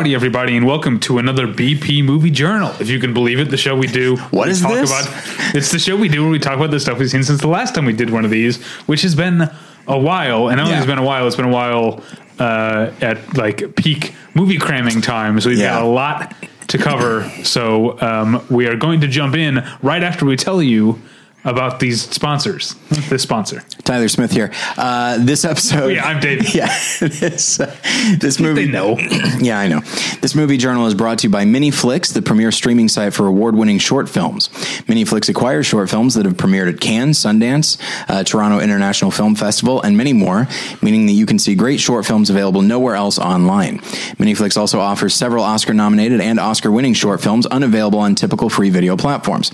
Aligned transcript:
Howdy, 0.00 0.14
everybody, 0.14 0.56
and 0.56 0.64
welcome 0.66 0.98
to 1.00 1.18
another 1.18 1.46
BP 1.46 2.02
Movie 2.02 2.30
Journal. 2.30 2.72
If 2.80 2.88
you 2.88 2.98
can 2.98 3.12
believe 3.12 3.38
it, 3.38 3.50
the 3.50 3.58
show 3.58 3.76
we 3.76 3.86
do. 3.86 4.16
What 4.30 4.46
we 4.46 4.52
is 4.52 4.62
talk 4.62 4.72
this? 4.72 4.90
About, 4.90 5.54
it's 5.54 5.70
the 5.72 5.78
show 5.78 5.94
we 5.94 6.08
do 6.08 6.22
where 6.22 6.30
we 6.30 6.38
talk 6.38 6.54
about 6.56 6.70
the 6.70 6.80
stuff 6.80 6.98
we've 6.98 7.10
seen 7.10 7.22
since 7.22 7.42
the 7.42 7.48
last 7.48 7.74
time 7.74 7.84
we 7.84 7.92
did 7.92 8.08
one 8.08 8.24
of 8.24 8.30
these, 8.30 8.64
which 8.86 9.02
has 9.02 9.14
been 9.14 9.50
a 9.86 9.98
while. 9.98 10.48
And 10.48 10.56
not 10.56 10.62
only 10.62 10.70
Yeah. 10.70 10.76
has 10.78 10.86
been 10.86 10.96
a 10.96 11.04
while, 11.04 11.26
it's 11.26 11.36
been 11.36 11.44
a 11.44 11.50
while 11.50 12.02
uh, 12.38 12.92
at 13.02 13.36
like 13.36 13.76
peak 13.76 14.14
movie 14.32 14.56
cramming 14.56 15.02
time. 15.02 15.38
So 15.38 15.50
we've 15.50 15.58
Yeah. 15.58 15.74
got 15.74 15.82
a 15.82 15.86
lot 15.86 16.34
to 16.68 16.78
cover. 16.78 17.30
So 17.44 18.00
um, 18.00 18.42
we 18.48 18.68
are 18.68 18.76
going 18.76 19.02
to 19.02 19.06
jump 19.06 19.36
in 19.36 19.62
right 19.82 20.02
after 20.02 20.24
we 20.24 20.34
tell 20.36 20.62
you 20.62 20.98
about 21.44 21.80
these 21.80 22.02
sponsors. 22.02 22.74
This 23.08 23.22
sponsor. 23.22 23.62
Tyler 23.84 24.08
Smith 24.08 24.32
here. 24.32 24.52
Uh, 24.76 25.18
this 25.18 25.44
episode. 25.44 25.88
Yeah, 25.88 26.04
I'm 26.04 26.20
David. 26.20 26.40
Yeah, 26.60 26.66
this 27.00 27.60
uh, 27.60 27.74
this 28.18 28.40
movie. 28.40 28.66
They 28.66 28.70
know. 28.72 28.98
yeah, 29.38 29.58
I 29.58 29.68
know. 29.68 29.80
This 30.20 30.34
movie 30.34 30.56
journal 30.56 30.86
is 30.86 30.94
brought 30.94 31.20
to 31.20 31.28
you 31.28 31.30
by 31.30 31.44
Miniflix, 31.44 32.12
the 32.12 32.22
premier 32.22 32.50
streaming 32.50 32.88
site 32.88 33.14
for 33.14 33.26
award-winning 33.26 33.78
short 33.78 34.08
films. 34.08 34.48
Miniflix 34.88 35.28
acquires 35.28 35.66
short 35.66 35.88
films 35.88 36.14
that 36.14 36.24
have 36.26 36.34
premiered 36.34 36.72
at 36.72 36.80
Cannes, 36.80 37.12
Sundance, 37.12 37.78
uh, 38.08 38.24
Toronto 38.24 38.58
International 38.58 39.10
Film 39.10 39.36
Festival, 39.36 39.80
and 39.80 39.96
many 39.96 40.12
more, 40.12 40.48
meaning 40.82 41.06
that 41.06 41.12
you 41.12 41.24
can 41.24 41.38
see 41.38 41.54
great 41.54 41.78
short 41.78 42.04
films 42.04 42.30
available 42.30 42.62
nowhere 42.62 42.96
else 42.96 43.18
online. 43.18 43.78
Miniflix 44.18 44.56
also 44.56 44.80
offers 44.80 45.14
several 45.14 45.44
Oscar-nominated 45.44 46.20
and 46.20 46.40
Oscar-winning 46.40 46.94
short 46.94 47.20
films 47.20 47.46
unavailable 47.46 48.00
on 48.00 48.14
typical 48.16 48.50
free 48.50 48.70
video 48.70 48.96
platforms. 48.96 49.52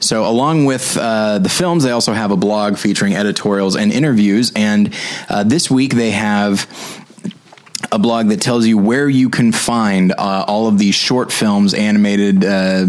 So, 0.00 0.28
along 0.28 0.64
with 0.64 0.96
uh, 0.96 1.21
the 1.38 1.48
films, 1.48 1.84
they 1.84 1.90
also 1.90 2.12
have 2.12 2.30
a 2.30 2.36
blog 2.36 2.76
featuring 2.78 3.14
editorials 3.14 3.76
and 3.76 3.92
interviews. 3.92 4.52
And 4.56 4.94
uh, 5.28 5.44
this 5.44 5.70
week, 5.70 5.94
they 5.94 6.12
have 6.12 6.66
a 7.90 7.98
blog 7.98 8.28
that 8.28 8.40
tells 8.40 8.66
you 8.66 8.78
where 8.78 9.08
you 9.08 9.28
can 9.28 9.52
find 9.52 10.12
uh, 10.12 10.44
all 10.46 10.66
of 10.66 10.78
these 10.78 10.94
short 10.94 11.32
films, 11.32 11.74
animated, 11.74 12.44
uh, 12.44 12.86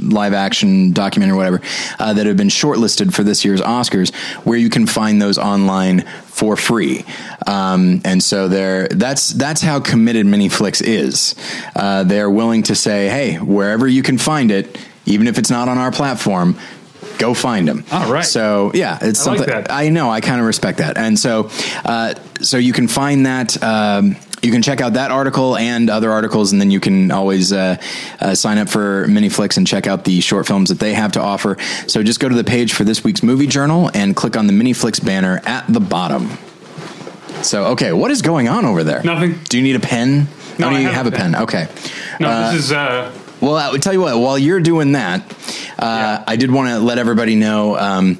live 0.00 0.32
action, 0.32 0.92
documentary, 0.92 1.36
whatever, 1.36 1.60
uh, 1.98 2.12
that 2.14 2.26
have 2.26 2.36
been 2.36 2.48
shortlisted 2.48 3.12
for 3.12 3.22
this 3.22 3.44
year's 3.44 3.60
Oscars, 3.60 4.14
where 4.44 4.58
you 4.58 4.70
can 4.70 4.86
find 4.86 5.20
those 5.20 5.38
online 5.38 6.02
for 6.26 6.56
free. 6.56 7.04
Um, 7.46 8.00
and 8.04 8.22
so 8.22 8.48
they're, 8.48 8.88
that's 8.88 9.30
that's 9.30 9.60
how 9.60 9.80
committed 9.80 10.26
Miniflix 10.26 10.82
is. 10.82 11.34
Uh, 11.74 12.04
they're 12.04 12.30
willing 12.30 12.62
to 12.64 12.74
say, 12.74 13.08
hey, 13.08 13.36
wherever 13.36 13.86
you 13.86 14.02
can 14.02 14.18
find 14.18 14.50
it, 14.50 14.78
even 15.06 15.26
if 15.26 15.38
it's 15.38 15.50
not 15.50 15.68
on 15.68 15.78
our 15.78 15.90
platform. 15.90 16.56
Go 17.18 17.34
find 17.34 17.66
them. 17.66 17.84
All 17.90 18.12
right. 18.12 18.24
So 18.24 18.70
yeah, 18.74 18.98
it's 19.00 19.26
I 19.26 19.30
like 19.30 19.38
something 19.38 19.54
that. 19.62 19.72
I 19.72 19.88
know. 19.88 20.08
I 20.10 20.20
kind 20.20 20.40
of 20.40 20.46
respect 20.46 20.78
that, 20.78 20.96
and 20.96 21.18
so 21.18 21.50
uh, 21.84 22.14
so 22.40 22.56
you 22.56 22.72
can 22.72 22.88
find 22.88 23.26
that. 23.26 23.60
Um, 23.62 24.16
you 24.40 24.52
can 24.52 24.62
check 24.62 24.80
out 24.80 24.92
that 24.92 25.10
article 25.10 25.56
and 25.56 25.90
other 25.90 26.12
articles, 26.12 26.52
and 26.52 26.60
then 26.60 26.70
you 26.70 26.78
can 26.78 27.10
always 27.10 27.52
uh, 27.52 27.76
uh, 28.20 28.36
sign 28.36 28.58
up 28.58 28.68
for 28.68 29.06
Miniflix 29.08 29.56
and 29.56 29.66
check 29.66 29.88
out 29.88 30.04
the 30.04 30.20
short 30.20 30.46
films 30.46 30.68
that 30.68 30.78
they 30.78 30.94
have 30.94 31.12
to 31.12 31.20
offer. 31.20 31.56
So 31.88 32.04
just 32.04 32.20
go 32.20 32.28
to 32.28 32.34
the 32.36 32.44
page 32.44 32.72
for 32.72 32.84
this 32.84 33.02
week's 33.02 33.24
movie 33.24 33.48
journal 33.48 33.90
and 33.94 34.14
click 34.14 34.36
on 34.36 34.46
the 34.46 34.52
Miniflix 34.52 35.04
banner 35.04 35.42
at 35.44 35.66
the 35.66 35.80
bottom. 35.80 36.38
So 37.42 37.66
okay, 37.72 37.92
what 37.92 38.10
is 38.10 38.22
going 38.22 38.48
on 38.48 38.64
over 38.64 38.84
there? 38.84 39.02
Nothing. 39.02 39.40
Do 39.48 39.56
you 39.56 39.62
need 39.62 39.76
a 39.76 39.80
pen? 39.80 40.28
No, 40.58 40.68
oh, 40.68 40.70
I 40.70 40.78
you 40.78 40.86
have 40.86 40.94
have 40.94 41.06
a 41.06 41.10
a 41.10 41.12
pen. 41.12 41.34
Okay. 41.34 41.68
No, 42.20 42.52
this 42.52 42.70
is. 42.70 42.72
Well, 43.40 43.56
I 43.56 43.70
would 43.70 43.82
tell 43.82 43.92
you 43.92 44.00
what. 44.00 44.18
While 44.18 44.38
you're 44.38 44.60
doing 44.60 44.92
that, 44.92 45.20
uh, 45.78 45.84
Yeah. 45.84 46.24
I 46.26 46.36
did 46.36 46.50
want 46.50 46.70
to 46.70 46.78
let 46.80 46.98
everybody 46.98 47.36
know. 47.36 47.76
Um, 47.78 48.18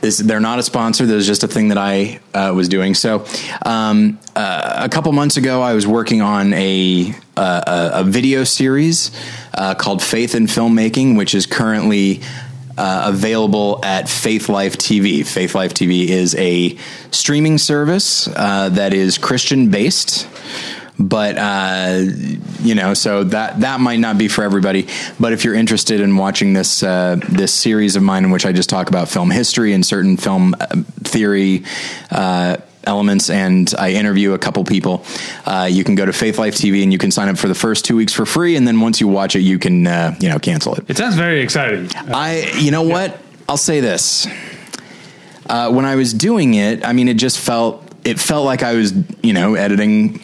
this, 0.00 0.18
they're 0.18 0.40
not 0.40 0.58
a 0.58 0.62
sponsor. 0.62 1.06
There's 1.06 1.26
just 1.26 1.42
a 1.42 1.48
thing 1.48 1.68
that 1.68 1.78
I 1.78 2.20
uh, 2.34 2.52
was 2.54 2.68
doing. 2.68 2.94
So, 2.94 3.24
um, 3.64 4.18
uh, 4.34 4.82
a 4.84 4.88
couple 4.88 5.10
months 5.12 5.36
ago, 5.36 5.62
I 5.62 5.72
was 5.74 5.86
working 5.86 6.20
on 6.20 6.52
a 6.52 7.14
uh, 7.36 7.90
a, 7.94 8.00
a 8.00 8.04
video 8.04 8.44
series 8.44 9.10
uh, 9.54 9.74
called 9.74 10.02
Faith 10.02 10.34
in 10.34 10.46
Filmmaking, 10.46 11.16
which 11.16 11.34
is 11.34 11.46
currently 11.46 12.20
uh, 12.78 13.04
available 13.06 13.80
at 13.82 14.08
Faith 14.08 14.48
Life 14.48 14.76
TV. 14.76 15.26
Faith 15.26 15.54
Life 15.54 15.74
TV 15.74 16.08
is 16.08 16.34
a 16.34 16.76
streaming 17.10 17.58
service 17.58 18.28
uh, 18.28 18.68
that 18.70 18.92
is 18.92 19.16
Christian 19.18 19.70
based 19.70 20.28
but 20.98 21.36
uh, 21.36 22.04
you 22.60 22.74
know, 22.74 22.94
so 22.94 23.24
that 23.24 23.60
that 23.60 23.80
might 23.80 24.00
not 24.00 24.18
be 24.18 24.28
for 24.28 24.42
everybody. 24.42 24.88
But 25.20 25.32
if 25.32 25.44
you're 25.44 25.54
interested 25.54 26.00
in 26.00 26.16
watching 26.16 26.52
this 26.52 26.82
uh, 26.82 27.16
this 27.28 27.52
series 27.52 27.96
of 27.96 28.02
mine, 28.02 28.24
in 28.24 28.30
which 28.30 28.46
I 28.46 28.52
just 28.52 28.70
talk 28.70 28.88
about 28.88 29.08
film 29.08 29.30
history 29.30 29.72
and 29.72 29.84
certain 29.84 30.16
film 30.16 30.54
uh, 30.58 30.66
theory. 31.04 31.64
Uh, 32.10 32.58
Elements 32.84 33.30
and 33.30 33.74
I 33.76 33.94
interview 33.94 34.32
a 34.34 34.38
couple 34.38 34.62
people. 34.62 35.04
Uh, 35.44 35.68
you 35.68 35.82
can 35.82 35.96
go 35.96 36.06
to 36.06 36.12
Faith 36.12 36.38
Life 36.38 36.54
TV 36.54 36.84
and 36.84 36.92
you 36.92 36.98
can 36.98 37.10
sign 37.10 37.28
up 37.28 37.36
for 37.36 37.48
the 37.48 37.54
first 37.54 37.84
two 37.84 37.96
weeks 37.96 38.12
for 38.12 38.24
free, 38.24 38.54
and 38.54 38.64
then 38.64 38.78
once 38.78 39.00
you 39.00 39.08
watch 39.08 39.34
it, 39.34 39.40
you 39.40 39.58
can 39.58 39.88
uh, 39.88 40.14
you 40.20 40.28
know 40.28 40.38
cancel 40.38 40.76
it. 40.76 40.84
it 40.88 40.96
sounds 40.96 41.16
very 41.16 41.40
exciting. 41.40 41.90
I, 41.96 42.48
you 42.58 42.70
know 42.70 42.82
what? 42.82 43.18
I'll 43.48 43.56
say 43.56 43.80
this. 43.80 44.28
Uh, 45.46 45.72
when 45.72 45.84
I 45.84 45.96
was 45.96 46.14
doing 46.14 46.54
it, 46.54 46.84
I 46.84 46.92
mean, 46.92 47.08
it 47.08 47.16
just 47.16 47.40
felt 47.40 47.82
it 48.04 48.20
felt 48.20 48.44
like 48.44 48.62
I 48.62 48.74
was, 48.74 48.94
you 49.20 49.32
know, 49.32 49.54
editing 49.54 50.20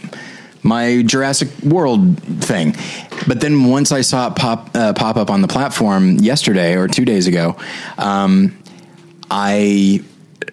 my 0.63 1.03
Jurassic 1.03 1.49
World 1.63 2.19
thing. 2.45 2.77
But 3.27 3.41
then 3.41 3.65
once 3.65 3.93
I 3.93 4.01
saw 4.03 4.29
it 4.29 4.37
pop 4.37 4.71
uh, 4.75 4.93
pop 4.93 5.17
up 5.17 5.31
on 5.31 5.43
the 5.43 5.49
platform 5.49 6.17
yesterday 6.17 6.77
or 6.77 6.89
two 6.89 7.05
days 7.05 7.27
ago, 7.27 7.57
um, 7.99 8.57
I. 9.31 10.03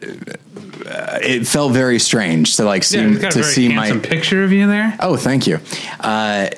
uh, 0.02 1.20
It 1.22 1.48
felt 1.48 1.74
very 1.74 2.00
strange 2.00 2.56
to 2.58 2.64
like 2.64 2.84
see 2.84 2.98
Yeah, 3.00 3.30
to 3.30 3.44
see 3.44 3.70
my 3.70 3.92
picture 4.00 4.44
of 4.44 4.52
you 4.52 4.68
there. 4.68 4.96
Oh, 5.00 5.18
thank 5.18 5.46
you. 5.48 5.60
Uh, 6.00 6.50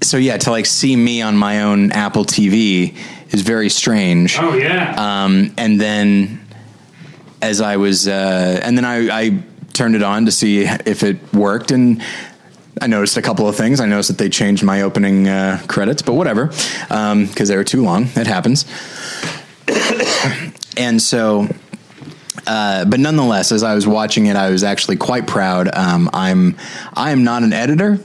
so 0.00 0.16
yeah, 0.16 0.36
to 0.38 0.50
like 0.50 0.66
see 0.66 0.94
me 0.96 1.22
on 1.22 1.36
my 1.36 1.62
own 1.62 1.92
Apple 1.92 2.24
TV 2.24 2.94
is 3.30 3.42
very 3.42 3.68
strange. 3.68 4.36
Oh 4.38 4.54
yeah. 4.54 4.94
Um, 5.24 5.52
and 5.56 5.80
then 5.80 6.40
as 7.42 7.60
I 7.60 7.76
was, 7.76 8.06
uh, 8.08 8.60
and 8.62 8.76
then 8.76 8.84
I, 8.84 9.08
I 9.10 9.42
turned 9.78 9.94
it 9.94 10.02
on 10.02 10.26
to 10.26 10.32
see 10.32 10.62
if 10.62 11.02
it 11.02 11.16
worked, 11.32 11.70
and 11.70 12.02
I 12.80 12.86
noticed 12.86 13.16
a 13.16 13.22
couple 13.22 13.48
of 13.48 13.56
things. 13.56 13.80
I 13.80 13.86
noticed 13.86 14.08
that 14.08 14.18
they 14.18 14.28
changed 14.28 14.62
my 14.62 14.82
opening 14.82 15.28
uh, 15.28 15.62
credits, 15.68 16.02
but 16.02 16.14
whatever, 16.14 16.46
because 16.46 17.48
they 17.48 17.56
were 17.56 17.64
too 17.64 17.82
long. 17.82 18.08
It 18.14 18.26
happens. 18.26 18.66
and 20.76 21.00
so 21.00 21.48
uh, 22.48 22.86
but 22.86 22.98
nonetheless, 22.98 23.52
as 23.52 23.62
I 23.62 23.74
was 23.74 23.86
watching 23.86 24.26
it, 24.26 24.34
I 24.34 24.50
was 24.50 24.64
actually 24.64 24.96
quite 24.96 25.26
proud. 25.26 25.68
Um, 25.74 26.08
I'm 26.14 26.56
I 26.94 27.10
am 27.10 27.22
not 27.22 27.42
an 27.42 27.52
editor. 27.52 28.00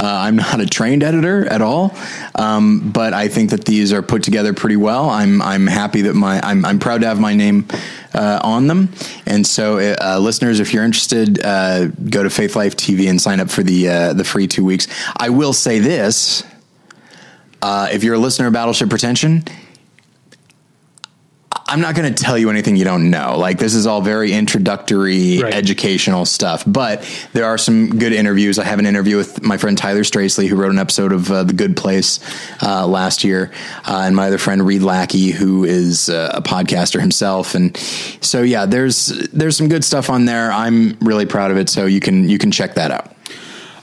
Uh, 0.00 0.20
I'm 0.22 0.36
not 0.36 0.60
a 0.60 0.66
trained 0.66 1.02
editor 1.02 1.46
at 1.46 1.60
all, 1.60 1.94
um, 2.34 2.90
but 2.90 3.12
I 3.12 3.28
think 3.28 3.50
that 3.50 3.66
these 3.66 3.92
are 3.92 4.00
put 4.00 4.22
together 4.22 4.54
pretty 4.54 4.76
well. 4.76 5.10
I'm 5.10 5.42
I'm 5.42 5.66
happy 5.66 6.00
that 6.02 6.14
my 6.14 6.40
I'm 6.42 6.64
I'm 6.64 6.78
proud 6.78 7.02
to 7.02 7.06
have 7.06 7.20
my 7.20 7.34
name 7.34 7.66
uh, 8.14 8.40
on 8.42 8.66
them. 8.66 8.88
And 9.26 9.46
so, 9.46 9.78
uh, 9.78 10.18
listeners, 10.18 10.58
if 10.58 10.72
you're 10.72 10.84
interested, 10.84 11.44
uh, 11.44 11.88
go 11.88 12.22
to 12.22 12.30
Faith 12.30 12.56
Life 12.56 12.76
TV 12.76 13.10
and 13.10 13.20
sign 13.20 13.40
up 13.40 13.50
for 13.50 13.62
the 13.62 13.88
uh, 13.90 14.12
the 14.14 14.24
free 14.24 14.46
two 14.46 14.64
weeks. 14.64 14.86
I 15.18 15.28
will 15.28 15.52
say 15.52 15.80
this: 15.80 16.44
uh, 17.60 17.90
if 17.92 18.02
you're 18.02 18.14
a 18.14 18.18
listener 18.18 18.46
of 18.46 18.54
Battleship 18.54 18.88
Pretension, 18.88 19.44
I'm 21.70 21.80
not 21.80 21.94
going 21.94 22.12
to 22.12 22.22
tell 22.22 22.36
you 22.36 22.50
anything 22.50 22.74
you 22.74 22.84
don't 22.84 23.10
know. 23.10 23.38
Like 23.38 23.58
this 23.58 23.74
is 23.74 23.86
all 23.86 24.00
very 24.00 24.32
introductory, 24.32 25.40
Right. 25.40 25.54
educational 25.54 26.24
stuff. 26.24 26.64
But 26.66 27.08
there 27.32 27.44
are 27.44 27.56
some 27.56 27.90
good 27.98 28.12
interviews. 28.12 28.58
I 28.58 28.64
have 28.64 28.80
an 28.80 28.86
interview 28.86 29.16
with 29.16 29.42
my 29.42 29.56
friend 29.56 29.78
Tyler 29.78 30.02
Stracely, 30.02 30.48
who 30.48 30.56
wrote 30.56 30.72
an 30.72 30.78
episode 30.80 31.12
of 31.12 31.30
uh, 31.30 31.44
The 31.44 31.52
Good 31.52 31.76
Place 31.76 32.18
uh, 32.62 32.86
last 32.88 33.22
year, 33.22 33.52
uh, 33.86 34.02
and 34.04 34.16
my 34.16 34.26
other 34.26 34.38
friend 34.38 34.66
Reed 34.66 34.82
Lackey, 34.82 35.30
who 35.30 35.64
is 35.64 36.08
uh, 36.08 36.32
a 36.34 36.42
podcaster 36.42 37.00
himself. 37.00 37.54
And 37.54 37.76
so 38.20 38.42
yeah, 38.42 38.66
there's 38.66 39.06
there's 39.32 39.56
some 39.56 39.68
good 39.68 39.84
stuff 39.84 40.10
on 40.10 40.24
there. 40.24 40.50
I'm 40.52 40.98
really 41.00 41.26
proud 41.26 41.52
of 41.52 41.56
it. 41.56 41.68
So 41.68 41.86
you 41.86 42.00
can 42.00 42.28
you 42.28 42.38
can 42.38 42.50
check 42.50 42.74
that 42.74 42.90
out. 42.90 43.14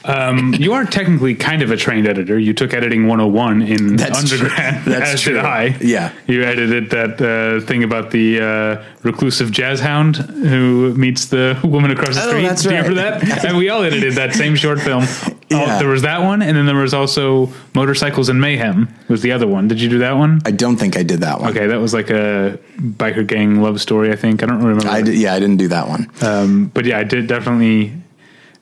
Um, 0.07 0.53
you 0.55 0.73
are 0.73 0.85
technically 0.85 1.35
kind 1.35 1.61
of 1.61 1.69
a 1.71 1.77
trained 1.77 2.07
editor. 2.07 2.39
You 2.39 2.53
took 2.53 2.73
editing 2.73 3.07
101 3.07 3.61
in 3.61 3.95
That's 3.97 4.29
true. 4.29 4.37
undergrad. 4.39 4.85
That's 4.85 5.13
as 5.15 5.21
true. 5.21 5.37
I. 5.39 5.75
Yeah. 5.81 6.13
You 6.27 6.43
edited 6.43 6.89
that 6.91 7.21
uh, 7.21 7.65
thing 7.65 7.83
about 7.83 8.11
the 8.11 8.39
uh, 8.39 8.83
reclusive 9.03 9.51
jazz 9.51 9.79
hound 9.81 10.15
who 10.17 10.93
meets 10.95 11.25
the 11.25 11.59
woman 11.63 11.91
across 11.91 12.15
the 12.15 12.23
Oh, 12.23 12.27
street. 12.29 12.43
that's 12.43 12.63
Do 12.63 12.69
you 12.69 12.75
right. 12.75 12.87
remember 12.87 13.25
that? 13.25 13.45
and 13.45 13.57
we 13.57 13.69
all 13.69 13.83
edited 13.83 14.13
that 14.13 14.33
same 14.33 14.55
short 14.55 14.79
film. 14.79 15.03
Oh, 15.05 15.33
Yeah. 15.49 15.79
there 15.79 15.87
was 15.87 16.01
that 16.01 16.23
one, 16.23 16.41
and 16.41 16.57
then 16.57 16.65
there 16.65 16.75
was 16.75 16.93
also 16.93 17.49
Motorcycles 17.73 18.27
and 18.27 18.39
Mayhem 18.41 18.93
was 19.07 19.21
the 19.21 19.31
other 19.31 19.47
one. 19.47 19.69
Did 19.69 19.79
you 19.81 19.87
do 19.89 19.99
that 19.99 20.17
one? 20.17 20.41
I 20.45 20.51
don't 20.51 20.75
think 20.75 20.97
I 20.97 21.03
did 21.03 21.21
that 21.21 21.39
one. 21.39 21.51
Okay, 21.51 21.67
that 21.67 21.79
was 21.79 21.93
like 21.93 22.09
a 22.09 22.59
biker 22.77 23.25
gang 23.25 23.61
love 23.61 23.79
story. 23.79 24.11
I 24.11 24.17
think 24.17 24.43
I 24.43 24.45
don't 24.45 24.61
remember. 24.61 24.89
I 24.89 25.01
did, 25.01 25.15
yeah, 25.15 25.33
I 25.33 25.39
didn't 25.39 25.55
do 25.57 25.69
that 25.69 25.87
one. 25.87 26.09
Um, 26.21 26.65
but 26.73 26.83
yeah, 26.85 26.99
I 26.99 27.03
did 27.03 27.27
definitely. 27.27 27.93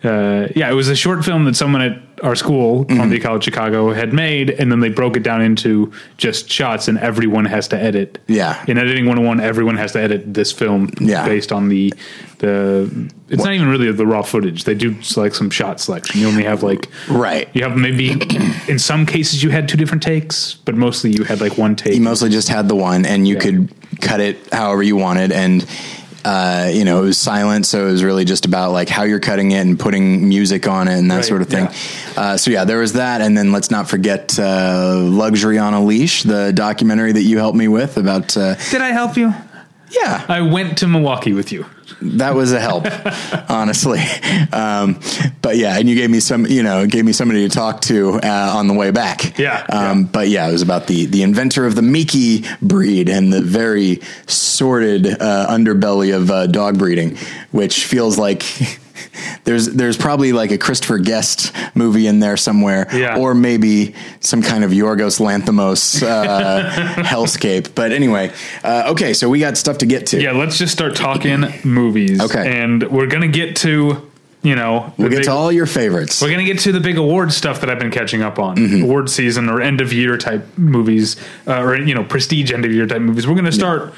Uh, 0.06 0.48
yeah, 0.56 0.69
it 0.69 0.74
was 0.74 0.88
a 0.90 0.96
short 0.96 1.25
film 1.25 1.46
that 1.46 1.56
someone 1.56 1.81
at 1.81 2.02
our 2.24 2.36
school, 2.36 2.86
Columbia 2.86 3.19
College 3.19 3.44
Chicago, 3.44 3.92
had 3.92 4.13
made, 4.13 4.50
and 4.52 4.72
then 4.72 4.80
they 4.80 4.90
broke 4.90 5.18
it 5.18 5.24
down 5.24 5.42
into 5.42 5.92
just 6.18 6.50
shots, 6.50 6.88
and 6.88 6.98
everyone 7.00 7.46
has 7.46 7.68
to 7.69 7.78
edit. 7.78 8.19
Yeah. 8.28 8.63
In 8.68 8.78
editing 8.78 9.06
101, 9.06 9.40
everyone 9.42 9.75
has 9.78 9.92
to 9.94 10.00
edit 10.02 10.34
this 10.34 10.52
film 10.52 10.90
Yeah. 11.00 11.25
based 11.25 11.52
on 11.52 11.69
the 11.69 11.94
the. 12.40 13.10
It's 13.30 13.44
not 13.44 13.54
even 13.54 13.68
really 13.69 13.92
the 13.92 14.06
raw 14.06 14.22
footage. 14.22 14.66
They 14.66 14.75
do 14.75 14.96
like 15.18 15.34
some 15.34 15.50
shot 15.50 15.80
selection. 15.80 16.19
You 16.22 16.28
only 16.28 16.44
have 16.44 16.62
like 16.63 16.88
Right. 17.10 17.50
You 17.54 17.63
have 17.63 17.75
maybe 17.75 18.12
in 18.68 18.78
some 18.80 19.06
cases 19.06 19.42
you 19.44 19.50
had 19.50 19.68
two 19.68 19.78
different 19.78 20.04
takes, 20.04 20.54
but 20.66 20.75
mostly 20.75 21.12
you 21.12 21.24
had 21.24 21.42
like 21.42 21.58
one 21.58 21.75
take. 21.75 21.96
You 21.96 22.01
mostly 22.01 22.30
just 22.30 22.48
had 22.50 22.68
the 22.68 22.75
one, 22.75 23.06
and 23.06 23.28
you 23.28 23.36
Yeah. 23.36 23.42
could 23.42 23.74
cut 24.01 24.19
it 24.19 24.38
however 24.54 24.84
you 24.84 24.96
wanted, 24.96 25.31
and 25.31 25.66
uh, 26.25 26.69
you 26.74 26.83
know 26.83 27.00
it 27.04 27.06
was 27.06 27.18
silent, 27.18 27.66
so 27.66 27.88
it 27.88 27.92
was 27.92 28.04
really 28.04 28.25
just 28.25 28.45
about 28.45 28.72
like 28.72 28.89
how 28.89 29.04
you're 29.04 29.19
cutting 29.19 29.51
it 29.51 29.60
and 29.60 29.80
putting 29.80 30.27
music 30.27 30.68
on 30.68 30.88
it 30.88 30.98
and 30.98 31.10
that 31.12 31.18
Right, 31.18 31.25
sort 31.25 31.42
of 31.42 31.48
thing. 31.50 31.66
yeah. 31.66 32.22
Uh, 32.22 32.38
so 32.38 32.50
yeah, 32.51 32.66
there 32.66 32.80
was 32.80 32.94
that, 32.94 33.22
and 33.22 33.38
then 33.38 33.51
let's 33.51 33.69
not 33.69 33.88
forget 33.89 34.38
uh, 34.39 34.95
"Luxury 34.98 35.57
on 35.60 35.74
a 35.74 35.83
Leash," 35.83 36.24
the 36.24 36.51
documentary 36.54 37.12
that 37.12 37.22
you 37.24 37.38
helped 37.38 37.57
me 37.57 37.68
with 37.68 37.98
about. 37.98 38.36
Uh, 38.36 38.56
Did 38.72 38.81
I 38.81 38.89
help 38.89 39.16
you? 39.18 39.33
yeah, 39.92 40.25
I 40.27 40.42
went 40.42 40.80
to 40.80 40.88
Milwaukee 40.88 41.33
with 41.33 41.51
you. 41.51 41.66
That 42.02 42.36
was 42.36 42.52
a 42.52 42.60
help, 42.60 42.86
honestly. 43.50 44.00
Um, 44.52 45.00
but 45.42 45.58
yeah, 45.58 45.78
and 45.78 45.90
you 45.90 45.96
gave 45.96 46.10
me 46.10 46.20
some, 46.20 46.46
you 46.46 46.64
know, 46.64 46.86
gave 46.88 47.06
me 47.06 47.12
somebody 47.14 47.48
to 47.48 47.54
talk 47.54 47.82
to 47.82 48.20
uh, 48.24 48.54
on 48.56 48.68
the 48.68 48.74
way 48.74 48.92
back. 48.92 49.38
Yeah, 49.38 49.66
Um, 49.70 50.02
yeah. 50.02 50.08
But 50.12 50.28
yeah, 50.30 50.48
it 50.48 50.52
was 50.52 50.62
about 50.62 50.88
the 50.88 51.06
the 51.06 51.24
inventor 51.24 51.66
of 51.66 51.76
the 51.76 51.82
Miki 51.82 52.44
breed 52.62 53.10
and 53.10 53.32
the 53.32 53.42
very 53.42 54.02
sordid 54.28 55.06
uh, 55.08 55.48
underbelly 55.50 56.16
of 56.16 56.32
uh, 56.32 56.48
dog 56.48 56.78
breeding, 56.78 57.18
which 57.52 57.86
feels 57.86 58.18
like. 58.18 58.44
There's 59.44 59.68
there's 59.74 59.98
probably 59.98 60.32
like 60.34 60.52
a 60.52 60.58
Christopher 60.58 60.98
Guest 60.98 61.52
movie 61.76 62.08
in 62.08 62.20
there 62.20 62.38
somewhere, 62.38 62.88
Yeah. 62.94 63.18
or 63.18 63.36
maybe 63.36 63.94
some 64.20 64.42
kind 64.42 64.64
of 64.64 64.72
Yorgos 64.72 65.20
Lanthimos 65.20 66.02
uh, 66.02 66.70
hellscape. 67.04 67.76
But 67.76 67.92
anyway, 67.92 68.32
uh, 68.64 68.86
okay, 68.92 69.14
so 69.14 69.30
we 69.30 69.40
got 69.40 69.58
stuff 69.58 69.78
to 69.80 69.86
get 69.86 70.08
to. 70.08 70.22
Yeah, 70.22 70.32
let's 70.32 70.58
just 70.58 70.74
start 70.74 70.96
talking 70.96 71.46
movies. 71.64 72.22
Okay. 72.22 72.62
And 72.64 72.84
we're 72.90 73.08
going 73.08 73.22
to 73.22 73.28
get 73.38 73.56
to, 73.58 74.10
you 74.42 74.56
know, 74.56 74.94
We'll 74.98 75.10
get 75.10 75.18
big- 75.18 75.26
to 75.26 75.32
all 75.32 75.52
your 75.52 75.66
favorites. 75.68 76.22
We're 76.22 76.30
going 76.30 76.46
to 76.46 76.52
get 76.52 76.60
to 76.64 76.72
the 76.72 76.80
big 76.80 76.98
award 76.98 77.32
stuff 77.34 77.62
that 77.62 77.70
I've 77.70 77.80
been 77.80 77.92
catching 77.92 78.22
up 78.24 78.40
on. 78.40 78.58
Mm-hmm. 78.58 78.84
Award 78.84 79.10
season 79.10 79.50
or 79.50 79.62
end 79.62 79.82
of 79.82 79.94
year 79.94 80.18
type 80.18 80.46
movies, 80.58 81.18
uh, 81.48 81.62
or, 81.62 81.76
you 81.78 81.94
know, 81.94 82.04
prestige 82.04 82.52
end 82.52 82.66
of 82.66 82.72
year 82.72 82.88
type 82.88 83.02
movies. 83.02 83.28
We're 83.28 83.34
going 83.36 83.46
to 83.46 83.52
start 83.52 83.94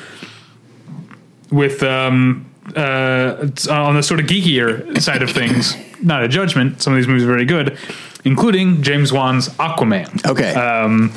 with, 1.51 1.81
um, 1.83 2.45
uh, 2.75 3.47
on 3.69 3.95
the 3.95 4.03
sort 4.03 4.19
of 4.19 4.25
geekier 4.25 4.99
side 5.01 5.21
of 5.21 5.29
things. 5.31 5.75
Not 6.01 6.23
a 6.23 6.27
judgment. 6.27 6.81
Some 6.81 6.93
of 6.93 6.97
these 6.97 7.07
movies 7.07 7.23
are 7.23 7.27
very 7.27 7.45
good, 7.45 7.77
including 8.23 8.81
James 8.83 9.11
Wan's 9.13 9.49
Aquaman. 9.57 10.25
Okay. 10.25 10.53
Um, 10.53 11.11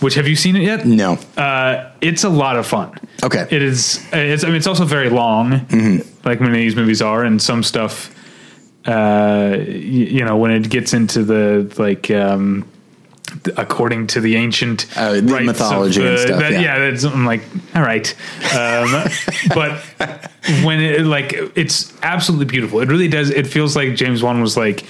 which 0.00 0.14
have 0.14 0.28
you 0.28 0.36
seen 0.36 0.56
it 0.56 0.62
yet? 0.62 0.84
no. 0.86 1.18
Uh, 1.36 1.90
it's 2.00 2.24
a 2.24 2.28
lot 2.28 2.56
of 2.56 2.66
fun. 2.66 2.92
Okay. 3.22 3.46
It 3.50 3.62
is. 3.62 4.04
It's. 4.12 4.44
I 4.44 4.48
mean, 4.48 4.56
it's 4.56 4.66
also 4.66 4.84
very 4.84 5.08
long, 5.08 5.50
like 6.24 6.40
many 6.40 6.52
of 6.52 6.52
these 6.52 6.76
movies 6.76 7.00
are, 7.00 7.24
and 7.24 7.40
some 7.40 7.62
stuff. 7.62 8.10
Uh, 8.86 9.56
y- 9.58 9.64
you 9.64 10.24
know, 10.24 10.36
when 10.36 10.50
it 10.50 10.68
gets 10.68 10.92
into 10.92 11.24
the 11.24 11.72
like, 11.78 12.10
um, 12.10 12.68
according 13.56 14.06
to 14.08 14.20
the 14.20 14.36
ancient 14.36 14.86
Oh, 14.96 15.20
the 15.20 15.36
of 15.36 15.44
mythology 15.44 16.06
and 16.06 16.18
stuff, 16.18 16.40
that- 16.40 16.52
yeah. 16.60 16.78
that's, 16.78 17.04
I'm 17.04 17.24
like, 17.26 17.42
all 17.74 17.82
right, 17.82 18.12
um, 18.54 19.04
but 19.54 19.80
when 20.64 20.80
it 20.80 21.00
like, 21.04 21.32
it's 21.54 21.92
absolutely 22.02 22.46
beautiful. 22.46 22.80
It 22.80 22.88
really 22.88 23.08
does. 23.08 23.30
It 23.30 23.46
feels 23.46 23.74
like 23.76 23.94
James 23.94 24.22
Wan 24.22 24.40
was 24.40 24.56
like. 24.56 24.84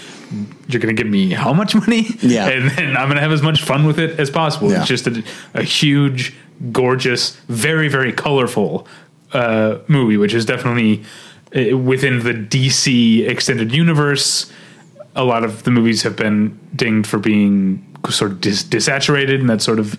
You're 0.69 0.81
going 0.81 0.95
to 0.95 1.01
give 1.01 1.09
me 1.11 1.31
how 1.31 1.53
much 1.53 1.77
money? 1.77 2.05
Yeah. 2.21 2.49
And 2.49 2.69
then 2.73 2.97
I'm 2.97 3.07
going 3.07 3.15
to 3.15 3.21
have 3.21 3.31
as 3.31 3.43
much 3.43 3.63
fun 3.63 3.87
with 3.87 4.01
it 4.01 4.19
as 4.19 4.29
possible. 4.29 4.69
Yeah. 4.69 4.81
It's 4.81 4.89
just 4.89 5.07
a, 5.07 5.23
a 5.55 5.63
huge, 5.63 6.35
gorgeous, 6.73 7.37
very, 7.49 7.87
very 7.87 8.13
colorful 8.13 8.89
uh, 9.33 9.79
movie, 9.87 10.17
which 10.17 10.35
is 10.35 10.45
definitely 10.45 11.05
uh, 11.55 11.79
within 11.79 12.25
the 12.25 12.33
DC 12.33 13.25
extended 13.29 13.73
universe. 13.73 14.51
A 15.15 15.23
lot 15.23 15.45
of 15.45 15.63
the 15.63 15.71
movies 15.71 16.03
have 16.03 16.17
been 16.17 16.59
dinged 16.75 17.07
for 17.09 17.21
being 17.21 17.96
sort 18.11 18.33
of 18.33 18.41
dis- 18.41 18.65
desaturated 18.65 19.41
and 19.41 19.49
that 19.51 19.63
sort 19.63 19.79
of 19.79 19.99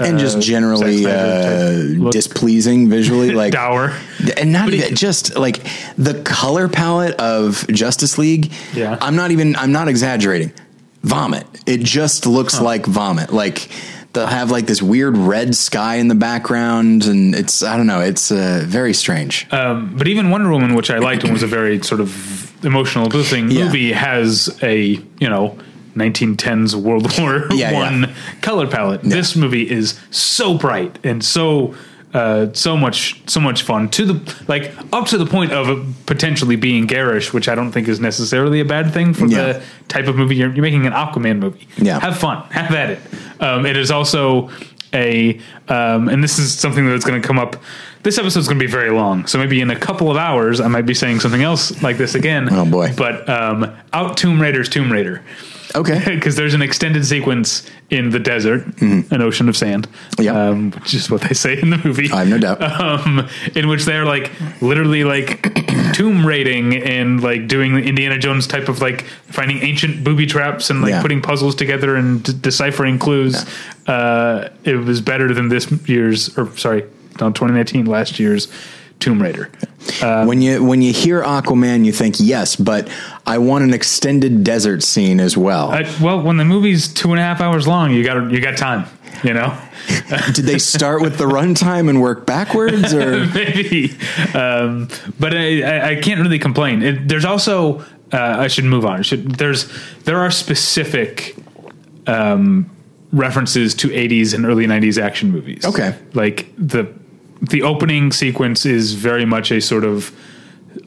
and 0.00 0.16
uh, 0.16 0.18
just 0.18 0.40
generally 0.40 1.04
uh, 1.06 1.08
Snyder 1.10 1.88
type 1.94 1.98
look. 2.02 2.12
displeasing 2.12 2.88
visually, 2.88 3.30
like 3.42 3.52
dour. 3.52 3.92
and 4.36 4.52
not 4.52 4.72
even 4.72 4.94
just 4.94 5.36
like 5.36 5.62
the 5.96 6.20
color 6.24 6.68
palette 6.68 7.14
of 7.20 7.66
Justice 7.68 8.18
League. 8.18 8.52
Yeah. 8.74 8.96
I'm 9.00 9.16
not 9.16 9.30
even. 9.30 9.56
I'm 9.56 9.72
not 9.72 9.88
exaggerating. 9.88 10.52
Vomit. 11.02 11.46
It 11.66 11.80
just 11.80 12.26
looks 12.26 12.60
like 12.60 12.86
vomit. 12.86 13.30
Like 13.32 13.68
they'll 14.14 14.26
have 14.26 14.50
like 14.50 14.66
this 14.66 14.80
weird 14.80 15.16
red 15.18 15.54
sky 15.54 15.96
in 15.96 16.08
the 16.08 16.14
background, 16.14 17.04
and 17.04 17.34
it's 17.34 17.62
I 17.62 17.76
don't 17.76 17.86
know. 17.86 18.00
It's 18.00 18.30
uh, 18.32 18.62
very 18.66 18.94
strange. 18.94 19.46
Um, 19.52 19.96
but 19.98 20.08
even 20.08 20.30
Wonder 20.30 20.50
Woman, 20.50 20.74
which 20.74 20.90
I 20.90 20.98
liked 20.98 21.24
and 21.24 21.32
was 21.32 21.42
a 21.42 21.46
very 21.46 21.82
sort 21.82 22.00
of 22.00 22.64
emotional, 22.64 23.10
boosting 23.10 23.50
Yeah. 23.50 23.64
movie, 23.66 23.92
has 23.92 24.58
a 24.62 24.98
you 25.20 25.28
know 25.28 25.58
1910s 25.94 26.74
World 26.74 27.18
War 27.18 27.46
Yeah, 27.50 27.72
One 27.72 28.02
yeah. 28.02 28.14
color 28.42 28.66
palette. 28.66 29.02
This 29.02 29.36
movie 29.36 29.68
is 29.70 29.98
so 30.10 30.56
bright 30.56 30.98
and 31.04 31.24
so. 31.24 31.74
Uh, 32.12 32.52
so 32.54 32.76
much, 32.76 33.20
so 33.28 33.40
much 33.40 33.62
fun 33.64 33.88
to 33.88 34.04
the 34.04 34.34
like 34.46 34.70
up 34.92 35.04
to 35.08 35.18
the 35.18 35.26
point 35.26 35.50
of 35.50 35.84
potentially 36.06 36.54
being 36.54 36.86
garish, 36.86 37.32
which 37.32 37.48
I 37.48 37.56
don't 37.56 37.72
think 37.72 37.88
is 37.88 37.98
necessarily 37.98 38.60
a 38.60 38.64
bad 38.64 38.92
thing 38.94 39.14
for 39.14 39.26
Yeah. 39.26 39.54
the 39.54 39.62
type 39.88 40.06
of 40.06 40.14
movie 40.14 40.36
you're, 40.36 40.52
you're 40.54 40.62
making 40.62 40.86
an 40.86 40.92
Aquaman 40.92 41.40
movie. 41.40 41.66
Yeah. 41.76 41.98
have 41.98 42.16
fun, 42.16 42.40
have 42.52 42.72
at 42.72 42.90
it. 42.90 43.00
Um, 43.40 43.66
it 43.66 43.76
is 43.76 43.90
also 43.90 44.48
a, 44.92 45.40
um, 45.66 46.08
and 46.08 46.22
this 46.22 46.38
is 46.38 46.54
something 46.56 46.86
that's 46.86 47.04
going 47.04 47.20
to 47.20 47.26
come 47.26 47.36
up. 47.36 47.56
This 48.04 48.16
episode's 48.16 48.46
going 48.46 48.60
to 48.60 48.64
be 48.64 48.70
very 48.70 48.90
long, 48.90 49.26
so 49.26 49.36
maybe 49.36 49.60
in 49.60 49.70
a 49.72 49.76
couple 49.76 50.08
of 50.08 50.16
hours 50.16 50.60
I 50.60 50.68
might 50.68 50.86
be 50.86 50.94
saying 50.94 51.18
something 51.18 51.42
else 51.42 51.82
like 51.82 51.96
this 51.98 52.14
again. 52.14 52.48
Oh, 52.52 52.64
boy. 52.64 52.92
But 52.96 53.28
um, 53.28 53.74
out 53.92 54.16
Tomb 54.16 54.40
Raider's 54.40 54.68
Tomb 54.68 54.92
Raider 54.92 55.20
Okay. 55.74 56.02
because 56.14 56.36
there's 56.36 56.54
an 56.54 56.62
extended 56.62 57.04
sequence 57.04 57.68
in 57.90 58.10
the 58.10 58.18
desert, 58.18 58.64
an 58.80 59.20
ocean 59.22 59.48
of 59.48 59.56
sand, 59.56 59.88
Mm-hmm. 60.12 60.22
Yeah. 60.22 60.48
um, 60.48 60.70
which 60.72 60.94
is 60.94 61.10
what 61.10 61.20
they 61.22 61.34
say 61.34 61.60
in 61.60 61.70
the 61.70 61.78
movie. 61.84 62.10
I 62.10 62.20
have 62.20 62.28
no 62.28 62.38
doubt. 62.38 62.62
Um, 62.62 63.28
in 63.54 63.68
which 63.68 63.84
they're 63.84 64.04
like 64.04 64.30
literally 64.62 65.04
like 65.04 65.52
tomb 65.94 66.26
raiding 66.26 66.76
and 66.76 67.22
like 67.22 67.46
doing 67.48 67.74
the 67.74 67.82
Indiana 67.82 68.18
Jones 68.18 68.46
type 68.46 68.68
of 68.68 68.80
like 68.80 69.02
finding 69.26 69.58
ancient 69.62 70.02
booby 70.04 70.26
traps 70.26 70.70
and 70.70 70.80
like 70.82 70.90
Yeah. 70.90 71.02
putting 71.02 71.20
puzzles 71.22 71.54
together 71.54 71.96
and 71.96 72.22
d- 72.22 72.32
deciphering 72.40 72.98
clues. 72.98 73.44
Uh, 73.86 74.48
it 74.64 74.76
was 74.76 75.00
better 75.00 75.32
than 75.34 75.48
this 75.48 75.70
year's, 75.88 76.36
or 76.38 76.56
sorry, 76.56 76.82
no, 77.20 77.30
2019, 77.30 77.84
last 77.86 78.18
year's 78.18 78.48
Tomb 79.00 79.20
Raider. 79.22 79.50
when 80.00 80.40
you 80.40 80.64
when 80.64 80.80
you 80.82 80.92
hear 80.92 81.22
Aquaman, 81.22 81.84
you 81.84 81.92
think 81.92 82.16
yes, 82.18 82.56
but 82.56 82.88
I 83.26 83.38
want 83.38 83.64
an 83.64 83.74
extended 83.74 84.44
desert 84.44 84.82
scene 84.82 85.20
as 85.20 85.36
well. 85.36 85.70
I, 85.70 85.82
well, 86.02 86.22
when 86.22 86.36
the 86.36 86.44
movie's 86.44 86.92
two 86.92 87.10
and 87.10 87.20
a 87.20 87.22
half 87.22 87.40
hours 87.40 87.66
long, 87.66 87.92
you 87.92 88.02
got 88.02 88.30
you 88.30 88.40
got 88.40 88.56
time, 88.56 88.86
you 89.22 89.34
know. 89.34 89.56
Did 90.32 90.46
they 90.46 90.58
start 90.58 91.02
with 91.02 91.18
the 91.18 91.24
runtime 91.24 91.90
and 91.90 92.00
work 92.00 92.24
backwards, 92.24 92.94
or 92.94 93.26
maybe. 93.34 93.94
Um, 94.32 94.88
but 95.20 95.34
I, 95.36 95.60
I, 95.62 95.88
I 95.90 95.96
can't 95.96 96.20
really 96.20 96.38
complain. 96.38 96.82
It, 96.82 97.06
there's 97.06 97.26
also 97.26 97.80
uh, 98.12 98.36
I 98.38 98.48
should 98.48 98.64
move 98.64 98.86
on. 98.86 99.02
Should 99.02 99.32
there's 99.32 99.70
there 100.04 100.18
are 100.18 100.30
specific 100.30 101.36
um, 102.06 102.70
references 103.12 103.74
to 103.74 103.88
80s 103.88 104.34
and 104.34 104.44
early 104.46 104.66
90s 104.66 105.00
action 105.02 105.30
movies. 105.30 105.64
Okay. 105.64 105.96
like 106.14 106.52
the 106.56 106.84
the 107.42 107.62
opening 107.62 108.12
sequence 108.12 108.64
is 108.66 108.94
very 108.94 109.24
much 109.24 109.50
a 109.50 109.60
sort 109.60 109.84
of 109.84 110.14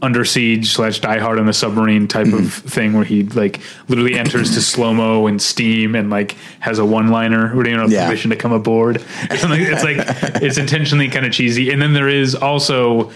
under 0.02 0.26
siege 0.26 0.74
slash 0.74 1.00
die 1.00 1.18
hard 1.18 1.40
on 1.40 1.48
a 1.48 1.54
submarine 1.54 2.08
type 2.10 2.28
of 2.34 2.54
thing 2.54 2.92
where 2.94 3.06
he 3.06 3.24
like 3.24 3.62
literally 3.88 4.16
enters 4.20 4.54
to 4.54 4.62
slow 4.74 4.94
mo 4.94 5.28
and 5.28 5.42
steam 5.42 5.96
and 5.96 6.10
like 6.10 6.34
has 6.60 6.78
a 6.78 6.86
one 6.86 7.08
liner 7.08 7.56
or 7.58 7.66
you 7.68 7.76
know 7.76 7.88
Yeah. 7.88 8.06
permission 8.06 8.30
to 8.32 8.36
come 8.36 8.52
aboard. 8.52 8.98
It's 9.32 9.84
like 9.84 9.98
it's 10.44 10.58
intentionally 10.58 11.08
kind 11.10 11.26
of 11.26 11.32
cheesy. 11.32 11.72
And 11.72 11.82
then 11.82 11.94
there 11.94 12.10
is 12.10 12.36
also 12.36 13.12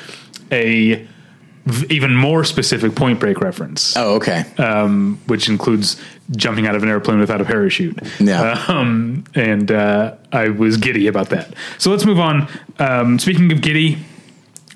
a 0.52 1.06
v- 1.66 1.88
even 1.96 2.16
more 2.16 2.44
specific 2.46 2.96
Point 2.96 3.20
Break 3.20 3.42
reference, 3.42 3.96
oh, 3.98 4.16
okay, 4.16 4.46
um, 4.58 5.20
which 5.28 5.50
includes 5.50 6.02
jumping 6.36 6.66
out 6.68 6.76
of 6.76 6.84
an 6.84 6.90
airplane 6.90 7.20
without 7.20 7.42
a 7.42 7.46
parachute. 7.46 7.98
Yeah. 8.20 8.64
Um, 8.72 9.24
and 9.36 9.72
uh, 9.72 10.16
I 10.32 10.50
was 10.50 10.78
giddy 10.78 11.08
about 11.08 11.30
that. 11.30 11.54
So 11.78 11.92
let's 11.92 12.06
move 12.06 12.20
on. 12.20 12.48
Um, 12.80 13.20
speaking 13.20 13.52
of 13.52 13.62
giddy, 13.62 13.98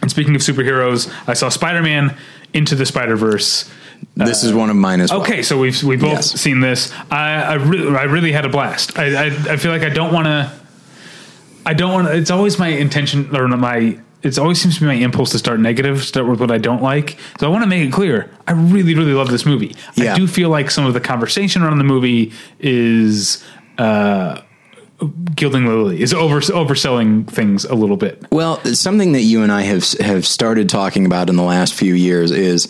and 0.01 0.11
speaking 0.11 0.35
of 0.35 0.41
superheroes, 0.41 1.11
I 1.27 1.33
saw 1.33 1.49
Spider 1.49 1.81
Man 1.81 2.15
Into 2.53 2.75
the 2.75 2.85
Spider 2.85 3.15
Verse. 3.15 3.69
this 4.15 4.43
is 4.43 4.53
one 4.53 4.69
of 4.69 4.75
mine 4.75 5.01
as 5.01 5.11
well. 5.11 5.21
Okay, 5.21 5.41
so 5.41 5.57
we've 5.59 5.81
we 5.83 5.95
both 5.95 6.11
Yes. 6.11 6.31
seen 6.39 6.59
this. 6.59 6.91
I 7.09 7.41
I 7.41 7.53
really 7.55 7.95
I 7.95 8.03
really 8.03 8.31
had 8.33 8.45
a 8.45 8.49
blast. 8.49 8.97
I 8.99 9.05
I, 9.05 9.25
I 9.27 9.57
feel 9.57 9.71
like 9.71 9.83
I 9.83 9.89
don't 9.89 10.13
want 10.13 10.25
to. 10.25 10.51
I 11.65 11.73
don't 11.73 11.91
want. 11.93 12.07
to 12.07 12.15
It's 12.15 12.29
always 12.31 12.59
my 12.59 12.67
intention 12.67 13.33
or 13.35 13.47
my 13.47 13.97
it 14.23 14.39
always 14.39 14.59
seems 14.61 14.75
to 14.75 14.81
be 14.81 14.87
my 14.87 14.93
impulse 14.93 15.31
to 15.31 15.39
start 15.39 15.59
negative, 15.59 16.03
start 16.03 16.27
with 16.27 16.39
what 16.39 16.51
I 16.51 16.57
don't 16.57 16.81
like. 16.81 17.17
So 17.39 17.47
I 17.47 17.49
want 17.49 17.63
to 17.63 17.69
make 17.69 17.87
it 17.87 17.93
clear. 17.93 18.31
I 18.47 18.53
really, 18.53 18.95
really 18.95 19.13
love 19.13 19.29
this 19.29 19.45
movie. 19.45 19.75
Yeah. 19.95 20.13
I 20.13 20.15
do 20.15 20.27
feel 20.27 20.49
like 20.49 20.71
some 20.71 20.85
of 20.85 20.93
the 20.93 20.99
conversation 20.99 21.61
around 21.61 21.77
the 21.77 21.83
movie 21.83 22.33
is 22.59 23.43
uh, 23.77 24.41
gilding 25.35 25.65
the 25.65 25.73
lily, 25.75 26.01
is 26.01 26.13
over 26.13 26.39
overselling 26.39 27.27
things 27.29 27.65
a 27.65 27.75
little 27.75 27.97
bit. 27.97 28.25
Well, 28.31 28.63
something 28.73 29.11
that 29.11 29.21
you 29.21 29.43
and 29.43 29.51
I 29.51 29.61
have 29.61 29.91
have 29.99 30.25
started 30.25 30.69
talking 30.69 31.05
about 31.05 31.29
in 31.29 31.35
the 31.35 31.43
last 31.43 31.73
few 31.73 31.93
years 31.93 32.31
is 32.31 32.67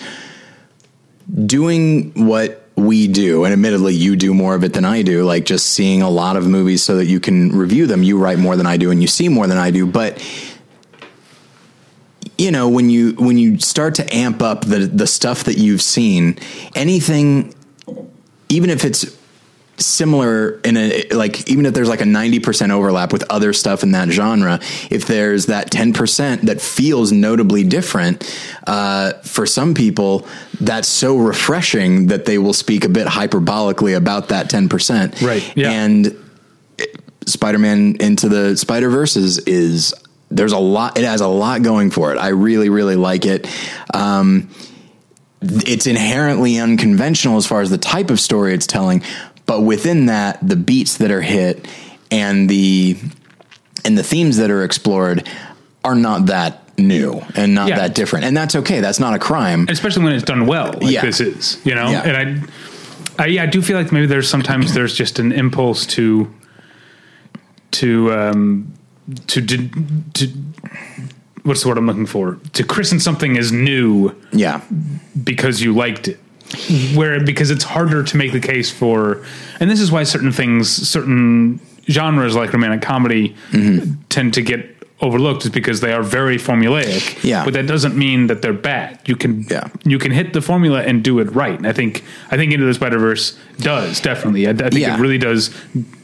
doing 1.46 2.12
what 2.14 2.64
we 2.76 3.08
do, 3.08 3.46
and 3.46 3.54
admittedly, 3.54 3.94
you 3.94 4.16
do 4.16 4.34
more 4.34 4.56
of 4.56 4.64
it 4.64 4.74
than 4.74 4.84
I 4.84 5.02
do. 5.02 5.24
Like 5.24 5.46
just 5.46 5.68
seeing 5.68 6.02
a 6.02 6.10
lot 6.10 6.36
of 6.36 6.48
movies 6.48 6.84
so 6.84 6.98
that 6.98 7.06
you 7.06 7.20
can 7.20 7.56
review 7.58 7.88
them. 7.88 8.04
You 8.04 8.18
write 8.18 8.40
more 8.40 8.56
than 8.58 8.66
I 8.66 8.78
do, 8.78 8.92
and 8.92 9.02
you 9.02 9.08
see 9.08 9.30
more 9.30 9.48
than 9.48 9.58
I 9.58 9.72
do. 9.72 9.86
But 9.86 10.22
you 12.38 12.52
know, 12.52 12.68
when 12.70 12.90
you 12.90 13.14
when 13.14 13.38
you 13.38 13.60
start 13.60 13.96
to 13.96 14.16
amp 14.16 14.42
up 14.42 14.62
the 14.62 14.80
the 14.80 15.08
stuff 15.08 15.46
that 15.46 15.58
you've 15.58 15.82
seen, 15.82 16.38
anything, 16.76 17.54
even 18.50 18.70
if 18.70 18.84
it's 18.86 19.18
similar 19.78 20.60
in 20.62 20.78
a 20.78 21.04
like 21.12 21.50
even 21.50 21.66
if 21.66 21.74
there's 21.74 21.90
like 21.90 22.02
a 22.02 22.06
90% 22.06 22.72
overlap 22.72 23.12
with 23.12 23.26
other 23.30 23.52
stuff 23.52 23.84
in 23.84 23.92
that 23.92 24.10
genre 24.10 24.60
if 24.90 25.06
there's 25.06 25.48
that 25.48 25.70
10% 25.70 26.42
that 26.42 26.62
feels 26.62 27.12
notably 27.12 27.64
different 27.64 28.24
uh, 28.68 29.14
for 29.24 29.46
some 29.46 29.74
people 29.74 30.26
that's 30.62 30.88
so 30.88 31.18
refreshing 31.18 32.08
that 32.08 32.26
they 32.26 32.38
will 32.38 32.54
speak 32.54 32.86
a 32.86 32.90
bit 32.90 33.08
hyperbolically 33.08 33.96
about 33.96 34.30
that 34.30 34.50
10% 34.50 35.22
Right, 35.22 35.56
yeah. 35.58 35.72
and 35.72 36.16
spider-man 37.26 37.98
into 38.00 38.30
the 38.30 38.56
spider-verse 38.56 39.18
is, 39.18 39.40
is 39.40 39.94
there's 40.32 40.52
a 40.54 40.58
lot 40.58 40.98
it 40.98 41.04
has 41.06 41.22
a 41.22 41.28
lot 41.28 41.62
going 41.62 41.92
for 41.92 42.12
it 42.14 42.18
i 42.18 42.30
really 42.30 42.70
really 42.70 42.96
like 42.96 43.26
it 43.26 43.48
um, 43.94 44.50
it's 45.42 45.86
inherently 45.88 46.58
unconventional 46.58 47.38
as 47.38 47.46
far 47.46 47.62
as 47.62 47.70
the 47.70 47.78
type 47.78 48.10
of 48.10 48.20
story 48.20 48.54
it's 48.56 48.66
telling, 48.66 49.04
but 49.46 49.62
within 49.62 50.08
that, 50.08 50.40
the 50.42 50.56
beats 50.56 50.98
that 50.98 51.12
are 51.12 51.22
hit 51.22 51.68
and 52.10 52.50
the 52.50 52.98
and 53.84 53.96
the 53.96 54.02
themes 54.02 54.38
that 54.38 54.50
are 54.50 54.64
explored 54.64 55.30
are 55.84 55.94
not 55.94 56.28
that 56.28 56.64
new 56.80 57.22
and 57.36 57.54
not 57.54 57.68
Yeah. 57.70 57.76
that 57.76 57.94
different, 57.94 58.26
and 58.26 58.36
that's 58.36 58.56
okay. 58.56 58.80
That's 58.82 59.00
not 59.00 59.14
a 59.14 59.20
crime. 59.20 59.68
especially 59.70 60.04
when 60.04 60.14
it's 60.14 60.24
done 60.26 60.48
well, 60.48 60.74
like 60.82 60.92
Yeah. 60.92 61.02
this 61.02 61.20
is, 61.22 61.62
you 61.64 61.76
know. 61.76 61.92
Yeah. 61.92 62.02
And 62.02 62.48
I, 63.20 63.24
I, 63.24 63.28
yeah, 63.28 63.44
I 63.44 63.46
do 63.46 63.62
feel 63.62 63.78
like 63.78 63.92
maybe 63.92 64.08
there's 64.08 64.28
sometimes 64.28 64.74
there's 64.74 64.96
just 64.96 65.20
an 65.20 65.32
impulse 65.32 65.86
to, 65.88 66.34
to, 67.72 68.12
um, 68.14 68.74
to, 69.28 69.46
to, 69.46 69.70
to 70.14 70.28
what's 71.44 71.62
the 71.62 71.70
word 71.70 71.78
I'm 71.78 71.86
looking 71.88 72.06
for? 72.06 72.40
To 72.54 72.64
christen 72.64 73.00
something 73.00 73.38
as 73.38 73.52
new 73.52 74.12
Yeah, 74.32 74.62
because 75.24 75.62
you 75.62 75.74
liked 75.74 76.08
it. 76.08 76.20
Where 76.96 77.24
because 77.24 77.50
it's 77.50 77.64
harder 77.64 78.04
to 78.04 78.18
make 78.18 78.32
the 78.32 78.40
case 78.40 78.70
for, 78.72 79.26
and 79.60 79.70
this 79.70 79.80
is 79.82 79.92
why 79.92 80.04
certain 80.04 80.32
things, 80.32 80.70
certain 80.70 81.60
genres 81.90 82.36
like 82.36 82.54
romantic 82.54 82.82
comedy 82.82 83.36
mm-hmm. 83.52 84.02
tend 84.10 84.34
to 84.36 84.42
get 84.42 84.72
overlooked, 85.02 85.44
is 85.44 85.52
because 85.52 85.82
they 85.82 85.92
are 85.92 86.04
very 86.04 86.38
formulaic. 86.38 87.24
Yeah. 87.24 87.44
but 87.44 87.54
that 87.56 87.68
doesn't 87.68 87.98
mean 87.98 88.28
that 88.28 88.42
they're 88.42 88.54
bad. 88.54 89.00
You 89.06 89.16
can 89.16 89.46
Yeah. 89.50 89.68
you 89.84 89.98
can 90.00 90.12
hit 90.12 90.34
the 90.34 90.42
formula 90.42 90.84
and 90.84 91.04
do 91.04 91.20
it 91.20 91.34
right. 91.36 91.58
And 91.58 91.68
I 91.68 91.74
think 91.74 92.04
I 92.32 92.38
think 92.38 92.54
Into 92.54 92.66
the 92.66 92.74
Spider 92.74 93.00
Verse 93.00 93.38
does 93.58 94.00
definitely. 94.00 94.48
I, 94.48 94.52
I 94.52 94.54
think 94.54 94.76
Yeah. 94.76 94.96
it 94.98 95.00
really 95.00 95.18
does. 95.18 95.50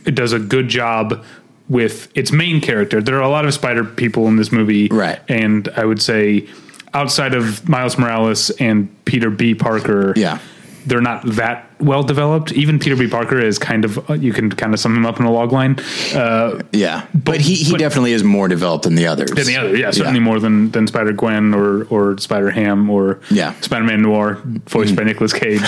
It 0.06 0.16
does 0.16 0.34
a 0.34 0.40
good 0.40 0.68
job 0.68 1.24
with 1.72 2.10
its 2.16 2.32
main 2.32 2.60
character. 2.62 3.02
There 3.02 3.16
are 3.18 3.22
a 3.22 3.30
lot 3.30 3.46
of 3.46 3.54
spider 3.54 3.84
people 3.86 4.28
in 4.28 4.36
this 4.36 4.52
movie, 4.52 4.88
Right. 4.90 5.20
And 5.30 5.70
I 5.78 5.86
would 5.86 6.02
say 6.02 6.48
outside 6.94 7.34
of 7.34 7.68
Miles 7.70 7.98
Morales 7.98 8.50
and 8.60 8.90
Peter 9.06 9.30
B. 9.30 9.56
Parker, 9.56 10.14
Yeah. 10.18 10.40
they're 10.86 11.00
not 11.02 11.22
that 11.36 11.70
well 11.80 12.04
developed. 12.04 12.52
Even 12.52 12.78
Peter 12.80 12.96
B. 12.96 13.08
Parker 13.08 13.40
is 13.40 13.58
kind 13.58 13.86
of 13.86 13.98
you 14.22 14.34
can 14.34 14.50
kind 14.50 14.74
of 14.74 14.80
sum 14.80 14.96
him 14.98 15.06
up 15.06 15.20
in 15.20 15.26
a 15.26 15.32
log 15.32 15.52
line. 15.54 15.78
Uh, 16.14 16.60
yeah, 16.74 17.06
but, 17.14 17.40
he 17.40 17.56
he 17.56 17.72
but- 17.72 17.80
definitely 17.80 18.12
is 18.14 18.24
more 18.24 18.48
developed 18.50 18.84
than 18.84 18.96
the 18.96 19.08
others. 19.08 19.32
than 19.32 19.46
the 19.46 19.56
other, 19.58 19.76
yeah, 19.78 19.92
certainly 19.92 20.20
more 20.20 20.40
than 20.40 20.72
than 20.72 20.88
Spider 20.88 21.14
Gwen 21.14 21.54
or 21.54 21.86
or 21.90 22.18
Spider 22.18 22.50
Ham 22.52 22.90
or 22.90 23.20
Yeah. 23.30 23.54
Spider 23.62 23.86
Man 23.86 24.02
Noir, 24.02 24.40
voiced 24.68 24.96
by 24.96 25.04
Nicolas 25.04 25.32
Cage. 25.34 25.62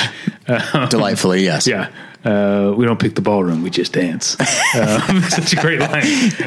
Uh, 0.48 0.88
Delightfully, 0.98 1.43
yes. 1.43 1.65
yeah, 1.67 1.88
uh, 2.25 2.74
we 2.75 2.86
don't 2.86 3.00
pick 3.00 3.15
the 3.15 3.22
ballroom, 3.22 3.63
we 3.63 3.70
just 3.70 3.94
dance. 3.94 4.39
Um, 4.75 5.22
such 5.30 5.53
a 5.53 5.56
great 5.58 5.80
line. 5.80 6.03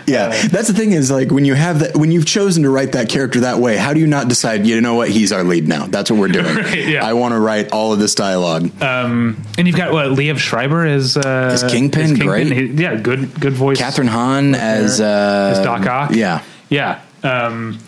Yeah, 0.07 0.29
that's 0.49 0.69
the 0.69 0.75
thing 0.75 0.93
is 0.93 1.11
like 1.11 1.31
when 1.31 1.45
you 1.45 1.55
have 1.55 1.81
that 1.81 1.97
when 1.97 2.11
you've 2.13 2.27
chosen 2.27 2.63
to 2.63 2.71
write 2.71 2.93
that 2.93 3.09
character 3.09 3.41
that 3.41 3.59
way, 3.59 3.77
how 3.77 3.93
do 3.93 4.01
you 4.01 4.07
not 4.07 4.29
decide? 4.29 4.67
You 4.67 4.81
know 4.81 4.95
what? 4.95 5.11
He's 5.11 5.33
our 5.33 5.45
lead 5.45 5.69
now. 5.69 5.87
That's 5.87 6.11
what 6.11 6.19
we're 6.21 6.29
doing. 6.29 6.47
Right, 6.57 6.89
yeah. 6.89 7.05
I 7.05 7.13
want 7.13 7.35
to 7.35 7.41
write 7.41 7.73
all 7.73 7.93
of 7.93 7.99
this 7.99 8.15
dialogue. 8.15 8.71
Um, 8.83 9.43
And 9.59 9.67
you've 9.67 9.77
got 9.77 9.93
what 9.93 10.07
Liev 10.07 10.39
Schreiber 10.39 10.87
as 10.87 11.17
uh, 11.17 11.51
As 11.53 11.63
Kingpin, 11.65 12.15
great. 12.15 12.51
He- 12.51 12.83
yeah, 12.83 12.95
good 12.97 13.39
good 13.39 13.53
voice. 13.53 13.81
Kathryn 13.81 14.09
Hahn 14.09 14.55
as 14.55 15.01
uh, 15.01 15.53
as 15.57 15.65
Doc 15.65 15.87
Ock. 15.87 16.11
Yeah, 16.13 16.43
yeah. 16.71 17.03
Um, 17.23 17.79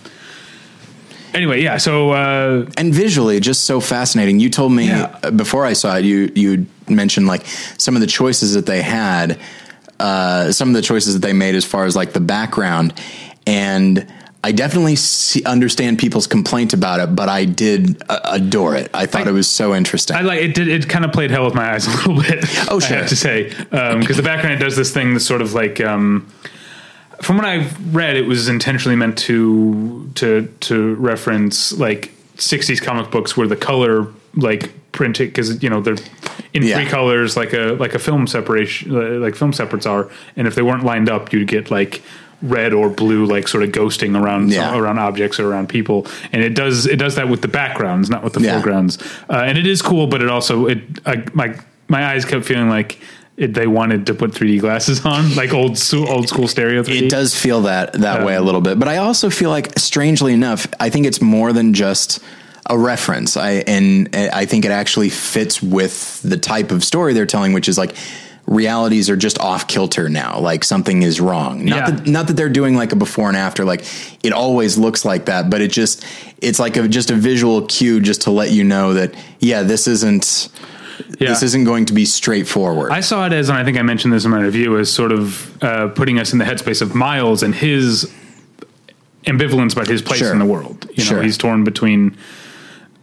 anyway, 1.35 1.63
yeah. 1.63 1.77
So 1.79 2.11
uh, 2.11 2.67
and 2.77 2.93
visually 2.95 3.41
just 3.41 3.65
so 3.65 3.81
fascinating. 3.81 4.41
You 4.41 4.51
told 4.51 4.73
me 4.73 4.87
Yeah. 4.89 5.31
before 5.31 5.65
I 5.67 5.73
saw 5.75 5.97
it, 5.97 6.05
you 6.05 6.31
you 6.35 6.67
mentioned 6.89 7.27
like 7.27 7.47
some 7.79 7.95
of 7.95 8.01
the 8.01 8.07
choices 8.07 8.55
that 8.55 8.67
they 8.67 8.83
had, 8.83 9.39
uh, 10.01 10.53
some 10.53 10.69
of 10.69 10.75
the 10.75 10.83
choices 10.83 11.15
that 11.15 11.21
they 11.27 11.33
made 11.33 11.55
as 11.55 11.65
far 11.65 11.85
as 11.87 11.97
like 11.97 12.13
the 12.13 12.21
background, 12.21 12.95
and 13.47 14.07
I 14.45 14.53
definitely 14.53 14.95
see, 14.97 15.43
understand 15.45 15.99
people's 15.99 16.29
complaint 16.29 16.73
about 16.73 17.01
it, 17.01 17.15
but 17.17 17.29
I 17.29 17.45
did 17.45 18.01
uh, 18.09 18.21
adore 18.25 18.77
it. 18.77 18.89
I 18.95 19.07
thought 19.07 19.27
I- 19.27 19.31
it 19.31 19.33
was 19.35 19.49
so 19.49 19.75
interesting. 19.75 20.17
I 20.17 20.21
like 20.21 20.41
it. 20.41 20.55
Did 20.55 20.69
it 20.69 20.89
kind 20.89 21.05
of 21.05 21.13
played 21.13 21.31
hell 21.31 21.45
with 21.45 21.55
my 21.55 21.73
eyes 21.75 21.87
a 21.87 21.91
little 21.91 22.23
bit? 22.23 22.45
Oh, 22.71 22.79
sure. 22.79 22.97
I 22.97 23.01
have 23.01 23.09
to 23.09 23.17
say 23.17 23.49
because 23.99 24.17
the 24.17 24.23
background 24.23 24.61
does 24.61 24.77
this 24.77 24.93
thing 24.93 25.13
that's 25.15 25.27
sort 25.27 25.43
of 25.43 25.55
like. 25.55 25.81
Um, 25.81 26.27
from 27.23 27.37
what 27.37 27.45
I've 27.47 27.95
read, 27.95 28.17
it 28.17 28.27
was 28.27 28.49
intentionally 28.49 28.97
meant 28.97 29.19
to 29.19 30.11
to 30.17 30.47
to 30.61 30.95
reference 30.97 31.73
like 31.73 32.13
'60s 32.37 32.81
comic 32.83 33.11
books 33.11 33.37
where 33.37 33.47
the 33.49 33.57
color 33.57 34.07
like 34.35 34.71
printed 34.93 35.29
because 35.29 35.63
you 35.63 35.69
know 35.71 35.81
they're 35.81 35.97
in 36.55 36.63
Yeah. 36.63 36.77
three 36.77 36.87
colors 36.87 37.37
like 37.37 37.53
a 37.53 37.77
like 37.79 37.95
a 37.95 37.99
film 37.99 38.27
separation 38.27 38.95
uh, 38.95 39.19
like 39.19 39.35
film 39.35 39.53
separates 39.53 39.87
are, 39.87 40.09
and 40.37 40.47
if 40.47 40.55
they 40.55 40.63
weren't 40.63 40.85
lined 40.85 41.09
up, 41.11 41.33
you'd 41.33 41.49
get 41.49 41.71
like 41.71 42.03
red 42.41 42.73
or 42.73 42.89
blue 42.89 43.25
like 43.27 43.49
sort 43.49 43.65
of 43.65 43.71
ghosting 43.71 44.17
around 44.21 44.53
Yeah. 44.53 44.77
around 44.79 45.01
objects 45.01 45.41
or 45.41 45.51
around 45.51 45.69
people 45.69 46.07
and 46.33 46.41
it 46.45 46.55
does 46.55 46.87
it 46.87 46.95
does 46.97 47.17
that 47.17 47.29
with 47.29 47.43
the 47.43 47.49
backgrounds 47.49 48.09
not 48.09 48.23
with 48.23 48.35
the 48.35 48.41
Yeah. 48.41 48.53
foregrounds 48.53 48.97
uh, 49.29 49.43
and 49.45 49.59
it 49.59 49.67
is 49.67 49.83
cool 49.83 50.07
but 50.07 50.23
it 50.23 50.29
also 50.29 50.67
it 50.67 50.79
I, 51.05 51.25
my 51.35 51.57
my 51.89 52.05
eyes 52.07 52.25
kept 52.25 52.45
feeling 52.45 52.69
like 52.69 53.01
it, 53.39 53.55
they 53.55 53.69
wanted 53.69 54.07
to 54.07 54.15
put 54.15 54.33
3D 54.33 54.61
glasses 54.61 55.07
on 55.07 55.35
like 55.37 55.55
old 55.55 55.81
old 55.95 56.29
school 56.29 56.49
stereo 56.49 56.83
3D 56.83 57.03
It 57.03 57.11
does 57.11 57.35
feel 57.35 57.63
that 57.63 57.95
that 57.95 58.27
way 58.27 58.35
a 58.35 58.41
um, 58.41 58.47
little 58.47 58.61
bit, 58.61 58.79
but 58.79 58.89
I 58.89 58.97
also 58.97 59.31
feel 59.31 59.51
like, 59.51 59.79
strangely 59.79 60.35
enough, 60.35 60.67
I 60.81 60.91
think 60.91 61.07
it's 61.07 61.23
more 61.23 61.53
than 61.53 61.73
just 61.73 62.21
a 62.67 62.77
reference. 62.77 63.37
I 63.37 63.63
and 63.67 64.15
I 64.15 64.45
think 64.45 64.65
it 64.65 64.71
actually 64.71 65.09
fits 65.09 65.63
with 65.63 66.21
the 66.23 66.37
type 66.37 66.71
of 66.71 66.85
story 66.85 67.15
they're 67.15 67.27
telling, 67.27 67.53
which 67.53 67.69
is 67.69 67.79
like 67.79 67.97
realities 68.47 69.09
are 69.11 69.17
just 69.17 69.39
off 69.39 69.69
kilter 69.69 70.09
now. 70.09 70.41
Like 70.41 70.65
something 70.65 71.03
is 71.03 71.21
wrong. 71.21 71.65
Not 71.65 71.77
Yeah. 71.77 71.91
that 71.91 72.07
not 72.07 72.27
that 72.27 72.35
they're 72.35 72.49
doing 72.49 72.75
like 72.75 72.93
a 72.93 72.97
before 72.97 73.29
and 73.29 73.37
after. 73.37 73.65
Like 73.65 73.85
it 74.23 74.33
always 74.33 74.77
looks 74.77 75.05
like 75.05 75.27
that, 75.27 75.49
but 75.49 75.61
it 75.61 75.71
just 75.71 76.05
it's 76.39 76.59
like 76.59 76.77
a 76.77 76.89
just 76.89 77.11
a 77.11 77.15
visual 77.15 77.63
cue 77.67 78.01
just 78.01 78.23
to 78.23 78.31
let 78.31 78.51
you 78.51 78.65
know 78.65 78.95
that 78.95 79.15
yeah, 79.39 79.63
this 79.63 79.87
isn't. 79.87 80.49
Yeah. 81.19 81.29
This 81.29 81.43
isn't 81.43 81.65
going 81.65 81.87
to 81.87 81.93
be 81.93 82.05
straightforward. 82.05 82.93
I 82.93 83.01
saw 83.01 83.27
it 83.27 83.33
as, 83.33 83.49
and 83.49 83.59
I 83.59 83.65
think 83.65 83.79
I 83.79 83.83
mentioned 83.83 84.13
this 84.13 84.25
in 84.25 84.31
my 84.31 84.43
review, 84.43 84.79
as 84.79 84.93
sort 84.93 85.13
of 85.13 85.63
uh, 85.63 85.89
putting 85.89 86.19
us 86.19 86.33
in 86.33 86.39
the 86.39 86.45
headspace 86.45 86.81
of 86.83 86.95
Miles 86.95 87.43
and 87.43 87.55
his 87.55 88.11
ambivalence 89.25 89.73
about 89.73 89.87
his 89.89 90.03
place 90.03 90.21
Sure. 90.21 90.33
in 90.33 90.39
the 90.39 90.45
world. 90.47 90.87
You 90.95 91.05
know, 91.05 91.11
Sure. 91.11 91.23
he's 91.23 91.37
torn 91.37 91.65
between 91.65 92.17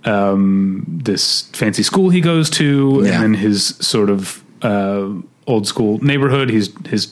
um, 0.06 0.84
this 0.88 1.44
fancy 1.54 1.84
school 1.84 2.10
he 2.10 2.22
goes 2.22 2.50
to, 2.52 3.02
Yeah. 3.04 3.14
and 3.14 3.24
then 3.24 3.34
his 3.34 3.76
sort 3.80 4.10
of 4.10 4.44
uh, 4.62 5.08
old 5.48 5.68
school 5.68 6.00
neighborhood. 6.04 6.50
He's 6.50 6.70
his 6.88 7.08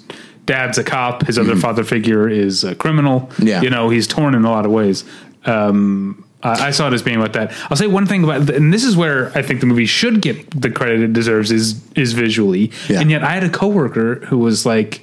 dad's 0.46 0.78
a 0.78 0.84
cop. 0.84 1.26
His 1.28 1.38
other 1.40 1.56
father 1.56 1.84
figure 1.84 2.28
is 2.28 2.64
a 2.64 2.76
criminal. 2.76 3.22
Mm-hmm. 3.22 3.48
Yeah. 3.48 3.62
you 3.62 3.70
know, 3.70 3.90
he's 3.90 4.08
torn 4.08 4.36
in 4.36 4.44
a 4.46 4.52
lot 4.52 4.66
of 4.66 4.72
ways. 4.72 5.04
Um, 5.46 6.24
I 6.44 6.68
I 6.68 6.72
saw 6.72 6.88
it 6.88 6.94
as 6.94 7.02
being 7.02 7.18
about 7.18 7.34
that. 7.34 7.54
I'll 7.70 7.78
say 7.78 7.88
one 7.88 8.06
thing 8.06 8.24
about, 8.24 8.50
and 8.50 8.74
this 8.74 8.84
is 8.84 8.96
where 8.96 9.32
I 9.38 9.42
think 9.42 9.60
the 9.60 9.66
movie 9.66 9.86
should 9.86 10.22
get 10.22 10.50
the 10.60 10.70
credit 10.70 11.02
it 11.02 11.14
deserves 11.14 11.52
is 11.52 11.82
is 11.96 12.14
visually. 12.14 12.72
Yeah. 12.90 13.00
And 13.00 13.10
yet, 13.10 13.24
I 13.24 13.32
had 13.32 13.44
a 13.44 13.50
coworker 13.50 14.16
who 14.26 14.38
was 14.38 14.66
like, 14.66 15.02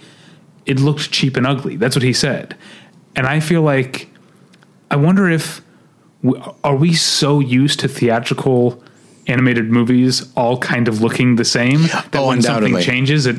"It 0.67 0.79
looked 0.81 1.11
cheap 1.11 1.37
and 1.37 1.47
ugly." 1.47 1.77
That's 1.77 1.97
what 1.97 2.03
he 2.03 2.13
said, 2.13 2.57
and 3.17 3.27
I 3.27 3.41
feel 3.41 3.63
like 3.63 4.09
I 4.91 4.97
wonder 4.97 5.29
if 5.29 5.63
are 6.63 6.77
we 6.77 6.93
so 6.93 7.41
used 7.41 7.81
to 7.81 7.89
theatrical 7.89 8.83
animated 9.27 9.71
movies 9.71 10.31
all 10.37 10.59
kind 10.59 10.89
of 10.89 11.01
looking 11.01 11.37
the 11.37 11.45
same 11.45 11.83
that 11.83 12.17
Oh, 12.17 12.29
when 12.29 12.43
something 12.43 12.79
changes, 12.81 13.27
it 13.27 13.37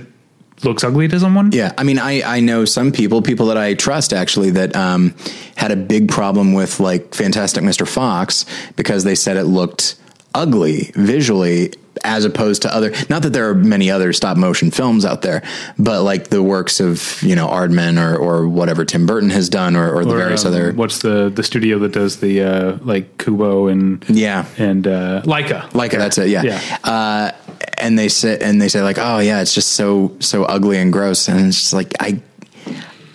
looks 0.63 0.83
ugly 0.83 1.07
to 1.07 1.19
someone. 1.19 1.51
Yeah, 1.51 1.73
I 1.77 1.83
mean, 1.83 1.99
I 1.99 2.21
I 2.21 2.39
know 2.39 2.65
some 2.65 2.91
people, 2.91 3.21
people 3.21 3.47
that 3.47 3.57
I 3.57 3.73
trust 3.73 4.13
actually, 4.13 4.51
that 4.51 4.75
um, 4.75 5.15
had 5.55 5.71
a 5.71 5.75
big 5.75 6.09
problem 6.09 6.53
with 6.53 6.79
like 6.79 7.13
Fantastic 7.13 7.63
Mr. 7.63 7.87
Fox 7.87 8.45
because 8.75 9.03
they 9.03 9.15
said 9.15 9.37
it 9.37 9.43
looked 9.45 9.95
ugly 10.33 10.91
visually 10.95 11.73
as 12.05 12.23
opposed 12.23 12.61
to 12.61 12.73
other 12.73 12.91
not 13.09 13.21
that 13.21 13.33
there 13.33 13.49
are 13.49 13.53
many 13.53 13.91
other 13.91 14.13
stop 14.13 14.37
motion 14.37 14.71
films 14.71 15.03
out 15.03 15.21
there 15.23 15.43
but 15.77 16.03
like 16.03 16.29
the 16.29 16.41
works 16.41 16.79
of 16.79 17.21
you 17.21 17.35
know 17.35 17.47
Aardman 17.47 18.01
or 18.01 18.15
or 18.15 18.47
whatever 18.47 18.85
Tim 18.85 19.05
Burton 19.05 19.29
has 19.29 19.49
done 19.49 19.75
or, 19.75 19.93
or 19.93 20.05
the 20.05 20.13
Or, 20.13 20.17
various 20.17 20.45
um, 20.45 20.53
other 20.53 20.71
What's 20.71 20.99
the 20.99 21.29
the 21.29 21.43
studio 21.43 21.79
that 21.79 21.91
does 21.91 22.21
the 22.21 22.41
uh, 22.41 22.77
like 22.81 23.17
Kubo 23.17 23.67
and 23.67 24.05
yeah 24.09 24.45
and 24.57 24.87
uh, 24.87 25.21
Laika? 25.25 25.71
like 25.73 25.91
that's 25.91 26.17
it 26.17 26.29
yeah, 26.29 26.43
Yeah. 26.43 26.77
Uh, 26.83 27.31
and 27.77 27.97
they 27.97 28.09
say 28.09 28.37
and 28.39 28.61
they 28.61 28.67
say 28.67 28.81
like 28.81 28.97
oh 28.99 29.19
yeah 29.19 29.41
it's 29.41 29.53
just 29.53 29.69
so 29.73 30.15
so 30.19 30.43
ugly 30.45 30.77
and 30.77 30.91
gross 30.93 31.27
and 31.27 31.47
it's 31.47 31.57
just 31.59 31.73
like 31.73 31.93
I 31.99 32.21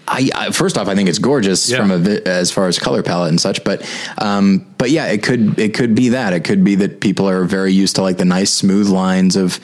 I, 0.09 0.31
I 0.37 0.51
first 0.53 0.79
off, 0.79 0.87
I 0.87 0.95
think 0.95 1.09
it's 1.09 1.19
gorgeous 1.19 1.69
Yeah. 1.69 1.79
from 1.79 1.91
a 1.91 1.99
vi- 1.99 2.23
as 2.27 2.53
far 2.53 2.69
as 2.69 2.79
color 2.79 3.03
palette 3.03 3.31
and 3.31 3.41
such, 3.41 3.65
but 3.65 3.83
um, 4.19 4.65
but 4.79 4.91
yeah, 4.91 5.07
it 5.07 5.25
could 5.25 5.59
it 5.59 5.75
could 5.75 5.97
be 5.97 6.11
that 6.11 6.33
it 6.33 6.45
could 6.45 6.63
be 6.63 6.77
that 6.77 7.01
people 7.01 7.29
are 7.29 7.43
very 7.45 7.73
used 7.73 7.97
to 7.97 8.03
like 8.03 8.17
the 8.17 8.25
nice 8.25 8.53
smooth 8.53 8.89
lines 8.89 9.35
of 9.35 9.59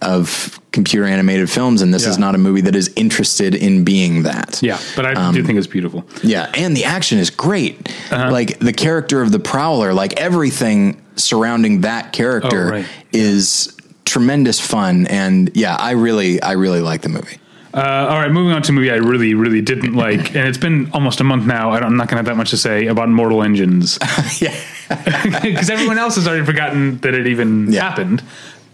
of 0.00 0.58
computer 0.72 1.04
animated 1.04 1.50
films, 1.50 1.82
and 1.82 1.92
this 1.92 2.06
is 2.06 2.16
not 2.18 2.34
a 2.34 2.38
movie 2.38 2.62
that 2.62 2.74
is 2.74 2.90
interested 2.96 3.54
in 3.54 3.84
being 3.84 4.22
that. 4.22 4.58
Yeah, 4.62 4.78
but 4.96 5.04
I 5.04 5.12
Um, 5.12 5.34
do 5.34 5.42
think 5.44 5.58
it's 5.58 5.66
beautiful. 5.66 6.04
Yeah, 6.22 6.50
and 6.54 6.74
the 6.74 6.84
action 6.86 7.18
is 7.18 7.28
great. 7.28 7.88
Uh-huh. 8.10 8.30
Like 8.30 8.58
the 8.60 8.72
character 8.72 9.20
of 9.20 9.32
the 9.32 9.38
Prowler, 9.38 9.92
like 9.92 10.18
everything 10.18 11.00
surrounding 11.16 11.82
that 11.82 12.12
character 12.14 12.68
Oh, 12.68 12.70
right. 12.70 12.86
is 13.12 13.73
tremendous 14.04 14.60
fun, 14.60 15.06
and 15.06 15.50
yeah, 15.54 15.76
I 15.76 15.92
really 15.92 16.40
I 16.42 16.52
really 16.52 16.80
like 16.80 17.02
the 17.02 17.08
movie. 17.08 17.38
Uh, 17.72 18.06
all 18.08 18.20
right, 18.20 18.30
moving 18.30 18.52
on 18.52 18.62
to 18.62 18.70
a 18.70 18.72
movie 18.72 18.90
I 18.90 18.96
really, 18.96 19.34
really 19.34 19.60
didn't 19.60 19.94
like, 20.04 20.34
and 20.36 20.46
it's 20.48 20.58
been 20.58 20.90
almost 20.92 21.20
a 21.20 21.24
month 21.24 21.44
now. 21.44 21.72
I 21.72 21.80
don't, 21.80 21.90
I'm 21.90 21.96
not 21.96 22.06
going 22.08 22.16
to 22.16 22.16
have 22.18 22.26
that 22.26 22.36
much 22.36 22.50
to 22.50 22.56
say 22.56 22.86
about 22.86 23.08
Mortal 23.08 23.42
Engines 23.42 23.98
yeah. 24.40 24.54
because 25.42 25.70
everyone 25.70 25.98
else 25.98 26.14
has 26.14 26.28
already 26.28 26.44
forgotten 26.46 26.98
that 26.98 27.14
it 27.14 27.26
even 27.26 27.72
Yeah. 27.72 27.80
happened, 27.88 28.22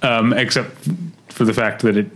um, 0.03 0.35
except 0.35 0.77
for 1.29 1.45
the 1.45 1.55
fact 1.55 1.83
that 1.83 1.97
it. 1.97 2.09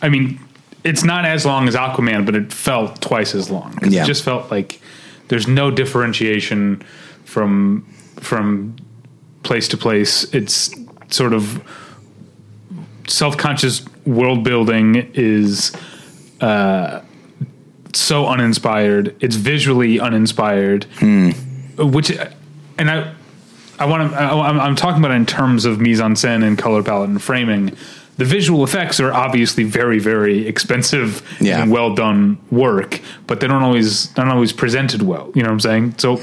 I 0.00 0.08
mean, 0.08 0.40
it's 0.82 1.04
not 1.04 1.24
as 1.24 1.46
long 1.46 1.68
as 1.68 1.76
Aquaman, 1.76 2.26
but 2.26 2.34
it 2.34 2.52
felt 2.52 3.00
twice 3.00 3.36
as 3.36 3.48
long. 3.48 3.78
Yeah. 3.88 4.02
It 4.02 4.06
just 4.06 4.24
felt 4.24 4.50
like 4.50 4.80
there's 5.28 5.46
no 5.46 5.70
differentiation 5.70 6.82
from 7.24 7.86
from 8.18 8.74
place 9.44 9.68
to 9.68 9.76
place. 9.76 10.24
It's 10.34 10.74
sort 11.08 11.34
of 11.34 11.62
self-conscious 13.08 13.84
world 14.06 14.44
building 14.44 15.10
is 15.14 15.72
uh, 16.40 17.00
so 17.94 18.26
uninspired. 18.26 19.14
It's 19.20 19.36
visually 19.36 20.00
uninspired, 20.00 20.84
which 21.78 22.10
and 22.78 22.90
I 22.90 23.12
I 23.78 23.84
want 23.86 24.10
to 24.12 24.16
I'm, 24.18 24.60
I'm 24.60 24.76
talking 24.76 24.98
about 25.02 25.12
it 25.12 25.16
in 25.16 25.26
terms 25.26 25.64
of 25.64 25.80
mise 25.80 26.00
en 26.00 26.14
scène 26.14 26.44
and 26.46 26.56
color 26.58 26.82
palette 26.82 27.10
and 27.10 27.20
framing. 27.22 27.76
The 28.18 28.24
visual 28.26 28.62
effects 28.62 29.00
are 29.00 29.12
obviously 29.12 29.64
very 29.64 29.98
very 29.98 30.46
expensive 30.46 31.22
Yeah. 31.40 31.62
and 31.62 31.70
well 31.70 31.94
done 31.94 32.38
work, 32.50 33.00
but 33.26 33.40
they 33.40 33.46
don't 33.48 33.62
always 33.62 34.12
they're 34.14 34.24
not 34.24 34.34
always 34.34 34.52
presented 34.52 35.02
well. 35.02 35.30
You 35.34 35.42
know 35.42 35.48
what 35.48 35.54
I'm 35.54 35.60
saying? 35.60 35.94
So 35.98 36.20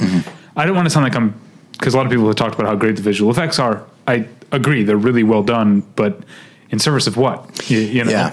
I 0.55 0.65
don't 0.65 0.75
want 0.75 0.85
to 0.85 0.89
sound 0.89 1.03
like 1.03 1.15
I'm 1.15 1.33
because 1.73 1.93
a 1.93 1.97
lot 1.97 2.05
of 2.05 2.11
people 2.11 2.27
have 2.27 2.35
talked 2.35 2.55
about 2.55 2.67
how 2.67 2.75
great 2.75 2.95
the 2.97 3.01
visual 3.01 3.31
effects 3.31 3.57
are. 3.59 3.83
I 4.07 4.27
agree, 4.51 4.83
they're 4.83 4.97
really 4.97 5.23
well 5.23 5.43
done, 5.43 5.81
but 5.95 6.21
in 6.71 6.79
service 6.79 7.07
of 7.07 7.17
what? 7.17 7.69
You, 7.69 7.79
you 7.79 8.03
know, 8.05 8.11
Yeah. 8.11 8.31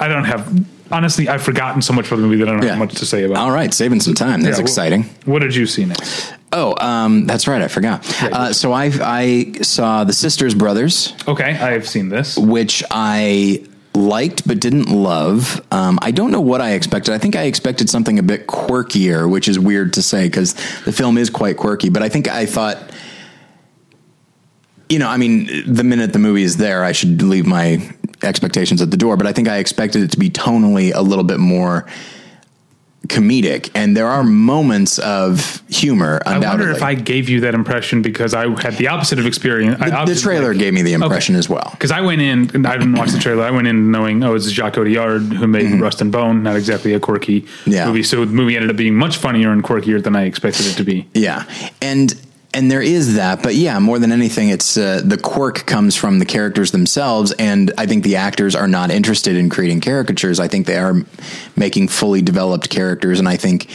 I 0.00 0.08
don't 0.08 0.24
have. 0.24 0.64
Honestly, 0.90 1.28
I've 1.28 1.42
forgotten 1.42 1.82
so 1.82 1.92
much 1.92 2.06
about 2.06 2.16
the 2.16 2.22
movie 2.22 2.36
that 2.38 2.48
I 2.48 2.52
don't 2.52 2.62
Yeah. 2.62 2.70
have 2.70 2.78
much 2.78 2.94
to 2.94 3.06
say 3.06 3.24
about. 3.24 3.38
All 3.38 3.50
right, 3.50 3.74
saving 3.74 4.00
some 4.00 4.14
time. 4.14 4.40
That's 4.42 4.58
Yeah, 4.58 4.62
exciting. 4.62 5.10
What 5.24 5.40
did 5.40 5.54
you 5.54 5.66
see 5.66 5.84
next? 5.84 6.32
Oh, 6.52 6.74
um, 6.80 7.26
that's 7.26 7.48
right. 7.48 7.60
I 7.60 7.66
forgot. 7.68 8.04
Uh, 8.22 8.52
so 8.52 8.72
I 8.72 8.92
I 9.02 9.52
saw 9.62 10.04
the 10.04 10.12
Sisters 10.12 10.54
Brothers, 10.54 11.12
Okay, 11.26 11.44
I 11.50 11.72
have 11.72 11.88
seen 11.88 12.08
this. 12.08 12.36
which 12.38 12.84
I 12.90 13.62
liked 13.94 14.46
but 14.46 14.60
didn't 14.60 14.88
love. 14.90 15.60
Um, 15.72 15.98
I 16.02 16.12
don't 16.12 16.30
know 16.30 16.40
what 16.40 16.60
I 16.60 16.70
expected. 16.72 17.12
I 17.12 17.18
think 17.18 17.34
I 17.34 17.42
expected 17.44 17.90
something 17.90 18.18
a 18.18 18.22
bit 18.22 18.46
quirkier, 18.46 19.28
which 19.28 19.48
is 19.48 19.58
weird 19.58 19.94
to 19.94 20.02
say 20.02 20.24
because 20.26 20.54
the 20.84 20.92
film 20.92 21.18
is 21.18 21.28
quite 21.30 21.56
quirky. 21.56 21.88
But 21.88 22.02
I 22.04 22.08
think 22.08 22.28
I 22.28 22.46
thought, 22.46 22.78
you 24.88 24.98
know, 24.98 25.08
I 25.08 25.16
mean, 25.16 25.48
the 25.66 25.84
minute 25.84 26.12
the 26.12 26.18
movie 26.18 26.42
is 26.42 26.56
there, 26.58 26.84
I 26.84 26.92
should 26.92 27.20
leave 27.22 27.46
my 27.46 27.92
expectations 28.22 28.80
at 28.80 28.90
the 28.90 28.96
door. 28.96 29.16
But 29.16 29.26
I 29.26 29.32
think 29.32 29.48
I 29.48 29.58
expected 29.58 30.02
it 30.02 30.10
to 30.12 30.18
be 30.18 30.30
tonally 30.30 30.92
a 30.94 31.02
little 31.02 31.24
bit 31.24 31.38
more 31.38 31.86
comedic, 33.08 33.70
and 33.74 33.96
there 33.96 34.08
are 34.08 34.24
moments 34.24 34.98
of 34.98 35.62
humor. 35.68 36.20
I 36.26 36.34
Undoubtedly, 36.36 36.66
wonder 36.66 36.76
if 36.76 36.82
I 36.82 36.94
gave 36.94 37.28
you 37.28 37.40
that 37.42 37.54
impression 37.54 38.02
because 38.02 38.34
I 38.34 38.48
had 38.60 38.74
the 38.78 38.88
opposite 38.88 39.20
of 39.20 39.26
experience. 39.26 39.78
the, 39.78 40.04
the 40.06 40.14
trailer 40.20 40.54
gave 40.54 40.74
me 40.74 40.82
the 40.82 40.92
impression 40.94 41.36
as 41.36 41.48
well. 41.48 41.68
Because 41.70 41.92
I 41.92 42.00
went 42.00 42.20
in, 42.20 42.50
and 42.52 42.66
I 42.66 42.76
didn't 42.76 42.94
watch 42.96 43.10
the 43.12 43.18
trailer. 43.20 43.44
I 43.44 43.52
went 43.52 43.68
in 43.68 43.92
knowing, 43.92 44.24
oh, 44.24 44.34
it's 44.34 44.48
Jacques 44.50 44.74
Audiard 44.74 45.32
who 45.32 45.46
made 45.46 45.80
Rust 45.80 46.00
and 46.00 46.10
Bone, 46.10 46.42
not 46.42 46.56
exactly 46.56 46.94
a 46.94 47.00
quirky 47.00 47.42
Mm-hmm. 47.42 47.70
Yeah. 47.70 47.86
movie. 47.86 48.02
So 48.02 48.24
the 48.24 48.32
movie 48.32 48.56
ended 48.56 48.70
up 48.70 48.76
being 48.76 48.94
much 48.96 49.18
funnier 49.18 49.52
and 49.52 49.62
quirkier 49.62 50.02
than 50.02 50.16
I 50.16 50.24
expected 50.24 50.66
it 50.66 50.74
to 50.76 50.84
be. 50.84 51.06
Yeah, 51.14 51.44
and 51.80 52.12
and 52.56 52.70
there 52.70 52.80
is 52.80 53.16
that, 53.16 53.42
but 53.42 53.54
yeah, 53.54 53.78
more 53.78 53.98
than 53.98 54.12
anything, 54.12 54.48
it's 54.48 54.78
uh, 54.78 55.02
the 55.04 55.18
quirk 55.18 55.66
comes 55.66 55.94
from 55.94 56.20
the 56.20 56.24
characters 56.24 56.70
themselves, 56.70 57.32
and 57.32 57.70
I 57.76 57.84
think 57.84 58.02
the 58.02 58.16
actors 58.16 58.54
are 58.54 58.66
not 58.66 58.90
interested 58.90 59.36
in 59.36 59.50
creating 59.50 59.82
caricatures. 59.82 60.40
I 60.40 60.48
think 60.48 60.66
they 60.66 60.78
are 60.78 60.94
making 61.54 61.88
fully 61.88 62.22
developed 62.22 62.70
characters, 62.70 63.18
and 63.18 63.28
I 63.28 63.36
think. 63.36 63.70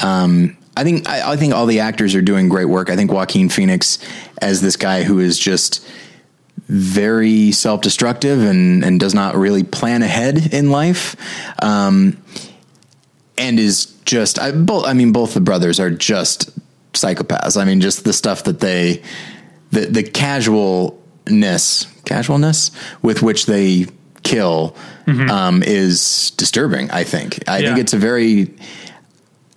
Um, 0.00 0.56
I 0.76 0.82
think 0.82 1.08
I, 1.08 1.34
I 1.34 1.36
think 1.36 1.54
all 1.54 1.66
the 1.66 1.78
actors 1.78 2.16
are 2.16 2.22
doing 2.22 2.48
great 2.48 2.64
work. 2.64 2.90
I 2.90 2.96
think 2.96 3.12
Joaquin 3.12 3.48
Phoenix 3.48 4.00
as 4.42 4.60
this 4.60 4.74
guy 4.74 5.04
who 5.04 5.20
is 5.20 5.38
just 5.38 5.88
very 6.66 7.52
self-destructive 7.52 8.42
and 8.42 8.84
and 8.84 8.98
does 8.98 9.14
not 9.14 9.36
really 9.36 9.62
plan 9.62 10.02
ahead 10.02 10.52
in 10.52 10.72
life. 10.72 11.14
Um, 11.62 12.20
and 13.38 13.60
is 13.60 13.86
just 14.04 14.40
I 14.40 14.50
both 14.50 14.84
I 14.84 14.94
mean 14.94 15.12
both 15.12 15.34
the 15.34 15.40
brothers 15.40 15.78
are 15.78 15.90
just 15.90 16.50
psychopaths. 16.94 17.60
I 17.60 17.64
mean 17.64 17.80
just 17.80 18.04
the 18.04 18.12
stuff 18.12 18.44
that 18.44 18.60
they 18.60 19.02
the 19.70 19.86
the 19.86 20.02
casualness 20.02 21.86
casualness 22.04 22.70
with 23.02 23.22
which 23.22 23.46
they 23.46 23.86
kill 24.22 24.74
um, 25.06 25.62
is 25.62 26.30
disturbing. 26.36 26.90
I 26.90 27.04
think 27.04 27.46
I 27.48 27.60
think 27.60 27.78
it's 27.78 27.92
a 27.92 27.98
very 27.98 28.54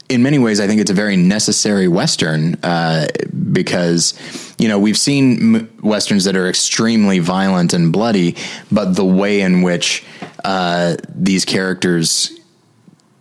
in 0.10 0.23
many 0.23 0.39
ways, 0.39 0.60
I 0.60 0.67
think 0.67 0.80
it's 0.80 0.91
a 0.91 0.93
very 0.93 1.17
necessary 1.17 1.88
Western 1.88 2.56
uh, 2.63 3.08
because, 3.52 4.13
you 4.58 4.69
know, 4.69 4.80
we've 4.80 4.97
seen 4.97 5.56
m- 5.56 5.69
Westerns 5.82 6.23
that 6.23 6.36
are 6.38 6.47
extremely 6.47 7.19
violent 7.19 7.73
and 7.73 7.91
bloody, 7.91 8.36
but 8.71 8.95
the 8.95 9.04
way 9.04 9.41
in 9.41 9.63
which 9.63 10.06
uh, 10.45 10.95
these 11.13 11.43
characters 11.43 12.32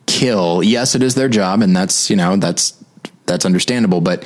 kill, 0.06 0.62
yes, 0.62 0.94
it 0.94 1.02
is 1.02 1.16
their 1.16 1.28
job, 1.28 1.60
and 1.60 1.74
that's, 1.74 2.08
you 2.08 2.14
know, 2.14 2.36
that's 2.36 2.72
that's 3.26 3.44
understandable, 3.44 4.00
but 4.00 4.24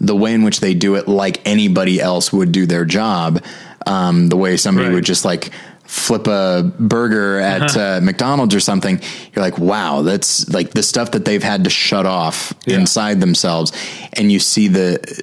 the 0.00 0.16
way 0.16 0.34
in 0.34 0.42
which 0.42 0.60
they 0.60 0.74
do 0.74 0.96
it 0.96 1.06
like 1.08 1.40
anybody 1.46 2.00
else 2.00 2.32
would 2.32 2.52
do 2.52 2.66
their 2.66 2.84
job, 2.84 3.42
um, 3.86 4.28
the 4.28 4.36
way 4.36 4.56
somebody 4.56 4.88
Right. 4.88 4.94
would 4.94 5.04
just 5.04 5.24
like 5.24 5.50
flip 5.84 6.26
a 6.26 6.72
burger 6.78 7.38
at 7.38 7.76
uh, 7.76 8.00
McDonald's 8.02 8.54
or 8.54 8.60
something, 8.60 9.00
you're 9.34 9.44
like, 9.44 9.58
wow, 9.58 10.02
that's 10.02 10.48
like 10.48 10.70
the 10.70 10.82
stuff 10.82 11.10
that 11.12 11.24
they've 11.24 11.42
had 11.42 11.64
to 11.64 11.70
shut 11.70 12.06
off 12.06 12.54
Yeah. 12.66 12.78
inside 12.78 13.20
themselves, 13.20 13.72
and 14.14 14.32
you 14.32 14.38
see 14.38 14.68
the 14.68 15.22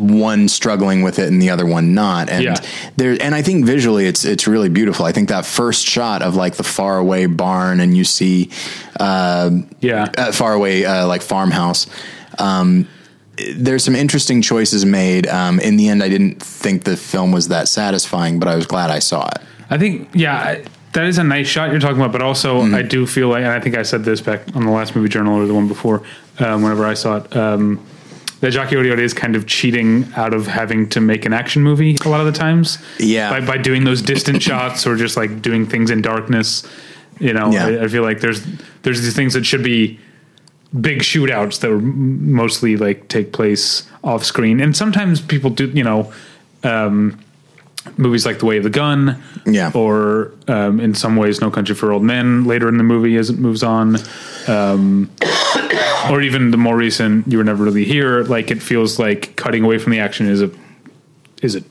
one 0.00 0.48
struggling 0.48 1.02
with 1.02 1.18
it 1.18 1.28
and 1.28 1.40
the 1.40 1.50
other 1.50 1.66
one 1.66 1.94
not, 1.94 2.28
and 2.30 2.42
Yeah. 2.42 2.54
there, 2.96 3.16
and 3.20 3.34
I 3.34 3.42
think 3.42 3.64
visually 3.66 4.06
it's 4.06 4.24
it's 4.24 4.46
really 4.46 4.68
beautiful. 4.68 5.04
I 5.04 5.12
think 5.12 5.28
that 5.28 5.44
first 5.46 5.86
shot 5.86 6.22
of 6.22 6.34
like 6.36 6.56
the 6.56 6.62
far 6.64 6.98
away 6.98 7.26
barn, 7.26 7.80
and 7.80 7.96
you 7.96 8.04
see 8.04 8.48
uh, 8.98 9.50
Yeah. 9.80 10.08
uh, 10.16 10.32
far 10.32 10.52
away 10.54 10.84
uh, 10.84 11.06
like 11.06 11.22
farmhouse. 11.22 11.86
Um, 12.38 12.86
there's 13.56 13.84
some 13.84 13.94
interesting 13.94 14.42
choices 14.42 14.84
made. 14.84 15.26
Um, 15.26 15.60
in 15.60 15.76
the 15.76 15.88
end, 15.88 16.02
I 16.02 16.08
didn't 16.08 16.42
think 16.42 16.84
the 16.84 16.96
film 16.96 17.32
was 17.32 17.48
that 17.48 17.68
satisfying, 17.68 18.38
but 18.38 18.48
I 18.48 18.56
was 18.56 18.66
glad 18.66 18.90
I 18.90 18.98
saw 18.98 19.26
it. 19.28 19.38
I 19.70 19.78
think, 19.78 20.08
yeah, 20.12 20.36
I- 20.36 20.62
that 20.92 21.04
is 21.06 21.18
a 21.18 21.24
nice 21.24 21.46
shot 21.46 21.70
you're 21.70 21.78
talking 21.80 21.98
about, 21.98 22.10
but 22.12 22.20
also 22.20 22.62
Mm-hmm. 22.62 22.74
I 22.74 22.82
do 22.82 23.06
feel 23.06 23.28
like, 23.28 23.44
and 23.44 23.52
I 23.52 23.60
think 23.60 23.76
I 23.78 23.82
said 23.82 24.04
this 24.04 24.20
back 24.20 24.40
on 24.56 24.64
the 24.66 24.72
last 24.72 24.96
movie 24.96 25.08
journal 25.08 25.36
or 25.40 25.46
the 25.46 25.54
one 25.54 25.68
before, 25.68 26.02
um, 26.40 26.62
whenever 26.62 26.84
I 26.84 26.94
saw 26.94 27.18
it, 27.18 27.36
um, 27.36 27.78
that 28.40 28.52
Jacques 28.52 28.70
Audiard 28.70 28.98
is 28.98 29.12
kind 29.14 29.36
of 29.36 29.46
cheating 29.46 30.06
out 30.16 30.32
of 30.34 30.46
having 30.46 30.88
to 30.90 31.00
make 31.00 31.24
an 31.26 31.32
action 31.32 31.62
movie 31.62 31.96
a 32.04 32.08
lot 32.08 32.20
of 32.20 32.26
the 32.32 32.38
times. 32.38 32.78
Yeah. 32.98 33.30
By, 33.30 33.44
by 33.44 33.58
doing 33.58 33.84
those 33.84 34.00
distant 34.02 34.42
shots 34.48 34.86
or 34.86 34.96
just 34.96 35.16
like 35.16 35.42
doing 35.42 35.66
things 35.66 35.90
in 35.90 36.00
darkness. 36.02 36.66
You 37.18 37.34
know, 37.34 37.50
Yeah. 37.52 37.66
I, 37.66 37.84
I 37.84 37.88
feel 37.88 38.02
like 38.02 38.20
there's, 38.20 38.42
there's 38.82 39.02
these 39.02 39.14
things 39.14 39.34
that 39.34 39.44
should 39.44 39.62
be 39.62 39.98
big 40.80 41.00
shootouts 41.00 41.60
that 41.60 41.68
were 41.70 41.80
mostly 41.80 42.76
like 42.76 43.08
take 43.08 43.32
place 43.32 43.86
off 44.02 44.24
screen. 44.24 44.60
And 44.60 44.74
sometimes 44.76 45.20
people 45.20 45.50
do, 45.50 45.66
you 45.68 45.84
know, 45.84 46.10
um, 46.64 47.18
movies 47.96 48.24
like 48.24 48.38
The 48.38 48.46
Way 48.46 48.56
of 48.58 48.62
the 48.64 48.70
Gun, 48.70 49.22
Yeah. 49.46 49.70
or 49.74 50.32
um, 50.48 50.80
in 50.80 50.94
some 50.94 51.16
ways 51.16 51.40
No 51.40 51.50
Country 51.50 51.74
for 51.74 51.92
Old 51.92 52.02
Men 52.04 52.44
later 52.44 52.68
in 52.68 52.76
the 52.78 52.84
movie 52.84 53.16
as 53.16 53.28
it 53.30 53.38
moves 53.38 53.62
on, 53.62 53.96
um, 54.48 55.10
or 56.10 56.22
even 56.22 56.50
the 56.50 56.56
more 56.56 56.76
recent 56.76 57.26
You 57.30 57.38
Were 57.38 57.44
Never 57.44 57.64
Really 57.64 57.84
Here. 57.84 58.22
Like 58.22 58.50
it 58.50 58.62
feels 58.62 58.98
like 58.98 59.36
cutting 59.36 59.64
away 59.64 59.78
from 59.78 59.92
the 59.92 59.98
action 60.00 60.26
is 60.28 60.40
a 60.42 60.50
is 61.42 61.56
a 61.56 61.62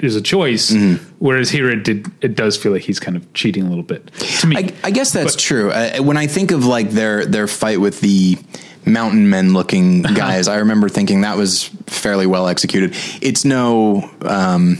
is 0.00 0.16
a 0.16 0.20
choice, 0.22 0.70
Mm-hmm. 0.72 1.14
whereas 1.20 1.48
here 1.50 1.70
it 1.70 1.84
did 1.84 2.10
it 2.20 2.34
does 2.34 2.56
feel 2.56 2.72
like 2.72 2.82
he's 2.82 2.98
kind 3.00 3.16
of 3.16 3.32
cheating 3.34 3.64
a 3.66 3.68
little 3.68 3.84
bit 3.84 4.06
to 4.40 4.46
me. 4.46 4.56
I, 4.56 4.72
I 4.84 4.90
guess 4.90 5.12
that's 5.12 5.36
But- 5.36 5.40
true. 5.42 5.70
Uh, 5.70 5.98
when 5.98 6.16
I 6.16 6.26
think 6.26 6.50
of 6.50 6.64
like 6.66 6.90
their 6.90 7.24
their 7.24 7.46
fight 7.46 7.80
with 7.80 8.00
the 8.00 8.36
mountain 8.84 9.30
men 9.30 9.52
looking 9.52 10.04
Uh-huh. 10.04 10.14
guys, 10.14 10.48
I 10.48 10.56
remember 10.58 10.88
thinking 10.88 11.20
that 11.22 11.36
was 11.36 11.64
fairly 11.86 12.26
well 12.26 12.48
executed. 12.48 12.94
It's 13.20 13.44
no 13.44 14.10
um, 14.22 14.78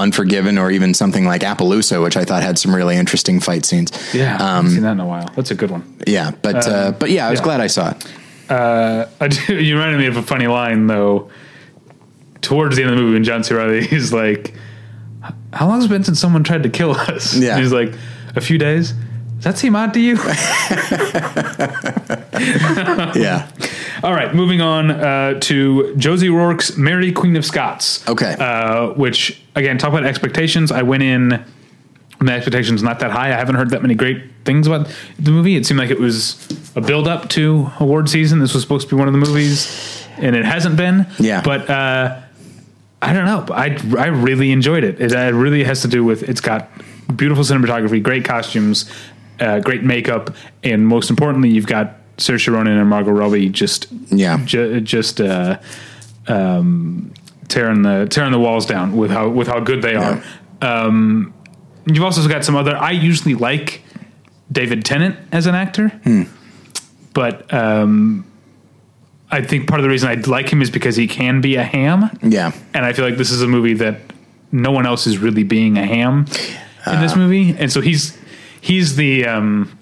Unforgiven 0.00 0.56
or 0.56 0.70
even 0.70 0.94
something 0.94 1.26
like 1.26 1.42
Appaloosa, 1.42 2.02
which 2.02 2.16
I 2.16 2.24
thought 2.24 2.42
had 2.42 2.58
some 2.58 2.74
really 2.74 2.96
interesting 2.96 3.38
fight 3.38 3.66
scenes. 3.66 3.92
yeah, 4.14 4.36
I 4.40 4.42
haven't 4.42 4.46
um, 4.46 4.68
seen 4.70 4.82
that 4.82 4.92
in 4.92 5.00
a 5.00 5.06
while. 5.06 5.30
That's 5.36 5.50
a 5.50 5.54
good 5.54 5.70
one. 5.70 5.98
Yeah, 6.06 6.30
but 6.42 6.66
um, 6.66 6.72
uh, 6.72 6.90
but 6.92 7.10
yeah, 7.10 7.26
I 7.26 7.30
was 7.30 7.40
yeah. 7.40 7.44
glad 7.44 7.60
I 7.60 7.66
saw 7.66 7.90
it. 7.90 8.00
Do, 8.48 8.54
uh, 8.54 9.06
you 9.48 9.74
reminded 9.74 9.98
me 9.98 10.06
of 10.06 10.16
a 10.16 10.22
funny 10.22 10.46
line 10.46 10.86
though. 10.86 11.30
Towards 12.40 12.76
the 12.76 12.82
end 12.82 12.90
of 12.90 12.96
the 12.96 13.02
movie, 13.02 13.14
when 13.14 13.24
John 13.24 13.44
C. 13.44 13.54
Reilly 13.54 13.86
is 13.94 14.12
like, 14.14 14.54
"How 15.52 15.68
long 15.68 15.76
has 15.76 15.84
it 15.84 15.90
been 15.90 16.04
since 16.04 16.18
someone 16.18 16.42
tried 16.42 16.62
to 16.62 16.70
kill 16.70 16.92
us?" 16.92 17.36
Yeah. 17.36 17.52
And 17.52 17.60
he's 17.60 17.72
like, 17.72 17.92
"A 18.34 18.40
few 18.40 18.56
days." 18.56 18.94
Does 19.40 19.44
that 19.44 19.58
seem 19.58 19.74
odd 19.74 19.94
to 19.94 20.00
you? 20.00 20.16
Yeah, 23.14 23.50
All 24.02 24.12
right, 24.12 24.34
moving 24.34 24.60
on 24.60 24.90
uh, 24.90 25.40
to 25.40 25.94
Josie 25.96 26.28
Rourke's 26.30 26.76
Mary 26.76 27.12
Queen 27.12 27.36
of 27.36 27.44
Scots. 27.44 28.06
Okay. 28.08 28.34
Uh, 28.38 28.88
which 28.94 29.42
again, 29.54 29.78
talk 29.78 29.90
about 29.90 30.04
expectations. 30.04 30.72
I 30.72 30.82
went 30.82 31.02
in. 31.02 31.44
My 32.20 32.34
expectations 32.34 32.82
not 32.82 33.00
that 33.00 33.10
high. 33.10 33.28
I 33.28 33.36
haven't 33.36 33.54
heard 33.56 33.70
that 33.70 33.82
many 33.82 33.94
great 33.94 34.22
things 34.44 34.66
about 34.66 34.94
the 35.18 35.30
movie. 35.30 35.56
It 35.56 35.64
seemed 35.66 35.80
like 35.80 35.90
it 35.90 35.98
was 36.00 36.36
a 36.76 36.80
build 36.80 37.08
up 37.08 37.28
to 37.30 37.70
award 37.80 38.08
season. 38.10 38.38
This 38.40 38.52
was 38.52 38.62
supposed 38.62 38.88
to 38.88 38.94
be 38.94 38.98
one 38.98 39.08
of 39.08 39.12
the 39.12 39.18
movies, 39.18 40.06
and 40.18 40.36
it 40.36 40.44
hasn't 40.44 40.76
been. 40.76 41.06
Yeah. 41.18 41.40
But 41.42 41.68
uh, 41.68 42.20
I 43.02 43.12
don't 43.12 43.24
know. 43.24 43.54
I 43.54 43.78
I 43.98 44.06
really 44.06 44.52
enjoyed 44.52 44.84
it. 44.84 45.00
It, 45.00 45.14
uh, 45.14 45.32
really 45.32 45.64
has 45.64 45.82
to 45.82 45.88
do 45.88 46.04
with 46.04 46.22
it's 46.22 46.40
got 46.40 46.70
beautiful 47.16 47.44
cinematography, 47.44 48.02
great 48.02 48.24
costumes, 48.24 48.90
uh, 49.40 49.60
great 49.60 49.82
makeup, 49.82 50.34
and 50.62 50.86
most 50.86 51.10
importantly, 51.10 51.48
you've 51.50 51.66
got 51.66 51.96
Saoirse 52.18 52.52
Ronan 52.52 52.76
and 52.78 52.88
Margot 52.88 53.10
Robbie 53.12 53.48
just 53.48 53.86
Yeah. 54.10 54.38
ju- 54.44 54.80
just 54.80 55.20
uh, 55.20 55.58
um, 56.28 57.12
tearing 57.48 57.82
the 57.82 58.06
tearing 58.10 58.32
the 58.32 58.38
walls 58.38 58.66
down 58.66 58.96
with 58.96 59.10
how 59.10 59.28
with 59.28 59.48
how 59.48 59.60
good 59.60 59.82
they 59.82 59.94
are. 59.94 60.22
Um, 60.62 61.32
you've 61.86 62.04
also 62.04 62.26
got 62.28 62.44
some 62.44 62.56
other. 62.56 62.76
I 62.76 62.90
usually 62.90 63.34
like 63.34 63.82
David 64.52 64.84
Tennant 64.84 65.16
as 65.32 65.46
an 65.46 65.54
actor, 65.54 65.90
but 67.14 67.52
um, 67.52 68.24
I 69.30 69.40
think 69.42 69.68
part 69.68 69.80
of 69.80 69.84
the 69.84 69.88
reason 69.90 70.08
I 70.10 70.14
like 70.14 70.48
him 70.52 70.60
is 70.62 70.70
because 70.70 70.96
he 70.96 71.06
can 71.06 71.40
be 71.40 71.56
a 71.56 71.62
ham 71.64 72.10
yeah, 72.22 72.52
and 72.74 72.84
I 72.84 72.92
feel 72.92 73.04
like 73.04 73.16
this 73.16 73.30
is 73.30 73.42
a 73.42 73.48
movie 73.48 73.74
that 73.74 74.00
no 74.52 74.72
one 74.72 74.84
else 74.86 75.06
is 75.06 75.18
really 75.18 75.44
being 75.44 75.78
a 75.78 75.86
ham 75.86 76.26
in 76.86 77.00
this 77.00 77.14
movie, 77.16 77.54
and 77.58 77.70
so 77.72 77.80
he's 77.80 78.16
he's 78.60 78.96
the 78.96 79.26
um, 79.26 79.78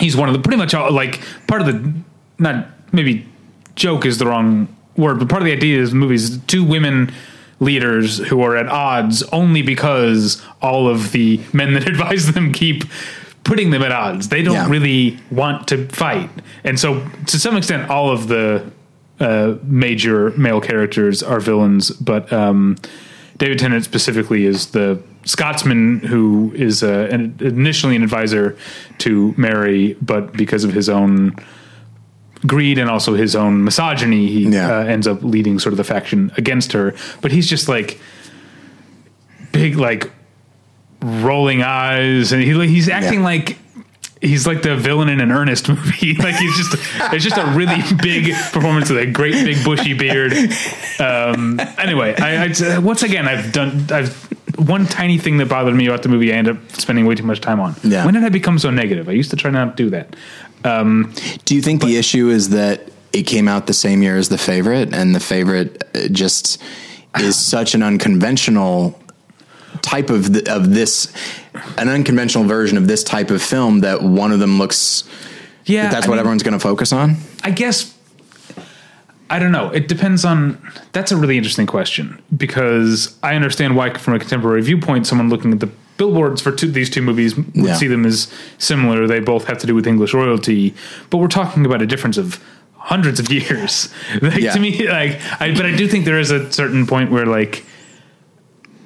he's 0.00 0.16
one 0.16 0.28
of 0.28 0.34
the 0.34 0.40
pretty 0.40 0.56
much 0.58 0.74
all, 0.74 0.90
like 0.92 1.20
part 1.46 1.60
of 1.62 1.66
the 1.66 1.92
not 2.38 2.66
maybe 2.92 3.26
joke 3.76 4.04
is 4.06 4.18
the 4.18 4.26
wrong 4.26 4.68
word, 4.96 5.18
but 5.18 5.28
part 5.28 5.42
of 5.42 5.46
the 5.46 5.52
idea 5.52 5.80
is 5.80 5.90
the 5.90 5.96
movies 5.96 6.38
two 6.46 6.64
women 6.64 7.12
leaders 7.60 8.18
who 8.18 8.42
are 8.42 8.56
at 8.56 8.66
odds 8.68 9.22
only 9.32 9.62
because 9.62 10.42
all 10.60 10.88
of 10.88 11.12
the 11.12 11.40
men 11.52 11.74
that 11.74 11.86
advise 11.92 12.32
them 12.32 12.52
keep 12.52 12.84
putting 13.44 13.70
them 13.70 13.82
at 13.82 13.92
odds. 13.92 14.28
They 14.28 14.42
don't 14.42 14.54
Yeah. 14.54 14.68
really 14.68 15.18
want 15.30 15.68
to 15.68 15.86
fight, 15.88 16.30
and 16.64 16.78
so 16.78 17.06
to 17.26 17.38
some 17.38 17.56
extent, 17.56 17.90
all 17.90 18.10
of 18.10 18.28
the 18.28 18.70
uh, 19.20 19.54
major 19.62 20.30
male 20.32 20.60
characters 20.60 21.22
are 21.22 21.38
villains, 21.38 21.90
but 21.90 22.32
um, 22.32 22.76
David 23.38 23.58
Tennant 23.60 23.84
specifically 23.84 24.44
is 24.46 24.66
the 24.72 25.00
Scotsman 25.24 26.00
who 26.00 26.52
is 26.54 26.82
uh, 26.82 27.08
an, 27.10 27.36
initially 27.40 27.94
an 27.96 28.02
advisor 28.02 28.56
to 28.98 29.34
Mary, 29.36 29.94
but 30.02 30.32
because 30.32 30.64
of 30.64 30.72
his 30.72 30.88
own 30.88 31.36
greed 32.46 32.76
and 32.78 32.90
also 32.90 33.14
his 33.14 33.36
own 33.36 33.62
misogyny, 33.64 34.26
he 34.28 34.48
Yeah. 34.48 34.78
uh, 34.78 34.84
ends 34.84 35.06
up 35.06 35.22
leading 35.22 35.58
sort 35.60 35.72
of 35.72 35.76
the 35.76 35.84
faction 35.84 36.32
against 36.36 36.72
her. 36.72 36.94
But 37.20 37.30
he's 37.30 37.48
just 37.48 37.68
like 37.68 38.00
big, 39.52 39.76
like 39.76 40.10
rolling 41.00 41.62
eyes, 41.62 42.32
and 42.32 42.42
he 42.42 42.50
he's 42.66 42.88
acting 42.88 43.20
Yeah. 43.20 43.24
like 43.24 43.58
he's 44.20 44.46
like 44.46 44.62
the 44.62 44.76
villain 44.76 45.08
in 45.08 45.20
an 45.20 45.30
Ernest 45.32 45.68
movie. 45.68 46.14
like 46.18 46.34
he's 46.36 46.56
just 46.56 46.74
it's 47.12 47.24
just 47.24 47.36
a 47.38 47.46
really 47.56 47.80
big 48.02 48.34
performance 48.52 48.88
with 48.90 48.98
a 48.98 49.06
great 49.06 49.44
big 49.44 49.64
bushy 49.64 49.94
beard. 49.94 50.32
Um, 50.98 51.60
anyway, 51.78 52.14
I, 52.18 52.44
I 52.74 52.78
once 52.78 53.02
again 53.02 53.28
I've 53.28 53.52
done 53.52 53.86
I've 53.90 54.28
one 54.56 54.86
tiny 54.86 55.18
thing 55.18 55.38
that 55.38 55.48
bothered 55.48 55.74
me 55.74 55.86
about 55.86 56.02
the 56.02 56.08
movie. 56.08 56.32
I 56.32 56.36
end 56.36 56.48
up 56.48 56.56
spending 56.72 57.06
way 57.06 57.14
too 57.14 57.22
much 57.24 57.40
time 57.40 57.60
on. 57.60 57.74
Yeah. 57.82 58.04
When 58.04 58.14
did 58.14 58.24
I 58.24 58.28
become 58.28 58.58
so 58.58 58.70
negative? 58.70 59.08
I 59.08 59.12
used 59.12 59.30
to 59.30 59.36
try 59.36 59.50
not 59.50 59.76
to 59.76 59.84
do 59.84 59.90
that. 59.90 60.16
Do 61.44 61.54
you 61.54 61.62
think 61.62 61.82
the 61.82 61.96
issue 61.96 62.28
is 62.28 62.50
that 62.50 62.90
it 63.12 63.24
came 63.24 63.48
out 63.48 63.66
the 63.66 63.74
same 63.74 64.02
year 64.02 64.16
as 64.16 64.28
the 64.28 64.38
favorite, 64.38 64.94
and 64.94 65.14
the 65.14 65.20
favorite 65.20 65.82
uh, 65.94 66.08
just 66.08 66.62
is 67.18 67.36
such 67.54 67.74
an 67.74 67.82
unconventional 67.82 68.98
type 69.82 70.10
of 70.10 70.32
th- 70.32 70.48
of 70.48 70.72
this, 70.72 71.12
an 71.78 71.88
unconventional 71.88 72.44
version 72.44 72.78
of 72.78 72.88
this 72.88 73.04
type 73.04 73.30
of 73.30 73.42
film 73.42 73.80
that 73.80 74.02
one 74.02 74.32
of 74.32 74.38
them 74.38 74.58
looks. 74.58 75.04
Yeah, 75.64 75.90
that's 75.90 76.06
I 76.06 76.08
what 76.08 76.14
mean, 76.14 76.20
everyone's 76.20 76.42
going 76.42 76.54
to 76.54 76.60
focus 76.60 76.92
on. 76.92 77.16
I 77.44 77.50
guess 77.50 77.91
I 79.34 79.38
don't 79.38 79.52
know. 79.52 79.70
It 79.70 79.88
depends 79.88 80.24
on. 80.24 80.58
That's 80.92 81.10
a 81.10 81.16
really 81.16 81.36
interesting 81.38 81.66
question 81.66 82.20
because 82.36 83.16
I 83.22 83.34
understand 83.34 83.76
why, 83.76 83.92
from 84.04 84.14
a 84.14 84.18
contemporary 84.18 84.60
viewpoint, 84.62 85.06
someone 85.06 85.28
looking 85.30 85.52
at 85.52 85.60
the 85.60 85.70
billboards 85.96 86.40
for 86.42 86.52
two, 86.52 86.70
these 86.70 86.90
two 86.90 87.02
movies 87.02 87.34
would 87.36 87.46
Yeah. 87.54 87.74
see 87.76 87.86
them 87.86 88.04
as 88.04 88.28
similar. 88.58 89.06
They 89.06 89.20
both 89.20 89.44
have 89.46 89.58
to 89.58 89.66
do 89.66 89.74
with 89.74 89.86
English 89.86 90.12
royalty, 90.14 90.74
but 91.10 91.16
we're 91.18 91.28
talking 91.40 91.64
about 91.64 91.80
a 91.80 91.86
difference 91.86 92.18
of 92.18 92.38
hundreds 92.76 93.18
of 93.20 93.30
years. 93.32 93.88
Like, 94.22 94.36
Yeah. 94.38 94.52
To 94.52 94.60
me, 94.60 94.86
like, 94.88 95.18
I, 95.40 95.54
but 95.54 95.64
I 95.64 95.74
do 95.76 95.88
think 95.88 96.04
there 96.04 96.18
is 96.20 96.30
a 96.30 96.50
certain 96.52 96.86
point 96.86 97.10
where, 97.10 97.26
like, 97.26 97.64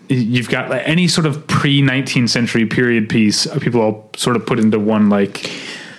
you've 0.09 0.49
got 0.49 0.71
like, 0.71 0.83
any 0.87 1.09
sort 1.09 1.27
of 1.27 1.47
pre 1.49 1.83
19th 1.83 2.29
century 2.29 2.67
period 2.67 3.09
piece, 3.09 3.47
uh, 3.47 3.59
people 3.59 3.81
all 3.81 4.11
sort 4.17 4.37
of 4.37 4.47
put 4.47 4.59
into 4.61 4.79
one, 4.79 5.09
like, 5.09 5.51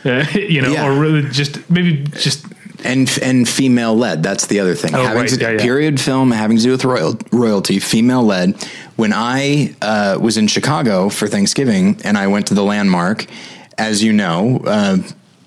uh, 0.05 0.23
you 0.33 0.61
know, 0.61 0.71
Yeah. 0.71 0.87
or 0.87 0.97
really 0.97 1.23
just 1.23 1.69
maybe 1.69 2.05
just 2.17 2.45
and 2.83 3.09
and 3.21 3.47
female 3.47 3.95
led. 3.95 4.23
That's 4.23 4.47
the 4.47 4.59
other 4.59 4.75
thing. 4.75 4.93
Oh, 4.95 5.01
having 5.03 5.17
right. 5.21 5.29
to, 5.29 5.39
Yeah, 5.39 5.51
yeah. 5.51 5.57
period 5.61 5.99
film 5.99 6.31
having 6.31 6.57
to 6.57 6.63
do 6.63 6.71
with 6.71 6.85
royal, 6.85 7.17
royalty, 7.31 7.79
female 7.79 8.23
led. 8.23 8.55
When 8.95 9.13
I 9.13 9.75
uh, 9.81 10.17
was 10.21 10.37
in 10.37 10.47
Chicago 10.47 11.09
for 11.09 11.27
Thanksgiving 11.27 11.99
and 12.03 12.17
I 12.17 12.27
went 12.27 12.47
to 12.47 12.53
the 12.53 12.63
landmark, 12.63 13.25
as 13.77 14.03
you 14.03 14.13
know. 14.13 14.61
Uh, 14.65 14.97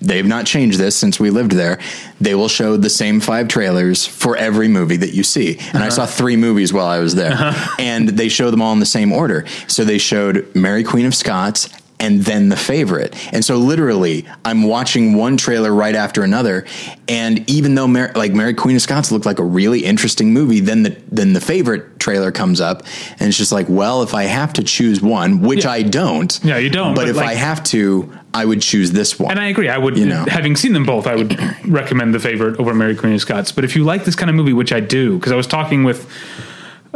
They've 0.03 0.25
not 0.25 0.47
changed 0.47 0.79
this 0.79 0.95
since 0.95 1.19
we 1.19 1.29
lived 1.29 1.51
there. 1.51 1.77
They 2.19 2.33
will 2.33 2.47
show 2.47 2.75
the 2.75 2.89
same 2.89 3.19
five 3.19 3.47
trailers 3.47 4.03
for 4.07 4.35
every 4.35 4.67
movie 4.67 4.97
that 4.97 5.13
you 5.13 5.21
see. 5.21 5.59
And 5.73 5.77
I 5.77 5.81
Uh-huh. 5.81 5.89
saw 5.91 6.05
three 6.07 6.35
movies 6.35 6.73
while 6.73 6.87
I 6.87 6.97
was 6.97 7.13
there. 7.13 7.37
And 7.77 8.09
they 8.09 8.27
show 8.27 8.49
them 8.49 8.63
all 8.63 8.73
in 8.73 8.79
the 8.79 8.85
same 8.87 9.11
order. 9.11 9.45
So 9.67 9.83
they 9.83 9.99
showed 9.99 10.47
Mary 10.55 10.83
Queen 10.83 11.05
of 11.05 11.13
Scots 11.13 11.69
and 12.01 12.23
then 12.25 12.49
the 12.49 12.57
favorite. 12.57 13.15
And 13.33 13.45
so 13.45 13.55
literally, 13.55 14.25
I'm 14.43 14.63
watching 14.63 15.13
one 15.15 15.37
trailer 15.37 15.73
right 15.73 15.95
after 15.95 16.23
another, 16.23 16.65
and 17.07 17.49
even 17.49 17.75
though 17.75 17.87
Mar- 17.87 18.11
like 18.15 18.33
Mary 18.33 18.53
Queen 18.53 18.75
of 18.75 18.81
Scots 18.81 19.11
looked 19.11 19.25
like 19.25 19.39
a 19.39 19.43
really 19.45 19.85
interesting 19.85 20.33
movie, 20.33 20.59
then 20.59 20.83
the 20.83 20.97
then 21.09 21.31
the 21.31 21.39
favorite 21.41 21.99
trailer 21.99 22.31
comes 22.31 22.59
up, 22.59 22.83
and 23.19 23.29
it's 23.29 23.37
just 23.37 23.51
like, 23.53 23.67
well, 23.69 24.01
if 24.03 24.13
I 24.13 24.23
have 24.23 24.51
to 24.53 24.63
choose 24.63 25.01
one, 25.01 25.41
which 25.41 25.63
Yeah. 25.63 25.71
I 25.71 25.81
don't, 25.83 26.37
Yeah, 26.43 26.57
you 26.57 26.69
don't, 26.69 26.95
But, 26.95 27.01
but 27.03 27.09
if 27.09 27.15
like- 27.17 27.27
I 27.29 27.33
have 27.35 27.63
to, 27.65 28.11
I 28.33 28.43
would 28.45 28.61
choose 28.61 28.91
this 28.91 29.19
one. 29.19 29.29
And 29.31 29.39
I 29.39 29.47
agree. 29.49 29.69
I 29.69 29.77
would, 29.77 29.95
You 29.97 30.07
know. 30.07 30.25
having 30.27 30.55
seen 30.55 30.73
them 30.73 30.85
both, 30.85 31.05
I 31.05 31.15
would 31.15 31.37
recommend 31.65 32.15
the 32.15 32.19
favorite 32.19 32.59
over 32.59 32.73
Mary 32.73 32.95
Queen 32.95 33.13
of 33.13 33.21
Scots. 33.21 33.51
But 33.51 33.63
if 33.63 33.75
you 33.75 33.83
like 33.83 34.03
this 34.05 34.15
kind 34.15 34.29
of 34.29 34.35
movie, 34.35 34.53
which 34.53 34.73
I 34.73 34.79
do, 34.79 35.17
because 35.19 35.31
I 35.31 35.35
was 35.35 35.45
talking 35.47 35.83
with 35.83 36.09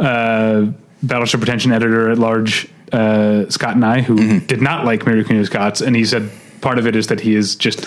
uh, 0.00 0.66
Battleship 1.06 1.40
Pretension 1.40 1.72
editor 1.72 2.10
at 2.10 2.18
large 2.18 2.68
uh, 2.92 3.48
Scott 3.50 3.74
and 3.74 3.84
I, 3.84 4.00
who 4.02 4.16
Mm-hmm. 4.16 4.46
did 4.46 4.60
not 4.62 4.84
like 4.84 5.06
Mary 5.06 5.24
Queen 5.24 5.40
of 5.40 5.46
Scots, 5.46 5.80
and 5.80 5.94
he 5.96 6.04
said 6.04 6.30
part 6.60 6.78
of 6.78 6.86
it 6.86 6.96
is 6.96 7.06
that 7.08 7.20
he 7.20 7.34
is 7.34 7.54
just 7.56 7.84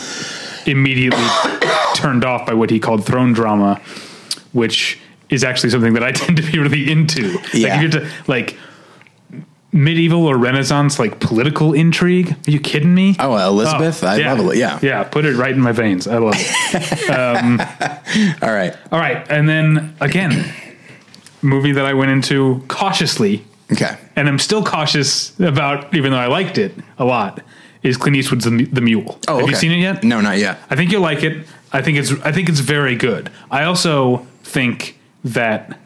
immediately 0.68 1.24
turned 1.96 2.24
off 2.26 2.46
by 2.46 2.54
what 2.54 2.70
he 2.70 2.80
called 2.80 3.06
throne 3.06 3.34
drama, 3.34 3.82
which 4.54 5.00
is 5.30 5.44
actually 5.44 5.70
something 5.70 5.94
that 5.94 6.04
I 6.04 6.12
tend 6.22 6.38
to 6.38 6.44
be 6.52 6.60
really 6.60 6.90
into. 6.92 7.38
Yeah. 7.54 7.82
you're 7.82 7.92
to, 7.92 8.10
like 8.28 8.58
medieval 9.72 10.26
or 10.26 10.36
Renaissance 10.38 10.98
like 10.98 11.20
political 11.20 11.74
intrigue. 11.74 12.32
Are 12.48 12.52
you 12.52 12.60
kidding 12.60 12.94
me? 12.94 13.16
Oh, 13.20 13.38
Elizabeth? 13.38 14.04
I 14.04 14.18
love 14.34 14.52
it. 14.54 14.58
Yeah. 14.58 14.80
Yeah, 14.82 15.04
put 15.04 15.26
it 15.26 15.36
right 15.36 15.52
in 15.52 15.60
my 15.62 15.72
veins. 15.72 16.08
I 16.08 16.18
love 16.18 16.34
it. 16.38 17.10
All 18.44 18.52
right. 18.52 18.76
All 18.92 19.00
right. 19.00 19.26
And 19.30 19.48
then 19.48 19.96
again, 20.02 20.52
movie 21.41 21.71
that 21.73 21.86
I 21.86 21.93
went 21.93 22.12
into 22.12 22.63
cautiously 22.67 23.43
Okay. 23.71 23.97
and 24.15 24.28
I'm 24.28 24.39
still 24.39 24.63
cautious 24.63 25.39
about, 25.39 25.93
even 25.95 26.12
though 26.12 26.17
I 26.17 26.28
liked 26.28 26.58
it 26.58 26.73
a 26.97 27.06
lot, 27.06 27.41
is 27.84 27.97
Clint 27.97 28.17
Eastwood's 28.17 28.45
The, 28.45 28.65
the 28.65 28.82
Mule. 28.82 29.19
Oh, 29.28 29.39
Have 29.39 29.49
you 29.49 29.56
seen 29.56 29.71
it 29.71 29.78
yet? 29.78 30.04
No, 30.04 30.21
not 30.21 30.38
yet. 30.38 30.58
I 30.69 30.75
think 30.75 30.91
you'll 30.91 31.02
like 31.04 31.23
it. 31.23 31.45
I 31.71 31.82
think 31.84 31.97
it's 31.97 32.12
I 32.25 32.32
think 32.32 32.49
it's 32.49 32.60
very 32.62 32.95
good. 32.95 33.32
I 33.52 33.63
also 33.63 34.25
think 34.43 34.97
that 35.23 35.78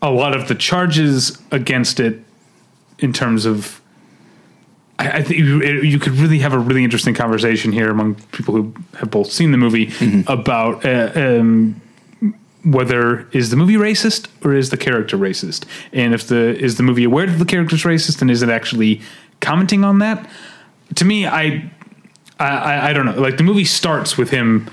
a 0.00 0.10
lot 0.10 0.34
of 0.34 0.48
the 0.48 0.54
charges 0.54 1.38
against 1.50 2.00
it, 2.00 2.22
in 3.00 3.12
terms 3.12 3.44
of, 3.44 3.80
I, 4.98 5.18
I 5.18 5.22
think 5.22 5.40
you, 5.40 5.62
you 5.62 5.98
could 5.98 6.14
really 6.14 6.38
have 6.38 6.54
a 6.54 6.58
really 6.58 6.82
interesting 6.84 7.12
conversation 7.14 7.70
here 7.70 7.90
among 7.90 8.14
people 8.32 8.54
who 8.54 8.74
have 8.98 9.10
both 9.10 9.30
seen 9.30 9.52
the 9.52 9.58
movie 9.58 9.88
Mm-hmm. 9.88 10.30
about 10.30 10.84
uh, 10.86 11.12
um, 11.14 11.80
whether 12.64 13.28
is 13.32 13.50
the 13.50 13.56
movie 13.56 13.74
racist 13.74 14.28
or 14.44 14.54
is 14.54 14.70
the 14.70 14.76
character 14.76 15.16
racist, 15.16 15.64
and 15.92 16.14
if 16.14 16.26
the 16.28 16.58
is 16.58 16.76
the 16.76 16.82
movie 16.82 17.04
aware 17.04 17.26
that 17.26 17.38
the 17.38 17.44
character's 17.44 17.82
racist, 17.84 18.20
and 18.20 18.30
is 18.30 18.42
it 18.42 18.48
actually 18.48 19.00
commenting 19.40 19.84
on 19.84 19.98
that? 20.00 20.28
To 20.96 21.04
me, 21.04 21.26
I 21.26 21.70
I, 22.40 22.90
I, 22.90 22.92
don't 22.94 23.04
know. 23.04 23.20
Like 23.20 23.36
the 23.36 23.42
movie 23.42 23.66
starts 23.66 24.16
with 24.16 24.30
him, 24.30 24.70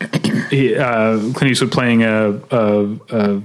he, 0.50 0.74
uh, 0.74 1.18
Clint 1.34 1.44
Eastwood 1.44 1.70
playing 1.70 2.02
a, 2.02 2.40
a, 2.50 2.96
a 3.10 3.42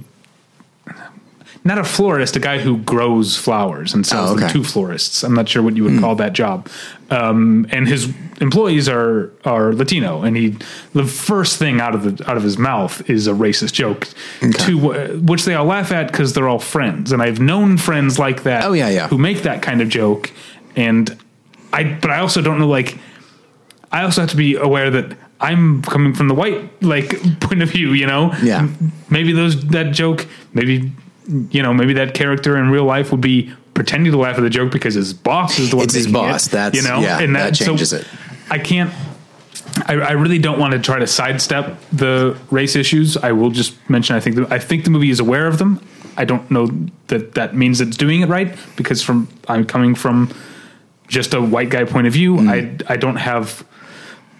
not 1.64 1.78
a 1.78 1.84
florist, 1.84 2.34
a 2.36 2.40
guy 2.40 2.58
who 2.58 2.78
grows 2.78 3.36
flowers 3.36 3.94
and 3.94 4.04
sells 4.06 4.30
Oh, 4.30 4.34
them 4.34 4.44
okay. 4.44 4.52
to 4.52 4.64
florists. 4.64 5.22
I'm 5.22 5.34
not 5.34 5.48
sure 5.48 5.62
what 5.62 5.76
you 5.76 5.84
would 5.84 6.00
call 6.00 6.16
that 6.16 6.32
job. 6.32 6.68
Um, 7.10 7.66
and 7.70 7.86
his 7.86 8.12
employees 8.40 8.88
are 8.88 9.30
are 9.44 9.72
Latino, 9.72 10.22
and 10.22 10.36
he 10.36 10.56
the 10.92 11.04
first 11.04 11.58
thing 11.58 11.80
out 11.80 11.94
of 11.94 12.02
the 12.16 12.28
out 12.30 12.36
of 12.36 12.42
his 12.42 12.58
mouth 12.58 13.08
is 13.08 13.26
a 13.28 13.32
racist 13.32 13.72
joke, 13.74 14.08
to 14.40 14.92
uh, 14.92 15.08
which 15.18 15.44
they 15.44 15.54
all 15.54 15.66
laugh 15.66 15.92
at 15.92 16.10
because 16.10 16.32
they're 16.32 16.48
all 16.48 16.58
friends. 16.58 17.12
And 17.12 17.22
I've 17.22 17.38
known 17.40 17.76
friends 17.78 18.18
like 18.18 18.42
that. 18.44 18.64
Oh, 18.64 18.72
yeah, 18.72 18.88
yeah. 18.88 19.08
who 19.08 19.18
make 19.18 19.42
that 19.42 19.62
kind 19.62 19.80
of 19.80 19.88
joke, 19.88 20.32
and 20.74 21.16
I 21.72 21.84
but 21.84 22.10
I 22.10 22.18
also 22.18 22.40
don't 22.42 22.58
know 22.58 22.68
like 22.68 22.98
I 23.92 24.02
also 24.02 24.22
have 24.22 24.30
to 24.30 24.36
be 24.36 24.56
aware 24.56 24.90
that 24.90 25.16
I'm 25.40 25.82
coming 25.82 26.14
from 26.14 26.28
the 26.28 26.34
white 26.34 26.82
like 26.82 27.10
point 27.40 27.62
of 27.62 27.70
view, 27.70 27.92
you 27.92 28.06
know. 28.06 28.32
Yeah. 28.42 28.68
Maybe 29.10 29.32
those 29.32 29.64
that 29.68 29.92
joke, 29.92 30.26
maybe 30.54 30.90
you 31.26 31.62
know, 31.62 31.72
maybe 31.72 31.94
that 31.94 32.14
character 32.14 32.56
in 32.56 32.70
real 32.70 32.84
life 32.84 33.10
would 33.10 33.20
be 33.20 33.52
pretending 33.74 34.12
to 34.12 34.18
laugh 34.18 34.36
at 34.36 34.42
the 34.42 34.50
joke 34.50 34.72
because 34.72 34.94
his 34.94 35.12
boss 35.14 35.58
is 35.58 35.70
the 35.70 35.76
one. 35.76 35.84
It's 35.84 35.94
his 35.94 36.06
boss. 36.06 36.46
It, 36.46 36.50
That's- 36.50 36.82
you 36.82 36.88
know, 36.88 37.00
yeah, 37.00 37.20
and 37.20 37.34
that 37.36 37.56
so 37.56 37.66
changes 37.66 37.92
it. 37.92 38.06
I 38.50 38.58
can't. 38.58 38.92
I, 39.86 39.94
I 39.94 40.12
really 40.12 40.38
don't 40.38 40.58
want 40.58 40.72
to 40.72 40.78
try 40.78 40.98
to 40.98 41.06
sidestep 41.06 41.78
the 41.92 42.38
race 42.50 42.76
issues. 42.76 43.16
I 43.16 43.32
will 43.32 43.50
just 43.50 43.74
mention. 43.88 44.16
I 44.16 44.20
think 44.20 44.36
the, 44.36 44.46
I 44.50 44.58
think 44.58 44.84
the 44.84 44.90
movie 44.90 45.10
is 45.10 45.20
aware 45.20 45.46
of 45.46 45.58
them. 45.58 45.80
I 46.16 46.24
don't 46.24 46.50
know 46.50 46.68
that 47.06 47.34
that 47.34 47.56
means 47.56 47.80
it's 47.80 47.96
doing 47.96 48.20
it 48.20 48.28
right 48.28 48.54
because 48.76 49.02
from 49.02 49.28
I'm 49.48 49.64
coming 49.64 49.94
from 49.94 50.30
just 51.08 51.32
a 51.32 51.40
white 51.40 51.70
guy 51.70 51.84
point 51.84 52.06
of 52.06 52.12
view. 52.12 52.36
Mm. 52.36 52.82
I 52.88 52.92
I 52.92 52.96
don't 52.96 53.16
have, 53.16 53.64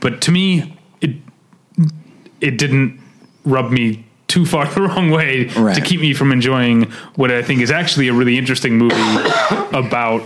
but 0.01 0.21
to 0.23 0.31
me 0.33 0.77
it 1.01 1.17
it 2.41 2.59
didn't 2.59 3.01
rub 3.45 3.71
me 3.71 4.05
too 4.33 4.47
far 4.47 4.67
the 4.75 4.81
wrong 4.83 5.11
way 5.11 5.45
Right. 5.57 5.75
to 5.75 5.81
keep 5.83 6.01
me 6.01 6.15
from 6.15 6.33
enjoying 6.33 6.91
what 7.17 7.31
I 7.31 7.43
think 7.43 7.61
is 7.61 7.71
actually 7.71 8.09
a 8.09 8.15
really 8.15 8.39
interesting 8.39 8.79
movie 8.79 8.95
about. 9.73 10.23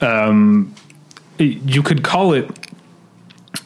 Um, 0.00 0.74
you 1.38 1.82
could 1.82 2.02
call 2.02 2.32
it. 2.32 2.50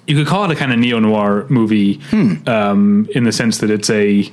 You 0.07 0.17
could 0.17 0.27
call 0.27 0.45
it 0.45 0.51
a 0.51 0.57
kind 0.57 0.73
of 0.73 0.79
neo 0.79 0.99
noir 0.99 1.47
movie, 1.49 2.01
um, 2.47 3.09
in 3.15 3.25
the 3.25 3.33
sense 3.33 3.59
that 3.59 3.71
it's 3.71 3.89
a 3.91 4.31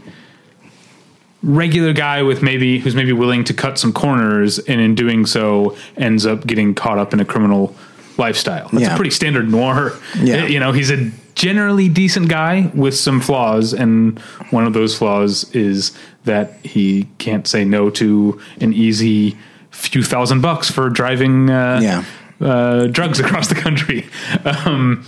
regular 1.43 1.93
guy 1.93 2.21
with 2.23 2.41
maybe 2.43 2.79
who's 2.79 2.95
maybe 2.95 3.13
willing 3.13 3.43
to 3.45 3.53
cut 3.53 3.77
some 3.79 3.93
corners, 3.93 4.59
and 4.59 4.81
in 4.81 4.95
doing 4.95 5.25
so 5.25 5.75
ends 5.97 6.25
up 6.25 6.45
getting 6.45 6.73
caught 6.75 6.97
up 6.97 7.13
in 7.13 7.19
a 7.19 7.25
criminal 7.25 7.75
lifestyle. 8.17 8.69
That's 8.71 8.83
Yeah. 8.83 8.93
a 8.93 8.95
pretty 8.95 9.11
standard 9.11 9.49
noir. 9.49 9.93
Yeah. 10.19 10.45
you 10.45 10.59
know, 10.59 10.71
he's 10.71 10.91
a 10.91 11.09
generally 11.35 11.89
decent 11.89 12.29
guy 12.29 12.71
with 12.73 12.95
some 12.95 13.19
flaws, 13.21 13.73
and 13.73 14.19
one 14.51 14.65
of 14.67 14.73
those 14.73 14.97
flaws 14.97 15.49
is 15.55 15.91
that 16.25 16.53
he 16.65 17.07
can't 17.17 17.47
say 17.47 17.63
no 17.65 17.89
to 17.91 18.39
an 18.59 18.73
easy 18.73 19.37
few 19.71 20.03
thousand 20.03 20.41
bucks 20.41 20.69
for 20.69 20.89
driving. 20.89 21.49
Uh, 21.49 21.79
Yeah. 21.81 22.03
uh, 22.47 22.87
drugs 22.87 23.19
across 23.23 23.47
the 23.47 23.55
country. 23.55 24.05
Um, 24.45 25.05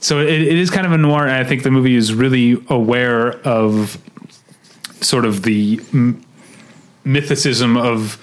so 0.00 0.18
it, 0.20 0.28
it 0.42 0.58
is 0.58 0.70
kind 0.70 0.86
of 0.86 0.92
a 0.92 0.98
noir, 0.98 1.22
and 1.22 1.32
I 1.32 1.44
think 1.44 1.62
the 1.62 1.70
movie 1.70 1.94
is 1.94 2.12
really 2.12 2.62
aware 2.68 3.32
of 3.46 3.96
sort 5.00 5.24
of 5.24 5.42
the 5.42 5.80
m- 5.92 6.24
mythicism 7.06 7.78
of 7.80 8.18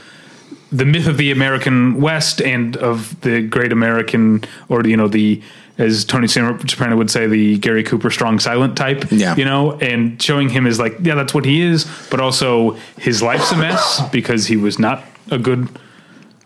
the 0.72 0.86
myth 0.86 1.08
of 1.08 1.18
the 1.18 1.32
American 1.32 2.00
West 2.00 2.42
and 2.42 2.78
of 2.78 3.20
the 3.22 3.42
great 3.42 3.72
American, 3.74 4.44
or 4.70 4.82
you 4.86 4.96
know, 4.98 5.08
the 5.08 5.42
as 5.82 6.06
Tony 6.06 6.28
Soprano 6.28 6.96
would 6.96 7.10
say, 7.12 7.28
the 7.28 7.58
Gary 7.58 7.84
Cooper 7.84 8.10
strong 8.10 8.40
silent 8.40 8.78
type. 8.78 9.06
Yeah. 9.12 9.36
you 9.36 9.44
know, 9.46 9.74
and 9.80 10.22
showing 10.22 10.50
him 10.50 10.66
as 10.68 10.80
like, 10.80 10.96
yeah, 11.02 11.16
that's 11.16 11.34
what 11.34 11.44
he 11.46 11.62
is, 11.62 11.86
but 12.10 12.20
also 12.22 12.78
his 12.98 13.22
life's 13.22 13.52
a 13.52 13.58
mess 13.58 14.02
because 14.12 14.48
he 14.48 14.56
was 14.58 14.80
not 14.80 15.04
a 15.32 15.38
good 15.38 15.68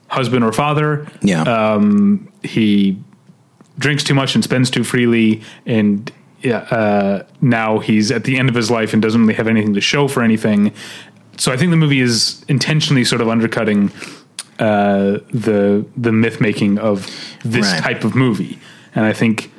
husband 0.07 0.43
or 0.43 0.53
father 0.53 1.07
Yeah. 1.21 1.41
um, 1.43 2.31
he 2.43 2.97
drinks 3.77 4.03
too 4.03 4.13
much 4.13 4.35
and 4.35 4.43
spends 4.43 4.69
too 4.69 4.83
freely 4.83 5.41
and 5.65 6.11
yeah, 6.41 6.59
uh, 6.59 7.25
now 7.41 7.79
he's 7.79 8.11
at 8.11 8.23
the 8.23 8.37
end 8.37 8.47
of 8.49 8.55
his 8.55 8.69
life 8.71 8.93
and 8.93 9.01
doesn't 9.01 9.19
really 9.21 9.33
have 9.33 9.47
anything 9.47 9.73
to 9.73 9.81
show 9.81 10.07
for 10.07 10.21
anything 10.21 10.71
so 11.37 11.51
i 11.51 11.57
think 11.57 11.71
the 11.71 11.75
movie 11.77 11.99
is 11.99 12.45
intentionally 12.47 13.03
sort 13.03 13.19
of 13.19 13.27
undercutting 13.27 13.91
uh, 14.59 15.17
the 15.33 15.83
the 15.97 16.11
myth 16.11 16.39
making 16.39 16.77
of 16.77 17.07
this 17.43 17.65
Right. 17.73 17.81
type 17.81 18.03
of 18.05 18.15
movie 18.15 18.59
and 18.95 19.05
i 19.05 19.13
think 19.13 19.51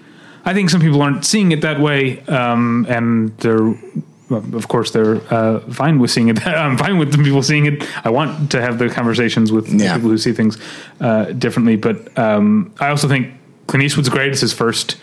i 0.45 0.53
think 0.55 0.71
some 0.71 0.81
people 0.81 1.01
aren't 1.03 1.25
seeing 1.25 1.53
it 1.53 1.61
that 1.61 1.79
way 1.81 2.21
um, 2.27 2.87
and 2.89 3.37
they're 3.39 3.75
well, 4.29 4.43
of 4.57 4.67
course, 4.67 4.91
they're 4.91 5.21
uh, 5.33 5.61
fine 5.71 6.01
with 6.01 6.11
seeing 6.11 6.27
it. 6.27 6.45
I'm 6.49 6.77
fine 6.77 6.99
with 6.99 7.13
the 7.13 7.23
people 7.23 7.45
seeing 7.45 7.67
it. 7.67 7.85
I 8.05 8.11
want 8.11 8.51
to 8.51 8.61
have 8.61 8.77
the 8.81 8.89
conversations 8.89 9.53
with 9.53 9.69
Yeah. 9.69 9.95
people 9.95 10.11
who 10.11 10.19
see 10.19 10.33
things 10.33 10.59
uh, 11.01 11.27
differently. 11.27 11.77
But 11.77 12.19
um, 12.19 12.75
I 12.81 12.89
also 12.89 13.07
think 13.07 13.33
Clint 13.69 13.85
Eastwood's 13.85 14.09
great. 14.09 14.33
It's 14.33 14.41
his 14.41 14.53
first 14.53 14.97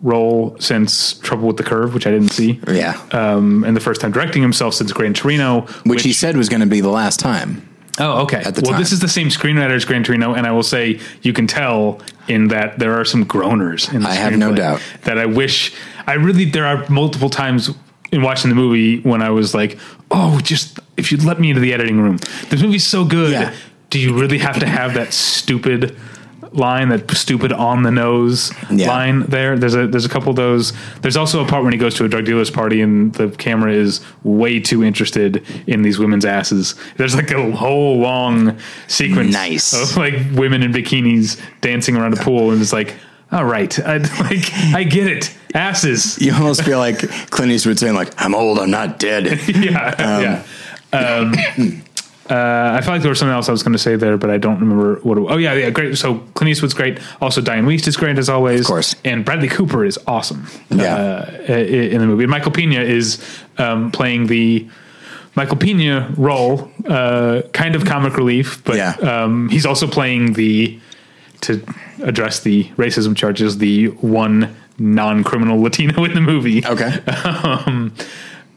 role 0.00 0.56
since 0.60 1.14
Trouble 1.14 1.48
with 1.48 1.56
the 1.56 1.64
Curve, 1.64 1.92
which 1.92 2.06
I 2.06 2.12
didn't 2.12 2.28
see. 2.30 2.60
yeah. 2.68 3.00
Um, 3.10 3.64
and 3.64 3.74
the 3.76 3.80
first 3.80 4.00
time 4.00 4.12
directing 4.12 4.42
himself 4.42 4.74
since 4.74 4.92
Gran 4.92 5.12
Torino, 5.14 5.62
which, 5.84 6.04
he 6.04 6.12
said 6.12 6.36
was 6.36 6.48
going 6.48 6.60
to 6.60 6.66
be 6.68 6.80
the 6.80 6.88
last 6.88 7.18
time. 7.18 7.68
Oh, 7.98 8.22
okay. 8.22 8.38
at 8.38 8.54
the 8.54 8.62
well, 8.62 8.72
time. 8.72 8.80
this 8.80 8.92
is 8.92 9.00
the 9.00 9.08
same 9.08 9.28
screenwriter 9.28 9.72
as 9.72 9.84
Gran 9.84 10.02
Torino, 10.02 10.34
and 10.34 10.46
I 10.46 10.52
will 10.52 10.62
say 10.62 10.98
you 11.20 11.32
can 11.32 11.46
tell 11.46 12.00
in 12.26 12.48
that 12.48 12.78
there 12.78 12.98
are 12.98 13.04
some 13.04 13.26
groaners 13.26 13.92
in 13.92 14.02
the 14.02 14.08
I 14.08 14.14
have 14.14 14.36
no 14.36 14.54
doubt. 14.54 14.80
that 15.04 15.18
I 15.18 15.26
wish. 15.26 15.74
I 16.06 16.14
really 16.14 16.46
there 16.46 16.64
are 16.64 16.88
multiple 16.88 17.28
times 17.28 17.70
in 18.10 18.22
watching 18.22 18.48
the 18.48 18.54
movie 18.54 19.00
when 19.00 19.22
I 19.22 19.30
was 19.30 19.54
like, 19.54 19.78
oh, 20.10 20.40
just 20.42 20.80
if 20.96 21.12
you'd 21.12 21.24
let 21.24 21.38
me 21.40 21.50
into 21.50 21.60
the 21.60 21.72
editing 21.74 22.00
room. 22.00 22.18
This 22.48 22.62
movie's 22.62 22.86
so 22.86 23.04
good. 23.04 23.32
Yeah. 23.32 23.54
Do 23.90 23.98
you 23.98 24.18
really 24.18 24.38
have 24.38 24.58
to 24.60 24.66
have 24.66 24.94
that 24.94 25.12
stupid? 25.12 25.96
Line 26.54 26.88
that 26.90 27.10
stupid 27.12 27.52
on 27.52 27.82
the 27.82 27.90
nose 27.90 28.52
Yeah. 28.70 28.88
line 28.88 29.20
there. 29.22 29.58
There's 29.58 29.74
a 29.74 29.86
there's 29.86 30.04
a 30.04 30.08
couple 30.08 30.30
of 30.30 30.36
those. 30.36 30.72
There's 31.00 31.16
also 31.16 31.44
a 31.44 31.46
part 31.48 31.64
when 31.64 31.72
he 31.72 31.78
goes 31.78 31.94
to 31.94 32.04
a 32.04 32.08
drug 32.08 32.24
dealer's 32.24 32.50
party 32.50 32.80
and 32.80 33.12
the 33.14 33.28
camera 33.30 33.72
is 33.72 34.00
way 34.22 34.60
too 34.60 34.84
interested 34.84 35.42
in 35.66 35.82
these 35.82 35.98
women's 35.98 36.24
asses. 36.24 36.74
There's 36.96 37.14
like 37.14 37.30
a 37.30 37.50
whole 37.52 37.98
long 37.98 38.58
sequence 38.88 39.32
Nice. 39.32 39.72
of 39.72 39.96
like 39.96 40.14
women 40.34 40.62
in 40.62 40.72
bikinis 40.72 41.40
dancing 41.60 41.96
around 41.96 42.12
a 42.18 42.22
pool 42.22 42.50
and 42.50 42.60
it's 42.60 42.72
like 42.72 42.94
all 43.30 43.44
right. 43.46 43.78
I 43.86 43.96
like 43.96 44.52
I 44.74 44.84
get 44.84 45.06
it. 45.06 45.34
Asses. 45.54 46.18
You 46.20 46.34
almost 46.34 46.62
feel 46.64 46.78
like 46.78 46.98
Clint 47.30 47.52
Eastwood 47.52 47.78
saying, 47.78 47.94
"Like 47.94 48.10
I'm 48.18 48.34
old, 48.34 48.58
I'm 48.58 48.70
not 48.70 48.98
dead." 48.98 49.38
yeah 49.48 50.42
yeah. 50.92 50.98
Um, 50.98 51.82
uh, 52.30 52.76
I 52.78 52.80
felt 52.82 52.94
like 52.94 53.02
there 53.02 53.08
was 53.10 53.18
something 53.18 53.34
else 53.34 53.48
I 53.48 53.52
was 53.52 53.62
going 53.62 53.72
to 53.72 53.78
say 53.78 53.96
there, 53.96 54.16
but 54.16 54.30
I 54.30 54.38
don't 54.38 54.60
remember 54.60 54.96
what. 55.02 55.18
It, 55.18 55.26
oh 55.28 55.36
yeah, 55.38 55.54
yeah, 55.54 55.70
great. 55.70 55.98
So 55.98 56.18
Clint 56.34 56.50
Eastwood's 56.50 56.74
great. 56.74 56.98
Also, 57.20 57.40
Dianne 57.40 57.64
Wiest 57.64 57.86
is 57.88 57.96
great 57.96 58.16
as 58.16 58.28
always, 58.28 58.60
of 58.60 58.66
course. 58.66 58.94
And 59.04 59.24
Bradley 59.24 59.48
Cooper 59.48 59.84
is 59.84 59.98
awesome. 60.06 60.46
Yeah. 60.70 60.94
uh, 61.48 61.52
in 61.52 61.98
the 61.98 62.06
movie. 62.06 62.24
And 62.24 62.30
Michael 62.30 62.52
Pena 62.52 62.80
is 62.80 63.22
um, 63.58 63.90
playing 63.90 64.28
the 64.28 64.68
Michael 65.34 65.56
Pena 65.56 66.12
role, 66.16 66.70
uh, 66.86 67.42
kind 67.52 67.74
of 67.74 67.84
comic 67.86 68.16
relief, 68.16 68.62
but 68.64 68.76
Yeah. 68.76 68.92
um, 69.00 69.48
he's 69.48 69.66
also 69.66 69.86
playing 69.86 70.34
the 70.34 70.78
to 71.40 71.60
address 72.04 72.40
the 72.40 72.64
racism 72.76 73.16
charges, 73.16 73.58
the 73.58 73.86
one 73.88 74.54
non-criminal 74.78 75.60
Latino 75.60 76.04
in 76.04 76.14
the 76.14 76.20
movie. 76.20 76.64
Okay. 76.64 77.00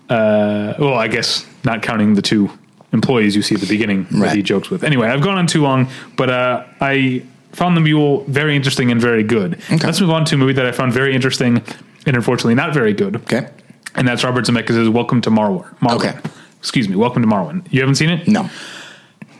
Well, 0.09 0.93
I 0.93 1.07
guess 1.07 1.45
not 1.63 1.81
counting 1.81 2.13
the 2.13 2.21
two 2.21 2.51
employees 2.95 3.35
you 3.35 3.43
see 3.43 3.53
at 3.53 3.61
the 3.61 3.67
beginning 3.67 4.07
that 4.09 4.35
he 4.35 4.41
jokes 4.41 4.71
with. 4.71 4.83
Anyway, 4.83 5.07
I've 5.07 5.21
gone 5.21 5.37
on 5.37 5.45
too 5.45 5.61
long, 5.61 5.87
but 6.17 6.29
uh, 6.31 6.65
I 6.81 7.23
found 7.51 7.77
the 7.77 7.81
mule 7.81 8.23
very 8.23 8.55
interesting 8.55 8.89
and 8.91 8.99
very 8.99 9.23
good. 9.23 9.61
Let's 9.69 10.01
move 10.01 10.09
on 10.09 10.25
to 10.25 10.35
a 10.35 10.37
movie 10.37 10.53
that 10.53 10.65
I 10.65 10.71
found 10.71 10.91
very 10.93 11.13
interesting 11.13 11.61
and 12.07 12.15
unfortunately 12.15 12.55
not 12.55 12.73
very 12.73 12.93
good. 12.93 13.17
Okay. 13.17 13.47
And 13.93 14.07
that's 14.07 14.23
Robert 14.23 14.45
Zemeckis' 14.45 14.91
Welcome 14.91 15.21
to 15.21 15.29
Marwar. 15.29 15.75
Marwar. 15.77 15.95
Okay. 15.95 16.19
Excuse 16.59 16.89
me, 16.89 16.95
Welcome 16.95 17.21
to 17.21 17.27
Marwen. 17.27 17.65
You 17.71 17.81
haven't 17.81 17.95
seen 17.95 18.09
it? 18.09 18.27
No. 18.27 18.49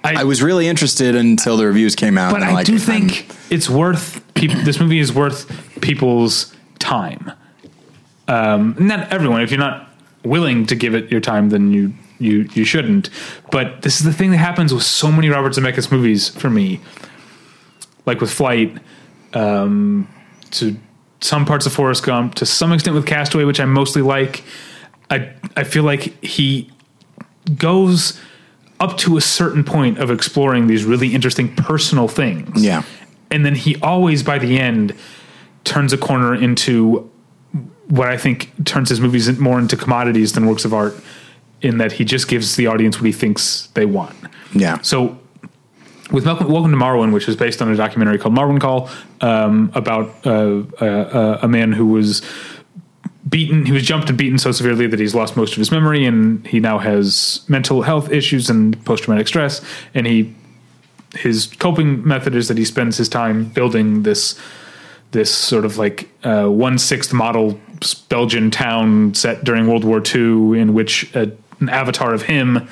I, 0.04 0.24
was 0.24 0.44
really 0.44 0.68
interested 0.68 1.16
until 1.16 1.58
the 1.58 1.66
reviews 1.66 1.96
came 1.96 2.16
out. 2.16 2.32
but 2.32 2.44
I 2.44 2.54
like, 2.54 2.68
do 2.68 2.74
I'm- 2.74 2.82
think 2.82 3.28
it's 3.50 3.68
worth 3.68 4.22
peop 4.36 4.52
this 4.52 4.80
movie 4.80 5.00
is 5.00 5.12
worth 5.12 5.50
people's 5.82 6.56
time. 6.78 7.32
Um, 8.28 8.76
not 8.80 9.12
everyone. 9.12 9.42
If 9.42 9.50
you're 9.50 9.60
not 9.60 9.90
willing 10.24 10.68
to 10.68 10.76
give 10.76 10.94
it 10.94 11.12
your 11.12 11.22
time, 11.22 11.50
then 11.50 11.72
you 11.72 11.94
you 12.20 12.48
you 12.54 12.66
shouldn't. 12.66 13.10
But 13.52 13.82
this 13.82 13.98
is 13.98 14.06
the 14.06 14.14
thing 14.14 14.32
that 14.32 14.38
happens 14.38 14.74
with 14.74 14.84
so 14.84 15.12
many 15.12 15.30
Robert 15.30 15.54
Zemeckis 15.54 15.92
movies 15.92 16.30
for 16.30 16.50
me, 16.50 16.80
like 18.06 18.22
with 18.22 18.32
Flight, 18.32 18.78
um, 19.34 20.08
to 20.52 20.78
some 21.22 21.46
parts 21.46 21.66
of 21.66 21.74
Forrest 21.74 22.04
Gump, 22.04 22.36
to 22.36 22.46
some 22.46 22.72
extent 22.72 22.96
with 22.96 23.06
Castaway, 23.06 23.44
which 23.44 23.60
I 23.60 23.66
mostly 23.66 24.02
like. 24.02 24.44
I 25.10 25.32
I 25.56 25.64
feel 25.64 25.84
like 25.84 26.24
he 26.24 26.72
goes 27.58 28.20
up 28.80 28.98
to 28.98 29.18
a 29.18 29.22
certain 29.22 29.64
point 29.64 30.00
of 30.00 30.12
exploring 30.12 30.68
these 30.68 30.84
really 30.84 31.14
interesting 31.14 31.56
personal 31.56 32.08
things. 32.08 32.64
Yeah. 32.64 32.84
And 33.32 33.46
then 33.46 33.56
he 33.56 33.76
always 33.82 34.24
by 34.24 34.38
the 34.38 34.60
end 34.60 34.94
turns 35.64 35.94
a 35.94 35.98
corner 35.98 36.36
into 36.36 37.10
what 37.88 38.08
I 38.08 38.18
think 38.18 38.52
turns 38.66 38.90
his 38.90 39.00
movies 39.00 39.40
more 39.40 39.60
into 39.60 39.78
commodities 39.78 40.34
than 40.34 40.46
works 40.48 40.66
of 40.66 40.74
art 40.74 40.96
in 41.62 41.78
that 41.78 41.94
he 41.94 42.06
just 42.06 42.28
gives 42.28 42.56
the 42.56 42.68
audience 42.68 42.98
what 42.98 43.06
he 43.06 43.12
thinks 43.12 43.68
they 43.74 43.86
want. 43.86 44.16
yeah. 44.54 44.82
So 44.82 45.18
with 46.12 46.26
Welcome, 46.26 46.52
Welcome 46.52 46.72
to 46.72 46.78
Marwen, 46.78 47.14
which 47.14 47.28
is 47.28 47.36
based 47.36 47.62
on 47.62 47.72
a 47.72 47.76
documentary 47.76 48.20
called 48.20 48.36
Marwencol, 48.36 48.90
um, 49.24 49.72
about 49.74 50.14
uh, 50.26 50.64
uh, 50.80 51.40
a 51.42 51.48
man 51.48 51.72
who 51.72 51.88
was 51.88 52.22
beaten, 53.28 53.66
he 53.66 53.72
was 53.72 53.84
jumped 53.84 54.10
and 54.10 54.18
beaten 54.18 54.38
so 54.38 54.52
severely 54.52 54.86
that 54.88 55.00
he's 55.00 55.16
lost 55.16 55.36
most 55.36 55.54
of 55.54 55.58
his 55.58 55.72
memory, 55.72 56.06
and 56.06 56.46
he 56.46 56.60
now 56.60 56.78
has 56.78 57.44
mental 57.48 57.82
health 57.82 58.12
issues 58.12 58.50
and 58.50 58.84
post 58.86 59.04
traumatic 59.04 59.28
stress. 59.28 59.62
And 59.94 60.06
he, 60.06 60.36
his 61.16 61.48
coping 61.48 62.08
method 62.08 62.36
is 62.36 62.50
that 62.50 62.58
he 62.58 62.66
spends 62.66 62.98
his 62.98 63.10
time 63.10 63.46
building 63.46 64.04
this, 64.04 64.40
this 65.12 65.34
sort 65.34 65.66
of 65.66 65.78
like 65.78 66.08
uh, 66.24 66.48
one 66.48 66.78
sixth 66.78 67.14
model 67.14 67.60
Belgian 68.10 68.52
town 68.52 69.14
set 69.16 69.44
during 69.44 69.68
World 69.68 69.84
War 69.84 70.02
II, 70.02 70.60
in 70.60 70.74
which 70.74 71.14
a, 71.16 71.32
an 71.68 71.70
avatar 71.70 72.14
of 72.14 72.24
him 72.24 72.68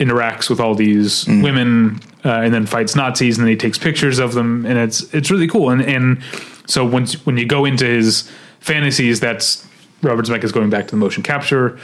interacts 0.00 0.48
with 0.48 0.60
all 0.60 0.74
these 0.74 1.26
women 1.42 1.98
uh, 2.24 2.40
and 2.40 2.54
then 2.54 2.66
fights 2.66 2.94
Nazis 2.94 3.36
and 3.36 3.44
then 3.44 3.50
he 3.50 3.56
takes 3.56 3.78
pictures 3.78 4.18
of 4.18 4.32
them 4.34 4.64
and 4.64 4.78
it's 4.78 5.12
it's 5.12 5.30
really 5.30 5.48
cool. 5.48 5.70
And 5.70 5.82
and 5.82 6.22
so 6.66 6.84
once 6.84 7.24
when 7.26 7.36
you 7.36 7.46
go 7.46 7.64
into 7.64 7.84
his 7.84 8.30
fantasies 8.60 9.18
that's 9.20 9.66
Robert 10.02 10.26
Zemeckis 10.26 10.52
going 10.52 10.70
back 10.70 10.86
to 10.86 10.90
the 10.92 10.96
motion 10.96 11.22
capture 11.22 11.78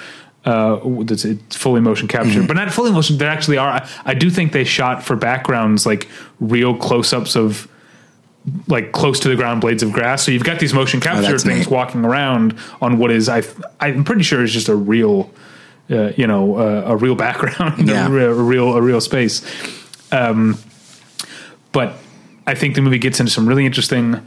uh 0.44 0.78
it's, 0.84 1.24
it's 1.24 1.56
fully 1.56 1.80
motion 1.80 2.06
capture. 2.06 2.42
But 2.46 2.54
not 2.56 2.70
fully 2.70 2.92
motion 2.92 3.18
there 3.18 3.30
actually 3.30 3.58
are 3.58 3.70
I, 3.70 3.88
I 4.04 4.14
do 4.14 4.30
think 4.30 4.52
they 4.52 4.64
shot 4.64 5.02
for 5.02 5.16
backgrounds 5.16 5.84
like 5.84 6.08
real 6.38 6.76
close-ups 6.76 7.36
of 7.36 7.68
like 8.68 8.92
close 8.92 9.18
to 9.20 9.28
the 9.28 9.36
ground 9.36 9.60
blades 9.60 9.82
of 9.82 9.90
grass. 9.90 10.22
So 10.22 10.30
you've 10.30 10.44
got 10.44 10.60
these 10.60 10.74
motion 10.74 11.00
capture 11.00 11.22
that's 11.22 11.44
things 11.44 11.66
neat. 11.66 11.70
walking 11.70 12.04
around 12.04 12.56
on 12.80 12.98
what 12.98 13.10
is 13.10 13.28
I 13.28 13.42
I'm 13.80 14.04
pretty 14.04 14.22
sure 14.22 14.44
is 14.44 14.52
just 14.52 14.68
a 14.68 14.76
real 14.76 15.30
uh, 15.90 16.12
you 16.16 16.26
know 16.26 16.56
uh, 16.56 16.84
a 16.86 16.96
real 16.96 17.14
background 17.14 17.88
Yeah. 17.88 18.06
a, 18.06 18.10
real, 18.10 18.30
a 18.30 18.42
real 18.42 18.76
a 18.76 18.82
real 18.82 19.00
space 19.00 19.42
um 20.12 20.58
but 21.72 21.94
I 22.46 22.54
think 22.54 22.74
the 22.74 22.82
movie 22.82 22.98
gets 22.98 23.20
into 23.20 23.32
some 23.32 23.46
really 23.48 23.66
interesting 23.66 24.20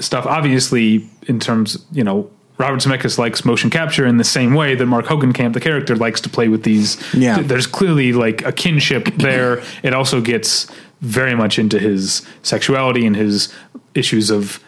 stuff 0.00 0.26
obviously 0.26 1.08
in 1.26 1.38
terms 1.40 1.84
you 1.92 2.04
know 2.04 2.30
Robert 2.58 2.80
Zemeckis 2.80 3.18
likes 3.18 3.44
motion 3.44 3.70
capture 3.70 4.04
in 4.04 4.16
the 4.16 4.24
same 4.24 4.52
way 4.52 4.74
that 4.74 4.84
Mark 4.86 5.06
Hogankamp, 5.06 5.52
the 5.52 5.60
character, 5.60 5.94
likes 5.94 6.20
to 6.22 6.28
play 6.28 6.48
with 6.48 6.64
these. 6.64 6.96
Yeah. 7.14 7.36
th- 7.36 7.46
there's 7.46 7.68
clearly 7.68 8.12
like 8.12 8.44
a 8.44 8.50
kinship 8.50 9.04
there. 9.18 9.62
It 9.84 9.94
also 9.94 10.20
gets 10.20 10.66
very 11.00 11.36
much 11.36 11.60
into 11.60 11.78
his 11.78 12.26
sexuality 12.42 13.06
and 13.06 13.14
his 13.14 13.54
issues 13.94 14.28
of 14.28 14.58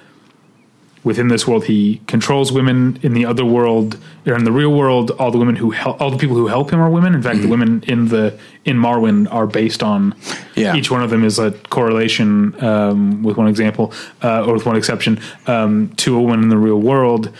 within 1.02 1.28
this 1.28 1.46
world 1.46 1.64
he 1.64 2.00
controls 2.06 2.52
women. 2.52 2.98
In 3.02 3.14
the 3.14 3.24
other 3.24 3.44
world 3.44 3.98
or 4.26 4.34
in 4.34 4.44
the 4.44 4.52
real 4.52 4.72
world 4.74 5.10
all 5.12 5.30
the 5.30 5.38
women 5.38 5.56
who 5.56 5.70
help 5.70 6.00
all 6.00 6.10
the 6.10 6.18
people 6.18 6.36
who 6.36 6.46
help 6.48 6.70
him 6.70 6.80
are 6.80 6.90
women. 6.90 7.14
In 7.14 7.22
fact 7.22 7.40
the 7.40 7.48
women 7.48 7.82
in 7.86 8.08
the 8.08 8.38
in 8.64 8.76
Marwen 8.76 9.26
are 9.32 9.46
based 9.46 9.82
on 9.82 10.14
Yeah. 10.56 10.74
each 10.76 10.90
one 10.90 11.02
of 11.02 11.08
them 11.10 11.24
is 11.24 11.38
a 11.38 11.52
correlation 11.70 12.54
um, 12.62 13.22
with 13.22 13.36
one 13.38 13.48
example 13.48 13.92
uh, 14.22 14.44
or 14.44 14.52
with 14.54 14.66
one 14.66 14.76
exception 14.76 15.18
um, 15.46 15.88
to 15.96 16.16
a 16.16 16.20
woman 16.20 16.42
in 16.42 16.48
the 16.50 16.58
real 16.58 16.80
world. 16.80 17.30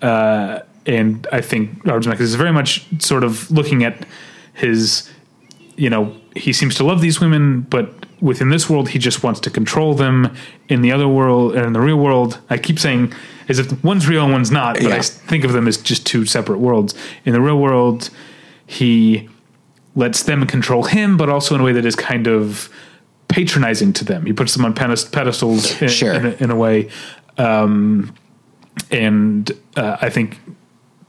Uh, 0.00 0.60
and 0.86 1.26
I 1.32 1.40
think 1.40 1.84
Robert 1.84 2.04
Zemeckis 2.04 2.20
is 2.20 2.34
very 2.36 2.52
much 2.52 2.86
sort 3.02 3.24
of 3.24 3.50
looking 3.50 3.82
at 3.84 4.06
his, 4.54 5.10
you 5.76 5.90
know, 5.90 6.14
he 6.36 6.52
seems 6.52 6.74
to 6.76 6.84
love 6.84 7.00
these 7.00 7.20
women, 7.20 7.62
but 7.62 8.05
within 8.20 8.48
this 8.48 8.68
world, 8.70 8.90
he 8.90 8.98
just 8.98 9.22
wants 9.22 9.40
to 9.40 9.50
control 9.50 9.94
them. 9.94 10.34
In 10.68 10.82
the 10.82 10.92
other 10.92 11.06
world, 11.08 11.54
and 11.54 11.66
in 11.66 11.72
the 11.72 11.80
real 11.80 11.96
world, 11.98 12.40
I 12.50 12.58
keep 12.58 12.78
saying 12.78 13.12
as 13.48 13.58
if 13.58 13.84
one's 13.84 14.08
real 14.08 14.24
and 14.24 14.32
one's 14.32 14.50
not, 14.50 14.74
but 14.74 14.90
I 14.92 15.00
think 15.00 15.44
of 15.44 15.52
them 15.52 15.68
as 15.68 15.76
just 15.76 16.04
two 16.06 16.24
separate 16.26 16.58
worlds. 16.58 16.94
In 17.24 17.32
the 17.32 17.40
real 17.40 17.58
world, 17.58 18.10
he 18.66 19.28
lets 19.94 20.24
them 20.24 20.46
control 20.46 20.84
him, 20.84 21.16
but 21.16 21.28
also 21.28 21.54
in 21.54 21.60
a 21.60 21.64
way 21.64 21.72
that 21.72 21.84
is 21.86 21.94
kind 21.94 22.26
of 22.26 22.68
patronizing 23.28 23.92
to 23.92 24.04
them. 24.04 24.26
He 24.26 24.32
puts 24.32 24.54
them 24.54 24.64
on 24.64 24.74
pedestals 24.74 25.80
in, 25.80 25.88
Sure. 25.88 26.12
in, 26.14 26.26
a, 26.26 26.30
in 26.42 26.50
a 26.50 26.56
way. 26.56 26.90
Um, 27.38 28.14
and 28.90 29.50
uh, 29.76 29.96
I 30.00 30.10
think 30.10 30.38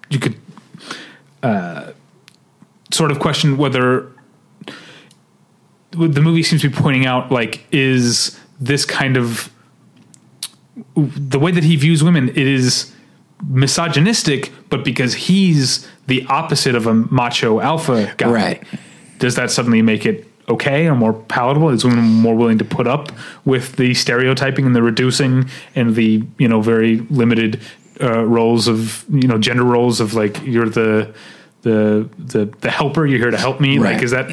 you 0.09 0.19
could 0.19 0.35
uh, 1.43 1.91
sort 2.91 3.11
of 3.11 3.19
question 3.19 3.57
whether 3.57 4.11
the 5.97 6.21
movie 6.21 6.43
seems 6.43 6.61
to 6.61 6.69
be 6.69 6.75
pointing 6.75 7.05
out 7.05 7.31
like 7.31 7.65
is 7.71 8.37
this 8.59 8.85
kind 8.85 9.17
of 9.17 9.51
the 10.95 11.39
way 11.39 11.51
that 11.51 11.63
he 11.63 11.75
views 11.75 12.03
women 12.03 12.29
it 12.29 12.37
is 12.37 12.93
misogynistic 13.47 14.51
but 14.69 14.83
because 14.83 15.13
he's 15.13 15.87
the 16.07 16.25
opposite 16.27 16.75
of 16.75 16.87
a 16.87 16.93
macho 16.93 17.59
alpha 17.59 18.13
guy 18.17 18.29
Right. 18.29 18.63
does 19.19 19.35
that 19.35 19.51
suddenly 19.51 19.81
make 19.81 20.05
it 20.05 20.27
okay 20.49 20.87
or 20.87 20.95
more 20.95 21.13
palatable 21.13 21.69
is 21.69 21.83
women 21.83 22.03
more 22.05 22.35
willing 22.35 22.57
to 22.59 22.65
put 22.65 22.87
up 22.87 23.11
with 23.45 23.75
the 23.75 23.93
stereotyping 23.93 24.65
and 24.65 24.75
the 24.75 24.81
reducing 24.83 25.49
and 25.75 25.95
the 25.95 26.23
you 26.37 26.47
know 26.47 26.61
very 26.61 26.97
limited 27.09 27.59
uh, 28.01 28.23
roles 28.23 28.67
of 28.67 29.03
you 29.09 29.27
know 29.27 29.37
gender 29.37 29.63
roles 29.63 29.99
of 29.99 30.13
like 30.13 30.41
you're 30.45 30.69
the 30.69 31.13
the 31.63 32.07
the 32.17 32.45
the 32.61 32.69
helper 32.71 33.05
you're 33.05 33.17
here 33.19 33.31
to 33.31 33.37
help 33.37 33.59
me 33.59 33.77
Right. 33.77 33.95
like 33.95 34.03
is 34.03 34.11
that 34.11 34.31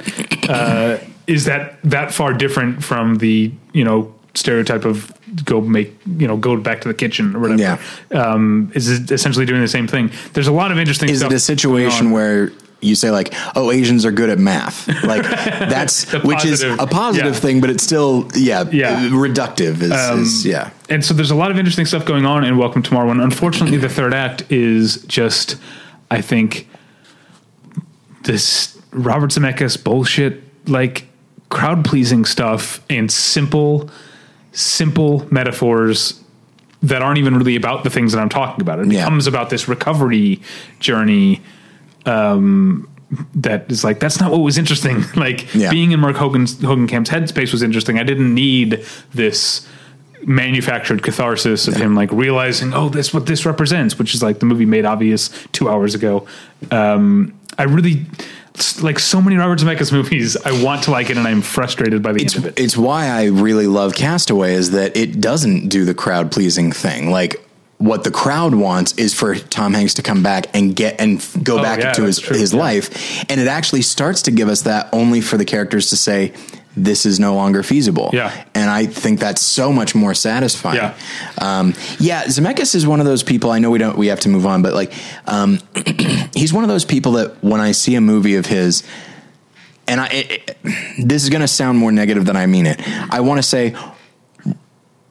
uh, 0.48 0.98
is 1.26 1.44
that 1.46 1.78
that 1.82 2.12
far 2.12 2.32
different 2.34 2.82
from 2.84 3.16
the 3.16 3.50
you 3.72 3.84
know 3.84 4.14
stereotype 4.34 4.84
of 4.84 5.12
go 5.44 5.60
make 5.60 5.92
you 6.18 6.26
know 6.26 6.36
go 6.36 6.56
back 6.56 6.80
to 6.80 6.88
the 6.88 6.94
kitchen 6.94 7.34
or 7.34 7.40
whatever 7.40 7.60
Yeah. 7.60 7.78
um, 8.12 8.70
is 8.74 8.88
it 8.90 9.10
essentially 9.10 9.46
doing 9.46 9.60
the 9.60 9.68
same 9.68 9.86
thing 9.86 10.10
there's 10.32 10.48
a 10.48 10.52
lot 10.52 10.70
of 10.72 10.78
interesting 10.78 11.08
Is 11.08 11.18
stuff 11.20 11.32
it 11.32 11.36
a 11.36 11.40
situation 11.40 12.10
where 12.10 12.50
you 12.80 12.94
say 12.94 13.10
like, 13.10 13.32
"Oh, 13.56 13.70
Asians 13.70 14.04
are 14.04 14.12
good 14.12 14.28
at 14.28 14.38
math," 14.38 14.86
like 15.04 15.22
that's 15.74 16.12
which 16.22 16.44
is 16.44 16.62
a 16.62 16.86
positive 16.86 17.32
Yeah. 17.32 17.40
thing, 17.40 17.60
but 17.62 17.70
it's 17.70 17.82
still 17.82 18.28
yeah, 18.34 18.64
Yeah. 18.70 19.08
reductive. 19.08 19.80
Is, 19.80 19.92
is 20.20 20.44
yeah, 20.44 20.68
and 20.90 21.02
so 21.02 21.14
there's 21.14 21.30
a 21.30 21.34
lot 21.34 21.50
of 21.50 21.56
interesting 21.58 21.86
stuff 21.86 22.04
going 22.04 22.26
on 22.26 22.44
in 22.44 22.58
Welcome 22.58 22.82
to 22.82 22.90
Marwen. 22.90 23.22
Unfortunately, 23.24 23.78
the 23.78 23.88
third 23.88 24.12
act 24.12 24.44
is 24.52 25.02
just, 25.04 25.56
I 26.10 26.20
think, 26.20 26.68
this 28.24 28.76
Robert 28.92 29.30
Zemeckis 29.30 29.82
bullshit, 29.82 30.42
like 30.68 31.06
crowd 31.48 31.84
pleasing 31.84 32.24
stuff 32.24 32.80
and 32.90 33.10
simple, 33.10 33.88
simple 34.52 35.26
metaphors 35.30 36.20
that 36.82 37.00
aren't 37.02 37.18
even 37.18 37.36
really 37.36 37.56
about 37.56 37.82
the 37.84 37.90
things 37.90 38.12
that 38.12 38.20
I'm 38.20 38.28
talking 38.28 38.60
about. 38.60 38.78
It 38.80 38.90
Yeah. 38.92 39.04
becomes 39.04 39.26
about 39.26 39.50
this 39.50 39.68
recovery 39.68 40.40
journey. 40.80 41.40
Um, 42.06 42.88
that 43.34 43.66
is 43.70 43.84
like 43.84 44.00
that's 44.00 44.20
not 44.20 44.30
what 44.32 44.38
was 44.40 44.58
interesting. 44.58 45.04
Like 45.16 45.54
Yeah. 45.54 45.70
being 45.70 45.92
in 45.92 46.00
Mark 46.00 46.16
Hogan's 46.16 46.56
Hogankamp's 46.56 47.10
headspace 47.10 47.52
was 47.52 47.62
interesting. 47.62 47.98
I 47.98 48.02
didn't 48.02 48.34
need 48.34 48.84
this 49.14 49.66
manufactured 50.26 51.02
catharsis 51.02 51.68
of 51.68 51.76
him 51.76 51.94
like 51.94 52.10
realizing, 52.10 52.72
oh, 52.74 52.88
that's 52.88 53.12
what 53.12 53.26
this 53.26 53.44
represents, 53.46 53.98
which 53.98 54.14
is 54.14 54.22
like 54.22 54.38
the 54.40 54.46
movie 54.46 54.64
made 54.66 54.84
obvious 54.86 55.30
two 55.52 55.68
hours 55.68 55.94
ago. 55.94 56.26
Um, 56.70 57.34
I 57.58 57.64
really 57.64 58.06
like 58.82 58.98
so 58.98 59.20
many 59.20 59.36
Robert 59.36 59.58
Zemeckis 59.58 59.92
movies. 59.92 60.36
I 60.36 60.62
want 60.62 60.84
to 60.84 60.90
like 60.90 61.10
it, 61.10 61.16
and 61.16 61.26
I'm 61.26 61.42
frustrated 61.42 62.02
by 62.02 62.12
the 62.12 62.22
it's 62.22 62.36
end 62.36 62.44
of 62.46 62.52
it. 62.52 62.60
it's 62.60 62.76
why 62.76 63.06
I 63.08 63.24
really 63.26 63.66
love 63.66 63.94
Castaway 63.94 64.54
is 64.54 64.70
that 64.72 64.96
it 64.96 65.20
doesn't 65.20 65.68
do 65.68 65.84
the 65.84 65.94
crowd 65.94 66.30
pleasing 66.30 66.70
thing. 66.72 67.10
Like 67.10 67.40
what 67.78 68.04
the 68.04 68.10
crowd 68.12 68.54
wants 68.54 68.92
is 68.94 69.12
for 69.12 69.34
Tom 69.34 69.74
Hanks 69.74 69.94
to 69.94 70.02
come 70.02 70.22
back 70.22 70.46
and 70.54 70.74
get 70.74 71.00
and 71.00 71.18
go 71.42 71.58
Oh, 71.58 71.62
back 71.62 71.80
yeah, 71.80 71.88
into 71.88 72.04
his 72.04 72.18
true, 72.20 72.36
his 72.36 72.52
yeah. 72.54 72.60
life, 72.60 73.24
and 73.30 73.40
it 73.40 73.48
actually 73.48 73.82
starts 73.82 74.22
to 74.22 74.30
give 74.30 74.48
us 74.48 74.62
that 74.62 74.88
only 74.92 75.20
for 75.20 75.36
the 75.36 75.44
characters 75.44 75.90
to 75.90 75.96
say. 75.96 76.32
This 76.76 77.06
is 77.06 77.20
no 77.20 77.34
longer 77.34 77.62
feasible. 77.62 78.10
Yeah. 78.12 78.44
And 78.54 78.68
I 78.68 78.86
think 78.86 79.20
that's 79.20 79.40
so 79.40 79.72
much 79.72 79.94
more 79.94 80.14
satisfying. 80.14 80.76
Yeah. 80.76 80.96
Um, 81.38 81.74
yeah. 81.98 82.24
Zemeckis 82.24 82.74
is 82.74 82.86
one 82.86 83.00
of 83.00 83.06
those 83.06 83.22
people, 83.22 83.50
I 83.50 83.58
know 83.58 83.70
we 83.70 83.78
don't, 83.78 83.96
we 83.96 84.08
have 84.08 84.20
to 84.20 84.28
move 84.28 84.46
on, 84.46 84.62
but 84.62 84.74
like, 84.74 84.92
um, 85.26 85.60
he's 86.34 86.52
one 86.52 86.64
of 86.64 86.68
those 86.68 86.84
people 86.84 87.12
that 87.12 87.42
when 87.42 87.60
I 87.60 87.72
see 87.72 87.94
a 87.94 88.00
movie 88.00 88.34
of 88.36 88.46
his, 88.46 88.82
and 89.86 90.00
I, 90.00 90.06
it, 90.06 90.30
it, 90.30 90.56
this 90.98 91.22
is 91.22 91.30
going 91.30 91.42
to 91.42 91.48
sound 91.48 91.78
more 91.78 91.92
negative 91.92 92.24
than 92.24 92.36
I 92.36 92.46
mean 92.46 92.66
it. 92.66 92.80
I 93.12 93.20
want 93.20 93.38
to 93.38 93.42
say, 93.42 93.76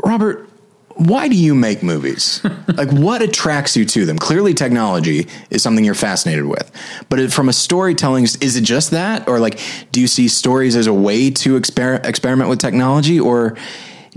Robert, 0.03 0.49
why 0.95 1.27
do 1.27 1.35
you 1.35 1.55
make 1.55 1.81
movies? 1.81 2.41
like, 2.75 2.91
what 2.91 3.21
attracts 3.21 3.75
you 3.75 3.85
to 3.85 4.05
them? 4.05 4.17
Clearly, 4.17 4.53
technology 4.53 5.27
is 5.49 5.63
something 5.63 5.83
you're 5.83 5.95
fascinated 5.95 6.45
with. 6.45 6.71
But 7.09 7.31
from 7.31 7.49
a 7.49 7.53
storytelling, 7.53 8.23
is 8.23 8.55
it 8.55 8.63
just 8.63 8.91
that, 8.91 9.27
or 9.27 9.39
like, 9.39 9.59
do 9.91 9.99
you 9.99 10.07
see 10.07 10.27
stories 10.27 10.75
as 10.75 10.87
a 10.87 10.93
way 10.93 11.31
to 11.31 11.59
exper- 11.59 12.05
experiment 12.05 12.49
with 12.49 12.59
technology, 12.59 13.19
or 13.19 13.57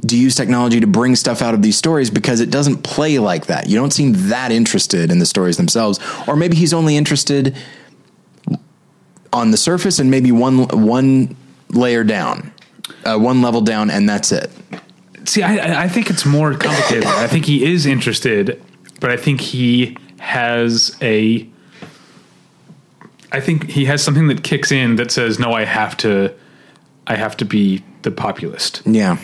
do 0.00 0.16
you 0.16 0.24
use 0.24 0.34
technology 0.34 0.80
to 0.80 0.86
bring 0.86 1.16
stuff 1.16 1.40
out 1.40 1.54
of 1.54 1.62
these 1.62 1.76
stories 1.76 2.10
because 2.10 2.40
it 2.40 2.50
doesn't 2.50 2.82
play 2.82 3.18
like 3.18 3.46
that? 3.46 3.68
You 3.68 3.76
don't 3.76 3.92
seem 3.92 4.12
that 4.28 4.52
interested 4.52 5.10
in 5.10 5.18
the 5.18 5.26
stories 5.26 5.56
themselves, 5.56 5.98
or 6.26 6.36
maybe 6.36 6.56
he's 6.56 6.74
only 6.74 6.96
interested 6.96 7.56
on 9.32 9.50
the 9.50 9.56
surface 9.56 9.98
and 9.98 10.10
maybe 10.10 10.32
one 10.32 10.68
one 10.68 11.36
layer 11.70 12.04
down, 12.04 12.52
uh, 13.04 13.18
one 13.18 13.40
level 13.40 13.60
down, 13.62 13.90
and 13.90 14.08
that's 14.08 14.30
it. 14.32 14.50
See, 15.26 15.42
I, 15.42 15.84
I 15.84 15.88
think 15.88 16.08
it's 16.08 16.24
more 16.24 16.54
complicated. 16.54 17.04
I 17.04 17.26
think 17.26 17.44
he 17.44 17.64
is 17.64 17.84
interested, 17.84 18.62
but 19.00 19.10
I 19.10 19.16
think 19.16 19.40
he 19.40 19.96
has 20.20 20.96
a. 21.02 21.46
I 23.32 23.40
think 23.40 23.68
he 23.68 23.84
has 23.86 24.02
something 24.02 24.28
that 24.28 24.44
kicks 24.44 24.70
in 24.70 24.96
that 24.96 25.10
says, 25.10 25.38
"No, 25.38 25.52
I 25.52 25.64
have 25.64 25.96
to, 25.98 26.32
I 27.06 27.16
have 27.16 27.36
to 27.38 27.44
be 27.44 27.82
the 28.02 28.10
populist." 28.10 28.82
Yeah. 28.86 29.18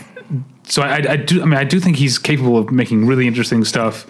So 0.64 0.82
I, 0.82 0.96
I 0.96 1.16
do. 1.16 1.40
I 1.40 1.44
mean, 1.44 1.58
I 1.58 1.64
do 1.64 1.78
think 1.78 1.96
he's 1.96 2.18
capable 2.18 2.58
of 2.58 2.70
making 2.70 3.06
really 3.06 3.26
interesting 3.26 3.64
stuff 3.64 4.06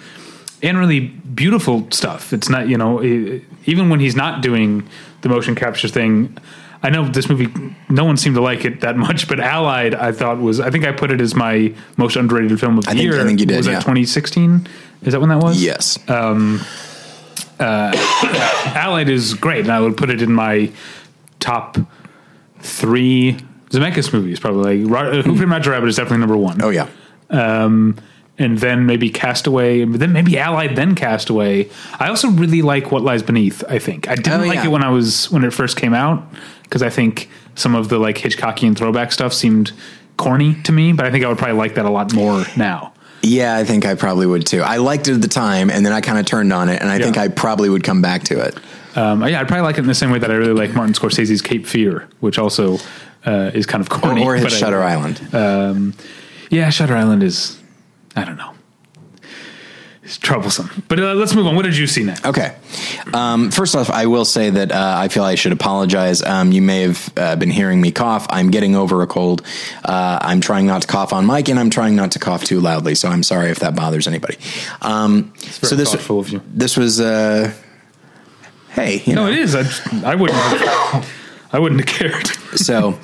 and 0.62 0.78
really 0.78 1.00
beautiful 1.00 1.86
stuff. 1.90 2.32
It's 2.32 2.48
not, 2.48 2.68
you 2.68 2.78
know, 2.78 3.02
even 3.02 3.90
when 3.90 4.00
he's 4.00 4.16
not 4.16 4.42
doing 4.42 4.88
the 5.22 5.28
motion 5.28 5.54
capture 5.54 5.88
thing. 5.88 6.36
I 6.84 6.90
know 6.90 7.06
this 7.08 7.28
movie, 7.28 7.46
no 7.88 8.04
one 8.04 8.16
seemed 8.16 8.34
to 8.34 8.40
like 8.42 8.64
it 8.64 8.80
that 8.80 8.96
much, 8.96 9.28
but 9.28 9.38
Allied, 9.38 9.94
I 9.94 10.10
thought 10.12 10.38
was, 10.38 10.58
I 10.60 10.70
think 10.70 10.84
I 10.84 10.90
put 10.92 11.10
it 11.12 11.20
as 11.20 11.34
my 11.34 11.72
most 11.96 12.16
underrated 12.16 12.58
film 12.58 12.78
of 12.78 12.84
the 12.84 12.90
I 12.90 12.94
think- 12.94 13.04
year. 13.04 13.20
I 13.20 13.24
think 13.24 13.38
you 13.40 13.46
did, 13.46 13.56
Was 13.58 13.66
yeah. 13.66 13.74
that 13.74 13.80
2016? 13.82 14.66
Is 15.02 15.12
that 15.12 15.20
when 15.20 15.28
that 15.30 15.38
was? 15.42 15.62
Yes. 15.62 15.98
Um, 16.08 16.60
uh, 17.60 17.92
Allied 18.74 19.08
is 19.08 19.34
great, 19.34 19.60
and 19.60 19.70
I 19.72 19.80
would 19.80 19.96
put 19.96 20.10
it 20.10 20.22
in 20.22 20.32
my 20.32 20.70
top 21.40 21.76
three 22.60 23.36
Zemeckis 23.70 24.12
movies, 24.12 24.38
probably. 24.40 24.84
Like, 24.84 24.92
Ro- 24.92 25.22
Who 25.22 25.36
Framed 25.36 25.50
Roger 25.52 25.70
Rabbit 25.70 25.88
is 25.88 25.96
definitely 25.96 26.18
number 26.18 26.36
one. 26.36 26.60
oh 26.62 26.70
yeah. 26.70 26.88
um, 27.30 27.96
and 28.38 28.58
then 28.58 28.86
maybe 28.86 29.10
Castaway, 29.10 29.84
but 29.84 30.00
then 30.00 30.12
maybe 30.12 30.38
Allied, 30.38 30.74
then 30.74 30.94
Castaway. 30.94 31.68
I 32.00 32.08
also 32.08 32.28
really 32.30 32.62
like 32.62 32.90
What 32.90 33.02
Lies 33.02 33.22
Beneath. 33.22 33.62
I 33.68 33.78
think 33.78 34.08
I 34.08 34.14
didn't 34.14 34.40
Oh, 34.42 34.46
like 34.46 34.64
it 34.64 34.68
when 34.68 34.82
I 34.82 34.88
was 34.90 35.30
when 35.30 35.44
it 35.44 35.52
first 35.52 35.76
came 35.76 35.94
out 35.94 36.24
because 36.72 36.82
I 36.82 36.88
think 36.88 37.28
some 37.54 37.74
of 37.74 37.90
the 37.90 37.98
like 37.98 38.16
Hitchcockian 38.16 38.74
throwback 38.74 39.12
stuff 39.12 39.34
seemed 39.34 39.72
corny 40.16 40.54
to 40.62 40.72
me, 40.72 40.94
but 40.94 41.04
I 41.04 41.10
think 41.10 41.22
I 41.22 41.28
would 41.28 41.36
probably 41.36 41.58
like 41.58 41.74
that 41.74 41.84
a 41.84 41.90
lot 41.90 42.14
more 42.14 42.44
now. 42.56 42.94
Yeah, 43.20 43.56
I 43.56 43.64
think 43.64 43.84
I 43.84 43.94
probably 43.94 44.24
would 44.26 44.46
too. 44.46 44.62
I 44.62 44.78
liked 44.78 45.06
it 45.06 45.12
at 45.12 45.20
the 45.20 45.28
time, 45.28 45.68
and 45.70 45.84
then 45.84 45.92
I 45.92 46.00
kind 46.00 46.18
of 46.18 46.24
turned 46.24 46.50
on 46.50 46.70
it, 46.70 46.80
and 46.80 46.88
I 46.88 46.98
think 46.98 47.18
I 47.18 47.28
probably 47.28 47.68
would 47.68 47.84
come 47.84 48.00
back 48.00 48.22
to 48.24 48.40
it. 48.40 48.56
Um, 48.96 49.20
yeah, 49.26 49.38
I'd 49.40 49.48
probably 49.48 49.64
like 49.64 49.76
it 49.76 49.80
in 49.80 49.86
the 49.86 49.94
same 49.94 50.10
way 50.10 50.18
that 50.18 50.30
I 50.30 50.34
really 50.34 50.54
like 50.54 50.74
Martin 50.74 50.94
Scorsese's 50.94 51.42
Cape 51.42 51.66
Fear, 51.66 52.08
which 52.20 52.38
also 52.38 52.78
uh, 53.26 53.50
is 53.52 53.66
kind 53.66 53.82
of 53.82 53.90
corny. 53.90 54.24
or 54.24 54.34
his 54.34 54.44
but 54.44 54.52
I- 54.54 54.56
Shutter 54.56 54.82
Island. 54.82 55.34
Um, 55.34 55.92
yeah, 56.48 56.70
Shutter 56.70 56.96
Island 56.96 57.22
is, 57.22 57.60
I 58.16 58.24
don't 58.24 58.38
know, 58.38 58.54
it's 60.02 60.18
troublesome. 60.18 60.68
But 60.88 60.98
uh, 60.98 61.14
let's 61.14 61.34
move 61.34 61.46
on. 61.46 61.54
What 61.54 61.62
did 61.64 61.76
you 61.76 61.86
see 61.86 62.02
next? 62.02 62.24
Okay. 62.26 62.56
Um, 63.14 63.50
first 63.50 63.76
off, 63.76 63.88
I 63.90 64.06
will 64.06 64.24
say 64.24 64.50
that 64.50 64.72
uh, 64.72 64.94
I 64.98 65.08
feel 65.08 65.22
I 65.24 65.36
should 65.36 65.52
apologize. 65.52 66.22
Um, 66.22 66.50
you 66.52 66.60
may 66.60 66.82
have 66.82 67.12
uh, 67.16 67.36
been 67.36 67.50
hearing 67.50 67.80
me 67.80 67.92
cough. 67.92 68.26
I'm 68.30 68.50
getting 68.50 68.74
over 68.74 69.02
a 69.02 69.06
cold. 69.06 69.42
Uh, 69.84 70.18
I'm 70.20 70.40
trying 70.40 70.66
not 70.66 70.82
to 70.82 70.88
cough 70.88 71.12
on 71.12 71.26
mic, 71.26 71.48
and 71.48 71.58
I'm 71.58 71.70
trying 71.70 71.94
not 71.94 72.10
to 72.12 72.18
cough 72.18 72.42
too 72.44 72.60
loudly. 72.60 72.94
So 72.96 73.08
I'm 73.08 73.22
sorry 73.22 73.50
if 73.50 73.60
that 73.60 73.76
bothers 73.76 74.06
anybody. 74.08 74.36
Um, 74.80 75.32
very 75.36 75.52
so 75.52 75.76
this 75.76 75.92
thoughtful 75.92 76.18
of 76.20 76.28
you. 76.30 76.42
this 76.52 76.76
was. 76.76 77.00
Uh, 77.00 77.52
hey, 78.70 79.02
you 79.06 79.14
No, 79.14 79.26
know, 79.26 79.32
it 79.32 79.38
is. 79.38 79.54
I, 79.54 80.12
I 80.12 80.14
wouldn't. 80.16 80.38
Have, 80.38 81.08
I 81.52 81.58
wouldn't 81.58 81.80
have 81.80 81.88
cared. 81.98 82.26
so 82.58 82.98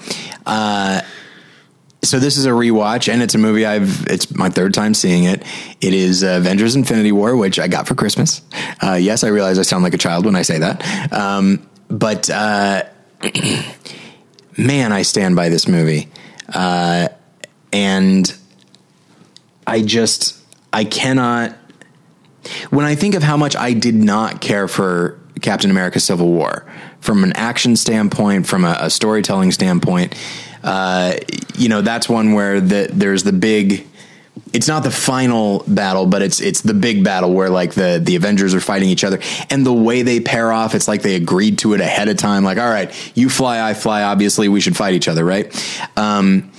uh 0.46 1.02
so 2.02 2.18
this 2.18 2.36
is 2.36 2.46
a 2.46 2.50
rewatch 2.50 3.12
and 3.12 3.22
it's 3.22 3.34
a 3.34 3.38
movie 3.38 3.66
I've 3.66 4.06
it's 4.06 4.34
my 4.34 4.48
third 4.48 4.74
time 4.74 4.94
seeing 4.94 5.24
it. 5.24 5.42
It 5.80 5.94
is 5.94 6.22
Avengers 6.22 6.76
Infinity 6.76 7.12
War 7.12 7.36
which 7.36 7.58
I 7.58 7.68
got 7.68 7.88
for 7.88 7.94
Christmas. 7.94 8.42
Uh 8.82 8.94
yes, 8.94 9.24
I 9.24 9.28
realize 9.28 9.58
I 9.58 9.62
sound 9.62 9.84
like 9.84 9.94
a 9.94 9.98
child 9.98 10.24
when 10.24 10.36
I 10.36 10.42
say 10.42 10.58
that. 10.58 11.12
Um 11.12 11.68
but 11.88 12.30
uh 12.30 12.84
man, 14.56 14.92
I 14.92 15.02
stand 15.02 15.34
by 15.36 15.48
this 15.48 15.66
movie. 15.66 16.08
Uh 16.52 17.08
and 17.72 18.34
I 19.66 19.82
just 19.82 20.38
I 20.72 20.84
cannot 20.84 21.56
when 22.70 22.86
I 22.86 22.94
think 22.94 23.14
of 23.14 23.22
how 23.22 23.36
much 23.36 23.56
I 23.56 23.72
did 23.72 23.94
not 23.94 24.40
care 24.40 24.68
for 24.68 25.18
Captain 25.42 25.70
America 25.70 26.00
Civil 26.00 26.28
War 26.28 26.64
from 27.00 27.24
an 27.24 27.32
action 27.34 27.76
standpoint, 27.76 28.46
from 28.46 28.64
a, 28.64 28.76
a 28.80 28.90
storytelling 28.90 29.52
standpoint, 29.52 30.14
uh, 30.62 31.14
you 31.58 31.68
know, 31.68 31.82
that's 31.82 32.08
one 32.08 32.32
where 32.32 32.60
the, 32.60 32.88
there's 32.92 33.22
the 33.22 33.32
big, 33.32 33.86
it's 34.52 34.68
not 34.68 34.82
the 34.82 34.90
final 34.90 35.64
battle, 35.66 36.06
but 36.06 36.22
it's, 36.22 36.40
it's 36.40 36.60
the 36.60 36.74
big 36.74 37.04
battle 37.04 37.32
where 37.32 37.50
like 37.50 37.74
the, 37.74 38.00
the 38.02 38.16
Avengers 38.16 38.54
are 38.54 38.60
fighting 38.60 38.88
each 38.88 39.04
other 39.04 39.20
and 39.50 39.64
the 39.64 39.72
way 39.72 40.02
they 40.02 40.20
pair 40.20 40.52
off, 40.52 40.74
it's 40.74 40.88
like 40.88 41.02
they 41.02 41.14
agreed 41.14 41.58
to 41.58 41.74
it 41.74 41.80
ahead 41.80 42.08
of 42.08 42.16
time. 42.16 42.44
Like, 42.44 42.58
all 42.58 42.70
right, 42.70 42.92
you 43.16 43.28
fly, 43.28 43.60
I 43.60 43.74
fly. 43.74 44.02
Obviously 44.02 44.48
we 44.48 44.60
should 44.60 44.76
fight 44.76 44.94
each 44.94 45.08
other. 45.08 45.24
Right. 45.24 45.52
Um, 45.96 46.52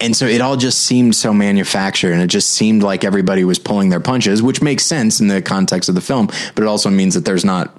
and 0.00 0.16
so 0.16 0.26
it 0.26 0.40
all 0.40 0.56
just 0.56 0.80
seemed 0.80 1.14
so 1.14 1.32
manufactured 1.32 2.12
and 2.12 2.22
it 2.22 2.28
just 2.28 2.50
seemed 2.50 2.82
like 2.82 3.04
everybody 3.04 3.44
was 3.44 3.58
pulling 3.58 3.88
their 3.88 4.00
punches 4.00 4.42
which 4.42 4.62
makes 4.62 4.84
sense 4.84 5.20
in 5.20 5.28
the 5.28 5.42
context 5.42 5.88
of 5.88 5.94
the 5.94 6.00
film 6.00 6.26
but 6.26 6.58
it 6.62 6.66
also 6.66 6.90
means 6.90 7.14
that 7.14 7.24
there's 7.24 7.44
not 7.44 7.72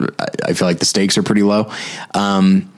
i 0.44 0.54
feel 0.54 0.68
like 0.68 0.80
the 0.80 0.86
stakes 0.86 1.18
are 1.18 1.24
pretty 1.24 1.44
low 1.44 1.72
um, 2.14 2.72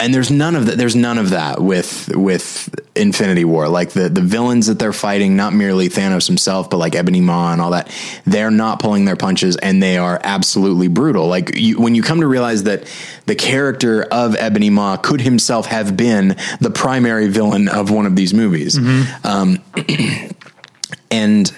and 0.00 0.14
there's 0.14 0.30
none 0.30 0.56
of 0.56 0.66
that 0.66 0.78
there's 0.78 0.96
none 0.96 1.18
of 1.18 1.30
that 1.30 1.60
with 1.60 2.10
with 2.14 2.74
infinity 2.94 3.44
war. 3.44 3.68
Like 3.68 3.90
the 3.90 4.08
the 4.08 4.20
villains 4.20 4.66
that 4.66 4.78
they're 4.78 4.92
fighting 4.92 5.36
not 5.36 5.52
merely 5.52 5.88
thanos 5.88 6.26
himself 6.26 6.70
but 6.70 6.78
like 6.78 6.94
ebony 6.94 7.20
maw 7.20 7.52
and 7.52 7.60
all 7.60 7.70
that 7.70 7.92
they're 8.24 8.50
not 8.50 8.80
pulling 8.80 9.04
their 9.04 9.16
punches 9.16 9.56
and 9.56 9.82
they 9.82 9.98
are 9.98 10.20
absolutely 10.24 10.88
brutal. 10.88 11.26
Like 11.26 11.56
you, 11.56 11.80
when 11.80 11.94
you 11.94 12.02
come 12.02 12.20
to 12.20 12.26
realize 12.26 12.64
that 12.64 12.90
the 13.26 13.34
character 13.34 14.02
of 14.02 14.34
ebony 14.36 14.70
maw 14.70 14.96
could 14.96 15.20
himself 15.20 15.66
have 15.66 15.96
been 15.96 16.36
the 16.60 16.70
primary 16.70 17.28
villain 17.28 17.68
of 17.68 17.90
one 17.90 18.06
of 18.06 18.16
these 18.16 18.34
movies. 18.34 18.78
Um, 19.24 19.58
and 21.10 21.52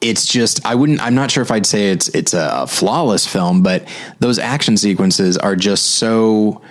it's 0.00 0.26
just 0.26 0.64
I 0.64 0.74
wouldn't 0.74 1.00
I'm 1.00 1.14
not 1.14 1.30
sure 1.30 1.42
if 1.42 1.50
I'd 1.50 1.66
say 1.66 1.90
it's 1.90 2.08
it's 2.08 2.34
a 2.34 2.66
flawless 2.66 3.26
film, 3.26 3.62
but 3.62 3.88
those 4.20 4.38
action 4.38 4.76
sequences 4.76 5.36
are 5.36 5.56
just 5.56 5.86
so 5.86 6.62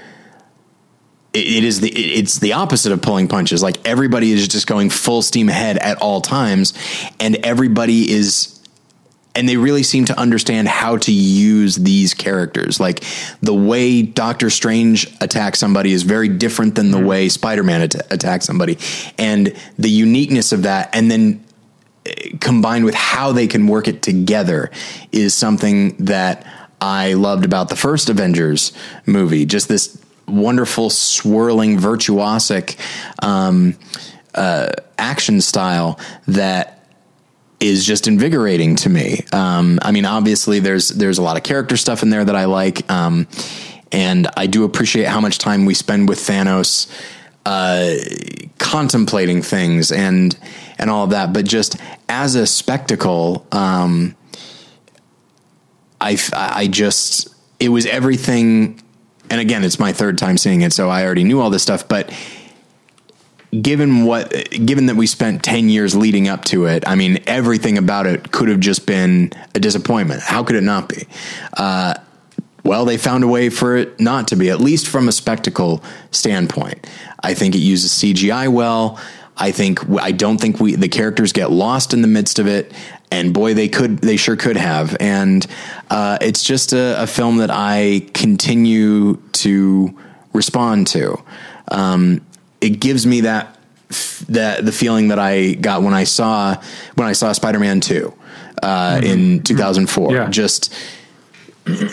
it, 1.39 1.63
is 1.63 1.79
the 1.81 1.89
it- 1.89 2.19
it's 2.19 2.39
the 2.39 2.53
opposite 2.53 2.91
of 2.91 3.01
pulling 3.01 3.27
punches. 3.27 3.61
Like 3.63 3.77
everybody 3.85 4.31
is 4.31 4.47
just 4.47 4.67
going 4.67 4.89
full 4.89 5.21
steam 5.21 5.49
ahead 5.49 5.77
at 5.77 5.97
all 5.99 6.21
times, 6.21 6.73
and 7.19 7.35
everybody 7.37 8.11
is 8.11 8.57
and 9.37 9.47
they 9.47 9.55
really 9.55 9.83
seem 9.83 10.05
to 10.05 10.19
understand 10.19 10.67
how 10.67 10.97
to 10.97 11.11
use 11.11 11.75
these 11.75 12.15
characters. 12.15 12.79
Like 12.79 13.03
the 13.39 13.53
way 13.53 14.01
Doctor 14.01 14.49
Strange 14.49 15.07
attacks 15.21 15.59
somebody 15.59 15.91
is 15.91 16.01
very 16.01 16.27
different 16.27 16.73
than 16.73 16.89
the 16.89 16.97
mm-hmm. 16.97 17.07
way 17.07 17.29
Spider 17.29 17.63
Man 17.63 17.83
at- 17.83 18.11
attacks 18.11 18.45
somebody, 18.45 18.79
and 19.17 19.55
the 19.77 19.89
uniqueness 19.89 20.51
of 20.51 20.63
that, 20.63 20.89
and 20.93 21.11
then 21.11 21.45
eh, 22.07 22.31
combined 22.39 22.83
with 22.83 22.95
how 22.95 23.31
they 23.31 23.45
can 23.45 23.67
work 23.67 23.87
it 23.87 24.01
together 24.01 24.71
is 25.11 25.35
something 25.35 25.95
that 26.05 26.45
I 26.81 27.13
loved 27.13 27.45
about 27.45 27.69
the 27.69 27.75
first 27.75 28.09
Avengers 28.09 28.71
movie. 29.05 29.45
Just 29.45 29.67
this 29.67 30.01
wonderful, 30.27 30.89
swirling, 30.89 31.77
virtuosic 31.77 32.77
um, 33.23 33.77
uh, 34.35 34.71
action 34.97 35.41
style 35.41 35.99
that 36.27 36.77
is 37.59 37.85
just 37.85 38.07
invigorating 38.07 38.75
to 38.75 38.89
me. 38.89 39.23
Um, 39.33 39.79
I 39.81 39.91
mean, 39.91 40.05
obviously, 40.05 40.59
there's 40.59 40.89
there's 40.89 41.17
a 41.17 41.23
lot 41.23 41.37
of 41.37 41.43
character 41.43 41.77
stuff 41.77 42.03
in 42.03 42.09
there 42.09 42.23
that 42.23 42.35
I 42.35 42.45
like, 42.45 42.89
um, 42.91 43.27
and 43.91 44.27
I 44.37 44.47
do 44.47 44.63
appreciate 44.63 45.07
how 45.07 45.19
much 45.19 45.39
time 45.39 45.65
we 45.65 45.73
spend 45.73 46.07
with 46.07 46.19
Thanos 46.19 46.87
uh, 47.45 47.95
contemplating 48.57 49.41
things 49.41 49.91
and 49.91 50.37
and 50.77 50.89
all 50.89 51.05
of 51.05 51.11
that. 51.11 51.33
But 51.33 51.45
just 51.45 51.77
as 52.09 52.35
a 52.35 52.45
spectacle, 52.45 53.47
um, 53.51 54.15
I 55.99 56.17
I 56.33 56.67
just 56.67 57.29
it 57.59 57.69
was 57.69 57.85
everything. 57.85 58.81
And 59.29 59.41
again, 59.41 59.63
it's 59.63 59.79
my 59.79 59.93
third 59.93 60.17
time 60.17 60.37
seeing 60.37 60.61
it, 60.61 60.73
so 60.73 60.89
I 60.89 61.05
already 61.05 61.23
knew 61.23 61.39
all 61.39 61.49
this 61.49 61.63
stuff, 61.63 61.87
but 61.87 62.13
given 63.61 64.03
what 64.03 64.29
given 64.65 64.87
that 64.87 64.95
we 64.95 65.07
spent 65.07 65.41
10 65.41 65.69
years 65.69 65.95
leading 65.95 66.27
up 66.27 66.43
to 66.43 66.65
it 66.65 66.85
i 66.85 66.95
mean 66.95 67.17
everything 67.27 67.77
about 67.77 68.05
it 68.05 68.29
could 68.33 68.49
have 68.49 68.59
just 68.59 68.85
been 68.85 69.31
a 69.55 69.59
disappointment 69.59 70.21
how 70.21 70.43
could 70.43 70.57
it 70.57 70.63
not 70.63 70.89
be 70.89 71.07
uh, 71.55 71.93
well, 72.67 72.83
they 72.83 72.97
found 72.97 73.23
a 73.23 73.27
way 73.27 73.49
for 73.49 73.77
it 73.77 73.97
not 73.97 74.27
to 74.27 74.35
be, 74.35 74.49
at 74.49 74.59
least 74.59 74.89
from 74.89 75.07
a 75.07 75.13
spectacle 75.13 75.81
standpoint. 76.11 76.85
I 77.23 77.33
think 77.33 77.55
it 77.55 77.59
uses 77.59 77.91
CGI 77.93 78.49
well. 78.49 78.99
I 79.37 79.51
think 79.51 79.89
I 80.01 80.11
don't 80.11 80.37
think 80.37 80.59
we 80.59 80.75
the 80.75 80.89
characters 80.89 81.31
get 81.31 81.49
lost 81.49 81.93
in 81.93 82.01
the 82.01 82.09
midst 82.09 82.39
of 82.39 82.47
it, 82.47 82.73
and 83.11 83.33
boy, 83.33 83.53
they 83.53 83.69
could 83.69 83.99
they 83.99 84.17
sure 84.17 84.35
could 84.35 84.57
have. 84.57 84.95
And 84.99 85.45
uh, 85.89 86.17
it's 86.21 86.43
just 86.43 86.73
a, 86.73 87.01
a, 87.03 87.07
film 87.07 87.37
that 87.37 87.49
I 87.51 88.05
continue 88.13 89.15
to 89.33 89.97
respond 90.33 90.87
to. 90.87 91.21
Um, 91.69 92.21
it 92.61 92.79
gives 92.79 93.05
me 93.05 93.21
that 93.21 93.57
that 94.27 94.65
the 94.65 94.71
feeling 94.71 95.07
that 95.09 95.19
I 95.19 95.53
got 95.53 95.83
when 95.83 95.93
I 95.93 96.03
saw 96.03 96.61
when 96.95 97.07
I 97.07 97.13
saw 97.13 97.31
Spider 97.31 97.59
Man 97.59 97.79
Two 97.79 98.13
uh, 98.61 98.95
mm-hmm. 98.95 99.05
in 99.05 99.43
two 99.43 99.55
thousand 99.55 99.89
four. 99.89 100.13
Yeah. 100.13 100.29
Just 100.29 100.73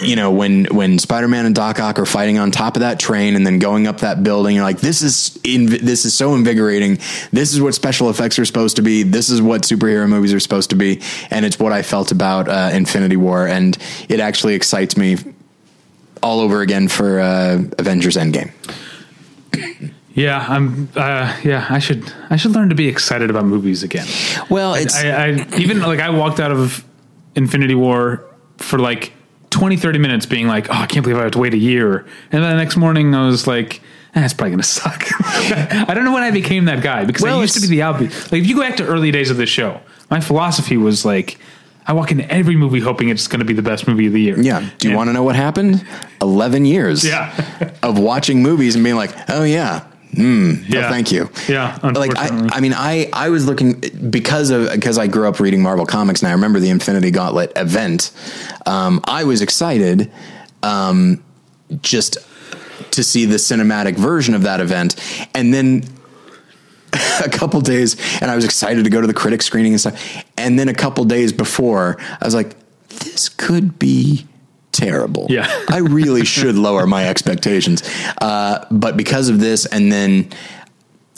you 0.00 0.16
know 0.16 0.30
when 0.30 0.64
when 0.66 0.98
Spider-Man 0.98 1.46
and 1.46 1.54
Doc 1.54 1.80
Ock 1.80 1.98
are 1.98 2.06
fighting 2.06 2.38
on 2.38 2.50
top 2.50 2.76
of 2.76 2.80
that 2.80 2.98
train 2.98 3.36
and 3.36 3.46
then 3.46 3.58
going 3.58 3.86
up 3.86 3.98
that 3.98 4.22
building 4.22 4.56
you're 4.56 4.64
like 4.64 4.80
this 4.80 5.02
is 5.02 5.38
inv- 5.42 5.80
this 5.80 6.04
is 6.04 6.14
so 6.14 6.34
invigorating 6.34 6.98
this 7.32 7.52
is 7.52 7.60
what 7.60 7.74
special 7.74 8.10
effects 8.10 8.38
are 8.38 8.44
supposed 8.44 8.76
to 8.76 8.82
be 8.82 9.02
this 9.02 9.30
is 9.30 9.42
what 9.42 9.62
superhero 9.62 10.08
movies 10.08 10.32
are 10.32 10.40
supposed 10.40 10.70
to 10.70 10.76
be 10.76 11.00
and 11.30 11.44
it's 11.44 11.58
what 11.58 11.72
I 11.72 11.82
felt 11.82 12.12
about 12.12 12.48
uh, 12.48 12.70
Infinity 12.72 13.16
War 13.16 13.46
and 13.46 13.76
it 14.08 14.20
actually 14.20 14.54
excites 14.54 14.96
me 14.96 15.16
all 16.22 16.40
over 16.40 16.60
again 16.60 16.88
for 16.88 17.20
uh, 17.20 17.62
Avengers 17.78 18.16
Endgame 18.16 18.52
yeah, 20.14 20.46
I'm. 20.48 20.88
Uh, 20.94 21.36
yeah, 21.42 21.66
I 21.68 21.80
should. 21.80 22.12
I 22.30 22.36
should 22.36 22.52
learn 22.52 22.68
to 22.68 22.76
be 22.76 22.86
excited 22.86 23.30
about 23.30 23.46
movies 23.46 23.82
again. 23.82 24.06
Well, 24.48 24.74
it's 24.74 24.96
I, 24.96 25.08
I, 25.08 25.58
even 25.58 25.80
like 25.80 25.98
I 25.98 26.10
walked 26.10 26.38
out 26.38 26.52
of 26.52 26.84
Infinity 27.34 27.74
War 27.74 28.24
for 28.58 28.78
like 28.78 29.12
20, 29.54 29.76
30 29.76 29.98
minutes 30.00 30.26
being 30.26 30.48
like, 30.48 30.68
oh, 30.68 30.72
I 30.72 30.86
can't 30.86 31.04
believe 31.04 31.16
I 31.16 31.22
have 31.22 31.30
to 31.32 31.38
wait 31.38 31.54
a 31.54 31.58
year. 31.58 31.98
And 32.32 32.42
then 32.42 32.56
the 32.56 32.56
next 32.56 32.76
morning 32.76 33.14
I 33.14 33.24
was 33.24 33.46
like, 33.46 33.80
eh, 34.16 34.28
probably 34.36 34.50
going 34.50 34.58
to 34.58 34.64
suck. 34.64 35.04
I 35.20 35.94
don't 35.94 36.04
know 36.04 36.12
when 36.12 36.24
I 36.24 36.32
became 36.32 36.64
that 36.64 36.82
guy 36.82 37.04
because 37.04 37.22
well, 37.22 37.38
I 37.38 37.40
used 37.40 37.54
to 37.54 37.60
be 37.60 37.68
the 37.68 37.82
obvious. 37.82 38.32
Like 38.32 38.42
if 38.42 38.48
you 38.48 38.56
go 38.56 38.62
back 38.62 38.76
to 38.78 38.84
early 38.84 39.12
days 39.12 39.30
of 39.30 39.36
the 39.36 39.46
show, 39.46 39.80
my 40.10 40.20
philosophy 40.20 40.76
was 40.76 41.04
like, 41.04 41.38
I 41.86 41.92
walk 41.92 42.10
into 42.10 42.28
every 42.28 42.56
movie 42.56 42.80
hoping 42.80 43.10
it's 43.10 43.28
going 43.28 43.38
to 43.38 43.44
be 43.44 43.52
the 43.52 43.62
best 43.62 43.86
movie 43.86 44.08
of 44.08 44.12
the 44.12 44.20
year. 44.20 44.40
Yeah. 44.40 44.68
Do 44.78 44.90
you 44.90 44.96
want 44.96 45.08
to 45.08 45.12
know 45.12 45.22
what 45.22 45.36
happened? 45.36 45.86
11 46.20 46.64
years 46.64 47.06
yeah. 47.06 47.32
of 47.84 47.96
watching 47.96 48.42
movies 48.42 48.74
and 48.74 48.82
being 48.82 48.96
like, 48.96 49.12
oh, 49.28 49.44
yeah, 49.44 49.86
Mm, 50.14 50.68
yeah. 50.68 50.80
No, 50.80 50.88
thank 50.88 51.12
you. 51.12 51.30
Yeah. 51.48 51.78
Like 51.82 52.16
I, 52.16 52.48
I 52.52 52.60
mean, 52.60 52.72
I, 52.74 53.08
I 53.12 53.28
was 53.28 53.46
looking 53.46 53.80
because 54.10 54.50
of 54.50 54.70
because 54.70 54.98
I 54.98 55.06
grew 55.06 55.28
up 55.28 55.40
reading 55.40 55.62
Marvel 55.62 55.86
comics, 55.86 56.22
and 56.22 56.28
I 56.28 56.32
remember 56.32 56.60
the 56.60 56.70
Infinity 56.70 57.10
Gauntlet 57.10 57.52
event. 57.56 58.10
Um, 58.66 59.00
I 59.04 59.24
was 59.24 59.42
excited, 59.42 60.10
um, 60.62 61.22
just 61.82 62.18
to 62.92 63.02
see 63.02 63.24
the 63.24 63.36
cinematic 63.36 63.96
version 63.96 64.34
of 64.34 64.42
that 64.42 64.60
event, 64.60 64.96
and 65.34 65.52
then 65.52 65.84
a 67.24 67.28
couple 67.28 67.60
days, 67.60 67.96
and 68.20 68.30
I 68.30 68.36
was 68.36 68.44
excited 68.44 68.84
to 68.84 68.90
go 68.90 69.00
to 69.00 69.06
the 69.06 69.14
critic 69.14 69.42
screening 69.42 69.72
and 69.72 69.80
stuff. 69.80 70.24
And 70.36 70.58
then 70.58 70.68
a 70.68 70.74
couple 70.74 71.04
days 71.04 71.32
before, 71.32 71.96
I 72.20 72.24
was 72.24 72.34
like, 72.34 72.56
this 72.88 73.28
could 73.28 73.78
be 73.78 74.26
terrible. 74.74 75.26
Yeah. 75.30 75.46
I 75.68 75.78
really 75.78 76.24
should 76.24 76.56
lower 76.56 76.86
my 76.86 77.08
expectations. 77.08 77.82
Uh, 78.20 78.66
but 78.70 78.96
because 78.96 79.28
of 79.28 79.40
this, 79.40 79.64
and 79.66 79.90
then 79.90 80.30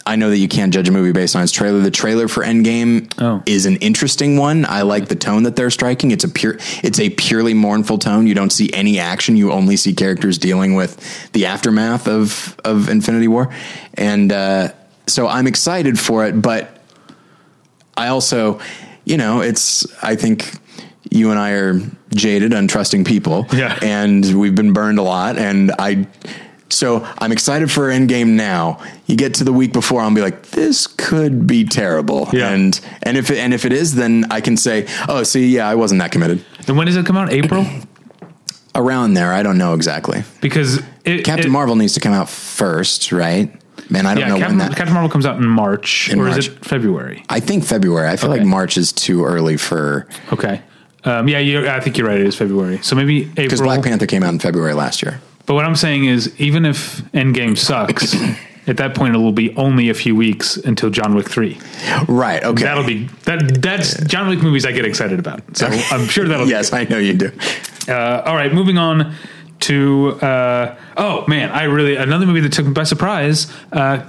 I 0.07 0.14
know 0.14 0.30
that 0.30 0.38
you 0.38 0.46
can't 0.46 0.72
judge 0.72 0.88
a 0.88 0.92
movie 0.92 1.11
based 1.11 1.34
on 1.34 1.42
its 1.42 1.50
trailer. 1.50 1.80
The 1.80 1.90
trailer 1.90 2.28
for 2.28 2.44
Endgame 2.44 3.12
oh. 3.18 3.42
is 3.44 3.66
an 3.66 3.76
interesting 3.76 4.36
one. 4.36 4.64
I 4.64 4.82
like 4.82 5.09
the 5.09 5.16
tone 5.16 5.42
that 5.42 5.57
they're 5.57 5.70
striking. 5.70 6.12
It's 6.12 6.22
a 6.22 6.28
pure, 6.28 6.59
it's 6.84 7.00
a 7.00 7.11
purely 7.11 7.54
mournful 7.54 7.98
tone. 7.98 8.28
You 8.28 8.34
don't 8.34 8.50
see 8.50 8.72
any 8.72 9.00
action. 9.00 9.36
You 9.36 9.50
only 9.50 9.76
see 9.76 9.92
characters 9.92 10.38
dealing 10.38 10.74
with 10.74 11.32
the 11.32 11.46
aftermath 11.46 12.07
of 12.07 12.57
of 12.64 12.88
Infinity 12.88 13.26
War, 13.26 13.52
and 13.94 14.30
uh, 14.30 14.68
so 15.09 15.26
I'm 15.26 15.48
excited 15.48 15.98
for 15.98 16.24
it. 16.24 16.40
But 16.40 16.80
I 17.96 18.09
also, 18.09 18.61
you 19.04 19.16
know, 19.16 19.40
it's 19.40 19.84
I 20.04 20.14
think 20.14 20.52
you 21.17 21.31
and 21.31 21.39
I 21.39 21.53
are 21.53 21.81
jaded, 22.14 22.53
untrusting 22.53 23.07
people. 23.07 23.47
Yeah. 23.53 23.79
And 23.83 24.39
we've 24.39 24.55
been 24.55 24.73
burned 24.73 24.99
a 24.99 25.03
lot. 25.03 25.37
And 25.37 25.73
I, 25.79 26.07
so 26.69 27.07
I'm 27.19 27.33
excited 27.33 27.71
for 27.71 27.89
Endgame 27.89 28.29
now. 28.29 28.83
You 29.07 29.17
get 29.17 29.35
to 29.35 29.45
the 29.45 29.53
week 29.53 29.73
before, 29.73 30.01
I'll 30.01 30.14
be 30.14 30.21
like, 30.21 30.43
this 30.51 30.87
could 30.87 31.47
be 31.47 31.64
terrible. 31.64 32.29
Yeah. 32.33 32.51
And, 32.51 32.81
and 33.03 33.17
if 33.17 33.31
it, 33.31 33.39
and 33.39 33.55
if 33.55 33.64
it 33.64 33.73
is, 33.73 33.95
then 33.95 34.25
I 34.31 34.41
can 34.41 34.57
say, 34.57 34.87
oh, 35.09 35.23
see, 35.23 35.49
yeah, 35.49 35.69
I 35.69 35.75
wasn't 35.75 36.01
that 36.01 36.12
committed. 36.12 36.45
And 36.67 36.77
when 36.77 36.87
does 36.87 36.97
it 36.97 37.07
come 37.07 37.17
out? 37.17 37.33
April? 37.33 37.67
Around 38.75 39.14
there. 39.14 39.33
I 39.33 39.43
don't 39.43 39.57
know 39.57 39.73
exactly. 39.73 40.23
Because 40.43 40.83
it, 41.05 41.25
Captain 41.25 41.47
it, 41.47 41.51
Marvel 41.51 41.77
needs 41.77 41.95
to 41.95 42.01
come 42.01 42.12
out 42.12 42.29
first, 42.29 43.11
right? 43.11 43.51
Man, 43.91 44.05
I 44.05 44.14
don't 44.14 44.23
yeah, 44.23 44.29
know 44.29 44.39
Captain, 44.39 44.59
when 44.59 44.69
that. 44.69 44.77
Captain 44.77 44.95
Marvel 44.95 45.11
comes 45.11 45.27
out 45.27 45.37
in 45.37 45.47
March, 45.47 46.11
in 46.11 46.19
or 46.19 46.25
March. 46.25 46.39
is 46.39 46.49
it 46.49 46.64
February? 46.64 47.25
I 47.29 47.41
think 47.41 47.64
February. 47.64 48.09
I 48.09 48.17
feel 48.17 48.31
okay. 48.31 48.41
like 48.41 48.49
March 48.49 48.77
is 48.77 48.93
too 48.93 49.25
early 49.25 49.57
for. 49.57 50.09
Okay. 50.33 50.61
Um, 51.07 51.28
yeah, 51.28 51.74
I 51.74 51.80
think 51.80 51.96
you're 51.96 52.07
right. 52.07 52.20
It 52.20 52.26
is 52.26 52.34
February. 52.34 52.78
So 52.82 52.96
maybe 52.96 53.22
April. 53.22 53.44
Because 53.44 53.61
Black 53.61 53.82
Panther 53.82 54.07
came 54.07 54.22
out 54.22 54.32
in 54.32 54.40
February 54.40 54.74
last 54.74 55.02
year. 55.02 55.20
But 55.46 55.54
what 55.54 55.64
I'm 55.64 55.76
saying 55.76 56.04
is, 56.04 56.38
even 56.40 56.64
if 56.64 57.00
Endgame 57.12 57.57
sucks, 57.57 58.14
at 58.66 58.76
that 58.78 58.96
point 58.96 59.14
it 59.14 59.18
will 59.18 59.32
be 59.32 59.54
only 59.57 59.88
a 59.88 59.94
few 59.94 60.16
weeks 60.16 60.57
until 60.57 60.90
John 60.90 61.14
Wick 61.14 61.30
three. 61.30 61.59
Right. 62.09 62.42
Okay. 62.42 62.64
That'll 62.64 62.84
be 62.84 63.04
that. 63.24 63.62
That's 63.62 64.02
John 64.04 64.28
Wick 64.28 64.42
movies 64.42 64.66
I 64.66 64.72
get 64.72 64.84
excited 64.84 65.20
about. 65.20 65.57
So 65.57 65.68
I'm 65.68 66.09
sure 66.09 66.26
that'll. 66.26 66.48
yes, 66.48 66.72
I 66.72 66.84
know 66.84 66.98
you 66.98 67.14
do. 67.14 67.30
Uh, 67.88 68.22
all 68.26 68.34
right, 68.34 68.52
moving 68.52 68.76
on 68.76 69.14
to 69.61 70.18
uh, 70.20 70.76
oh 70.96 71.24
man, 71.28 71.50
I 71.50 71.64
really 71.64 71.94
another 71.94 72.26
movie 72.26 72.40
that 72.40 72.52
took 72.52 72.66
me 72.66 72.72
by 72.72 72.82
surprise. 72.82 73.50
Uh, 73.72 73.76
uh 73.76 74.02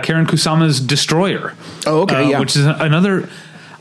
Karyn 0.00 0.26
Kusama's 0.26 0.80
Destroyer. 0.80 1.54
Oh, 1.86 2.02
okay, 2.02 2.16
uh, 2.16 2.28
yeah. 2.28 2.40
Which 2.40 2.56
is 2.56 2.66
another. 2.66 3.28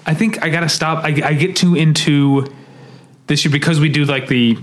I 0.06 0.14
think 0.14 0.42
I 0.42 0.50
gotta 0.50 0.70
stop. 0.70 1.04
I, 1.04 1.10
I 1.24 1.34
get 1.34 1.58
too 1.58 1.76
into 1.76 2.48
this 3.28 3.46
year 3.46 3.52
because 3.52 3.80
we 3.80 3.90
do 3.90 4.06
like 4.06 4.28
the 4.28 4.58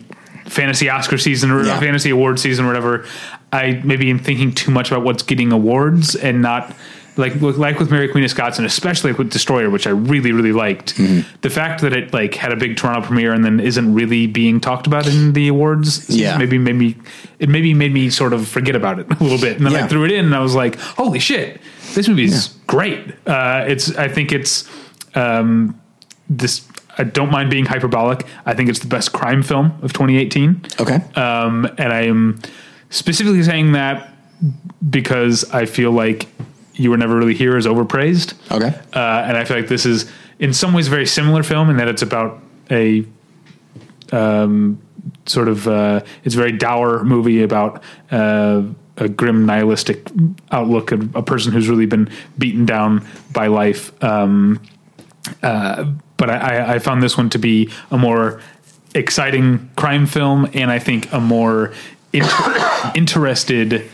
fantasy 0.46 0.88
Oscar 0.88 1.18
season 1.18 1.50
or 1.50 1.64
yeah. 1.64 1.78
fantasy 1.78 2.10
award 2.10 2.40
season 2.40 2.64
or 2.64 2.68
whatever. 2.68 3.06
I 3.52 3.80
maybe 3.84 4.10
am 4.10 4.18
thinking 4.18 4.52
too 4.52 4.70
much 4.70 4.90
about 4.90 5.04
what's 5.04 5.22
getting 5.22 5.52
awards 5.52 6.14
and 6.14 6.42
not 6.42 6.74
like 7.18 7.34
like 7.40 7.78
with 7.78 7.90
Mary 7.90 8.08
Queen 8.08 8.24
of 8.24 8.30
Scots 8.30 8.58
and 8.58 8.66
especially 8.66 9.12
with 9.12 9.30
Destroyer, 9.30 9.68
which 9.70 9.86
I 9.86 9.90
really 9.90 10.32
really 10.32 10.52
liked. 10.52 10.94
Mm-hmm. 10.96 11.28
The 11.40 11.50
fact 11.50 11.82
that 11.82 11.92
it 11.92 12.12
like 12.12 12.34
had 12.34 12.52
a 12.52 12.56
big 12.56 12.76
Toronto 12.76 13.06
premiere 13.06 13.32
and 13.32 13.44
then 13.44 13.58
isn't 13.58 13.92
really 13.92 14.26
being 14.26 14.60
talked 14.60 14.86
about 14.86 15.06
in 15.06 15.32
the 15.32 15.48
awards, 15.48 16.08
yeah, 16.08 16.38
maybe 16.38 16.58
made 16.58 16.76
me 16.76 16.96
it 17.38 17.48
maybe 17.48 17.74
made 17.74 17.92
me 17.92 18.08
sort 18.08 18.32
of 18.32 18.46
forget 18.46 18.76
about 18.76 19.00
it 19.00 19.06
a 19.20 19.22
little 19.22 19.38
bit. 19.38 19.56
And 19.56 19.66
then 19.66 19.72
yeah. 19.72 19.84
I 19.84 19.88
threw 19.88 20.04
it 20.04 20.12
in 20.12 20.24
and 20.24 20.34
I 20.34 20.40
was 20.40 20.54
like, 20.54 20.78
holy 20.78 21.18
shit, 21.18 21.60
this 21.94 22.08
movie's 22.08 22.48
yeah. 22.48 22.62
great. 22.66 23.14
Uh, 23.26 23.64
it's 23.66 23.94
I 23.96 24.08
think 24.08 24.32
it's 24.32 24.68
um, 25.16 25.78
this 26.28 26.66
I 26.98 27.04
don't 27.04 27.30
mind 27.30 27.50
being 27.50 27.64
hyperbolic. 27.64 28.26
I 28.44 28.54
think 28.54 28.68
it's 28.68 28.80
the 28.80 28.88
best 28.88 29.12
crime 29.12 29.42
film 29.42 29.66
of 29.82 29.92
2018. 29.92 30.62
Okay. 30.80 30.96
Um, 31.14 31.64
and 31.78 31.92
I 31.92 32.02
am 32.02 32.40
specifically 32.90 33.42
saying 33.42 33.72
that 33.72 34.12
because 34.88 35.48
I 35.52 35.66
feel 35.66 35.92
like 35.92 36.28
You 36.74 36.90
Were 36.90 36.96
Never 36.96 37.16
Really 37.16 37.34
Here 37.34 37.56
is 37.56 37.66
overpraised. 37.66 38.34
Okay. 38.50 38.76
Uh, 38.92 39.24
and 39.26 39.36
I 39.36 39.44
feel 39.44 39.56
like 39.56 39.68
this 39.68 39.86
is, 39.86 40.10
in 40.38 40.52
some 40.52 40.72
ways, 40.72 40.88
a 40.88 40.90
very 40.90 41.06
similar 41.06 41.42
film 41.42 41.70
in 41.70 41.76
that 41.76 41.88
it's 41.88 42.02
about 42.02 42.42
a 42.70 43.04
um, 44.12 44.80
sort 45.26 45.48
of, 45.48 45.68
uh, 45.68 46.02
it's 46.24 46.34
a 46.34 46.38
very 46.38 46.52
dour 46.52 47.04
movie 47.04 47.42
about 47.42 47.82
uh, 48.10 48.62
a 48.96 49.08
grim 49.08 49.46
nihilistic 49.46 50.10
outlook 50.50 50.92
of 50.92 51.14
a 51.14 51.22
person 51.22 51.52
who's 51.52 51.68
really 51.68 51.86
been 51.86 52.10
beaten 52.36 52.66
down 52.66 53.06
by 53.32 53.46
life. 53.46 53.92
Um, 54.02 54.60
uh, 55.42 55.92
but 56.18 56.28
I, 56.28 56.74
I 56.74 56.78
found 56.78 57.02
this 57.02 57.16
one 57.16 57.30
to 57.30 57.38
be 57.38 57.70
a 57.90 57.96
more 57.96 58.42
exciting 58.94 59.70
crime 59.76 60.06
film, 60.06 60.50
and 60.52 60.70
I 60.70 60.78
think 60.78 61.10
a 61.12 61.20
more 61.20 61.72
inter- 62.12 62.92
interested 62.94 63.88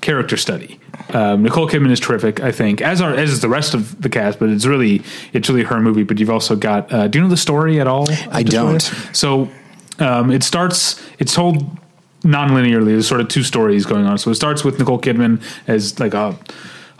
character 0.00 0.36
study. 0.36 0.78
Um, 1.12 1.42
Nicole 1.42 1.68
Kidman 1.68 1.90
is 1.90 2.00
terrific, 2.00 2.40
I 2.40 2.52
think, 2.52 2.80
as 2.80 3.00
are 3.00 3.12
as 3.12 3.30
is 3.30 3.40
the 3.40 3.48
rest 3.48 3.74
of 3.74 4.00
the 4.00 4.08
cast. 4.08 4.38
But 4.38 4.50
it's 4.50 4.66
really 4.66 5.02
it's 5.32 5.48
really 5.48 5.64
her 5.64 5.80
movie. 5.80 6.04
But 6.04 6.20
you've 6.20 6.30
also 6.30 6.54
got. 6.54 6.92
Uh, 6.92 7.08
do 7.08 7.18
you 7.18 7.24
know 7.24 7.30
the 7.30 7.36
story 7.36 7.80
at 7.80 7.86
all? 7.86 8.06
I 8.30 8.42
don't. 8.42 8.80
So 9.12 9.50
um, 9.98 10.30
it 10.30 10.42
starts. 10.42 11.02
It's 11.18 11.34
told 11.34 11.78
non-linearly. 12.22 12.86
There's 12.86 13.08
sort 13.08 13.20
of 13.20 13.28
two 13.28 13.42
stories 13.42 13.86
going 13.86 14.06
on. 14.06 14.18
So 14.18 14.30
it 14.30 14.34
starts 14.34 14.62
with 14.64 14.78
Nicole 14.78 15.00
Kidman 15.00 15.42
as 15.66 15.98
like 15.98 16.14
a 16.14 16.38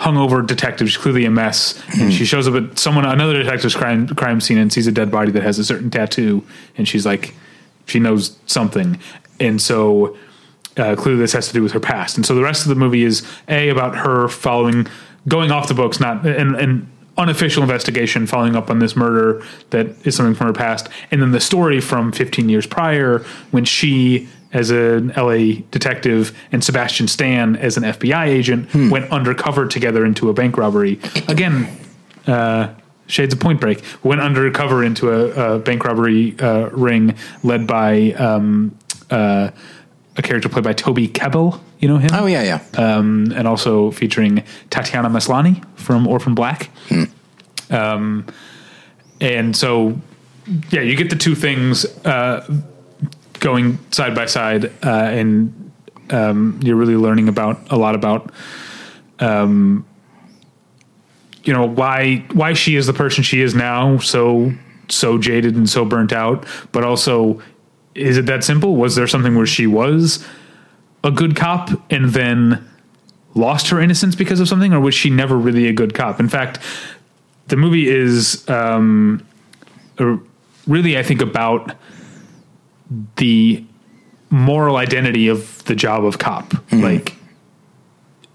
hungover 0.00 0.46
detective. 0.46 0.88
She's 0.88 0.96
clearly 0.96 1.24
a 1.26 1.30
mess, 1.30 1.80
and 2.00 2.12
she 2.12 2.24
shows 2.24 2.48
up 2.48 2.54
at 2.54 2.78
someone 2.78 3.04
another 3.04 3.34
detective's 3.34 3.76
crime 3.76 4.08
crime 4.08 4.40
scene 4.40 4.58
and 4.58 4.72
sees 4.72 4.86
a 4.86 4.92
dead 4.92 5.10
body 5.10 5.30
that 5.32 5.42
has 5.42 5.58
a 5.58 5.64
certain 5.64 5.90
tattoo, 5.90 6.44
and 6.76 6.88
she's 6.88 7.04
like, 7.06 7.34
she 7.86 7.98
knows 7.98 8.36
something, 8.46 8.98
and 9.38 9.60
so. 9.60 10.16
Uh, 10.76 10.94
clearly, 10.94 11.20
this 11.20 11.32
has 11.32 11.48
to 11.48 11.52
do 11.52 11.62
with 11.62 11.72
her 11.72 11.80
past, 11.80 12.16
and 12.16 12.24
so 12.24 12.34
the 12.34 12.42
rest 12.42 12.62
of 12.62 12.68
the 12.68 12.76
movie 12.76 13.02
is 13.02 13.26
a 13.48 13.68
about 13.68 13.96
her 13.96 14.28
following, 14.28 14.86
going 15.26 15.50
off 15.50 15.66
the 15.66 15.74
books, 15.74 15.98
not 15.98 16.24
an, 16.24 16.54
an 16.54 16.88
unofficial 17.18 17.62
investigation, 17.62 18.24
following 18.24 18.54
up 18.54 18.70
on 18.70 18.78
this 18.78 18.94
murder 18.94 19.42
that 19.70 19.86
is 20.06 20.14
something 20.14 20.34
from 20.34 20.46
her 20.46 20.52
past, 20.52 20.88
and 21.10 21.20
then 21.20 21.32
the 21.32 21.40
story 21.40 21.80
from 21.80 22.12
15 22.12 22.48
years 22.48 22.66
prior 22.66 23.18
when 23.50 23.64
she 23.64 24.28
as 24.52 24.70
an 24.70 25.12
LA 25.16 25.62
detective 25.70 26.36
and 26.50 26.62
Sebastian 26.62 27.08
Stan 27.08 27.56
as 27.56 27.76
an 27.76 27.84
FBI 27.84 28.26
agent 28.26 28.74
went 28.90 29.10
undercover 29.10 29.66
together 29.68 30.04
into 30.04 30.28
a 30.28 30.32
bank 30.32 30.56
robbery. 30.56 30.98
Again, 31.28 31.68
uh, 32.26 32.74
shades 33.06 33.34
of 33.34 33.40
Point 33.40 33.60
Break 33.60 33.82
went 34.02 34.20
undercover 34.20 34.82
into 34.84 35.10
a, 35.10 35.56
a 35.56 35.58
bank 35.58 35.84
robbery 35.84 36.38
uh, 36.40 36.68
ring 36.70 37.14
led 37.42 37.66
by 37.66 38.12
um, 38.12 38.76
uh, 39.10 39.50
a 40.16 40.22
character 40.22 40.48
played 40.48 40.64
by 40.64 40.72
Toby 40.72 41.08
Kebbell. 41.08 41.60
You 41.78 41.88
know 41.88 41.96
him? 41.98 42.10
Oh 42.12 42.26
yeah, 42.26 42.42
yeah. 42.42 42.60
um, 42.76 43.32
and 43.34 43.48
also 43.48 43.90
featuring 43.90 44.42
Tatiana 44.68 45.08
Maslany 45.08 45.64
from 45.78 46.06
Orphan 46.06 46.34
Black. 46.34 46.70
Um, 47.70 48.26
and 49.20 49.56
so, 49.56 49.98
yeah, 50.70 50.80
you 50.80 50.96
get 50.96 51.10
the 51.10 51.16
two 51.16 51.34
things 51.34 51.84
uh, 52.04 52.44
going 53.40 53.78
side 53.90 54.14
by 54.14 54.26
side, 54.26 54.66
uh, 54.84 54.88
and 54.88 55.72
um, 56.10 56.60
you're 56.62 56.76
really 56.76 56.96
learning 56.96 57.28
about 57.28 57.58
a 57.70 57.76
lot 57.76 57.94
about. 57.94 58.32
Um, 59.18 59.84
you 61.44 61.52
know 61.52 61.66
why 61.66 62.24
why 62.32 62.52
she 62.52 62.76
is 62.76 62.86
the 62.86 62.92
person 62.92 63.22
she 63.24 63.40
is 63.40 63.54
now, 63.54 63.98
so 63.98 64.52
so 64.88 65.18
jaded 65.18 65.56
and 65.56 65.68
so 65.68 65.84
burnt 65.84 66.12
out, 66.12 66.46
but 66.72 66.84
also 66.84 67.40
is 67.94 68.16
it 68.16 68.26
that 68.26 68.44
simple? 68.44 68.76
Was 68.76 68.94
there 68.94 69.06
something 69.06 69.34
where 69.34 69.46
she 69.46 69.66
was 69.66 70.24
a 71.02 71.10
good 71.10 71.34
cop 71.34 71.70
and 71.90 72.10
then 72.10 72.68
lost 73.34 73.68
her 73.68 73.80
innocence 73.80 74.14
because 74.14 74.40
of 74.40 74.48
something, 74.48 74.72
or 74.72 74.80
was 74.80 74.94
she 74.94 75.10
never 75.10 75.36
really 75.36 75.66
a 75.66 75.72
good 75.72 75.94
cop? 75.94 76.20
In 76.20 76.28
fact, 76.28 76.58
the 77.48 77.56
movie 77.56 77.88
is 77.88 78.48
um, 78.48 79.26
really, 80.66 80.98
I 80.98 81.02
think, 81.02 81.20
about 81.20 81.74
the 83.16 83.64
moral 84.30 84.76
identity 84.76 85.28
of 85.28 85.62
the 85.64 85.74
job 85.74 86.04
of 86.04 86.18
cop. 86.18 86.52
Like, 86.72 87.14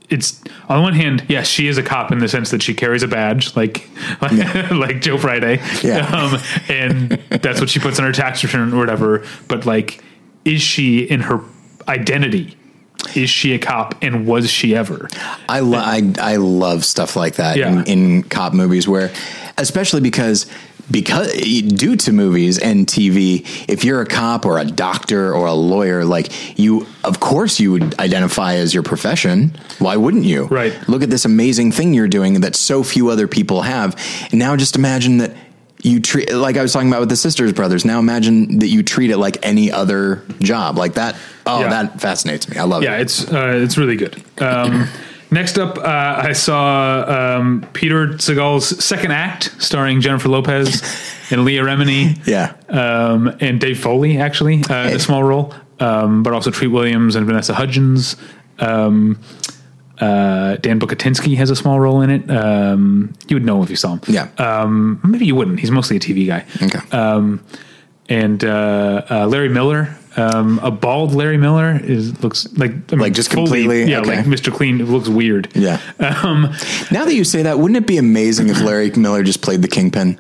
it's 0.10 0.42
on 0.70 0.78
the 0.78 0.82
one 0.84 0.94
hand, 0.94 1.26
yes, 1.30 1.48
she 1.48 1.68
is 1.68 1.78
a 1.78 1.84
cop 1.84 2.12
in 2.12 2.20
the 2.20 2.28
sense 2.28 2.52
that 2.52 2.62
she 2.62 2.74
carries 2.74 3.02
a 3.02 3.08
badge, 3.08 3.56
like 3.56 3.90
like, 4.22 4.72
like 4.72 5.02
Joe 5.02 5.18
Friday, 5.18 5.60
Yeah. 5.84 6.06
um, 6.16 6.40
and 6.70 7.12
that's 7.42 7.60
what 7.60 7.70
she 7.70 7.80
puts 7.80 7.98
on 8.00 8.06
her 8.06 8.12
tax 8.12 8.44
return 8.44 8.74
or 8.74 8.78
whatever. 8.78 9.26
But 9.48 9.66
like, 9.66 10.04
is 10.44 10.62
she 10.62 11.00
in 11.04 11.22
her 11.22 11.42
identity? 11.88 12.56
Is 13.16 13.30
she 13.30 13.54
a 13.54 13.60
cop, 13.60 13.96
and 14.04 14.26
was 14.26 14.50
she 14.50 14.76
ever? 14.76 15.08
I, 15.48 15.60
lo- 15.60 15.78
I 15.80 16.12
I 16.20 16.36
love 16.38 16.84
stuff 16.86 17.16
like 17.16 17.36
that 17.36 17.56
Yeah. 17.58 17.84
in, 17.84 17.84
in 17.86 18.24
cop 18.24 18.54
movies 18.54 18.88
where, 18.88 19.12
especially 19.58 20.02
because 20.02 20.46
because 20.92 21.32
due 21.34 21.96
to 21.96 22.12
movies 22.12 22.58
and 22.60 22.86
TV, 22.88 23.46
if 23.68 23.84
you're 23.84 24.02
a 24.02 24.06
cop 24.06 24.46
or 24.46 24.60
a 24.60 24.66
doctor 24.66 25.34
or 25.34 25.48
a 25.48 25.54
lawyer, 25.54 26.06
like 26.06 26.58
you, 26.60 26.86
of 27.04 27.20
course, 27.20 27.60
you 27.60 27.72
would 27.72 28.00
identify 28.00 28.56
as 28.56 28.74
your 28.74 28.84
profession. 28.84 29.56
Why 29.80 29.98
wouldn't 29.98 30.26
you? 30.26 30.46
Right. 30.46 30.78
Look 30.88 31.02
at 31.04 31.10
this 31.10 31.26
amazing 31.26 31.72
thing 31.72 31.94
you're 31.94 32.08
doing 32.08 32.42
that 32.42 32.56
so 32.56 32.84
few 32.84 33.10
other 33.10 33.28
people 33.28 33.64
have. 33.64 33.96
And 34.32 34.40
now 34.40 34.56
just 34.56 34.76
imagine 34.76 35.18
that. 35.20 35.32
You 35.84 36.00
treat 36.00 36.34
like 36.34 36.58
I 36.58 36.64
was 36.64 36.74
talking 36.74 36.88
about 36.88 37.02
with 37.02 37.10
the 37.10 37.16
sisters 37.16 37.54
brothers. 37.54 37.86
Now 37.86 38.00
imagine 38.00 38.58
that 38.60 38.70
you 38.70 38.82
treat 38.82 39.12
it 39.12 39.18
like 39.20 39.38
any 39.46 39.72
other 39.72 40.24
job, 40.40 40.80
like 40.80 40.96
that. 40.96 41.16
Oh, 41.46 41.60
Yeah. 41.60 41.70
that 41.70 42.02
fascinates 42.02 42.50
me. 42.50 42.58
I 42.58 42.64
love 42.64 42.82
Yeah, 42.82 42.94
it. 42.94 42.96
Yeah, 42.96 43.02
it's 43.02 43.32
uh, 43.32 43.54
it's 43.64 43.78
really 43.78 43.96
good. 43.96 44.16
Um, 44.40 44.88
next 45.36 45.60
up, 45.60 45.78
uh, 45.78 45.84
I 45.84 46.34
saw 46.34 47.38
um, 47.38 47.68
Peter 47.74 48.08
Segal's 48.18 48.84
second 48.84 49.12
act, 49.12 49.54
starring 49.60 50.02
Jennifer 50.02 50.30
Lopez 50.30 50.82
and 51.32 51.46
Leah 51.46 51.62
Remini. 51.62 52.20
Yeah. 52.26 52.56
um, 52.70 53.36
and 53.40 53.62
Dave 53.62 53.80
Foley 53.80 54.18
actually 54.18 54.64
uh, 54.64 54.90
in 54.90 54.96
a 54.96 55.00
small 55.00 55.24
role, 55.24 55.54
um, 55.80 56.24
but 56.24 56.34
also 56.34 56.50
Treat 56.50 56.70
Williams 56.70 57.16
and 57.16 57.28
Vanessa 57.28 57.54
Hudgens. 57.54 58.16
Um, 58.58 59.20
uh, 60.00 60.56
Dan 60.58 60.80
Bucatinsky 60.80 61.38
has 61.38 61.50
a 61.50 61.56
small 61.56 61.80
role 61.80 62.02
in 62.02 62.10
it. 62.10 62.30
Um, 62.30 63.14
you 63.28 63.36
would 63.36 63.46
know 63.46 63.62
if 63.64 63.70
you 63.70 63.76
saw 63.76 63.94
him. 63.94 64.02
Yeah. 64.08 64.30
Um, 64.38 65.00
maybe 65.04 65.26
you 65.26 65.36
wouldn't. 65.36 65.60
He's 65.60 65.72
mostly 65.72 65.98
a 65.98 66.00
TV 66.00 66.26
guy. 66.28 66.46
Okay. 66.62 66.80
Um, 66.92 67.44
and 68.10 68.44
uh, 68.44 69.06
uh, 69.10 69.28
Larry 69.28 69.50
Miller, 69.50 69.98
um, 70.18 70.60
a 70.64 70.72
bald 70.72 71.14
Larry 71.14 71.38
Miller, 71.38 71.80
is 71.84 72.22
looks 72.24 72.48
like 72.58 72.72
I 72.72 72.96
mean, 72.96 73.00
Like 73.00 73.14
just 73.14 73.32
fully- 73.32 73.46
completely- 73.48 73.92
yeah, 73.92 74.00
okay. 74.00 74.18
like 74.18 74.26
Mr. 74.26 74.54
Clean. 74.54 74.80
It 74.80 74.86
looks 74.88 75.10
weird. 75.10 75.50
Yeah. 75.56 75.80
Um, 76.00 76.44
Now 76.92 77.06
that 77.06 77.14
you 77.14 77.24
say 77.24 77.44
that, 77.44 77.60
wouldn't 77.60 77.78
it 77.78 77.88
be 77.88 77.98
amazing 77.98 78.50
if 78.50 78.62
Larry 78.62 78.92
Miller 78.92 79.24
just 79.24 79.42
played 79.42 79.62
the 79.62 79.68
kingpin? 79.68 80.20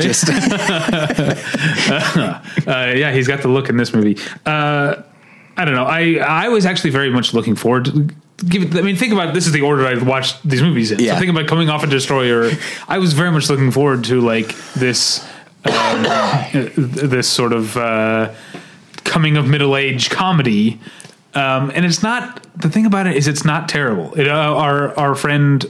just 0.00 0.28
uh, 0.28 1.34
yeah, 2.66 3.12
he's 3.12 3.28
got 3.28 3.42
the 3.42 3.48
look 3.48 3.68
in 3.68 3.76
this 3.76 3.92
movie. 3.94 4.16
Uh, 4.46 5.02
I 5.56 5.64
don't 5.64 5.74
know. 5.74 5.84
I 5.84 6.14
I 6.16 6.48
was 6.48 6.66
actually 6.66 6.90
very 6.90 7.10
much 7.10 7.34
looking 7.34 7.56
forward 7.56 7.86
to. 7.86 8.08
Give 8.48 8.62
it, 8.64 8.76
I 8.76 8.82
mean, 8.82 8.96
think 8.96 9.12
about 9.12 9.28
it. 9.28 9.34
this 9.34 9.46
is 9.46 9.52
the 9.52 9.60
order 9.60 9.86
I've 9.86 10.04
watched 10.04 10.42
these 10.48 10.62
movies 10.62 10.90
in. 10.90 10.98
Yeah. 10.98 11.14
So 11.14 11.20
think 11.20 11.30
about 11.30 11.46
coming 11.46 11.68
off 11.68 11.84
a 11.84 11.86
destroyer. 11.86 12.50
I 12.88 12.98
was 12.98 13.12
very 13.12 13.30
much 13.30 13.48
looking 13.48 13.70
forward 13.70 14.02
to 14.04 14.20
like 14.20 14.56
this, 14.74 15.24
um, 15.64 16.02
this 16.76 17.28
sort 17.28 17.52
of 17.52 17.76
uh, 17.76 18.32
coming 19.12 19.36
of 19.36 19.46
middle 19.46 19.76
age 19.76 20.08
comedy. 20.10 20.80
Um, 21.34 21.70
and 21.74 21.84
it's 21.86 22.02
not 22.02 22.42
the 22.60 22.68
thing 22.68 22.84
about 22.86 23.06
it 23.06 23.16
is 23.16 23.26
it's 23.28 23.44
not 23.44 23.68
terrible. 23.68 24.12
It, 24.18 24.26
uh, 24.28 24.32
our 24.32 24.98
our 24.98 25.14
friend, 25.14 25.64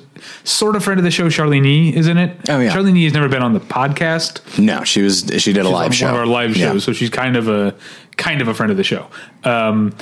sort 0.45 0.75
of 0.77 0.83
friend 0.85 0.99
of 0.99 1.05
the 1.05 1.11
show, 1.11 1.29
Charlyne 1.29 1.65
Yi, 1.65 1.95
is 1.97 2.09
in 2.09 2.19
it. 2.19 2.37
Oh, 2.49 2.59
yeah. 2.61 2.73
Charlyne 2.73 2.97
Yi 2.97 3.05
has 3.05 3.13
never 3.13 3.29
been 3.29 3.43
on 3.43 3.53
the 3.53 3.61
podcast 3.61 4.41
no, 4.59 4.83
she 4.85 5.03
was 5.03 5.25
she 5.39 5.53
did 5.53 5.65
a 5.65 5.69
live 5.69 5.87
on 5.87 5.93
show. 5.93 6.07
one 6.07 6.15
of 6.15 6.21
our 6.21 6.27
live 6.27 6.51
shows, 6.57 6.61
Yeah. 6.75 6.79
so 6.79 6.93
she's 6.93 7.11
kind 7.11 7.37
of 7.37 7.49
a 7.49 7.75
kind 8.17 8.41
of 8.41 8.49
a 8.49 8.55
friend 8.55 8.71
of 8.73 8.77
the 8.77 8.85
show. 8.85 9.07
Um, 9.45 9.95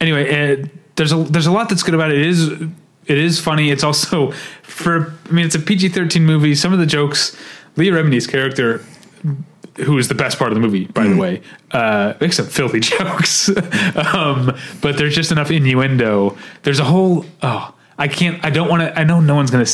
anyway, 0.00 0.24
uh, 0.62 0.66
there's 0.96 1.12
a 1.12 1.16
there's 1.16 1.46
a 1.46 1.52
lot 1.52 1.68
that's 1.68 1.82
good 1.82 1.94
about 1.94 2.12
it. 2.12 2.18
It 2.20 2.26
is 2.26 2.48
it 3.06 3.18
is 3.18 3.40
funny. 3.40 3.70
It's 3.70 3.82
also 3.84 4.30
for 4.62 5.12
I 5.28 5.32
mean 5.32 5.44
it's 5.44 5.56
a 5.56 5.60
PG 5.60 5.88
thirteen 5.88 6.24
movie. 6.24 6.54
Some 6.54 6.72
of 6.72 6.78
the 6.78 6.86
jokes, 6.86 7.36
Leah 7.76 7.92
Remini's 7.92 8.26
character. 8.28 8.84
Who 9.84 9.98
is 9.98 10.08
the 10.08 10.14
best 10.14 10.38
part 10.38 10.50
of 10.50 10.54
the 10.54 10.60
movie, 10.60 10.86
by 10.86 11.06
the 11.06 11.16
way? 11.16 11.42
Uh, 11.70 12.14
makes 12.20 12.36
some 12.36 12.46
filthy 12.46 12.80
jokes, 12.80 13.48
um, 13.96 14.56
but 14.80 14.96
there's 14.96 15.14
just 15.14 15.32
enough 15.32 15.50
innuendo. 15.50 16.36
There's 16.62 16.78
a 16.78 16.84
whole 16.84 17.24
oh, 17.42 17.74
I 17.98 18.08
can't, 18.08 18.42
I 18.44 18.50
don't 18.50 18.68
want 18.68 18.82
to. 18.82 18.98
I 18.98 19.04
know 19.04 19.20
no 19.20 19.34
one's 19.34 19.50
gonna. 19.50 19.66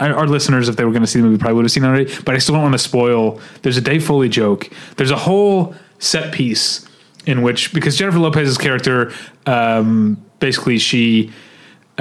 Our 0.00 0.26
listeners, 0.26 0.68
if 0.68 0.74
they 0.74 0.84
were 0.84 0.90
going 0.90 1.02
to 1.02 1.06
see 1.06 1.20
the 1.20 1.26
movie, 1.26 1.38
probably 1.38 1.54
would 1.54 1.64
have 1.64 1.70
seen 1.70 1.84
it 1.84 1.86
already. 1.86 2.12
But 2.24 2.34
I 2.34 2.38
still 2.38 2.54
don't 2.54 2.62
want 2.62 2.74
to 2.74 2.78
spoil. 2.78 3.40
There's 3.62 3.76
a 3.76 3.80
Dave 3.80 4.04
Foley 4.04 4.28
joke. 4.28 4.68
There's 4.96 5.12
a 5.12 5.16
whole 5.16 5.76
set 6.00 6.34
piece 6.34 6.88
in 7.24 7.42
which 7.42 7.72
because 7.72 7.96
Jennifer 7.96 8.18
Lopez's 8.18 8.58
character, 8.58 9.12
um, 9.46 10.22
basically 10.40 10.78
she 10.78 11.30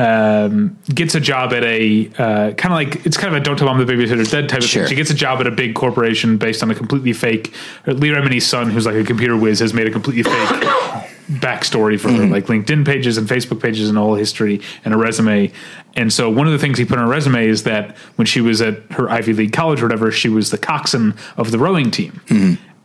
um, 0.01 0.77
gets 0.93 1.15
a 1.15 1.19
job 1.19 1.53
at 1.53 1.63
a 1.63 2.07
uh, 2.17 2.51
kind 2.53 2.65
of 2.65 2.71
like 2.71 3.05
it's 3.05 3.17
kind 3.17 3.35
of 3.35 3.41
a 3.41 3.43
"Don't 3.43 3.57
Tell 3.57 3.67
Mom 3.67 3.77
the 3.83 3.91
Babysitter's 3.91 4.31
Dead" 4.31 4.49
type 4.49 4.59
of 4.59 4.65
Sure. 4.65 4.83
thing. 4.83 4.89
She 4.89 4.95
gets 4.95 5.09
a 5.11 5.15
job 5.15 5.39
at 5.39 5.47
a 5.47 5.51
big 5.51 5.75
corporation 5.75 6.37
based 6.37 6.63
on 6.63 6.71
a 6.71 6.75
completely 6.75 7.13
fake. 7.13 7.53
Leah 7.85 8.15
Remini's 8.15 8.45
son, 8.45 8.69
who's 8.71 8.85
like 8.85 8.95
a 8.95 9.03
computer 9.03 9.37
whiz, 9.37 9.59
has 9.59 9.73
made 9.73 9.87
a 9.87 9.91
completely 9.91 10.23
fake 10.23 10.33
backstory 11.31 11.99
for 11.99 12.11
her, 12.11 12.25
like 12.25 12.45
LinkedIn 12.47 12.85
pages 12.85 13.17
and 13.17 13.27
Facebook 13.27 13.61
pages 13.61 13.87
and 13.89 13.97
all 13.97 14.15
history 14.15 14.59
and 14.83 14.93
a 14.93 14.97
resume. 14.97 15.51
And 15.95 16.11
so 16.11 16.29
one 16.29 16.45
of 16.47 16.53
the 16.53 16.59
things 16.59 16.77
he 16.77 16.85
put 16.85 16.97
on 16.97 17.05
her 17.05 17.09
resume 17.09 17.45
is 17.45 17.63
that 17.63 17.95
when 18.15 18.25
she 18.25 18.41
was 18.41 18.61
at 18.61 18.79
her 18.91 19.09
Ivy 19.09 19.33
League 19.33 19.53
college 19.53 19.81
or 19.81 19.85
whatever, 19.85 20.11
she 20.11 20.29
was 20.29 20.51
the 20.51 20.57
coxswain 20.57 21.13
of 21.37 21.51
the 21.51 21.57
rowing 21.59 21.91
team. 21.91 22.19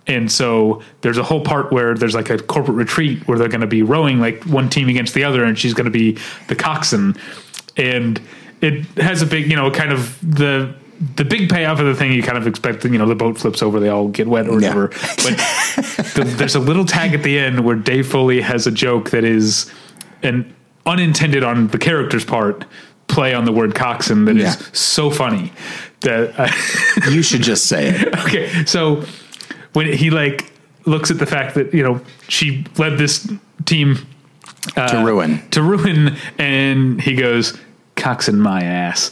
And 0.08 0.30
so 0.30 0.82
there's 1.00 1.18
a 1.18 1.22
whole 1.24 1.40
part 1.40 1.72
where 1.72 1.94
there's 1.94 2.14
like 2.14 2.30
a 2.30 2.38
corporate 2.38 2.76
retreat 2.76 3.26
where 3.26 3.38
they're 3.38 3.48
going 3.48 3.60
to 3.62 3.66
be 3.66 3.82
rowing 3.82 4.20
like 4.20 4.44
one 4.44 4.68
team 4.68 4.88
against 4.88 5.14
the 5.14 5.24
other, 5.24 5.42
and 5.44 5.58
she's 5.58 5.74
going 5.74 5.86
to 5.86 5.90
be 5.90 6.16
the 6.48 6.54
coxswain. 6.54 7.16
And 7.76 8.20
it 8.60 8.84
has 8.98 9.20
a 9.22 9.26
big, 9.26 9.50
you 9.50 9.56
know, 9.56 9.70
kind 9.70 9.92
of 9.92 10.18
the 10.22 10.74
the 11.16 11.24
big 11.26 11.50
payoff 11.50 11.78
of 11.78 11.84
the 11.86 11.94
thing 11.94 12.12
you 12.12 12.22
kind 12.22 12.38
of 12.38 12.46
expect. 12.46 12.84
You 12.84 12.96
know, 12.98 13.06
the 13.06 13.14
boat 13.14 13.36
flips 13.36 13.62
over, 13.62 13.80
they 13.80 13.88
all 13.90 14.08
get 14.08 14.28
wet 14.28 14.48
or 14.48 14.60
Yeah. 14.60 14.74
whatever. 14.74 14.86
But 16.14 16.14
the, 16.14 16.34
there's 16.38 16.54
a 16.54 16.60
little 16.60 16.84
tag 16.86 17.12
at 17.12 17.22
the 17.22 17.38
end 17.38 17.60
where 17.64 17.76
Dave 17.76 18.06
Foley 18.06 18.40
has 18.40 18.66
a 18.66 18.70
joke 18.70 19.10
that 19.10 19.24
is 19.24 19.70
an 20.22 20.54
unintended 20.86 21.42
on 21.42 21.66
the 21.68 21.78
character's 21.78 22.24
part 22.24 22.64
play 23.08 23.34
on 23.34 23.44
the 23.44 23.52
word 23.52 23.74
coxswain 23.74 24.24
that 24.26 24.36
is 24.36 24.42
Yeah. 24.44 24.66
so 24.72 25.10
funny 25.10 25.52
that 26.00 26.32
I, 26.38 27.10
You 27.10 27.22
should 27.22 27.42
just 27.42 27.66
say 27.66 27.88
it. 27.90 28.18
okay 28.20 28.64
so 28.64 29.04
when 29.76 29.92
he 29.92 30.08
like 30.08 30.50
looks 30.86 31.10
at 31.10 31.18
the 31.18 31.26
fact 31.26 31.54
that 31.54 31.74
you 31.74 31.82
know 31.82 32.00
she 32.28 32.64
led 32.78 32.96
this 32.96 33.30
team 33.66 33.98
to 34.74 35.00
uh, 35.00 35.04
ruin. 35.04 35.46
to 35.50 35.62
ruin 35.62 36.16
and 36.38 36.98
he 37.02 37.14
goes 37.14 37.58
cocks 37.94 38.26
in 38.26 38.40
my 38.40 38.62
ass 38.62 39.10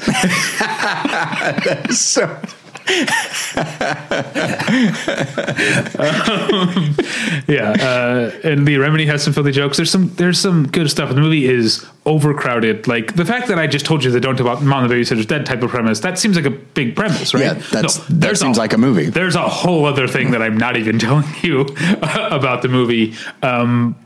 So 1.95 2.41
yeah 7.49 7.72
uh, 7.80 8.30
and 8.45 8.66
the 8.66 8.76
remedy 8.78 9.07
has 9.07 9.22
some 9.22 9.32
filthy 9.32 9.53
jokes 9.53 9.78
there's 9.78 9.91
some 9.91 10.14
there's 10.16 10.39
some 10.39 10.68
good 10.68 10.91
stuff 10.91 11.09
the 11.09 11.20
movie 11.20 11.47
is 11.47 11.87
overcrowded 12.05 12.87
like 12.87 13.16
the 13.16 13.24
fact 13.24 13.49
that 13.49 13.59
i 13.59 13.66
just 13.66 13.87
told 13.87 14.05
you 14.05 14.11
the 14.11 14.20
don't 14.20 14.39
about 14.39 14.62
mom 14.62 14.85
and 14.85 14.91
the 14.91 14.95
babysitter's 14.95 15.24
dead 15.24 15.47
type 15.47 15.62
of 15.62 15.70
premise 15.70 16.01
that 16.01 16.18
seems 16.18 16.37
like 16.37 16.45
a 16.45 16.51
big 16.51 16.95
premise 16.95 17.32
right 17.32 17.43
yeah, 17.43 17.55
that's 17.72 17.97
that 17.97 18.20
there's 18.20 18.41
seems 18.41 18.59
like 18.59 18.72
a 18.72 18.78
movie. 18.78 19.07
there's 19.07 19.35
a 19.35 19.49
whole 19.49 19.87
other 19.87 20.07
thing 20.07 20.30
that 20.32 20.43
I'm 20.43 20.57
not 20.57 20.76
even 20.76 20.99
telling 20.99 21.26
you 21.43 21.61
about 22.03 22.62
the 22.62 22.68
movie. 22.68 23.14
Um, 23.43 23.97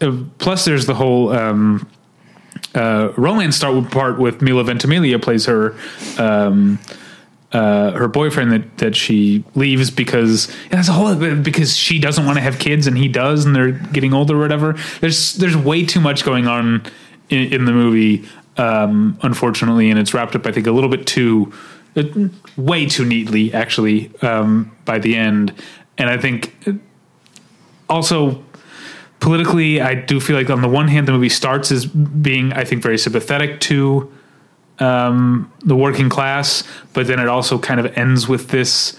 uh, 0.00 0.16
plus 0.38 0.64
there's 0.64 0.86
the 0.86 0.94
whole 0.94 1.30
um, 1.30 1.88
uh, 2.74 3.12
romance 3.16 3.56
start 3.56 3.90
part 3.90 4.18
with 4.18 4.42
Milo 4.42 4.62
Ventimiglia 4.62 5.18
plays 5.18 5.46
her 5.46 5.74
um, 6.18 6.78
uh, 7.52 7.92
her 7.92 8.08
boyfriend 8.08 8.52
that 8.52 8.78
that 8.78 8.96
she 8.96 9.44
leaves 9.54 9.90
because 9.90 10.52
that's 10.70 10.88
a 10.88 10.92
whole 10.92 11.14
because 11.14 11.76
she 11.76 11.98
doesn't 11.98 12.26
want 12.26 12.36
to 12.36 12.42
have 12.42 12.58
kids 12.58 12.86
and 12.86 12.98
he 12.98 13.08
does 13.08 13.44
and 13.44 13.54
they're 13.54 13.72
getting 13.72 14.12
older 14.12 14.36
or 14.36 14.40
whatever. 14.40 14.74
There's 15.00 15.34
there's 15.34 15.56
way 15.56 15.84
too 15.84 16.00
much 16.00 16.24
going 16.24 16.46
on 16.46 16.82
in, 17.28 17.52
in 17.52 17.64
the 17.64 17.72
movie, 17.72 18.28
um, 18.56 19.18
unfortunately, 19.22 19.90
and 19.90 19.98
it's 19.98 20.12
wrapped 20.12 20.34
up 20.34 20.46
I 20.46 20.52
think 20.52 20.66
a 20.66 20.72
little 20.72 20.90
bit 20.90 21.06
too 21.06 21.52
uh, 21.96 22.02
way 22.56 22.86
too 22.86 23.04
neatly 23.04 23.54
actually 23.54 24.14
um, 24.22 24.76
by 24.84 24.98
the 24.98 25.16
end, 25.16 25.54
and 25.98 26.10
I 26.10 26.18
think 26.18 26.52
also 27.88 28.44
politically, 29.20 29.80
I 29.80 29.94
do 29.94 30.20
feel 30.20 30.36
like 30.36 30.50
on 30.50 30.62
the 30.62 30.68
one 30.68 30.88
hand, 30.88 31.08
the 31.08 31.12
movie 31.12 31.28
starts 31.28 31.72
as 31.72 31.86
being, 31.86 32.52
I 32.52 32.64
think, 32.64 32.82
very 32.82 32.98
sympathetic 32.98 33.60
to 33.62 34.12
um, 34.78 35.50
the 35.60 35.76
working 35.76 36.08
class, 36.08 36.62
but 36.92 37.06
then 37.06 37.18
it 37.18 37.28
also 37.28 37.58
kind 37.58 37.80
of 37.80 37.96
ends 37.96 38.28
with 38.28 38.48
this 38.48 38.98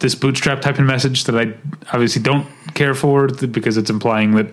this 0.00 0.14
bootstrap 0.14 0.60
type 0.60 0.78
of 0.78 0.84
message 0.84 1.24
that 1.24 1.36
I 1.36 1.52
obviously 1.92 2.22
don't 2.22 2.46
care 2.74 2.94
for 2.94 3.26
because 3.26 3.76
it's 3.76 3.90
implying 3.90 4.36
that 4.36 4.46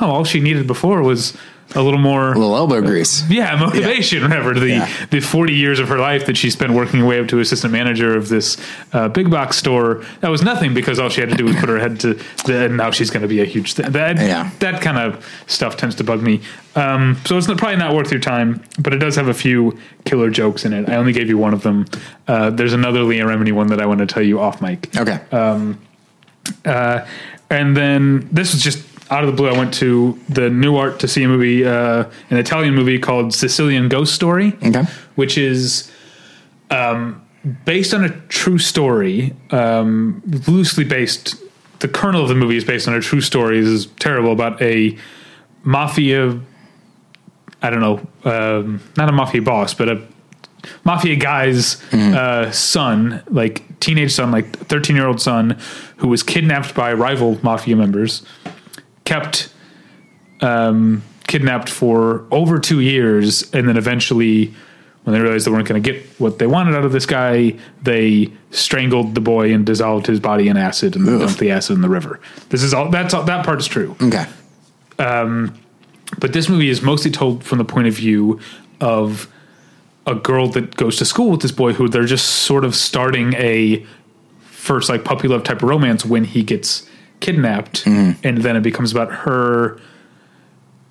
oh, 0.00 0.10
all 0.10 0.24
she 0.24 0.40
needed 0.40 0.66
before 0.66 1.02
was 1.02 1.36
a 1.74 1.82
little 1.82 1.98
more 2.00 2.32
A 2.32 2.38
little 2.38 2.56
elbow 2.56 2.80
grease. 2.80 3.22
yeah, 3.30 3.54
motivation, 3.56 4.22
whatever. 4.22 4.54
The 4.54 4.68
Yeah. 4.68 4.88
the 5.10 5.20
forty 5.20 5.54
years 5.54 5.78
of 5.78 5.88
her 5.88 5.98
life 5.98 6.26
that 6.26 6.36
she 6.36 6.50
spent 6.50 6.72
working 6.72 7.00
her 7.00 7.06
way 7.06 7.20
up 7.20 7.28
to 7.28 7.38
assistant 7.40 7.72
manager 7.72 8.16
of 8.16 8.28
this 8.28 8.56
uh, 8.92 9.08
big 9.08 9.30
box 9.30 9.56
store. 9.56 10.02
That 10.20 10.30
was 10.30 10.42
nothing 10.42 10.74
because 10.74 10.98
all 10.98 11.08
she 11.08 11.20
had 11.20 11.30
to 11.30 11.36
do 11.36 11.44
was 11.44 11.56
put 11.56 11.68
her 11.68 11.78
head 11.78 12.00
to. 12.00 12.14
The, 12.46 12.64
and 12.66 12.76
now 12.76 12.90
she's 12.90 13.10
going 13.10 13.22
to 13.22 13.28
be 13.28 13.40
a 13.40 13.44
huge. 13.44 13.74
Th- 13.74 13.88
that 13.88 14.16
Yeah. 14.16 14.50
that 14.58 14.80
kind 14.82 14.98
of 14.98 15.24
stuff 15.46 15.76
tends 15.76 15.94
to 15.96 16.04
bug 16.04 16.22
me. 16.22 16.40
Um, 16.76 17.16
so 17.24 17.36
it's 17.36 17.48
not, 17.48 17.58
probably 17.58 17.76
not 17.78 17.94
worth 17.94 18.10
your 18.12 18.20
time, 18.20 18.62
but 18.78 18.92
it 18.94 18.98
does 18.98 19.16
have 19.16 19.26
a 19.28 19.34
few 19.34 19.76
killer 20.04 20.30
jokes 20.30 20.64
in 20.64 20.72
it. 20.72 20.88
I 20.88 20.94
only 20.96 21.12
gave 21.12 21.28
you 21.28 21.36
one 21.36 21.52
of 21.52 21.62
them. 21.62 21.84
Uh, 22.28 22.50
there's 22.50 22.72
another 22.72 23.02
Leah 23.02 23.24
Remini 23.24 23.52
one 23.52 23.66
that 23.68 23.80
I 23.80 23.86
want 23.86 23.98
to 24.00 24.06
tell 24.06 24.22
you 24.22 24.38
off 24.40 24.60
mic. 24.62 24.88
Okay. 24.96 25.18
Um, 25.32 25.78
Uh, 26.64 27.04
and 27.50 27.76
then 27.76 28.28
this 28.32 28.52
was 28.54 28.62
just 28.62 28.82
out 29.10 29.24
of 29.24 29.26
the 29.30 29.36
blue. 29.36 29.48
I 29.48 29.56
went 29.58 29.74
to 29.74 30.18
the 30.28 30.42
Nuart 30.42 30.98
to 31.00 31.08
see 31.08 31.22
a 31.24 31.28
movie, 31.28 31.64
uh, 31.66 32.04
an 32.30 32.36
Italian 32.36 32.74
movie 32.74 32.98
called 32.98 33.34
Sicilian 33.34 33.88
Ghost 33.88 34.14
Story, 34.14 34.56
Okay. 34.64 34.84
which 35.16 35.36
is 35.36 35.90
um, 36.70 37.20
based 37.64 37.92
on 37.92 38.04
a 38.04 38.10
true 38.28 38.58
story, 38.58 39.34
um, 39.50 40.22
loosely 40.46 40.84
based. 40.84 41.34
The 41.80 41.88
kernel 41.88 42.22
of 42.22 42.28
the 42.28 42.34
movie 42.34 42.56
is 42.56 42.64
based 42.64 42.86
on 42.88 42.94
a 42.94 43.00
true 43.00 43.20
story. 43.22 43.60
This 43.60 43.68
is 43.70 43.86
terrible 43.98 44.32
about 44.32 44.60
a 44.62 44.96
mafia. 45.64 46.38
I 47.62 47.70
don't 47.70 47.80
know, 47.80 48.06
um, 48.24 48.80
not 48.96 49.08
a 49.08 49.12
mafia 49.12 49.42
boss, 49.42 49.74
but 49.74 49.88
a 49.88 50.00
mafia 50.84 51.16
guy's 51.16 51.82
uh, 51.92 52.50
son, 52.52 53.22
like 53.28 53.80
teenage 53.80 54.12
son, 54.12 54.30
like 54.30 54.56
thirteen 54.58 54.94
year 54.96 55.06
old 55.06 55.20
son, 55.20 55.58
who 55.96 56.08
was 56.08 56.22
kidnapped 56.22 56.74
by 56.74 56.92
rival 56.92 57.38
mafia 57.42 57.76
members, 57.76 58.22
kept 59.10 59.52
um, 60.40 61.02
kidnapped 61.26 61.68
for 61.68 62.24
over 62.30 62.60
two 62.60 62.78
years, 62.80 63.52
and 63.52 63.68
then 63.68 63.76
eventually, 63.76 64.54
when 65.02 65.14
they 65.14 65.20
realized 65.20 65.46
they 65.46 65.50
weren't 65.50 65.66
going 65.66 65.82
to 65.82 65.92
get 65.92 66.04
what 66.20 66.38
they 66.38 66.46
wanted 66.46 66.76
out 66.76 66.84
of 66.84 66.92
this 66.92 67.06
guy, 67.06 67.56
they 67.82 68.30
strangled 68.52 69.16
the 69.16 69.20
boy 69.20 69.52
and 69.52 69.66
dissolved 69.66 70.06
his 70.06 70.20
body 70.20 70.46
in 70.46 70.56
acid 70.56 70.94
and 70.94 71.06
dumped 71.06 71.40
the 71.40 71.50
acid 71.50 71.74
in 71.74 71.82
the 71.82 71.88
river. 71.88 72.20
This 72.50 72.62
is 72.62 72.72
all. 72.72 72.88
That's 72.88 73.12
all. 73.12 73.24
That 73.24 73.44
part 73.44 73.58
is 73.58 73.66
true 73.66 73.96
okay. 74.00 74.26
but 76.18 76.32
this 76.32 76.48
movie 76.48 76.68
is 76.68 76.80
mostly 76.82 77.10
told 77.10 77.42
from 77.42 77.58
the 77.58 77.64
point 77.64 77.88
of 77.88 77.94
view 77.94 78.38
of 78.80 79.28
a 80.06 80.14
girl 80.14 80.48
that 80.48 80.76
goes 80.76 80.96
to 80.98 81.04
school 81.04 81.30
with 81.30 81.42
this 81.42 81.52
boy 81.52 81.72
who 81.72 81.88
they're 81.88 82.04
just 82.04 82.26
sort 82.26 82.64
of 82.64 82.74
starting 82.74 83.34
a 83.34 83.84
first 84.42 84.88
like 84.88 85.04
puppy 85.04 85.26
love 85.26 85.42
type 85.42 85.62
of 85.62 85.68
romance 85.68 86.04
when 86.04 86.24
he 86.24 86.42
gets 86.42 86.86
kidnapped 87.20 87.86
and 87.86 88.38
then 88.38 88.56
it 88.56 88.62
becomes 88.62 88.92
about 88.92 89.12
her 89.12 89.78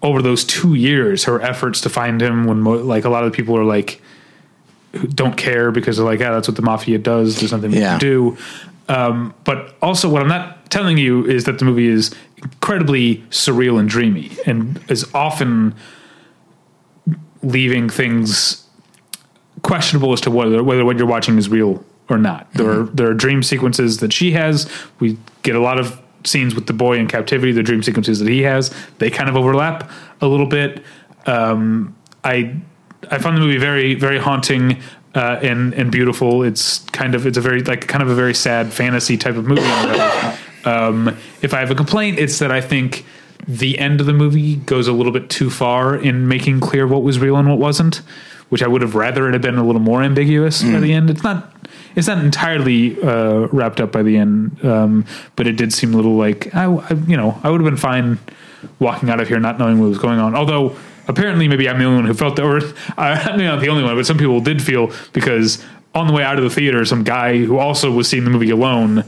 over 0.02 0.22
those 0.22 0.46
two 0.46 0.76
years 0.76 1.24
her 1.26 1.42
efforts 1.42 1.82
to 1.82 1.90
find 1.90 2.22
him 2.22 2.46
when 2.46 2.62
mo- 2.62 2.78
like 2.78 3.04
a 3.06 3.10
lot 3.10 3.24
of 3.24 3.32
the 3.32 3.36
people 3.36 3.58
are 3.58 3.64
like 3.66 4.02
don't 5.14 5.36
care 5.38 5.72
because 5.72 5.98
they're 5.98 6.06
like 6.06 6.20
yeah 6.20 6.32
that's 6.32 6.48
what 6.48 6.56
the 6.56 6.62
mafia 6.62 6.98
does 6.98 7.40
there's 7.40 7.52
nothing 7.52 7.72
we 7.72 7.80
Yeah. 7.80 7.92
can 7.92 8.00
do 8.00 8.38
um, 8.88 9.34
but 9.44 9.76
also 9.82 10.08
what 10.10 10.22
i'm 10.22 10.28
not 10.28 10.70
telling 10.72 10.98
you 10.98 11.26
is 11.26 11.44
that 11.46 11.60
the 11.60 11.66
movie 11.66 11.88
is 11.88 12.14
incredibly 12.38 13.18
surreal 13.30 13.80
and 13.80 13.90
dreamy 13.90 14.32
and 14.46 14.80
is 14.90 15.06
often 15.14 15.74
leaving 17.42 17.90
things 17.90 18.66
questionable 19.64 20.14
as 20.14 20.22
to 20.22 20.32
whether 20.32 20.64
whether 20.64 20.86
what 20.86 20.98
you're 20.98 21.08
watching 21.08 21.38
is 21.38 21.50
real 21.50 21.84
or 22.10 22.18
not. 22.18 22.52
There 22.54 22.70
are 22.70 22.84
there 22.86 23.08
are 23.10 23.14
dream 23.14 23.44
sequences 23.44 23.98
that 24.00 24.12
she 24.14 24.32
has. 24.32 24.70
We 25.00 25.18
get 25.44 25.56
a 25.56 25.60
lot 25.60 25.80
of 25.80 26.00
scenes 26.26 26.56
with 26.56 26.68
the 26.68 26.74
boy 26.74 26.98
in 26.98 27.08
captivity. 27.08 27.52
The 27.52 27.64
dream 27.64 27.84
sequences 27.84 28.20
that 28.20 28.30
he 28.30 28.44
has 28.44 28.74
they 28.98 29.10
kind 29.10 29.30
of 29.30 29.36
overlap 29.36 29.90
a 30.22 30.28
little 30.28 30.46
bit. 30.48 30.84
Um, 31.26 31.96
I 32.24 32.56
I 33.10 33.18
found 33.20 33.38
the 33.38 33.42
movie 33.42 33.58
very 33.58 33.96
very 33.96 34.20
haunting. 34.20 34.82
Uh, 35.16 35.40
and 35.42 35.74
and 35.74 35.92
beautiful. 35.92 36.44
It's 36.44 36.80
kind 36.92 37.16
of 37.16 37.26
it's 37.26 37.36
a 37.38 37.42
very 37.42 37.64
like 37.64 37.88
kind 37.88 38.04
of 38.04 38.10
a 38.10 38.16
very 38.16 38.36
sad 38.36 38.72
fantasy 38.72 39.18
type 39.18 39.38
of 39.38 39.46
movie. 39.48 39.64
um, 40.66 41.18
if 41.42 41.52
I 41.52 41.60
have 41.62 41.72
a 41.72 41.76
complaint, 41.76 42.20
it's 42.20 42.38
that 42.38 42.52
I 42.52 42.62
think 42.62 43.06
the 43.48 43.80
end 43.80 44.00
of 44.02 44.06
the 44.06 44.14
movie 44.14 44.58
goes 44.58 44.88
a 44.88 44.94
little 44.94 45.12
bit 45.12 45.28
too 45.28 45.50
far 45.50 45.96
in 45.96 46.28
making 46.28 46.60
clear 46.60 46.86
what 46.86 47.02
was 47.02 47.18
real 47.18 47.38
and 47.38 47.50
what 47.50 47.58
wasn't, 47.58 48.02
which 48.50 48.62
I 48.62 48.68
would 48.68 48.84
have 48.84 48.94
rather 48.94 49.28
it 49.28 49.34
had 49.34 49.42
been 49.42 49.58
a 49.58 49.66
little 49.66 49.82
more 49.82 50.04
ambiguous 50.04 50.62
by 50.62 50.80
the 50.80 50.94
end. 50.94 51.10
It's 51.10 51.24
not 51.24 51.52
it's 51.96 52.08
not 52.08 52.18
entirely 52.24 53.02
uh, 53.02 53.48
wrapped 53.52 53.80
up 53.82 53.92
by 53.92 54.04
the 54.04 54.18
end, 54.18 54.64
um, 54.66 55.06
but 55.36 55.48
it 55.48 55.54
did 55.54 55.74
seem 55.74 55.94
a 55.94 55.96
little 55.98 56.16
like 56.16 56.54
I, 56.56 56.66
I 56.66 56.94
you 57.08 57.18
know 57.18 57.40
I 57.44 57.50
would 57.50 57.62
have 57.62 57.70
been 57.70 57.78
fine 57.78 58.20
walking 58.80 59.10
out 59.10 59.20
of 59.20 59.28
here 59.28 59.40
not 59.40 59.58
knowing 59.60 59.80
what 59.80 59.88
was 59.90 59.98
going 59.98 60.20
on. 60.20 60.36
Although 60.36 60.76
apparently 61.08 61.48
maybe 61.48 61.68
I'm 61.70 61.80
the 61.80 61.86
only 61.86 61.98
one 61.98 62.06
who 62.06 62.14
felt 62.14 62.36
that, 62.36 62.44
or 62.44 62.60
I'm 62.98 63.40
not 63.40 63.60
the 63.62 63.70
only 63.70 63.84
one, 63.84 63.96
but 63.96 64.06
some 64.06 64.18
people 64.18 64.40
did 64.42 64.62
feel 64.62 64.92
because 65.14 65.64
on 65.96 66.08
the 66.08 66.14
way 66.14 66.24
out 66.24 66.38
of 66.38 66.44
the 66.44 66.50
theater, 66.50 66.86
some 66.86 67.04
guy 67.04 67.38
who 67.38 67.58
also 67.58 67.92
was 67.92 68.08
seeing 68.08 68.24
the 68.24 68.30
movie 68.30 68.50
alone 68.52 69.04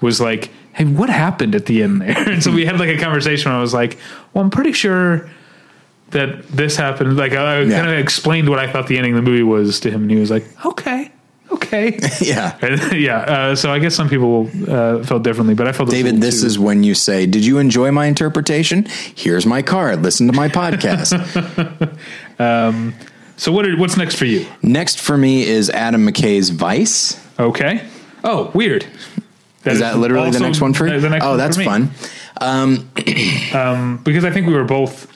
was 0.00 0.20
like, 0.20 0.50
"Hey, 0.72 0.84
what 0.86 1.10
happened 1.10 1.54
at 1.54 1.66
the 1.66 1.82
end 1.82 2.00
there?" 2.00 2.28
And 2.32 2.42
so 2.42 2.50
we 2.52 2.64
had 2.64 2.78
like 2.80 2.88
a 2.88 2.98
conversation. 2.98 3.50
Where 3.50 3.58
I 3.58 3.60
was 3.62 3.74
like, 3.74 3.98
"Well, 4.32 4.42
I'm 4.44 4.50
pretty 4.50 4.72
sure." 4.72 5.28
That 6.10 6.46
this 6.48 6.76
happened, 6.76 7.16
like 7.16 7.32
I 7.32 7.62
Yeah. 7.62 7.76
kind 7.80 7.90
of 7.90 7.98
explained 7.98 8.48
what 8.48 8.60
I 8.60 8.70
thought 8.70 8.86
the 8.86 8.98
ending 8.98 9.14
of 9.14 9.24
the 9.24 9.28
movie 9.28 9.42
was 9.42 9.80
to 9.80 9.90
him, 9.90 10.02
and 10.02 10.10
he 10.12 10.16
was 10.16 10.30
like, 10.30 10.44
"Okay, 10.64 11.10
okay, 11.54 11.98
Yeah. 12.20 12.92
Yeah." 12.92 13.18
Uh, 13.18 13.54
so 13.56 13.72
I 13.72 13.78
guess 13.78 13.94
some 13.94 14.08
people 14.08 14.48
uh, 14.68 15.02
felt 15.04 15.22
differently, 15.22 15.54
but 15.54 15.66
I 15.66 15.72
felt 15.72 15.90
David, 15.90 16.20
this 16.20 16.42
is 16.42 16.58
when 16.58 16.82
you 16.84 16.94
say, 16.94 17.26
Did 17.26 17.44
you 17.44 17.58
enjoy 17.58 17.90
my 17.90 18.06
interpretation? 18.06 18.86
Here's 19.14 19.46
my 19.46 19.62
card. 19.62 20.02
Listen 20.02 20.26
to 20.26 20.32
my 20.32 20.48
podcast. 20.60 21.12
um, 22.38 22.94
So 23.36 23.50
what? 23.52 23.66
Are, 23.66 23.76
what's 23.76 23.96
next 23.96 24.16
for 24.16 24.24
you? 24.26 24.46
Next 24.62 25.00
for 25.00 25.16
me 25.18 25.42
is 25.46 25.70
Adam 25.70 26.06
McKay's 26.06 26.50
Vice. 26.50 27.20
Okay. 27.38 27.82
Oh, 28.22 28.50
weird. 28.54 28.86
Is 29.64 29.80
that 29.80 29.98
literally 29.98 30.30
the 30.30 30.40
next 30.40 30.60
one 30.60 30.74
for 30.74 30.86
you? 30.86 31.00
the 31.00 31.08
next 31.10 31.24
oh, 31.24 31.30
one 31.30 31.38
that's 31.38 31.56
for 31.56 31.60
me. 31.60 31.66
fun. 31.66 31.90
because 34.04 34.24
I 34.24 34.30
think 34.30 34.46
we 34.46 34.52
were 34.52 34.64
both 34.64 35.10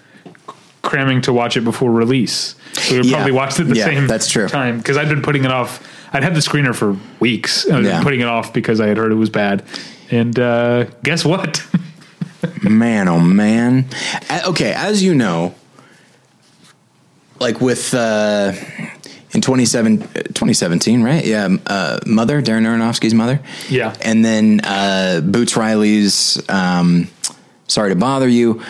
cramming 0.82 1.20
to 1.22 1.32
watch 1.32 1.56
it 1.56 1.64
before 1.64 1.90
release. 1.92 2.54
So 2.72 3.00
we 3.00 3.08
Yeah. 3.08 3.16
probably 3.16 3.32
watched 3.32 3.60
it 3.60 3.64
the 3.64 3.76
Yeah, 3.76 3.84
same 3.84 4.06
that's 4.06 4.28
true. 4.30 4.48
time 4.48 4.78
because 4.78 4.96
I've 4.96 5.08
been 5.08 5.22
putting 5.22 5.44
it 5.44 5.50
off. 5.52 5.82
I'd 6.12 6.22
had 6.22 6.34
the 6.34 6.40
screener 6.40 6.74
for 6.74 6.96
weeks. 7.20 7.68
I 7.68 7.78
was 7.78 7.86
Yeah. 7.86 8.02
putting 8.02 8.20
it 8.20 8.26
off 8.28 8.52
because 8.52 8.80
I 8.80 8.86
had 8.88 8.96
heard 8.96 9.12
it 9.12 9.16
was 9.16 9.30
bad. 9.30 9.62
And 10.10 10.38
uh, 10.38 10.84
guess 11.02 11.24
what? 11.24 11.66
Man, 12.62 13.08
oh 13.08 13.18
man. 13.20 13.86
Uh, 14.30 14.40
Okay, 14.46 14.72
as 14.72 15.02
you 15.02 15.14
know, 15.14 15.54
like 17.40 17.60
with 17.60 17.94
uh, 17.94 18.52
in 19.32 19.40
27, 19.40 20.02
uh, 20.02 20.06
2017, 20.06 21.02
right? 21.02 21.24
Yeah, 21.24 21.48
uh, 21.66 21.98
Mother, 22.06 22.40
Darren 22.42 22.62
Aronofsky's 22.64 23.14
Mother. 23.14 23.40
Yeah. 23.68 23.94
And 24.02 24.24
then 24.24 24.60
uh, 24.64 25.20
Boots 25.24 25.56
Riley's 25.56 26.40
um, 26.48 27.08
Sorry 27.66 27.90
to 27.90 27.96
Bother 27.96 28.28
You. 28.28 28.62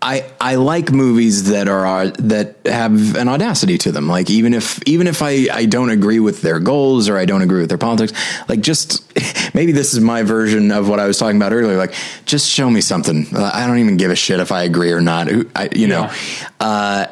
I 0.00 0.30
I 0.40 0.54
like 0.54 0.92
movies 0.92 1.50
that 1.50 1.66
are 1.66 1.84
uh, 1.84 2.10
that 2.20 2.56
have 2.66 3.16
an 3.16 3.26
audacity 3.26 3.78
to 3.78 3.90
them. 3.90 4.08
Like 4.08 4.30
even 4.30 4.54
if 4.54 4.80
even 4.86 5.08
if 5.08 5.22
I 5.22 5.48
I 5.52 5.66
don't 5.66 5.90
agree 5.90 6.20
with 6.20 6.40
their 6.40 6.60
goals 6.60 7.08
or 7.08 7.16
I 7.18 7.24
don't 7.24 7.42
agree 7.42 7.60
with 7.60 7.68
their 7.68 7.78
politics, 7.78 8.12
like 8.48 8.60
just 8.60 9.12
maybe 9.54 9.72
this 9.72 9.94
is 9.94 10.00
my 10.00 10.22
version 10.22 10.70
of 10.70 10.88
what 10.88 11.00
I 11.00 11.06
was 11.06 11.18
talking 11.18 11.36
about 11.36 11.52
earlier. 11.52 11.76
Like 11.76 11.94
just 12.26 12.48
show 12.48 12.70
me 12.70 12.80
something. 12.80 13.26
Uh, 13.34 13.50
I 13.52 13.66
don't 13.66 13.78
even 13.78 13.96
give 13.96 14.12
a 14.12 14.16
shit 14.16 14.38
if 14.38 14.52
I 14.52 14.62
agree 14.62 14.92
or 14.92 15.00
not. 15.00 15.28
I, 15.56 15.68
you 15.74 15.88
know, 15.88 16.12
uh, 16.60 17.06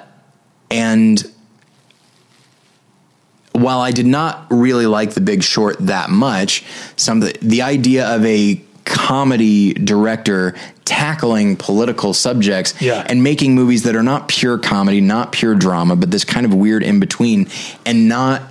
and 0.70 1.24
while 3.50 3.80
I 3.80 3.90
did 3.90 4.06
not 4.06 4.46
really 4.50 4.86
like 4.86 5.14
The 5.14 5.20
Big 5.20 5.42
Short 5.42 5.76
that 5.80 6.10
much, 6.10 6.62
some 6.96 7.20
the, 7.20 7.36
the 7.40 7.62
idea 7.62 8.06
of 8.14 8.24
a 8.24 8.60
comedy 8.86 9.74
director 9.74 10.54
tackling 10.86 11.56
political 11.56 12.14
subjects 12.14 12.72
Yeah. 12.80 13.04
and 13.06 13.22
making 13.22 13.54
movies 13.54 13.82
that 13.82 13.94
are 13.96 14.02
not 14.02 14.28
pure 14.28 14.56
comedy, 14.56 15.00
not 15.02 15.32
pure 15.32 15.54
drama, 15.54 15.96
but 15.96 16.10
this 16.10 16.24
kind 16.24 16.46
of 16.46 16.54
weird 16.54 16.82
in 16.82 17.00
between 17.00 17.48
and 17.84 18.08
not 18.08 18.42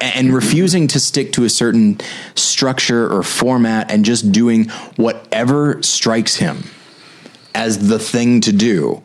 and 0.00 0.32
refusing 0.32 0.86
to 0.88 0.98
stick 0.98 1.32
to 1.34 1.44
a 1.44 1.50
certain 1.50 2.00
structure 2.34 3.06
or 3.12 3.22
format 3.22 3.90
and 3.90 4.02
just 4.02 4.32
doing 4.32 4.70
whatever 4.96 5.82
strikes 5.82 6.36
him 6.36 6.64
as 7.54 7.88
the 7.88 7.98
thing 7.98 8.40
to 8.40 8.52
do 8.52 9.02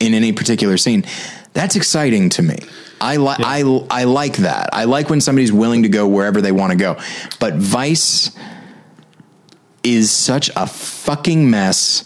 in 0.00 0.14
any 0.14 0.32
particular 0.32 0.78
scene. 0.78 1.04
That's 1.52 1.76
exciting 1.76 2.30
to 2.30 2.42
me. 2.42 2.56
I 3.00 3.16
like 3.16 3.40
I 3.40 3.60
I 3.90 4.04
like 4.04 4.36
that. 4.38 4.70
I 4.72 4.84
like 4.84 5.10
when 5.10 5.20
somebody's 5.20 5.52
willing 5.52 5.82
to 5.82 5.88
go 5.88 6.06
wherever 6.08 6.40
they 6.40 6.52
want 6.52 6.70
to 6.70 6.78
go. 6.78 6.96
But 7.40 7.54
Vice 7.56 8.30
is 9.88 10.10
such 10.10 10.50
a 10.56 10.66
fucking 10.66 11.50
mess 11.50 12.04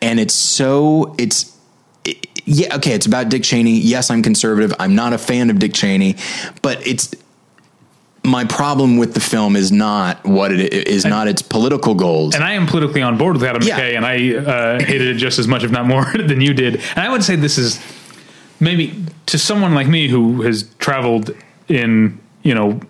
and 0.00 0.20
it's 0.20 0.34
so 0.34 1.14
it's 1.18 1.56
it- 2.04 2.26
yeah, 2.44 2.74
okay, 2.76 2.92
it's 2.92 3.06
about 3.06 3.28
Dick 3.28 3.44
Cheney. 3.44 3.78
Yes, 3.78 4.10
I'm 4.10 4.20
conservative. 4.20 4.74
I'm 4.80 4.96
not 4.96 5.12
a 5.12 5.18
fan 5.18 5.48
of 5.48 5.60
Dick 5.60 5.72
Cheney, 5.74 6.16
but 6.60 6.84
it's 6.84 7.14
my 8.24 8.44
problem 8.44 8.96
with 8.98 9.14
the 9.14 9.20
film 9.20 9.54
is 9.54 9.70
not 9.70 10.24
what 10.24 10.50
it 10.52 10.72
is 10.88 11.04
not 11.04 11.28
its 11.28 11.40
political 11.42 11.94
goals. 11.94 12.34
And 12.34 12.42
I 12.42 12.52
am 12.54 12.66
politically 12.66 13.00
on 13.02 13.16
board 13.16 13.34
with 13.36 13.44
Adam 13.44 13.62
Yeah. 13.62 13.78
McKay, 13.78 13.96
and 13.96 14.04
I 14.04 14.34
uh, 14.34 14.80
hated 14.82 15.08
it 15.08 15.18
just 15.18 15.38
as 15.38 15.46
much, 15.46 15.62
if 15.62 15.70
not 15.70 15.86
more, 15.86 16.04
than 16.16 16.40
you 16.40 16.52
did. 16.52 16.74
And 16.96 16.98
I 16.98 17.08
would 17.10 17.22
say 17.22 17.36
this 17.36 17.58
is 17.58 17.80
maybe 18.58 18.92
to 19.26 19.38
someone 19.38 19.74
like 19.74 19.86
me 19.88 20.08
who 20.08 20.42
has 20.42 20.64
traveled 20.78 21.30
in, 21.68 22.18
you 22.42 22.54
know, 22.56 22.80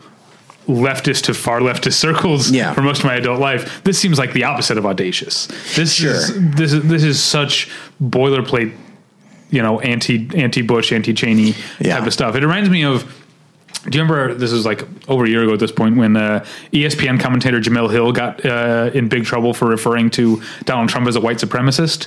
leftist 0.68 1.22
to 1.24 1.34
far 1.34 1.60
leftist 1.60 1.94
circles 1.94 2.50
Yeah. 2.50 2.72
for 2.72 2.82
most 2.82 3.00
of 3.00 3.04
my 3.06 3.16
adult 3.16 3.40
life. 3.40 3.82
This 3.84 3.98
seems 3.98 4.18
like 4.18 4.32
the 4.32 4.44
opposite 4.44 4.78
of 4.78 4.86
audacious. 4.86 5.48
This 5.74 5.92
Sure. 5.94 6.12
is 6.14 6.32
this 6.36 6.72
is 6.72 6.82
this 6.84 7.02
is 7.02 7.20
such 7.22 7.68
boilerplate, 8.02 8.72
you 9.50 9.60
know, 9.62 9.80
anti 9.80 10.28
anti 10.34 10.62
Bush, 10.62 10.92
anti 10.92 11.12
Cheney 11.14 11.54
Yeah. 11.80 11.98
type 11.98 12.06
of 12.06 12.12
stuff. 12.12 12.34
It 12.36 12.42
reminds 12.42 12.70
me 12.70 12.84
of. 12.84 13.04
Do 13.88 13.98
you 13.98 14.04
remember 14.04 14.34
this 14.34 14.52
was 14.52 14.64
like 14.64 14.86
over 15.08 15.24
a 15.24 15.28
year 15.28 15.42
ago 15.42 15.54
at 15.54 15.58
this 15.58 15.72
point 15.72 15.96
when 15.96 16.16
uh, 16.16 16.44
ESPN 16.72 17.18
commentator 17.18 17.58
Jemele 17.60 17.90
Hill 17.90 18.12
got 18.12 18.44
uh, 18.44 18.90
in 18.94 19.08
big 19.08 19.24
trouble 19.24 19.52
for 19.54 19.66
referring 19.66 20.08
to 20.10 20.40
Donald 20.64 20.88
Trump 20.88 21.08
as 21.08 21.16
a 21.16 21.20
white 21.20 21.38
supremacist, 21.38 22.06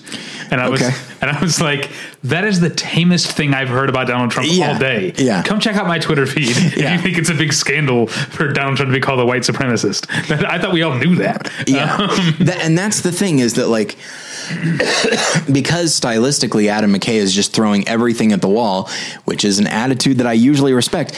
and 0.52 0.62
I 0.62 0.68
Okay. 0.68 0.86
was 0.88 1.12
and 1.22 1.30
I 1.30 1.42
was 1.42 1.60
like, 1.60 1.90
that 2.24 2.46
is 2.46 2.62
the 2.62 2.70
tamest 2.70 3.30
thing 3.34 3.54
I've 3.54 3.68
heard 3.68 3.90
about 3.90 4.08
Donald 4.08 4.32
Trump 4.32 4.48
Yeah. 4.50 4.72
all 4.72 4.80
day. 4.80 5.14
Yeah. 5.18 5.44
come 5.44 5.60
check 5.60 5.76
out 5.76 5.86
my 5.86 6.00
Twitter 6.00 6.26
feed 6.26 6.48
if 6.50 6.78
you 6.78 6.98
think 7.00 7.18
it's 7.18 7.30
a 7.30 7.34
big 7.36 7.52
scandal 7.52 8.08
for 8.08 8.48
Donald 8.54 8.78
Trump 8.78 8.92
to 8.92 8.96
be 8.98 9.02
called 9.02 9.20
a 9.20 9.26
white 9.26 9.42
supremacist. 9.42 10.08
I 10.50 10.58
thought 10.60 10.72
we 10.72 10.82
all 10.82 10.96
knew 10.98 11.16
that. 11.16 11.52
Yeah. 11.68 11.98
That- 12.40 12.60
and 12.62 12.78
that's 12.78 13.02
the 13.02 13.12
thing 13.12 13.40
is 13.40 13.56
that 13.56 13.68
like 13.68 13.98
because 15.52 16.00
stylistically 16.00 16.68
Adam 16.68 16.94
McKay 16.94 17.16
is 17.16 17.34
just 17.34 17.54
throwing 17.54 17.88
everything 17.88 18.32
at 18.32 18.42
the 18.42 18.48
wall, 18.50 18.90
which 19.26 19.44
is 19.44 19.60
an 19.60 19.68
attitude 19.68 20.20
that 20.20 20.28
I 20.28 20.34
usually 20.34 20.72
respect. 20.74 21.14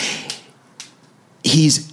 He's 1.48 1.92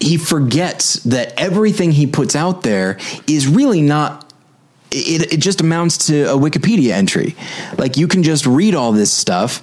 he 0.00 0.16
forgets 0.16 0.94
that 1.04 1.32
everything 1.40 1.92
he 1.92 2.06
puts 2.06 2.34
out 2.34 2.62
there 2.62 2.98
is 3.28 3.46
really 3.46 3.80
not 3.80 4.32
it, 4.90 5.32
it 5.32 5.36
just 5.38 5.60
amounts 5.60 6.06
to 6.08 6.24
a 6.24 6.36
Wikipedia 6.36 6.90
entry. 6.90 7.34
Like 7.78 7.96
you 7.96 8.08
can 8.08 8.22
just 8.22 8.46
read 8.46 8.74
all 8.74 8.92
this 8.92 9.12
stuff. 9.12 9.62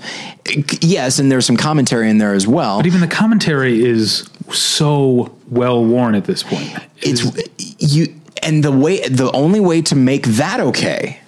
Yes, 0.81 1.19
and 1.19 1.31
there's 1.31 1.45
some 1.45 1.57
commentary 1.57 2.09
in 2.09 2.17
there 2.17 2.33
as 2.33 2.47
well. 2.47 2.77
But 2.77 2.87
even 2.87 3.01
the 3.01 3.07
commentary 3.07 3.83
is 3.83 4.27
so 4.51 5.35
well 5.49 5.83
worn 5.83 6.15
at 6.15 6.25
this 6.25 6.41
point. 6.41 6.73
it's 7.01 7.23
you 7.77 8.15
and 8.41 8.63
the 8.63 8.71
way 8.71 9.07
the 9.07 9.31
only 9.33 9.59
way 9.59 9.81
to 9.83 9.95
make 9.95 10.25
that 10.25 10.59
okay 10.59 11.19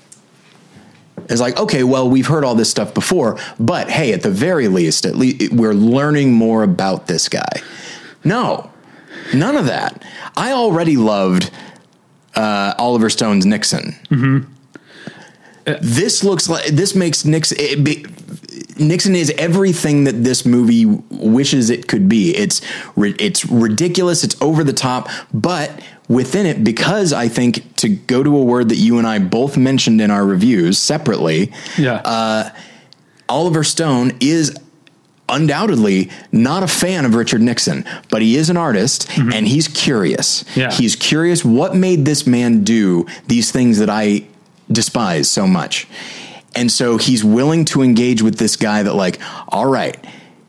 is 1.32 1.41
like 1.41 1.57
okay 1.57 1.84
well 1.84 2.09
we've 2.09 2.27
heard 2.27 2.43
all 2.43 2.55
this 2.55 2.69
stuff 2.69 2.93
before 2.93 3.39
but 3.59 3.89
hey 3.89 4.13
at 4.13 4.21
the 4.21 4.29
very 4.29 4.67
least 4.67 5.05
at 5.05 5.15
least 5.15 5.51
we're 5.53 5.73
learning 5.73 6.34
more 6.34 6.63
about 6.63 7.07
this 7.07 7.29
guy. 7.29 7.61
No 8.23 8.69
none 9.34 9.55
of 9.55 9.65
that. 9.65 10.03
I 10.36 10.51
already 10.51 10.97
loved 10.97 11.51
uh, 12.36 12.73
oliver 12.77 13.09
stone's 13.09 13.45
nixon. 13.45 13.95
This 15.82 16.23
looks 16.23 16.49
like 16.49 16.65
this 16.67 16.95
makes 16.95 17.23
nixon 17.23 17.57
it 17.59 17.84
be, 17.84 18.05
Nixon 18.77 19.15
is 19.15 19.32
everything 19.38 20.05
that 20.05 20.23
this 20.23 20.45
movie 20.45 20.86
wishes 20.86 21.69
it 21.69 21.88
could 21.88 22.09
be. 22.09 22.36
It's 22.36 22.61
it's 22.97 23.45
ridiculous, 23.45 24.23
it's 24.23 24.36
over 24.41 24.63
the 24.63 24.73
top, 24.73 25.09
but 25.34 25.79
within 26.12 26.45
it 26.45 26.64
because 26.64 27.14
I 27.14 27.28
think 27.28 27.76
to 27.78 27.89
go 27.89 28.22
to 28.22 28.38
a 28.38 28.43
word 28.43 28.70
that 28.70 28.76
you 28.76 28.97
and 28.97 29.07
I 29.07 29.20
both 29.20 29.57
mentioned 29.57 30.01
in 30.01 30.12
our 30.12 30.26
reviews 30.26 30.78
separately, 30.78 31.53
yeah. 31.78 32.01
uh, 32.03 32.49
Oliver 33.30 33.64
Stone 33.64 34.18
is 34.20 34.55
undoubtedly 35.30 36.09
not 36.34 36.62
a 36.64 36.68
fan 36.68 37.05
of 37.05 37.16
Richard 37.16 37.41
Nixon, 37.41 37.86
but 38.09 38.22
he 38.22 38.36
is 38.36 38.49
an 38.49 38.57
artist 38.57 39.09
and 39.18 39.47
he's 39.47 39.70
curious. 39.70 40.43
Yeah. 40.55 40.72
He's 40.72 40.97
curious 40.97 41.45
what 41.45 41.74
made 41.74 42.03
this 42.03 42.28
man 42.28 42.66
do 42.66 43.07
these 43.28 43.51
things 43.51 43.80
that 43.80 43.89
I 43.89 44.28
despise 44.70 45.32
so 45.32 45.47
much. 45.47 45.88
And 46.53 46.70
so 46.70 46.97
he's 46.97 47.24
willing 47.24 47.64
to 47.66 47.82
engage 47.82 48.22
with 48.22 48.38
this 48.38 48.57
guy 48.57 48.84
that 48.84 48.93
like, 48.93 49.20
all 49.47 49.66
right, 49.66 49.97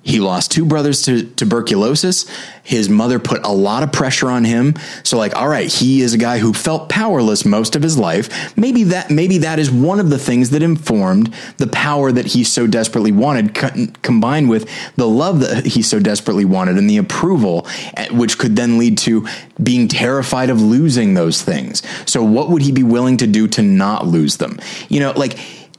he 0.03 0.19
lost 0.19 0.51
two 0.51 0.65
brothers 0.65 1.03
to 1.03 1.23
tuberculosis. 1.23 2.27
His 2.65 2.89
mother 2.89 3.19
put 3.19 3.45
a 3.45 3.53
lot 3.53 3.83
of 3.83 3.93
pressure 3.93 4.29
on 4.29 4.45
him. 4.45 4.75
So 5.05 5.17
like, 5.17 5.35
all 5.37 5.49
right, 5.49 5.73
he 5.73 6.01
is 6.01 6.13
a 6.13 6.19
guy 6.19 6.39
who 6.39 6.53
felt 6.53 6.89
powerless 6.89 7.45
most 7.45 7.77
of 7.77 7.83
his 7.83 7.97
life. 7.97 8.57
Maybe 8.57 8.85
that 8.85 9.11
maybe 9.11 9.39
that 9.39 9.59
is 9.59 9.71
one 9.71 10.01
of 10.01 10.11
the 10.11 10.19
things 10.19 10.51
that 10.51 10.63
informed 10.63 11.33
the 11.59 11.69
power 11.69 12.11
that 12.11 12.27
he 12.27 12.43
so 12.43 12.67
desperately 12.67 13.13
wanted, 13.13 13.55
co- 13.55 13.87
combined 14.03 14.49
with 14.49 14.69
the 14.97 15.09
love 15.09 15.41
that 15.41 15.67
he 15.67 15.83
so 15.83 16.01
desperately 16.01 16.45
wanted 16.45 16.79
and 16.79 16.91
the 16.91 16.99
approval, 16.99 17.67
eh, 17.97 18.09
which 18.11 18.39
could 18.39 18.57
then 18.57 18.79
lead 18.79 18.99
to 18.99 19.27
being 19.63 19.87
terrified 19.87 20.51
of 20.51 20.61
losing 20.61 21.15
those 21.15 21.43
things. 21.43 21.83
So 22.07 22.23
what 22.25 22.49
would 22.51 22.63
he 22.63 22.73
be 22.73 22.83
willing 22.83 23.19
to 23.19 23.27
do 23.27 23.47
to 23.49 23.63
not 23.63 24.07
lose 24.07 24.39
them? 24.39 24.59
You 24.89 25.01
know, 25.01 25.13
like, 25.13 25.39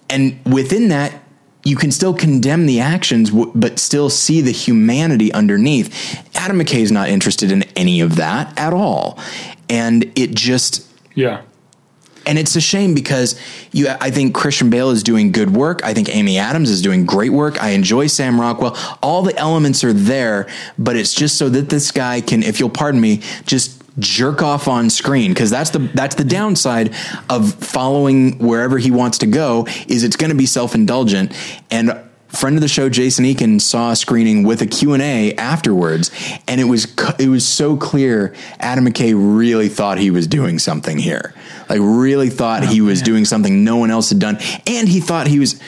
and 0.10 0.40
within 0.46 0.90
that 0.90 1.23
you 1.64 1.76
can 1.76 1.92
still 1.92 2.14
condemn 2.14 2.66
the 2.66 2.80
actions, 2.82 3.32
but 3.32 3.80
still 3.80 4.10
see 4.10 4.42
the 4.42 4.52
humanity 4.52 5.32
underneath. 5.32 6.22
Adam 6.36 6.60
McKay 6.60 6.80
is 6.80 6.92
not 6.92 7.10
interested 7.10 7.52
in 7.52 7.64
any 7.76 8.02
of 8.02 8.18
that 8.18 8.58
at 8.60 8.74
all, 8.74 9.18
and 9.70 10.12
it 10.18 10.32
just 10.32 10.86
yeah. 11.16 11.42
and 12.26 12.38
it's 12.38 12.56
a 12.56 12.62
shame 12.62 12.94
because 12.94 13.40
you 13.72 13.88
I 13.88 14.12
think 14.12 14.36
Christian 14.36 14.70
Bale 14.70 14.90
is 14.90 15.04
doing 15.04 15.32
good 15.32 15.56
work. 15.56 15.84
I 15.86 15.94
think 15.94 16.14
Amy 16.14 16.38
Adams 16.38 16.70
is 16.70 16.82
doing 16.82 17.06
great 17.06 17.32
work. 17.32 17.64
I 17.64 17.70
enjoy 17.70 18.08
Sam 18.08 18.40
Rockwell. 18.42 18.78
All 19.02 19.22
the 19.24 19.38
elements 19.38 19.86
are 19.86 19.94
there, 19.94 20.48
but 20.78 20.98
it's 20.98 21.14
just 21.14 21.38
so 21.38 21.48
that 21.50 21.70
this 21.70 21.92
guy 21.92 22.20
can, 22.20 22.44
if 22.44 22.60
you'll 22.60 22.70
pardon 22.70 23.00
me, 23.00 23.22
just 23.46 23.83
jerk 24.00 24.42
off 24.42 24.68
on 24.68 24.90
screen 24.90 25.32
because 25.32 25.50
that's 25.50 25.70
the 25.70 25.80
that's 25.80 26.16
the 26.16 26.24
downside 26.24 26.94
of 27.30 27.54
following 27.54 28.40
wherever 28.40 28.78
he 28.78 28.92
wants 28.92 29.20
to 29.20 29.28
go 29.28 29.66
is 29.88 30.04
it's 30.04 30.16
going 30.16 30.32
to 30.32 30.38
be 30.38 30.46
self-indulgent. 30.46 31.32
And 31.70 32.00
friend 32.30 32.56
of 32.56 32.62
the 32.62 32.68
show 32.68 32.90
Jason 32.90 33.26
Eakin 33.26 33.62
saw 33.62 33.92
a 33.92 33.96
screening 33.96 34.44
with 34.44 34.62
a 34.64 34.66
Q&A 34.66 35.36
afterwards 35.36 36.10
and 36.48 36.60
it 36.60 36.64
was 36.64 36.94
it 37.20 37.28
was 37.28 37.48
so 37.48 37.78
clear 37.78 38.34
Adam 38.60 38.86
McKay 38.86 39.14
really 39.16 39.70
thought 39.70 40.00
he 40.00 40.10
was 40.10 40.26
doing 40.26 40.58
something 40.58 40.98
here. 40.98 41.34
Like 41.70 41.80
really 41.82 42.30
thought 42.30 42.64
oh, 42.64 42.68
he 42.68 42.82
was 42.82 43.02
doing 43.02 43.26
something 43.26 43.64
no 43.64 43.78
one 43.78 43.92
else 43.92 44.10
had 44.10 44.20
done 44.20 44.38
and 44.66 44.90
he 44.90 45.00
thought 45.00 45.28
he 45.28 45.40
was 45.40 45.62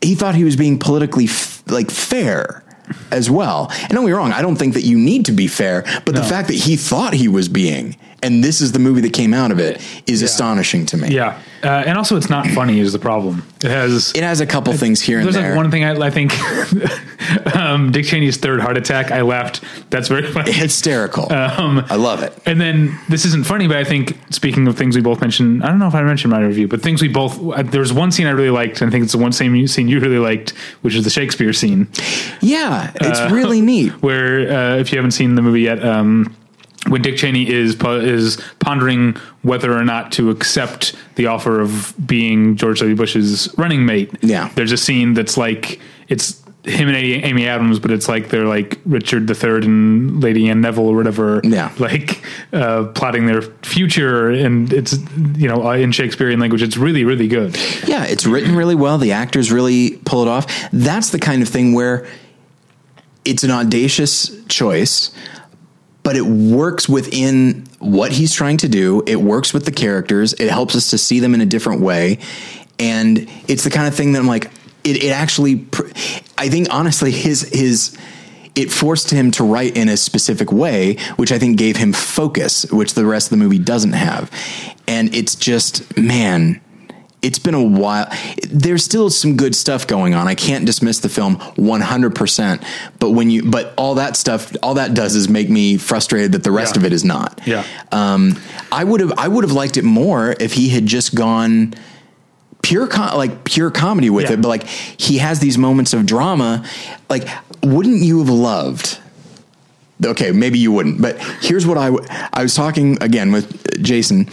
he 0.00 0.14
thought 0.14 0.34
he 0.34 0.44
was 0.44 0.56
being 0.56 0.78
politically 0.78 1.24
f- 1.24 1.62
like 1.66 1.90
fair 1.90 2.64
as 3.10 3.30
well. 3.30 3.68
And 3.70 3.90
don't 3.90 4.04
me 4.04 4.12
wrong, 4.12 4.32
I 4.32 4.42
don't 4.42 4.56
think 4.56 4.74
that 4.74 4.84
you 4.84 4.98
need 4.98 5.26
to 5.26 5.32
be 5.32 5.46
fair, 5.46 5.84
but 6.04 6.14
the 6.14 6.22
fact 6.22 6.48
that 6.48 6.54
he 6.54 6.76
thought 6.76 7.12
he 7.12 7.28
was 7.28 7.48
being, 7.48 7.96
and 8.22 8.42
this 8.44 8.60
is 8.60 8.72
the 8.72 8.78
movie 8.78 9.00
that 9.02 9.12
came 9.12 9.32
out 9.34 9.50
of 9.50 9.58
it, 9.58 9.80
is 10.06 10.22
astonishing 10.22 10.86
to 10.86 10.96
me. 10.96 11.08
Yeah. 11.08 11.40
Uh, 11.62 11.68
and 11.86 11.98
also, 11.98 12.16
it's 12.16 12.30
not 12.30 12.46
funny, 12.48 12.78
is 12.80 12.92
the 12.92 12.98
problem. 12.98 13.42
It 13.62 13.70
has. 13.70 14.12
It 14.14 14.22
has 14.22 14.40
a 14.40 14.46
couple 14.46 14.72
things 14.72 15.00
here 15.02 15.18
and 15.18 15.26
There's 15.26 15.34
there. 15.34 15.50
like 15.50 15.56
one 15.56 15.70
thing 15.70 15.84
I, 15.84 15.92
I 15.92 16.10
think 16.10 16.32
um, 17.54 17.92
Dick 17.92 18.06
Cheney's 18.06 18.36
third 18.38 18.60
heart 18.60 18.76
attack. 18.76 19.10
I 19.10 19.20
laughed. 19.22 19.62
That's 19.90 20.08
very 20.08 20.26
funny. 20.32 20.52
hysterical. 20.52 21.30
Um, 21.32 21.84
I 21.90 21.96
love 21.96 22.22
it. 22.22 22.32
And 22.46 22.60
then 22.60 22.98
this 23.08 23.24
isn't 23.26 23.44
funny, 23.46 23.66
but 23.68 23.76
I 23.76 23.84
think 23.84 24.18
speaking 24.30 24.66
of 24.68 24.76
things 24.78 24.96
we 24.96 25.02
both 25.02 25.20
mentioned, 25.20 25.62
I 25.62 25.68
don't 25.68 25.78
know 25.78 25.86
if 25.88 25.94
I 25.94 26.02
mentioned 26.02 26.30
my 26.30 26.40
review, 26.40 26.66
but 26.68 26.80
things 26.82 27.02
we 27.02 27.08
both. 27.08 27.38
Uh, 27.40 27.62
there 27.62 27.80
was 27.80 27.92
one 27.92 28.10
scene 28.10 28.26
I 28.26 28.30
really 28.30 28.50
liked, 28.50 28.80
and 28.80 28.88
I 28.88 28.90
think 28.90 29.04
it's 29.04 29.12
the 29.12 29.18
one 29.18 29.32
same 29.32 29.66
scene 29.66 29.88
you 29.88 30.00
really 30.00 30.18
liked, 30.18 30.50
which 30.82 30.94
is 30.94 31.04
the 31.04 31.10
Shakespeare 31.10 31.52
scene, 31.52 31.88
Yeah, 32.40 32.90
it's 32.94 33.20
really 33.32 33.60
neat. 33.72 33.90
where 34.02 34.50
uh, 34.50 34.76
if 34.78 34.92
you 34.92 34.98
haven't 34.98 35.12
seen 35.12 35.34
the 35.34 35.42
movie 35.42 35.62
yet, 35.62 35.84
um, 35.84 36.34
when 36.90 37.02
Dick 37.02 37.16
Cheney 37.16 37.48
is 37.48 37.76
is 37.80 38.42
pondering 38.58 39.16
whether 39.42 39.72
or 39.76 39.84
not 39.84 40.12
to 40.12 40.30
accept 40.30 40.94
the 41.14 41.26
offer 41.26 41.60
of 41.60 41.94
being 42.04 42.56
George 42.56 42.80
W. 42.80 42.96
Bush's 42.96 43.52
running 43.56 43.86
mate. 43.86 44.10
Yeah. 44.20 44.50
there's 44.56 44.72
a 44.72 44.76
scene 44.76 45.14
that's 45.14 45.36
like 45.36 45.80
it's 46.08 46.40
him 46.64 46.88
and 46.88 46.96
Amy, 46.96 47.46
Adams, 47.46 47.78
but 47.78 47.90
it's 47.90 48.06
like 48.06 48.28
they're 48.28 48.44
like 48.44 48.78
Richard 48.84 49.30
III 49.30 49.64
and 49.64 50.22
Lady 50.22 50.48
Anne 50.50 50.60
Neville 50.60 50.88
or 50.88 50.96
whatever. 50.96 51.40
Yeah. 51.42 51.72
like 51.78 52.22
uh, 52.52 52.84
plotting 52.94 53.26
their 53.26 53.42
future, 53.62 54.28
and 54.28 54.70
it's 54.72 54.98
you 55.38 55.48
know 55.48 55.66
uh, 55.68 55.72
in 55.72 55.92
Shakespearean 55.92 56.38
language. 56.38 56.62
It's 56.62 56.76
really 56.76 57.04
really 57.04 57.28
good. 57.28 57.56
Yeah, 57.86 58.04
it's 58.04 58.26
written 58.26 58.54
really 58.56 58.74
well. 58.74 58.98
The 58.98 59.12
actors 59.12 59.50
really 59.50 59.96
pull 60.04 60.22
it 60.22 60.28
off. 60.28 60.46
That's 60.72 61.10
the 61.10 61.18
kind 61.18 61.40
of 61.40 61.48
thing 61.48 61.72
where 61.72 62.06
it's 63.24 63.44
an 63.44 63.50
audacious 63.50 64.30
choice, 64.46 65.10
but 66.10 66.16
it 66.16 66.26
works 66.26 66.88
within 66.88 67.64
what 67.78 68.10
he's 68.10 68.34
trying 68.34 68.56
to 68.56 68.68
do. 68.68 69.00
It 69.06 69.14
works 69.14 69.54
with 69.54 69.64
the 69.64 69.70
characters. 69.70 70.32
It 70.32 70.50
helps 70.50 70.74
us 70.74 70.90
to 70.90 70.98
see 70.98 71.20
them 71.20 71.34
in 71.34 71.40
a 71.40 71.46
different 71.46 71.82
way. 71.82 72.18
And 72.80 73.30
it's 73.46 73.62
the 73.62 73.70
kind 73.70 73.86
of 73.86 73.94
thing 73.94 74.14
that 74.14 74.18
I'm 74.18 74.26
like, 74.26 74.46
it, 74.82 75.04
it 75.04 75.10
actually, 75.10 75.68
I 76.36 76.48
think 76.48 76.66
honestly, 76.68 77.12
his, 77.12 77.42
his, 77.42 77.96
it 78.56 78.72
forced 78.72 79.12
him 79.12 79.30
to 79.30 79.44
write 79.44 79.76
in 79.76 79.88
a 79.88 79.96
specific 79.96 80.50
way, 80.50 80.96
which 81.14 81.30
I 81.30 81.38
think 81.38 81.58
gave 81.58 81.76
him 81.76 81.92
focus, 81.92 82.68
which 82.72 82.94
the 82.94 83.06
rest 83.06 83.28
of 83.28 83.30
the 83.30 83.44
movie 83.44 83.60
doesn't 83.60 83.92
have. 83.92 84.32
And 84.88 85.14
it's 85.14 85.36
just, 85.36 85.96
man, 85.96 86.60
it's 87.22 87.38
been 87.38 87.54
a 87.54 87.62
while. 87.62 88.06
There's 88.50 88.82
still 88.84 89.10
some 89.10 89.36
good 89.36 89.54
stuff 89.54 89.86
going 89.86 90.14
on. 90.14 90.26
I 90.26 90.34
can't 90.34 90.64
dismiss 90.64 91.00
the 91.00 91.08
film 91.08 91.36
100%, 91.36 92.64
but 92.98 93.10
when 93.10 93.30
you 93.30 93.42
but 93.50 93.74
all 93.76 93.96
that 93.96 94.16
stuff 94.16 94.54
all 94.62 94.74
that 94.74 94.94
does 94.94 95.14
is 95.14 95.28
make 95.28 95.50
me 95.50 95.76
frustrated 95.76 96.32
that 96.32 96.44
the 96.44 96.50
rest 96.50 96.76
Yeah. 96.76 96.80
of 96.80 96.84
it 96.86 96.92
is 96.92 97.04
not. 97.04 97.40
Yeah. 97.46 97.64
Um 97.92 98.40
I 98.72 98.84
would 98.84 99.00
have 99.00 99.12
I 99.18 99.28
would 99.28 99.44
have 99.44 99.52
liked 99.52 99.76
it 99.76 99.84
more 99.84 100.34
if 100.40 100.52
he 100.54 100.68
had 100.70 100.86
just 100.86 101.14
gone 101.14 101.74
pure 102.62 102.86
com- 102.86 103.16
like 103.16 103.44
pure 103.44 103.70
comedy 103.70 104.10
with 104.10 104.26
Yeah. 104.26 104.32
it, 104.34 104.42
but 104.42 104.48
like 104.48 104.66
he 104.66 105.18
has 105.18 105.40
these 105.40 105.58
moments 105.58 105.92
of 105.92 106.06
drama. 106.06 106.64
Like 107.08 107.28
wouldn't 107.62 108.02
you 108.02 108.18
have 108.20 108.30
loved 108.30 108.98
Okay, 110.02 110.30
maybe 110.32 110.58
you 110.58 110.72
wouldn't, 110.72 111.02
but 111.02 111.18
here's 111.42 111.66
what 111.66 111.76
I 111.76 111.90
w- 111.90 112.06
I 112.32 112.42
was 112.42 112.54
talking 112.54 112.96
again 113.02 113.32
with 113.32 113.82
Jason 113.82 114.30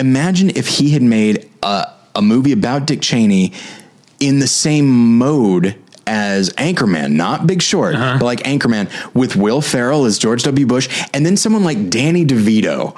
imagine 0.00 0.50
if 0.50 0.66
he 0.66 0.90
had 0.90 1.02
made 1.02 1.48
a, 1.62 1.86
a 2.16 2.22
movie 2.22 2.52
about 2.52 2.86
Dick 2.86 3.00
Cheney 3.02 3.52
in 4.18 4.38
the 4.40 4.48
same 4.48 5.16
mode 5.18 5.76
as 6.06 6.50
Anchorman, 6.54 7.12
not 7.12 7.46
Big 7.46 7.62
Short, 7.62 7.94
Uh-huh. 7.94 8.16
but 8.18 8.24
like 8.24 8.40
Anchorman 8.40 8.88
with 9.14 9.36
Will 9.36 9.60
Ferrell 9.60 10.06
as 10.06 10.18
George 10.18 10.42
W. 10.42 10.66
Bush, 10.66 10.88
and 11.14 11.24
then 11.24 11.36
someone 11.36 11.62
like 11.62 11.88
Danny 11.88 12.24
DeVito 12.26 12.94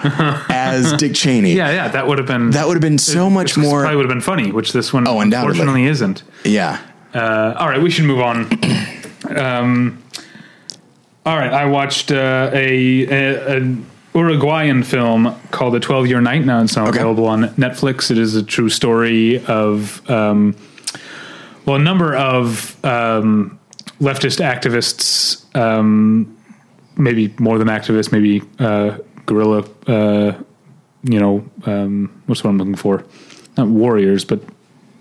as 0.51 0.95
Dick 0.95 1.15
Cheney. 1.15 1.53
Yeah, 1.53 1.71
yeah, 1.71 1.89
that 1.89 2.07
would 2.07 2.17
have 2.19 2.27
been 2.27 2.51
That 2.53 2.67
would 2.67 2.75
have 2.77 2.81
been 2.81 2.97
so 2.99 3.29
much 3.29 3.57
more. 3.59 3.81
Probably 3.83 3.97
would 3.97 4.07
have 4.07 4.15
been 4.15 4.23
funny, 4.23 4.51
which 4.51 4.73
this 4.73 4.93
one 4.95 5.07
Oh, 5.07 5.21
unfortunately 5.21 5.85
isn't. 5.85 6.23
yeah. 6.45 6.79
Uh, 7.13 7.55
all 7.59 7.69
right, 7.69 7.83
we 7.83 7.91
should 7.91 8.07
move 8.07 8.21
on. 8.21 8.49
um, 9.37 10.03
all 11.27 11.37
right, 11.37 11.53
I 11.53 11.67
watched 11.67 12.11
uh, 12.11 12.51
a, 12.55 13.03
a 13.07 13.57
an 13.59 13.87
Uruguayan 14.15 14.83
film 14.83 15.35
called 15.51 15.75
The 15.75 15.81
Twelve 15.81 16.07
Year 16.07 16.21
Night. 16.21 16.45
Now 16.45 16.63
it's 16.63 16.77
now 16.77 16.87
Okay. 16.89 16.99
available 16.99 17.27
on 17.27 17.45
Netflix. 17.57 18.11
It 18.11 18.19
is 18.19 18.35
a 18.37 18.43
true 18.43 18.69
story 18.69 19.45
of 19.47 20.09
um, 20.11 20.55
well, 21.65 21.77
a 21.77 21.79
number 21.79 22.15
of 22.15 22.77
um, 22.85 23.59
leftist 24.01 24.41
activists, 24.45 25.45
um, 25.57 26.37
maybe 26.97 27.33
more 27.39 27.57
than 27.59 27.69
activists, 27.69 28.13
maybe 28.13 28.43
uh, 28.59 28.99
guerrilla. 29.27 29.65
Uh, 29.87 30.33
you 31.05 31.19
know, 31.19 31.45
um, 31.67 32.23
what's 32.27 32.45
what 32.45 32.51
I'm 32.51 32.59
looking 32.59 32.75
for? 32.77 33.05
Not 33.57 33.69
warriors, 33.69 34.25
but 34.25 34.41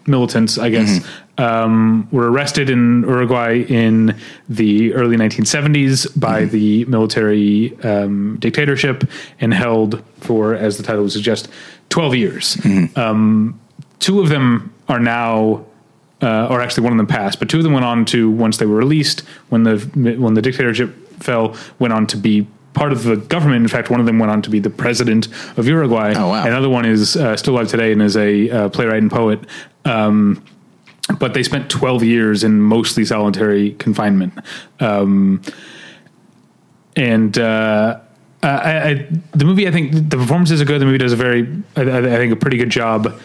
militants, 0.07 0.57
I 0.57 0.69
guess, 0.69 0.99
um, 1.37 2.07
were 2.11 2.31
arrested 2.31 2.69
in 2.69 3.01
Uruguay 3.01 3.63
in 3.67 4.15
the 4.49 4.93
early 4.93 5.15
1970s 5.17 6.19
by 6.19 6.45
the 6.45 6.85
military 6.85 7.77
um, 7.83 8.37
dictatorship 8.39 9.09
and 9.39 9.53
held 9.53 10.03
for, 10.19 10.55
as 10.55 10.77
the 10.77 10.83
title 10.83 11.03
would 11.03 11.11
suggest, 11.11 11.49
12 11.89 12.15
years. 12.15 12.57
Um, 12.95 13.59
two 13.99 14.19
of 14.21 14.29
them 14.29 14.73
are 14.87 14.99
now. 14.99 15.65
Uh, 16.21 16.47
or 16.51 16.61
actually, 16.61 16.83
one 16.83 16.93
of 16.93 16.97
them 16.97 17.07
passed, 17.07 17.39
but 17.39 17.49
two 17.49 17.57
of 17.57 17.63
them 17.63 17.73
went 17.73 17.83
on 17.83 18.05
to 18.05 18.29
once 18.29 18.57
they 18.57 18.67
were 18.67 18.75
released, 18.75 19.21
when 19.49 19.63
the 19.63 19.79
when 20.19 20.35
the 20.35 20.41
dictatorship 20.41 20.95
fell, 21.19 21.55
went 21.79 21.91
on 21.91 22.05
to 22.05 22.15
be 22.15 22.45
part 22.73 22.91
of 22.91 23.03
the 23.03 23.15
government. 23.17 23.63
In 23.63 23.67
fact, 23.67 23.89
one 23.89 23.99
of 23.99 24.05
them 24.05 24.19
went 24.19 24.31
on 24.31 24.41
to 24.43 24.49
be 24.49 24.59
the 24.59 24.69
president 24.69 25.27
of 25.57 25.67
Uruguay. 25.67 26.13
Oh, 26.15 26.29
wow. 26.29 26.45
Another 26.45 26.69
one 26.69 26.85
is 26.85 27.15
uh, 27.15 27.35
still 27.37 27.55
alive 27.55 27.67
today 27.67 27.91
and 27.91 28.01
is 28.01 28.15
a 28.15 28.49
uh, 28.49 28.69
playwright 28.69 29.01
and 29.01 29.11
poet. 29.11 29.39
Um, 29.85 30.43
but 31.19 31.33
they 31.33 31.43
spent 31.43 31.69
12 31.69 32.03
years 32.03 32.43
in 32.43 32.61
mostly 32.61 33.05
solitary 33.05 33.71
confinement. 33.73 34.33
Um, 34.79 35.41
and 36.95 37.37
uh, 37.37 37.99
I, 38.43 38.89
I, 38.89 39.07
the 39.31 39.45
movie, 39.45 39.67
I 39.67 39.71
think 39.71 40.09
the 40.09 40.17
performances 40.17 40.61
are 40.61 40.65
good. 40.65 40.81
The 40.81 40.85
movie 40.85 40.97
does 40.97 41.13
a 41.13 41.17
very, 41.17 41.43
I, 41.75 41.81
I 41.81 42.17
think, 42.17 42.33
a 42.33 42.35
pretty 42.35 42.57
good 42.57 42.69
job 42.69 43.19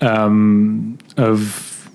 um, 0.00 0.98
of, 1.16 1.90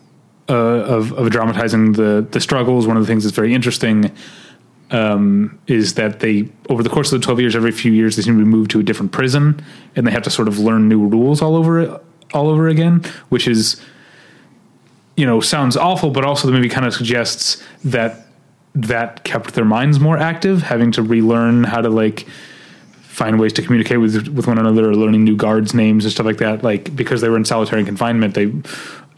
uh, 0.50 0.54
of 0.54 1.14
of 1.14 1.30
dramatizing 1.30 1.94
the 1.94 2.28
the 2.30 2.42
struggles. 2.42 2.86
One 2.86 2.98
of 2.98 3.04
the 3.04 3.08
things 3.08 3.24
that's 3.24 3.36
very 3.36 3.54
interesting 3.54 4.12
um, 4.92 5.58
is 5.68 5.96
that 5.96 6.20
they 6.20 6.50
over 6.70 6.84
the 6.84 6.90
course 6.90 7.12
of 7.12 7.20
the 7.20 7.26
12 7.26 7.40
years 7.40 7.56
every 7.56 7.72
few 7.72 7.92
years 7.92 8.16
they 8.16 8.22
seem 8.22 8.38
to 8.38 8.44
be 8.44 8.50
moved 8.50 8.72
to 8.72 8.80
a 8.80 8.84
different 8.84 9.12
prison 9.12 9.64
and 9.96 10.06
they 10.06 10.12
have 10.12 10.24
to 10.24 10.30
sort 10.30 10.48
of 10.48 10.60
learn 10.60 10.88
new 10.88 11.08
rules 11.08 11.42
all 11.42 11.56
over 11.56 12.00
all 12.34 12.50
over 12.50 12.68
again 12.68 13.02
which 13.30 13.48
is 13.48 13.82
you 15.16 15.26
know 15.26 15.40
sounds 15.40 15.78
awful 15.78 16.10
but 16.10 16.24
also 16.24 16.48
the 16.48 16.54
movie 16.54 16.70
kind 16.70 16.86
of 16.86 16.94
suggests 16.94 17.64
that 17.84 18.28
that 18.76 19.24
kept 19.24 19.54
their 19.54 19.66
minds 19.66 20.00
more 20.00 20.18
active 20.18 20.64
having 20.64 20.92
to 20.92 21.02
relearn 21.02 21.64
how 21.64 21.82
to 21.82 21.90
like 21.90 22.28
find 23.02 23.40
ways 23.40 23.54
to 23.54 23.62
communicate 23.62 24.00
with 24.00 24.28
with 24.30 24.48
one 24.48 24.58
another 24.58 24.90
or 24.90 24.96
learning 24.96 25.24
new 25.24 25.36
guards 25.36 25.74
names 25.74 26.04
and 26.04 26.12
stuff 26.12 26.26
like 26.26 26.38
that 26.38 26.64
like 26.64 26.96
because 26.96 27.22
they 27.22 27.30
were 27.30 27.38
in 27.38 27.46
solitary 27.46 27.84
confinement 27.84 28.34
they 28.34 28.52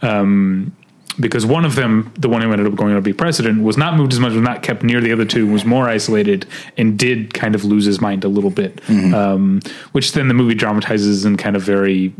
um 0.02 0.74
because 1.18 1.46
one 1.46 1.64
of 1.64 1.76
them, 1.76 2.12
the 2.18 2.28
one 2.28 2.42
who 2.42 2.52
ended 2.52 2.66
up 2.66 2.74
going 2.74 2.90
on 2.90 2.96
to 2.96 3.00
be 3.02 3.12
president, 3.12 3.62
was 3.62 3.76
not 3.76 3.96
moved 3.96 4.12
as 4.12 4.20
much, 4.20 4.32
was 4.32 4.42
not 4.42 4.62
kept 4.62 4.82
near 4.82 5.00
the 5.00 5.12
other 5.12 5.24
two, 5.24 5.46
was 5.46 5.64
more 5.64 5.88
isolated, 5.88 6.46
and 6.76 6.98
did 6.98 7.32
kind 7.32 7.54
of 7.54 7.64
lose 7.64 7.86
his 7.86 8.00
mind 8.00 8.24
a 8.24 8.28
little 8.28 8.50
bit. 8.50 8.80
Um, 9.14 9.60
which 9.92 10.12
then 10.12 10.28
the 10.28 10.34
movie 10.34 10.54
dramatizes 10.54 11.24
in 11.24 11.36
kind 11.36 11.56
of 11.56 11.62
very 11.62 12.12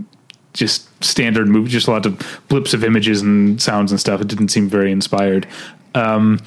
just 0.57 0.89
standard 1.05 1.49
movie, 1.49 1.71
just 1.71 1.87
a 1.87 1.91
lot 1.91 2.07
of 2.07 2.41
blips 2.49 2.75
of 2.75 2.83
images 2.83 3.23
and 3.23 3.61
sounds 3.63 3.93
and 3.93 4.01
stuff. 4.01 4.21
It 4.21 4.29
didn't 4.29 4.49
seem 4.49 4.69
very 4.69 4.91
inspired. 4.91 5.47
Um, 5.95 6.41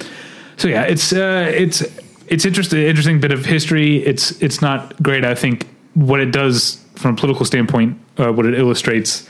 so 0.57 0.67
yeah, 0.67 0.83
it's 0.83 1.13
uh, 1.13 1.51
it's 1.55 1.83
it's 2.27 2.45
interesting, 2.45 2.79
interesting 2.79 3.19
bit 3.19 3.31
of 3.31 3.45
history. 3.45 3.97
It's 4.05 4.31
it's 4.41 4.61
not 4.61 5.01
great. 5.01 5.23
I 5.23 5.35
think 5.35 5.67
what 5.93 6.19
it 6.19 6.31
does 6.31 6.83
from 6.95 7.13
a 7.13 7.17
political 7.17 7.45
standpoint, 7.45 7.97
uh, 8.17 8.31
what 8.31 8.45
it 8.45 8.53
illustrates 8.53 9.29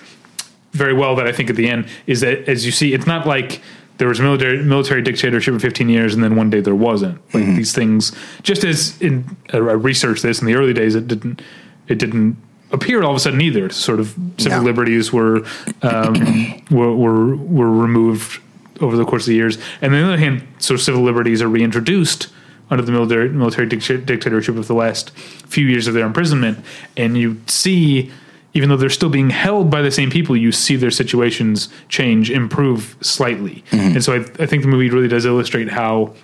very 0.72 0.94
well 0.94 1.16
that 1.16 1.28
I 1.28 1.32
think 1.32 1.50
at 1.50 1.56
the 1.56 1.68
end 1.68 1.88
is 2.08 2.22
that 2.22 2.48
as 2.48 2.66
you 2.66 2.72
see, 2.72 2.94
it's 2.94 3.08
not 3.08 3.26
like 3.26 3.62
there 3.98 4.08
was 4.08 4.20
military 4.20 4.64
military 4.64 5.02
dictatorship 5.02 5.54
for 5.54 5.60
15 5.60 5.90
years 5.90 6.14
and 6.14 6.24
then 6.24 6.36
one 6.36 6.50
day 6.50 6.62
there 6.62 6.76
wasn't. 6.76 7.22
Like 7.34 7.46
these 7.56 7.74
things, 7.74 8.12
just 8.44 8.64
as 8.64 9.00
in 9.02 9.38
uh, 9.54 9.58
I 9.58 9.74
researched 9.74 10.24
this 10.24 10.42
in 10.42 10.48
the 10.48 10.56
early 10.56 10.74
days, 10.74 10.96
it 10.96 11.08
didn't 11.08 11.42
it 11.88 12.00
didn't 12.00 12.38
appear 12.72 13.04
all 13.04 13.12
of 13.12 13.18
a 13.18 13.20
sudden 13.20 13.42
either. 13.42 13.70
Sort 13.70 14.00
of 14.00 14.16
civil 14.38 14.60
Yeah. 14.60 14.64
liberties 14.64 15.12
were, 15.14 15.46
um, 15.82 16.62
were 16.72 16.94
were 16.96 17.36
were 17.36 17.72
removed 17.72 18.42
over 18.82 18.96
the 18.96 19.06
course 19.06 19.24
of 19.24 19.28
the 19.30 19.36
years, 19.36 19.58
and 19.82 19.94
on 19.94 20.02
the 20.02 20.08
other 20.08 20.18
hand, 20.18 20.42
sort 20.60 20.80
of 20.80 20.84
civil 20.84 21.02
liberties 21.02 21.42
are 21.42 21.50
reintroduced 21.50 22.28
under 22.72 22.84
the 22.84 22.92
military 22.92 23.30
military 23.30 23.68
dictatorship 23.68 24.56
of 24.56 24.68
the 24.68 24.76
last 24.76 25.10
few 25.12 25.66
years 25.66 25.88
of 25.88 25.94
their 25.94 26.06
imprisonment, 26.06 26.60
and 26.96 27.18
you 27.18 27.42
see 27.48 28.12
even 28.56 28.68
though 28.68 28.78
they're 28.78 28.90
still 28.90 29.10
being 29.12 29.30
held 29.30 29.70
by 29.70 29.80
the 29.80 29.92
same 29.92 30.10
people, 30.10 30.36
you 30.36 30.52
see 30.52 30.76
their 30.76 30.90
situations 30.90 31.70
change, 31.88 32.32
improve 32.32 32.96
slightly. 33.00 33.64
And 33.72 34.04
so 34.04 34.14
I, 34.14 34.20
I 34.42 34.48
think 34.48 34.64
the 34.64 34.68
movie 34.68 34.90
really 34.90 35.08
does 35.08 35.24
illustrate 35.24 35.70
how, 35.70 36.16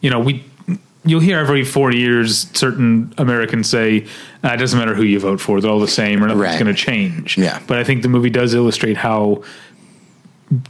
you 0.00 0.10
know, 0.10 0.18
we 0.18 0.42
you'll 1.04 1.20
hear 1.20 1.38
every 1.38 1.64
four 1.64 1.92
years 1.92 2.48
certain 2.56 3.12
Americans 3.18 3.68
say 3.68 4.06
uh, 4.42 4.48
it 4.48 4.56
doesn't 4.58 4.78
matter 4.78 4.94
who 4.94 5.02
you 5.02 5.20
vote 5.20 5.40
for, 5.40 5.60
they're 5.60 5.70
all 5.70 5.80
the 5.80 5.86
same, 5.88 6.22
or 6.22 6.28
nothing's 6.28 6.42
Right. 6.42 6.58
going 6.60 6.74
to 6.74 6.80
change. 6.80 7.36
Yeah. 7.38 7.60
But 7.66 7.78
I 7.78 7.84
think 7.84 8.02
the 8.02 8.08
movie 8.08 8.30
does 8.30 8.54
illustrate 8.54 8.96
how 8.96 9.42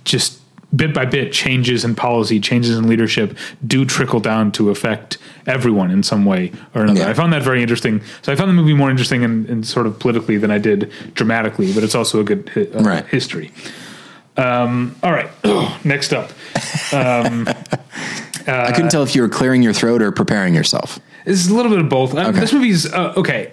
just 0.05 0.41
bit 0.75 0.93
by 0.93 1.05
bit 1.05 1.33
changes 1.33 1.85
in 1.85 1.95
policy, 1.95 2.41
changes 2.41 2.77
in 2.77 2.89
leadership 2.89 3.37
do 3.65 3.85
trickle 3.85 4.19
down 4.19 4.51
to 4.51 4.71
affect 4.71 5.19
everyone 5.47 5.91
in 5.93 6.03
some 6.03 6.25
way 6.25 6.51
or 6.75 6.83
another. 6.83 7.01
Yeah. 7.01 7.09
I 7.11 7.15
found 7.15 7.33
that 7.33 7.43
very 7.43 7.63
interesting. 7.63 8.01
So 8.23 8.33
I 8.33 8.35
found 8.37 8.51
the 8.51 8.55
movie 8.55 8.75
more 8.75 8.91
interesting 8.91 9.23
in, 9.23 9.47
in 9.47 9.63
sort 9.63 9.87
of 9.87 9.99
politically 10.01 10.37
than 10.37 10.51
I 10.51 10.59
did 10.59 10.91
dramatically, 11.15 11.73
but 11.73 11.85
it's 11.85 11.95
also 11.95 12.19
a 12.19 12.25
good 12.25 12.51
uh, 12.75 12.81
Right. 12.83 13.07
history. 13.07 13.53
Um, 14.37 14.97
all 15.05 15.13
right, 15.13 15.31
next 15.85 16.13
up. 16.13 16.33
I 18.47 18.73
couldn't 18.73 18.91
tell 18.91 19.03
if 19.03 19.15
you 19.15 19.23
were 19.23 19.29
clearing 19.29 19.63
your 19.63 19.73
throat 19.73 20.03
or 20.03 20.13
preparing 20.13 20.55
yourself. 20.55 20.99
It's 21.27 21.49
a 21.49 21.55
little 21.55 21.71
bit 21.71 21.81
of 21.81 21.89
both. 21.89 22.15
Uh, 22.15 22.29
Okay. 22.29 22.41
This 22.41 22.53
movie's 22.53 22.93
uh, 22.93 23.15
okay. 23.17 23.53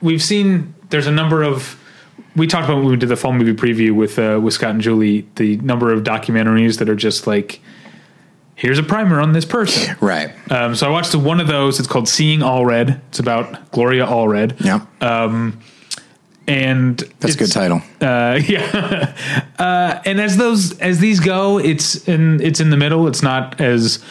We've 0.00 0.22
seen 0.22 0.74
there's 0.90 1.06
a 1.06 1.12
number 1.12 1.42
of 1.42 1.78
we 2.34 2.46
talked 2.46 2.64
about 2.64 2.78
when 2.78 2.86
we 2.86 2.96
did 2.96 3.08
the 3.08 3.16
fall 3.16 3.32
movie 3.32 3.52
preview 3.54 3.92
with 3.94 4.18
uh, 4.18 4.40
with 4.42 4.54
Scott 4.54 4.70
and 4.70 4.80
Julie 4.80 5.26
the 5.36 5.56
number 5.58 5.92
of 5.92 6.02
documentaries 6.02 6.78
that 6.78 6.88
are 6.88 6.94
just 6.96 7.26
like 7.26 7.60
here's 8.54 8.78
a 8.78 8.82
primer 8.82 9.20
on 9.20 9.32
this 9.32 9.44
person. 9.44 9.96
Right. 10.00 10.32
Um, 10.50 10.74
so 10.74 10.86
I 10.86 10.90
watched 10.90 11.14
one 11.14 11.40
of 11.40 11.46
those. 11.48 11.78
It's 11.78 11.88
called 11.88 12.08
Seeing 12.08 12.40
Allred. 12.40 13.00
It's 13.08 13.18
about 13.18 13.70
Gloria 13.72 14.06
Allred. 14.06 14.60
Yeah. 14.64 14.86
And 16.48 16.98
That's 17.20 17.34
a 17.34 17.38
good 17.38 17.52
title. 17.52 17.82
Uh, 18.00 18.40
yeah, 18.46 19.14
uh, 19.58 20.00
and 20.04 20.20
as 20.20 20.36
those 20.36 20.78
as 20.80 20.98
these 20.98 21.20
go, 21.20 21.58
it's 21.58 22.08
in 22.08 22.40
it's 22.42 22.60
in 22.60 22.70
the 22.70 22.76
middle. 22.76 23.06
It's 23.08 23.22
not 23.22 23.60
as 23.60 24.02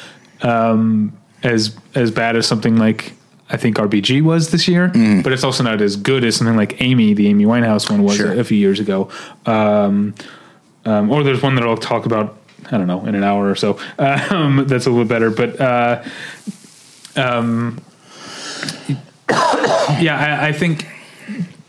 um, 0.42 1.12
as 1.44 1.76
as 1.96 2.12
bad 2.12 2.36
as 2.36 2.48
something 2.48 2.78
like 2.78 3.14
I 3.50 3.58
think 3.58 3.76
RBG 3.78 4.22
was 4.22 4.52
this 4.52 4.68
year, 4.68 4.90
Mm. 4.90 5.24
but 5.24 5.34
it's 5.34 5.44
also 5.44 5.62
not 5.64 5.82
as 5.82 5.98
good 5.98 6.24
as 6.24 6.38
something 6.38 6.56
like 6.56 6.82
Amy, 6.82 7.14
the 7.14 7.28
Amy 7.28 7.46
Winehouse 7.46 7.90
one 7.90 8.04
was 8.04 8.16
Sure. 8.16 8.32
a, 8.32 8.40
a 8.40 8.44
few 8.46 8.58
years 8.58 8.80
ago. 8.80 9.10
Um, 9.46 10.14
um, 10.86 11.12
or 11.12 11.24
there's 11.24 11.42
one 11.44 11.56
that 11.56 11.66
I'll 11.66 11.76
talk 11.78 12.06
about. 12.06 12.38
I 12.72 12.78
don't 12.78 12.88
know 12.88 13.06
in 13.06 13.14
an 13.16 13.24
hour 13.26 13.50
or 13.50 13.56
so. 13.56 13.78
Um, 14.00 14.66
that's 14.68 14.86
a 14.86 14.90
little 14.90 15.04
better, 15.06 15.30
but 15.32 15.60
uh, 15.60 16.02
um, 17.18 17.82
yeah, 20.00 20.40
I, 20.42 20.48
I 20.48 20.52
think 20.54 20.88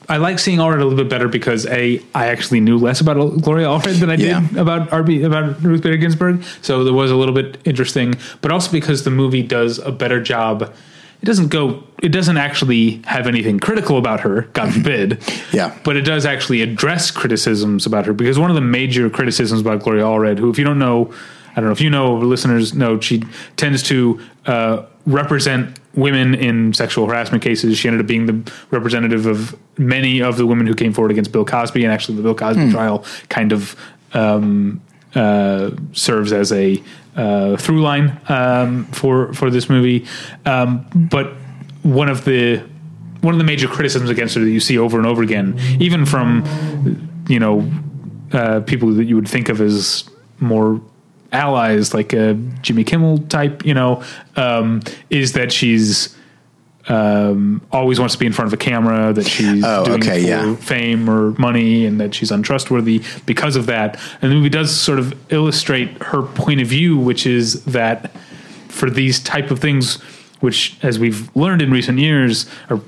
I 0.09 0.17
like 0.17 0.39
seeing 0.39 0.59
Allred 0.59 0.81
a 0.81 0.85
little 0.85 0.97
bit 0.97 1.09
better 1.09 1.29
because 1.29 1.67
a 1.67 2.03
I 2.15 2.27
actually 2.27 2.61
knew 2.61 2.79
less 2.79 3.01
about 3.01 3.41
Gloria 3.41 3.67
Allred 3.67 4.01
than 4.01 4.11
I 4.11 4.17
did 4.17 4.57
about 4.57 4.91
RB 4.91 5.25
about 5.25 5.63
Ruth 5.63 5.83
Bader 5.83 5.97
Ginsburg, 5.97 6.43
so 6.61 6.85
there 6.85 6.93
was 6.93 7.11
a 7.11 7.17
little 7.17 7.35
bit 7.35 7.59
interesting. 7.65 8.15
But 8.41 8.53
also 8.53 8.71
because 8.71 9.05
the 9.05 9.11
movie 9.11 9.43
does 9.43 9.79
a 9.79 9.93
better 9.93 10.23
job. 10.23 10.63
It 11.23 11.27
doesn't 11.27 11.49
go. 11.49 11.85
It 12.03 12.09
doesn't 12.09 12.37
actually 12.37 13.01
have 13.05 13.27
anything 13.27 13.61
critical 13.61 13.97
about 13.97 14.21
her. 14.21 14.43
God 14.53 14.75
forbid. 14.75 15.23
Yeah. 15.53 15.79
But 15.85 15.97
it 15.97 16.03
does 16.03 16.27
actually 16.27 16.63
address 16.63 17.11
criticisms 17.11 17.87
about 17.87 18.07
her 18.07 18.13
because 18.13 18.39
one 18.39 18.51
of 18.51 18.57
the 18.57 18.61
major 18.61 19.09
criticisms 19.09 19.61
about 19.61 19.83
Gloria 19.83 20.05
Allred, 20.05 20.39
who, 20.39 20.51
if 20.51 20.59
you 20.59 20.65
don't 20.65 20.81
know, 20.81 21.13
I 21.53 21.57
don't 21.57 21.67
know 21.67 21.73
if 21.73 21.81
you 21.81 21.91
know, 21.91 22.15
listeners 22.17 22.75
know, 22.75 22.99
she 22.99 23.23
tends 23.57 23.83
to 23.85 24.21
uh, 24.47 24.85
represent 25.07 25.79
women 25.95 26.35
in 26.35 26.73
sexual 26.73 27.07
harassment 27.07 27.43
cases. 27.43 27.77
She 27.77 27.89
ended 27.89 28.01
up 28.01 28.07
being 28.07 28.27
the 28.27 28.53
representative 28.71 29.27
of 29.27 29.59
many 29.79 30.23
of 30.23 30.37
the 30.37 30.47
women 30.47 30.67
who 30.67 30.75
came 30.75 30.93
forward 30.93 31.11
against 31.11 31.33
Bill 31.33 31.45
Cosby, 31.45 31.85
and 31.85 31.93
actually, 31.93 32.17
the 32.17 32.23
Bill 32.23 32.35
Cosby 32.35 32.71
trial 32.71 33.05
kind 33.29 33.53
of 33.53 33.77
um, 34.15 34.81
uh, 35.15 35.71
serves 35.93 36.33
as 36.33 36.53
a 36.53 36.83
uh, 37.17 37.57
through 37.57 37.83
line 37.83 38.21
um, 38.29 38.87
for 38.87 39.33
for 39.35 39.51
this 39.51 39.69
movie. 39.69 40.07
Um, 40.47 40.87
but 40.95 41.33
one 41.83 42.09
of 42.09 42.25
the 42.25 42.63
one 43.21 43.35
of 43.35 43.39
the 43.39 43.45
major 43.45 43.69
criticisms 43.69 44.11
against 44.11 44.35
her 44.35 44.41
that 44.41 44.51
you 44.51 44.61
see 44.61 44.79
over 44.79 44.99
and 44.99 45.07
over 45.07 45.23
again, 45.23 45.59
even 45.81 46.07
from 46.07 47.25
you 47.29 47.39
know 47.39 47.71
uh, 48.33 48.61
people 48.61 48.91
that 48.93 49.05
you 49.05 49.17
would 49.17 49.29
think 49.29 49.49
of 49.49 49.61
as 49.61 50.09
more 50.41 50.81
allies, 51.33 51.95
like 51.95 52.13
a 52.13 52.35
Jimmy 52.63 52.85
Kimmel 52.85 53.19
type, 53.19 53.65
you 53.65 53.75
know, 53.75 54.03
um, 54.37 54.83
is 55.11 55.33
that 55.33 55.53
she's 55.53 56.17
um, 56.89 57.61
always 57.71 58.01
wants 58.01 58.15
to 58.15 58.19
be 58.19 58.27
in 58.27 58.33
front 58.33 58.49
of 58.49 58.53
a 58.53 58.57
camera, 58.57 59.13
that 59.13 59.27
she's 59.27 59.63
Oh, 59.65 59.85
doing 59.85 60.03
okay, 60.03 60.19
it 60.19 60.23
for 60.23 60.47
yeah. 60.49 60.57
fame 60.57 61.09
or 61.09 61.31
money, 61.33 61.87
and 61.87 62.01
that 62.01 62.15
she's 62.15 62.31
untrustworthy 62.31 63.03
because 63.25 63.57
of 63.57 63.67
that. 63.67 63.99
And 64.21 64.31
the 64.33 64.37
movie 64.37 64.49
does 64.49 64.75
sort 64.75 64.99
of 64.99 65.15
illustrate 65.33 65.91
her 66.03 66.23
point 66.23 66.61
of 66.61 66.67
view, 66.67 66.97
which 66.99 67.27
is 67.27 67.65
that 67.67 68.11
for 68.69 68.91
these 68.91 69.21
type 69.21 69.51
of 69.51 69.61
things, 69.61 70.01
which 70.41 70.77
as 70.83 70.99
we've 70.99 71.35
learned 71.37 71.63
in 71.63 71.71
recent 71.71 71.99
years, 71.99 72.47
or 72.69 72.81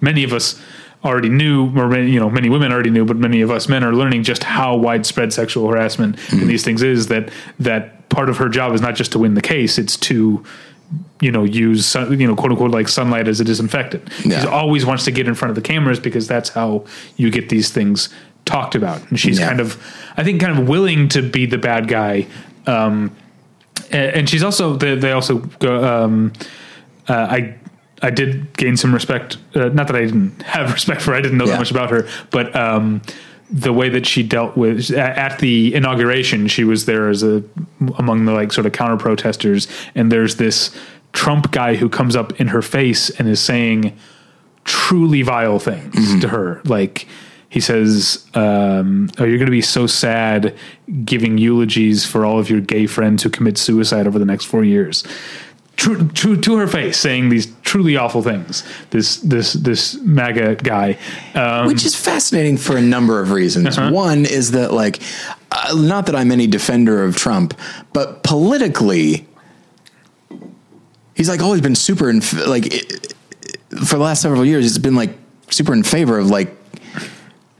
many 0.00 0.24
of 0.24 0.32
us 0.32 0.60
already 1.04 1.28
knew, 1.28 1.66
or 1.78 1.88
many, 1.88 2.10
you 2.10 2.18
know, 2.20 2.28
many 2.30 2.48
women 2.48 2.72
already 2.72 2.90
knew, 2.90 3.04
but 3.04 3.16
many 3.16 3.40
of 3.40 3.50
us 3.50 3.68
men 3.68 3.84
are 3.84 3.92
learning 3.94 4.22
just 4.24 4.42
how 4.44 4.76
widespread 4.76 5.32
sexual 5.32 5.68
harassment 5.68 6.16
in 6.32 6.48
these 6.48 6.64
things 6.64 6.82
is. 6.82 7.06
That 7.08 7.30
that 7.60 8.08
part 8.08 8.28
of 8.28 8.36
her 8.38 8.48
job 8.48 8.72
is 8.74 8.80
not 8.80 8.94
just 8.96 9.12
to 9.12 9.18
win 9.18 9.34
the 9.34 9.40
case; 9.40 9.78
it's 9.78 9.96
to 9.98 10.44
you 11.20 11.30
know 11.30 11.44
use 11.44 11.86
sun- 11.86 12.18
you 12.20 12.26
know 12.26 12.34
quote 12.34 12.50
unquote 12.52 12.70
like 12.72 12.88
sunlight 12.88 13.28
as 13.28 13.40
a 13.40 13.44
disinfectant. 13.44 14.08
Yeah. 14.24 14.40
She 14.42 14.46
always 14.48 14.84
wants 14.86 15.04
to 15.04 15.10
get 15.10 15.28
in 15.28 15.34
front 15.34 15.50
of 15.50 15.54
the 15.54 15.62
cameras 15.62 16.00
because 16.00 16.26
that's 16.26 16.48
how 16.50 16.84
you 17.16 17.30
get 17.30 17.48
these 17.48 17.70
things 17.70 18.08
talked 18.44 18.74
about. 18.74 19.08
And 19.10 19.20
she's 19.20 19.38
Yeah. 19.38 19.48
kind 19.48 19.60
of, 19.60 19.76
I 20.16 20.24
think, 20.24 20.40
kind 20.40 20.58
of 20.58 20.68
willing 20.68 21.08
to 21.10 21.22
be 21.22 21.44
the 21.46 21.58
bad 21.58 21.86
guy. 21.86 22.26
Um, 22.66 23.14
a- 23.92 24.16
and 24.16 24.28
she's 24.28 24.42
also 24.42 24.74
they, 24.76 24.94
they 24.96 25.12
also 25.12 25.38
go. 25.60 25.84
Um, 26.04 26.32
uh, 27.08 27.26
I 27.30 27.54
I 28.02 28.10
did 28.10 28.56
gain 28.56 28.76
some 28.76 28.94
respect. 28.94 29.36
Uh, 29.54 29.68
not 29.70 29.86
that 29.88 29.96
I 29.96 30.00
didn't 30.02 30.42
have 30.42 30.72
respect 30.78 31.02
for. 31.02 31.10
her, 31.12 31.16
I 31.16 31.20
didn't 31.20 31.38
know 31.38 31.44
Yeah. 31.46 31.52
that 31.52 31.58
much 31.58 31.70
about 31.70 31.90
her, 31.90 32.06
but 32.30 32.54
um, 32.54 33.02
the 33.50 33.72
way 33.72 33.88
that 33.88 34.06
she 34.06 34.22
dealt 34.22 34.56
with 34.56 34.90
at, 34.90 35.18
at 35.32 35.38
the 35.40 35.74
inauguration, 35.74 36.46
she 36.48 36.64
was 36.64 36.84
there 36.86 37.08
as 37.08 37.22
a 37.22 37.42
among 37.98 38.24
the 38.26 38.32
like 38.32 38.52
sort 38.52 38.66
of 38.66 38.72
counter 38.72 38.96
protesters, 38.96 39.66
and 39.94 40.12
there's 40.12 40.36
this 40.36 40.76
Trump 41.12 41.50
guy 41.50 41.74
who 41.74 41.88
comes 41.88 42.14
up 42.14 42.38
in 42.40 42.48
her 42.48 42.62
face 42.62 43.08
and 43.10 43.26
is 43.28 43.40
saying 43.40 43.96
truly 44.64 45.22
vile 45.22 45.58
things 45.58 46.20
to 46.20 46.28
her, 46.28 46.60
like. 46.64 47.06
He 47.50 47.60
says, 47.60 48.26
um, 48.34 49.08
"Oh, 49.16 49.24
you're 49.24 49.38
going 49.38 49.46
to 49.46 49.50
be 49.50 49.62
so 49.62 49.86
sad 49.86 50.54
giving 51.06 51.38
eulogies 51.38 52.04
for 52.04 52.26
all 52.26 52.38
of 52.38 52.50
your 52.50 52.60
gay 52.60 52.86
friends 52.86 53.22
who 53.22 53.30
commit 53.30 53.56
suicide 53.56 54.06
over 54.06 54.18
the 54.18 54.26
next 54.26 54.44
four 54.44 54.64
years." 54.64 55.02
True, 55.78 56.08
true 56.08 56.36
to 56.36 56.56
her 56.56 56.66
face, 56.66 56.98
saying 56.98 57.28
these 57.28 57.46
truly 57.62 57.96
awful 57.96 58.20
things. 58.20 58.64
This, 58.90 59.18
this, 59.18 59.52
this 59.52 59.94
MAGA 59.94 60.56
guy. 60.56 60.98
Um, 61.34 61.68
Which 61.68 61.84
is 61.84 61.94
fascinating 61.94 62.56
for 62.56 62.76
a 62.76 62.82
number 62.82 63.20
of 63.20 63.30
reasons. 63.30 63.78
Uh-huh. 63.78 63.92
One 63.92 64.26
is 64.26 64.50
that, 64.50 64.72
like, 64.72 65.00
uh, 65.52 65.76
not 65.78 66.06
that 66.06 66.16
I'm 66.16 66.32
any 66.32 66.48
defender 66.48 67.04
of 67.04 67.16
Trump, 67.16 67.54
but 67.92 68.24
politically, 68.24 69.28
he's 71.14 71.28
like 71.28 71.40
always 71.40 71.60
been 71.60 71.76
super 71.76 72.10
in 72.10 72.22
like 72.46 72.66
it, 72.74 73.14
for 73.86 73.98
the 73.98 74.02
last 74.02 74.20
several 74.20 74.44
years. 74.44 74.66
It's 74.66 74.78
been 74.78 74.96
like 74.96 75.16
super 75.48 75.72
in 75.72 75.84
favor 75.84 76.18
of 76.18 76.28
like 76.28 76.57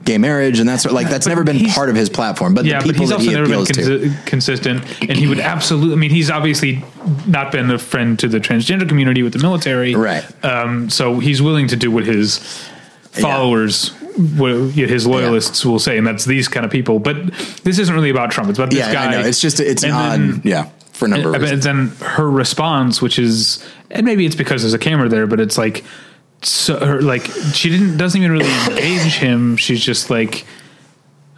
gay 0.05 0.17
marriage 0.17 0.59
and 0.59 0.67
that's 0.69 0.85
like 0.85 1.09
that's 1.09 1.27
never 1.27 1.43
been 1.43 1.65
part 1.69 1.89
of 1.89 1.95
his 1.95 2.09
platform. 2.09 2.53
But 2.53 2.65
yeah, 2.65 2.79
the 2.81 2.87
but 2.87 2.95
he's 2.95 3.11
also 3.11 3.25
he 3.25 3.33
never 3.33 3.47
been 3.47 3.59
consi- 3.65 4.25
consistent, 4.25 4.83
and 5.01 5.11
he 5.17 5.27
would 5.27 5.39
absolutely. 5.39 5.93
I 5.93 5.97
mean, 5.97 6.09
he's 6.09 6.29
obviously 6.31 6.83
not 7.27 7.51
been 7.51 7.69
a 7.69 7.77
friend 7.77 8.17
to 8.19 8.27
the 8.27 8.39
transgender 8.39 8.87
community 8.87 9.23
with 9.23 9.33
the 9.33 9.39
military, 9.39 9.95
Right. 9.95 10.23
Um, 10.45 10.89
so 10.89 11.19
he's 11.19 11.41
willing 11.41 11.67
to 11.67 11.75
do 11.75 11.91
what 11.91 12.05
his 12.05 12.39
followers, 13.11 13.89
what 14.37 14.51
his 14.71 15.05
loyalists 15.07 15.65
will 15.65 15.79
say, 15.79 15.97
and 15.97 16.05
that's 16.07 16.25
these 16.25 16.47
kind 16.47 16.65
of 16.65 16.71
people. 16.71 16.99
But 16.99 17.33
this 17.63 17.79
isn't 17.79 17.93
really 17.93 18.09
about 18.09 18.31
Trump. 18.31 18.49
It's 18.49 18.59
about 18.59 18.69
this 18.71 18.79
yeah, 18.79 18.93
guy. 18.93 19.05
I 19.07 19.11
know. 19.11 19.19
It's 19.27 19.41
just 19.41 19.59
it's 19.59 19.83
an 19.83 19.91
And 19.91 19.97
odd, 19.97 20.19
then- 20.19 20.41
yeah, 20.45 20.69
for 20.93 21.05
a 21.05 21.07
number 21.09 21.29
of 21.29 21.35
And 21.35 21.43
reasons. 21.43 21.63
then 21.65 21.87
her 22.09 22.29
response, 22.29 23.01
which 23.01 23.19
is, 23.19 23.63
and 23.91 24.05
maybe 24.05 24.25
it's 24.25 24.35
because 24.35 24.61
there's 24.61 24.73
a 24.73 24.79
camera 24.79 25.09
there, 25.09 25.27
but 25.27 25.39
it's 25.39 25.57
like, 25.57 25.83
so 26.41 26.83
her 26.85 27.01
like 27.01 27.25
she 27.53 27.69
didn't 27.69 27.97
doesn't 27.97 28.19
even 28.21 28.31
really 28.31 28.51
engage 28.69 29.15
him. 29.17 29.57
She's 29.57 29.83
just 29.83 30.09
like, 30.09 30.45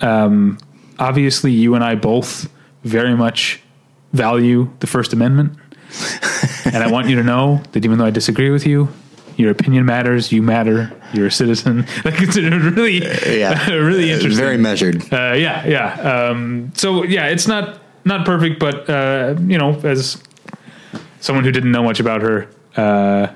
um, 0.01 0.57
obviously 0.99 1.51
you 1.51 1.75
and 1.75 1.83
I 1.83 1.95
both 1.95 2.49
very 2.83 3.15
much 3.15 3.61
value 4.13 4.69
the 4.79 4.87
First 4.87 5.13
Amendment, 5.13 5.57
and 6.65 6.77
I 6.77 6.91
want 6.91 7.09
you 7.09 7.15
to 7.15 7.23
know 7.23 7.61
that 7.71 7.85
even 7.85 7.97
though 7.97 8.05
I 8.05 8.11
disagree 8.11 8.49
with 8.49 8.65
you. 8.65 8.89
Your 9.37 9.49
opinion 9.49 9.85
matters. 9.85 10.31
You 10.31 10.43
matter. 10.43 10.91
You're 11.13 11.27
a 11.27 11.31
citizen. 11.31 11.87
Like 12.05 12.21
it's 12.21 12.35
really, 12.37 12.97
Yeah. 13.39 13.69
really 13.71 14.11
interesting. 14.11 14.37
Very 14.37 14.57
measured. 14.57 15.01
Uh, 15.11 15.33
yeah, 15.33 15.65
yeah. 15.65 15.93
Um, 16.27 16.71
so 16.75 17.03
yeah, 17.03 17.27
it's 17.27 17.47
not 17.47 17.79
not 18.05 18.25
perfect, 18.25 18.59
but 18.59 18.87
uh, 18.89 19.35
you 19.39 19.57
know, 19.57 19.79
as 19.83 20.21
someone 21.21 21.43
who 21.45 21.51
didn't 21.51 21.71
know 21.71 21.81
much 21.81 21.99
about 21.99 22.21
her, 22.21 22.49
uh, 22.75 23.33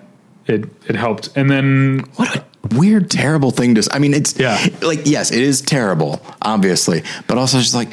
it 0.47 0.65
it 0.87 0.95
helped. 0.95 1.29
And 1.35 1.49
then 1.49 2.05
What 2.15 2.35
a 2.35 2.43
weird, 2.75 3.09
terrible 3.09 3.51
thing 3.51 3.75
to. 3.75 3.87
I 3.91 3.99
mean, 3.99 4.13
it's 4.13 4.37
Yeah. 4.39 4.57
like 4.81 5.01
yes, 5.05 5.31
it 5.31 5.41
is 5.41 5.61
terrible, 5.61 6.21
obviously, 6.41 7.03
but 7.27 7.37
also 7.37 7.59
just 7.59 7.73
like 7.75 7.89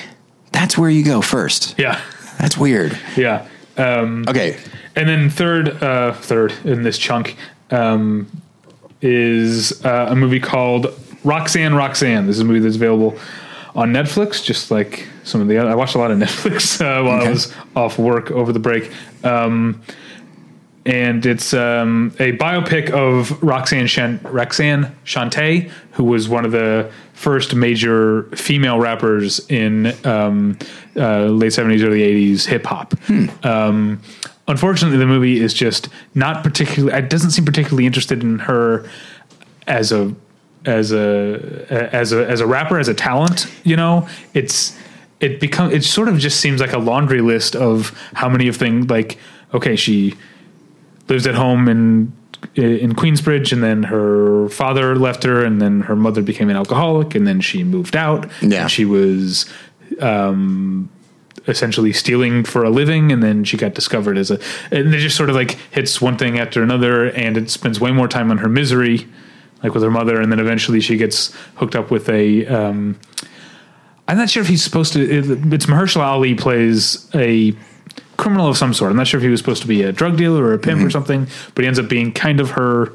that's 0.52 0.76
where 0.76 0.90
you 0.90 1.04
go 1.04 1.20
first. 1.22 1.74
yeah, 1.78 2.00
That's 2.38 2.56
weird. 2.58 2.98
yeah. 3.16 3.46
Um, 3.78 4.24
Okay, 4.28 4.56
and 4.94 5.08
then 5.08 5.30
third, 5.30 5.82
uh, 5.82 6.12
third 6.12 6.52
in 6.64 6.82
this 6.82 6.98
chunk 6.98 7.36
um, 7.70 8.26
is 9.00 9.84
uh, 9.84 10.06
a 10.10 10.14
movie 10.14 10.40
called 10.40 10.86
Roxanne, 11.24 11.74
Roxanne. 11.74 12.26
This 12.26 12.36
is 12.36 12.40
a 12.42 12.44
movie 12.44 12.60
that's 12.60 12.76
available 12.76 13.16
on 13.74 13.92
Netflix, 13.92 14.44
just 14.44 14.70
like 14.70 15.06
some 15.24 15.40
of 15.40 15.48
the 15.48 15.56
other. 15.56 15.70
I 15.70 15.74
watched 15.74 15.94
a 15.94 15.98
lot 15.98 16.10
of 16.10 16.18
Netflix 16.26 16.80
uh, 16.80 17.02
while 17.04 17.22
I 17.26 17.30
was 17.30 17.52
off 17.74 17.98
work 17.98 18.30
over 18.30 18.52
the 18.52 18.58
break. 18.58 18.90
Um, 19.24 19.80
and 20.84 21.24
it's 21.24 21.54
um, 21.54 22.12
a 22.18 22.36
biopic 22.36 22.90
of 22.90 23.40
Roxanne 23.42 23.86
Shan- 23.86 24.20
Roxanne 24.24 24.94
Shante, 25.04 25.70
who 25.92 26.04
was 26.04 26.28
one 26.28 26.44
of 26.44 26.52
the 26.52 26.90
first 27.14 27.54
major 27.54 28.24
female 28.34 28.80
rappers 28.80 29.48
in 29.48 29.94
um, 30.04 30.58
uh, 30.96 31.26
late 31.26 31.52
seventies, 31.52 31.82
early 31.82 32.02
eighties 32.02 32.46
hip 32.46 32.64
hop. 32.66 32.94
Um, 33.44 34.00
unfortunately, 34.48 34.98
the 34.98 35.06
movie 35.06 35.40
is 35.40 35.54
just 35.54 35.88
not 36.14 36.42
particularly. 36.42 36.96
It 36.98 37.08
doesn't 37.08 37.30
seem 37.30 37.44
particularly 37.44 37.86
interested 37.86 38.22
in 38.22 38.40
her 38.40 38.88
as 39.66 39.92
a 39.92 40.14
as 40.64 40.92
a 40.92 41.66
as 41.70 42.12
a 42.12 42.26
as 42.28 42.40
a 42.40 42.46
rapper 42.46 42.78
as 42.78 42.88
a 42.88 42.94
talent. 42.94 43.46
You 43.64 43.76
know, 43.76 44.08
it's 44.34 44.76
it 45.20 45.38
become 45.38 45.70
it 45.70 45.84
sort 45.84 46.08
of 46.08 46.18
just 46.18 46.40
seems 46.40 46.60
like 46.60 46.72
a 46.72 46.78
laundry 46.78 47.20
list 47.20 47.54
of 47.54 47.96
how 48.14 48.28
many 48.28 48.48
of 48.48 48.56
things 48.56 48.90
like 48.90 49.18
okay 49.54 49.76
she 49.76 50.14
lives 51.08 51.26
at 51.26 51.34
home 51.34 51.68
in 51.68 52.12
in 52.54 52.92
Queensbridge, 52.94 53.52
and 53.52 53.62
then 53.62 53.84
her 53.84 54.48
father 54.48 54.96
left 54.96 55.22
her, 55.22 55.44
and 55.44 55.60
then 55.60 55.82
her 55.82 55.94
mother 55.94 56.22
became 56.22 56.50
an 56.50 56.56
alcoholic, 56.56 57.14
and 57.14 57.26
then 57.26 57.40
she 57.40 57.62
moved 57.62 57.94
out. 57.94 58.28
Yeah. 58.40 58.62
and 58.62 58.70
she 58.70 58.84
was 58.84 59.46
um, 60.00 60.90
essentially 61.46 61.92
stealing 61.92 62.44
for 62.44 62.64
a 62.64 62.70
living, 62.70 63.12
and 63.12 63.22
then 63.22 63.44
she 63.44 63.56
got 63.56 63.74
discovered 63.74 64.18
as 64.18 64.30
a. 64.30 64.40
And 64.70 64.94
it 64.94 64.98
just 64.98 65.16
sort 65.16 65.30
of 65.30 65.36
like 65.36 65.52
hits 65.70 66.00
one 66.00 66.16
thing 66.18 66.38
after 66.38 66.62
another, 66.62 67.10
and 67.10 67.36
it 67.36 67.50
spends 67.50 67.80
way 67.80 67.92
more 67.92 68.08
time 68.08 68.30
on 68.30 68.38
her 68.38 68.48
misery, 68.48 69.06
like 69.62 69.74
with 69.74 69.82
her 69.82 69.90
mother, 69.90 70.20
and 70.20 70.32
then 70.32 70.40
eventually 70.40 70.80
she 70.80 70.96
gets 70.96 71.32
hooked 71.56 71.76
up 71.76 71.90
with 71.90 72.08
a. 72.08 72.46
Um, 72.46 72.98
I'm 74.08 74.18
not 74.18 74.28
sure 74.28 74.42
if 74.42 74.48
he's 74.48 74.64
supposed 74.64 74.92
to. 74.94 75.00
It, 75.00 75.52
it's 75.52 75.66
Mahershala 75.66 76.02
Ali 76.02 76.34
plays 76.34 77.08
a 77.14 77.54
criminal 78.16 78.46
of 78.46 78.56
some 78.56 78.74
sort. 78.74 78.90
I'm 78.90 78.96
not 78.96 79.06
sure 79.06 79.18
if 79.18 79.24
he 79.24 79.30
was 79.30 79.40
supposed 79.40 79.62
to 79.62 79.68
be 79.68 79.82
a 79.82 79.92
drug 79.92 80.16
dealer 80.16 80.44
or 80.44 80.54
a 80.54 80.58
pimp 80.58 80.82
or 80.82 80.90
something, 80.90 81.26
but 81.54 81.62
he 81.62 81.68
ends 81.68 81.78
up 81.78 81.88
being 81.88 82.12
kind 82.12 82.40
of 82.40 82.50
her, 82.52 82.94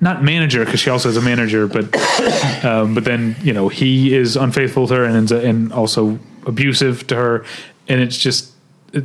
not 0.00 0.22
manager 0.22 0.64
because 0.64 0.80
she 0.80 0.90
also 0.90 1.08
has 1.08 1.16
a 1.16 1.22
manager, 1.22 1.66
but 1.66 1.94
um, 2.64 2.94
but 2.94 3.04
then 3.04 3.36
you 3.42 3.52
know 3.52 3.68
he 3.68 4.14
is 4.14 4.36
unfaithful 4.36 4.86
to 4.88 4.94
her 4.94 5.04
and 5.04 5.16
ends 5.16 5.32
up, 5.32 5.42
and 5.42 5.72
also 5.72 6.18
abusive 6.46 7.06
to 7.08 7.16
her, 7.16 7.44
and 7.88 8.00
it's 8.00 8.16
just 8.16 8.52
it, 8.92 9.04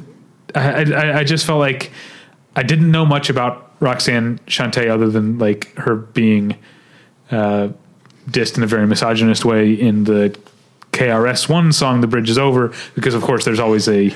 I, 0.56 0.84
I 0.84 1.20
I 1.20 1.24
just 1.24 1.46
felt 1.46 1.60
like 1.60 1.92
I 2.56 2.64
didn't 2.64 2.92
know 2.92 3.06
much 3.06 3.30
about 3.30 3.72
Roxanne 3.80 4.40
Shante 4.48 4.90
other 4.90 5.10
than 5.10 5.40
like 5.40 5.76
her 5.76 5.96
being 5.96 6.56
uh, 7.32 7.70
dissed 8.30 8.58
in 8.58 8.64
a 8.64 8.68
very 8.68 8.88
misogynist 8.88 9.44
way 9.44 9.74
in 9.74 10.06
the 10.06 10.38
KRS 10.92 11.50
One 11.50 11.74
song 11.74 12.02
"The 12.02 12.08
Bridge 12.08 12.30
Is 12.30 12.38
Over" 12.38 12.72
because 12.96 13.14
of 13.14 13.24
course 13.24 13.46
there's 13.46 13.60
always 13.60 13.88
a 13.88 14.14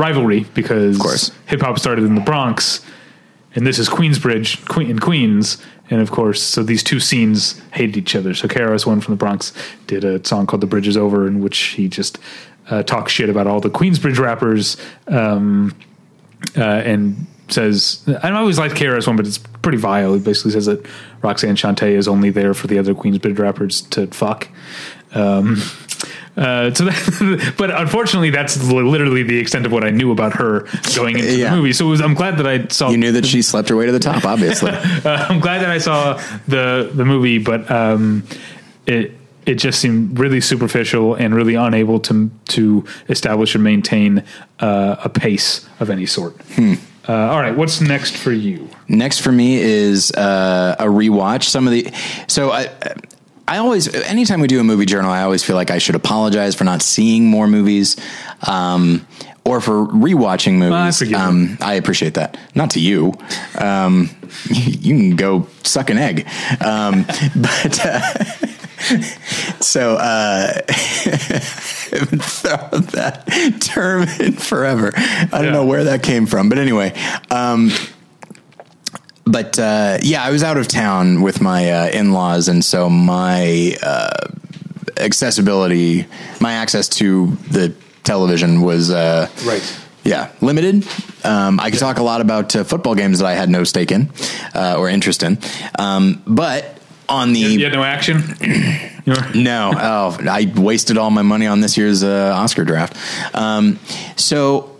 rivalry 0.00 0.46
because 0.54 0.98
course. 0.98 1.30
hip 1.46 1.60
hop 1.60 1.78
started 1.78 2.04
in 2.04 2.14
the 2.14 2.20
Bronx 2.20 2.80
and 3.54 3.66
this 3.66 3.78
is 3.78 3.88
Queensbridge 3.88 4.66
Queen 4.66 4.90
in 4.90 4.98
Queens 4.98 5.62
and 5.90 6.00
of 6.00 6.10
course 6.10 6.42
so 6.42 6.62
these 6.62 6.82
two 6.82 6.98
scenes 6.98 7.60
hated 7.72 7.96
each 7.96 8.16
other 8.16 8.34
so 8.34 8.48
KRS 8.48 8.86
One 8.86 9.00
from 9.00 9.12
the 9.12 9.18
Bronx 9.18 9.52
did 9.86 10.04
a 10.04 10.24
song 10.26 10.46
called 10.46 10.62
"The 10.62 10.66
Bridge 10.66 10.88
Is 10.88 10.96
Over" 10.96 11.26
in 11.26 11.40
which 11.40 11.58
he 11.58 11.88
just 11.88 12.18
uh, 12.70 12.82
talks 12.82 13.12
shit 13.12 13.28
about 13.28 13.46
all 13.46 13.60
the 13.60 13.70
Queensbridge 13.70 14.18
rappers 14.18 14.76
um, 15.08 15.74
uh, 16.56 16.62
and 16.62 17.26
says 17.48 18.02
I 18.22 18.30
always 18.30 18.58
liked 18.58 18.74
KRS 18.74 19.06
One, 19.06 19.16
but 19.16 19.26
it's 19.26 19.38
pretty 19.38 19.78
vile. 19.78 20.14
He 20.14 20.20
basically 20.20 20.52
says 20.52 20.66
that 20.66 20.86
Roxanne 21.22 21.56
Shante 21.56 21.90
is 21.90 22.08
only 22.08 22.30
there 22.30 22.54
for 22.54 22.66
the 22.66 22.78
other 22.78 22.94
Queensbridge 22.94 23.38
rappers 23.38 23.82
to 23.82 24.06
fuck. 24.08 24.48
Um, 25.12 25.56
uh, 26.40 26.72
so 26.74 26.86
that, 26.86 27.54
but 27.58 27.70
unfortunately, 27.70 28.30
that's 28.30 28.60
literally 28.64 29.22
the 29.22 29.38
extent 29.38 29.66
of 29.66 29.72
what 29.72 29.84
I 29.84 29.90
knew 29.90 30.10
about 30.10 30.32
her 30.36 30.66
going 30.96 31.18
into 31.18 31.36
Yeah. 31.36 31.50
the 31.50 31.56
movie. 31.56 31.72
So 31.72 31.86
was, 31.86 32.00
I'm 32.00 32.14
glad 32.14 32.38
that 32.38 32.46
I 32.46 32.66
saw. 32.68 32.90
You 32.90 32.96
knew 32.96 33.12
that 33.12 33.26
she 33.26 33.42
slept 33.42 33.68
her 33.68 33.76
way 33.76 33.86
to 33.86 33.92
the 33.92 33.98
top, 34.00 34.24
obviously. 34.34 34.70
uh, 34.72 35.26
I'm 35.28 35.38
glad 35.40 35.60
that 35.62 35.70
I 35.70 35.78
saw 35.78 36.14
the 36.48 36.90
the 36.92 37.04
movie, 37.04 37.38
but 37.38 37.70
um, 37.70 38.24
it 38.86 39.12
it 39.46 39.54
just 39.56 39.80
seemed 39.80 40.18
really 40.18 40.40
superficial 40.40 41.14
and 41.14 41.34
really 41.34 41.54
unable 41.54 42.00
to 42.00 42.30
to 42.48 42.84
establish 43.08 43.54
and 43.54 43.62
maintain 43.64 44.24
uh, 44.60 44.96
a 45.04 45.08
pace 45.08 45.68
of 45.78 45.90
any 45.90 46.06
sort. 46.06 46.34
Uh, 47.08 47.12
all 47.12 47.40
right, 47.40 47.56
what's 47.56 47.80
next 47.80 48.16
for 48.16 48.30
you? 48.32 48.68
Next 48.86 49.20
for 49.20 49.32
me 49.32 49.56
is 49.56 50.12
uh, 50.12 50.76
a 50.78 50.84
rewatch. 50.84 51.44
Some 51.44 51.66
of 51.66 51.72
the 51.72 51.90
so 52.28 52.50
I. 52.50 52.68
I 53.50 53.58
always, 53.58 53.92
anytime 54.04 54.40
we 54.40 54.46
do 54.46 54.60
a 54.60 54.64
movie 54.64 54.86
journal, 54.86 55.10
I 55.10 55.22
always 55.22 55.42
feel 55.42 55.56
like 55.56 55.72
I 55.72 55.78
should 55.78 55.96
apologize 55.96 56.54
for 56.54 56.62
not 56.62 56.82
seeing 56.82 57.26
more 57.26 57.48
movies, 57.48 57.96
um, 58.46 59.04
or 59.44 59.60
for 59.60 59.86
rewatching 59.86 60.52
movies. 60.54 61.02
I 61.12 61.16
um, 61.20 61.58
I 61.60 61.74
appreciate 61.74 62.14
that. 62.14 62.38
Not 62.54 62.70
to 62.70 62.80
you. 62.80 63.12
Um, 63.58 64.08
you 64.50 64.96
can 64.96 65.16
go 65.16 65.48
suck 65.64 65.90
an 65.90 65.98
egg. 65.98 66.28
Um, 66.64 67.02
but 67.34 67.84
uh, 67.84 68.00
so 69.60 69.96
uh, 69.96 70.52
I 70.68 71.42
haven't 71.90 72.22
that 72.92 73.58
term 73.62 74.02
in 74.20 74.34
forever. 74.34 74.92
I 74.94 75.26
don't 75.32 75.44
Yeah. 75.46 75.50
know 75.50 75.66
where 75.66 75.82
that 75.84 76.04
came 76.04 76.26
from, 76.26 76.48
but 76.48 76.58
anyway. 76.58 76.92
But 79.30 79.58
uh, 79.58 79.98
yeah, 80.02 80.22
I 80.22 80.30
was 80.30 80.42
out 80.42 80.56
of 80.56 80.66
town 80.68 81.22
with 81.22 81.40
my 81.40 81.70
uh, 81.70 81.88
in 81.88 82.12
laws, 82.12 82.48
and 82.48 82.64
so 82.64 82.90
my 82.90 83.76
uh, 83.82 84.28
accessibility, 84.96 86.06
my 86.40 86.54
access 86.54 86.88
to 86.88 87.26
the 87.50 87.74
television 88.04 88.62
was 88.62 88.90
uh, 88.90 89.28
Right. 89.44 89.80
Yeah, 90.02 90.30
limited. 90.40 90.86
Um, 91.24 91.60
I 91.60 91.70
could 91.70 91.78
talk 91.78 91.98
a 91.98 92.02
lot 92.02 92.22
about 92.22 92.56
uh, 92.56 92.64
football 92.64 92.94
games 92.94 93.18
that 93.18 93.26
I 93.26 93.34
had 93.34 93.50
no 93.50 93.64
stake 93.64 93.92
in 93.92 94.10
uh, 94.54 94.76
or 94.78 94.88
interest 94.88 95.22
in, 95.22 95.38
um, 95.78 96.22
but 96.26 96.78
on 97.06 97.34
the 97.34 97.40
You 97.40 97.64
had 97.64 97.74
no 97.74 97.82
action. 97.82 98.22
No, 99.34 99.72
oh, 99.74 100.18
I 100.28 100.52
wasted 100.54 100.96
all 100.96 101.10
my 101.10 101.22
money 101.22 101.46
on 101.46 101.60
this 101.60 101.76
year's 101.76 102.04
uh, 102.04 102.32
Oscar 102.36 102.64
draft. 102.64 102.96
Um, 103.34 103.80
so, 104.14 104.76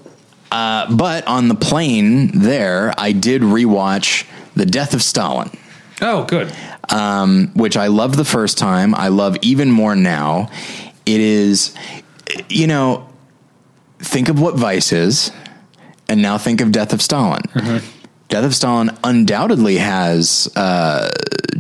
uh, 0.53 0.95
but 0.95 1.27
on 1.27 1.49
the 1.49 1.55
plane 1.55 2.39
there, 2.39 2.93
I 2.97 3.13
did 3.13 3.43
rewatch 3.43 4.27
The 4.57 4.67
Death 4.67 4.95
of 4.95 5.03
Stalin, 5.03 5.51
oh, 6.03 6.25
good. 6.25 6.53
um, 6.89 7.51
which 7.55 7.77
I 7.77 7.87
loved 7.87 8.17
the 8.17 8.25
first 8.25 8.59
time. 8.59 8.95
I 8.95 9.09
love 9.09 9.37
even 9.43 9.71
more 9.71 9.95
now. 9.95 10.51
It 11.07 11.21
is, 11.21 11.75
you 12.49 12.67
know, 12.67 13.09
think 13.99 14.29
of 14.29 14.41
what 14.41 14.57
Vice 14.57 14.93
is, 14.93 15.31
and 16.09 16.21
now 16.23 16.39
think 16.39 16.61
of 16.61 16.73
Death 16.73 16.93
of 16.93 17.01
Stalin. 17.01 17.43
Death 18.29 18.45
of 18.45 18.55
Stalin 18.55 18.97
undoubtedly 19.03 19.77
has 19.79 20.51
uh, 20.57 21.11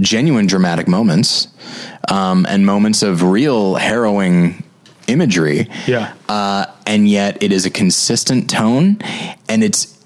genuine 0.01 0.47
dramatic 0.47 0.87
moments 0.87 1.49
um, 2.09 2.47
and 2.49 2.65
moments 2.65 3.03
of 3.03 3.23
real 3.23 3.75
harrowing 3.75 4.63
imagery. 5.09 5.69
Yeah. 5.87 6.15
Uh, 6.29 6.67
and 6.87 7.09
yet 7.09 7.43
it 7.43 7.51
is 7.53 7.67
a 7.67 7.71
consistent 7.71 8.49
tone. 8.49 8.99
And 9.49 9.65
it's 9.65 9.99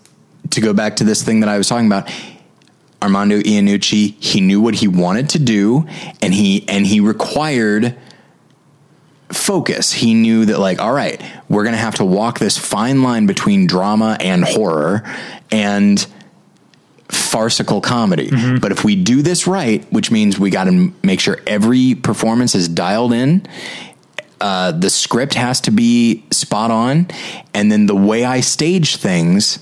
to 0.51 0.61
go 0.63 0.73
back 0.73 0.97
to 0.97 1.05
this 1.05 1.23
thing 1.23 1.41
that 1.41 1.49
I 1.51 1.59
was 1.59 1.69
talking 1.69 1.87
about. 1.87 2.11
Armando 3.05 3.39
Iannucci, 3.39 4.15
he 4.19 4.41
knew 4.41 4.63
what 4.63 4.77
he 4.77 4.89
wanted 4.89 5.29
to 5.31 5.39
do, 5.39 5.87
and 6.23 6.33
he 6.33 6.67
and 6.69 6.87
he 6.87 7.01
required 7.01 7.97
focus. 9.31 9.93
He 9.93 10.15
knew 10.15 10.47
that, 10.47 10.59
like, 10.59 10.81
all 10.81 10.93
right, 10.93 11.21
we're 11.51 11.65
going 11.65 11.75
to 11.75 11.81
have 11.81 11.97
to 11.97 12.05
walk 12.05 12.39
this 12.39 12.57
fine 12.57 13.03
line 13.03 13.27
between 13.27 13.67
drama 13.67 14.17
and 14.21 14.43
horror 14.43 15.03
and 15.51 16.05
farcical 17.09 17.83
comedy. 17.83 18.31
But 18.59 18.73
if 18.73 18.85
we 18.85 18.97
do 18.97 19.21
this 19.21 19.47
right, 19.47 19.85
which 19.93 20.11
means 20.11 20.39
we 20.39 20.49
got 20.49 20.65
to 20.65 20.93
make 21.03 21.21
sure 21.21 21.39
every 21.47 21.95
performance 21.95 22.55
is 22.55 22.69
dialed 22.69 23.13
in, 23.13 23.47
uh, 24.41 24.73
the 24.73 24.89
script 24.89 25.35
has 25.35 25.61
to 25.63 25.71
be 25.71 26.25
spot 26.31 26.71
on, 26.71 27.09
and 27.53 27.71
then 27.71 27.85
the 27.85 27.95
way 27.95 28.25
I 28.25 28.41
stage 28.41 28.97
things. 28.97 29.59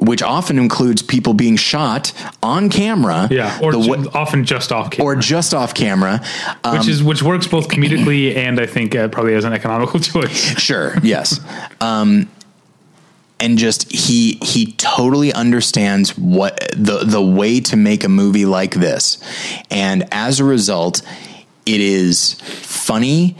Which 0.00 0.22
often 0.22 0.58
includes 0.58 1.02
people 1.02 1.34
being 1.34 1.56
shot 1.56 2.12
on 2.42 2.70
camera, 2.70 3.28
Yeah, 3.30 3.58
or 3.62 3.72
ju- 3.72 4.08
often 4.14 4.44
just 4.44 4.70
off 4.72 4.90
camera. 4.90 5.12
or 5.12 5.16
just 5.20 5.52
off 5.54 5.74
camera. 5.74 6.20
Um, 6.64 6.78
which 6.78 6.88
is 6.88 7.02
which 7.02 7.22
works 7.22 7.46
both 7.46 7.68
comedically 7.68 8.36
and 8.36 8.60
I 8.60 8.66
think 8.66 8.94
uh, 8.94 9.08
probably 9.08 9.34
as 9.34 9.44
an 9.44 9.52
economical 9.52 9.98
choice. 10.12 10.58
Sure. 10.58 10.94
Yes. 11.02 11.40
um, 11.80 12.28
and 13.40 13.56
just 13.58 13.90
he 13.92 14.32
he 14.42 14.72
totally 14.72 15.32
understands 15.32 16.16
what 16.18 16.58
the 16.76 17.04
the 17.04 17.22
way 17.22 17.60
to 17.60 17.76
make 17.76 18.02
a 18.04 18.08
movie 18.08 18.44
like 18.46 18.74
this, 18.74 19.18
and 19.70 20.06
as 20.12 20.40
a 20.40 20.44
result, 20.44 21.02
it 21.64 21.80
is 21.80 22.34
funny, 22.40 23.36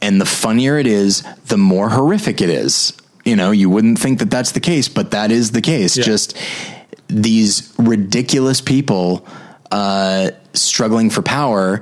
and 0.00 0.20
the 0.20 0.24
funnier 0.26 0.78
it 0.78 0.86
is, 0.86 1.22
the 1.48 1.58
more 1.58 1.90
horrific 1.90 2.40
it 2.40 2.48
is. 2.48 2.94
You 3.24 3.36
know, 3.36 3.50
you 3.50 3.70
wouldn't 3.70 3.98
think 3.98 4.18
that 4.18 4.30
that's 4.30 4.52
the 4.52 4.60
case, 4.60 4.88
but 4.88 5.12
that 5.12 5.30
is 5.30 5.52
the 5.52 5.60
case. 5.60 5.96
Yeah. 5.96 6.04
Just 6.04 6.36
these 7.08 7.72
ridiculous 7.78 8.60
people 8.60 9.26
uh, 9.70 10.30
struggling 10.54 11.10
for 11.10 11.22
power, 11.22 11.80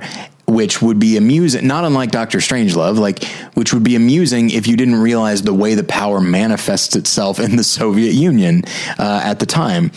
which 0.51 0.81
would 0.81 0.99
be 0.99 1.15
amusing, 1.17 1.65
not 1.65 1.85
unlike 1.85 2.11
Doctor 2.11 2.39
Strangelove, 2.39 2.97
like 2.97 3.23
which 3.53 3.73
would 3.73 3.83
be 3.83 3.95
amusing 3.95 4.49
if 4.49 4.67
you 4.67 4.75
didn't 4.75 4.95
realize 4.95 5.41
the 5.43 5.53
way 5.53 5.75
the 5.75 5.83
power 5.83 6.19
manifests 6.19 6.95
itself 6.95 7.39
in 7.39 7.55
the 7.55 7.63
Soviet 7.63 8.11
Union 8.13 8.63
uh, 8.99 9.21
at 9.23 9.39
the 9.39 9.45
time. 9.45 9.91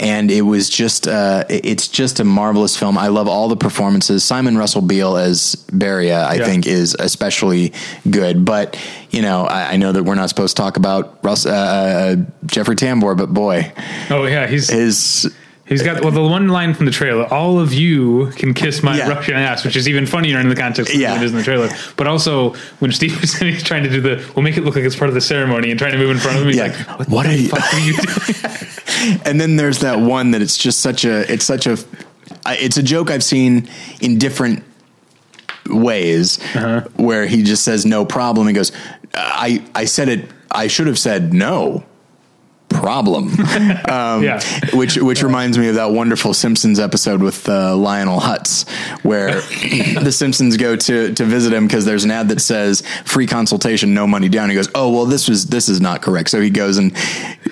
And 0.00 0.30
it 0.30 0.42
was 0.42 0.68
just, 0.70 1.06
uh, 1.06 1.44
it's 1.48 1.86
just 1.86 2.20
a 2.20 2.24
marvelous 2.24 2.76
film. 2.76 2.96
I 2.98 3.08
love 3.08 3.28
all 3.28 3.48
the 3.48 3.56
performances. 3.56 4.24
Simon 4.24 4.56
Russell 4.58 4.80
Beale 4.82 5.16
as 5.16 5.54
Beria, 5.70 6.24
I 6.24 6.36
Yeah. 6.36 6.44
think, 6.46 6.66
is 6.66 6.96
especially 6.98 7.72
good. 8.10 8.44
But 8.44 8.76
you 9.10 9.22
know, 9.22 9.44
I, 9.44 9.72
I 9.72 9.76
know 9.76 9.90
that 9.92 10.04
we're 10.04 10.14
not 10.14 10.28
supposed 10.28 10.56
to 10.56 10.62
talk 10.62 10.76
about 10.76 11.18
Russ, 11.24 11.44
uh, 11.44 11.50
uh, 11.50 12.16
Jeffrey 12.46 12.76
Tambor, 12.76 13.16
but 13.16 13.26
boy, 13.34 13.72
Oh 14.08 14.24
yeah, 14.24 14.46
he's 14.46 14.70
his 14.70 15.32
He's 15.70 15.82
got 15.82 16.02
well 16.02 16.10
the 16.10 16.20
one 16.20 16.48
line 16.48 16.74
from 16.74 16.84
the 16.84 16.90
trailer. 16.92 17.24
All 17.32 17.58
of 17.58 17.72
you 17.72 18.26
can 18.36 18.52
kiss 18.54 18.82
my 18.82 18.98
Yeah. 18.98 19.08
Russian 19.08 19.34
ass, 19.36 19.64
which 19.64 19.76
is 19.76 19.88
even 19.88 20.04
funnier 20.04 20.38
in 20.38 20.48
the 20.50 20.56
context 20.56 20.92
of 20.92 21.00
Yeah. 21.00 21.12
what 21.12 21.22
it 21.22 21.24
is 21.26 21.30
in 21.30 21.38
the 21.38 21.44
trailer. 21.44 21.70
But 21.96 22.06
also 22.08 22.54
when 22.80 22.90
Steve 22.92 23.22
is 23.22 23.32
trying 23.62 23.84
to 23.84 23.88
do 23.88 24.00
the, 24.02 24.22
we'll 24.34 24.42
make 24.42 24.56
it 24.58 24.64
look 24.64 24.74
like 24.74 24.84
it's 24.84 24.96
part 24.96 25.08
of 25.08 25.14
the 25.14 25.20
ceremony 25.20 25.70
and 25.70 25.78
trying 25.78 25.92
to 25.92 25.98
move 25.98 26.10
in 26.10 26.18
front 26.18 26.36
of 26.36 26.42
him. 26.42 26.48
He's 26.48 26.56
Yeah. 26.58 26.64
like, 26.88 26.98
what, 26.98 27.08
What 27.08 27.22
the 27.26 27.32
are 27.32 27.36
you- 27.36 27.50
are 27.52 27.80
you 27.80 27.92
doing? 27.96 29.20
and 29.24 29.40
then 29.40 29.56
there's 29.56 29.78
that 29.78 30.00
one 30.00 30.32
that 30.32 30.42
it's 30.42 30.58
just 30.58 30.80
such 30.80 31.04
a 31.06 31.32
it's 31.32 31.44
such 31.44 31.66
a, 31.66 31.78
it's 32.46 32.76
a 32.76 32.82
joke 32.82 33.10
I've 33.10 33.24
seen 33.24 33.68
in 34.00 34.18
different 34.18 34.64
ways 35.68 36.38
Uh-huh. 36.54 36.82
where 36.96 37.26
he 37.26 37.42
just 37.42 37.62
says 37.64 37.86
no 37.86 38.04
problem. 38.04 38.46
He 38.48 38.52
goes, 38.52 38.72
I 39.14 39.62
I 39.74 39.84
said 39.84 40.08
it. 40.08 40.28
I 40.50 40.66
should 40.66 40.88
have 40.88 40.98
said 40.98 41.32
no 41.32 41.84
problem. 42.70 43.30
Um, 43.90 44.22
yeah. 44.22 44.40
which 44.72 44.96
which 44.96 45.22
reminds 45.22 45.58
me 45.58 45.68
of 45.68 45.74
that 45.74 45.90
wonderful 45.90 46.32
Simpsons 46.32 46.78
episode 46.78 47.22
with 47.22 47.48
uh, 47.48 47.74
Lionel 47.76 48.20
Hutz, 48.20 48.68
where 49.02 49.40
the 49.40 50.12
Simpsons 50.12 50.56
go 50.56 50.76
to 50.76 51.12
to 51.14 51.24
visit 51.24 51.52
him 51.52 51.66
because 51.66 51.84
there's 51.84 52.04
an 52.04 52.10
ad 52.10 52.28
that 52.28 52.40
says 52.40 52.82
free 53.04 53.26
consultation, 53.26 53.94
no 53.94 54.06
money 54.06 54.28
down. 54.28 54.48
He 54.48 54.54
goes, 54.54 54.68
oh 54.74 54.90
well, 54.92 55.06
this 55.06 55.28
was 55.28 55.46
this 55.46 55.68
is 55.68 55.80
not 55.80 56.02
correct. 56.02 56.30
So 56.30 56.40
he 56.40 56.50
goes 56.50 56.78
and 56.78 56.92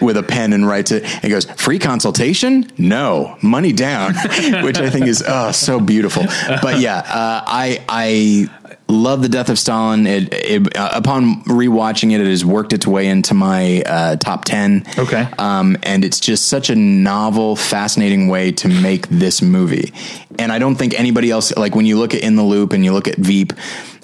with 0.00 0.16
a 0.16 0.22
pen 0.22 0.52
and 0.52 0.66
writes 0.66 0.92
it. 0.92 1.04
He 1.06 1.28
goes, 1.28 1.44
free 1.44 1.78
consultation, 1.78 2.70
no 2.78 3.36
money 3.42 3.72
down, 3.72 4.14
which 4.62 4.78
I 4.78 4.90
think 4.90 5.06
is 5.06 5.24
oh 5.26 5.50
so 5.50 5.80
beautiful. 5.80 6.24
But 6.62 6.80
yeah, 6.80 6.98
uh, 6.98 7.42
I 7.46 7.84
I 7.88 8.50
love 8.88 9.22
the 9.22 9.28
death 9.28 9.50
of 9.50 9.58
Stalin. 9.58 10.06
It, 10.06 10.32
it 10.32 10.76
uh, 10.76 10.90
upon 10.94 11.44
rewatching 11.44 12.12
it, 12.12 12.20
it 12.20 12.26
has 12.26 12.44
worked 12.44 12.72
its 12.72 12.86
way 12.86 13.06
into 13.06 13.34
my 13.34 13.82
uh, 13.82 14.16
top 14.16 14.44
ten. 14.44 14.84
Okay. 14.98 15.28
Um, 15.38 15.76
and 15.82 16.04
it's 16.04 16.20
just 16.20 16.48
such 16.48 16.70
a 16.70 16.74
novel, 16.74 17.56
fascinating 17.56 18.28
way 18.28 18.52
to 18.52 18.68
make 18.68 19.08
this 19.08 19.42
movie. 19.42 19.92
And 20.38 20.50
I 20.52 20.58
don't 20.58 20.76
think 20.76 20.98
anybody 20.98 21.30
else, 21.30 21.54
like 21.56 21.74
when 21.74 21.86
you 21.86 21.98
look 21.98 22.14
at 22.14 22.22
In 22.22 22.36
the 22.36 22.42
Loop 22.42 22.72
and 22.72 22.84
you 22.84 22.92
look 22.92 23.08
at 23.08 23.16
Veep, 23.16 23.52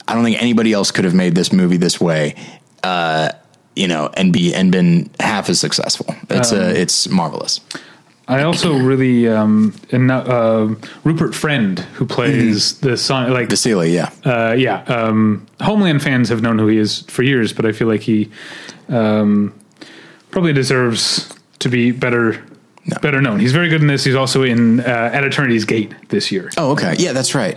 I 0.07 0.15
don't 0.15 0.25
think 0.25 0.41
anybody 0.41 0.73
else 0.73 0.91
could 0.91 1.05
have 1.05 1.15
made 1.15 1.35
this 1.35 1.53
movie 1.53 1.79
this 1.79 2.01
way. 2.01 2.35
Uh, 2.83 3.31
you 3.75 3.89
know, 3.89 4.11
and 4.17 4.33
be 4.33 4.55
and 4.55 4.71
been 4.71 5.11
half 5.19 5.49
as 5.49 5.59
successful. 5.59 6.15
It's 6.31 6.53
Um, 6.53 6.61
uh, 6.61 6.63
it's 6.67 7.09
marvelous. 7.09 7.61
I 8.27 8.43
also 8.43 8.77
really 8.79 9.29
um 9.29 9.75
and 9.93 10.11
uh, 10.11 10.75
Rupert 11.05 11.35
Friend 11.35 11.79
who 11.97 12.07
plays 12.07 12.79
the 12.81 12.97
son 12.97 13.33
like 13.33 13.49
Vasily, 13.51 13.93
yeah, 13.95 14.11
uh 14.25 14.55
yeah 14.57 14.83
um 14.85 15.47
Homeland 15.61 16.03
fans 16.03 16.29
have 16.31 16.41
known 16.41 16.59
who 16.59 16.67
he 16.69 16.79
is 16.79 17.03
for 17.09 17.23
years 17.23 17.53
but 17.53 17.67
I 17.67 17.73
feel 17.73 17.89
like 17.89 18.01
he 18.01 18.31
um 18.89 19.53
probably 20.31 20.53
deserves 20.53 21.29
to 21.61 21.69
be 21.69 21.91
better 21.93 22.43
No. 22.87 22.97
better 23.01 23.21
known. 23.21 23.41
He's 23.41 23.53
very 23.53 23.69
good 23.69 23.81
in 23.81 23.87
this. 23.89 24.05
He's 24.05 24.15
also 24.17 24.43
in 24.43 24.81
uh, 24.81 25.11
At 25.15 25.25
Eternity's 25.25 25.65
Gate 25.65 25.95
this 26.09 26.31
year. 26.31 26.51
Oh, 26.59 26.73
okay. 26.73 26.95
Yeah, 26.99 27.13
that's 27.15 27.35
right. 27.35 27.57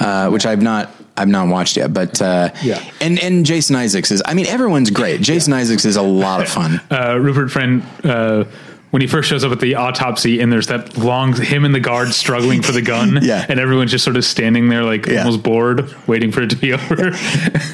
Uh, 0.00 0.30
which 0.30 0.46
I've 0.46 0.62
not 0.62 0.90
I've 1.16 1.26
not 1.28 1.48
watched 1.48 1.76
yet, 1.76 1.92
but 1.92 2.20
uh, 2.22 2.50
Yeah. 2.62 2.80
And 3.00 3.18
and 3.18 3.44
Jason 3.46 3.74
Isaacs 3.76 4.10
is. 4.12 4.22
I 4.24 4.34
mean, 4.34 4.46
everyone's 4.46 4.90
great. 4.90 5.20
Jason 5.20 5.52
Isaacs 5.52 5.84
is 5.84 5.96
a 5.96 6.02
lot 6.02 6.40
of 6.42 6.48
fun. 6.48 6.80
Uh, 6.90 7.18
Rupert 7.20 7.50
Friend 7.50 7.82
uh 8.04 8.44
when 8.90 9.02
he 9.02 9.08
first 9.08 9.28
shows 9.28 9.44
up 9.44 9.52
at 9.52 9.60
the 9.60 9.74
autopsy 9.74 10.40
and 10.40 10.50
there's 10.52 10.68
that 10.68 10.96
long 10.96 11.34
him 11.34 11.64
and 11.64 11.74
the 11.74 11.80
guard 11.80 12.12
struggling 12.14 12.62
for 12.62 12.72
the 12.72 12.82
gun 12.82 13.18
Yeah. 13.22 13.44
and 13.48 13.60
everyone's 13.60 13.90
just 13.90 14.04
sort 14.04 14.16
of 14.16 14.24
standing 14.24 14.68
there 14.68 14.82
like 14.82 15.06
Yeah. 15.06 15.20
almost 15.24 15.42
bored 15.42 15.94
waiting 16.06 16.32
for 16.32 16.42
it 16.42 16.50
to 16.50 16.56
be 16.56 16.72
over 16.72 17.12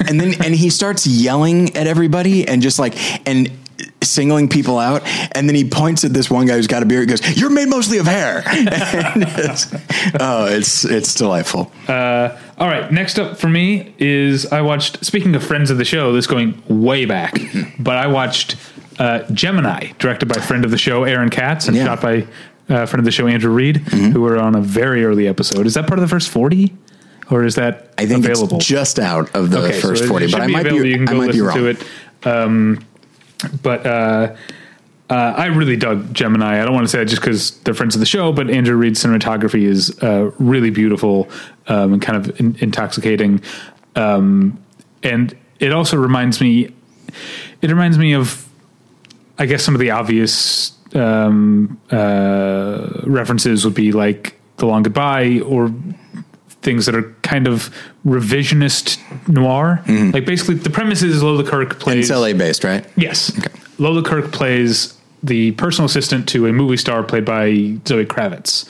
and 0.07 0.19
then 0.19 0.33
and 0.43 0.53
he 0.55 0.69
starts 0.69 1.07
yelling 1.07 1.75
at 1.75 1.87
everybody 1.87 2.47
and 2.47 2.61
just 2.61 2.79
like 2.79 2.95
and 3.27 3.49
singling 4.01 4.47
people 4.47 4.77
out 4.77 5.01
and 5.33 5.49
then 5.49 5.55
he 5.55 5.67
points 5.67 6.05
at 6.05 6.13
this 6.13 6.29
one 6.29 6.45
guy 6.45 6.53
who's 6.55 6.67
got 6.67 6.83
a 6.83 6.85
beard 6.85 7.09
and 7.09 7.19
goes 7.19 7.37
you're 7.37 7.49
made 7.49 7.67
mostly 7.67 7.97
of 7.97 8.05
hair 8.05 8.43
it's- 8.45 9.73
oh 10.19 10.45
it's 10.45 10.85
it's 10.85 11.13
delightful 11.15 11.71
Uh, 11.87 12.37
all 12.57 12.67
right, 12.69 12.89
next 12.91 13.19
up 13.19 13.37
for 13.37 13.49
me 13.49 13.93
is 13.99 14.45
I 14.45 14.61
watched. 14.61 15.03
Speaking 15.03 15.35
of 15.35 15.43
friends 15.43 15.69
of 15.71 15.77
the 15.77 15.83
show, 15.83 16.13
this 16.13 16.25
going 16.25 16.61
way 16.69 17.03
back, 17.03 17.37
but 17.77 17.97
I 17.97 18.07
watched 18.07 18.55
uh, 18.99 19.23
Gemini, 19.31 19.91
directed 19.99 20.27
by 20.27 20.35
friend 20.35 20.65
of 20.65 20.71
the 20.71 20.77
show 20.77 21.03
Aaron 21.03 21.29
Katz 21.29 21.67
and 21.67 21.75
Yeah. 21.75 21.85
shot 21.85 22.01
by 22.01 22.27
uh, 22.69 22.85
friend 22.85 22.99
of 22.99 23.05
the 23.05 23.11
show 23.11 23.27
Andrew 23.27 23.51
Reed, 23.51 23.77
Mm-hmm. 23.77 24.11
who 24.11 24.21
were 24.21 24.37
on 24.37 24.55
a 24.55 24.61
very 24.61 25.03
early 25.05 25.27
episode. 25.27 25.65
Is 25.67 25.73
that 25.75 25.87
part 25.87 25.99
of 25.99 26.01
the 26.01 26.07
first 26.09 26.29
forty, 26.29 26.73
or 27.29 27.43
is 27.43 27.55
that 27.55 27.93
i 27.97 28.05
think 28.05 28.23
available? 28.25 28.57
it's 28.57 28.65
just 28.65 28.99
out 28.99 29.33
of 29.35 29.49
the 29.51 29.59
Okay, 29.65 29.79
first 29.81 30.03
it 30.03 30.07
40 30.07 30.31
but 30.31 30.41
i 30.41 30.47
might 30.47 30.63
be 30.63 30.75
You 30.75 30.97
can 30.97 31.07
i 31.09 31.11
go 31.11 31.17
might 31.17 31.31
be 31.31 31.41
listen 31.41 31.45
wrong 31.45 31.57
to 31.57 31.65
it. 31.67 31.83
Um, 32.23 32.85
but 33.61 33.85
uh, 33.85 34.35
uh, 35.09 35.13
I 35.13 35.47
really 35.47 35.75
dug 35.75 36.11
Gemini. 36.13 36.59
I 36.61 36.65
don't 36.65 36.73
want 36.73 36.85
to 36.85 36.89
say 36.89 36.99
that 36.99 37.05
just 37.05 37.21
because 37.21 37.59
they're 37.59 37.75
friends 37.75 37.93
of 37.95 37.99
the 37.99 38.05
show, 38.07 38.31
but 38.31 38.49
Andrew 38.49 38.75
Reed's 38.75 39.03
cinematography 39.03 39.63
is 39.63 39.95
uh, 40.01 40.31
really 40.39 40.71
beautiful 40.71 41.29
um, 41.67 41.93
and 41.93 42.01
kind 42.01 42.17
of 42.17 42.39
in- 42.39 42.55
intoxicating. 42.59 43.41
Um, 43.95 44.57
and 45.03 45.35
it 45.59 45.71
also 45.71 45.97
reminds 45.97 46.41
me, 46.41 46.73
it 47.61 47.69
reminds 47.69 47.99
me 47.99 48.13
of, 48.13 48.44
I 49.37 49.45
guess, 49.45 49.63
some 49.63 49.75
of 49.75 49.79
the 49.79 49.91
obvious 49.91 50.71
um, 50.93 51.79
uh, 51.91 53.01
references 53.03 53.65
would 53.65 53.73
be 53.73 53.91
like 53.91 54.35
The 54.57 54.65
Long 54.65 54.83
Goodbye 54.83 55.41
or 55.41 55.71
things 56.61 56.85
that 56.87 56.95
are 56.95 57.13
kind 57.21 57.47
of 57.47 57.69
revisionist 58.05 58.99
noir. 59.27 59.83
Like 59.87 60.25
basically, 60.25 60.55
the 60.55 60.69
premise 60.69 61.03
is 61.03 61.21
Lola 61.21 61.43
Kirke 61.43 61.71
and 61.71 61.79
plays. 61.79 62.09
it's 62.09 62.17
la 62.19 62.33
based 62.33 62.63
right? 62.63 62.85
Yes, 62.95 63.31
Lola 63.77 64.01
Kirke 64.01 64.31
plays 64.31 64.93
the 65.21 65.51
personal 65.53 65.85
assistant 65.85 66.27
to 66.29 66.47
a 66.47 66.53
movie 66.53 66.77
star 66.77 67.03
played 67.03 67.25
by 67.25 67.77
Zoe 67.87 68.05
Kravitz, 68.05 68.67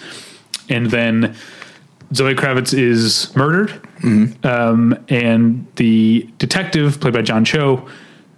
and 0.69 0.89
then 0.89 1.35
Zoe 2.13 2.33
Kravitz 2.35 2.73
is 2.77 3.33
murdered, 3.35 3.79
um, 4.43 4.97
and 5.09 5.65
the 5.75 6.29
detective 6.37 6.99
played 6.99 7.13
by 7.13 7.21
John 7.21 7.45
Cho 7.45 7.87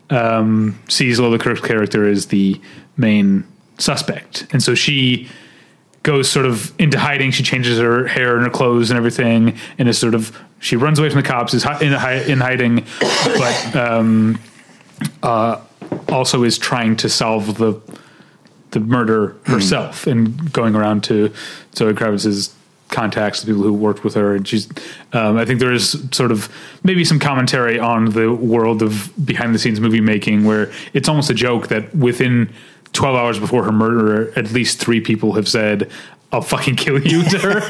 um, 0.10 0.80
sees 0.88 1.20
Lola 1.20 1.38
Kirke's 1.38 1.62
character 1.62 2.08
as 2.08 2.28
the 2.28 2.60
main 2.96 3.46
suspect, 3.78 4.48
and 4.52 4.62
so 4.62 4.76
she 4.76 5.30
goes 6.04 6.30
sort 6.30 6.46
of 6.46 6.74
into 6.80 6.98
hiding. 6.98 7.32
She 7.32 7.44
changes 7.44 7.80
her 7.80 8.08
hair 8.08 8.36
and 8.36 8.46
her 8.46 8.50
clothes 8.50 8.90
and 8.90 8.98
everything, 8.98 9.58
and 9.78 9.90
is 9.90 9.98
sort 9.98 10.16
of 10.16 10.38
she 10.60 10.76
runs 10.76 11.00
away 11.00 11.10
from 11.10 11.22
the 11.22 11.28
cops, 11.28 11.54
is 11.54 11.66
in, 11.82 11.94
in 11.94 12.40
hiding, 12.40 12.86
but 13.00 13.76
um, 13.76 14.40
uh, 15.22 15.62
also 16.10 16.44
is 16.44 16.58
trying 16.58 16.96
to 16.98 17.10
solve 17.10 17.58
the 17.58 17.80
the 18.72 18.80
murder 18.80 19.36
herself 19.46 20.08
and 20.08 20.52
going 20.52 20.76
around 20.76 21.04
to 21.06 21.32
Zoe 21.76 21.94
Kravitz's 21.94 22.54
contacts, 22.90 23.42
the 23.42 23.48
people 23.48 23.64
who 23.64 23.74
worked 23.74 24.04
with 24.04 24.14
her, 24.16 24.36
and 24.36 24.48
she's. 24.48 24.68
Um, 25.14 25.38
I 25.38 25.46
think 25.46 25.60
there 25.60 25.74
is 25.74 26.04
sort 26.12 26.32
of 26.32 26.50
maybe 26.84 27.04
some 27.04 27.20
commentary 27.20 27.80
on 27.80 28.12
the 28.12 28.34
world 28.34 28.82
of 28.82 29.12
behind 29.26 29.54
the 29.54 29.60
scenes 29.60 29.80
movie 29.80 30.02
making, 30.02 30.46
where 30.46 30.72
it's 30.94 31.10
almost 31.10 31.30
a 31.30 31.34
joke 31.34 31.68
that 31.68 31.94
within 31.96 32.54
12 32.94 33.16
hours 33.16 33.40
before 33.40 33.64
her 33.64 33.72
murder, 33.72 34.38
at 34.38 34.52
least 34.52 34.80
three 34.80 35.02
people 35.02 35.34
have 35.34 35.48
said, 35.48 35.90
"I'll 36.32 36.42
fucking 36.42 36.76
kill 36.76 37.00
you" 37.02 37.24
to 37.30 37.40
her. 37.40 37.62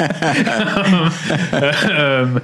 um, 1.91 2.41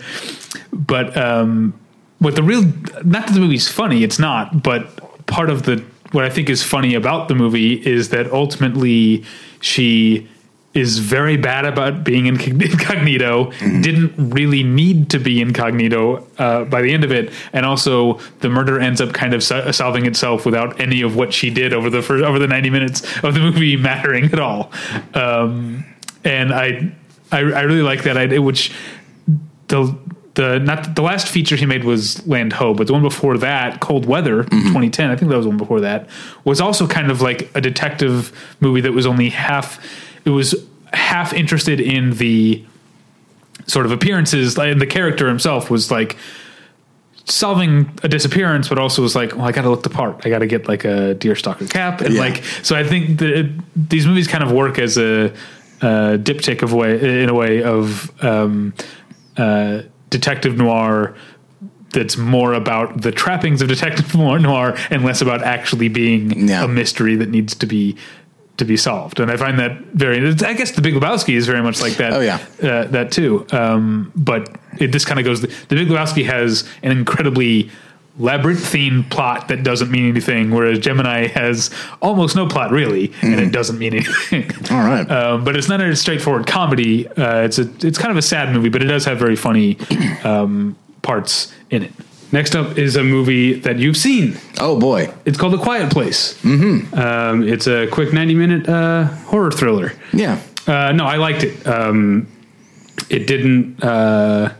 but 0.72 1.16
um, 1.16 1.74
what 2.20 2.36
the 2.36 2.44
real 2.44 2.64
not 3.04 3.28
that 3.28 3.34
the 3.34 3.40
movie's 3.40 3.68
funny, 3.68 4.04
it's 4.04 4.20
not, 4.20 4.64
but 4.64 5.26
part 5.26 5.50
of 5.50 5.64
the 5.64 5.84
what 6.12 6.24
I 6.24 6.30
think 6.30 6.50
is 6.50 6.64
funny 6.64 6.94
about 6.94 7.28
the 7.28 7.36
movie 7.36 7.74
is 7.74 8.10
that 8.10 8.32
ultimately 8.32 9.24
she 9.62 10.28
is 10.74 10.98
very 11.00 11.38
bad 11.38 11.66
about 11.66 12.04
being 12.04 12.26
incog- 12.26 12.62
incognito 12.72 13.52
didn't 13.82 14.14
really 14.18 14.64
need 14.64 15.10
to 15.10 15.20
be 15.20 15.40
incognito 15.40 16.26
uh, 16.38 16.64
by 16.66 16.82
the 16.82 16.92
end 16.92 17.04
of 17.04 17.12
it 17.12 17.32
and 17.54 17.66
also 17.66 18.20
the 18.40 18.50
murder 18.50 18.80
ends 18.80 19.00
up 19.00 19.14
kind 19.14 19.34
of 19.34 19.44
so- 19.44 19.72
solving 19.72 20.06
itself 20.06 20.46
without 20.46 20.80
any 20.80 21.02
of 21.02 21.16
what 21.16 21.34
she 21.34 21.50
did 21.50 21.74
over 21.74 21.90
the 21.90 22.02
first 22.02 22.24
over 22.24 22.40
the 22.40 22.48
90 22.48 22.70
minutes 22.70 23.02
of 23.24 23.34
the 23.34 23.40
movie 23.40 23.76
mattering 23.90 24.26
at 24.26 24.40
all 24.40 24.72
um, 25.14 25.86
and 26.24 26.54
I, 26.54 26.92
I 27.32 27.40
I 27.40 27.62
really 27.62 27.82
like 27.82 28.04
that 28.04 28.18
idea 28.18 28.42
which 28.42 28.72
the 29.68 29.96
the 30.36 30.60
not 30.60 30.96
the 30.96 31.02
last 31.02 31.28
feature 31.28 31.56
he 31.56 31.66
made 31.66 31.84
was 31.84 32.26
Land 32.28 32.54
Ho, 32.54 32.74
but 32.74 32.88
the 32.88 32.94
one 32.94 33.02
before 33.04 33.38
that, 33.38 33.80
Cold 33.82 34.06
Weather, 34.06 34.44
2010, 34.46 35.12
I 35.12 35.16
think 35.16 35.30
that 35.30 35.38
was 35.38 35.46
the 35.46 35.50
one 35.50 35.58
before 35.58 35.82
that, 35.82 36.10
was 36.44 36.60
also 36.60 36.88
kind 36.88 37.12
of 37.12 37.22
like 37.22 37.50
a 37.56 37.62
detective 37.62 38.32
movie 38.60 38.82
that 38.82 38.94
was 38.94 39.06
only 39.06 39.30
half. 39.30 39.80
It 40.26 40.30
was 40.30 40.56
half 40.94 41.34
interested 41.34 41.80
in 41.80 42.12
the 42.18 42.64
sort 43.68 43.86
of 43.86 43.92
appearances, 43.92 44.58
and 44.58 44.80
the 44.82 44.86
character 44.88 45.28
himself 45.28 45.70
was 45.70 45.90
like 45.92 46.18
solving 47.26 47.90
a 48.04 48.08
disappearance, 48.10 48.68
but 48.68 48.78
also 48.78 49.02
was 49.02 49.16
like, 49.16 49.34
well, 49.36 49.46
I 49.46 49.52
got 49.52 49.62
to 49.62 49.70
look 49.70 49.84
the 49.84 49.90
part. 49.90 50.22
I 50.26 50.30
got 50.30 50.40
to 50.40 50.48
get 50.48 50.68
like 50.68 50.84
a 50.84 51.16
deerstalker 51.16 51.70
cap, 51.70 52.02
and 52.02 52.14
Yeah. 52.16 52.20
like 52.22 52.44
so. 52.64 52.76
I 52.76 52.84
think 52.84 53.20
that 53.20 53.30
it, 53.30 53.52
these 53.90 54.06
movies 54.06 54.28
kind 54.28 54.44
of 54.44 54.52
work 54.52 54.78
as 54.80 54.98
a, 54.98 55.34
a 55.82 56.18
diptych 56.18 56.62
of 56.62 56.74
way 56.74 57.22
in 57.24 57.30
a 57.30 57.34
way 57.34 57.64
of 57.64 58.12
um, 58.24 58.74
uh, 59.38 59.84
detective 60.10 60.58
noir 60.58 61.16
that's 61.92 62.18
more 62.18 62.54
about 62.54 63.02
the 63.02 63.12
trappings 63.12 63.62
of 63.62 63.68
detective 63.68 64.14
noir 64.42 64.76
and 64.90 65.06
less 65.06 65.22
about 65.22 65.44
actually 65.44 65.88
being 65.90 66.48
Yeah. 66.50 66.64
a 66.66 66.68
mystery 66.68 67.16
that 67.18 67.30
needs 67.30 67.56
to 67.56 67.66
be 67.68 67.96
to 68.58 68.66
be 68.66 68.78
solved, 68.78 69.20
and 69.20 69.32
I 69.32 69.38
find 69.38 69.58
that 69.60 69.78
very. 69.94 70.18
I 70.44 70.54
guess 70.54 70.72
the 70.72 70.82
Big 70.82 70.94
Lebowski 70.94 71.36
is 71.36 71.48
very 71.48 71.62
much 71.62 71.82
like 71.82 71.94
that. 71.94 72.14
Oh, 72.14 72.20
yeah. 72.20 72.40
uh, 72.62 72.86
that 72.88 73.12
too. 73.12 73.46
Um, 73.52 74.12
but 74.16 74.56
it 74.80 74.88
just 74.88 75.08
kind 75.08 75.20
of 75.20 75.26
goes. 75.26 75.42
The, 75.42 75.48
the 75.48 75.76
Big 75.76 75.88
Lebowski 75.88 76.26
has 76.26 76.68
an 76.84 76.92
incredibly 76.92 77.72
labyrinthine 78.20 79.04
plot 79.06 79.48
that 79.48 79.64
doesn't 79.64 79.90
mean 79.90 80.08
anything, 80.08 80.52
whereas 80.52 80.78
Gemini 80.80 81.28
has 81.28 81.72
almost 82.02 82.36
no 82.36 82.48
plot 82.48 82.72
really, 82.72 83.12
and 83.22 83.40
it 83.40 83.52
doesn't 83.52 83.80
mean 83.80 83.96
anything. 83.96 84.52
All 84.72 84.84
right. 84.84 85.04
Um, 85.14 85.44
but 85.44 85.56
it's 85.56 85.70
not 85.70 85.80
a 85.80 85.96
straightforward 85.96 86.48
comedy. 86.48 87.08
Uh, 87.08 87.42
it's 87.42 87.60
a 87.60 87.70
it's 87.82 87.98
kind 87.98 88.12
of 88.12 88.18
a 88.18 88.22
sad 88.22 88.54
movie, 88.54 88.70
but 88.70 88.82
it 88.82 88.88
does 88.88 89.06
have 89.06 89.18
very 89.20 89.36
funny 89.36 89.78
um, 90.24 90.76
parts 91.02 91.54
in 91.70 91.84
it. 91.84 91.92
Next 92.34 92.56
up 92.56 92.80
is 92.80 92.96
a 92.96 93.04
movie 93.04 93.54
that 93.60 93.78
you've 93.78 93.96
seen. 93.96 94.36
oh 94.60 94.80
boy. 94.80 95.14
It's 95.24 95.38
called 95.38 95.54
The 95.54 95.60
Quiet 95.60 95.92
Place. 95.92 96.34
Mm-hmm. 96.42 96.96
Um, 96.98 97.48
it's 97.48 97.68
a 97.68 97.86
quick 97.88 98.12
ninety 98.12 98.34
minute 98.34 98.68
uh, 98.68 99.06
horror 99.30 99.52
thriller. 99.52 99.94
Yeah. 100.12 100.42
Uh, 100.66 100.92
no, 100.94 101.06
I 101.06 101.18
liked 101.18 101.44
it. 101.44 101.66
Um, 101.68 102.28
it 103.10 103.28
didn't. 103.28 103.84
Uh, 103.84 104.52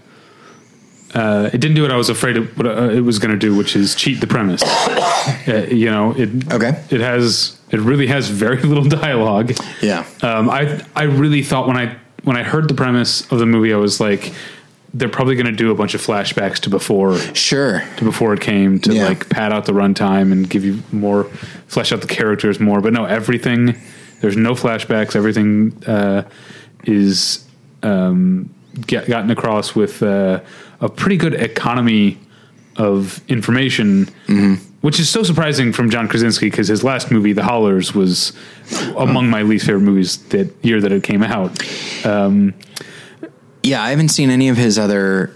uh, 1.16 1.50
it 1.52 1.60
didn't 1.62 1.76
do 1.76 1.82
what 1.82 1.92
I 1.92 1.96
was 1.98 2.10
afraid 2.10 2.38
it, 2.38 2.58
what, 2.58 2.68
uh, 2.68 2.90
it 2.90 3.02
was 3.02 3.18
going 3.20 3.32
to 3.32 3.38
do, 3.40 3.56
which 3.56 3.76
is 3.76 3.96
cheat 3.96 4.22
the 4.22 4.28
premise. 4.28 4.64
Uh, 5.48 5.66
you 5.72 5.90
know, 5.90 6.12
it. 6.18 6.52
Okay. 6.52 6.84
It 6.90 7.00
has. 7.00 7.58
It 7.72 7.80
really 7.80 8.08
has 8.08 8.28
very 8.30 8.62
little 8.72 8.84
dialogue. 8.84 9.54
Yeah. 9.82 10.06
Um, 10.22 10.50
I 10.50 10.86
I 10.98 11.04
really 11.04 11.44
thought 11.44 11.66
when 11.66 11.78
I 11.78 11.96
when 12.24 12.36
I 12.36 12.44
heard 12.44 12.68
the 12.68 12.74
premise 12.74 13.30
of 13.32 13.40
the 13.40 13.46
movie, 13.46 13.74
I 13.74 13.78
was 13.78 14.02
like, 14.02 14.34
they're 14.94 15.10
probably 15.10 15.36
going 15.36 15.48
to 15.48 15.52
do 15.52 15.72
a 15.72 15.76
bunch 15.76 15.96
of 15.96 16.02
flashbacks 16.02 16.60
to 16.60 16.70
before 16.70 17.18
Sure. 17.34 17.84
to 17.98 18.04
before 18.04 18.34
it 18.34 18.42
came 18.42 18.80
to 18.82 18.94
Yeah. 18.94 19.06
like 19.08 19.28
pad 19.30 19.52
out 19.52 19.66
the 19.66 19.72
runtime 19.74 20.32
and 20.32 20.48
give 20.50 20.64
you 20.64 20.84
more 20.92 21.24
flesh 21.68 21.92
out 21.92 22.02
the 22.02 22.08
characters 22.08 22.60
more. 22.60 22.80
But 22.82 22.94
no, 22.94 23.06
everything 23.06 23.76
there's 24.22 24.38
no 24.38 24.54
flashbacks. 24.54 25.16
Everything 25.16 25.74
uh, 25.88 26.24
is 26.86 27.44
um, 27.82 28.50
get, 28.88 29.08
gotten 29.08 29.32
across 29.32 29.76
with 29.76 30.02
uh, 30.04 30.40
a 30.80 30.90
pretty 30.90 31.18
good 31.18 31.34
economy 31.34 32.18
of 32.78 33.22
information, 33.28 34.08
which 34.82 35.00
is 35.00 35.10
so 35.10 35.24
surprising 35.24 35.74
from 35.74 35.90
John 35.90 36.08
Krasinski 36.08 36.48
because 36.50 36.68
his 36.70 36.84
last 36.84 37.12
movie, 37.12 37.34
The 37.34 37.44
Hollars, 37.44 37.94
was 37.94 38.32
among 38.98 39.30
my 39.30 39.42
least 39.42 39.66
favorite 39.66 39.82
movies 39.84 40.18
that 40.30 40.54
year 40.64 40.80
that 40.82 40.92
it 40.92 41.04
came 41.04 41.22
out. 41.24 41.52
Yeah, 43.64 43.82
I 43.82 43.90
haven't 43.92 44.10
seen 44.10 44.30
any 44.30 44.50
of 44.50 44.58
his 44.58 44.78
other 44.78 45.32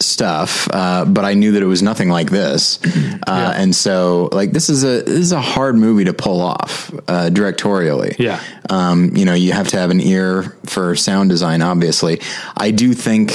stuff, 0.00 0.68
uh, 0.72 1.04
but 1.04 1.24
I 1.24 1.34
knew 1.34 1.52
that 1.52 1.62
it 1.62 1.66
was 1.66 1.82
nothing 1.82 2.08
like 2.08 2.30
this, 2.30 2.78
uh, 2.86 2.88
Yeah. 3.28 3.50
and 3.52 3.74
so 3.74 4.28
like 4.32 4.52
this 4.52 4.68
is 4.70 4.82
a 4.84 5.02
this 5.02 5.18
is 5.18 5.32
a 5.32 5.40
hard 5.40 5.76
movie 5.76 6.04
to 6.04 6.12
pull 6.14 6.40
off 6.40 6.90
uh, 7.08 7.28
directorially. 7.30 8.16
Yeah. 8.18 8.40
um, 8.70 9.14
you 9.16 9.24
know, 9.24 9.34
you 9.34 9.52
have 9.52 9.68
to 9.68 9.78
have 9.78 9.90
an 9.90 10.00
ear 10.00 10.56
for 10.66 10.94
sound 10.96 11.28
design. 11.30 11.60
Obviously, 11.62 12.20
I 12.56 12.70
do 12.70 12.94
think 12.94 13.32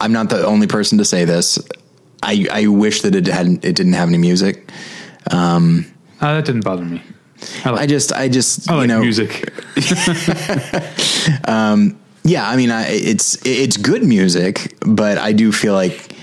I'm 0.00 0.12
not 0.12 0.28
the 0.30 0.44
only 0.46 0.66
person 0.66 0.98
to 0.98 1.04
say 1.04 1.24
this. 1.24 1.58
I 2.22 2.46
I 2.52 2.66
wish 2.66 3.02
that 3.02 3.14
it 3.14 3.26
hadn't 3.26 3.64
it 3.64 3.74
didn't 3.76 3.94
have 3.94 4.08
any 4.08 4.18
music. 4.18 4.70
Uh, 5.30 5.82
that 6.20 6.44
didn't 6.44 6.64
bother 6.64 6.84
me. 6.84 7.02
I 7.64 7.70
like, 7.70 7.80
I 7.82 7.86
just 7.86 8.12
I 8.12 8.28
just 8.28 8.68
I 8.70 8.74
like 8.74 8.82
you 8.82 8.88
know 8.88 9.00
music. 9.00 9.52
Yeah, 12.22 12.48
I 12.48 12.56
mean, 12.56 12.70
I, 12.70 12.86
it's 12.88 13.38
it's 13.46 13.76
good 13.76 14.04
music, 14.04 14.76
but 14.80 15.18
I 15.18 15.32
do 15.32 15.52
feel 15.52 15.72
like 15.72 16.14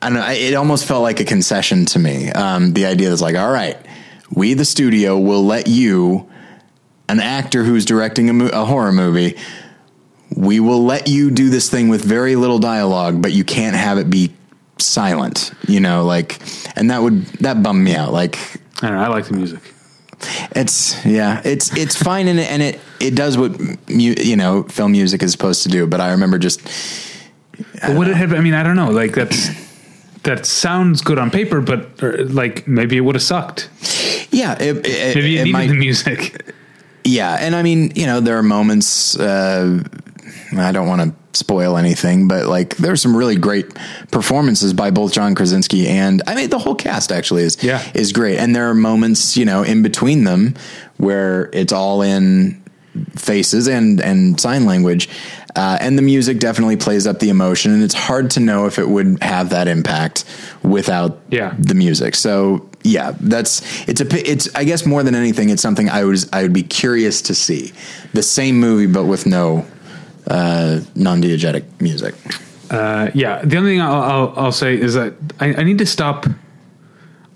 I 0.00 0.08
don't 0.08 0.18
know. 0.18 0.28
It 0.28 0.54
almost 0.54 0.86
felt 0.86 1.02
like 1.02 1.20
a 1.20 1.24
concession 1.24 1.84
to 1.86 1.98
me. 1.98 2.30
Um, 2.30 2.72
the 2.72 2.86
idea 2.86 3.10
is 3.10 3.20
like, 3.20 3.36
all 3.36 3.50
right, 3.50 3.76
we 4.30 4.54
the 4.54 4.64
studio 4.64 5.18
will 5.18 5.44
let 5.44 5.68
you, 5.68 6.28
an 7.08 7.20
actor 7.20 7.64
who's 7.64 7.84
directing 7.84 8.30
a, 8.30 8.32
mo- 8.32 8.50
a 8.52 8.64
horror 8.64 8.92
movie, 8.92 9.36
we 10.34 10.60
will 10.60 10.84
let 10.84 11.08
you 11.08 11.30
do 11.30 11.50
this 11.50 11.70
thing 11.70 11.88
with 11.88 12.04
very 12.04 12.36
little 12.36 12.58
dialogue, 12.58 13.22
but 13.22 13.32
you 13.32 13.44
can't 13.44 13.76
have 13.76 13.98
it 13.98 14.10
be 14.10 14.32
silent. 14.78 15.52
You 15.68 15.80
know, 15.80 16.04
like, 16.04 16.40
and 16.76 16.90
that 16.90 17.02
would 17.02 17.24
that 17.40 17.62
bummed 17.62 17.84
me 17.84 17.94
out. 17.94 18.12
Like, 18.12 18.38
I 18.82 18.88
don't 18.88 18.96
know. 18.96 19.04
I 19.04 19.08
like 19.08 19.26
the 19.26 19.34
music. 19.34 19.60
It's 20.54 21.04
yeah, 21.04 21.40
it's 21.44 21.76
it's 21.76 22.00
fine 22.02 22.28
and 22.28 22.38
it 22.38 22.50
and 22.50 22.62
it 22.62 22.80
it 23.00 23.14
does 23.14 23.36
what 23.36 23.58
mu- 23.60 24.14
you 24.18 24.36
know 24.36 24.62
film 24.64 24.92
music 24.92 25.22
is 25.22 25.32
supposed 25.32 25.62
to 25.64 25.68
do. 25.68 25.86
But 25.86 26.00
I 26.00 26.10
remember 26.12 26.38
just 26.38 26.60
But 27.82 27.96
would 27.96 28.08
it 28.08 28.16
have? 28.16 28.32
I 28.32 28.40
mean, 28.40 28.54
I 28.54 28.62
don't 28.62 28.76
know. 28.76 28.90
Like 28.90 29.14
that's 29.14 29.50
that 30.22 30.46
sounds 30.46 31.02
good 31.02 31.18
on 31.18 31.30
paper, 31.30 31.60
but 31.60 32.02
or, 32.02 32.24
like 32.24 32.66
maybe 32.66 32.96
it 32.96 33.00
would 33.00 33.14
have 33.14 33.22
sucked. 33.22 33.68
yeah, 34.30 34.56
it, 34.60 34.84
it, 34.86 35.14
Maybe 35.16 35.36
it, 35.36 35.40
it 35.40 35.44
needed 35.44 35.52
might 35.52 35.68
the 35.68 35.74
music. 35.74 36.52
yeah, 37.04 37.36
and 37.40 37.54
I 37.54 37.62
mean 37.62 37.92
you 37.94 38.06
know 38.06 38.20
there 38.20 38.36
are 38.38 38.42
moments. 38.42 39.16
Uh, 39.18 39.82
I 40.56 40.72
don't 40.72 40.86
want 40.88 41.02
to 41.02 41.38
spoil 41.38 41.76
anything, 41.76 42.28
but 42.28 42.46
like 42.46 42.76
there's 42.76 43.02
some 43.02 43.16
really 43.16 43.36
great 43.36 43.66
performances 44.10 44.72
by 44.72 44.90
both 44.90 45.12
John 45.12 45.34
Krasinski 45.34 45.86
and 45.88 46.22
I 46.26 46.34
mean 46.34 46.48
the 46.50 46.58
whole 46.58 46.74
cast 46.74 47.12
actually 47.12 47.42
is 47.44 47.62
Yeah. 47.62 47.82
is 47.94 48.12
great, 48.12 48.38
and 48.38 48.54
there 48.54 48.68
are 48.70 48.74
moments 48.74 49.36
you 49.36 49.44
know 49.44 49.62
in 49.62 49.82
between 49.82 50.24
them 50.24 50.54
where 50.96 51.50
it's 51.52 51.72
all 51.72 52.02
in 52.02 52.62
faces 53.16 53.68
and 53.68 54.00
and 54.00 54.40
sign 54.40 54.64
language. 54.66 55.08
Uh, 55.54 55.78
and 55.80 55.96
the 55.96 56.02
music 56.02 56.38
definitely 56.38 56.76
plays 56.76 57.06
up 57.06 57.18
the 57.18 57.30
emotion, 57.30 57.72
and 57.72 57.82
it's 57.82 57.94
hard 57.94 58.30
to 58.30 58.40
know 58.40 58.66
if 58.66 58.78
it 58.78 58.86
would 58.86 59.16
have 59.22 59.48
that 59.50 59.68
impact 59.68 60.24
without 60.62 61.18
Yeah. 61.30 61.54
the 61.58 61.74
music. 61.74 62.14
So 62.14 62.68
yeah, 62.82 63.14
that's 63.20 63.62
it's 63.88 64.00
a 64.02 64.30
it's 64.30 64.48
I 64.54 64.64
guess 64.64 64.84
more 64.86 65.02
than 65.02 65.14
anything, 65.14 65.48
it's 65.50 65.62
something 65.62 65.88
I 65.88 66.04
was 66.04 66.28
I 66.32 66.42
would 66.42 66.52
be 66.52 66.62
curious 66.62 67.22
to 67.22 67.34
see 67.34 67.72
the 68.12 68.22
same 68.22 68.60
movie 68.60 68.86
but 68.86 69.04
with 69.04 69.24
no 69.26 69.64
uh, 70.26 70.80
non-diegetic 70.94 71.64
music. 71.80 72.14
Uh, 72.70 73.10
yeah. 73.14 73.42
The 73.44 73.56
only 73.56 73.72
thing 73.72 73.80
I'll, 73.80 74.02
I'll, 74.02 74.34
I'll 74.36 74.52
say 74.52 74.78
is 74.78 74.94
that 74.94 75.14
I, 75.40 75.54
I 75.54 75.64
need 75.64 75.78
to 75.78 75.86
stop. 75.86 76.26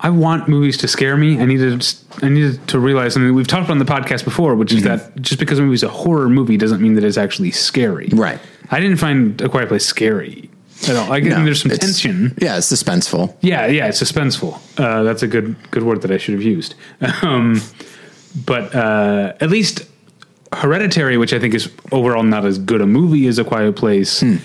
I 0.02 0.10
want 0.10 0.48
movies 0.48 0.78
to 0.78 0.88
scare 0.88 1.16
me. 1.16 1.38
I 1.38 1.44
need 1.44 1.58
to. 1.58 1.96
I 2.24 2.28
need 2.28 2.66
to 2.68 2.78
realize. 2.78 3.16
I 3.16 3.20
mean, 3.20 3.34
we've 3.34 3.46
talked 3.46 3.70
on 3.70 3.78
the 3.78 3.84
podcast 3.84 4.24
before, 4.24 4.54
which 4.54 4.72
is 4.72 4.82
that 4.84 5.14
just 5.20 5.38
because 5.38 5.58
a 5.58 5.62
movie's 5.62 5.82
a 5.82 5.88
horror 5.88 6.28
movie 6.28 6.56
doesn't 6.56 6.80
mean 6.80 6.94
that 6.94 7.04
it's 7.04 7.18
actually 7.18 7.50
scary. 7.50 8.08
Right. 8.12 8.40
I 8.70 8.80
didn't 8.80 8.96
find 8.96 9.40
A 9.42 9.48
Quiet 9.48 9.68
Place 9.68 9.84
scary 9.84 10.50
at 10.88 10.96
all. 10.96 11.12
I 11.12 11.20
No, 11.20 11.44
there's 11.44 11.62
some 11.62 11.70
tension. 11.70 12.34
Yeah, 12.40 12.56
it's 12.56 12.72
suspenseful. 12.72 13.36
Yeah, 13.40 13.66
yeah, 13.66 13.88
it's 13.88 14.02
suspenseful. 14.02 14.58
Uh, 14.78 15.02
that's 15.02 15.22
a 15.22 15.26
good 15.26 15.54
good 15.70 15.82
word 15.82 16.02
that 16.02 16.10
I 16.10 16.16
should 16.16 16.34
have 16.34 16.42
used. 16.42 16.74
Um, 17.22 17.60
but 18.46 18.74
uh, 18.74 19.34
at 19.40 19.50
least 19.50 19.84
Hereditary, 20.52 21.16
which 21.16 21.32
I 21.32 21.38
think 21.38 21.54
is 21.54 21.70
overall 21.92 22.22
not 22.22 22.44
as 22.44 22.58
good 22.58 22.80
a 22.80 22.86
movie 22.86 23.26
as 23.28 23.38
A 23.38 23.44
Quiet 23.44 23.76
Place, 23.76 24.20
hmm. 24.20 24.36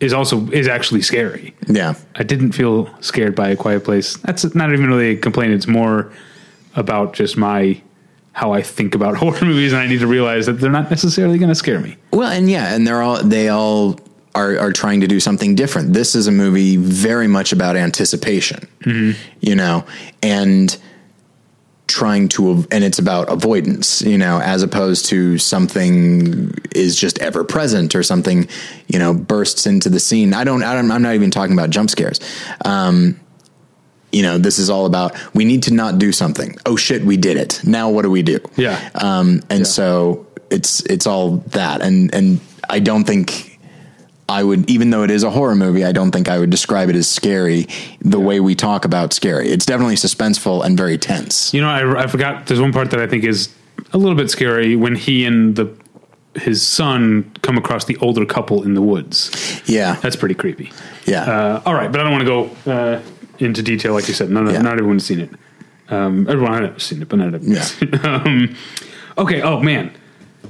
is 0.00 0.12
also 0.12 0.50
is 0.50 0.66
actually 0.66 1.02
scary. 1.02 1.54
Yeah. 1.68 1.94
I 2.16 2.24
didn't 2.24 2.52
feel 2.52 2.92
scared 3.00 3.34
by 3.34 3.50
A 3.50 3.56
Quiet 3.56 3.84
Place. 3.84 4.16
That's 4.18 4.54
not 4.54 4.72
even 4.72 4.86
really 4.86 5.10
a 5.10 5.16
complaint. 5.16 5.52
It's 5.52 5.68
more 5.68 6.12
about 6.74 7.14
just 7.14 7.36
my 7.36 7.80
how 8.32 8.52
I 8.52 8.62
think 8.62 8.94
about 8.94 9.16
horror 9.18 9.44
movies, 9.44 9.72
and 9.72 9.80
I 9.80 9.86
need 9.86 10.00
to 10.00 10.06
realize 10.06 10.46
that 10.46 10.54
they're 10.54 10.70
not 10.70 10.90
necessarily 10.90 11.38
going 11.38 11.50
to 11.50 11.54
scare 11.54 11.80
me. 11.80 11.96
Well, 12.10 12.30
and 12.30 12.50
yeah, 12.50 12.74
and 12.74 12.86
they're 12.86 13.02
all 13.02 13.22
they 13.22 13.48
all 13.48 13.98
are 14.34 14.58
are 14.58 14.72
trying 14.72 15.00
to 15.00 15.06
do 15.06 15.20
something 15.20 15.54
different. 15.54 15.92
This 15.92 16.14
is 16.14 16.26
a 16.26 16.32
movie 16.32 16.76
very 16.76 17.28
much 17.28 17.52
about 17.52 17.76
anticipation, 17.76 18.68
mm-hmm. 18.80 19.18
you 19.40 19.54
know, 19.54 19.84
and 20.22 20.76
trying 21.94 22.28
to 22.28 22.66
and 22.72 22.82
it's 22.82 22.98
about 22.98 23.30
avoidance, 23.30 24.02
you 24.02 24.18
know, 24.18 24.40
as 24.40 24.64
opposed 24.64 25.06
to 25.06 25.38
something 25.38 26.52
is 26.74 26.96
just 26.96 27.20
ever 27.20 27.44
present 27.44 27.94
or 27.94 28.02
something, 28.02 28.48
you 28.88 28.98
know, 28.98 29.14
bursts 29.14 29.64
into 29.64 29.88
the 29.88 30.00
scene. 30.00 30.34
I 30.34 30.42
don't, 30.42 30.64
I 30.64 30.74
don't 30.74 30.90
I'm 30.90 31.02
not 31.02 31.14
even 31.14 31.30
talking 31.30 31.52
about 31.52 31.70
jump 31.70 31.90
scares. 31.90 32.18
Um, 32.64 33.20
you 34.10 34.22
know, 34.22 34.38
this 34.38 34.58
is 34.58 34.70
all 34.70 34.86
about 34.86 35.14
we 35.34 35.44
need 35.44 35.62
to 35.64 35.72
not 35.72 36.00
do 36.00 36.10
something. 36.10 36.56
Oh 36.66 36.74
shit, 36.74 37.04
we 37.04 37.16
did 37.16 37.36
it. 37.36 37.60
Now 37.64 37.90
what 37.90 38.02
do 38.02 38.10
we 38.10 38.22
do? 38.22 38.40
Yeah. 38.56 38.90
Um, 38.96 39.42
and 39.48 39.64
so 39.64 40.26
it's 40.50 40.80
it's 40.86 41.06
all 41.06 41.36
that, 41.52 41.80
and 41.80 42.12
and 42.12 42.40
I 42.68 42.80
don't 42.80 43.04
think 43.04 43.53
I 44.28 44.42
would, 44.42 44.68
even 44.70 44.90
though 44.90 45.02
it 45.02 45.10
is 45.10 45.22
a 45.22 45.30
horror 45.30 45.54
movie, 45.54 45.84
I 45.84 45.92
don't 45.92 46.10
think 46.10 46.28
I 46.28 46.38
would 46.38 46.50
describe 46.50 46.88
it 46.88 46.96
as 46.96 47.08
scary 47.08 47.66
the 48.00 48.18
way 48.20 48.40
we 48.40 48.54
talk 48.54 48.84
about 48.84 49.12
scary. 49.12 49.48
It's 49.48 49.66
definitely 49.66 49.96
suspenseful 49.96 50.64
and 50.64 50.76
very 50.78 50.96
tense. 50.96 51.52
You 51.52 51.60
know, 51.60 51.68
I, 51.68 52.04
I 52.04 52.06
forgot. 52.06 52.46
There's 52.46 52.60
one 52.60 52.72
part 52.72 52.90
that 52.92 53.00
I 53.00 53.06
think 53.06 53.24
is 53.24 53.54
a 53.92 53.98
little 53.98 54.16
bit 54.16 54.30
scary 54.30 54.76
when 54.76 54.94
he 54.94 55.24
and 55.24 55.56
the 55.56 55.70
his 56.36 56.66
son 56.66 57.30
come 57.42 57.56
across 57.56 57.84
the 57.84 57.96
older 57.98 58.26
couple 58.26 58.64
in 58.64 58.74
the 58.74 58.82
woods. 58.82 59.62
Yeah, 59.66 59.94
That's 59.96 60.16
pretty 60.16 60.34
creepy. 60.34 60.72
yeah, 61.06 61.22
Uh, 61.22 61.62
all 61.64 61.74
right, 61.74 61.92
but 61.92 62.00
I 62.00 62.04
don't 62.04 62.12
want 62.12 62.24
to 62.24 62.54
go 62.66 62.72
uh, 62.72 63.02
into 63.38 63.62
detail 63.62 63.92
like 63.92 64.08
you 64.08 64.14
said. 64.14 64.30
None, 64.30 64.48
Yeah. 64.50 64.60
Not 64.60 64.72
everyone's 64.72 65.04
seen 65.06 65.20
it. 65.20 65.30
Um, 65.90 66.28
everyone 66.28 66.64
has 66.64 66.82
seen 66.82 67.02
it, 67.02 67.08
but 67.08 67.18
not 67.20 67.34
everyone. 67.34 67.56
Yeah. 67.56 67.98
um, 68.24 68.56
okay. 69.18 69.42
Oh 69.42 69.60
man. 69.60 69.92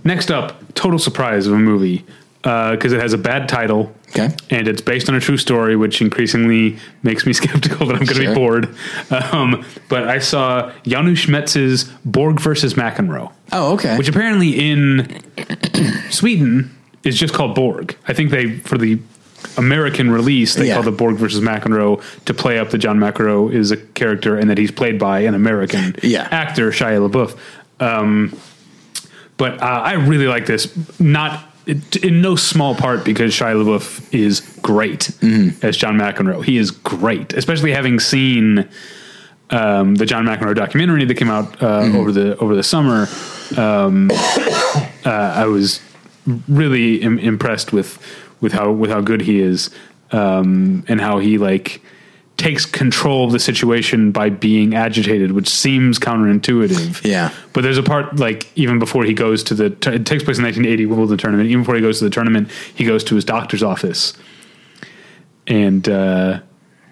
Next 0.04 0.30
up, 0.30 0.62
total 0.74 0.98
surprise 0.98 1.46
of 1.46 1.52
a 1.52 1.58
movie 1.58 2.04
because 2.44 2.92
it 2.92 3.00
has 3.00 3.14
a 3.14 3.18
bad 3.18 3.48
title 3.48 3.90
Okay. 4.10 4.28
and 4.50 4.68
it's 4.68 4.82
based 4.82 5.08
on 5.08 5.14
a 5.14 5.20
true 5.20 5.38
story, 5.38 5.76
which 5.76 6.00
increasingly 6.02 6.76
makes 7.02 7.24
me 7.26 7.32
skeptical 7.40 7.86
that 7.86 7.94
I'm 7.96 8.04
going 8.04 8.18
to 8.18 8.24
Sure. 8.24 8.28
be 8.28 8.34
bored. 8.34 8.74
Um, 9.32 9.64
but 9.88 10.06
I 10.06 10.18
saw 10.18 10.70
Janus 10.86 11.26
Metz's 11.26 11.84
Borg 12.04 12.38
versus 12.40 12.74
McEnroe, 12.74 13.32
Oh, 13.50 13.72
okay. 13.74 13.96
which 13.96 14.08
apparently 14.08 14.50
in 14.70 15.20
Sweden 16.10 16.70
is 17.02 17.18
just 17.18 17.34
called 17.34 17.54
Borg. 17.54 17.96
I 18.06 18.12
think 18.12 18.30
they 18.30 18.58
for 18.58 18.78
the 18.78 18.98
American 19.56 20.10
release 20.10 20.54
they 20.54 20.68
Yeah. 20.68 20.74
call 20.74 20.82
the 20.84 20.92
Borg 20.92 21.16
versus 21.16 21.40
McEnroe 21.42 22.00
to 22.26 22.34
play 22.34 22.58
up 22.58 22.70
that 22.70 22.78
John 22.78 22.98
McEnroe 22.98 23.52
is 23.52 23.70
a 23.70 23.76
character 23.76 24.36
and 24.38 24.48
that 24.50 24.58
he's 24.58 24.70
played 24.70 24.98
by 24.98 25.20
an 25.20 25.34
American 25.34 25.96
Yeah. 26.02 26.28
actor 26.30 26.70
Shia 26.70 27.08
LaBeouf. 27.10 27.36
Um, 27.80 28.36
but 29.36 29.60
uh, 29.62 29.64
I 29.66 29.94
really 29.94 30.26
like 30.28 30.46
this. 30.46 30.68
Not 31.00 31.42
in 31.66 32.20
no 32.20 32.36
small 32.36 32.74
part 32.74 33.04
because 33.04 33.32
Shia 33.32 33.54
LaBeouf 33.54 34.12
is 34.12 34.40
great 34.62 35.10
as 35.62 35.76
John 35.76 35.96
McEnroe. 35.96 36.44
He 36.44 36.58
is 36.58 36.70
great, 36.70 37.32
especially 37.32 37.72
having 37.72 37.98
seen 38.00 38.68
um, 39.50 39.94
the 39.94 40.06
John 40.06 40.24
McEnroe 40.24 40.54
documentary 40.54 41.04
that 41.04 41.14
came 41.16 41.30
out 41.30 41.62
uh, 41.62 41.90
over 41.94 42.12
the 42.12 42.36
over 42.38 42.54
the 42.54 42.62
summer. 42.62 43.06
Um, 43.56 44.10
uh, 44.12 45.10
I 45.10 45.46
was 45.46 45.80
really 46.48 46.96
Im- 47.02 47.18
impressed 47.18 47.72
with 47.72 47.98
with 48.40 48.52
how 48.52 48.70
with 48.72 48.90
how 48.90 49.00
good 49.00 49.22
he 49.22 49.40
is 49.40 49.70
um, 50.12 50.84
and 50.88 51.00
how 51.00 51.18
he 51.18 51.38
like 51.38 51.82
takes 52.36 52.66
control 52.66 53.24
of 53.26 53.32
the 53.32 53.38
situation 53.38 54.10
by 54.10 54.28
being 54.28 54.74
agitated, 54.74 55.32
which 55.32 55.48
seems 55.48 55.98
counterintuitive. 56.00 57.04
Yeah. 57.04 57.30
But 57.52 57.62
there's 57.62 57.78
a 57.78 57.82
part 57.82 58.18
like 58.18 58.48
even 58.56 58.78
before 58.78 59.04
he 59.04 59.14
goes 59.14 59.42
to 59.44 59.54
the 59.54 59.66
it 59.66 59.80
takes 60.04 60.24
place 60.24 60.38
in 60.38 60.44
1980 60.44 60.86
Wimbledon 60.86 61.18
tournament. 61.18 61.48
Even 61.48 61.62
before 61.62 61.76
he 61.76 61.80
goes 61.80 61.98
to 61.98 62.04
the 62.04 62.10
tournament, 62.10 62.50
he 62.74 62.84
goes 62.84 63.04
to 63.04 63.14
his 63.14 63.24
doctor's 63.24 63.62
office, 63.62 64.14
and 65.46 65.88
uh, 65.88 66.40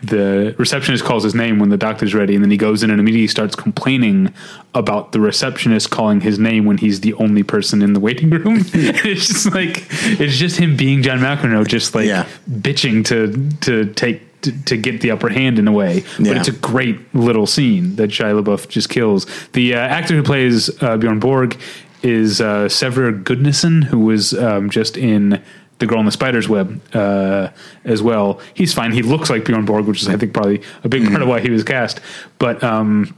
the 0.03 0.55
receptionist 0.59 1.05
calls 1.05 1.23
his 1.25 1.35
name 1.35 1.59
when 1.59 1.69
the 1.71 1.77
doctor's 1.77 2.15
ready, 2.15 2.35
and 2.35 2.43
then 2.43 2.51
he 2.51 2.57
goes 2.57 2.83
in 2.83 2.91
and 2.91 2.99
immediately 3.01 3.29
starts 3.29 3.55
complaining 3.55 4.33
about 4.75 5.13
the 5.13 5.21
receptionist 5.21 5.91
calling 5.91 6.21
his 6.21 6.39
name 6.39 6.65
when 6.65 6.79
he's 6.79 7.01
the 7.01 7.15
only 7.15 7.43
person 7.43 7.83
in 7.83 7.93
the 7.93 8.01
waiting 8.01 8.31
room. 8.31 8.59
it's 8.75 9.27
just 9.29 9.53
like 9.55 9.87
it's 10.21 10.37
just 10.37 10.57
him 10.59 10.77
being 10.77 11.03
John 11.03 11.19
McEnroe, 11.19 11.67
just 11.67 11.95
like 11.95 12.07
Yeah. 12.07 12.27
bitching 12.51 13.05
to 13.07 13.51
to 13.67 13.93
take. 13.95 14.23
To, 14.43 14.65
to 14.65 14.77
get 14.77 15.01
the 15.03 15.13
upper 15.13 15.29
hand 15.29 15.61
in 15.61 15.69
a 15.69 15.73
way, 15.73 16.03
but 16.17 16.27
Yeah. 16.27 16.39
it's 16.39 16.49
a 16.49 16.53
great 16.53 17.15
little 17.15 17.47
scene 17.47 17.95
that 17.95 18.11
Shia 18.11 18.43
LaBeouf 18.43 18.67
just 18.69 18.89
kills. 18.89 19.25
The 19.53 19.75
uh, 19.75 19.79
actor 19.79 20.17
who 20.17 20.23
plays 20.25 20.69
uh, 20.83 20.97
Bjorn 20.97 21.21
Borg 21.21 21.57
is 22.03 22.41
uh, 22.41 22.65
Sverrir 22.67 23.23
Gudnason, 23.23 23.85
who 23.85 24.01
was 24.01 24.35
um, 24.35 24.69
just 24.69 24.97
in 24.97 25.41
The 25.79 25.87
Girl 25.87 26.01
in 26.01 26.07
the 26.07 26.11
Spider's 26.11 26.49
Web 26.49 26.81
uh, 26.93 27.51
as 27.85 28.03
well. 28.03 28.41
He's 28.55 28.75
fine. 28.75 28.91
He 28.91 29.03
looks 29.03 29.31
like 29.31 29.45
Bjorn 29.45 29.65
Borg, 29.65 29.87
which 29.87 30.03
is 30.03 30.09
I 30.09 30.17
think 30.17 30.33
probably 30.35 30.61
a 30.83 30.89
big 30.89 31.07
part 31.09 31.23
of 31.23 31.29
why 31.29 31.39
he 31.39 31.51
was 31.51 31.63
cast. 31.63 32.01
But 32.41 32.65
um, 32.65 33.17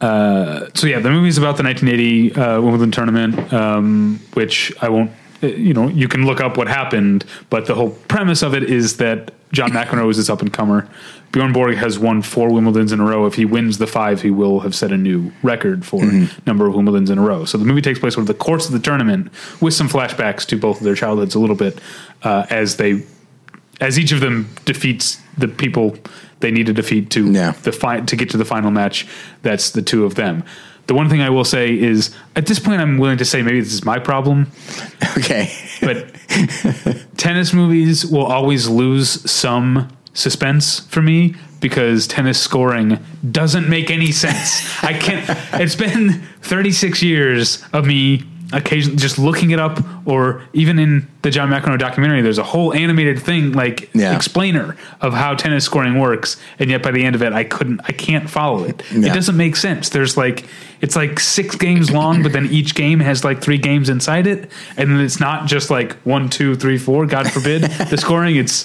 uh, 0.00 0.68
so 0.74 0.86
yeah, 0.86 0.98
the 1.00 1.10
movie's 1.10 1.38
about 1.38 1.56
the 1.56 1.62
1980 1.62 2.34
uh, 2.34 2.60
Wimbledon 2.60 2.90
tournament, 2.90 3.52
um, 3.52 4.20
which 4.34 4.72
I 4.80 4.88
won't. 4.88 5.10
uh, 5.42 5.46
You 5.48 5.74
know, 5.74 5.88
you 5.88 6.08
can 6.08 6.26
look 6.26 6.40
up 6.40 6.56
what 6.56 6.68
happened, 6.68 7.24
but 7.50 7.66
the 7.66 7.74
whole 7.76 7.90
premise 8.08 8.42
of 8.42 8.54
it 8.54 8.64
is 8.64 8.96
that 8.98 9.32
John 9.52 9.70
McEnroe 9.70 10.10
is 10.10 10.16
this 10.18 10.28
up 10.30 10.42
and 10.42 10.52
comer. 10.52 10.88
Bjorn 11.32 11.52
Borg 11.52 11.76
has 11.76 11.98
won 11.98 12.22
four 12.22 12.48
Wimbledons 12.50 12.92
in 12.92 13.00
a 13.00 13.04
row. 13.04 13.26
If 13.26 13.34
he 13.34 13.44
wins 13.44 13.78
the 13.78 13.86
five, 13.86 14.22
he 14.22 14.30
will 14.30 14.60
have 14.60 14.74
set 14.74 14.92
a 14.92 14.96
new 14.96 15.32
record 15.42 15.84
for 15.84 16.02
number 16.46 16.66
of 16.66 16.74
Wimbledons 16.74 17.10
in 17.10 17.18
a 17.18 17.22
row. 17.22 17.44
So 17.44 17.58
the 17.58 17.64
movie 17.64 17.82
takes 17.82 17.98
place 17.98 18.16
over 18.16 18.26
the 18.26 18.38
course 18.38 18.66
of 18.66 18.72
the 18.72 18.78
tournament, 18.78 19.30
with 19.60 19.74
some 19.74 19.88
flashbacks 19.88 20.46
to 20.46 20.56
both 20.56 20.78
of 20.78 20.84
their 20.84 20.94
childhoods 20.94 21.34
a 21.34 21.38
little 21.38 21.56
bit, 21.56 21.78
uh, 22.22 22.46
as 22.50 22.76
they, 22.76 23.02
as 23.80 23.98
each 23.98 24.12
of 24.12 24.20
them 24.20 24.48
defeats 24.64 25.20
the 25.36 25.48
people 25.48 25.96
they 26.40 26.50
need 26.50 26.66
to 26.66 26.72
defeat 26.72 27.10
to 27.10 27.30
Yeah. 27.32 27.52
the 27.62 27.72
fi- 27.72 28.00
to 28.00 28.16
get 28.16 28.30
to 28.30 28.36
the 28.36 28.44
final 28.44 28.70
match. 28.70 29.06
That's 29.42 29.70
the 29.70 29.82
two 29.82 30.04
of 30.04 30.14
them. 30.14 30.44
The 30.88 30.94
one 30.94 31.08
thing 31.08 31.20
I 31.20 31.30
will 31.30 31.44
say 31.44 31.78
is, 31.78 32.14
at 32.34 32.46
this 32.46 32.58
point, 32.58 32.80
I'm 32.80 32.98
willing 32.98 33.18
to 33.18 33.24
say 33.24 33.42
maybe 33.42 33.60
this 33.60 33.74
is 33.74 33.84
my 33.84 33.98
problem, 33.98 34.50
okay. 35.18 35.52
but 35.80 36.14
tennis 37.16 37.52
movies 37.52 38.06
will 38.06 38.26
always 38.26 38.68
lose 38.68 39.30
some 39.30 39.90
suspense 40.14 40.80
for 40.80 41.02
me 41.02 41.34
because 41.60 42.06
tennis 42.06 42.40
scoring 42.40 42.98
doesn't 43.30 43.68
make 43.68 43.90
any 43.90 44.12
sense. 44.12 44.82
I 44.82 44.94
can't. 44.94 45.24
It's 45.60 45.76
been 45.76 46.22
36 46.40 47.02
years 47.02 47.62
of 47.72 47.86
me 47.86 48.24
occasionally 48.52 48.96
just 48.96 49.18
looking 49.18 49.50
it 49.50 49.58
up, 49.60 49.78
or 50.06 50.42
even 50.52 50.78
in 50.78 51.06
the 51.22 51.30
John 51.30 51.50
McEnroe 51.50 51.78
documentary, 51.78 52.22
there's 52.22 52.38
a 52.38 52.42
whole 52.44 52.72
animated 52.72 53.18
thing 53.20 53.52
like 53.52 53.90
Yeah. 53.94 54.14
explainer 54.16 54.76
of 55.00 55.12
how 55.12 55.34
tennis 55.34 55.64
scoring 55.64 55.98
works, 55.98 56.36
and 56.58 56.70
yet 56.70 56.82
by 56.82 56.90
the 56.90 57.04
end 57.04 57.14
of 57.14 57.22
it, 57.22 57.32
I 57.32 57.44
couldn't, 57.44 57.80
I 57.84 57.92
can't 57.92 58.28
follow 58.30 58.64
it. 58.64 58.82
Yeah. 58.92 59.10
It 59.10 59.14
doesn't 59.14 59.36
make 59.36 59.56
sense. 59.56 59.90
There's 59.90 60.16
like 60.16 60.44
it's 60.80 60.94
like 60.96 61.18
six 61.18 61.56
games 61.56 61.90
long, 61.90 62.22
but 62.22 62.32
then 62.32 62.46
each 62.46 62.74
game 62.74 63.00
has 63.00 63.24
like 63.24 63.40
three 63.42 63.58
games 63.58 63.88
inside 63.88 64.26
it, 64.26 64.50
and 64.76 64.90
then 64.90 65.00
it's 65.00 65.18
not 65.20 65.46
just 65.46 65.70
like 65.70 65.94
one, 66.04 66.28
two, 66.30 66.54
three, 66.54 66.78
four. 66.78 67.04
God 67.06 67.30
forbid 67.30 67.62
the 67.62 67.96
scoring. 67.98 68.36
It's 68.36 68.64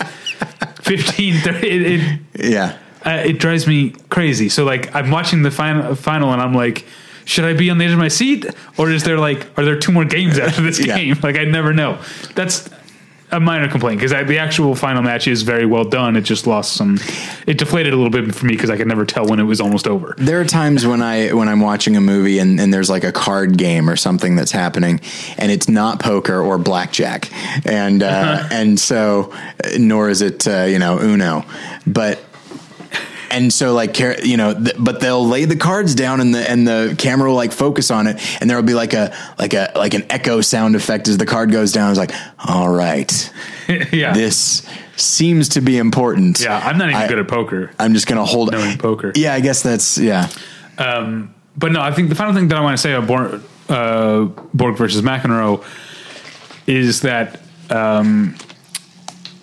15, 0.83 1.39
30. 1.41 1.67
It, 1.67 1.81
it, 2.35 2.51
Yeah. 2.51 2.77
uh, 3.05 3.23
it 3.25 3.39
drives 3.39 3.67
me 3.67 3.91
crazy. 4.09 4.47
So 4.49 4.63
like 4.63 4.93
I'm 4.95 5.09
watching 5.11 5.41
the 5.41 5.51
final, 5.51 5.95
final, 5.95 6.31
and 6.33 6.41
I'm 6.41 6.53
like, 6.53 6.85
should 7.25 7.45
I 7.45 7.53
be 7.53 7.69
on 7.69 7.77
the 7.77 7.85
edge 7.85 7.91
of 7.91 7.99
my 7.99 8.07
seat, 8.07 8.45
or 8.77 8.91
is 8.91 9.03
there 9.03 9.17
like, 9.17 9.45
are 9.57 9.65
there 9.65 9.77
two 9.79 9.91
more 9.91 10.05
games 10.05 10.37
after 10.39 10.61
this 10.61 10.79
Yeah. 10.85 10.97
game? 10.97 11.17
Like 11.23 11.37
I 11.37 11.45
never 11.45 11.73
know. 11.73 11.99
That's 12.35 12.69
a 13.31 13.39
minor 13.39 13.67
complaint 13.67 13.99
because 13.99 14.11
the 14.27 14.37
actual 14.37 14.75
final 14.75 15.01
match 15.01 15.27
is 15.27 15.41
very 15.41 15.65
well 15.65 15.85
done. 15.85 16.15
It 16.15 16.21
just 16.21 16.45
lost 16.45 16.73
some. 16.73 16.99
It 17.47 17.57
deflated 17.57 17.91
a 17.91 17.95
little 17.95 18.11
bit 18.11 18.35
for 18.35 18.45
me 18.45 18.53
because 18.53 18.69
I 18.69 18.77
could 18.77 18.85
never 18.87 19.05
tell 19.07 19.25
when 19.25 19.39
it 19.39 19.43
was 19.43 19.59
almost 19.59 19.87
over. 19.87 20.13
There 20.19 20.39
are 20.39 20.45
times 20.45 20.85
when 20.85 21.01
I 21.01 21.33
when 21.33 21.49
I'm 21.49 21.59
watching 21.59 21.97
a 21.97 22.01
movie 22.01 22.37
and, 22.37 22.59
and 22.59 22.71
there's 22.71 22.91
like 22.91 23.03
a 23.03 23.11
card 23.11 23.57
game 23.57 23.89
or 23.89 23.95
something 23.95 24.35
that's 24.35 24.51
happening, 24.51 24.99
and 25.39 25.51
it's 25.51 25.67
not 25.67 25.99
poker 25.99 26.39
or 26.41 26.59
blackjack, 26.59 27.31
and 27.65 28.03
uh, 28.03 28.47
and 28.51 28.79
so 28.79 29.33
nor 29.79 30.09
is 30.09 30.21
it 30.21 30.47
uh, 30.47 30.65
you 30.65 30.77
know 30.77 30.99
Uno, 30.99 31.43
but. 31.87 32.23
And 33.33 33.51
so, 33.51 33.73
like, 33.73 33.97
you 33.99 34.37
know, 34.37 34.53
th- 34.53 34.75
but 34.79 34.99
they'll 35.01 35.25
lay 35.27 35.45
the 35.45 35.55
cards 35.55 35.95
down, 35.95 36.21
and 36.21 36.35
the 36.35 36.49
and 36.49 36.67
the 36.67 36.95
camera 36.97 37.29
will 37.29 37.35
like 37.35 37.51
focus 37.51 37.89
on 37.89 38.05
it, 38.07 38.21
and 38.39 38.47
there 38.49 38.55
will 38.57 38.63
be 38.63 38.75
like 38.75 38.93
a 38.93 39.11
like 39.39 39.53
a 39.53 39.71
like 39.75 39.95
an 39.95 40.05
echo 40.09 40.39
sound 40.41 40.75
effect 40.75 41.07
as 41.07 41.17
the 41.17 41.25
card 41.25 41.51
goes 41.51 41.71
down. 41.71 41.89
It's 41.89 41.97
like, 41.99 42.11
all 42.37 42.69
right, 42.69 43.33
yeah, 43.91 44.13
this 44.13 44.65
seems 44.95 45.49
to 45.49 45.61
be 45.61 45.79
important. 45.79 46.39
yeah. 46.41 46.59
I'm 46.63 46.77
not 46.77 46.89
even 46.89 47.01
I- 47.01 47.07
good 47.07 47.17
at 47.17 47.27
poker. 47.27 47.71
I'm 47.79 47.93
just 47.95 48.05
gonna 48.05 48.23
hold 48.23 48.51
Knowing 48.51 48.77
poker. 48.77 49.11
Yeah, 49.15 49.33
I 49.33 49.39
guess 49.39 49.63
that's 49.63 49.97
yeah. 49.97 50.29
But 50.77 51.71
no, 51.71 51.81
I 51.81 51.91
think 51.91 52.09
the 52.09 52.15
final 52.15 52.33
thing 52.33 52.47
that 52.49 52.57
I 52.57 52.61
want 52.61 52.75
to 52.77 52.81
say 52.81 52.93
about 52.93 53.07
Borg, 53.07 53.41
uh, 53.69 54.25
Borg 54.53 54.75
versus 54.77 55.01
McEnroe 55.01 55.63
is 56.67 57.01
that 57.01 57.41
um, 57.69 58.35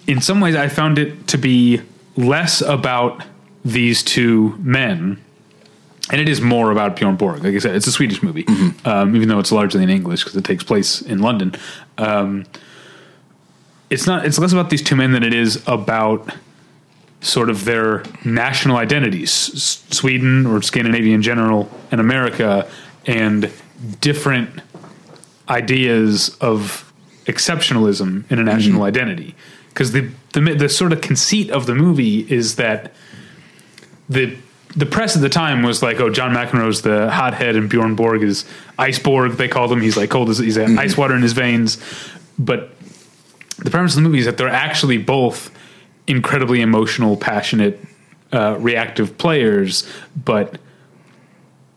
in 0.06 0.20
some 0.20 0.40
ways 0.40 0.56
I 0.56 0.68
found 0.68 0.98
it 0.98 1.28
to 1.28 1.38
be 1.38 1.82
less 2.16 2.62
about 2.62 3.22
these 3.64 4.02
two 4.02 4.56
men. 4.58 5.22
And 6.10 6.20
it 6.20 6.28
is 6.28 6.40
more 6.40 6.72
about 6.72 6.96
Bjorn 6.96 7.16
Borg. 7.16 7.44
Like 7.44 7.54
I 7.54 7.58
said, 7.58 7.76
it's 7.76 7.86
a 7.86 7.92
Swedish 7.92 8.20
movie, 8.22 8.44
um, 8.84 9.14
even 9.14 9.28
though 9.28 9.38
it's 9.38 9.52
largely 9.52 9.82
in 9.82 9.90
English 9.90 10.24
because 10.24 10.36
it 10.36 10.44
takes 10.44 10.64
place 10.64 11.00
in 11.02 11.20
London. 11.20 11.54
Um, 11.98 12.46
it's 13.90 14.06
not. 14.06 14.26
It's 14.26 14.38
less 14.38 14.52
about 14.52 14.70
these 14.70 14.82
two 14.82 14.96
men 14.96 15.12
than 15.12 15.22
it 15.22 15.34
is 15.34 15.62
about 15.68 16.34
sort 17.20 17.50
of 17.50 17.64
their 17.64 18.02
national 18.24 18.76
identities, 18.76 19.50
S- 19.54 19.84
Sweden 19.90 20.46
or 20.46 20.62
Scandinavia 20.62 21.14
in 21.14 21.22
general, 21.22 21.68
and 21.90 22.00
America, 22.00 22.68
and 23.06 23.52
different 24.00 24.50
ideas 25.48 26.36
of 26.40 26.92
exceptionalism 27.26 28.30
in 28.30 28.38
a 28.38 28.42
national 28.42 28.82
identity. 28.82 29.34
Because 29.68 29.92
the, 29.92 30.10
the 30.32 30.40
the 30.54 30.68
sort 30.68 30.92
of 30.92 31.00
conceit 31.00 31.50
of 31.50 31.66
the 31.66 31.74
movie 31.74 32.20
is 32.32 32.56
that 32.56 32.92
the 34.10 34.36
the 34.76 34.86
press 34.86 35.16
at 35.16 35.22
the 35.22 35.28
time 35.28 35.62
was 35.62 35.82
like, 35.82 35.98
oh, 35.98 36.10
John 36.10 36.32
McEnroe's 36.32 36.82
the 36.82 37.10
hothead 37.10 37.56
and 37.56 37.68
Bjorn 37.68 37.96
Borg 37.96 38.22
is 38.22 38.44
Iceborg. 38.78 39.36
They 39.36 39.48
called 39.48 39.72
him. 39.72 39.80
He's 39.80 39.96
like 39.96 40.10
cold 40.10 40.30
as 40.30 40.38
he's 40.38 40.58
got 40.58 40.70
ice 40.78 40.96
water 40.96 41.16
in 41.16 41.22
his 41.22 41.32
veins. 41.32 41.82
But 42.38 42.70
the 43.58 43.70
premise 43.70 43.92
of 43.92 44.02
the 44.02 44.08
movie 44.08 44.20
is 44.20 44.26
that 44.26 44.36
they're 44.36 44.48
actually 44.48 44.98
both 44.98 45.50
incredibly 46.06 46.60
emotional, 46.60 47.16
passionate, 47.16 47.80
uh, 48.32 48.56
reactive 48.58 49.18
players, 49.18 49.88
but 50.24 50.58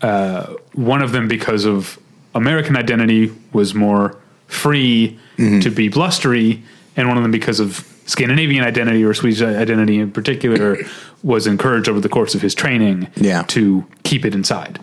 uh, 0.01 0.53
one 0.73 1.01
of 1.01 1.11
them, 1.11 1.27
because 1.27 1.65
of 1.65 1.99
American 2.35 2.75
identity, 2.77 3.31
was 3.53 3.73
more 3.73 4.17
free 4.47 5.19
to 5.61 5.69
be 5.71 5.87
blustery, 5.89 6.61
and 6.95 7.07
one 7.07 7.17
of 7.17 7.23
them, 7.23 7.31
because 7.31 7.59
of 7.59 7.87
Scandinavian 8.05 8.63
identity 8.63 9.03
or 9.03 9.13
Swedish 9.13 9.41
identity 9.41 9.99
in 9.99 10.11
particular, 10.11 10.77
was 11.23 11.47
encouraged 11.47 11.87
over 11.89 11.99
the 11.99 12.09
course 12.09 12.35
of 12.35 12.41
his 12.41 12.53
training 12.55 13.07
Yeah. 13.15 13.43
to 13.43 13.85
keep 14.03 14.25
it 14.25 14.33
inside. 14.35 14.79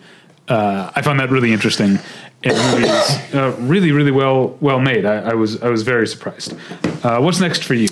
Uh, 0.48 0.90
I 0.96 1.02
found 1.02 1.20
that 1.20 1.30
really 1.30 1.52
interesting, 1.52 2.00
And 2.42 2.56
the 2.56 2.62
movie 2.72 2.88
is 2.88 3.34
uh, 3.34 3.54
really, 3.60 3.92
really 3.92 4.10
well 4.10 4.56
well 4.60 4.80
made. 4.80 5.04
I, 5.04 5.16
I 5.30 5.34
was 5.34 5.62
I 5.62 5.68
was 5.68 5.82
very 5.82 6.08
surprised. 6.08 6.54
Uh, 7.04 7.20
what's 7.20 7.38
next 7.38 7.62
for 7.62 7.74
you? 7.74 7.86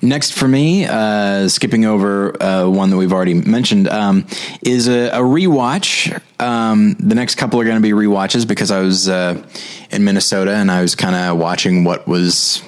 Next 0.00 0.32
for 0.32 0.46
me, 0.46 0.84
uh, 0.86 1.48
skipping 1.48 1.84
over 1.86 2.40
uh, 2.40 2.68
one 2.68 2.90
that 2.90 2.98
we've 2.98 3.12
already 3.12 3.34
mentioned, 3.34 3.88
um, 3.88 4.26
is 4.62 4.86
a, 4.88 5.08
a 5.08 5.20
rewatch. 5.20 6.20
Um, 6.38 6.94
the 7.00 7.14
next 7.14 7.34
couple 7.36 7.58
are 7.60 7.64
going 7.64 7.76
to 7.76 7.82
be 7.82 7.90
rewatches 7.92 8.46
because 8.46 8.70
I 8.70 8.80
was 8.80 9.08
uh, 9.08 9.42
in 9.90 10.04
Minnesota 10.04 10.52
and 10.54 10.70
I 10.70 10.82
was 10.82 10.94
kind 10.94 11.16
of 11.16 11.38
watching 11.38 11.82
what 11.84 12.06
was 12.06 12.62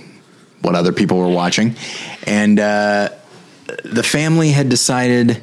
what 0.66 0.74
other 0.74 0.92
people 0.92 1.16
were 1.18 1.28
watching, 1.28 1.76
and 2.26 2.58
uh, 2.58 3.08
the 3.84 4.02
family 4.02 4.50
had 4.50 4.68
decided 4.68 5.40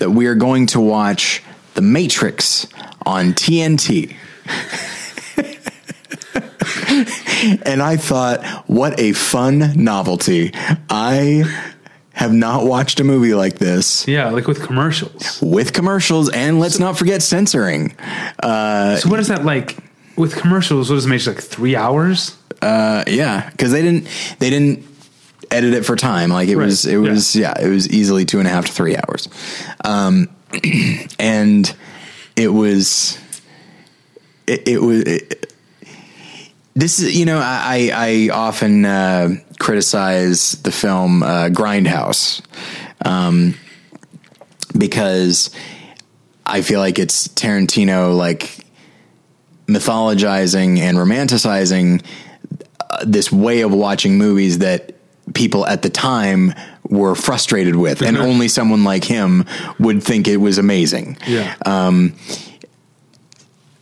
that 0.00 0.10
we 0.10 0.26
are 0.26 0.34
going 0.34 0.66
to 0.66 0.80
watch 0.80 1.40
The 1.74 1.82
Matrix 1.82 2.66
on 3.06 3.32
TNT. 3.32 4.16
and 7.64 7.80
I 7.80 7.96
thought, 7.96 8.44
what 8.68 8.98
a 8.98 9.12
fun 9.12 9.72
novelty. 9.76 10.50
I 10.90 11.44
have 12.12 12.32
not 12.32 12.64
watched 12.64 12.98
a 12.98 13.04
movie 13.04 13.34
like 13.34 13.58
this 13.58 14.08
Yeah, 14.08 14.30
like 14.30 14.48
with 14.48 14.62
commercials. 14.62 15.40
with 15.40 15.72
commercials, 15.72 16.28
and 16.30 16.58
let's 16.58 16.80
not 16.80 16.98
forget 16.98 17.22
censoring. 17.22 17.90
so 18.42 19.00
what 19.06 19.20
is 19.20 19.28
that 19.28 19.44
like 19.44 19.76
with 20.16 20.34
commercials? 20.34 20.90
What 20.90 20.96
does 20.96 21.06
it 21.06 21.08
make? 21.08 21.24
Like 21.26 21.38
three 21.40 21.76
hours? 21.76 22.36
Uh, 22.62 23.04
yeah, 23.06 23.48
because 23.50 23.72
they 23.72 23.82
didn't 23.82 24.08
they 24.38 24.50
didn't 24.50 24.84
edit 25.50 25.74
it 25.74 25.84
for 25.84 25.96
time. 25.96 26.30
Like 26.30 26.48
it 26.48 26.56
Right, 26.56 26.66
was 26.66 26.86
it 26.86 26.96
was 26.96 27.36
yeah. 27.36 27.54
it 27.60 27.68
was 27.68 27.88
easily 27.88 28.24
two 28.24 28.38
and 28.38 28.48
a 28.48 28.50
half 28.50 28.66
to 28.66 28.72
three 28.72 28.96
hours, 28.96 29.28
um, 29.84 30.28
and 31.18 31.74
it 32.36 32.48
was 32.48 33.18
it, 34.46 34.68
it 34.68 34.82
was. 34.82 35.02
It, 35.02 35.52
this 36.74 36.98
is, 36.98 37.16
you 37.16 37.24
know, 37.24 37.38
I, 37.42 37.90
I 37.94 38.28
often 38.34 38.84
uh, 38.84 39.36
criticize 39.58 40.52
the 40.60 40.70
film 40.70 41.22
uh, 41.22 41.48
Grindhouse 41.48 42.42
um, 43.02 43.54
because 44.76 45.50
I 46.44 46.60
feel 46.60 46.80
like 46.80 46.98
it's 46.98 47.28
Tarantino 47.28 48.14
like 48.14 48.66
mythologizing 49.66 50.78
and 50.78 50.98
romanticizing 50.98 52.04
this 53.04 53.30
way 53.32 53.60
of 53.60 53.72
watching 53.72 54.18
movies 54.18 54.58
that 54.58 54.94
people 55.34 55.66
at 55.66 55.82
the 55.82 55.90
time 55.90 56.54
were 56.88 57.14
frustrated 57.14 57.76
with, 57.76 58.00
and 58.02 58.16
only 58.16 58.48
someone 58.48 58.84
like 58.84 59.04
him 59.04 59.44
would 59.78 60.02
think 60.02 60.28
it 60.28 60.36
was 60.36 60.58
amazing. 60.58 61.18
Yeah. 61.26 61.54
Um, 61.64 62.14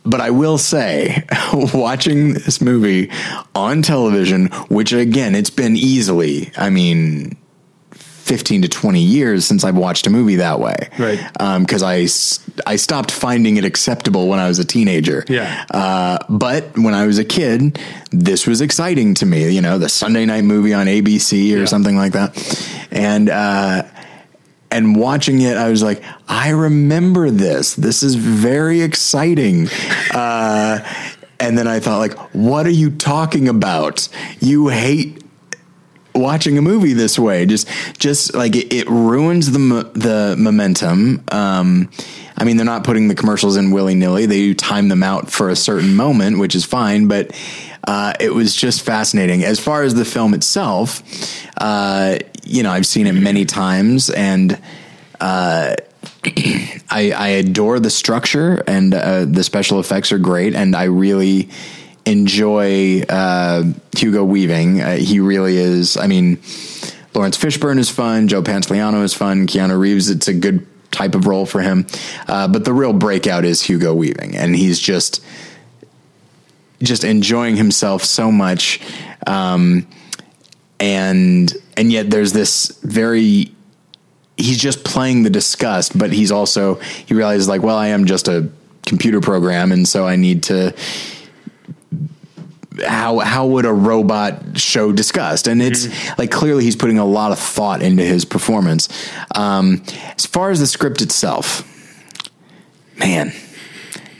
but 0.05 0.21
I 0.21 0.29
will 0.29 0.57
say, 0.57 1.23
watching 1.73 2.33
this 2.33 2.61
movie 2.61 3.11
on 3.53 3.81
television, 3.81 4.47
which 4.69 4.93
again, 4.93 5.35
it's 5.35 5.49
been 5.49 5.75
easily, 5.75 6.51
I 6.57 6.69
mean, 6.69 7.37
15 8.25 8.63
to 8.63 8.67
20 8.67 8.99
years 9.01 9.45
since 9.45 9.63
I've 9.63 9.77
watched 9.77 10.07
a 10.07 10.09
movie 10.09 10.37
that 10.37 10.59
way. 10.59 10.75
Right. 10.97 11.19
Because 11.59 11.83
I 11.83 12.05
stopped 12.75 13.11
finding 13.11 13.57
it 13.57 13.65
acceptable 13.65 14.27
when 14.27 14.39
I 14.39 14.47
was 14.47 14.57
a 14.57 14.65
teenager. 14.65 15.23
Yeah. 15.29 15.63
Uh, 15.69 16.17
but 16.27 16.75
when 16.75 16.95
I 16.95 17.05
was 17.05 17.19
a 17.19 17.23
kid, 17.23 17.79
this 18.09 18.47
was 18.47 18.61
exciting 18.61 19.13
to 19.15 19.27
me. 19.27 19.51
You 19.51 19.61
know, 19.61 19.77
the 19.77 19.89
Sunday 19.89 20.25
night 20.25 20.43
movie 20.43 20.73
on 20.73 20.87
ABC 20.87 21.53
or 21.55 21.59
Yeah. 21.59 21.65
something 21.65 21.95
like 21.95 22.13
that. 22.13 22.33
And, 22.89 23.29
uh, 23.29 23.83
and 24.71 24.95
watching 24.95 25.41
it, 25.41 25.55
I 25.55 25.69
was 25.69 25.83
like, 25.83 26.01
I 26.27 26.49
remember 26.49 27.29
this. 27.29 27.75
This 27.75 28.01
is 28.01 28.15
very 28.15 28.81
exciting. 28.81 29.69
Uh, 30.11 30.79
and 31.39 31.57
then 31.57 31.67
I 31.67 31.79
thought, 31.79 31.99
like, 31.99 32.17
what 32.33 32.65
are 32.65 32.71
you 32.71 32.89
talking 32.89 33.47
about? 33.47 34.07
You 34.39 34.69
hate 34.69 35.21
watching 36.15 36.57
a 36.57 36.61
movie 36.61 36.93
this 36.93 37.19
way. 37.19 37.45
Just, 37.45 37.67
just 37.97 38.33
like 38.33 38.55
it, 38.55 38.73
it 38.73 38.89
ruins 38.89 39.51
the 39.51 39.91
the 39.93 40.35
momentum. 40.37 41.23
Um, 41.31 41.89
I 42.37 42.43
mean, 42.43 42.57
they're 42.57 42.65
not 42.65 42.83
putting 42.83 43.07
the 43.07 43.15
commercials 43.15 43.55
in 43.55 43.71
willy 43.71 43.95
nilly. 43.95 44.25
They 44.25 44.53
time 44.53 44.89
them 44.89 45.03
out 45.03 45.31
for 45.31 45.49
a 45.49 45.55
certain 45.55 45.95
moment, 45.95 46.39
which 46.39 46.55
is 46.55 46.65
fine. 46.65 47.07
But 47.07 47.31
uh, 47.87 48.13
it 48.19 48.33
was 48.33 48.55
just 48.55 48.81
fascinating. 48.81 49.43
As 49.43 49.59
far 49.59 49.83
as 49.83 49.93
the 49.93 50.05
film 50.05 50.33
itself, 50.33 51.01
uh, 51.57 52.17
you 52.43 52.63
know, 52.63 52.71
I've 52.71 52.85
seen 52.85 53.07
it 53.07 53.13
many 53.13 53.45
times, 53.45 54.09
and 54.09 54.59
uh, 55.19 55.75
I, 56.25 57.11
I 57.11 57.27
adore 57.39 57.79
the 57.79 57.89
structure, 57.89 58.63
and 58.67 58.93
uh, 58.93 59.25
the 59.25 59.43
special 59.43 59.79
effects 59.79 60.11
are 60.11 60.17
great, 60.17 60.55
and 60.55 60.75
I 60.75 60.85
really 60.85 61.49
enjoy 62.05 63.01
uh, 63.09 63.63
Hugo 63.97 64.23
Weaving. 64.23 64.81
Uh, 64.81 64.97
he 64.97 65.19
really 65.19 65.57
is. 65.57 65.97
I 65.97 66.07
mean, 66.07 66.39
Laurence 67.13 67.37
Fishburne 67.37 67.79
is 67.79 67.89
fun. 67.89 68.27
Joe 68.27 68.43
Pantoliano 68.43 69.03
is 69.03 69.13
fun. 69.13 69.47
Keanu 69.47 69.79
Reeves, 69.79 70.09
it's 70.09 70.27
a 70.27 70.33
good 70.33 70.65
type 70.91 71.15
of 71.15 71.27
role 71.27 71.45
for 71.45 71.61
him. 71.61 71.87
Uh, 72.27 72.47
but 72.47 72.65
the 72.65 72.73
real 72.73 72.93
breakout 72.93 73.45
is 73.45 73.61
Hugo 73.61 73.93
Weaving, 73.93 74.35
and 74.35 74.55
he's 74.55 74.79
just 74.79 75.23
just 76.83 77.03
enjoying 77.03 77.55
himself 77.55 78.03
so 78.03 78.31
much. 78.31 78.81
Um, 79.25 79.87
and 80.79 81.53
and 81.77 81.91
yet 81.91 82.09
there's 82.09 82.33
this 82.33 82.79
very 82.83 83.51
he's 84.37 84.57
just 84.57 84.83
playing 84.83 85.23
the 85.23 85.29
disgust, 85.29 85.97
but 85.97 86.11
he's 86.11 86.31
also 86.31 86.75
he 86.75 87.13
realizes 87.13 87.47
like, 87.47 87.63
well, 87.63 87.77
I 87.77 87.87
am 87.87 88.05
just 88.05 88.27
a 88.27 88.49
computer 88.85 89.21
program, 89.21 89.71
and 89.71 89.87
so 89.87 90.07
I 90.07 90.15
need 90.15 90.43
to. 90.43 90.73
How 92.85 93.19
how 93.19 93.45
would 93.47 93.65
a 93.65 93.73
robot 93.73 94.59
show 94.59 94.91
disgust? 94.91 95.47
And 95.47 95.61
it's 95.61 95.87
like 96.17 96.31
clearly 96.31 96.63
he's 96.63 96.75
putting 96.75 96.97
a 96.97 97.05
lot 97.05 97.31
of 97.31 97.39
thought 97.39 97.81
into 97.81 98.03
his 98.03 98.25
performance. 98.25 98.89
Um, 99.33 99.83
as 100.17 100.25
far 100.25 100.51
as 100.51 100.59
the 100.59 100.67
script 100.67 101.01
itself, 101.01 101.63
man, 102.97 103.33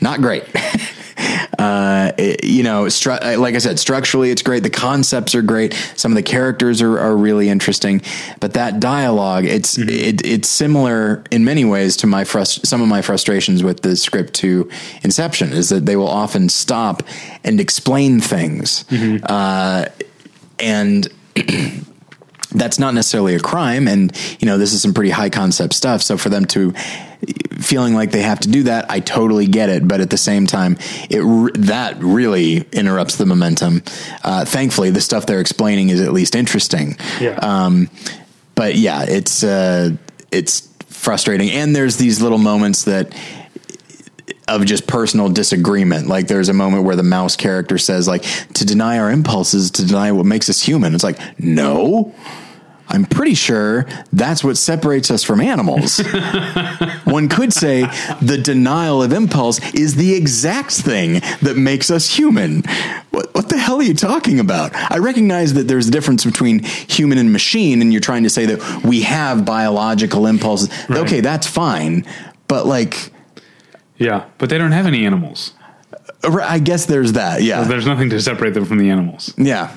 not 0.00 0.20
great. 0.20 0.44
uh, 1.58 2.12
it- 2.18 2.44
you 2.44 2.62
know, 2.62 2.84
stru- 2.84 3.18
uh, 3.22 3.38
like 3.40 3.54
I 3.54 3.58
said, 3.58 3.78
structurally 3.78 4.30
it's 4.30 4.42
great. 4.42 4.62
The 4.62 4.70
concepts 4.70 5.34
are 5.34 5.42
great. 5.42 5.72
Some 5.96 6.12
of 6.12 6.16
the 6.16 6.22
characters 6.22 6.80
are, 6.82 6.98
are 6.98 7.16
really 7.16 7.48
interesting, 7.48 8.02
but 8.40 8.54
that 8.54 8.80
dialogue, 8.80 9.44
it's 9.44 9.76
it, 9.78 10.24
it's 10.24 10.48
similar 10.48 11.22
in 11.30 11.44
many 11.44 11.64
ways 11.64 11.96
to 11.98 12.06
my 12.06 12.24
frust- 12.24 12.66
some 12.66 12.82
of 12.82 12.88
my 12.88 13.02
frustrations 13.02 13.62
with 13.62 13.82
the 13.82 13.96
script 13.96 14.34
to 14.34 14.68
Inception 15.02 15.52
is 15.52 15.68
that 15.70 15.86
they 15.86 15.96
will 15.96 16.08
often 16.08 16.48
stop 16.48 17.02
and 17.44 17.60
explain 17.60 18.20
things, 18.20 18.84
uh, 19.24 19.86
and 20.58 21.08
that's 22.50 22.78
not 22.78 22.94
necessarily 22.94 23.34
a 23.34 23.40
crime 23.40 23.88
and 23.88 24.16
you 24.40 24.46
know 24.46 24.58
this 24.58 24.72
is 24.72 24.82
some 24.82 24.94
pretty 24.94 25.10
high 25.10 25.30
concept 25.30 25.74
stuff. 25.74 26.02
So 26.02 26.16
for 26.16 26.28
them 26.28 26.44
to 26.46 26.72
feeling 27.58 27.94
like 27.94 28.10
they 28.10 28.20
have 28.22 28.38
to 28.38 28.48
do 28.48 28.64
that 28.64 28.90
i 28.90 29.00
totally 29.00 29.46
get 29.46 29.68
it. 29.68 29.86
But 29.88 30.00
at 30.00 30.10
the 30.10 30.18
same 30.18 30.46
time 30.46 30.78
it 31.10 31.22
that 31.66 31.96
really 31.98 32.66
interrupts 32.72 33.16
the 33.16 33.26
momentum. 33.26 33.82
Uh, 34.22 34.44
thankfully 34.44 34.90
the 34.90 35.00
stuff 35.00 35.26
they're 35.26 35.40
explaining 35.40 35.88
is 35.88 36.00
at 36.00 36.12
least 36.12 36.34
interesting. 36.34 36.96
Yeah. 37.20 37.38
um, 37.42 37.90
but 38.54 38.74
yeah 38.74 39.04
it's 39.04 39.42
uh, 39.42 39.96
it's 40.30 40.68
frustrating. 41.06 41.50
And 41.50 41.76
there's 41.76 41.98
these 41.98 42.20
little 42.20 42.38
moments 42.38 42.82
that 42.84 43.14
of 44.48 44.64
just 44.64 44.86
personal 44.86 45.28
disagreement. 45.28 46.06
Like 46.08 46.28
there's 46.28 46.48
a 46.48 46.54
moment 46.54 46.84
where 46.84 46.96
the 46.96 47.02
mouse 47.02 47.36
character 47.36 47.78
says 47.78 48.06
like 48.08 48.22
to 48.54 48.64
deny 48.64 48.98
our 48.98 49.10
impulses, 49.10 49.70
to 49.72 49.86
deny 49.86 50.12
what 50.12 50.26
makes 50.26 50.48
us 50.48 50.62
human. 50.62 50.94
It's 50.94 51.04
like, 51.04 51.18
no. 51.38 52.14
I'm 52.88 53.04
pretty 53.04 53.34
sure 53.34 53.84
that's 54.12 54.44
what 54.44 54.56
separates 54.56 55.10
us 55.10 55.24
from 55.24 55.40
animals. 55.40 55.98
One 57.04 57.28
could 57.28 57.52
say 57.52 57.82
the 58.22 58.38
denial 58.38 59.02
of 59.02 59.12
impulse 59.12 59.58
is 59.74 59.96
the 59.96 60.14
exact 60.14 60.70
thing 60.70 61.14
that 61.42 61.56
makes 61.56 61.90
us 61.90 62.08
human. 62.16 62.62
What, 63.10 63.34
what 63.34 63.48
the 63.48 63.58
hell 63.58 63.78
are 63.78 63.82
you 63.82 63.94
talking 63.94 64.38
about? 64.38 64.72
I 64.74 64.98
recognize 64.98 65.54
that 65.54 65.66
there's 65.66 65.88
a 65.88 65.90
difference 65.90 66.24
between 66.24 66.62
human 66.62 67.18
and 67.18 67.32
machine, 67.32 67.82
and 67.82 67.92
you're 67.92 68.00
trying 68.00 68.22
to 68.22 68.30
say 68.30 68.46
that 68.46 68.84
we 68.84 69.02
have 69.02 69.44
biological 69.44 70.26
impulses. 70.28 70.68
Right. 70.88 71.00
Okay, 71.00 71.20
that's 71.20 71.48
fine. 71.48 72.06
But 72.46 72.66
like, 72.66 73.10
Yeah, 73.98 74.26
but 74.38 74.50
they 74.50 74.58
don't 74.58 74.72
have 74.72 74.86
any 74.86 75.06
animals. 75.06 75.52
I 76.22 76.58
guess 76.58 76.86
there's 76.86 77.12
that. 77.12 77.42
Yeah. 77.42 77.64
There's 77.64 77.86
nothing 77.86 78.10
to 78.10 78.20
separate 78.20 78.54
them 78.54 78.64
from 78.64 78.78
the 78.78 78.90
animals. 78.90 79.32
Yeah. 79.36 79.76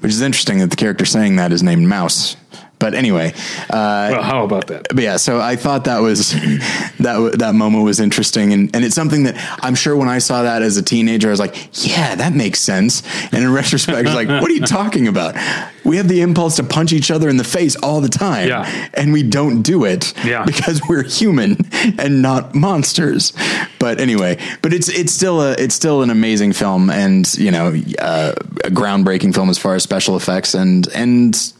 Which 0.00 0.12
is 0.12 0.22
interesting 0.22 0.58
that 0.58 0.70
the 0.70 0.76
character 0.76 1.04
saying 1.04 1.36
that 1.36 1.52
is 1.52 1.62
named 1.62 1.86
Mouse. 1.86 2.36
But 2.80 2.94
anyway, 2.94 3.32
uh, 3.68 4.08
Well, 4.12 4.22
how 4.22 4.42
about 4.44 4.66
that? 4.68 4.88
but 4.88 5.04
yeah, 5.04 5.18
so 5.18 5.38
I 5.40 5.54
thought 5.54 5.84
that 5.84 5.98
was 6.00 6.32
that 6.98 7.14
w- 7.14 7.36
that 7.36 7.54
moment 7.54 7.84
was 7.84 8.00
interesting, 8.00 8.52
and 8.52 8.74
and 8.74 8.84
it's 8.84 8.94
something 8.94 9.22
that 9.24 9.36
I'm 9.62 9.74
sure 9.76 9.94
when 9.96 10.08
I 10.08 10.18
saw 10.18 10.42
that 10.42 10.62
as 10.62 10.76
a 10.76 10.82
teenager, 10.82 11.28
I 11.28 11.30
was 11.30 11.40
like, 11.40 11.54
yeah, 11.86 12.14
that 12.16 12.32
makes 12.32 12.58
sense. 12.60 13.02
And 13.32 13.44
in 13.44 13.52
retrospect, 13.60 14.06
it's 14.08 14.14
like, 14.16 14.28
what 14.28 14.50
are 14.50 14.54
you 14.54 14.66
talking 14.66 15.06
about? 15.08 15.36
We 15.84 15.96
have 15.98 16.08
the 16.08 16.20
impulse 16.22 16.56
to 16.56 16.64
punch 16.64 16.92
each 16.92 17.10
other 17.10 17.28
in 17.28 17.36
the 17.36 17.44
face 17.44 17.76
all 17.76 18.00
the 18.00 18.08
time, 18.08 18.48
Yeah. 18.48 18.88
and 18.94 19.12
we 19.12 19.22
don't 19.22 19.62
do 19.62 19.84
it 19.84 20.12
Yeah. 20.24 20.44
because 20.44 20.80
we're 20.88 21.02
human 21.04 21.58
and 21.98 22.22
not 22.22 22.54
monsters. 22.54 23.32
But 23.78 24.00
anyway, 24.00 24.38
but 24.62 24.72
it's 24.72 24.88
it's 24.88 25.12
still 25.12 25.40
a 25.42 25.52
it's 25.52 25.74
still 25.74 26.02
an 26.02 26.10
amazing 26.10 26.52
film, 26.54 26.88
and 26.90 27.30
you 27.38 27.50
know, 27.50 27.68
uh, 27.98 28.32
a 28.64 28.70
groundbreaking 28.70 29.34
film 29.34 29.50
as 29.50 29.58
far 29.58 29.74
as 29.74 29.82
special 29.82 30.16
effects 30.16 30.54
and 30.54 30.88
and 30.94 31.52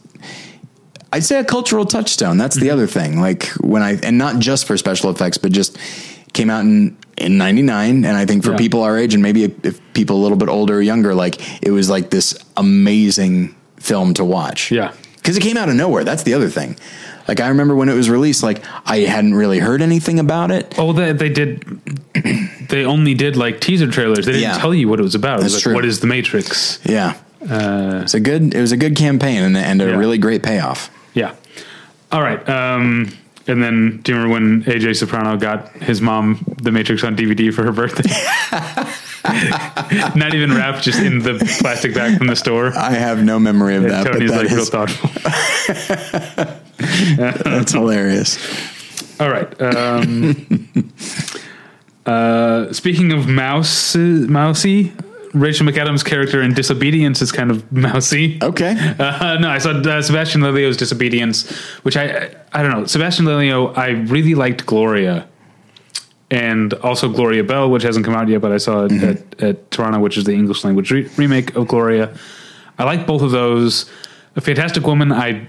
I'd 1.13 1.23
say 1.23 1.39
a 1.39 1.43
cultural 1.43 1.85
touchstone. 1.85 2.37
That's 2.37 2.55
the 2.55 2.69
other 2.69 2.87
thing. 2.87 3.19
Like 3.19 3.47
when 3.59 3.81
I, 3.81 3.97
and 4.01 4.17
not 4.17 4.39
just 4.39 4.65
for 4.65 4.77
special 4.77 5.09
effects, 5.09 5.37
but 5.37 5.51
just 5.51 5.77
came 6.33 6.49
out 6.49 6.61
in, 6.61 6.97
in 7.17 7.37
99. 7.37 8.05
And 8.05 8.17
I 8.17 8.25
think 8.25 8.43
for 8.45 8.51
Yeah. 8.51 8.57
people 8.57 8.83
our 8.83 8.97
age 8.97 9.13
and 9.13 9.21
maybe 9.21 9.43
if, 9.43 9.65
if 9.65 9.93
people 9.93 10.15
a 10.17 10.21
little 10.21 10.37
bit 10.37 10.47
older 10.47 10.75
or 10.77 10.81
younger, 10.81 11.13
like 11.13 11.61
it 11.61 11.71
was 11.71 11.89
like 11.89 12.09
this 12.11 12.33
amazing 12.55 13.53
film 13.77 14.13
to 14.15 14.23
watch. 14.25 14.71
Yeah. 14.71 14.93
Cause 15.23 15.35
it 15.37 15.41
came 15.43 15.57
out 15.57 15.69
of 15.69 15.75
nowhere. 15.75 16.03
That's 16.03 16.23
the 16.23 16.33
other 16.33 16.49
thing. 16.49 16.77
Like 17.27 17.39
I 17.41 17.49
remember 17.49 17.75
when 17.75 17.89
it 17.89 17.93
was 17.93 18.09
released, 18.09 18.41
like 18.41 18.63
I 18.85 18.99
hadn't 18.99 19.35
really 19.35 19.59
heard 19.59 19.81
anything 19.81 20.17
about 20.17 20.49
it. 20.49 20.73
Oh, 20.79 20.93
they, 20.93 21.11
they 21.13 21.29
did. 21.29 21.59
They 22.69 22.85
only 22.85 23.13
did 23.13 23.35
like 23.35 23.59
teaser 23.59 23.91
trailers. 23.91 24.25
They 24.25 24.31
didn't 24.31 24.43
Yeah. 24.49 24.57
tell 24.57 24.73
you 24.73 24.87
what 24.87 24.99
it 24.99 25.03
was 25.03 25.13
about. 25.15 25.41
It 25.41 25.43
was 25.43 25.53
That's 25.53 25.55
like, 25.55 25.63
true. 25.63 25.75
what 25.75 25.85
is 25.85 25.99
the 25.99 26.07
Matrix? 26.07 26.79
Yeah. 26.85 27.15
Uh, 27.47 27.99
It's 28.03 28.13
a 28.13 28.19
good, 28.19 28.53
it 28.55 28.61
was 28.61 28.71
a 28.71 28.77
good 28.77 28.95
campaign 28.95 29.43
and, 29.43 29.57
and 29.57 29.81
a 29.81 29.87
Yeah. 29.89 29.95
really 29.97 30.17
great 30.17 30.41
payoff. 30.41 30.89
Yeah. 31.13 31.35
All 32.11 32.21
right. 32.21 32.47
Um, 32.49 33.11
and 33.47 33.61
then, 33.63 34.01
do 34.03 34.11
you 34.11 34.17
remember 34.17 34.33
when 34.33 34.63
AJ 34.63 34.97
Soprano 34.97 35.37
got 35.37 35.69
his 35.73 36.01
mom 36.01 36.55
The 36.61 36.71
Matrix 36.71 37.03
on 37.03 37.15
DVD 37.15 37.53
for 37.53 37.63
her 37.63 37.71
birthday? 37.71 38.09
Not 40.15 40.33
even 40.33 40.51
wrapped, 40.53 40.83
just 40.83 40.99
in 40.99 41.19
the 41.19 41.37
plastic 41.59 41.93
bag 41.93 42.17
from 42.17 42.27
the 42.27 42.35
store. 42.35 42.71
I 42.75 42.91
have 42.91 43.23
no 43.23 43.39
memory 43.39 43.75
of 43.75 43.83
that, 43.83 44.05
but 44.05 44.13
Tony's 44.13 44.31
that 44.31 44.43
like 44.43 44.51
real 44.51 44.65
thoughtful. 44.65 45.09
that's 47.43 47.71
hilarious. 47.71 48.39
All 49.19 49.29
right. 49.29 49.61
Um, 49.61 50.71
uh, 52.05 52.73
speaking 52.73 53.11
of 53.11 53.27
mouse, 53.27 53.95
mousy, 53.95 54.93
Rachel 55.33 55.65
McAdams' 55.65 56.03
character 56.03 56.41
in 56.41 56.53
Disobedience 56.53 57.21
is 57.21 57.31
kind 57.31 57.51
of 57.51 57.71
mousy. 57.71 58.37
Okay. 58.41 58.75
Uh, 58.99 59.37
no, 59.39 59.49
I 59.49 59.59
saw 59.59 59.71
uh, 59.71 60.01
Sebastian 60.01 60.41
Lelio's 60.41 60.77
Disobedience, 60.77 61.49
which 61.83 61.95
I, 61.95 62.03
I 62.03 62.35
I 62.53 62.61
don't 62.61 62.71
know. 62.71 62.85
Sebastian 62.85 63.25
Lelio, 63.25 63.75
I 63.77 63.89
really 63.89 64.35
liked 64.35 64.65
Gloria, 64.65 65.27
and 66.29 66.73
also 66.75 67.09
Gloria 67.09 67.43
Bell, 67.43 67.69
which 67.69 67.83
hasn't 67.83 68.05
come 68.05 68.13
out 68.13 68.27
yet, 68.27 68.41
but 68.41 68.51
I 68.51 68.57
saw 68.57 68.85
it 68.85 68.91
at, 69.03 69.41
at 69.41 69.71
Toronto, 69.71 69.99
which 69.99 70.17
is 70.17 70.25
the 70.25 70.33
English 70.33 70.63
language 70.63 70.91
re- 70.91 71.09
remake 71.15 71.55
of 71.55 71.67
Gloria. 71.67 72.13
I 72.77 72.83
like 72.83 73.07
both 73.07 73.21
of 73.21 73.31
those. 73.31 73.89
A 74.35 74.41
Fantastic 74.41 74.85
Woman, 74.85 75.11
I 75.11 75.47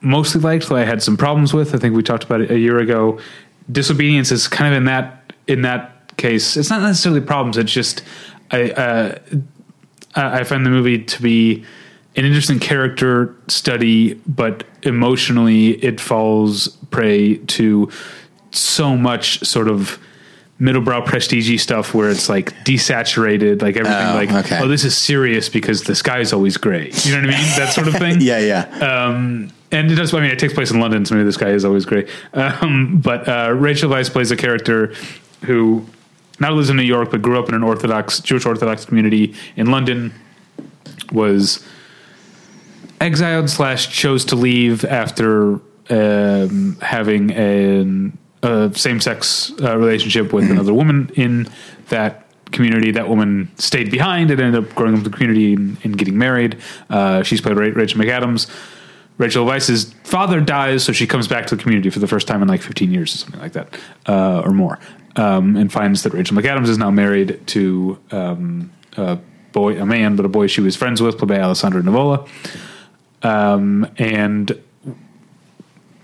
mostly 0.00 0.40
liked, 0.40 0.68
though 0.68 0.76
I 0.76 0.84
had 0.84 1.02
some 1.02 1.16
problems 1.16 1.54
with. 1.54 1.74
I 1.74 1.78
think 1.78 1.96
we 1.96 2.02
talked 2.02 2.24
about 2.24 2.40
it 2.40 2.50
a 2.50 2.58
year 2.58 2.78
ago. 2.78 3.18
Disobedience 3.70 4.30
is 4.30 4.46
kind 4.46 4.72
of 4.72 4.76
in 4.76 4.84
that 4.84 5.32
in 5.46 5.62
that 5.62 6.16
case. 6.16 6.56
It's 6.56 6.70
not 6.70 6.82
necessarily 6.82 7.20
problems. 7.20 7.56
It's 7.56 7.72
just 7.72 8.02
I. 8.50 8.70
Uh, 8.70 9.18
I 10.16 10.44
find 10.44 10.64
the 10.64 10.70
movie 10.70 11.02
to 11.02 11.20
be 11.22 11.64
an 12.14 12.24
interesting 12.24 12.60
character 12.60 13.34
study, 13.48 14.14
but 14.28 14.62
emotionally 14.84 15.70
it 15.82 16.00
falls 16.00 16.68
prey 16.92 17.38
to 17.38 17.90
so 18.52 18.96
much 18.96 19.40
sort 19.44 19.66
of 19.68 19.98
middlebrow 20.60 21.04
prestige 21.04 21.60
stuff 21.60 21.94
where 21.94 22.10
it's 22.10 22.28
like 22.28 22.52
desaturated, 22.64 23.60
like 23.60 23.76
everything 23.76 24.06
Oh, 24.06 24.14
like, 24.14 24.30
okay. 24.46 24.60
oh, 24.62 24.68
this 24.68 24.84
is 24.84 24.96
serious 24.96 25.48
because 25.48 25.82
the 25.82 25.96
sky 25.96 26.20
is 26.20 26.32
always 26.32 26.56
gray. 26.56 26.92
You 27.02 27.10
know 27.16 27.26
what 27.26 27.34
I 27.34 27.38
mean? 27.38 27.58
That 27.58 27.72
sort 27.72 27.88
of 27.88 27.94
thing. 27.94 28.20
Yeah, 28.20 28.38
yeah. 28.38 28.78
Um, 28.78 29.50
and 29.72 29.90
it 29.90 29.96
does. 29.96 30.14
I 30.14 30.20
mean, 30.20 30.30
it 30.30 30.38
takes 30.38 30.54
place 30.54 30.70
in 30.70 30.78
London, 30.78 31.04
so 31.04 31.16
maybe 31.16 31.24
this 31.24 31.36
guy 31.36 31.48
is 31.48 31.64
always 31.64 31.84
great. 31.84 32.08
Um, 32.32 32.98
but 33.02 33.28
uh, 33.28 33.52
Rachel 33.52 33.90
Weisz 33.90 34.08
plays 34.12 34.30
a 34.30 34.36
character 34.36 34.94
who 35.42 35.84
not 36.40 36.52
lives 36.52 36.70
in 36.70 36.76
New 36.76 36.82
York, 36.82 37.10
but 37.10 37.22
grew 37.22 37.38
up 37.38 37.48
in 37.48 37.54
an 37.54 37.62
Orthodox 37.62 38.20
Jewish 38.20 38.46
Orthodox 38.46 38.84
community 38.84 39.34
in 39.56 39.70
London. 39.70 40.12
Was 41.12 41.64
exiled 43.00 43.50
slash 43.50 43.90
chose 43.90 44.24
to 44.26 44.36
leave 44.36 44.84
after 44.84 45.60
um, 45.90 46.76
having 46.80 47.30
an, 47.32 48.16
a 48.42 48.72
same 48.74 49.00
sex 49.00 49.52
uh, 49.62 49.76
relationship 49.76 50.32
with 50.32 50.50
another 50.50 50.74
woman 50.80 51.10
in 51.14 51.48
that 51.88 52.26
community. 52.52 52.90
That 52.90 53.08
woman 53.08 53.50
stayed 53.56 53.90
behind 53.90 54.30
and 54.30 54.40
ended 54.40 54.64
up 54.64 54.74
growing 54.74 54.94
up 54.94 54.98
in 54.98 55.04
the 55.04 55.10
community 55.10 55.52
and, 55.52 55.76
and 55.84 55.98
getting 55.98 56.16
married. 56.16 56.58
Uh, 56.88 57.22
she's 57.22 57.40
played 57.40 57.56
Ra- 57.56 57.72
Rachel 57.74 58.00
McAdams. 58.00 58.50
Rachel 59.18 59.44
Weisz's 59.44 59.92
father 60.02 60.40
dies, 60.40 60.82
so 60.82 60.92
she 60.92 61.06
comes 61.06 61.28
back 61.28 61.46
to 61.46 61.56
the 61.56 61.62
community 61.62 61.88
for 61.88 62.00
the 62.00 62.08
first 62.08 62.26
time 62.26 62.42
in 62.42 62.48
like 62.48 62.62
15 62.62 62.90
years 62.90 63.14
or 63.14 63.18
something 63.18 63.40
like 63.40 63.52
that, 63.52 63.78
uh, 64.06 64.40
or 64.44 64.50
more, 64.50 64.80
um, 65.16 65.56
and 65.56 65.72
finds 65.72 66.02
that 66.02 66.12
Rachel 66.12 66.36
McAdams 66.36 66.68
is 66.68 66.78
now 66.78 66.90
married 66.90 67.46
to 67.48 67.98
um, 68.10 68.72
a 68.96 69.18
boy, 69.52 69.80
a 69.80 69.86
man, 69.86 70.16
but 70.16 70.24
a 70.26 70.28
boy 70.28 70.46
she 70.48 70.60
was 70.60 70.76
friends 70.76 71.00
with, 71.00 71.18
played 71.18 71.28
by 71.28 71.38
Alessandro 71.40 71.80
Nivola. 71.82 72.28
Um, 73.22 73.88
and 73.98 74.60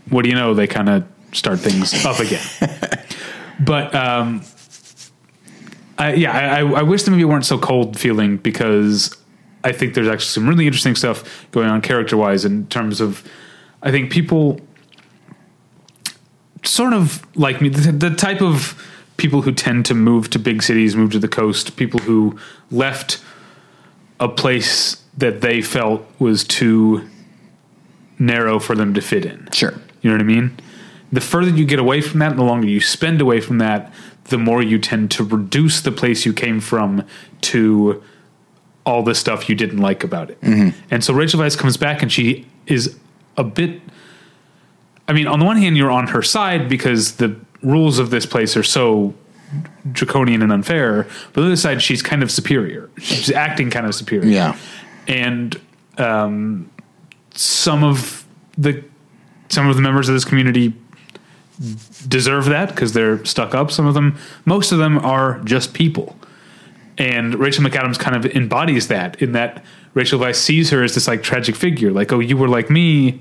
what 0.09 0.23
do 0.23 0.29
you 0.29 0.35
know? 0.35 0.55
They 0.55 0.67
kind 0.67 0.89
of 0.89 1.05
start 1.33 1.59
things 1.61 2.05
up 2.05 2.19
again. 2.19 2.45
but 3.61 3.95
um, 3.95 4.43
I, 5.99 6.15
yeah, 6.15 6.33
I, 6.33 6.61
I- 6.63 6.79
I 6.81 6.83
wish 6.83 7.03
the 7.03 7.11
movie 7.11 7.25
weren't 7.25 7.45
so 7.47 7.59
cold 7.59 7.99
feeling 7.99 8.37
because 8.39 9.17
I 9.63 9.73
think 9.73 9.95
there's 9.95 10.09
actually 10.09 10.25
some 10.27 10.49
really 10.49 10.67
interesting 10.67 10.95
stuff 10.97 11.47
going 11.51 11.69
on 11.69 11.83
character 11.83 12.17
wise 12.17 12.45
in 12.45 12.67
terms 12.69 13.01
of 13.01 13.23
I 13.83 13.91
think 13.91 14.11
people 14.11 14.61
sort 16.65 16.93
of 16.93 17.25
like 17.37 17.61
me 17.61 17.69
the, 17.69 17.93
the 17.93 18.11
type 18.15 18.43
of 18.43 18.75
people 19.21 19.43
who 19.43 19.53
tend 19.53 19.85
to 19.85 19.95
move 19.95 20.31
to 20.31 20.39
big 20.39 20.63
cities, 20.63 20.97
move 20.97 21.13
to 21.13 21.19
the 21.19 21.29
coast, 21.29 21.77
people 21.77 22.01
who 22.01 22.39
left 22.71 23.23
a 24.19 24.27
place 24.27 25.05
that 25.19 25.43
they 25.43 25.61
felt 25.61 26.07
was 26.19 26.43
too 26.43 27.07
narrow 28.19 28.59
for 28.59 28.75
them 28.75 28.95
to 28.95 29.03
fit 29.03 29.27
in. 29.27 29.47
Sure. 29.53 29.75
You 30.01 30.11
know 30.11 30.17
what 30.17 30.23
I 30.23 30.25
mean? 30.25 30.59
The 31.13 31.21
further 31.21 31.51
you 31.51 31.67
get 31.67 31.79
away 31.79 32.01
from 32.01 32.21
that, 32.21 32.31
and 32.31 32.41
the 32.41 32.45
longer 32.45 32.67
you 32.67 32.81
spend 32.81 33.21
away 33.21 33.43
from 33.43 33.59
that, 33.59 33.93
the 34.25 34.39
more 34.39 34.63
you 34.63 34.79
tend 34.79 35.11
to 35.11 35.25
reduce 35.25 35.83
the 35.83 35.93
place 35.93 36.25
you 36.25 36.33
came 36.33 36.59
from 36.59 37.05
to 37.43 38.03
all 38.87 39.03
the 39.03 39.15
stuff 39.15 39.51
you 39.51 39.55
didn't 39.55 39.79
like 39.79 40.03
about 40.03 40.31
it. 40.31 40.41
Mm-hmm. 40.41 40.79
And 40.91 41.05
so 41.05 41.13
Rachel 41.13 41.41
Weisz 41.41 41.59
comes 41.59 41.77
back 41.77 42.01
and 42.01 42.11
she 42.11 42.47
is 42.67 42.97
a 43.37 43.45
bit. 43.45 43.83
I 45.07 45.13
mean, 45.13 45.27
on 45.27 45.41
the 45.41 45.45
one 45.45 45.59
hand, 45.59 45.77
you're 45.77 45.91
on 45.91 46.07
her 46.07 46.23
side 46.23 46.71
because 46.71 47.17
the 47.17 47.39
rules 47.63 47.99
of 47.99 48.11
this 48.11 48.27
place 48.27 48.57
are 48.57 48.63
so 48.63 49.15
draconian 49.93 50.43
and 50.43 50.53
unfair. 50.53 51.05
But 51.33 51.41
on 51.43 51.47
the 51.47 51.53
other 51.53 51.57
side, 51.57 51.83
she's 51.83 52.03
kind 52.03 52.23
of 52.23 52.31
superior. 52.31 52.89
She's 52.99 53.31
acting 53.31 53.71
kind 53.71 53.87
of 53.87 53.95
superior 53.95 54.29
Yeah. 54.29 54.57
and 55.09 55.61
um, 55.99 56.71
some 57.35 57.83
of 57.85 58.25
the 58.57 58.83
some 59.49 59.69
of 59.69 59.75
the 59.77 59.83
members 59.83 60.09
of 60.09 60.15
this 60.15 60.25
community 60.25 60.73
deserve 62.09 62.47
that 62.47 62.69
because 62.71 62.93
they're 62.93 63.23
stuck 63.25 63.55
up. 63.55 63.71
Some 63.71 63.87
of 63.87 63.95
them, 63.95 64.17
most 64.45 64.73
of 64.73 64.79
them, 64.79 64.99
are 64.99 65.41
just 65.41 65.75
people. 65.75 66.17
And 66.97 67.35
Rachel 67.35 67.65
McAdams 67.65 67.99
kind 67.99 68.17
of 68.17 68.25
embodies 68.37 68.89
that 68.89 69.21
in 69.21 69.33
that 69.33 69.65
Rachel 69.95 70.21
Weisz 70.21 70.37
sees 70.37 70.71
her 70.71 70.83
as 70.85 70.95
this 70.95 71.09
like 71.09 71.23
tragic 71.23 71.57
figure, 71.57 71.91
like, 71.91 72.13
oh, 72.13 72.21
you 72.21 72.37
were 72.37 72.49
like 72.49 72.71
me, 72.71 73.21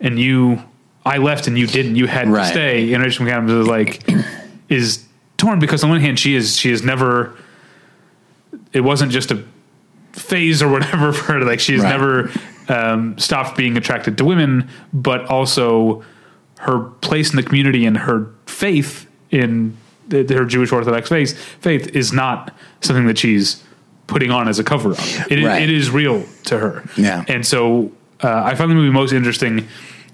and 0.00 0.18
you, 0.20 0.62
I 1.06 1.18
left 1.18 1.46
and 1.46 1.58
you 1.58 1.66
didn't. 1.66 1.96
You 1.96 2.06
had 2.06 2.24
to 2.26 2.44
stay. 2.46 2.92
And 2.94 3.02
Rachel 3.04 3.26
McAdams 3.26 3.60
is 3.60 3.66
like, 3.66 4.08
is 4.68 5.04
torn 5.36 5.58
because 5.58 5.84
on 5.84 5.90
one 5.90 6.00
hand 6.00 6.18
she 6.18 6.34
is 6.34 6.56
she 6.56 6.70
is 6.70 6.82
never. 6.82 7.36
It 8.72 8.80
wasn't 8.80 9.12
just 9.12 9.30
a 9.30 9.42
phase 10.12 10.62
or 10.62 10.68
whatever 10.68 11.12
for 11.16 11.34
her. 11.34 11.40
Like 11.44 11.60
she's 11.60 11.82
Right. 11.82 11.90
never 11.90 12.30
um, 12.68 13.18
stopped 13.18 13.56
being 13.56 13.76
attracted 13.76 14.16
to 14.18 14.24
women, 14.24 14.68
but 14.92 15.26
also 15.26 16.02
her 16.58 16.80
place 17.02 17.30
in 17.30 17.36
the 17.36 17.42
community 17.42 17.84
and 17.84 17.96
her 17.98 18.26
faith 18.46 19.06
in 19.30 19.76
the, 20.08 20.22
her 20.34 20.44
Jewish 20.46 20.72
Orthodox 20.72 21.08
faith 21.08 21.36
faith 21.60 21.88
is 21.94 22.12
not 22.12 22.54
something 22.80 23.06
that 23.06 23.18
she's 23.18 23.62
putting 24.06 24.30
on 24.30 24.48
as 24.48 24.58
a 24.58 24.64
cover 24.64 24.92
up. 24.92 24.98
It, 25.30 25.38
is- 25.40 25.44
Right. 25.44 25.62
it 25.62 25.70
is 25.70 25.90
real 25.90 26.24
to 26.44 26.58
her. 26.58 26.84
Yeah. 26.96 27.24
and 27.28 27.46
so 27.46 27.90
uh, 28.22 28.42
I 28.44 28.54
found 28.54 28.70
the 28.70 28.74
movie 28.74 28.90
most 28.92 29.12
interesting. 29.12 29.66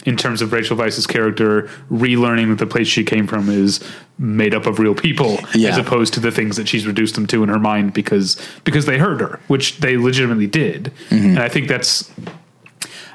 In 0.06 0.16
terms 0.16 0.40
of 0.40 0.52
Rachel 0.52 0.78
Weisz's 0.78 1.06
character, 1.06 1.68
relearning 1.90 2.48
that 2.48 2.58
the 2.58 2.66
place 2.66 2.86
she 2.88 3.04
came 3.04 3.26
from 3.26 3.50
is 3.50 3.80
made 4.18 4.54
up 4.54 4.64
of 4.64 4.78
real 4.78 4.94
people, 4.94 5.38
Yeah. 5.54 5.70
as 5.70 5.76
opposed 5.78 6.14
to 6.14 6.20
the 6.20 6.30
things 6.30 6.56
that 6.56 6.68
she's 6.68 6.86
reduced 6.86 7.16
them 7.16 7.26
to 7.26 7.42
in 7.42 7.50
her 7.50 7.58
mind 7.58 7.92
because 7.92 8.36
because 8.64 8.86
they 8.86 8.96
hurt 8.98 9.20
her, 9.20 9.40
which 9.48 9.78
they 9.80 9.98
legitimately 9.98 10.46
did. 10.46 10.90
Mm-hmm. 11.10 11.26
And 11.30 11.38
I 11.38 11.48
think 11.50 11.68
that's 11.68 12.10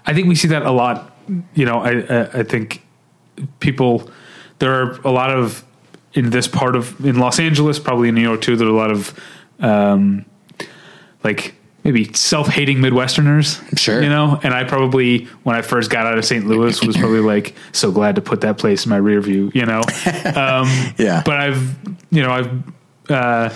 I 0.05 0.13
think 0.13 0.27
we 0.27 0.35
see 0.35 0.47
that 0.49 0.63
a 0.63 0.71
lot 0.71 1.11
you 1.55 1.65
know, 1.65 1.79
I, 1.79 1.91
I 2.01 2.39
I 2.39 2.43
think 2.43 2.83
people 3.59 4.09
there 4.59 4.71
are 4.73 4.99
a 5.03 5.11
lot 5.11 5.31
of 5.31 5.63
in 6.13 6.29
this 6.29 6.47
part 6.47 6.75
of 6.75 7.03
in 7.03 7.17
Los 7.17 7.39
Angeles, 7.39 7.79
probably 7.79 8.09
in 8.09 8.15
New 8.15 8.21
York 8.21 8.41
too. 8.41 8.55
There 8.55 8.67
are 8.67 8.69
a 8.69 8.73
lot 8.73 8.91
of 8.91 9.19
um, 9.59 10.25
like 11.23 11.55
maybe 11.85 12.11
self-hating 12.11 12.79
Midwesterners, 12.79 13.61
Sure. 13.77 14.01
you 14.03 14.09
know. 14.09 14.37
And 14.43 14.53
I 14.53 14.63
probably 14.65 15.25
when 15.43 15.55
I 15.55 15.61
first 15.61 15.89
got 15.89 16.05
out 16.07 16.17
of 16.17 16.25
St. 16.25 16.45
Louis 16.47 16.83
was 16.83 16.97
probably 16.97 17.19
like 17.21 17.55
so 17.71 17.91
glad 17.91 18.15
to 18.15 18.21
put 18.21 18.41
that 18.41 18.57
place 18.57 18.85
in 18.85 18.89
my 18.89 18.97
rear 18.97 19.21
view, 19.21 19.51
you 19.53 19.65
know. 19.65 19.81
Um, 20.35 20.67
Yeah. 20.97 21.21
but 21.23 21.37
I've 21.37 21.77
you 22.11 22.21
know 22.23 22.31
I've. 22.31 22.51
Uh, 23.09 23.49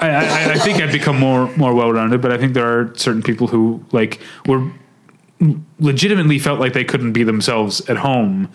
I, 0.00 0.10
I, 0.10 0.50
I 0.52 0.58
think 0.58 0.80
I've 0.80 0.92
become 0.92 1.18
more 1.18 1.54
more 1.56 1.74
well 1.74 1.92
rounded, 1.92 2.22
but 2.22 2.32
I 2.32 2.38
think 2.38 2.54
there 2.54 2.66
are 2.66 2.92
certain 2.96 3.22
people 3.22 3.46
who 3.48 3.84
like 3.92 4.20
were 4.46 4.70
legitimately 5.80 6.38
felt 6.38 6.60
like 6.60 6.72
they 6.72 6.84
couldn't 6.84 7.12
be 7.12 7.22
themselves 7.24 7.80
at 7.88 7.96
home 7.98 8.48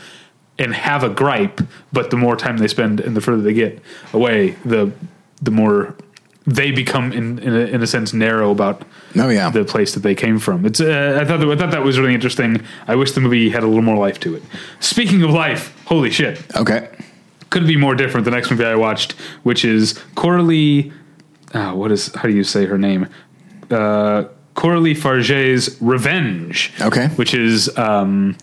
and 0.59 0.73
have 0.73 1.03
a 1.03 1.09
gripe, 1.09 1.61
but 1.91 2.09
the 2.11 2.17
more 2.17 2.35
time 2.35 2.57
they 2.57 2.67
spend 2.67 2.99
and 2.99 3.15
the 3.15 3.21
further 3.21 3.41
they 3.41 3.53
get 3.53 3.79
away, 4.13 4.51
the 4.65 4.91
the 5.41 5.51
more 5.51 5.95
they 6.45 6.71
become 6.71 7.11
in 7.13 7.39
in 7.39 7.53
a, 7.55 7.59
in 7.75 7.81
a 7.83 7.87
sense 7.87 8.13
narrow 8.13 8.51
about 8.51 8.83
Oh, 9.15 9.29
yeah. 9.29 9.49
the 9.49 9.63
place 9.63 9.93
that 9.93 10.01
they 10.03 10.15
came 10.15 10.39
from. 10.39 10.65
It's 10.65 10.81
uh, 10.81 11.19
I 11.21 11.25
thought 11.25 11.39
that, 11.39 11.49
I 11.49 11.55
thought 11.55 11.71
that 11.71 11.83
was 11.83 11.97
really 11.99 12.13
interesting. 12.13 12.61
I 12.87 12.95
wish 12.95 13.11
the 13.13 13.21
movie 13.21 13.49
had 13.49 13.63
a 13.63 13.67
little 13.67 13.81
more 13.81 13.97
life 14.07 14.19
to 14.21 14.35
it. 14.35 14.43
Speaking 14.79 15.23
of 15.23 15.29
life, 15.31 15.73
holy 15.85 16.11
shit 16.11 16.41
Okay. 16.55 16.89
couldn't 17.49 17.67
be 17.67 17.77
more 17.77 17.95
different. 17.95 18.25
The 18.25 18.31
next 18.31 18.51
movie 18.51 18.65
I 18.65 18.75
watched, 18.75 19.13
which 19.43 19.63
is 19.63 19.99
Coralie, 20.15 20.91
uh, 21.53 21.71
what 21.73 21.91
is 21.91 22.13
how 22.15 22.23
do 22.23 22.33
you 22.33 22.43
say 22.43 22.65
her 22.65 22.77
name? 22.77 23.07
Uh, 23.71 24.25
Coralie 24.55 24.93
Fargeat's 24.95 25.77
Revenge. 25.81 26.73
Okay. 26.81 27.07
which 27.15 27.33
is 27.33 27.75
um, 27.77 28.35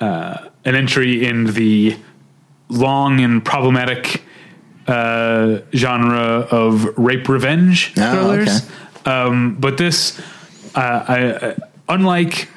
uh, 0.00 0.48
an 0.64 0.74
entry 0.74 1.24
in 1.26 1.46
the 1.54 1.96
long 2.68 3.20
and 3.20 3.44
problematic 3.44 4.22
uh, 4.88 5.60
genre 5.74 6.46
of 6.50 6.84
rape 6.98 7.28
revenge 7.28 7.92
Oh, 7.96 8.12
thrillers. 8.12 8.48
okay. 8.48 9.10
Um, 9.10 9.56
but 9.58 9.78
this, 9.78 10.18
uh, 10.74 11.04
I, 11.08 11.24
uh, 11.26 11.54
unlike 11.88 12.48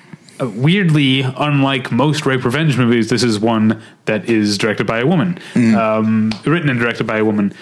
uh, 0.41 0.47
weirdly, 0.49 1.21
unlike 1.21 1.91
most 1.91 2.25
rape 2.25 2.43
revenge 2.45 2.77
movies, 2.77 3.09
this 3.09 3.23
is 3.23 3.39
one 3.39 3.81
that 4.05 4.29
is 4.29 4.57
directed 4.57 4.87
by 4.87 4.99
a 4.99 5.05
woman, 5.07 5.37
um, 5.55 6.31
written 6.45 6.69
and 6.69 6.79
directed 6.79 7.05
by 7.05 7.17
a 7.17 7.25
woman, 7.25 7.53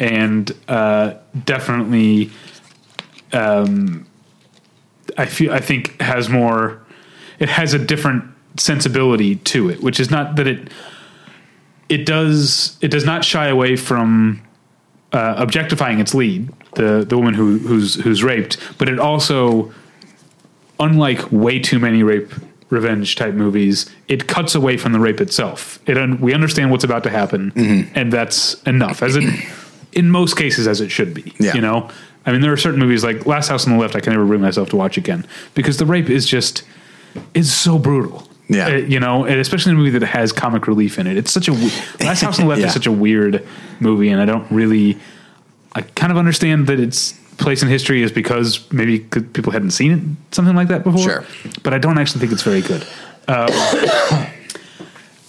and 0.00 0.50
uh, 0.68 1.14
definitely, 1.44 2.30
um, 3.32 4.06
I 5.16 5.26
feel 5.26 5.52
I 5.52 5.60
think 5.60 6.00
has 6.00 6.28
more. 6.28 6.80
It 7.38 7.48
has 7.48 7.72
a 7.74 7.78
different 7.78 8.24
sensibility 8.56 9.36
to 9.36 9.70
it, 9.70 9.82
which 9.82 9.98
is 10.00 10.10
not 10.10 10.36
that 10.36 10.46
it. 10.46 10.68
It 11.88 12.06
does. 12.06 12.76
It 12.80 12.88
does 12.90 13.04
not 13.04 13.24
shy 13.24 13.48
away 13.48 13.76
from 13.76 14.42
uh, 15.12 15.34
objectifying 15.36 16.00
its 16.00 16.14
lead, 16.14 16.50
the 16.74 17.04
the 17.08 17.16
woman 17.16 17.34
who 17.34 17.58
who's 17.58 17.94
who's 17.96 18.22
raped, 18.24 18.56
but 18.78 18.88
it 18.88 18.98
also, 18.98 19.72
unlike 20.80 21.30
way 21.30 21.58
too 21.58 21.78
many 21.78 22.02
rape 22.02 22.32
revenge 22.70 23.14
type 23.16 23.34
movies, 23.34 23.88
it 24.08 24.26
cuts 24.26 24.54
away 24.54 24.76
from 24.76 24.92
the 24.92 24.98
rape 24.98 25.20
itself. 25.20 25.78
It 25.86 25.96
un- 25.96 26.20
we 26.20 26.34
understand 26.34 26.70
what's 26.70 26.84
about 26.84 27.04
to 27.04 27.10
happen, 27.10 27.52
and 27.94 28.12
that's 28.12 28.60
enough. 28.62 29.02
As 29.02 29.16
it 29.16 29.24
in 29.92 30.10
most 30.10 30.36
cases, 30.36 30.66
as 30.66 30.80
it 30.80 30.90
should 30.90 31.14
be. 31.14 31.32
Yeah. 31.38 31.54
You 31.54 31.60
know, 31.60 31.88
I 32.26 32.32
mean, 32.32 32.40
there 32.40 32.52
are 32.52 32.56
certain 32.56 32.80
movies 32.80 33.04
like 33.04 33.26
Last 33.26 33.48
House 33.48 33.66
on 33.66 33.72
the 33.74 33.78
Left 33.78 33.94
I 33.94 34.00
can 34.00 34.12
never 34.12 34.24
bring 34.26 34.40
myself 34.40 34.70
to 34.70 34.76
watch 34.76 34.96
again 34.96 35.26
because 35.54 35.76
the 35.76 35.86
rape 35.86 36.10
is 36.10 36.26
just 36.26 36.64
is 37.34 37.52
so 37.54 37.78
brutal. 37.78 38.28
Yeah. 38.48 38.66
Uh, 38.66 38.70
you 38.76 39.00
know, 39.00 39.24
and 39.24 39.40
especially 39.40 39.70
in 39.72 39.76
a 39.76 39.78
movie 39.78 39.98
that 39.98 40.06
has 40.06 40.32
comic 40.32 40.66
relief 40.66 40.98
in 40.98 41.06
it. 41.06 41.16
It's 41.16 41.32
such 41.32 41.48
a 41.48 41.52
Last 41.52 42.20
House 42.20 42.38
on 42.38 42.44
the 42.44 42.48
Left 42.50 42.60
Yeah. 42.60 42.66
is 42.66 42.74
such 42.74 42.86
a 42.86 42.92
weird 42.92 43.46
movie, 43.80 44.10
and 44.10 44.20
I 44.20 44.26
don't 44.26 44.50
really. 44.50 44.98
I 45.74 45.80
kind 45.82 46.12
of 46.12 46.18
understand 46.18 46.66
that 46.68 46.78
its 46.78 47.12
place 47.38 47.62
in 47.62 47.68
history 47.68 48.02
is 48.02 48.12
because 48.12 48.70
maybe 48.70 49.00
people 49.00 49.50
hadn't 49.50 49.72
seen 49.72 49.92
it, 49.92 50.34
something 50.34 50.54
like 50.54 50.68
that 50.68 50.84
before. 50.84 51.00
Sure. 51.02 51.24
but 51.64 51.74
I 51.74 51.78
don't 51.78 51.98
actually 51.98 52.20
think 52.20 52.32
it's 52.32 52.42
very 52.42 52.60
good. 52.60 52.82
Um, 53.26 53.48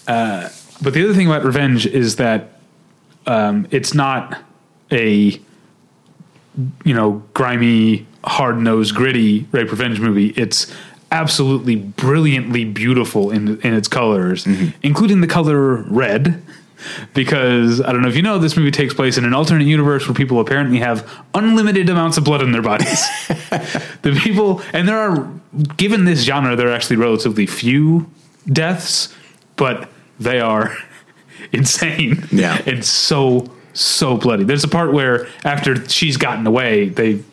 uh, 0.07 0.49
but 0.81 0.93
the 0.93 1.03
other 1.03 1.13
thing 1.13 1.27
about 1.27 1.43
Revenge 1.43 1.85
is 1.87 2.17
that 2.17 2.59
um, 3.25 3.67
it's 3.71 3.93
not 3.93 4.37
a 4.91 5.39
you 6.83 6.93
know 6.93 7.23
grimy, 7.33 8.05
hard 8.23 8.57
nosed, 8.59 8.93
gritty 8.95 9.47
rape 9.51 9.71
revenge 9.71 9.99
movie. 9.99 10.27
It's 10.35 10.71
absolutely 11.15 11.75
brilliantly 11.75 12.65
beautiful 12.65 13.31
in 13.31 13.59
in 13.61 13.73
its 13.73 13.87
colors, 13.87 14.43
mm-hmm. 14.45 14.77
including 14.83 15.21
the 15.21 15.27
color 15.27 15.77
red. 15.83 16.43
Because 17.15 17.81
I 17.81 17.91
don't 17.91 18.03
know 18.03 18.09
if 18.09 18.15
you 18.15 18.21
know, 18.21 18.37
this 18.37 18.55
movie 18.55 18.69
takes 18.69 18.93
place 18.93 19.17
in 19.17 19.25
an 19.25 19.33
alternate 19.33 19.65
universe 19.65 20.07
where 20.07 20.13
people 20.13 20.39
apparently 20.39 20.77
have 20.79 21.09
unlimited 21.33 21.89
amounts 21.89 22.17
of 22.17 22.25
blood 22.25 22.43
in 22.43 22.51
their 22.51 22.61
bodies. 22.61 23.01
the 24.03 24.19
people, 24.21 24.61
and 24.71 24.87
there 24.87 24.99
are, 24.99 25.27
given 25.77 26.05
this 26.05 26.21
genre, 26.23 26.55
there 26.55 26.67
are 26.67 26.73
actually 26.73 26.97
relatively 26.97 27.47
few 27.47 28.07
deaths, 28.45 29.15
but 29.55 29.89
they 30.19 30.39
are 30.39 30.77
insane. 31.51 32.27
Yeah. 32.31 32.61
and 32.67 32.85
so 32.85 33.49
so 33.73 34.17
bloody. 34.17 34.43
There's 34.43 34.63
a 34.63 34.69
part 34.69 34.93
where 34.93 35.27
after 35.43 35.87
she's 35.89 36.17
gotten 36.17 36.45
away, 36.45 36.89
they, 36.89 37.23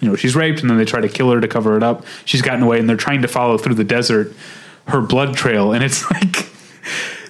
you 0.00 0.08
know, 0.08 0.16
she's 0.16 0.34
raped 0.36 0.60
and 0.60 0.70
then 0.70 0.78
they 0.78 0.84
try 0.84 1.00
to 1.00 1.08
kill 1.08 1.30
her 1.30 1.40
to 1.40 1.48
cover 1.48 1.76
it 1.76 1.82
up. 1.82 2.04
She's 2.24 2.42
gotten 2.42 2.62
away 2.62 2.78
and 2.78 2.88
they're 2.88 2.96
trying 2.96 3.22
to 3.22 3.28
follow 3.28 3.58
through 3.58 3.74
the 3.74 3.84
desert 3.84 4.32
her 4.86 5.00
blood 5.02 5.36
trail, 5.36 5.72
and 5.72 5.84
it's 5.84 6.08
like. 6.10 6.48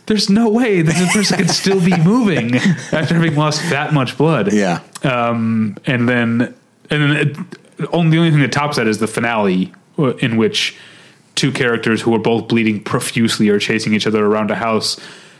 There's 0.06 0.30
no 0.30 0.48
way 0.48 0.80
that 0.80 0.94
this 0.94 1.12
person 1.12 1.36
could 1.36 1.50
still 1.50 1.84
be 1.84 1.94
moving 2.02 2.54
after 2.56 3.14
having 3.14 3.34
lost 3.36 3.60
that 3.68 3.92
much 3.92 4.16
blood 4.16 4.50
Yeah. 4.54 4.80
um, 5.02 5.76
and 5.84 6.08
then 6.08 6.54
and 6.88 7.02
then 7.02 7.10
it, 7.12 7.36
only 7.92 8.10
the 8.12 8.18
only 8.18 8.30
thing 8.30 8.40
that 8.40 8.50
tops 8.52 8.76
that 8.78 8.86
is 8.86 8.98
the 9.00 9.06
finale, 9.06 9.70
uh, 9.98 10.14
in 10.16 10.38
which 10.38 10.76
two 11.34 11.52
characters 11.52 12.00
who 12.00 12.14
are 12.14 12.18
both 12.18 12.48
bleeding 12.48 12.82
profusely 12.82 13.50
are 13.50 13.58
chasing 13.58 13.92
each 13.92 14.06
other 14.06 14.24
around 14.24 14.50
a 14.50 14.54
house 14.54 14.98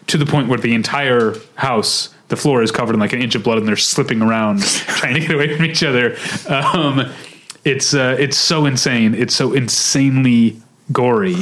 to 0.09 0.18
the 0.18 0.26
point 0.26 0.48
where 0.48 0.59
the 0.59 0.74
entire 0.74 1.34
house. 1.55 2.14
The 2.28 2.36
floor 2.36 2.62
is 2.62 2.70
covered 2.70 2.94
in 2.94 3.00
like 3.00 3.12
an 3.12 3.22
inch 3.22 3.34
of 3.34 3.42
blood, 3.42 3.59
and 3.59 3.66
they're 3.66 3.76
slipping 3.76 4.20
around 4.22 4.62
trying 4.62 5.14
to 5.14 5.20
get 5.20 5.30
away 5.30 5.56
from 5.56 5.64
each 5.64 5.82
other. 5.82 6.16
Um, 6.48 7.10
it's 7.64 7.94
uh, 7.94 8.16
it's 8.18 8.36
so 8.36 8.66
insane. 8.66 9.14
It's 9.14 9.34
so 9.34 9.52
insanely 9.52 10.60
gory, 10.92 11.36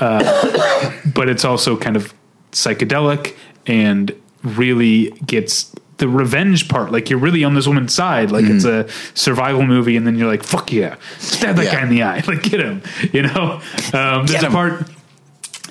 uh, 0.00 0.92
but 1.14 1.28
it's 1.28 1.44
also 1.44 1.76
kind 1.76 1.96
of 1.96 2.14
psychedelic 2.52 3.34
and 3.66 4.12
really 4.42 5.10
gets 5.26 5.72
the 5.98 6.08
revenge 6.08 6.68
part. 6.68 6.92
Like 6.92 7.10
you're 7.10 7.18
really 7.18 7.44
on 7.44 7.54
this 7.54 7.66
woman's 7.66 7.92
side. 7.94 8.30
Like 8.30 8.44
it's 8.46 8.64
a 8.64 8.88
survival 9.14 9.66
movie, 9.66 9.96
and 9.96 10.06
then 10.06 10.16
you're 10.16 10.28
like, 10.30 10.42
"Fuck 10.44 10.72
yeah, 10.72 10.96
stab 11.18 11.56
that 11.56 11.64
Yeah. 11.66 11.72
guy 11.74 11.82
in 11.82 11.88
the 11.88 12.02
eye, 12.04 12.22
like 12.28 12.42
get 12.44 12.60
him." 12.60 12.82
You 13.12 13.22
know, 13.22 13.60
um, 13.92 14.26
there's 14.26 14.42
a 14.44 14.50
part. 14.50 14.88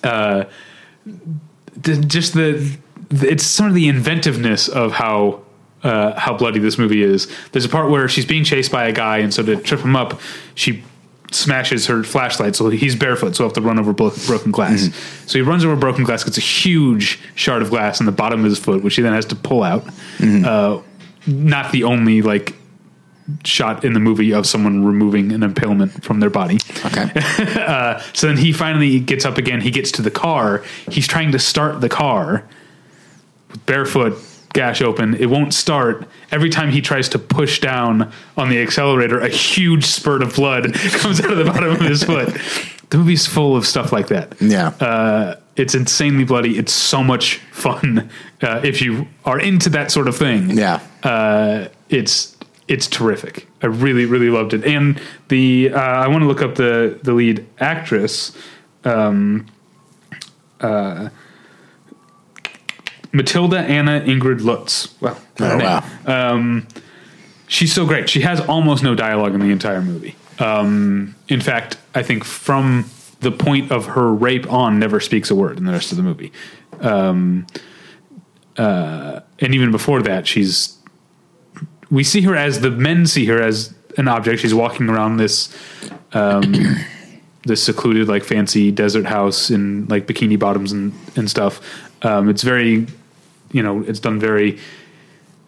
Uh, 0.04 0.46
the, 1.06 1.96
just 2.06 2.34
the 2.34 2.78
it's 3.22 3.46
some 3.46 3.68
of 3.68 3.74
the 3.74 3.88
inventiveness 3.88 4.68
of 4.68 4.94
how 4.94 5.42
uh, 5.84 6.18
how 6.18 6.36
bloody 6.36 6.60
this 6.60 6.78
movie 6.78 7.04
is. 7.04 7.28
There's 7.52 7.66
a 7.66 7.70
part 7.70 7.90
where 7.90 8.08
she's 8.08 8.26
being 8.26 8.44
chased 8.44 8.72
by 8.72 8.86
a 8.86 8.92
guy, 8.94 9.18
and 9.18 9.34
so 9.34 9.44
to 9.44 9.58
trip 9.58 9.82
him 9.82 9.96
up, 9.96 10.20
she 10.56 10.84
smashes 11.32 11.88
her 11.88 12.04
flashlight. 12.04 12.56
So 12.56 12.70
he's 12.70 12.96
barefoot, 12.96 13.36
so 13.36 13.44
he'll 13.44 13.50
have 13.50 13.56
to 13.56 13.62
run 13.62 13.80
over 13.80 13.92
blo- 13.92 14.14
broken 14.26 14.52
glass. 14.52 14.90
So 15.26 15.38
he 15.38 15.42
runs 15.42 15.66
over 15.66 15.76
broken 15.76 16.04
glass, 16.06 16.24
gets 16.24 16.38
a 16.38 16.42
huge 16.42 17.20
shard 17.36 17.62
of 17.62 17.70
glass 17.70 18.00
in 18.00 18.06
the 18.06 18.12
bottom 18.12 18.40
of 18.40 18.46
his 18.46 18.60
foot, 18.60 18.84
which 18.84 18.96
he 18.96 19.02
then 19.02 19.14
has 19.14 19.26
to 19.26 19.36
pull 19.36 19.64
out. 19.64 19.86
Uh, 20.46 20.82
not 21.28 21.72
the 21.72 21.84
only 21.84 22.22
like 22.22 22.56
shot 23.46 23.84
in 23.86 23.94
the 23.94 24.00
movie 24.00 24.34
of 24.34 24.46
someone 24.46 24.84
removing 24.86 25.32
an 25.32 25.44
impalement 25.44 26.04
from 26.04 26.20
their 26.20 26.30
body. 26.30 26.60
Okay. 26.86 27.12
So 28.14 28.28
then 28.28 28.38
he 28.38 28.52
finally 28.54 29.00
gets 29.00 29.24
up 29.26 29.38
again. 29.38 29.62
He 29.62 29.70
gets 29.72 29.92
to 29.94 30.02
the 30.02 30.12
car. 30.12 30.64
He's 30.90 31.08
trying 31.08 31.32
to 31.32 31.40
start 31.40 31.80
the 31.82 31.90
car 31.90 32.48
barefoot, 33.66 34.18
gash 34.54 34.82
open. 34.82 35.16
It 35.16 35.28
won't 35.28 35.54
start. 35.54 36.08
Every 36.32 36.50
time 36.50 36.72
he 36.72 36.82
tries 36.82 37.10
to 37.10 37.20
push 37.20 37.60
down 37.60 38.12
on 38.38 38.50
the 38.50 38.62
accelerator, 38.62 39.20
a 39.20 39.30
huge 39.30 39.86
spurt 39.86 40.22
of 40.22 40.36
blood 40.36 40.74
comes 40.74 41.20
out 41.20 41.32
of 41.32 41.38
the 41.38 41.46
bottom 41.46 41.72
of 41.72 41.82
his 41.82 42.04
foot. 42.04 42.30
The 42.90 42.98
movie's 42.98 43.26
full 43.26 43.56
of 43.56 43.66
stuff 43.66 43.92
like 43.92 44.08
that. 44.08 44.40
Yeah. 44.40 44.68
Uh, 44.68 45.36
it's 45.56 45.76
insanely 45.76 46.24
bloody. 46.24 46.58
It's 46.58 46.74
so 46.74 47.04
much 47.04 47.38
fun 47.52 48.10
uh, 48.42 48.62
if 48.64 48.82
you 48.82 49.08
are 49.26 49.40
into 49.40 49.70
that 49.70 49.92
sort 49.92 50.08
of 50.08 50.18
thing 50.18 50.50
yeah. 50.52 50.80
uh, 51.04 51.68
it's 51.90 52.36
it's 52.68 52.88
terrific. 52.88 53.48
I 53.62 53.68
really 53.68 54.06
really 54.06 54.30
loved 54.30 54.54
it, 54.54 54.64
and 54.66 55.00
the 55.28 55.72
uh, 55.74 55.80
I 55.80 56.08
want 56.08 56.22
to 56.22 56.28
look 56.28 56.42
up 56.42 56.56
the 56.56 57.00
the 57.04 57.14
lead 57.14 57.46
actress, 57.60 58.36
um, 58.84 59.48
uh, 60.62 61.10
Matilda 63.14 63.60
Anna 63.60 64.02
Ingrid 64.02 64.42
Lutz. 64.42 64.94
Well, 65.00 65.18
Oh, 65.40 65.58
name. 65.58 65.82
wow. 66.06 66.62
she's 67.48 67.72
so 67.74 67.86
great. 67.86 68.10
She 68.10 68.22
has 68.22 68.40
almost 68.42 68.84
no 68.84 68.96
dialogue 68.96 69.34
in 69.34 69.40
the 69.40 69.52
entire 69.52 69.82
movie. 69.82 70.16
Um, 70.40 71.16
in 71.30 71.40
fact, 71.42 71.78
I 71.96 72.02
think 72.04 72.24
from 72.24 72.90
the 73.22 73.32
point 73.32 73.72
of 73.72 73.86
her 73.86 74.12
rape 74.14 74.52
on 74.52 74.80
never 74.80 75.00
speaks 75.00 75.30
a 75.32 75.36
word 75.36 75.58
in 75.58 75.66
the 75.66 75.72
rest 75.72 75.92
of 75.92 75.98
the 75.98 76.04
movie. 76.04 76.32
Um, 76.82 77.46
uh, 78.58 79.22
and 79.40 79.54
even 79.56 79.72
before 79.72 80.02
that, 80.04 80.28
she's 80.28 80.78
we 81.90 82.04
see 82.04 82.22
her 82.22 82.36
as 82.36 82.62
the 82.62 82.72
men 82.72 83.06
see 83.06 83.26
her 83.28 83.42
as 83.42 83.74
an 83.98 84.08
object. 84.08 84.42
She's 84.42 84.54
walking 84.54 84.90
around 84.90 85.18
this 85.18 85.56
um, 86.14 86.54
this 87.44 87.64
secluded, 87.64 88.08
like 88.08 88.24
fancy 88.24 88.72
desert 88.72 89.06
house 89.06 89.50
in 89.52 89.86
like 89.88 90.08
bikini 90.08 90.38
bottoms 90.38 90.72
and 90.72 90.94
and 91.16 91.30
stuff. 91.30 91.62
Um, 92.02 92.28
it's 92.30 92.44
very, 92.44 92.86
you 93.54 93.64
know, 93.64 93.82
it's 93.84 94.02
done 94.02 94.20
very 94.20 94.60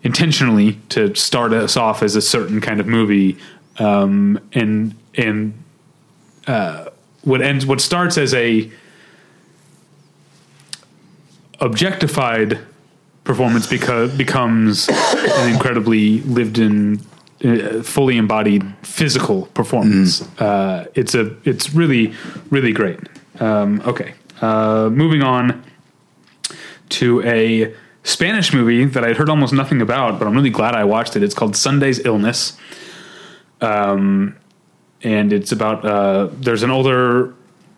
intentionally 0.04 0.80
to 0.90 1.14
start 1.16 1.52
us 1.52 1.76
off 1.76 2.02
as 2.02 2.16
a 2.16 2.22
certain 2.22 2.62
kind 2.62 2.80
of 2.80 2.88
movie, 2.88 3.38
um, 3.80 4.40
and 4.54 4.96
and 5.16 5.54
uh, 6.48 6.86
what 7.24 7.42
ends 7.42 7.66
what 7.66 7.82
starts 7.82 8.18
as 8.18 8.34
a 8.34 8.72
objectified 11.60 12.60
performance 13.24 13.66
because 13.68 14.16
becomes 14.16 14.88
an 14.90 15.52
incredibly 15.52 16.22
lived 16.22 16.60
in 16.60 17.02
uh, 17.44 17.82
fully 17.82 18.18
embodied 18.18 18.64
physical 18.84 19.48
performance. 19.48 20.22
Uh, 20.40 20.86
it's 20.94 21.16
a 21.16 21.36
it's 21.44 21.74
really 21.74 22.14
really 22.52 22.72
great. 22.72 23.00
Um, 23.40 23.82
okay. 23.86 24.14
Uh, 24.42 24.90
moving 24.92 25.24
on 25.24 25.64
to 26.90 27.22
a 27.24 27.74
spanish 28.06 28.54
movie 28.54 28.86
that 28.86 29.04
i'd 29.04 29.18
heard 29.18 29.30
almost 29.30 29.52
nothing 29.52 29.82
about 29.82 30.18
but 30.18 30.28
i'm 30.28 30.34
really 30.34 30.50
glad 30.50 30.74
i 30.76 30.84
watched 30.84 31.16
it. 31.16 31.24
It's 31.24 31.34
called 31.34 31.56
sunday's 31.56 32.00
illness. 32.06 32.58
Um, 33.62 34.38
and 35.02 35.32
it's 35.32 35.52
about 35.52 35.86
uh, 35.86 36.30
there's 36.34 36.64
an 36.64 36.72
older 36.72 37.34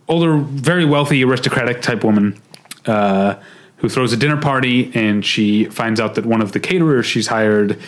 older 0.08 0.38
very 0.38 0.86
wealthy 0.86 1.24
aristocratic 1.24 1.82
type 1.82 2.04
woman 2.04 2.40
uh, 2.86 3.36
who 3.78 3.90
throws 3.90 4.14
a 4.14 4.18
dinner 4.18 4.38
party 4.38 4.92
and 4.96 5.26
she 5.26 5.66
finds 5.66 6.00
out 6.00 6.16
that 6.16 6.26
one 6.26 6.42
of 6.42 6.54
the 6.54 6.60
caterers 6.60 7.06
she's 7.06 7.28
hired 7.28 7.80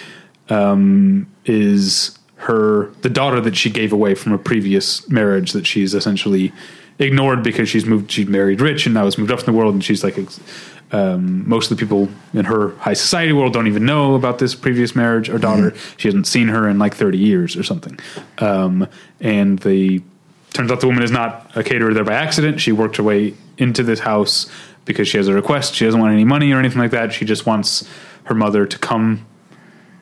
um, 0.50 1.28
is 1.46 2.18
her 2.36 2.90
the 3.02 3.10
daughter 3.10 3.40
that 3.42 3.56
she 3.56 3.70
gave 3.70 3.94
away 3.94 4.16
from 4.16 4.34
a 4.34 4.38
previous 4.38 5.08
marriage 5.10 5.52
that 5.54 5.66
she's 5.66 5.94
essentially 5.94 6.52
ignored 7.00 7.44
because 7.44 7.70
she's 7.70 7.86
moved 7.86 8.12
she 8.12 8.26
married 8.26 8.60
rich 8.60 8.86
and 8.86 8.94
now 8.94 9.06
has 9.06 9.18
moved 9.18 9.32
up 9.32 9.40
in 9.40 9.46
the 9.46 9.54
world 9.54 9.74
and 9.74 9.84
she's 9.84 10.04
like 10.04 10.18
ex- 10.18 10.40
um, 10.92 11.48
most 11.48 11.70
of 11.70 11.78
the 11.78 11.86
people 11.86 12.10
in 12.34 12.46
her 12.46 12.76
high 12.78 12.94
society 12.94 13.32
world 13.32 13.54
don't 13.54 13.68
even 13.68 13.86
know 13.86 14.16
about 14.16 14.40
this 14.40 14.56
previous 14.56 14.96
marriage 14.96 15.30
or 15.30 15.38
daughter. 15.38 15.74
She 15.98 16.08
hasn't 16.08 16.28
seen 16.28 16.48
her 16.48 16.68
in 16.68 16.80
like 16.80 16.96
30 16.96 17.18
years 17.18 17.56
or 17.56 17.64
something. 17.64 18.00
Um, 18.40 18.88
and 19.20 19.60
the 19.60 20.02
turns 20.54 20.72
out 20.72 20.82
the 20.82 20.88
woman 20.88 21.04
is 21.04 21.12
not 21.12 21.52
a 21.56 21.64
caterer 21.64 21.94
there 21.94 22.04
by 22.04 22.14
accident. 22.14 22.60
She 22.60 22.72
worked 22.72 22.98
her 22.98 23.04
way 23.04 23.36
into 23.58 23.84
this 23.84 24.00
house 24.00 24.52
because 24.86 25.08
she 25.08 25.18
has 25.18 25.28
a 25.28 25.34
request. 25.34 25.76
She 25.76 25.86
doesn't 25.86 26.00
want 26.00 26.14
any 26.14 26.26
money 26.26 26.52
or 26.52 26.58
anything 26.58 26.80
like 26.80 26.92
that. 26.92 27.14
She 27.14 27.26
just 27.26 27.46
wants 27.46 27.88
her 28.24 28.34
mother 28.34 28.66
to 28.66 28.78
come 28.80 29.26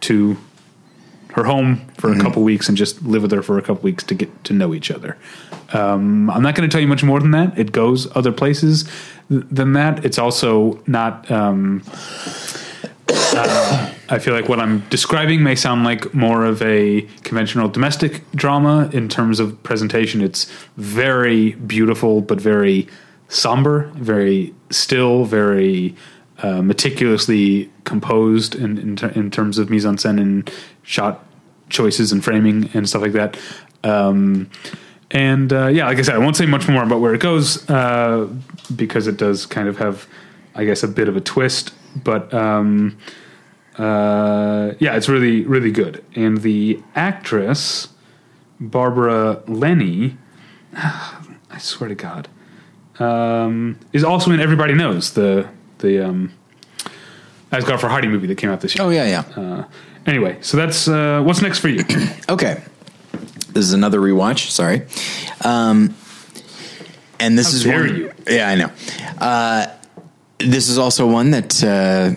to 0.02 0.38
her 1.38 1.44
home 1.44 1.88
for 1.98 2.12
a 2.12 2.20
couple 2.20 2.42
weeks 2.42 2.68
and 2.68 2.76
just 2.76 3.00
live 3.04 3.22
with 3.22 3.32
her 3.32 3.44
for 3.44 3.60
a 3.60 3.62
couple 3.62 3.84
weeks 3.84 4.04
to 4.04 4.16
get 4.16 4.44
to 4.44 4.54
know 4.54 4.74
each 4.74 4.90
other. 4.90 5.16
Um, 5.72 6.32
I'm 6.32 6.42
not 6.42 6.56
going 6.56 6.68
to 6.68 6.74
tell 6.74 6.82
you 6.82 6.88
much 6.88 7.04
more 7.04 7.20
than 7.20 7.30
that. 7.32 7.58
It 7.58 7.72
goes 7.72 8.14
other 8.18 8.32
places 8.32 8.86
th- 9.30 9.44
than 9.52 9.74
that. 9.74 10.04
It's 10.04 10.18
also 10.18 10.82
not. 10.88 11.30
Um, 11.30 11.84
uh, 13.10 13.94
I 14.10 14.18
feel 14.18 14.34
like 14.34 14.50
what 14.50 14.60
I'm 14.60 14.80
describing 14.90 15.44
may 15.44 15.54
sound 15.54 15.84
like 15.84 16.12
more 16.14 16.44
of 16.44 16.60
a 16.64 17.02
conventional 17.24 17.70
domestic 17.70 18.24
drama 18.32 18.90
in 18.92 19.08
terms 19.08 19.40
of 19.40 19.62
presentation. 19.62 20.22
It's 20.22 20.46
very 20.78 21.52
beautiful, 21.52 22.22
but 22.22 22.42
very 22.42 22.88
somber, 23.30 23.92
very 23.96 24.56
still, 24.72 25.26
very 25.26 25.96
uh, 26.40 26.64
meticulously 26.64 27.70
composed 27.84 28.56
in 28.56 28.80
in, 28.80 28.96
ter- 28.96 29.10
in 29.10 29.30
terms 29.30 29.60
of 29.60 29.70
mise 29.70 29.86
en 29.86 29.98
scène 29.98 30.20
and 30.20 30.52
shot 30.82 31.27
choices 31.70 32.12
and 32.12 32.24
framing 32.24 32.70
and 32.74 32.88
stuff 32.88 33.02
like 33.02 33.14
that. 33.14 33.38
Um, 33.84 34.50
and 35.12 35.54
uh, 35.54 35.68
yeah, 35.68 35.88
like 35.88 35.98
I 36.00 36.02
said, 36.02 36.16
I 36.16 36.20
won't 36.20 36.36
say 36.36 36.46
much 36.46 36.68
more 36.68 36.84
about 36.84 37.00
where 37.00 37.14
it 37.14 37.22
goes 37.22 37.70
uh, 37.70 38.28
because 38.76 39.08
it 39.08 39.18
does 39.18 39.46
kind 39.46 39.68
of 39.68 39.78
have, 39.78 40.08
I 40.56 40.66
guess, 40.66 40.84
a 40.84 40.88
bit 40.88 41.08
of 41.08 41.16
a 41.16 41.22
twist. 41.22 41.74
But 41.96 42.34
um, 42.34 42.98
uh, 43.78 44.74
yeah, 44.80 44.96
it's 44.96 45.08
really 45.08 45.44
really 45.46 45.72
good. 45.72 46.04
And 46.16 46.42
the 46.42 46.82
actress 46.96 47.90
Barbara 48.60 49.42
Lennie, 49.48 50.18
I 50.74 51.58
swear 51.60 51.90
to 51.90 51.96
God, 51.96 52.28
um, 53.00 53.80
is 53.94 54.04
also 54.04 54.32
in 54.32 54.40
Everybody 54.40 54.74
Knows 54.74 55.14
the 55.14 55.48
the 55.80 56.06
um, 56.06 56.34
Asghar 57.52 57.78
Farhadi 57.78 58.10
movie 58.10 58.28
that 58.28 58.38
came 58.38 58.50
out 58.50 58.62
this 58.62 58.76
year. 58.76 58.86
Oh 58.86 58.90
yeah, 58.90 59.06
yeah. 59.06 59.66
Anyway, 60.08 60.38
so 60.42 60.56
that's 60.56 60.88
uh, 60.88 61.22
what's 61.22 61.42
next 61.42 61.60
for 61.60 61.68
you. 61.70 61.84
Okay. 62.30 62.62
This 63.50 63.66
is 63.66 63.74
another 63.74 64.00
rewatch. 64.00 64.50
Sorry. 64.52 64.84
Um, 65.44 65.96
and 67.20 67.38
this 67.38 67.52
How 67.52 67.56
is 67.56 67.64
dare 67.64 67.80
one, 67.80 67.96
you. 67.96 68.14
Yeah, 68.30 68.50
I 68.50 68.56
know. 68.56 68.72
Uh, 69.18 69.68
this 70.38 70.70
is 70.70 70.78
also 70.78 71.08
one 71.08 71.32
that 71.32 71.64
uh, 71.64 72.14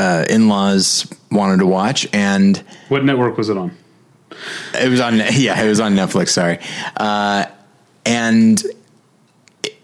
uh, 0.00 0.24
in-laws 0.28 1.06
wanted 1.30 1.58
to 1.58 1.66
watch, 1.66 2.08
and 2.12 2.56
what 2.88 3.04
network 3.04 3.36
was 3.36 3.48
it 3.48 3.56
on? 3.56 3.76
it 4.74 4.88
was 4.88 5.00
on. 5.00 5.18
Yeah, 5.32 5.62
it 5.62 5.68
was 5.68 5.78
on 5.80 5.94
Netflix. 5.94 6.30
Sorry, 6.30 6.58
uh, 6.96 7.46
and 8.04 8.60
it, 9.62 9.76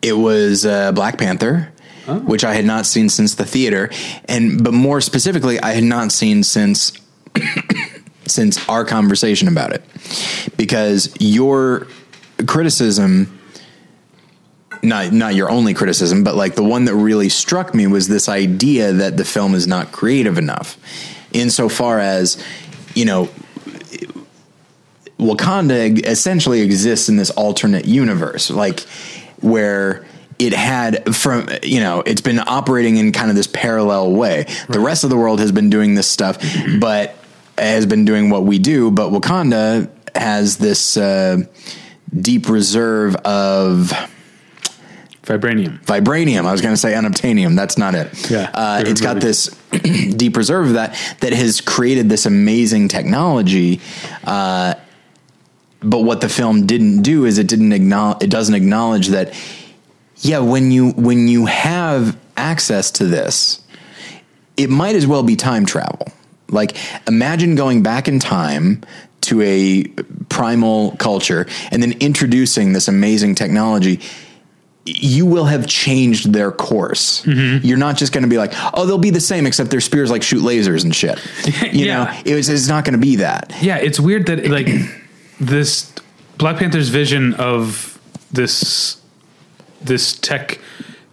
it 0.00 0.14
was 0.14 0.64
uh, 0.64 0.92
Black 0.92 1.18
Panther. 1.18 1.72
Oh. 2.08 2.20
Which 2.20 2.42
I 2.42 2.54
had 2.54 2.64
not 2.64 2.86
seen 2.86 3.10
since 3.10 3.34
the 3.34 3.44
theater, 3.44 3.90
and 4.24 4.64
but 4.64 4.72
more 4.72 5.02
specifically, 5.02 5.60
I 5.60 5.72
had 5.72 5.84
not 5.84 6.10
seen 6.10 6.42
since 6.42 6.92
since 8.26 8.66
our 8.68 8.86
conversation 8.86 9.46
about 9.46 9.72
it. 9.72 9.84
Because 10.56 11.14
your 11.20 11.86
criticism 12.46 13.38
not 14.82 15.12
not 15.12 15.34
your 15.34 15.50
only 15.50 15.74
criticism 15.74 16.22
but 16.22 16.36
like 16.36 16.54
the 16.54 16.62
one 16.62 16.84
that 16.84 16.94
really 16.94 17.28
struck 17.28 17.74
me 17.74 17.86
was 17.86 18.06
this 18.06 18.28
idea 18.28 18.92
that 18.92 19.16
the 19.16 19.24
film 19.24 19.54
is 19.54 19.66
not 19.66 19.92
creative 19.92 20.38
enough. 20.38 20.78
Insofar 21.32 21.98
as 21.98 22.42
you 22.94 23.04
know 23.04 23.28
Wakanda 25.18 26.06
essentially 26.06 26.60
exists 26.60 27.08
in 27.08 27.16
this 27.16 27.30
alternate 27.30 27.86
universe 27.86 28.50
like 28.50 28.80
where 29.40 30.06
it 30.38 30.52
had 30.52 31.14
from 31.14 31.48
you 31.62 31.80
know 31.80 32.00
it's 32.00 32.20
been 32.20 32.38
operating 32.38 32.96
in 32.96 33.12
kind 33.12 33.30
of 33.30 33.36
this 33.36 33.46
parallel 33.46 34.12
way. 34.12 34.46
The 34.68 34.80
rest 34.80 35.04
of 35.04 35.10
the 35.10 35.16
world 35.16 35.40
has 35.40 35.52
been 35.52 35.70
doing 35.70 35.94
this 35.94 36.08
stuff 36.08 36.38
but 36.80 37.16
has 37.56 37.86
been 37.86 38.04
doing 38.04 38.30
what 38.30 38.44
we 38.44 38.58
do. 38.58 38.90
But 38.90 39.10
wakanda 39.10 39.90
has 40.14 40.58
this 40.58 40.96
uh, 40.96 41.42
deep 42.18 42.48
reserve 42.48 43.16
of 43.16 43.92
Vibranium. 45.22 45.84
vibranium. 45.84 46.46
I 46.46 46.52
was 46.52 46.62
going 46.62 46.72
to 46.72 46.80
say 46.80 46.94
unobtainium. 46.94 47.54
That's 47.54 47.76
not 47.76 47.94
it. 47.94 48.30
Yeah, 48.30 48.50
uh, 48.54 48.82
it's 48.86 49.02
got 49.02 49.20
this 49.20 49.48
deep 50.16 50.36
reserve 50.36 50.68
of 50.68 50.72
that 50.74 50.96
that 51.20 51.32
has 51.32 51.60
created 51.60 52.08
this 52.08 52.24
amazing 52.24 52.88
technology 52.88 53.80
uh, 54.24 54.74
but 55.80 56.00
what 56.00 56.20
the 56.20 56.28
film 56.28 56.66
didn't 56.66 57.02
do 57.02 57.24
is 57.24 57.38
it 57.38 57.46
didn't 57.46 57.72
acknowledge 57.72 58.22
it 58.22 58.30
doesn't 58.30 58.54
acknowledge 58.54 59.08
that 59.08 59.34
yeah 60.20 60.38
when 60.38 60.70
you 60.70 60.90
when 60.92 61.28
you 61.28 61.46
have 61.46 62.16
access 62.36 62.90
to 62.90 63.04
this 63.04 63.60
it 64.56 64.70
might 64.70 64.94
as 64.96 65.06
well 65.06 65.22
be 65.22 65.36
time 65.36 65.66
travel 65.66 66.08
like 66.50 66.76
imagine 67.06 67.54
going 67.54 67.82
back 67.82 68.08
in 68.08 68.18
time 68.18 68.82
to 69.20 69.42
a 69.42 69.84
primal 70.28 70.92
culture 70.98 71.46
and 71.70 71.82
then 71.82 71.92
introducing 72.00 72.72
this 72.72 72.88
amazing 72.88 73.34
technology 73.34 74.00
you 74.90 75.26
will 75.26 75.44
have 75.44 75.66
changed 75.66 76.32
their 76.32 76.50
course. 76.50 77.22
Mm-hmm. 77.26 77.66
You're 77.66 77.76
not 77.76 77.98
just 77.98 78.10
going 78.14 78.22
to 78.22 78.28
be 78.28 78.38
like, 78.38 78.54
oh, 78.72 78.86
they'll 78.86 78.96
be 78.96 79.10
the 79.10 79.20
same, 79.20 79.44
except 79.44 79.70
their 79.70 79.82
spears 79.82 80.10
like 80.10 80.22
shoot 80.22 80.42
lasers 80.42 80.82
and 80.82 80.94
shit. 80.96 81.18
You 81.74 81.84
Yeah. 81.84 82.04
know, 82.04 82.20
it 82.24 82.34
was, 82.34 82.48
it's 82.48 82.68
not 82.68 82.86
going 82.86 82.94
to 82.94 82.98
be 82.98 83.16
that. 83.16 83.52
Yeah, 83.60 83.76
it's 83.76 84.00
weird 84.00 84.24
that 84.28 84.46
like 84.48 84.66
this 85.40 85.92
Black 86.38 86.56
Panther's 86.56 86.88
vision 86.88 87.34
of 87.34 88.00
this 88.32 88.97
this 89.82 90.14
tech 90.14 90.58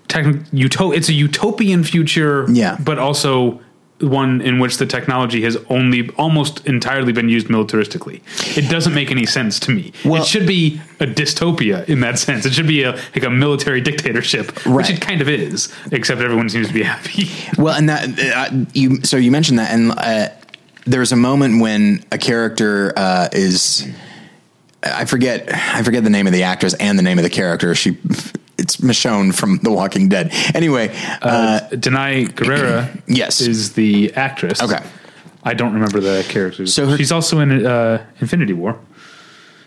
tech 0.07 0.25
uto- 0.53 0.95
it's 0.95 1.09
a 1.09 1.13
utopian 1.13 1.83
future 1.83 2.45
Yeah. 2.49 2.77
but 2.83 2.99
also 2.99 3.59
one 4.01 4.41
in 4.41 4.59
which 4.59 4.77
the 4.77 4.85
technology 4.85 5.41
has 5.43 5.55
only 5.69 6.09
almost 6.17 6.65
entirely 6.67 7.13
been 7.13 7.29
used 7.29 7.47
militaristically. 7.47 8.19
It 8.57 8.69
doesn't 8.69 8.93
make 8.93 9.09
any 9.09 9.25
sense 9.25 9.57
to 9.61 9.71
me. 9.71 9.93
Well- 10.03 10.21
it 10.21 10.27
should 10.27 10.45
be 10.45 10.81
a 10.99 11.05
dystopia 11.07 11.87
in 11.87 12.01
that 12.01 12.19
sense. 12.19 12.45
It 12.45 12.53
should 12.53 12.67
be 12.67 12.83
a 12.83 12.91
like 13.15 13.23
a 13.23 13.29
military 13.29 13.79
dictatorship, 13.81 14.65
which 14.65 14.89
it 14.89 14.99
kind 14.99 15.21
of 15.21 15.29
is, 15.29 15.73
except 15.93 16.19
everyone 16.21 16.49
seems 16.49 16.67
to 16.67 16.73
be 16.73 16.83
happy. 16.83 17.29
Well, 17.57 17.73
and 17.73 17.87
that 17.89 18.19
uh, 18.19 18.65
you 18.73 19.01
so 19.03 19.15
you 19.17 19.31
mentioned 19.31 19.59
that, 19.59 19.71
and 19.73 19.91
uh, 19.97 20.27
there's 20.85 21.13
a 21.13 21.15
moment 21.15 21.61
when 21.61 22.03
a 22.11 22.17
character 22.17 22.91
uh, 22.97 23.29
is 23.31 23.87
I 24.83 25.05
forget 25.05 25.49
I 25.53 25.83
forget 25.83 26.03
the 26.03 26.09
name 26.09 26.27
of 26.27 26.33
the 26.33 26.43
actress 26.43 26.73
and 26.75 26.99
the 26.99 27.03
name 27.03 27.17
of 27.17 27.23
the 27.23 27.29
character. 27.29 27.73
She 27.75 27.97
it's 28.65 28.77
Michonne 28.77 29.31
from 29.33 29.57
The 29.59 29.71
Walking 29.71 30.09
Dead. 30.09 30.31
Anyway, 30.55 30.89
uh, 31.21 31.59
Danai 31.71 32.27
Gurira 32.29 32.99
Yes. 33.07 33.39
is 33.41 33.73
the 33.73 34.11
actress. 34.15 34.59
Okay. 34.61 34.83
I 35.43 35.53
don't 35.53 35.73
remember 35.73 35.99
the 35.99 36.25
characters. 36.27 36.73
So 36.73 36.87
her- 36.87 36.97
she's 36.97 37.11
also 37.11 37.39
in 37.39 37.63
uh, 37.65 38.03
Infinity 38.19 38.53
War, 38.53 38.79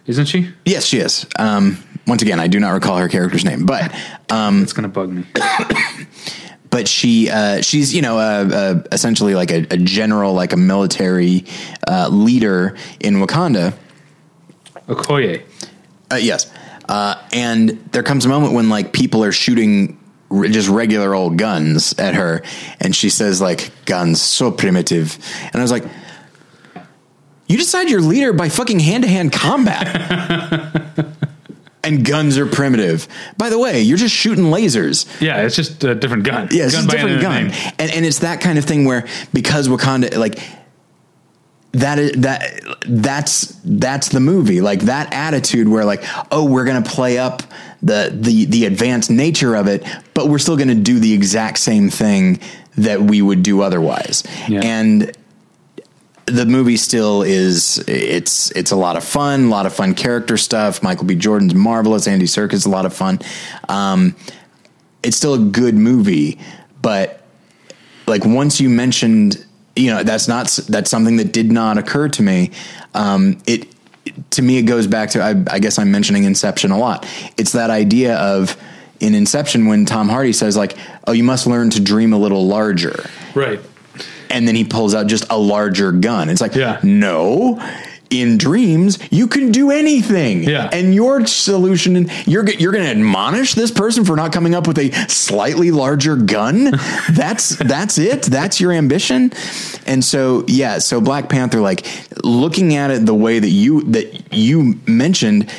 isn't 0.07 0.27
she? 0.27 0.51
yes, 0.65 0.85
she 0.85 0.99
is. 0.99 1.25
Um, 1.39 1.79
once 2.09 2.23
again, 2.23 2.41
I 2.41 2.49
do 2.49 2.59
not 2.59 2.70
recall 2.70 2.97
her 2.99 3.09
character's 3.09 3.45
name, 3.45 3.65
but 3.66 3.95
um, 4.31 4.62
It's 4.65 4.73
gonna 4.73 4.89
bug 4.89 5.11
me. 5.11 5.25
but 6.70 6.89
she 6.89 7.31
uh, 7.31 7.61
she's 7.61 7.95
you 7.95 8.03
know 8.03 8.19
uh, 8.19 8.49
uh, 8.53 8.83
essentially 8.91 9.35
like 9.37 9.53
a, 9.53 9.59
a 9.70 9.77
general, 9.77 10.33
like 10.35 10.53
a 10.53 10.57
military 10.57 11.45
uh, 11.87 12.09
leader 12.11 12.77
in 12.99 13.16
Wakanda. 13.16 13.75
Okoye. 14.89 15.43
Uh, 16.11 16.16
yes. 16.16 16.51
Uh, 16.89 17.23
and 17.32 17.70
there 17.93 18.02
comes 18.02 18.24
a 18.24 18.28
moment 18.28 18.55
when 18.55 18.69
like 18.69 18.93
people 18.93 19.23
are 19.23 19.32
shooting 19.32 19.98
r- 20.31 20.44
just 20.48 20.69
regular 20.69 21.15
old 21.15 21.36
guns 21.36 21.93
at 21.98 22.15
her, 22.15 22.43
and 22.81 22.97
she 22.97 23.10
says 23.10 23.40
like 23.40 23.70
guns 23.85 24.20
so 24.23 24.51
primitive, 24.51 25.19
and 25.52 25.56
I 25.56 25.60
was 25.62 25.70
like, 25.70 25.85
you 27.47 27.56
decide 27.56 27.89
your 27.90 28.01
leader 28.01 28.32
by 28.32 28.48
fucking 28.48 28.81
hand 28.81 29.05
to 29.05 29.09
hand 29.10 29.32
combat. 29.32 31.06
And 31.85 32.05
guns 32.05 32.36
are 32.36 32.44
primitive. 32.44 33.09
By 33.39 33.48
the 33.48 33.59
way, 33.59 33.81
you're 33.81 33.97
just 33.97 34.15
shooting 34.15 34.44
lasers. 34.47 35.06
Yeah, 35.23 35.43
it's 35.43 35.56
just 35.56 35.82
a 35.85 35.94
different 35.94 36.24
gun. 36.24 36.48
Yeah, 36.51 36.65
it's 36.66 36.74
gun 36.74 36.85
a 36.85 36.89
different 36.90 37.23
gun, 37.23 37.51
and 37.78 37.90
and 37.90 38.05
it's 38.05 38.19
that 38.19 38.43
kind 38.43 38.59
of 38.59 38.66
thing 38.66 38.85
where 38.85 39.06
because 39.32 39.69
Wakanda 39.69 40.19
like 40.19 40.39
that 41.73 41.99
is 41.99 42.12
that 42.23 42.61
that's 42.86 43.55
that's 43.65 44.09
the 44.09 44.20
movie 44.20 44.61
like 44.62 44.81
that 44.82 45.12
attitude 45.12 45.69
where 45.69 45.85
like 45.85 46.03
oh 46.32 46.45
we're 46.45 46.65
gonna 46.65 46.81
play 46.82 47.19
up 47.19 47.43
the 47.82 48.11
the 48.15 48.47
the 48.47 48.65
advanced 48.65 49.11
nature 49.11 49.55
of 49.55 49.66
it, 49.69 49.85
but 50.15 50.28
we're 50.28 50.39
still 50.39 50.57
gonna 50.57 50.74
do 50.74 50.99
the 50.99 51.12
exact 51.12 51.59
same 51.59 51.90
thing 51.90 52.40
that 52.77 53.01
we 53.03 53.20
would 53.20 53.43
do 53.43 53.61
otherwise, 53.61 54.24
Yeah. 54.49 54.61
and 54.62 55.12
the 56.27 56.45
movie 56.47 56.77
still 56.77 57.23
is 57.23 57.78
it's 57.89 58.51
it's 58.53 58.70
a 58.70 58.77
lot 58.77 58.97
of 58.97 59.05
fun, 59.05 59.45
a 59.47 59.49
lot 59.49 59.66
of 59.66 59.74
fun 59.74 59.95
character 59.95 60.36
stuff. 60.36 60.82
Michael 60.82 61.05
B. 61.07 61.15
Jordan's 61.15 61.55
marvelous, 61.55 62.07
Andy 62.07 62.27
Serkis 62.27 62.66
a 62.66 62.69
lot 62.70 62.85
of 62.86 62.93
fun. 62.95 63.19
Um, 63.69 64.15
it's 65.03 65.16
still 65.16 65.35
a 65.35 65.39
good 65.39 65.74
movie, 65.74 66.39
but 66.82 67.23
like 68.07 68.24
once 68.24 68.61
you 68.61 68.69
mentioned, 68.69 69.45
you 69.79 69.91
know, 69.91 70.03
that's 70.03 70.29
not 70.29 70.47
that's 70.69 70.91
something 70.91 71.17
that 71.17 71.33
did 71.33 71.51
not 71.53 71.79
occur 71.79 72.09
to 72.09 72.23
me. 72.23 72.51
Um, 72.95 73.39
it 73.47 73.69
to 74.31 74.43
me 74.43 74.59
it 74.59 74.63
goes 74.63 74.87
back 74.87 75.11
to 75.11 75.23
I, 75.23 75.31
I 75.51 75.59
guess 75.59 75.79
I'm 75.79 75.91
mentioning 75.91 76.25
Inception 76.25 76.71
a 76.71 76.79
lot. 76.79 77.07
It's 77.37 77.53
that 77.53 77.71
idea 77.71 78.17
of 78.17 78.57
in 79.01 79.15
Inception 79.15 79.67
when 79.67 79.87
Tom 79.87 80.09
Hardy 80.09 80.33
says 80.33 80.57
like, 80.57 80.77
"Oh, 81.07 81.13
you 81.13 81.23
must 81.25 81.47
learn 81.47 81.71
to 81.71 81.81
dream 81.81 82.13
a 82.13 82.19
little 82.19 82.47
larger." 82.47 83.05
Right. 83.35 83.61
and 84.31 84.47
then 84.47 84.55
he 84.55 84.65
pulls 84.65 84.95
out 84.95 85.07
just 85.07 85.25
a 85.31 85.39
larger 85.39 85.91
gun. 85.93 86.29
It's 86.29 86.41
like, 86.43 86.55
Yeah. 86.55 86.81
no. 86.83 87.59
In 88.10 88.39
dreams, 88.39 88.98
you 89.10 89.26
can 89.26 89.52
do 89.52 89.70
anything. 89.70 90.44
Yeah. 90.44 90.70
And 90.72 90.94
your 90.94 91.26
solution, 91.26 92.10
you're 92.26 92.48
you're 92.48 92.72
going 92.72 92.85
to 92.85 92.90
admonish 92.90 93.55
this 93.55 93.70
person 93.70 94.05
for 94.05 94.16
not 94.16 94.32
coming 94.32 94.55
up 94.55 94.66
with 94.66 94.78
a 94.78 94.90
slightly 95.09 95.70
larger 95.70 96.16
gun. 96.16 96.72
that's 97.12 97.51
that's 97.51 97.98
it. 97.98 98.22
That's 98.22 98.60
your 98.60 98.72
ambition. 98.72 99.32
And 99.86 100.05
so, 100.05 100.44
yeah. 100.48 100.78
So 100.78 101.01
Black 101.01 101.28
Panther, 101.28 101.60
like 101.60 101.86
looking 102.24 102.74
at 102.74 102.90
it 102.90 103.05
the 103.05 103.14
way 103.14 103.39
that 103.39 103.51
you 103.51 103.82
that 103.93 104.32
you 104.32 104.78
mentioned, 104.86 105.51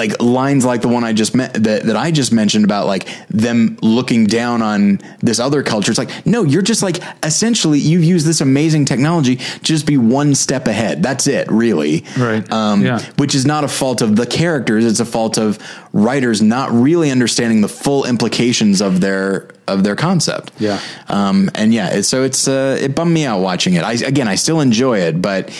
like 0.00 0.22
lines 0.22 0.64
like 0.64 0.80
the 0.80 0.88
one 0.88 1.04
I 1.04 1.12
just 1.12 1.34
met 1.34 1.52
that, 1.52 1.82
that 1.82 1.94
I 1.94 2.10
just 2.10 2.32
mentioned 2.32 2.64
about 2.64 2.86
like 2.86 3.06
them 3.28 3.76
looking 3.82 4.24
down 4.24 4.62
on 4.62 5.00
this 5.18 5.38
other 5.38 5.62
culture. 5.62 5.92
It's 5.92 5.98
like, 5.98 6.24
no, 6.24 6.42
you're 6.42 6.62
just 6.62 6.82
like 6.82 7.00
essentially 7.22 7.78
you've 7.78 8.02
used 8.02 8.26
this 8.26 8.40
amazing 8.40 8.86
technology 8.86 9.36
to 9.36 9.60
just 9.62 9.84
be 9.84 9.98
one 9.98 10.34
step 10.34 10.66
ahead. 10.66 11.02
That's 11.02 11.26
it, 11.26 11.50
really. 11.50 12.06
Right. 12.16 12.50
Um, 12.50 12.82
Yeah. 12.82 13.00
Which 13.18 13.34
is 13.34 13.44
not 13.44 13.62
a 13.62 13.68
fault 13.68 14.00
of 14.00 14.16
the 14.16 14.24
characters. 14.24 14.86
It's 14.86 15.00
a 15.00 15.04
fault 15.04 15.36
of 15.36 15.58
writers 15.92 16.40
not 16.40 16.70
really 16.72 17.10
understanding 17.10 17.60
the 17.60 17.68
full 17.68 18.06
implications 18.06 18.80
of 18.80 19.02
their 19.02 19.50
of 19.68 19.84
their 19.84 19.96
concept. 19.96 20.50
Yeah. 20.58 20.80
Um, 21.08 21.50
and 21.54 21.74
yeah, 21.74 21.96
it, 21.96 22.04
so 22.04 22.24
it's 22.24 22.48
uh, 22.48 22.78
it 22.80 22.94
bummed 22.94 23.12
me 23.12 23.26
out 23.26 23.40
watching 23.42 23.74
it. 23.74 23.84
I 23.84 23.92
again, 23.92 24.28
I 24.28 24.36
still 24.36 24.60
enjoy 24.60 25.00
it, 25.00 25.20
but 25.20 25.50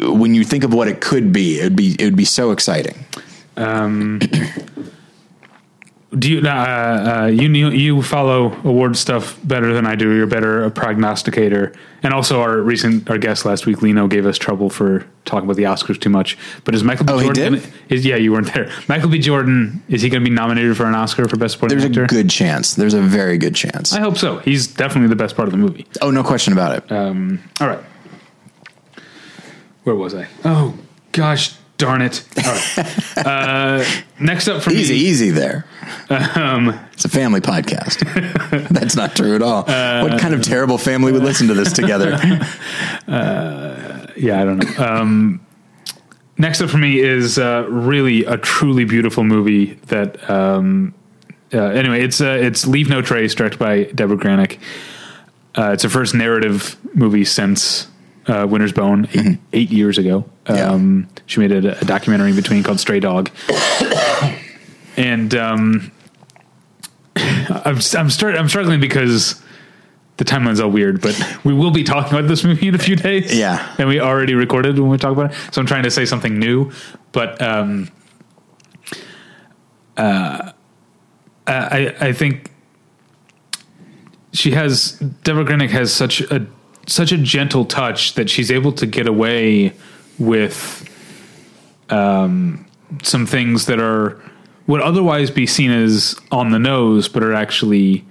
when 0.00 0.34
you 0.34 0.44
think 0.44 0.64
of 0.64 0.72
what 0.72 0.88
it 0.88 1.02
could 1.02 1.30
be, 1.30 1.60
it 1.60 1.64
would 1.64 1.76
be 1.76 1.94
it 1.98 2.04
would 2.04 2.16
be 2.16 2.24
so 2.24 2.52
exciting. 2.52 3.04
Do 6.18 6.30
you 6.30 6.40
uh, 6.40 6.50
uh, 7.24 7.26
you 7.26 7.48
you 7.68 8.00
follow 8.00 8.52
award 8.64 8.96
stuff 8.96 9.38
better 9.44 9.74
than 9.74 9.86
I 9.86 9.96
do? 9.96 10.14
You're 10.14 10.26
better 10.28 10.64
a 10.64 10.70
prognosticator, 10.70 11.72
and 12.02 12.14
also 12.14 12.40
our 12.40 12.58
recent 12.58 13.10
our 13.10 13.18
guest 13.18 13.44
last 13.44 13.66
week, 13.66 13.82
Lino, 13.82 14.06
gave 14.06 14.24
us 14.24 14.38
trouble 14.38 14.70
for 14.70 15.04
talking 15.24 15.44
about 15.46 15.56
the 15.56 15.64
Oscars 15.64 16.00
too 16.00 16.08
much. 16.08 16.38
But 16.64 16.74
is 16.76 16.84
Michael 16.84 17.06
B. 17.06 17.12
Oh, 17.12 17.18
he 17.18 17.24
Jordan? 17.26 17.52
did? 17.54 17.62
Gonna, 17.64 17.74
is 17.90 18.06
yeah, 18.06 18.16
you 18.16 18.32
weren't 18.32 18.54
there. 18.54 18.72
Michael 18.88 19.10
B. 19.10 19.18
Jordan 19.18 19.82
is 19.88 20.00
he 20.00 20.08
going 20.08 20.22
to 20.22 20.30
be 20.30 20.34
nominated 20.34 20.76
for 20.76 20.86
an 20.86 20.94
Oscar 20.94 21.26
for 21.28 21.36
best 21.36 21.54
supporting 21.54 21.78
There's 21.78 21.90
actor? 21.90 22.04
a 22.04 22.06
good 22.06 22.30
chance. 22.30 22.74
There's 22.76 22.94
a 22.94 23.02
very 23.02 23.36
good 23.36 23.56
chance. 23.56 23.92
I 23.92 24.00
hope 24.00 24.16
so. 24.16 24.38
He's 24.38 24.68
definitely 24.68 25.08
the 25.08 25.16
best 25.16 25.34
part 25.36 25.48
of 25.48 25.52
the 25.52 25.58
movie. 25.58 25.86
oh, 26.00 26.10
no 26.12 26.22
question 26.22 26.52
about 26.52 26.78
it. 26.84 26.92
Um, 26.92 27.42
all 27.60 27.66
right, 27.66 27.82
where 29.82 29.96
was 29.96 30.14
I? 30.14 30.28
Oh 30.44 30.78
gosh, 31.12 31.54
darn 31.78 32.02
it! 32.02 32.24
All 32.38 32.52
right. 32.52 33.16
uh, 33.26 33.84
next 34.20 34.48
up 34.48 34.62
for 34.62 34.70
easy, 34.70 34.94
me, 34.94 35.00
easy 35.00 35.30
there. 35.30 35.64
Um, 36.10 36.78
It's 36.92 37.04
a 37.04 37.08
family 37.08 37.40
podcast. 37.40 38.68
That's 38.70 38.96
not 38.96 39.14
true 39.16 39.34
at 39.34 39.42
all. 39.42 39.62
what 39.62 40.20
kind 40.20 40.34
of 40.34 40.42
terrible 40.42 40.78
family 40.78 41.12
would 41.12 41.22
listen 41.22 41.48
to 41.48 41.54
this 41.54 41.72
together? 41.72 42.10
yeah, 43.08 44.40
I 44.40 44.44
don't 44.44 44.58
know. 44.58 44.84
Um, 44.84 45.46
next 46.38 46.60
up 46.60 46.70
for 46.70 46.78
me 46.78 47.00
is 47.00 47.38
uh, 47.38 47.66
really 47.68 48.24
a 48.24 48.36
truly 48.36 48.84
beautiful 48.84 49.24
movie 49.24 49.74
that. 49.86 50.28
Um, 50.30 50.94
uh, 51.52 51.58
anyway, 51.58 52.02
it's 52.02 52.20
uh, 52.20 52.36
it's 52.40 52.66
Leave 52.66 52.88
No 52.88 53.02
Trace, 53.02 53.34
directed 53.34 53.58
by 53.58 53.84
Debra 53.84 54.16
Granik. 54.16 54.58
Uh, 55.56 55.70
it's 55.72 55.84
her 55.84 55.88
first 55.88 56.14
narrative 56.14 56.76
movie 56.94 57.24
since 57.24 57.86
uh, 58.26 58.46
Winter's 58.48 58.72
Bone 58.72 59.08
8 59.14 59.38
eight 59.52 59.70
years 59.70 59.96
ago. 59.96 60.28
Yeah. 60.48 60.70
Um, 60.70 61.08
She 61.26 61.40
made 61.40 61.52
a, 61.52 61.80
a 61.80 61.84
documentary 61.84 62.30
in 62.30 62.36
between 62.36 62.62
called 62.62 62.78
Stray 62.80 63.00
Dog, 63.00 63.30
and 64.96 65.34
um, 65.34 65.90
I'm 67.16 67.78
I'm 67.96 68.10
start 68.10 68.36
I'm 68.36 68.48
struggling 68.48 68.80
because 68.80 69.42
the 70.18 70.24
timeline's 70.24 70.60
all 70.60 70.70
weird, 70.70 71.00
but 71.00 71.20
we 71.44 71.52
will 71.52 71.70
be 71.72 71.82
talking 71.82 72.16
about 72.16 72.28
this 72.28 72.44
movie 72.44 72.68
in 72.68 72.74
a 72.74 72.78
few 72.78 72.96
days. 72.96 73.36
Yeah. 73.36 73.74
and 73.78 73.88
we 73.88 74.00
already 74.00 74.34
recorded 74.34 74.78
when 74.78 74.88
we 74.88 74.98
talk 74.98 75.12
about 75.12 75.32
it, 75.32 75.36
so 75.52 75.60
I'm 75.60 75.66
trying 75.66 75.82
to 75.82 75.90
say 75.90 76.04
something 76.06 76.38
new, 76.38 76.70
but 77.12 77.40
um, 77.42 77.90
uh, 79.96 80.52
I 81.46 81.94
I 82.00 82.12
think 82.12 82.50
she 84.32 84.52
has 84.52 84.92
Debra 85.24 85.44
Granik 85.44 85.70
has 85.70 85.92
such 85.92 86.20
a 86.20 86.46
such 86.86 87.10
a 87.12 87.18
gentle 87.18 87.64
touch 87.64 88.14
that 88.14 88.30
she's 88.30 88.50
able 88.50 88.72
to 88.72 88.86
get 88.86 89.06
away 89.08 89.72
with 90.18 90.88
um, 91.90 92.66
some 93.02 93.26
things 93.26 93.66
that 93.66 93.80
are 93.80 94.20
would 94.66 94.80
otherwise 94.80 95.30
be 95.30 95.46
seen 95.46 95.70
as 95.70 96.16
on 96.32 96.50
the 96.50 96.58
nose, 96.58 97.08
but 97.08 97.22
are 97.22 97.34
actually 97.34 98.04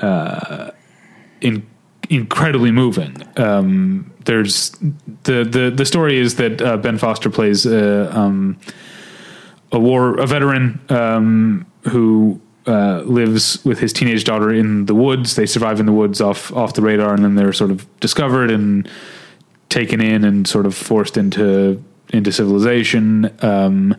uh, 0.00 0.70
in, 1.40 1.66
incredibly 2.10 2.70
moving. 2.70 3.16
Um, 3.38 4.12
there's 4.24 4.70
the 5.22 5.44
the 5.44 5.72
the 5.74 5.86
story 5.86 6.18
is 6.18 6.36
that 6.36 6.60
uh, 6.60 6.76
Ben 6.76 6.98
Foster 6.98 7.30
plays 7.30 7.66
uh, 7.66 8.10
um, 8.14 8.58
a 9.72 9.78
war 9.78 10.18
a 10.18 10.26
veteran 10.26 10.80
um, 10.90 11.66
who 11.88 12.40
uh, 12.66 13.00
lives 13.06 13.64
with 13.64 13.78
his 13.78 13.92
teenage 13.92 14.24
daughter 14.24 14.52
in 14.52 14.86
the 14.86 14.94
woods. 14.94 15.36
They 15.36 15.46
survive 15.46 15.80
in 15.80 15.86
the 15.86 15.92
woods 15.92 16.20
off 16.20 16.52
off 16.52 16.74
the 16.74 16.82
radar, 16.82 17.14
and 17.14 17.24
then 17.24 17.34
they're 17.34 17.54
sort 17.54 17.70
of 17.70 17.86
discovered 18.00 18.50
and 18.50 18.88
taken 19.68 20.00
in 20.00 20.24
and 20.24 20.46
sort 20.46 20.66
of 20.66 20.74
forced 20.74 21.16
into 21.16 21.82
into 22.10 22.32
civilization. 22.32 23.30
Um, 23.44 23.96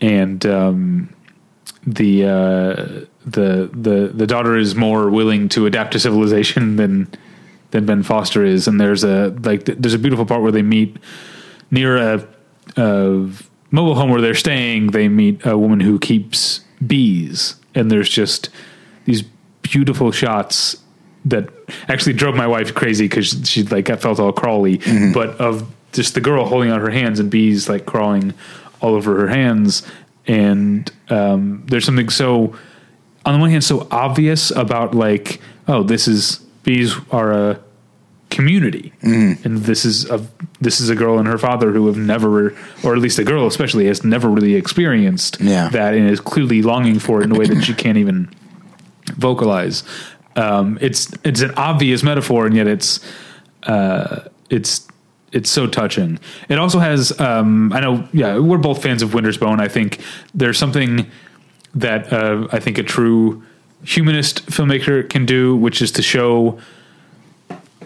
and 0.00 0.44
um, 0.46 1.14
the 1.86 2.24
uh, 2.24 2.74
the 3.24 3.70
the 3.72 4.10
the 4.14 4.26
daughter 4.26 4.56
is 4.56 4.74
more 4.74 5.10
willing 5.10 5.48
to 5.50 5.66
adapt 5.66 5.92
to 5.92 6.00
civilization 6.00 6.76
than 6.76 7.08
than 7.70 7.86
Ben 7.86 8.02
Foster 8.02 8.44
is. 8.44 8.68
And 8.68 8.80
there's 8.80 9.04
a 9.04 9.28
like 9.42 9.64
there's 9.64 9.94
a 9.94 9.98
beautiful 9.98 10.26
part 10.26 10.42
where 10.42 10.52
they 10.52 10.62
meet 10.62 10.96
near 11.70 11.96
a, 11.96 12.28
a 12.76 13.30
mobile 13.70 13.94
home 13.94 14.10
where 14.10 14.20
they're 14.20 14.34
staying. 14.34 14.88
They 14.88 15.08
meet 15.08 15.44
a 15.46 15.56
woman 15.56 15.80
who 15.80 15.98
keeps 15.98 16.60
bees, 16.86 17.56
and 17.74 17.90
there's 17.90 18.08
just 18.08 18.50
these 19.04 19.22
beautiful 19.62 20.12
shots 20.12 20.81
that 21.26 21.48
actually 21.88 22.14
drove 22.14 22.34
my 22.34 22.46
wife 22.46 22.74
crazy 22.74 23.04
because 23.04 23.42
she 23.48 23.62
like 23.64 23.90
I 23.90 23.96
felt 23.96 24.18
all 24.18 24.32
crawly, 24.32 24.78
but 25.14 25.30
of 25.40 25.68
just 25.92 26.14
the 26.14 26.20
girl 26.20 26.44
holding 26.46 26.70
out 26.70 26.80
her 26.80 26.90
hands 26.90 27.20
and 27.20 27.30
bees 27.30 27.68
like 27.68 27.86
crawling 27.86 28.34
all 28.80 28.94
over 28.94 29.18
her 29.20 29.28
hands. 29.28 29.82
And 30.26 30.90
um, 31.10 31.64
there's 31.66 31.84
something 31.84 32.08
so, 32.08 32.56
on 33.26 33.34
the 33.34 33.40
one 33.40 33.50
hand, 33.50 33.64
so 33.64 33.86
obvious 33.90 34.50
about 34.50 34.94
like, 34.94 35.40
oh, 35.68 35.82
this 35.82 36.06
is 36.08 36.36
bees 36.62 36.94
are 37.10 37.32
a 37.32 37.60
community, 38.30 38.92
and 39.02 39.58
this 39.58 39.84
is 39.84 40.08
a 40.08 40.24
this 40.60 40.80
is 40.80 40.88
a 40.88 40.94
girl 40.94 41.18
and 41.18 41.28
her 41.28 41.36
father 41.38 41.72
who 41.72 41.86
have 41.88 41.96
never, 41.98 42.54
or 42.82 42.94
at 42.94 42.98
least 43.00 43.18
a 43.18 43.24
girl 43.24 43.46
especially, 43.46 43.86
has 43.86 44.04
never 44.04 44.28
really 44.28 44.54
experienced 44.54 45.38
Yeah. 45.40 45.68
that 45.68 45.94
and 45.94 46.08
is 46.08 46.20
clearly 46.20 46.62
longing 46.62 46.98
for 46.98 47.20
it 47.20 47.24
in 47.24 47.32
a 47.32 47.38
way 47.38 47.46
that 47.46 47.62
she 47.62 47.74
can't 47.74 47.98
even 47.98 48.30
vocalize. 49.16 49.82
Um, 50.36 50.78
it's 50.80 51.12
it's 51.24 51.40
an 51.40 51.52
obvious 51.56 52.02
metaphor, 52.02 52.46
and 52.46 52.56
yet 52.56 52.66
it's 52.66 53.00
uh, 53.64 54.28
it's 54.50 54.88
it's 55.32 55.50
so 55.50 55.66
touching. 55.66 56.18
It 56.48 56.58
also 56.58 56.78
has 56.78 57.18
um, 57.20 57.72
I 57.72 57.80
know 57.80 58.08
yeah 58.12 58.38
we're 58.38 58.58
both 58.58 58.82
fans 58.82 59.02
of 59.02 59.14
Winter's 59.14 59.38
Bone. 59.38 59.60
I 59.60 59.68
think 59.68 60.00
there's 60.34 60.58
something 60.58 61.10
that 61.74 62.12
uh, 62.12 62.48
I 62.52 62.60
think 62.60 62.78
a 62.78 62.82
true 62.82 63.42
humanist 63.84 64.46
filmmaker 64.46 65.08
can 65.08 65.26
do, 65.26 65.56
which 65.56 65.82
is 65.82 65.92
to 65.92 66.02
show 66.02 66.60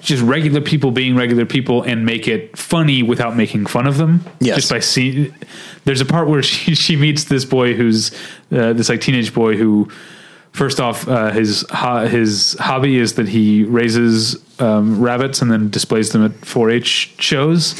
just 0.01 0.23
regular 0.23 0.61
people 0.61 0.91
being 0.91 1.17
regular 1.17 1.45
people 1.45 1.83
and 1.83 2.05
make 2.05 2.29
it 2.29 2.57
funny 2.57 3.03
without 3.03 3.37
making 3.37 3.67
fun 3.67 3.87
of 3.87 3.97
them. 3.97 4.25
Yes. 4.41 4.57
Just 4.57 4.71
by 4.71 4.79
seeing, 4.79 5.35
there's 5.85 6.01
a 6.01 6.05
part 6.05 6.29
where 6.29 6.43
she, 6.45 6.75
she 6.75 6.97
meets 6.97 7.25
this 7.25 7.45
boy 7.45 7.75
who's 7.75 8.13
uh, 8.53 8.73
this 8.73 8.89
like 8.89 9.01
teenage 9.01 9.35
boy 9.35 9.57
who, 9.57 9.91
first 10.57 10.81
off, 10.81 11.07
uh, 11.07 11.31
his 11.31 11.65
ho- 11.71 12.07
his 12.07 12.57
hobby 12.59 12.99
is 12.99 13.15
that 13.15 13.29
he 13.29 13.65
raises 13.65 14.37
um, 14.61 15.01
rabbits 15.01 15.43
and 15.43 15.51
then 15.53 15.69
displays 15.71 16.11
them 16.11 16.25
at 16.25 16.33
4-H 16.41 17.15
shows, 17.19 17.75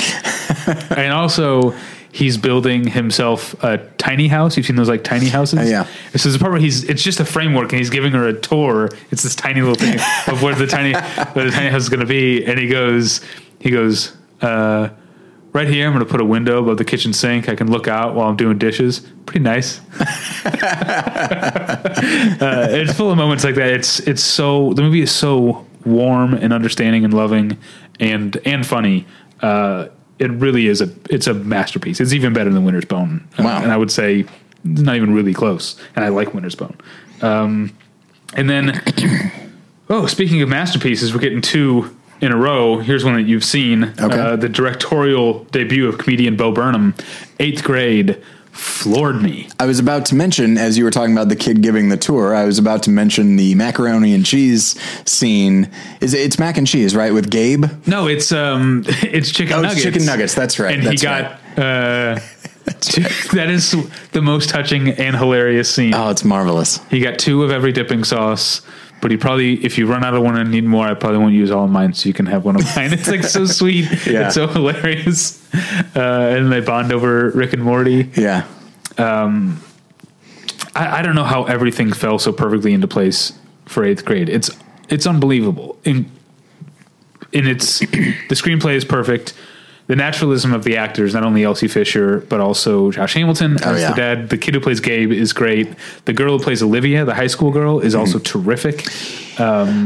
and 0.97 1.13
also. 1.13 1.75
He's 2.13 2.39
building 2.39 2.87
himself 2.87 3.55
a 3.63 3.77
tiny 3.99 4.27
house. 4.29 4.57
You've 4.57 4.65
seen 4.65 4.77
those 4.77 4.89
like 4.89 5.05
tiny 5.05 5.29
houses, 5.29 5.59
Uh, 5.59 5.63
yeah. 5.65 5.87
So 6.17 6.31
is 6.31 6.35
a 6.35 6.39
part 6.39 6.51
where 6.53 6.61
he's 6.63 6.83
it's 6.85 7.03
just 7.03 7.21
a 7.21 7.27
framework 7.27 7.73
and 7.73 7.79
he's 7.79 7.91
giving 7.91 8.13
her 8.13 8.27
a 8.27 8.33
tour. 8.33 8.89
It's 9.11 9.23
this 9.23 9.35
tiny 9.35 9.61
little 9.61 9.75
thing 9.75 9.99
of 10.27 10.43
where 10.43 10.55
the 10.55 10.67
tiny 10.67 10.95
where 11.35 11.45
the 11.45 11.51
tiny 11.51 11.69
house 11.69 11.83
is 11.83 11.89
going 11.91 12.01
to 12.01 12.07
be, 12.07 12.43
and 12.43 12.59
he 12.59 12.69
goes 12.69 13.21
he 13.61 13.69
goes 13.69 14.17
uh, 14.41 14.89
right 15.57 15.69
here. 15.69 15.87
I'm 15.87 15.95
going 15.95 16.05
to 16.05 16.11
put 16.11 16.21
a 16.21 16.25
window 16.25 16.63
above 16.63 16.77
the 16.77 16.85
kitchen 16.85 17.15
sink. 17.15 17.49
I 17.49 17.57
can 17.57 17.71
look 17.71 17.89
out 17.89 18.15
while 18.15 18.29
I'm 18.29 18.37
doing 18.37 18.59
dishes. 18.59 19.01
Pretty 19.25 19.41
nice. 19.41 19.79
uh, 20.45 21.89
it's 22.71 22.93
full 22.93 23.11
of 23.11 23.17
moments 23.17 23.43
like 23.43 23.55
that. 23.55 23.71
It's 23.71 24.01
it's 24.01 24.23
so 24.23 24.75
the 24.75 24.83
movie 24.83 25.01
is 25.01 25.11
so 25.11 25.67
warm 25.87 26.35
and 26.35 26.53
understanding 26.53 27.05
and 27.05 27.15
loving 27.15 27.57
and 27.99 28.37
and 28.45 28.67
funny. 28.67 29.07
Uh, 29.41 29.89
it 30.19 30.31
really 30.31 30.67
is 30.67 30.83
a 30.83 30.91
it's 31.09 31.27
a 31.27 31.35
masterpiece. 31.35 32.01
It's 32.01 32.13
even 32.13 32.35
better 32.35 32.51
than 32.51 32.65
Winter's 32.65 32.85
Bone. 32.85 33.27
Uh, 33.39 33.45
Wow. 33.45 33.63
and 33.63 33.73
I 33.73 33.79
would 33.79 33.91
say 33.91 34.27
it's 34.65 34.83
not 34.83 34.97
even 34.97 35.15
really 35.15 35.33
close. 35.33 35.81
And 35.97 36.05
I 36.05 36.09
like 36.09 36.35
Winter's 36.35 36.55
Bone. 36.55 36.77
Um, 37.23 37.75
and 38.35 38.51
then, 38.51 38.83
oh, 39.89 40.07
speaking 40.07 40.43
of 40.43 40.51
masterpieces, 40.51 41.15
we're 41.15 41.21
getting 41.21 41.41
two 41.41 41.96
in 42.21 42.33
a 42.33 42.37
row. 42.37 42.79
Here's 42.79 43.05
one 43.05 43.15
that 43.15 43.23
you've 43.27 43.45
seen. 43.45 43.85
Okay. 43.85 44.19
Uh, 44.19 44.37
the 44.37 44.49
directorial 44.49 45.45
debut 45.45 45.89
of 45.89 45.99
comedian 45.99 46.37
Bo 46.37 46.53
Burnham, 46.53 46.95
eighth 47.41 47.63
grade, 47.65 48.23
floored 48.53 49.21
me. 49.23 49.49
I 49.61 49.67
was 49.67 49.79
about 49.79 50.07
to 50.07 50.15
mention, 50.15 50.57
as 50.57 50.79
you 50.79 50.85
were 50.85 50.91
talking 50.91 51.13
about 51.13 51.29
the 51.29 51.37
kid 51.37 51.61
giving 51.61 51.91
the 51.91 51.97
tour, 51.99 52.35
I 52.35 52.45
was 52.47 52.59
about 52.59 52.83
to 52.85 52.91
mention 52.91 53.37
the 53.37 53.55
macaroni 53.55 54.15
and 54.15 54.25
cheese 54.25 54.81
scene. 55.05 55.71
Is 56.01 56.15
it, 56.15 56.21
it's 56.21 56.39
mac 56.39 56.57
and 56.57 56.67
cheese, 56.67 56.97
right? 56.97 57.13
With 57.13 57.31
Gabe. 57.31 57.67
No, 57.87 58.09
it's 58.09 58.33
um, 58.33 58.85
it's 59.03 59.31
chicken 59.31 59.53
Oh, 59.57 59.59
it's 59.59 59.69
nuggets. 59.69 59.83
chicken 59.83 60.07
nuggets, 60.07 60.35
that's 60.35 60.59
right, 60.59 60.75
And 60.75 60.87
that's 60.87 61.01
he 61.03 61.07
got 61.07 61.33
uh, 61.59 62.19
two, 62.81 63.03
that 63.37 63.51
is 63.51 63.75
the 64.13 64.23
most 64.23 64.49
touching 64.49 64.89
and 64.89 65.15
hilarious 65.15 65.73
scene. 65.75 65.95
Oh, 65.95 66.09
it's 66.09 66.25
marvelous. 66.25 66.81
He 66.89 67.01
got 67.01 67.19
two 67.19 67.43
of 67.43 67.51
every 67.51 67.73
dipping 67.73 68.05
sauce, 68.05 68.63
but 69.07 69.13
he 69.13 69.17
probably, 69.17 69.65
if 69.65 69.79
you 69.79 69.87
run 69.87 70.03
out 70.03 70.15
of 70.15 70.23
one 70.25 70.37
and 70.37 70.51
need 70.51 70.65
more, 70.65 70.85
I 70.85 70.95
probably 70.95 71.19
won't 71.19 71.33
use 71.33 71.53
all 71.53 71.65
of 71.67 71.71
mine, 71.71 71.95
so 71.95 72.09
you 72.09 72.13
can 72.13 72.27
have 72.27 72.45
one 72.45 72.57
of 72.57 72.63
mine. 72.77 72.93
It's 72.93 73.07
like 73.07 73.23
so 73.23 73.47
sweet. 73.47 73.85
Yeah. 74.05 74.27
It's 74.27 74.35
so 74.35 74.49
hilarious. 74.49 75.41
Uh, 75.95 76.35
and 76.37 76.53
they 76.53 76.61
bond 76.61 76.93
over 76.93 77.31
Rick 77.31 77.53
and 77.53 77.63
Morty. 77.63 78.11
Yeah. 78.17 78.47
I, 80.75 80.99
I 80.99 81.03
don't 81.03 81.15
know 81.15 81.25
how 81.25 81.45
everything 81.45 81.93
fell 81.93 82.19
so 82.19 82.33
perfectly 82.33 82.73
into 82.75 82.89
place 82.89 83.33
for 83.65 83.85
eighth 83.85 84.05
grade. 84.05 84.29
It's 84.29 84.51
it's 84.89 85.07
unbelievable. 85.07 85.79
In 85.85 86.11
in 87.33 87.47
its 87.47 87.79
the 87.79 88.35
screenplay 88.35 88.75
is 88.75 88.85
perfect. 88.85 89.35
The 89.89 89.95
naturalism 89.95 90.53
of 90.53 90.65
the 90.65 90.77
actors, 90.79 91.15
not 91.15 91.23
only 91.23 91.45
Elsie 91.45 91.69
Fisher 91.69 92.19
but 92.29 92.41
also 92.41 92.91
Josh 92.91 93.15
Hamilton 93.15 93.57
as 93.59 93.67
Oh, 93.67 93.77
yeah. 93.77 93.91
the 93.91 93.95
dad. 93.97 94.29
The 94.31 94.39
kid 94.39 94.55
who 94.55 94.61
plays 94.61 94.81
Gabe 94.81 95.13
is 95.13 95.33
great. 95.33 95.69
The 96.07 96.13
girl 96.13 96.37
who 96.39 96.43
plays 96.45 96.61
Olivia, 96.63 97.05
the 97.05 97.15
high 97.15 97.29
school 97.29 97.53
girl, 97.53 97.79
is 97.79 97.95
also 97.95 98.19
Mm-hmm. 98.19 98.41
terrific. 98.41 98.81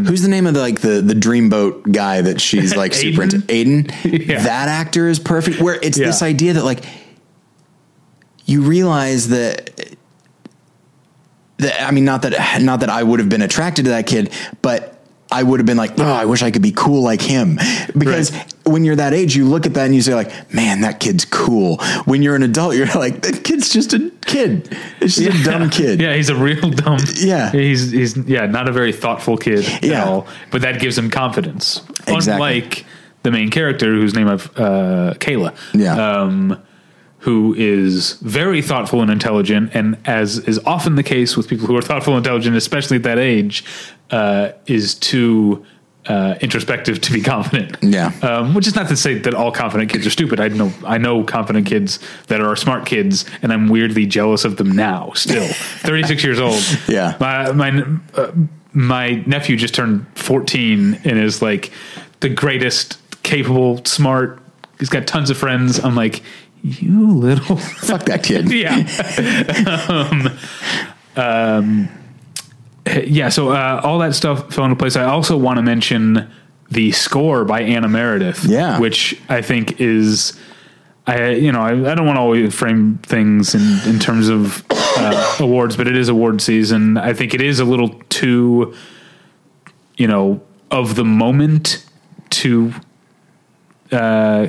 Who's 0.09 0.23
the 0.23 0.29
name 0.29 0.47
of 0.47 0.55
the 0.55 0.61
like 0.61 0.81
the 0.81 1.03
the 1.03 1.13
dreamboat 1.15 1.93
guy 1.93 2.23
that 2.23 2.41
she's 2.41 2.75
like 2.77 2.95
super 3.05 3.25
into? 3.25 3.39
Aiden. 3.39 3.91
Yeah. 4.27 4.43
That 4.43 4.69
actor 4.69 5.09
is 5.09 5.19
perfect. 5.19 5.61
Where 5.61 5.79
it's 5.83 5.99
this 5.99 6.23
idea 6.23 6.55
that 6.55 6.65
like 6.65 6.85
you 8.47 8.63
realize 8.63 9.29
that 9.29 9.71
that 11.59 11.83
I 11.87 11.91
mean 11.91 12.05
not 12.05 12.23
that 12.23 12.63
not 12.63 12.81
that 12.81 12.91
I 12.91 13.03
would 13.03 13.21
have 13.21 13.29
been 13.29 13.43
attracted 13.43 13.85
to 13.85 13.91
that 13.91 14.07
kid, 14.07 14.33
but 14.63 15.00
I 15.33 15.43
would 15.43 15.61
have 15.61 15.67
been 15.67 15.77
like, 15.77 15.93
oh, 15.99 16.05
I 16.13 16.25
wish 16.25 16.43
I 16.43 16.51
could 16.51 16.63
be 16.63 16.73
cool 16.73 17.03
like 17.03 17.23
him. 17.23 17.59
Because 17.97 18.33
Right. 18.33 18.55
when 18.65 18.85
you're 18.85 18.97
that 18.97 19.15
age, 19.15 19.37
you 19.37 19.47
look 19.47 19.65
at 19.65 19.75
that 19.75 19.85
and 19.87 19.95
you 19.95 20.03
say 20.03 20.15
like, 20.15 20.53
man, 20.53 20.81
that 20.81 20.99
kid's 21.01 21.25
cool. 21.25 21.77
When 22.05 22.21
you're 22.23 22.35
an 22.35 22.43
adult, 22.43 22.75
you're 22.75 22.87
like, 22.95 23.23
that 23.23 23.45
kid's 23.45 23.69
just 23.69 23.93
a 23.93 24.11
kid. 24.27 24.77
It's 25.01 25.17
just 25.17 25.41
a 25.41 25.45
dumb 25.45 25.71
kid. 25.71 26.01
Yeah, 26.01 26.15
he's 26.15 26.31
a 26.31 26.35
real 26.37 26.71
dumb. 26.71 26.99
Yeah. 27.17 27.51
he's 27.53 27.91
he's 27.93 28.17
yeah, 28.17 28.47
not 28.47 28.69
a 28.69 28.73
very 28.73 28.93
thoughtful 28.93 29.37
kid 29.37 29.65
Yeah. 29.83 30.03
at 30.03 30.09
all. 30.09 30.27
But 30.51 30.63
that 30.63 30.81
gives 30.81 30.99
him 30.99 31.11
confidence. 31.11 31.83
Exactly. 32.09 32.33
Unlike 32.33 32.85
the 33.23 33.31
main 33.31 33.51
character, 33.51 33.87
whose 33.93 34.15
name 34.15 34.27
I've 34.29 34.47
uh, 34.59 35.15
Kayla. 35.19 35.55
Yeah. 35.75 35.95
Um, 36.23 36.61
who 37.21 37.55
is 37.55 38.13
very 38.15 38.63
thoughtful 38.63 39.03
and 39.03 39.11
intelligent, 39.11 39.71
and 39.75 39.99
as 40.07 40.39
is 40.39 40.59
often 40.61 40.95
the 40.95 41.03
case 41.03 41.37
with 41.37 41.49
people 41.49 41.67
who 41.67 41.77
are 41.77 41.83
thoughtful 41.83 42.15
and 42.17 42.25
intelligent, 42.25 42.57
especially 42.57 42.97
at 42.97 43.03
that 43.03 43.19
age, 43.19 43.65
uh, 44.11 44.53
is 44.67 44.95
too 44.95 45.65
uh, 46.07 46.35
introspective 46.41 47.01
to 47.03 47.13
be 47.13 47.21
confident. 47.35 47.77
Yeah. 47.83 48.13
Um, 48.23 48.55
which 48.55 48.67
is 48.67 48.75
not 48.75 48.89
to 48.89 48.97
say 48.97 49.19
that 49.19 49.35
all 49.35 49.53
confident 49.53 49.91
kids 49.91 50.07
are 50.07 50.11
stupid. 50.11 50.41
I 50.41 50.49
know 50.49 50.73
I 50.85 50.97
know 50.99 51.23
confident 51.23 51.67
kids 51.67 51.99
that 52.29 52.41
are 52.41 52.57
smart 52.57 52.87
kids, 52.87 53.27
and 53.43 53.53
I'm 53.53 53.69
weirdly 53.69 54.07
jealous 54.07 54.45
of 54.45 54.57
them 54.57 54.73
now. 54.73 55.13
Still, 55.15 55.47
36 55.53 56.25
years 56.25 56.41
old. 56.41 56.63
Yeah. 56.89 57.17
my 57.21 57.53
my 57.53 57.85
uh, 58.15 58.33
my 58.73 59.23
nephew 59.27 59.57
just 59.57 59.75
turned 59.75 60.07
14 60.15 61.01
and 61.05 61.19
is 61.19 61.43
like 61.43 61.71
the 62.21 62.29
greatest, 62.29 62.99
capable, 63.23 63.85
smart. 63.85 64.39
He's 64.79 64.89
got 64.89 65.07
tons 65.07 65.29
of 65.29 65.37
friends. 65.37 65.79
I'm 65.79 65.95
like, 65.95 66.23
you 66.63 67.13
little 67.13 67.57
Fuck 67.57 68.05
that 68.05 68.23
kid. 68.23 68.51
yeah. 68.53 68.77
um, 69.89 70.39
um, 71.17 71.89
yeah. 73.05 73.29
So 73.29 73.51
uh, 73.51 73.81
all 73.83 73.99
that 74.01 74.15
stuff 74.15 74.53
fell 74.53 74.65
into 74.65 74.77
place. 74.77 74.97
I 74.97 75.05
also 75.05 75.37
want 75.37 75.59
to 75.59 75.63
mention 75.63 76.31
the 76.71 76.93
score 76.93 77.45
by 77.45 77.63
Anna 77.63 77.89
Meredith. 77.89 78.45
Yeah. 78.45 78.79
which 78.79 79.21
I 79.29 79.43
think 79.43 79.81
is. 79.81 80.39
I 81.07 81.31
you 81.31 81.51
know 81.51 81.63
I, 81.63 81.71
I 81.71 81.95
don't 81.95 82.07
want 82.07 82.17
to 82.17 82.21
always 82.21 82.55
frame 82.55 82.99
things 82.99 83.55
in 83.55 83.91
in 83.91 83.99
terms 83.99 84.29
of 84.29 84.65
uh, 84.71 85.37
awards, 85.41 85.77
but 85.77 85.89
it 85.89 85.97
is 85.97 86.09
award 86.09 86.43
season. 86.43 86.99
I 86.99 87.15
think 87.15 87.33
it 87.33 87.41
is 87.41 87.59
a 87.59 87.65
little 87.65 87.89
too, 88.11 88.75
you 89.97 90.07
know, 90.07 90.43
of 90.71 90.97
the 90.97 91.05
moment 91.05 91.85
to 92.31 92.75
uh, 93.91 94.49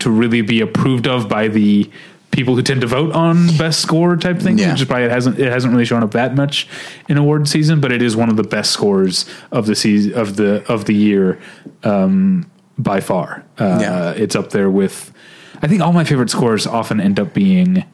to 0.00 0.10
really 0.10 0.42
be 0.42 0.60
approved 0.60 1.06
of 1.06 1.28
by 1.28 1.48
the 1.48 1.90
people 2.30 2.54
who 2.54 2.62
tend 2.62 2.80
to 2.80 2.86
vote 2.86 3.12
on 3.12 3.48
best 3.56 3.80
score 3.80 4.16
type 4.16 4.38
thing. 4.38 4.56
Yeah. 4.58 4.72
Which 4.72 4.82
is 4.82 4.88
why 4.88 5.02
it 5.02 5.10
hasn't 5.10 5.38
it 5.38 5.50
hasn't 5.50 5.72
really 5.72 5.84
shown 5.84 6.02
up 6.02 6.12
that 6.12 6.34
much 6.34 6.68
in 7.08 7.16
award 7.16 7.48
season, 7.48 7.80
but 7.80 7.90
it 7.92 8.02
is 8.02 8.14
one 8.16 8.28
of 8.28 8.36
the 8.36 8.44
best 8.44 8.70
scores 8.70 9.24
of 9.50 9.66
the 9.66 9.74
season 9.74 10.14
of 10.14 10.36
the 10.36 10.64
of 10.72 10.84
the 10.84 10.94
year 10.94 11.40
um, 11.84 12.50
by 12.78 13.00
far. 13.00 13.44
Uh, 13.58 13.78
Yeah. 13.80 14.10
it's 14.12 14.36
up 14.36 14.50
there 14.50 14.70
with. 14.70 15.12
I 15.62 15.66
think 15.68 15.82
all 15.82 15.92
my 15.92 16.04
favorite 16.04 16.30
scores 16.30 16.66
often 16.66 17.00
end 17.00 17.20
up 17.20 17.34
being 17.34 17.84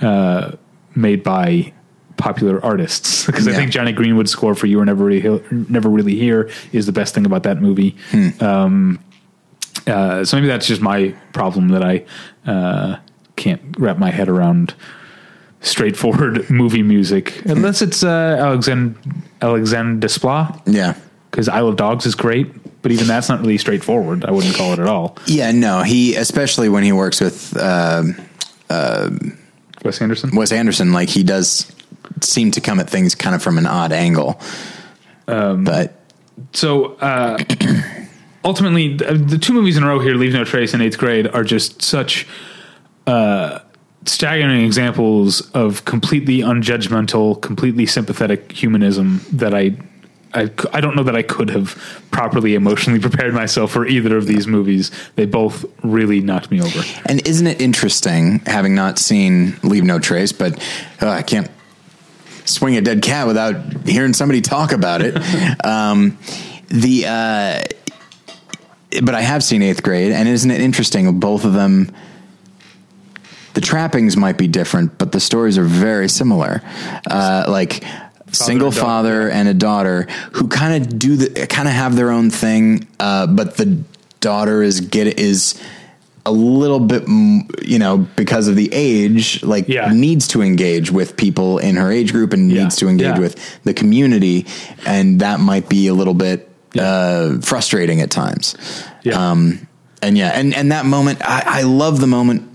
uh, 0.00 0.52
made 0.94 1.22
by 1.22 1.72
popular 2.16 2.64
artists 2.64 3.26
because 3.26 3.48
I 3.48 3.52
think 3.52 3.70
Jonny 3.70 3.92
Greenwood's 3.92 4.30
score 4.30 4.54
for 4.54 4.66
"You 4.66 4.78
Were 4.78 4.84
Never 4.84 5.04
Really 5.04 5.20
Here, 5.20 5.40
Never 5.50 5.88
Really 5.90 6.14
Here" 6.14 6.48
is 6.72 6.86
the 6.86 6.92
best 6.92 7.14
thing 7.14 7.26
about 7.26 7.42
that 7.42 7.60
movie. 7.60 7.96
Um, 8.40 8.98
uh, 9.86 10.24
so 10.24 10.36
maybe 10.36 10.46
that's 10.46 10.66
just 10.66 10.80
my 10.80 11.14
problem 11.32 11.68
that 11.68 11.82
I 11.82 12.04
uh, 12.46 12.96
can't 13.36 13.60
wrap 13.78 13.98
my 13.98 14.10
head 14.10 14.28
around 14.28 14.74
straightforward 15.62 16.48
movie 16.50 16.82
music 16.82 17.42
unless 17.44 17.82
it's 17.82 18.02
uh, 18.02 18.36
Alexandre 18.40 18.98
Alexandre 19.42 20.06
Desplat 20.06 20.60
Yeah. 20.66 20.94
because 21.30 21.48
Isle 21.48 21.68
of 21.68 21.76
Dogs 21.76 22.06
is 22.06 22.14
great. 22.14 22.52
but 22.82 22.92
even 22.92 23.06
that's 23.06 23.28
not 23.28 23.40
really 23.40 23.58
straightforward. 23.58 24.24
I 24.24 24.30
wouldn't 24.30 24.54
call 24.54 24.72
it 24.72 24.78
at 24.78 24.86
all. 24.86 25.18
Yeah, 25.26 25.50
no, 25.52 25.82
he 25.82 26.14
especially 26.16 26.68
when 26.70 26.82
he 26.82 26.92
works 26.92 27.20
with 27.20 27.54
um 27.60 28.16
Wes 29.84 30.00
Anderson. 30.00 30.34
Wes 30.34 30.52
Anderson, 30.52 30.92
like 30.92 31.08
he 31.08 31.22
does 31.22 31.70
seem 32.22 32.50
to 32.52 32.60
come 32.60 32.80
at 32.80 32.88
things 32.90 33.14
kind 33.14 33.34
of 33.34 33.42
from 33.42 33.56
an 33.58 33.66
odd 33.66 33.92
angle. 33.92 34.40
but 35.26 35.94
So 36.52 36.94
uh, 36.96 37.38
ultimately, 38.44 38.96
the, 38.96 39.14
the 39.14 39.38
two 39.38 39.52
movies 39.52 39.76
in 39.76 39.82
a 39.82 39.86
row 39.86 39.98
here, 39.98 40.14
Leave 40.14 40.32
No 40.32 40.44
Trace 40.44 40.74
and 40.74 40.82
Eighth 40.82 40.98
Grade, 40.98 41.26
are 41.26 41.44
just 41.44 41.82
such 41.82 42.26
uh, 43.06 43.60
staggering 44.04 44.64
examples 44.64 45.40
of 45.52 45.84
completely 45.84 46.38
unjudgmental, 46.38 47.40
completely 47.40 47.86
sympathetic 47.86 48.52
humanism 48.52 49.20
that 49.32 49.54
I, 49.54 49.76
I 50.32 50.80
don't 50.80 50.96
know 50.96 51.02
that 51.02 51.16
I 51.16 51.22
could 51.22 51.50
have 51.50 51.76
properly 52.10 52.54
emotionally 52.54 53.00
prepared 53.08 53.34
myself 53.34 53.72
for 53.72 53.86
either 53.86 54.16
of 54.16 54.26
these 54.26 54.46
movies. 54.46 54.90
They 55.16 55.26
both 55.26 55.64
really 55.82 56.20
knocked 56.20 56.50
me 56.50 56.60
over. 56.60 56.82
And 57.06 57.26
isn't 57.26 57.46
it 57.46 57.60
interesting, 57.60 58.40
having 58.46 58.74
not 58.74 58.98
seen 58.98 59.56
Leave 59.62 59.84
No 59.84 59.98
Trace, 59.98 60.32
but 60.32 60.58
uh, 61.02 61.08
I 61.08 61.22
can't 61.22 61.50
swing 62.44 62.76
a 62.76 62.80
dead 62.80 63.02
cat 63.02 63.26
without 63.26 63.86
hearing 63.86 64.12
somebody 64.12 64.40
talk 64.40 64.72
about 64.72 65.02
it. 65.02 65.16
um, 65.64 66.18
the 66.68 67.06
uh, 67.06 67.62
but 69.02 69.14
I 69.14 69.20
have 69.20 69.42
seen 69.44 69.62
Eighth 69.62 69.82
Grade, 69.82 70.12
and 70.12 70.28
isn't 70.28 70.50
it 70.50 70.60
interesting? 70.60 71.20
Both 71.20 71.44
of 71.44 71.52
them. 71.52 71.92
The 73.54 73.60
trappings 73.60 74.16
might 74.16 74.38
be 74.38 74.46
different, 74.46 74.96
but 74.98 75.10
the 75.12 75.18
stories 75.20 75.58
are 75.58 75.64
very 75.64 76.08
similar. 76.08 76.62
Uh, 77.10 77.44
like 77.48 77.82
single 78.30 78.68
and 78.68 78.74
daughter, 78.76 78.86
father 78.86 79.28
and 79.30 79.48
a 79.48 79.54
daughter 79.54 80.02
who 80.32 80.46
kind 80.46 80.80
of 80.84 80.98
do 80.98 81.16
the 81.16 81.46
kind 81.48 81.66
of 81.66 81.74
have 81.74 81.96
their 81.96 82.10
own 82.12 82.30
thing, 82.30 82.86
uh, 83.00 83.26
but 83.26 83.56
the 83.56 83.82
daughter 84.20 84.62
is 84.62 84.80
get 84.80 85.18
is 85.18 85.60
a 86.26 86.30
little 86.30 86.78
bit, 86.78 87.02
you 87.62 87.78
know, 87.78 87.98
because 88.14 88.46
of 88.46 88.54
the 88.54 88.68
age, 88.72 89.42
like 89.42 89.66
Yeah. 89.68 89.90
needs 89.92 90.28
to 90.28 90.42
engage 90.42 90.92
with 90.92 91.16
people 91.16 91.58
in 91.58 91.74
her 91.76 91.90
age 91.90 92.12
group 92.12 92.32
and 92.32 92.52
Yeah. 92.52 92.62
needs 92.64 92.76
to 92.76 92.88
engage 92.88 93.14
Yeah. 93.16 93.18
with 93.18 93.58
the 93.64 93.74
community, 93.74 94.46
and 94.86 95.18
that 95.20 95.40
might 95.40 95.68
be 95.68 95.88
a 95.88 95.94
little 95.94 96.14
bit 96.14 96.46
Yeah. 96.72 96.82
uh, 96.82 97.40
frustrating 97.40 98.00
at 98.00 98.10
times. 98.10 98.54
Yeah. 99.02 99.30
Um, 99.30 99.66
and 100.02 100.16
yeah, 100.16 100.30
and 100.30 100.54
and 100.54 100.72
that 100.72 100.86
moment, 100.86 101.20
I, 101.22 101.42
I 101.46 101.62
love 101.62 102.00
the 102.00 102.06
moment 102.06 102.46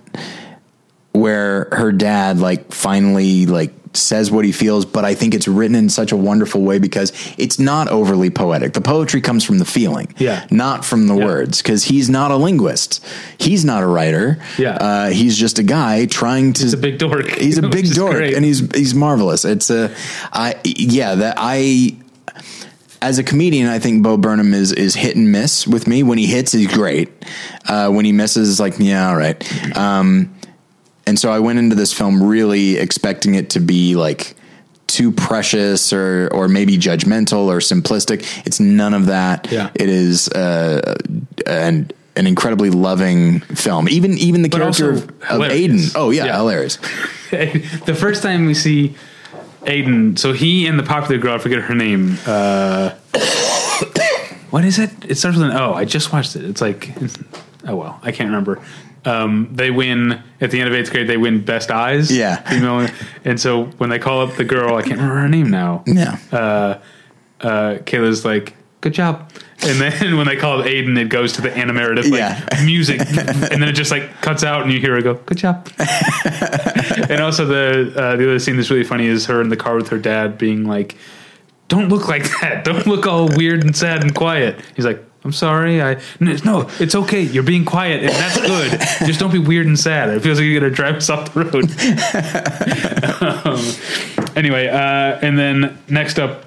where 1.11 1.67
her 1.71 1.91
dad 1.91 2.39
like 2.39 2.71
finally 2.73 3.45
like 3.45 3.71
says 3.93 4.29
what 4.29 4.43
he 4.43 4.51
feels 4.51 4.85
but 4.85 5.05
i 5.05 5.15
think 5.15 5.33
it's 5.33 5.47
written 5.47 5.73
in 5.75 5.87
such 5.87 6.11
a 6.11 6.17
wonderful 6.17 6.61
way 6.61 6.77
because 6.79 7.13
it's 7.37 7.57
not 7.57 7.87
overly 7.87 8.29
poetic 8.29 8.73
the 8.73 8.81
poetry 8.81 9.21
comes 9.21 9.41
from 9.45 9.57
the 9.57 9.63
feeling 9.63 10.13
Yeah. 10.17 10.45
not 10.51 10.83
from 10.83 11.07
the 11.07 11.15
Yeah. 11.15 11.23
words 11.23 11.61
because 11.61 11.85
he's 11.85 12.09
not 12.09 12.31
a 12.31 12.35
linguist 12.35 13.01
he's 13.37 13.63
not 13.63 13.81
a 13.83 13.87
writer 13.87 14.39
Yeah. 14.57 14.71
uh, 14.75 15.09
he's 15.11 15.37
just 15.37 15.57
a 15.59 15.63
guy 15.63 16.05
trying 16.07 16.51
to 16.53 16.63
He's 16.63 16.73
a 16.73 16.77
big 16.77 16.97
dork. 16.97 17.29
he's 17.29 17.57
a 17.57 17.69
big 17.69 17.89
dork 17.93 18.21
and 18.35 18.43
he's 18.43 18.59
he's 18.75 18.93
marvelous 18.93 19.45
it's 19.45 19.69
a 19.69 19.95
i 20.33 20.55
yeah 20.65 21.15
that 21.15 21.35
i 21.37 21.95
as 23.05 23.19
a 23.19 23.23
comedian, 23.23 23.67
I 23.67 23.79
think 23.79 24.03
Bo 24.03 24.17
Burnham 24.17 24.53
is 24.53 24.71
is 24.71 24.95
hit 24.95 25.15
and 25.15 25.31
miss 25.31 25.67
with 25.67 25.87
me. 25.87 26.03
When 26.03 26.17
he 26.17 26.25
hits, 26.25 26.51
he's 26.51 26.67
great. 26.73 27.09
Uh, 27.67 27.89
when 27.91 28.05
he 28.05 28.11
misses, 28.11 28.49
it's 28.49 28.59
like 28.59 28.75
yeah, 28.79 29.09
all 29.09 29.15
right. 29.15 29.77
Um, 29.77 30.35
and 31.07 31.19
so 31.19 31.31
I 31.31 31.39
went 31.39 31.59
into 31.59 31.75
this 31.75 31.93
film 31.93 32.23
really 32.23 32.77
expecting 32.77 33.35
it 33.35 33.51
to 33.51 33.59
be 33.59 33.95
like 33.95 34.35
too 34.87 35.11
precious 35.11 35.93
or 35.93 36.29
or 36.31 36.47
maybe 36.47 36.77
judgmental 36.77 37.45
or 37.47 37.57
simplistic. 37.59 38.25
It's 38.45 38.59
none 38.59 38.93
of 38.93 39.05
that. 39.07 39.51
Yeah. 39.51 39.69
It 39.75 39.89
is 39.89 40.27
uh, 40.29 40.95
an 41.45 41.91
an 42.15 42.27
incredibly 42.27 42.69
loving 42.71 43.41
film. 43.41 43.87
Even 43.89 44.17
even 44.17 44.41
the 44.41 44.49
But 44.49 44.61
character 44.61 44.91
of, 44.91 45.09
of. 45.29 45.41
Aiden. 45.51 45.91
Oh 45.95 46.09
yeah, 46.09 46.25
Yeah. 46.25 46.37
hilarious. 46.37 46.77
the 47.31 47.95
first 47.97 48.23
time 48.23 48.45
we 48.45 48.53
see 48.53 48.95
Aiden, 49.65 50.17
so 50.17 50.33
he 50.33 50.67
and 50.67 50.77
the 50.79 50.83
popular 50.83 51.19
girl, 51.21 51.35
I 51.35 51.37
forget 51.39 51.61
her 51.61 51.75
name. 51.75 52.17
Uh, 52.25 52.91
what 54.49 54.63
is 54.65 54.79
it? 54.79 54.91
It 55.07 55.15
starts 55.15 55.37
with 55.37 55.47
an 55.49 55.55
O. 55.55 55.73
I 55.73 55.85
just 55.85 56.13
watched 56.13 56.35
it. 56.35 56.45
It's 56.45 56.61
like, 56.61 56.91
oh 57.67 57.75
well, 57.75 57.99
I 58.03 58.11
can't 58.11 58.29
remember. 58.29 58.61
Um, 59.05 59.49
they 59.51 59.69
win 59.69 60.23
at 60.41 60.49
the 60.49 60.59
end 60.59 60.67
of 60.67 60.73
eighth 60.73 60.91
grade. 60.91 61.07
They 61.07 61.17
win 61.17 61.45
best 61.45 61.69
eyes. 61.69 62.11
Yeah. 62.15 62.37
female. 62.49 62.87
And 63.23 63.39
so 63.39 63.65
when 63.77 63.89
they 63.89 63.99
call 63.99 64.21
up 64.21 64.35
the 64.35 64.43
girl, 64.43 64.75
I 64.75 64.81
can't 64.81 64.99
remember 64.99 65.21
her 65.21 65.29
name 65.29 65.49
now. 65.51 65.83
Yeah. 65.85 66.17
Uh, 66.31 66.79
uh, 67.41 67.77
Kayla's 67.85 68.25
like, 68.25 68.55
"Good 68.81 68.93
job." 68.93 69.31
And 69.63 69.79
then 69.79 70.17
when 70.17 70.27
they 70.27 70.35
call 70.35 70.61
Aiden, 70.61 70.97
it 70.99 71.09
goes 71.09 71.33
to 71.33 71.41
the 71.41 71.51
animated 71.55 72.05
like 72.05 72.19
Yeah. 72.19 72.45
music, 72.65 72.99
and 72.99 73.61
then 73.61 73.63
it 73.63 73.73
just 73.73 73.89
like 73.89 74.21
cuts 74.21 74.43
out, 74.43 74.61
and 74.63 74.71
you 74.71 74.79
hear 74.79 74.93
her 74.95 75.01
go, 75.01 75.13
"Good 75.15 75.37
job." 75.37 75.67
and 77.09 77.21
also 77.21 77.45
the 77.45 77.93
uh, 77.95 78.15
the 78.17 78.23
other 78.23 78.39
scene 78.39 78.57
that's 78.57 78.69
really 78.69 78.83
funny 78.83 79.07
is 79.07 79.25
her 79.27 79.41
in 79.41 79.49
the 79.49 79.57
car 79.57 79.75
with 79.75 79.87
her 79.89 79.97
dad 79.97 80.37
being 80.37 80.65
like, 80.65 80.97
"Don't 81.69 81.89
look 81.89 82.07
like 82.07 82.23
that. 82.41 82.63
Don't 82.65 82.85
look 82.85 83.07
all 83.07 83.29
weird 83.35 83.63
and 83.63 83.75
sad 83.75 84.03
and 84.03 84.13
quiet." 84.13 84.59
He's 84.75 84.85
like, 84.85 85.01
"I'm 85.23 85.31
sorry. 85.31 85.81
I 85.81 85.99
no, 86.19 86.69
it's 86.79 86.93
okay. 86.93 87.21
You're 87.21 87.41
being 87.43 87.65
quiet, 87.65 88.01
and 88.03 88.11
that's 88.11 88.39
good. 88.39 89.07
Just 89.07 89.19
don't 89.19 89.31
be 89.31 89.39
weird 89.39 89.65
and 89.67 89.79
sad. 89.79 90.09
It 90.09 90.19
feels 90.21 90.37
like 90.37 90.45
you're 90.45 90.59
gonna 90.59 90.73
drive 90.73 90.95
us 90.97 91.09
off 91.09 91.33
the 91.33 91.43
road." 91.45 91.71
um, 94.25 94.35
anyway, 94.35 94.67
uh, 94.67 95.17
and 95.25 95.39
then 95.39 95.77
next 95.87 96.19
up. 96.19 96.43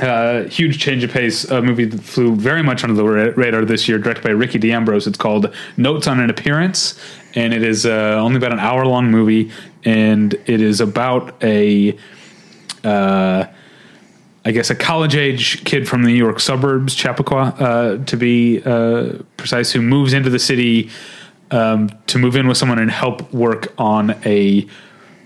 Uh, 0.00 0.44
huge 0.44 0.78
change 0.78 1.02
of 1.02 1.10
pace. 1.10 1.44
A 1.50 1.60
movie 1.60 1.84
that 1.84 2.00
flew 2.00 2.36
very 2.36 2.62
much 2.62 2.84
under 2.84 2.94
the 2.94 3.04
ra- 3.04 3.32
radar 3.36 3.64
this 3.64 3.88
year, 3.88 3.98
directed 3.98 4.22
by 4.22 4.30
Ricky 4.30 4.58
D'Ambrose. 4.58 5.08
It's 5.08 5.18
called 5.18 5.52
Notes 5.76 6.06
on 6.06 6.20
an 6.20 6.30
Appearance, 6.30 7.00
and 7.34 7.52
it 7.52 7.64
is 7.64 7.84
uh, 7.84 8.20
only 8.20 8.36
about 8.36 8.52
an 8.52 8.60
hour 8.60 8.86
long 8.86 9.10
movie, 9.10 9.50
and 9.84 10.34
it 10.46 10.60
is 10.60 10.80
about 10.80 11.42
a, 11.42 11.98
uh, 12.84 13.46
I 14.44 14.50
guess, 14.52 14.70
a 14.70 14.76
college 14.76 15.16
age 15.16 15.64
kid 15.64 15.88
from 15.88 16.04
the 16.04 16.10
New 16.10 16.14
York 16.14 16.38
suburbs, 16.38 16.94
Chappaqua, 16.94 17.42
uh, 17.58 18.04
to 18.04 18.16
be 18.16 18.62
uh, 18.64 19.14
precise, 19.36 19.72
who 19.72 19.82
moves 19.82 20.12
into 20.12 20.30
the 20.30 20.38
city 20.38 20.90
um, 21.50 21.90
to 22.06 22.18
move 22.18 22.36
in 22.36 22.46
with 22.46 22.56
someone 22.56 22.78
and 22.78 22.90
help 22.90 23.32
work 23.32 23.74
on 23.78 24.10
a 24.24 24.64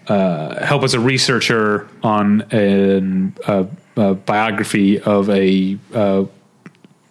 uh, 0.08 0.64
help 0.64 0.82
as 0.82 0.94
a 0.94 1.00
researcher 1.00 1.88
on 2.02 2.42
an, 2.52 3.34
uh, 3.96 4.14
biography 4.14 5.00
of 5.00 5.28
a 5.30 5.78
uh, 5.94 6.24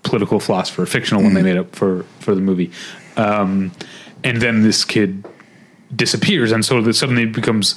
political 0.04 0.40
philosopher, 0.40 0.86
fictional 0.86 1.24
one 1.24 1.34
they 1.34 1.44
made 1.44 1.58
up 1.58 1.76
for 1.76 2.04
for 2.20 2.36
the 2.36 2.42
movie. 2.42 2.72
Um, 3.18 3.72
and 4.24 4.42
then 4.42 4.64
this 4.64 4.86
kid 4.86 5.26
disappears, 5.96 6.52
and 6.52 6.64
so 6.64 6.82
that 6.82 6.94
suddenly 6.94 7.24
it 7.24 7.34
becomes 7.34 7.76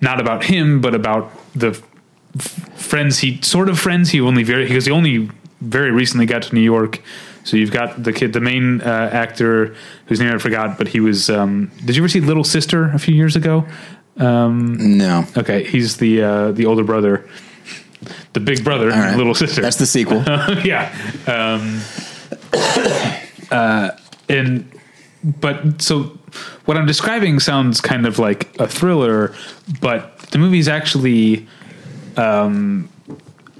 not 0.00 0.20
about 0.20 0.44
him, 0.44 0.80
but 0.80 0.94
about 0.94 1.30
the 1.54 1.68
f- 1.68 2.70
friends 2.78 3.18
he 3.20 3.40
sort 3.42 3.68
of 3.68 3.78
friends 3.78 4.10
he 4.10 4.20
only 4.20 4.42
very 4.42 4.66
because 4.66 4.86
he 4.86 4.92
only 4.92 5.30
very 5.60 5.90
recently 5.90 6.26
got 6.26 6.42
to 6.42 6.54
New 6.54 6.60
York. 6.60 7.00
So 7.44 7.56
you've 7.56 7.70
got 7.70 8.02
the 8.02 8.12
kid, 8.12 8.32
the 8.32 8.40
main 8.40 8.80
uh, 8.80 9.10
actor 9.12 9.76
whose 10.06 10.18
name 10.18 10.34
I 10.34 10.38
forgot, 10.38 10.78
but 10.78 10.88
he 10.88 11.00
was. 11.00 11.30
Um, 11.30 11.70
did 11.84 11.96
you 11.96 12.02
ever 12.02 12.08
see 12.08 12.20
Little 12.20 12.44
Sister 12.44 12.90
a 12.90 12.98
few 12.98 13.14
years 13.14 13.36
ago? 13.36 13.64
No. 14.98 15.24
Okay, 15.36 15.64
he's 15.64 15.98
the 15.98 16.22
uh, 16.22 16.52
the 16.52 16.66
older 16.66 16.84
brother, 16.84 17.28
the 18.32 18.40
big 18.40 18.64
brother, 18.64 18.88
right. 18.88 19.16
little 19.16 19.34
sister. 19.34 19.62
That's 19.62 19.76
the 19.76 19.86
sequel. 19.86 20.22
yeah. 20.64 20.94
Um, 21.26 21.80
uh, 23.50 23.90
and 24.28 24.70
but 25.22 25.80
so 25.82 26.18
what 26.64 26.76
I'm 26.76 26.86
describing 26.86 27.40
sounds 27.40 27.80
kind 27.80 28.06
of 28.06 28.18
like 28.18 28.58
a 28.60 28.68
thriller, 28.68 29.34
but 29.80 30.18
the 30.30 30.38
movie's 30.38 30.68
actually, 30.68 31.46
um, 32.16 32.88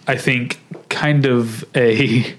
I 0.06 0.16
think, 0.16 0.60
kind 0.88 1.26
of 1.26 1.64
a 1.74 2.34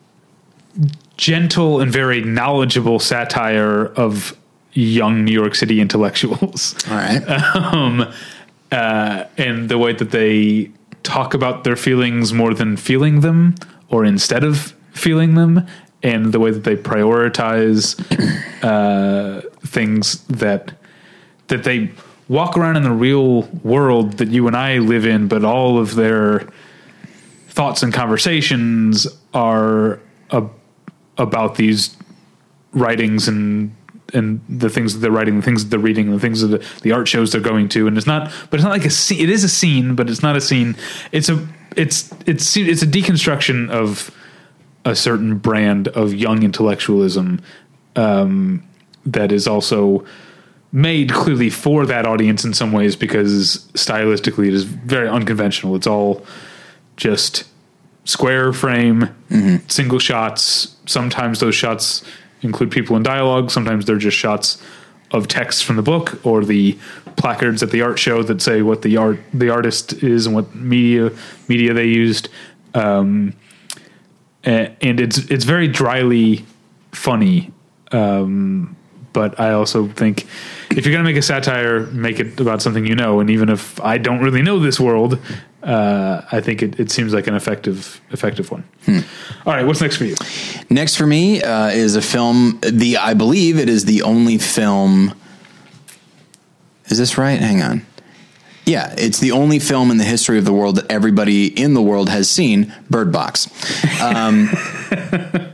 gentle 1.16 1.80
and 1.80 1.90
very 1.90 2.22
knowledgeable 2.22 2.98
satire 2.98 3.86
of 3.86 4.36
young 4.72 5.24
New 5.24 5.32
York 5.32 5.54
City 5.54 5.80
intellectuals 5.80 6.74
All 6.90 6.96
right. 6.96 7.22
um, 7.56 8.12
uh, 8.70 9.24
and 9.38 9.68
the 9.68 9.78
way 9.78 9.92
that 9.94 10.10
they 10.10 10.70
talk 11.06 11.34
about 11.34 11.64
their 11.64 11.76
feelings 11.76 12.32
more 12.32 12.52
than 12.52 12.76
feeling 12.76 13.20
them, 13.20 13.54
or 13.88 14.04
instead 14.04 14.42
of 14.42 14.74
feeling 14.92 15.34
them, 15.34 15.64
and 16.02 16.32
the 16.32 16.40
way 16.40 16.50
that 16.50 16.64
they 16.64 16.76
prioritize 16.76 17.96
uh, 18.62 19.40
things 19.60 20.24
that 20.26 20.74
that 21.46 21.62
they 21.62 21.92
walk 22.28 22.56
around 22.56 22.76
in 22.76 22.82
the 22.82 22.90
real 22.90 23.42
world 23.62 24.14
that 24.14 24.28
you 24.28 24.48
and 24.48 24.56
I 24.56 24.78
live 24.78 25.06
in, 25.06 25.28
but 25.28 25.44
all 25.44 25.78
of 25.78 25.94
their 25.94 26.48
thoughts 27.48 27.84
and 27.84 27.94
conversations 27.94 29.06
are 29.32 30.00
ab- 30.32 30.50
about 31.16 31.54
these 31.54 31.96
writings 32.72 33.28
and 33.28 33.75
and 34.14 34.40
the 34.48 34.70
things 34.70 34.94
that 34.94 35.00
they're 35.00 35.10
writing, 35.10 35.36
the 35.36 35.42
things 35.42 35.64
that 35.64 35.70
they're 35.70 35.78
reading, 35.78 36.10
the 36.10 36.20
things 36.20 36.40
that 36.40 36.48
the, 36.48 36.80
the 36.82 36.92
art 36.92 37.08
shows 37.08 37.32
they're 37.32 37.40
going 37.40 37.68
to, 37.70 37.86
and 37.86 37.96
it's 37.96 38.06
not, 38.06 38.32
but 38.50 38.58
it's 38.58 38.64
not 38.64 38.70
like 38.70 38.84
a 38.84 38.90
scene. 38.90 39.20
It 39.20 39.30
is 39.30 39.44
a 39.44 39.48
scene, 39.48 39.94
but 39.94 40.08
it's 40.08 40.22
not 40.22 40.36
a 40.36 40.40
scene. 40.40 40.76
It's 41.12 41.28
a 41.28 41.46
it's 41.76 42.12
it's 42.26 42.56
it's 42.56 42.82
a 42.82 42.86
deconstruction 42.86 43.70
of 43.70 44.10
a 44.84 44.94
certain 44.94 45.36
brand 45.38 45.88
of 45.88 46.14
young 46.14 46.42
intellectualism 46.42 47.42
um, 47.96 48.62
that 49.04 49.32
is 49.32 49.46
also 49.46 50.04
made 50.72 51.12
clearly 51.12 51.50
for 51.50 51.86
that 51.86 52.06
audience 52.06 52.44
in 52.44 52.52
some 52.52 52.70
ways 52.72 52.94
because 52.96 53.68
stylistically 53.74 54.48
it 54.48 54.54
is 54.54 54.64
very 54.64 55.08
unconventional. 55.08 55.74
It's 55.74 55.86
all 55.86 56.24
just 56.96 57.44
square 58.04 58.52
frame, 58.52 59.14
single 59.68 59.98
shots. 59.98 60.76
Sometimes 60.86 61.40
those 61.40 61.54
shots 61.54 62.02
include 62.46 62.70
people 62.70 62.96
in 62.96 63.02
dialogue. 63.02 63.50
Sometimes 63.50 63.84
they're 63.84 63.98
just 63.98 64.16
shots 64.16 64.62
of 65.12 65.28
text 65.28 65.64
from 65.64 65.76
the 65.76 65.82
book 65.82 66.24
or 66.24 66.44
the 66.44 66.78
placards 67.16 67.62
at 67.62 67.70
the 67.70 67.82
art 67.82 67.98
show 67.98 68.22
that 68.22 68.42
say 68.42 68.62
what 68.62 68.82
the 68.82 68.96
art 68.96 69.20
the 69.32 69.50
artist 69.50 69.92
is 70.02 70.26
and 70.26 70.34
what 70.34 70.54
media 70.54 71.10
media 71.48 71.72
they 71.72 71.86
used. 71.86 72.28
Um, 72.74 73.34
and 74.44 75.00
it's 75.00 75.18
it's 75.18 75.44
very 75.44 75.68
dryly 75.68 76.44
funny. 76.92 77.52
Um, 77.92 78.76
but 79.12 79.40
I 79.40 79.52
also 79.52 79.88
think 79.88 80.26
if 80.70 80.84
you're 80.84 80.92
going 80.92 81.04
to 81.04 81.10
make 81.10 81.16
a 81.16 81.22
satire, 81.22 81.86
make 81.86 82.20
it 82.20 82.38
about 82.38 82.60
something 82.60 82.84
you 82.84 82.94
know. 82.94 83.18
And 83.20 83.30
even 83.30 83.48
if 83.48 83.80
I 83.80 83.98
don't 83.98 84.20
really 84.20 84.42
know 84.42 84.58
this 84.58 84.78
world, 84.78 85.18
uh, 85.66 86.24
I 86.30 86.40
think 86.40 86.62
it, 86.62 86.78
it 86.78 86.90
seems 86.90 87.12
like 87.12 87.26
an 87.26 87.34
effective 87.34 88.00
effective 88.10 88.50
one. 88.50 88.64
All 89.44 89.52
right, 89.52 89.66
what's 89.66 89.80
next 89.80 89.96
for 89.96 90.04
you? 90.04 90.14
Next 90.70 90.94
for 90.96 91.06
me 91.06 91.42
uh, 91.42 91.68
is 91.68 91.96
a 91.96 92.02
film. 92.02 92.60
The 92.62 92.96
I 92.98 93.14
believe 93.14 93.58
it 93.58 93.68
is 93.68 93.84
the 93.84 94.02
only 94.02 94.38
film. 94.38 95.12
Is 96.86 96.98
this 96.98 97.18
right? 97.18 97.40
Hang 97.40 97.62
on. 97.62 97.84
Yeah, 98.64 98.94
it's 98.96 99.18
the 99.20 99.32
only 99.32 99.58
film 99.58 99.90
in 99.90 99.96
the 99.96 100.04
history 100.04 100.38
of 100.38 100.44
the 100.44 100.52
world 100.52 100.76
that 100.76 100.90
everybody 100.90 101.46
in 101.46 101.74
the 101.74 101.82
world 101.82 102.08
has 102.08 102.28
seen. 102.30 102.72
Bird 102.90 103.12
Box. 103.12 103.46
Um, 104.02 104.48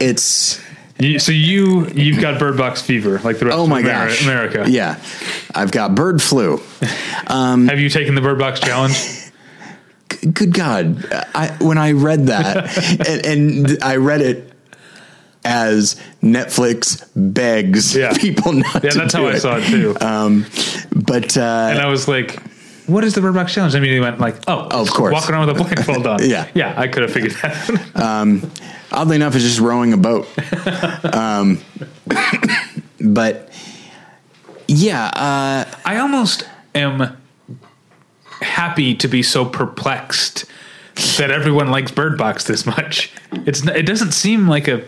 it's 0.00 0.60
You, 0.98 1.18
so 1.18 1.32
you 1.32 1.88
you've 1.88 2.20
got 2.20 2.38
bird 2.38 2.56
box 2.56 2.80
fever 2.82 3.18
like 3.20 3.38
the 3.38 3.46
rest 3.46 3.58
oh 3.58 3.64
of 3.64 3.68
my 3.70 3.82
Ameri- 3.82 3.86
gosh, 3.86 4.22
America. 4.24 4.64
Yeah, 4.68 5.02
I've 5.54 5.72
got 5.72 5.94
bird 5.94 6.22
flu. 6.22 6.58
Have 7.26 7.80
you 7.80 7.88
taken 7.88 8.14
the 8.14 8.20
bird 8.20 8.38
box 8.38 8.60
challenge? 8.60 8.94
Good 10.32 10.52
God, 10.54 11.04
I 11.34 11.56
when 11.60 11.78
I 11.78 11.92
read 11.92 12.26
that, 12.26 13.06
and, 13.08 13.26
and 13.70 13.82
I 13.82 13.96
read 13.96 14.20
it 14.20 14.52
as 15.44 16.00
Netflix 16.22 17.04
begs 17.16 17.96
Yeah. 17.96 18.12
people 18.16 18.52
not 18.52 18.84
Yeah, 18.84 18.90
to 18.90 18.98
that's 18.98 19.12
do 19.14 19.22
how 19.22 19.28
I 19.28 19.38
saw 19.38 19.56
it 19.56 19.64
too. 19.66 19.96
Um, 20.00 20.46
but 20.94 21.36
uh, 21.36 21.68
and 21.70 21.80
I 21.80 21.86
was 21.86 22.06
like, 22.06 22.40
"What 22.86 23.02
is 23.04 23.14
the 23.14 23.20
bird 23.20 23.34
box 23.34 23.52
challenge?" 23.54 23.74
I 23.74 23.80
mean, 23.80 23.92
he 23.92 24.00
went 24.00 24.20
like, 24.20 24.36
"Oh, 24.46 24.68
Of 24.70 24.90
course. 24.90 25.12
walk 25.12 25.28
around 25.30 25.48
with 25.48 25.56
a 25.56 25.62
blindfold 25.64 26.06
on." 26.06 26.20
Yeah. 26.28 26.48
yeah, 26.54 26.74
I 26.78 26.86
could 26.88 27.02
have 27.02 27.12
figured 27.12 27.32
that. 27.42 27.96
Out. 27.96 28.50
Oddly 28.92 29.16
enough, 29.16 29.34
it's 29.34 29.44
just 29.44 29.58
rowing 29.58 29.92
a 29.94 29.96
boat. 29.96 30.28
um, 31.14 31.58
but 33.00 33.50
yeah, 34.68 35.06
uh, 35.06 35.64
I 35.84 35.96
almost 35.98 36.48
am 36.74 37.16
happy 38.42 38.94
to 38.96 39.08
be 39.08 39.22
so 39.22 39.44
perplexed 39.44 40.44
that 41.18 41.30
everyone 41.30 41.70
likes 41.70 41.90
Bird 41.90 42.18
Box 42.18 42.44
this 42.44 42.66
much. 42.66 43.12
It's 43.32 43.66
it 43.66 43.86
doesn't 43.86 44.12
seem 44.12 44.46
like 44.48 44.68
a 44.68 44.84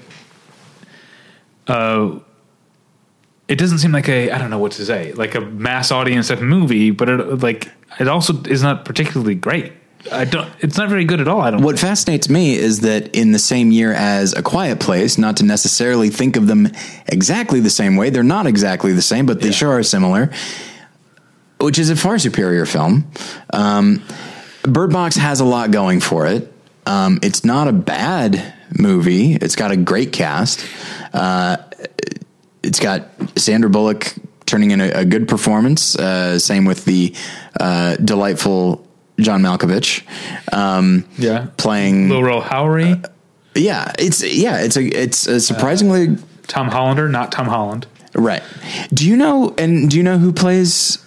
uh 1.67 2.19
it 3.49 3.57
doesn't 3.57 3.79
seem 3.79 3.93
like 3.93 4.09
a 4.09 4.31
I 4.31 4.39
don't 4.39 4.51
know 4.51 4.59
what 4.59 4.73
to 4.73 4.85
say 4.85 5.13
like 5.13 5.35
a 5.35 5.41
mass 5.41 5.91
audience 5.91 6.31
of 6.31 6.43
movie, 6.43 6.91
but 6.91 7.09
it 7.09 7.41
like 7.43 7.71
it 7.99 8.09
also 8.09 8.43
is 8.45 8.63
not 8.63 8.85
particularly 8.85 9.35
great. 9.35 9.73
I 10.13 10.27
don't. 10.27 10.51
It's 10.61 10.77
not 10.77 10.91
very 10.91 11.07
good 11.07 11.23
at 11.23 11.29
all. 11.29 11.41
I 11.41 11.51
don't. 11.51 11.63
what 11.63 11.79
fascinates 11.79 12.29
me 12.29 12.55
is 12.57 12.81
that 12.81 13.17
in 13.17 13.33
the 13.33 13.39
same 13.39 13.73
year 13.73 13.91
as 13.95 14.35
A 14.35 14.43
Quiet 14.43 14.79
Place, 14.79 15.17
not 15.17 15.39
to 15.39 15.45
necessarily 15.47 16.11
think 16.11 16.37
of 16.37 16.47
them 16.47 16.69
exactly 17.07 17.59
the 17.61 17.71
same 17.71 17.97
way, 17.97 18.11
they're 18.11 18.23
not 18.23 18.47
exactly 18.47 18.93
the 18.93 19.01
same, 19.01 19.25
but 19.25 19.41
they 19.41 19.47
Yeah. 19.47 19.53
sure 19.55 19.73
are 19.73 19.83
similar. 19.83 20.31
Which 21.65 21.79
is 21.79 21.91
a 21.91 21.97
far 21.97 22.19
superior 22.19 22.67
film. 22.67 23.11
Um, 23.53 24.03
Bird 24.63 24.93
Box 24.93 25.17
has 25.17 25.41
a 25.41 25.45
lot 25.45 25.71
going 25.71 26.01
for 26.01 26.27
it. 26.27 26.53
Um, 26.87 27.19
it's 27.23 27.45
not 27.45 27.69
a 27.69 27.73
bad 27.73 28.55
movie. 28.79 29.35
It's 29.35 29.57
got 29.57 29.71
a 29.71 29.77
great 29.77 30.13
cast. 30.13 30.65
Uh, 31.13 31.57
it's 32.63 32.81
got 32.81 33.09
Sandra 33.37 33.71
Bullock 33.71 34.15
turning 34.47 34.71
in 34.73 34.81
a, 34.81 34.89
a 34.91 35.05
good 35.05 35.27
performance. 35.29 35.97
Uh, 35.97 36.39
same 36.39 36.65
with 36.65 36.85
the 36.85 37.15
uh, 37.59 37.97
delightful 37.97 38.87
John 39.19 39.43
Malkovich. 39.43 40.03
Um, 40.53 41.05
Yeah. 41.19 41.47
playing. 41.57 42.09
Lil 42.09 42.23
Rel 42.23 42.43
Howery, 42.43 43.05
yeah, 43.55 43.93
it's 43.99 44.23
yeah, 44.23 44.59
it's 44.61 44.77
a 44.77 44.83
it's 44.85 45.27
a 45.27 45.41
surprisingly 45.41 46.17
Tom 46.47 46.69
Hollander, 46.69 47.09
not 47.09 47.33
Tom 47.33 47.47
Holland. 47.47 47.87
right. 48.15 48.43
Do 48.93 49.09
you 49.09 49.17
know 49.17 49.55
and 49.57 49.89
do 49.91 49.97
you 49.97 50.03
know 50.03 50.19
who 50.19 50.33
plays 50.33 50.99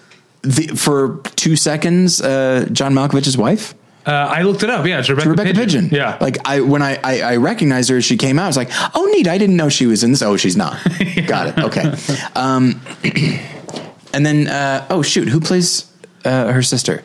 the 0.41 0.67
for 0.75 1.19
two 1.35 1.55
seconds 1.55 2.21
uh, 2.21 2.67
John 2.71 2.93
Malkovich's 2.93 3.37
wife? 3.37 3.73
Uh, 4.05 4.11
I 4.11 4.43
looked 4.43 4.63
it 4.63 4.69
up. 4.69 4.85
Yeah, 4.85 4.99
it's 4.99 5.09
Rebecca, 5.09 5.29
Rebecca 5.29 5.53
Pidgeon. 5.53 5.89
Yeah, 5.91 6.17
Like 6.21 6.37
I 6.47 6.61
when 6.61 6.81
I, 6.81 6.97
I 7.03 7.21
I 7.21 7.35
recognized 7.37 7.89
her 7.89 7.97
as 7.97 8.05
she 8.05 8.15
came 8.15 8.39
out, 8.39 8.45
I 8.45 8.47
was 8.47 8.55
like, 8.57 8.69
oh 8.95 9.05
neat, 9.11 9.27
I 9.27 9.37
didn't 9.37 9.57
know 9.57 9.67
she 9.67 9.85
was 9.85 10.01
in 10.03 10.11
this. 10.11 10.21
Oh, 10.21 10.37
she's 10.37 10.55
not. 10.55 10.77
Got 11.27 11.47
it. 11.47 11.57
Okay. 11.65 11.93
Um, 12.33 12.79
and 14.13 14.25
then 14.25 14.47
uh, 14.47 14.85
oh 14.89 15.01
shoot, 15.01 15.27
who 15.27 15.39
plays 15.41 15.91
uh, 16.25 16.51
her 16.53 16.61
sister? 16.63 17.03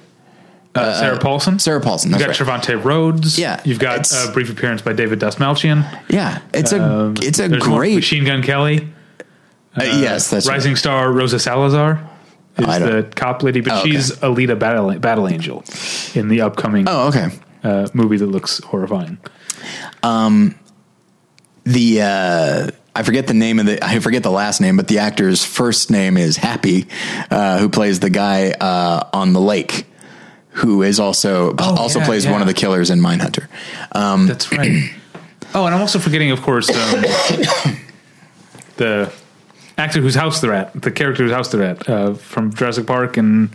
uh, 0.75 0.95
Sarah 0.95 1.19
Paulson. 1.19 1.59
Sarah 1.59 1.81
Paulson. 1.81 2.11
You've 2.13 2.21
got 2.21 2.29
right. 2.29 2.37
Trevante 2.63 2.83
Rhodes. 2.83 3.39
Yeah, 3.39 3.61
You've 3.65 3.79
got 3.81 4.11
a 4.13 4.31
brief 4.33 4.51
appearance 4.51 4.81
by 4.81 4.93
David 4.93 5.19
Dastmalchian. 5.21 5.85
Yeah, 6.09 6.41
it's 6.55 6.73
a 6.73 7.13
it's 7.21 7.39
a 7.41 7.45
Um, 7.47 7.51
There's 7.51 7.67
one- 7.67 7.79
great. 7.79 7.95
Machine 7.97 8.25
Gun 8.25 8.43
Kelly. 8.43 8.89
uh, 9.77 9.83
yes, 9.83 10.31
that's 10.31 10.47
right. 10.47 10.55
Rising 10.55 10.77
star 10.77 11.11
Rosa 11.13 11.39
Salazar 11.39 12.09
is 12.59 12.67
the 12.67 13.11
cop 13.15 13.43
lady, 13.43 13.61
but 13.61 13.73
Oh, 13.73 13.81
okay. 13.81 13.91
she's 13.93 14.13
Alita 14.13 14.59
Battle, 14.59 14.99
Battle 14.99 15.29
Angel 15.29 15.65
in 16.15 16.29
the 16.29 16.41
upcoming 16.43 16.87
Oh, 16.89 17.09
okay. 17.09 17.29
uh, 17.65 17.89
movie 17.95 18.17
that 18.19 18.27
looks 18.27 18.59
horrifying. 18.65 19.19
the 21.65 22.03
uh, 22.03 22.71
I 22.95 23.03
forget 23.05 23.27
the 23.27 23.35
name 23.35 23.59
of 23.59 23.67
the 23.67 23.83
I 23.85 23.99
forget 24.01 24.23
the 24.23 24.31
last 24.31 24.61
name, 24.61 24.77
but 24.77 24.89
the 24.89 24.99
actor's 24.99 25.45
first 25.45 25.91
name 25.91 26.17
is 26.17 26.37
Happy, 26.37 26.87
uh, 27.31 27.59
who 27.59 27.69
plays 27.69 28.01
the 28.01 28.11
guy 28.11 28.51
uh, 28.51 29.09
on 29.13 29.33
the 29.33 29.41
lake, 29.41 29.87
who 30.51 30.83
is 30.83 31.01
also 31.01 31.55
also 31.57 31.99
Oh, 31.99 32.03
yeah, 32.03 32.07
plays 32.07 32.27
one 32.27 32.41
of 32.43 32.47
the 32.47 32.55
killers 32.55 32.91
in 32.91 33.01
Mindhunter. 33.01 33.47
Um, 33.93 34.27
That's 34.27 34.53
right. 34.53 34.91
oh, 35.55 35.65
and 35.67 35.75
I'm 35.75 35.81
also 35.81 35.99
forgetting, 35.99 36.31
of 36.33 36.43
course, 36.43 36.69
um, 36.69 37.03
the 38.77 39.13
actor 39.79 40.01
whose 40.01 40.15
house 40.15 40.41
they're 40.41 40.53
at, 40.53 40.81
the 40.81 40.91
character 40.91 41.23
whose 41.25 41.33
house 41.33 41.49
they're 41.51 41.63
at 41.63 41.89
uh, 41.89 42.15
from 42.15 42.53
Jurassic 42.53 42.87
Park 42.87 43.17
and 43.17 43.49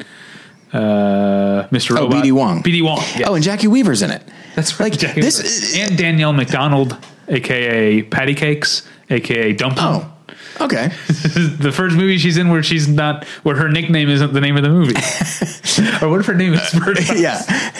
uh, 0.73 1.67
Mr. 1.71 1.91
Oh, 1.97 2.03
Robot. 2.03 2.11
B.D. 2.23 2.31
Wong. 2.31 2.61
B.D. 2.61 2.81
Wong. 2.81 2.99
Oh, 3.25 3.35
and 3.35 3.43
Jacki 3.43 3.67
Weaver's 3.67 4.01
in 4.01 4.11
it. 4.11 4.21
That's 4.55 4.79
right. 4.79 4.91
Like, 4.91 4.99
Jacki 4.99 5.21
this- 5.21 5.73
Weaver. 5.73 5.89
and 5.89 5.97
Danielle 5.97 6.33
Macdonald, 6.33 6.97
aka 7.27 8.01
Patty 8.03 8.33
Cakes, 8.35 8.87
aka 9.09 9.53
Dumpling. 9.53 9.85
Oh, 9.85 10.13
okay. 10.61 10.87
the 11.07 11.71
first 11.73 11.95
movie 11.95 12.17
she's 12.17 12.37
in 12.37 12.49
where 12.49 12.63
she's 12.63 12.87
not 12.87 13.23
where 13.43 13.55
her 13.55 13.69
nickname 13.69 14.09
isn't 14.09 14.33
the 14.33 14.41
name 14.41 14.57
of 14.57 14.63
the 14.63 14.69
movie. 14.69 14.95
or 16.05 16.09
what 16.09 16.19
if 16.19 16.25
her 16.25 16.33
name 16.35 16.53
is 16.53 16.71
Bird 16.73 16.97
Box? 16.97 17.19
yeah. 17.19 17.71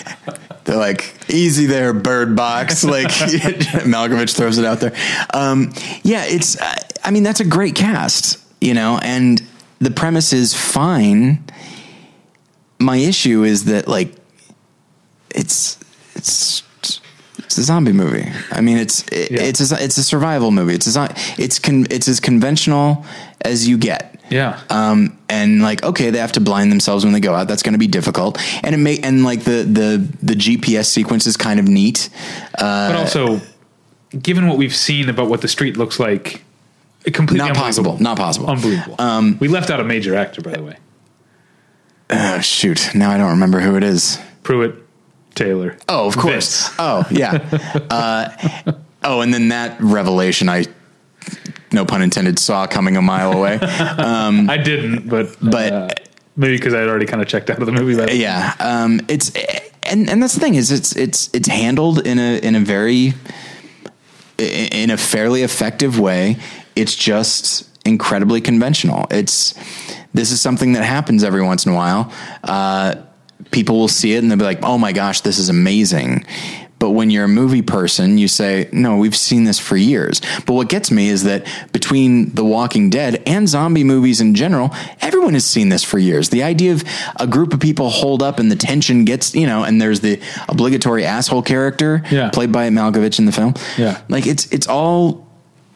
They're 0.64 0.76
like, 0.76 1.16
easy 1.30 1.66
there, 1.66 1.94
bird 1.94 2.36
box. 2.36 2.84
Like 2.84 3.08
Malkovich 3.08 4.36
throws 4.36 4.58
it 4.58 4.66
out 4.66 4.82
there. 4.82 4.94
Um, 5.34 5.72
yeah, 6.04 6.26
it's, 6.26 6.60
uh, 6.60 6.76
I 7.08 7.12
mean, 7.12 7.24
that's 7.24 7.40
a 7.40 7.46
great 7.46 7.74
cast, 7.74 8.38
you 8.60 8.74
know, 8.74 9.00
and 9.02 9.42
the 9.80 9.92
premise 9.92 10.34
is 10.34 10.54
fine. 10.54 11.44
My 12.80 12.98
issue 12.98 13.44
is 13.44 13.66
that, 13.66 13.88
like, 13.88 14.14
it's, 15.34 15.80
it's, 16.16 16.64
it's 17.38 17.58
a 17.58 17.64
zombie 17.64 17.94
movie. 17.94 18.30
I 18.52 18.60
mean, 18.60 18.78
it's, 18.78 19.08
it, 19.08 19.32
Yeah. 19.32 19.42
it's, 19.44 19.72
a, 19.72 19.82
it's 19.84 19.98
a 19.98 20.04
survival 20.04 20.52
movie. 20.52 20.74
It's 20.74 20.96
a, 20.96 21.14
it's, 21.38 21.60
con, 21.60 21.88
it's 21.90 22.10
as 22.10 22.20
conventional 22.20 23.06
as 23.42 23.68
you 23.70 23.78
get. 23.78 24.20
Yeah. 24.30 24.60
Um, 24.70 25.18
and 25.30 25.62
like, 25.62 25.84
okay, 25.84 26.10
they 26.10 26.20
have 26.20 26.34
to 26.34 26.42
blind 26.42 26.74
themselves 26.74 27.06
when 27.06 27.14
they 27.14 27.22
go 27.22 27.34
out. 27.34 27.48
That's 27.48 27.64
going 27.64 27.74
to 27.74 27.80
be 27.80 27.88
difficult. 27.88 28.38
And 28.66 28.76
it 28.76 28.80
may, 28.80 29.00
and 29.00 29.24
like 29.24 29.46
the, 29.46 29.64
the, 29.64 30.06
the 30.22 30.34
GPS 30.34 30.88
sequence 30.88 31.26
is 31.26 31.38
kind 31.38 31.58
of 31.62 31.68
neat. 31.70 32.10
Uh, 32.58 32.90
but 32.92 32.96
also, 32.98 33.40
given 34.22 34.48
what 34.50 34.58
we've 34.58 34.76
seen 34.76 35.08
about 35.08 35.30
what 35.30 35.40
the 35.40 35.48
street 35.48 35.78
looks 35.78 36.00
like, 36.02 36.44
completely 37.14 37.48
not 37.48 37.56
possible. 37.56 37.98
Not 38.00 38.18
possible. 38.18 38.50
Unbelievable. 38.50 38.96
Um, 39.00 39.38
we 39.40 39.48
left 39.48 39.70
out 39.70 39.80
a 39.80 39.84
major 39.84 40.16
actor, 40.16 40.42
by 40.42 40.52
the 40.52 40.64
way. 40.64 40.78
oh, 42.10 42.40
shoot. 42.40 42.90
Now 42.96 43.12
I 43.12 43.18
don't 43.18 43.32
remember 43.32 43.60
who 43.60 43.76
it 43.76 43.84
is. 43.84 44.20
Pruitt 44.44 44.76
Taylor. 45.36 45.78
Oh, 45.90 46.08
of 46.08 46.18
course. 46.18 46.68
Vince. 46.70 46.76
Oh, 46.80 47.06
yeah. 47.12 47.34
uh, 47.90 48.74
oh, 49.04 49.22
and 49.22 49.34
then 49.34 49.50
that 49.50 49.80
revelation, 49.82 50.50
I, 50.50 50.66
no 51.72 51.86
pun 51.86 52.02
intended, 52.02 52.40
saw 52.40 52.66
coming 52.68 52.98
a 52.98 53.02
mile 53.02 53.34
away. 53.34 53.60
I 53.62 54.58
didn't, 54.58 55.10
but 55.10 55.36
but- 55.42 55.72
uh, 55.74 55.90
maybe 56.36 56.56
because 56.58 56.74
I'd 56.74 56.88
already 56.88 57.06
kind 57.06 57.22
of 57.22 57.28
checked 57.28 57.50
out 57.50 57.60
of 57.60 57.66
the 57.66 57.72
movie. 57.72 57.96
Then. 57.96 58.10
yeah. 58.14 58.54
Um, 58.60 59.02
it's, 59.08 59.32
and, 59.84 60.10
and 60.10 60.22
that's 60.22 60.34
the 60.34 60.40
thing 60.40 60.56
is 60.56 60.72
it's, 60.72 60.96
it's, 60.96 61.30
it's 61.34 61.48
handled 61.48 62.06
in 62.06 62.20
a, 62.20 62.38
in 62.40 62.56
a 62.56 62.60
very 62.60 63.14
in 64.38 64.92
a 64.92 64.98
fairly 64.98 65.42
effective 65.42 66.00
way. 66.00 66.38
It's 66.78 66.96
just 66.96 67.68
incredibly 67.86 68.42
conventional. 68.42 69.08
It's 69.12 69.54
this 70.14 70.32
is 70.32 70.42
something 70.42 70.74
that 70.74 70.84
happens 70.84 71.24
every 71.24 71.42
once 71.44 71.66
in 71.66 71.72
a 71.72 71.76
while. 71.76 72.12
Uh, 72.44 72.96
people 73.52 73.78
will 73.80 73.88
see 73.88 74.14
it 74.14 74.20
and 74.20 74.30
they'll 74.32 74.38
be 74.38 74.44
like, 74.46 74.60
"Oh 74.64 74.78
my 74.78 74.92
gosh, 74.94 75.22
this 75.22 75.38
is 75.40 75.50
amazing." 75.50 76.26
But 76.80 76.92
when 76.92 77.10
you're 77.10 77.26
a 77.26 77.28
movie 77.30 77.64
person, 77.64 78.20
you 78.20 78.28
say, 78.28 78.70
"No, 78.72 78.98
we've 78.98 79.16
seen 79.16 79.46
this 79.46 79.58
for 79.58 79.76
years." 79.76 80.22
But 80.46 80.54
what 80.54 80.70
gets 80.70 80.92
me 80.92 81.10
is 81.10 81.24
that 81.24 81.48
between 81.74 82.36
The 82.36 82.44
Walking 82.46 82.92
Dead 82.92 83.24
and 83.26 83.50
zombie 83.50 83.84
movies 83.84 84.22
in 84.22 84.36
general, 84.36 84.72
everyone 85.02 85.34
has 85.34 85.44
seen 85.46 85.70
this 85.70 85.84
for 85.84 85.98
years. 85.98 86.30
The 86.30 86.44
idea 86.44 86.74
of 86.74 86.84
a 87.20 87.26
group 87.26 87.52
of 87.54 87.60
people 87.60 87.90
hold 87.90 88.22
up 88.22 88.38
and 88.40 88.52
the 88.52 88.56
tension 88.56 89.06
gets, 89.06 89.34
you 89.34 89.48
know, 89.48 89.64
and 89.64 89.82
there's 89.82 90.02
the 90.02 90.20
obligatory 90.50 91.04
asshole 91.04 91.42
character 91.42 92.04
Yeah. 92.12 92.30
played 92.30 92.52
by 92.52 92.70
Malkovich 92.70 93.18
in 93.18 93.26
the 93.26 93.32
film. 93.32 93.56
Yeah. 93.78 93.98
Like 94.08 94.28
it's 94.28 94.46
it's 94.52 94.68
all 94.68 95.27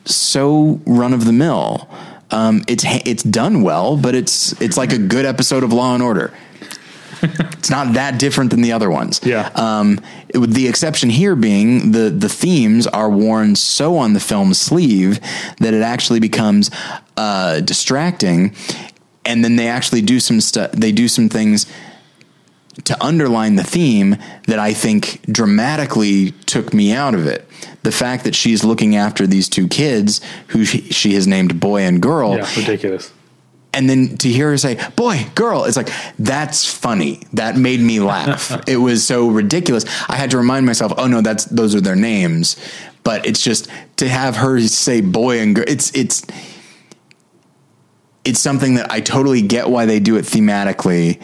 so 0.06 0.80
run 0.86 1.14
of 1.14 1.26
the 1.26 1.34
mill. 1.34 1.90
Um, 2.32 2.64
it's 2.68 2.86
it's 3.06 3.24
done 3.24 3.62
well, 3.62 3.98
but 3.98 4.16
it's 4.16 4.60
it's 4.62 4.78
like 4.78 4.94
a 4.94 4.98
good 4.98 5.26
episode 5.26 5.64
of 5.64 5.74
Law 5.74 5.94
and 5.94 6.02
Order. 6.02 6.34
it's 7.22 7.70
not 7.70 7.94
that 7.94 8.18
different 8.18 8.50
than 8.50 8.62
the 8.62 8.72
other 8.72 8.90
ones. 8.90 9.22
Yeah. 9.24 9.52
Um, 9.56 10.00
it, 10.30 10.40
with 10.40 10.54
the 10.54 10.68
exception 10.68 11.10
here 11.10 11.36
being 11.36 11.92
the 11.92 12.10
the 12.10 12.30
themes 12.30 12.88
are 12.88 13.10
worn 13.10 13.56
so 13.56 13.98
on 13.98 14.14
the 14.14 14.20
film's 14.20 14.60
sleeve 14.60 15.20
that 15.60 15.74
it 15.74 15.82
actually 15.82 16.20
becomes 16.20 16.72
uh, 17.18 17.60
distracting, 17.60 18.56
and 19.26 19.44
then 19.44 19.58
they 19.58 19.68
actually 19.68 20.02
do 20.02 20.20
some 20.20 20.42
stuff. 20.42 20.72
They 20.72 20.92
do 20.92 21.08
some 21.08 21.30
things 21.30 21.66
to 22.86 23.04
underline 23.04 23.56
the 23.56 23.64
theme 23.64 24.18
that 24.48 24.60
I 24.60 24.74
think 24.74 25.22
dramatically 25.32 26.32
took 26.46 26.74
me 26.74 26.92
out 26.94 27.14
of 27.14 27.28
it. 27.28 27.48
The 27.84 27.92
fact 27.92 28.24
that 28.24 28.36
she's 28.36 28.64
looking 28.64 28.96
after 28.96 29.26
these 29.28 29.48
two 29.50 29.68
kids 29.68 30.22
who 30.50 30.66
she, 30.66 30.82
she 30.92 31.14
has 31.14 31.28
named 31.28 31.60
boy 31.60 31.82
and 31.82 32.02
girl, 32.02 32.38
Yeah, 32.38 32.50
ridiculous. 32.56 33.12
and 33.74 33.90
then 33.90 34.18
to 34.18 34.30
hear 34.30 34.50
her 34.52 34.58
say 34.58 34.78
boy 34.96 35.26
girl 35.36 35.64
it's 35.66 35.78
like 35.78 35.90
that's 36.20 36.66
funny. 36.72 37.22
That 37.34 37.58
made 37.58 37.80
me 37.80 38.00
laugh. 38.00 38.52
It 38.68 38.78
was 38.78 39.06
so 39.06 39.30
ridiculous. 39.30 39.86
I 40.10 40.16
had 40.16 40.32
to 40.32 40.38
remind 40.38 40.66
myself 40.66 40.94
oh 40.98 41.08
no 41.08 41.22
that's 41.22 41.46
those 41.46 41.74
are 41.76 41.82
their 41.82 41.96
names. 41.96 42.56
But 43.04 43.26
it's 43.26 43.42
just 43.44 43.68
to 43.98 44.08
have 44.08 44.36
her 44.38 44.60
say 44.62 45.02
boy 45.02 45.40
and 45.40 45.56
girl 45.56 45.66
it's 45.68 45.94
it's 45.96 46.24
it's 48.24 48.40
something 48.40 48.76
that 48.76 48.92
i 48.92 49.00
totally 49.02 49.42
get 49.42 49.70
why 49.70 49.86
they 49.88 50.00
do 50.00 50.16
it 50.16 50.26
thematically 50.26 51.20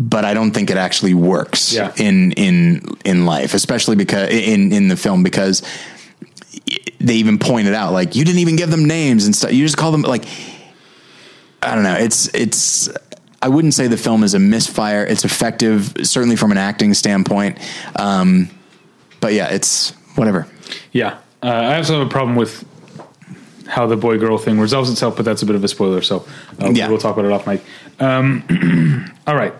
but 0.00 0.24
i 0.24 0.32
don't 0.32 0.52
think 0.52 0.70
it 0.70 0.76
actually 0.76 1.12
works 1.14 1.72
Yeah. 1.72 1.92
in 1.96 2.30
in 2.32 2.82
in 3.04 3.26
life 3.26 3.52
especially 3.54 3.96
because 3.96 4.28
in 4.30 4.72
in 4.72 4.86
the 4.88 4.96
film 4.96 5.22
because 5.24 5.62
they 7.00 7.14
even 7.14 7.38
pointed 7.38 7.74
out 7.74 7.92
like 7.92 8.14
you 8.14 8.24
didn't 8.24 8.38
even 8.40 8.54
give 8.56 8.70
them 8.70 8.84
names 8.84 9.26
and 9.26 9.34
stuff 9.34 9.52
you 9.52 9.64
just 9.64 9.76
call 9.76 9.90
them 9.92 10.02
like 10.02 10.24
I 11.60 11.74
don't 11.74 11.82
know. 11.82 11.96
It's 11.96 12.32
it's. 12.34 12.88
I 13.42 13.48
wouldn't 13.48 13.74
say 13.74 13.88
the 13.88 13.96
film 13.96 14.22
is 14.22 14.34
a 14.34 14.38
misfire. 14.38 15.04
It's 15.04 15.24
effective, 15.24 15.92
certainly 16.04 16.36
from 16.36 16.52
an 16.52 16.58
acting 16.58 16.94
standpoint. 16.94 17.58
Um, 17.96 18.48
but 19.20 19.32
yeah, 19.32 19.48
it's 19.48 19.90
whatever. 20.14 20.46
Yeah, 20.92 21.18
uh, 21.42 21.46
I 21.48 21.76
also 21.78 21.98
have 21.98 22.06
a 22.06 22.10
problem 22.10 22.36
with 22.36 22.64
how 23.66 23.88
the 23.88 23.96
boy 23.96 24.18
girl 24.18 24.38
thing 24.38 24.60
resolves 24.60 24.88
itself, 24.88 25.16
but 25.16 25.24
that's 25.24 25.42
a 25.42 25.46
bit 25.46 25.56
of 25.56 25.64
a 25.64 25.68
spoiler, 25.68 26.00
so 26.00 26.24
uh, 26.62 26.70
Yeah. 26.70 26.88
we'll 26.88 26.98
talk 26.98 27.16
about 27.16 27.24
it 27.26 27.32
off 27.32 27.44
mic. 27.44 27.60
Um, 27.98 28.44
all 29.26 29.34
right. 29.34 29.52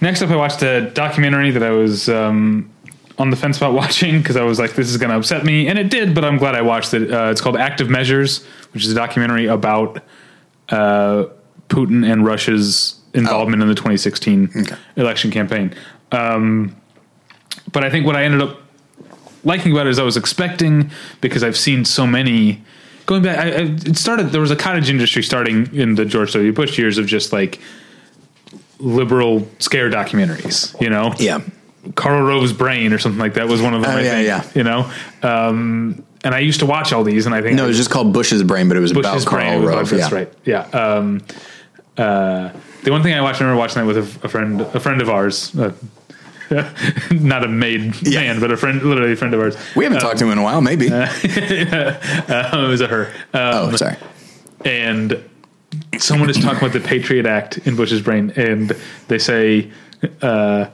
Next 0.00 0.22
up, 0.22 0.30
I 0.30 0.36
watched 0.36 0.62
a 0.62 0.90
documentary 0.90 1.50
that 1.50 1.62
I 1.62 1.70
was 1.70 2.08
um, 2.08 2.70
on 3.18 3.30
the 3.30 3.36
fence 3.36 3.58
about 3.58 3.74
watching 3.82 4.18
because 4.18 4.36
I 4.36 4.42
was 4.42 4.58
like, 4.58 4.74
"This 4.74 4.88
is 4.88 4.96
going 4.96 5.10
to 5.10 5.16
upset 5.16 5.44
me," 5.44 5.68
and 5.68 5.78
it 5.78 5.90
did. 5.90 6.14
But 6.14 6.24
I'm 6.24 6.38
glad 6.38 6.54
I 6.54 6.62
watched 6.62 6.94
it. 6.94 7.12
Uh, 7.12 7.30
it's 7.30 7.40
called 7.40 7.56
Active 7.56 7.90
Measures, 7.90 8.44
which 8.72 8.84
is 8.84 8.92
a 8.92 8.94
documentary 8.94 9.46
about 9.46 10.02
uh, 10.70 11.26
Putin 11.68 12.10
and 12.10 12.24
Russia's 12.24 13.00
involvement 13.12 13.62
in 13.62 13.68
the 13.68 13.74
2016 13.74 14.66
election 14.96 15.30
campaign. 15.30 15.74
Um, 16.12 16.76
but 17.72 17.84
I 17.84 17.90
think 17.90 18.06
what 18.06 18.16
I 18.16 18.24
ended 18.24 18.42
up 18.42 18.60
liking 19.44 19.72
about 19.72 19.86
it 19.86 19.90
is 19.90 19.98
I 19.98 20.02
was 20.02 20.16
expecting 20.16 20.90
because 21.20 21.42
I've 21.42 21.56
seen 21.56 21.84
so 21.84 22.06
many 22.06 22.62
going 23.06 23.22
back. 23.22 23.38
I, 23.38 23.48
I, 23.48 23.60
it 23.62 23.96
started 23.96 24.28
there 24.28 24.40
was 24.40 24.50
a 24.50 24.56
cottage 24.56 24.88
industry 24.88 25.22
starting 25.22 25.74
in 25.74 25.94
the 25.94 26.04
George 26.04 26.32
W. 26.32 26.52
Bush 26.52 26.78
years 26.78 26.98
of 26.98 27.06
just 27.06 27.32
like 27.32 27.60
liberal 28.80 29.46
scare 29.58 29.90
documentaries. 29.90 30.78
You 30.80 30.90
know, 30.90 31.14
Yeah. 31.18 31.40
Karl 31.94 32.22
Rove's 32.22 32.52
Brain 32.52 32.92
or 32.92 32.98
something 32.98 33.18
like 33.18 33.34
that 33.34 33.48
was 33.48 33.62
one 33.62 33.72
of 33.74 33.82
them. 33.82 33.90
Oh, 33.90 33.96
I 33.96 34.02
yeah, 34.02 34.40
think, 34.40 34.54
yeah. 34.54 34.58
You 34.58 34.64
know, 34.64 34.92
um, 35.22 36.04
and 36.22 36.34
I 36.34 36.40
used 36.40 36.60
to 36.60 36.66
watch 36.66 36.92
all 36.92 37.04
these, 37.04 37.24
and 37.24 37.34
I 37.34 37.40
think 37.40 37.56
No, 37.56 37.64
it 37.64 37.68
was 37.68 37.78
just 37.78 37.90
called 37.90 38.12
Bush's 38.12 38.42
Brain, 38.42 38.68
but 38.68 38.76
it 38.76 38.80
was 38.80 38.92
Bush's 38.92 39.22
about 39.22 39.30
Karl 39.30 39.60
Brain. 39.60 39.64
Rove. 39.64 39.88
That's 39.88 40.10
yeah. 40.12 40.14
right. 40.18 40.32
Yeah. 40.44 40.60
Um, 40.78 41.22
uh, 41.96 42.50
the 42.84 42.90
one 42.90 43.02
thing 43.02 43.14
I 43.14 43.20
watched, 43.22 43.40
I 43.40 43.44
remember 43.44 43.58
watching 43.58 43.80
that 43.80 43.86
with 43.86 43.96
a, 43.96 44.26
a 44.26 44.28
friend, 44.28 44.60
a 44.60 44.80
friend 44.80 45.00
of 45.00 45.08
ours. 45.08 45.56
Uh, 45.58 45.72
not 47.12 47.44
a 47.44 47.48
made 47.48 47.94
Yeah. 48.02 48.20
man, 48.20 48.40
but 48.40 48.50
a 48.50 48.56
friend, 48.56 48.82
literally 48.82 49.12
a 49.12 49.16
friend 49.16 49.32
of 49.34 49.40
ours. 49.40 49.56
We 49.76 49.84
haven't 49.84 50.00
talked 50.00 50.18
to 50.18 50.24
him 50.26 50.32
in 50.32 50.38
a 50.38 50.42
while, 50.42 50.60
maybe. 50.60 50.88
Uh, 50.92 51.06
it 51.22 52.68
was 52.68 52.80
a 52.80 52.88
her. 52.88 53.06
Um, 53.32 53.72
oh, 53.72 53.76
sorry. 53.76 53.96
and 54.64 55.29
someone 55.98 56.30
is 56.30 56.38
talking 56.38 56.58
about 56.58 56.72
the 56.72 56.80
Patriot 56.80 57.26
Act 57.26 57.58
in 57.58 57.76
Bush's 57.76 58.02
brain, 58.02 58.32
and 58.36 58.74
they 59.08 59.18
say, 59.18 59.70
uh, 60.22 60.66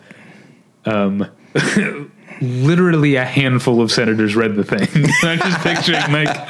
um, 0.84 1.26
literally 2.40 3.16
a 3.16 3.24
handful 3.24 3.80
of 3.80 3.90
senators 3.90 4.36
read 4.36 4.56
the 4.56 4.64
thing. 4.64 4.80
I'm 5.22 5.38
just 5.38 5.60
picturing 5.60 6.12
like 6.12 6.48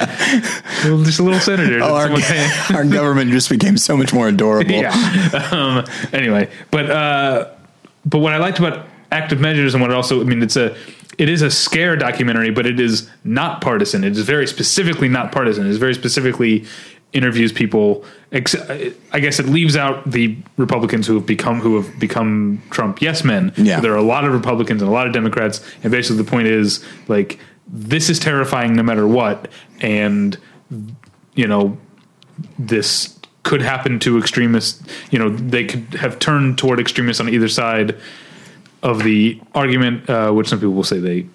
well, 0.83 1.03
just 1.03 1.19
a 1.19 1.23
little 1.23 1.39
senator. 1.39 1.79
Oh, 1.81 1.95
our, 1.95 2.09
our 2.75 2.85
government 2.85 3.31
just 3.31 3.49
became 3.49 3.77
so 3.77 3.97
much 3.97 4.13
more 4.13 4.27
adorable. 4.27 4.71
yeah. 4.71 5.49
Um, 5.51 5.85
anyway, 6.13 6.49
but 6.71 6.89
uh, 6.89 7.51
but 8.05 8.19
what 8.19 8.33
I 8.33 8.37
liked 8.37 8.59
about 8.59 8.87
Active 9.11 9.39
Measures 9.39 9.73
and 9.73 9.81
what 9.81 9.91
also, 9.91 10.21
I 10.21 10.23
mean, 10.23 10.43
it's 10.43 10.55
a 10.55 10.75
it 11.17 11.29
is 11.29 11.41
a 11.41 11.49
scare 11.49 11.95
documentary, 11.95 12.51
but 12.51 12.65
it 12.65 12.79
is 12.79 13.09
not 13.23 13.61
partisan. 13.61 14.03
It 14.03 14.11
is 14.11 14.19
very 14.19 14.45
specifically 14.45 15.07
not 15.07 15.31
partisan. 15.31 15.65
It 15.65 15.69
is 15.69 15.77
very 15.77 15.95
specifically 15.95 16.65
interviews 17.13 17.51
people. 17.51 18.03
Ex- 18.31 18.55
I 19.13 19.19
guess 19.19 19.39
it 19.39 19.47
leaves 19.47 19.75
out 19.75 20.09
the 20.09 20.37
Republicans 20.57 21.07
who 21.07 21.15
have 21.15 21.25
become 21.25 21.59
who 21.59 21.81
have 21.81 21.99
become 21.99 22.61
Trump 22.69 23.01
yes 23.01 23.23
men. 23.23 23.53
Yeah. 23.57 23.79
there 23.79 23.93
are 23.93 23.97
a 23.97 24.03
lot 24.03 24.25
of 24.25 24.33
Republicans 24.33 24.81
and 24.81 24.89
a 24.89 24.93
lot 24.93 25.07
of 25.07 25.13
Democrats, 25.13 25.61
and 25.83 25.91
basically 25.91 26.17
the 26.17 26.29
point 26.29 26.47
is 26.47 26.83
like 27.07 27.39
this 27.67 28.09
is 28.09 28.19
terrifying 28.19 28.75
no 28.75 28.83
matter 28.83 29.07
what, 29.07 29.49
and 29.81 30.37
you 31.35 31.47
know 31.47 31.77
this 32.59 33.17
could 33.43 33.61
happen 33.61 33.99
to 33.99 34.17
extremists. 34.17 34.83
You 35.09 35.19
know, 35.19 35.29
they 35.29 35.65
could 35.65 35.93
have 35.95 36.19
turned 36.19 36.57
toward 36.57 36.79
extremists 36.79 37.21
on 37.21 37.29
either 37.29 37.47
side 37.47 37.95
of 38.83 39.03
the 39.03 39.41
argument, 39.55 40.09
uh, 40.09 40.31
which 40.31 40.47
some 40.47 40.59
people 40.59 40.73
will 40.73 40.83
say 40.83 40.99
they 40.99 41.25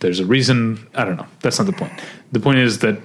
there's 0.00 0.20
a 0.20 0.26
reason. 0.26 0.86
I 0.94 1.04
don't 1.04 1.16
know. 1.16 1.26
That's 1.40 1.58
not 1.58 1.66
the 1.66 1.72
point. 1.72 1.92
The 2.32 2.40
point 2.40 2.58
is 2.58 2.80
that 2.80 3.00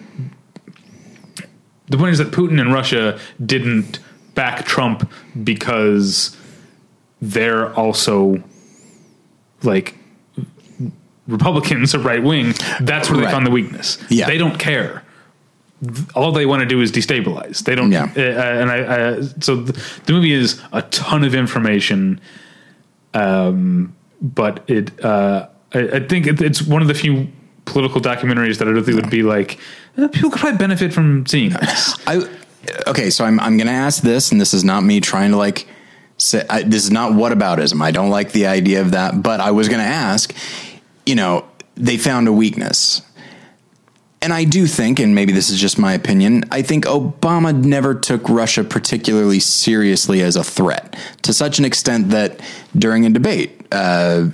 the 1.88 1.98
point 1.98 2.12
is 2.12 2.18
that 2.20 2.32
Putin 2.32 2.60
and 2.62 2.74
Russia 2.74 3.20
didn't 3.46 4.00
back 4.36 4.66
Trump 4.66 5.10
because 5.44 6.36
they're 7.22 7.74
also 7.74 8.42
like 9.64 9.96
Republicans 11.28 11.94
are 11.96 12.00
right 12.00 12.24
wing. 12.24 12.54
That's 12.80 13.10
where 13.10 13.18
they 13.18 13.26
Right. 13.26 13.32
found 13.32 13.46
the 13.46 13.52
weakness. 13.52 13.98
Yeah. 14.10 14.28
They 14.28 14.38
don't 14.38 14.58
care 14.60 15.04
all 16.16 16.32
they 16.32 16.46
want 16.46 16.62
to 16.62 16.66
do 16.66 16.82
is 16.82 16.92
destabilize. 16.92 17.64
They 17.64 17.76
don't. 17.76 17.92
Yeah. 17.92 18.06
Uh, 18.16 18.20
and 18.22 18.72
I, 18.72 19.18
I 19.18 19.22
so 19.40 19.56
the, 19.58 19.74
the 20.06 20.14
movie 20.14 20.32
is 20.32 20.60
a 20.72 20.82
ton 20.84 21.24
of 21.24 21.36
information, 21.36 22.20
um, 23.14 23.96
but 24.22 24.68
it. 24.68 25.04
Uh, 25.04 25.48
I, 25.74 25.80
I 25.80 26.00
think 26.00 26.26
it, 26.28 26.42
it's 26.42 26.62
one 26.62 26.82
of 26.82 26.88
the 26.88 26.94
few 26.94 27.28
political 27.68 28.02
documentaries 28.02 28.58
that 28.58 28.68
I 28.68 28.72
don't 28.72 28.84
think 28.84 29.00
would 29.00 29.12
be 29.12 29.22
like 29.22 29.60
uh, 29.98 30.08
people 30.08 30.32
could 30.32 30.40
probably 30.40 30.58
benefit 30.58 30.94
from 30.94 31.26
seeing 31.26 31.52
this. 31.52 31.96
I 32.08 32.28
okay, 32.88 33.10
so 33.10 33.26
I'm 33.26 33.40
I'm 33.40 33.58
going 33.58 33.68
to 33.68 33.74
ask 33.74 34.02
this, 34.02 34.32
and 34.32 34.42
this 34.42 34.54
is 34.54 34.64
not 34.64 34.84
me 34.84 35.00
trying 35.00 35.32
to 35.32 35.38
like. 35.38 35.68
Say, 36.20 36.44
I, 36.50 36.64
this 36.64 36.84
is 36.84 36.90
not 36.90 37.12
whataboutism. 37.12 37.80
I 37.80 37.92
don't 37.92 38.10
like 38.10 38.32
the 38.32 38.48
idea 38.48 38.82
of 38.82 38.92
that, 38.92 39.22
but 39.22 39.40
I 39.40 39.52
was 39.52 39.70
going 39.70 39.82
to 39.82 39.88
ask. 39.88 40.34
You 41.06 41.14
know, 41.14 41.48
they 41.76 41.98
found 41.98 42.28
a 42.28 42.34
weakness, 42.34 43.04
and 44.22 44.34
I 44.34 44.44
do 44.44 44.66
think, 44.66 45.00
and 45.00 45.14
maybe 45.14 45.32
this 45.32 45.52
is 45.52 45.60
just 45.62 45.78
my 45.78 45.94
opinion. 45.94 46.44
I 46.52 46.64
think 46.64 46.86
Obama 46.86 47.54
never 47.56 47.94
took 47.94 48.28
Russia 48.30 48.64
particularly 48.64 49.40
seriously 49.40 50.22
as 50.22 50.36
a 50.36 50.44
threat 50.44 50.98
to 51.22 51.34
such 51.34 51.60
an 51.60 51.66
extent 51.66 52.10
that 52.10 52.42
during 52.76 53.06
a 53.06 53.12
debate 53.12 53.68
uh, 53.72 54.30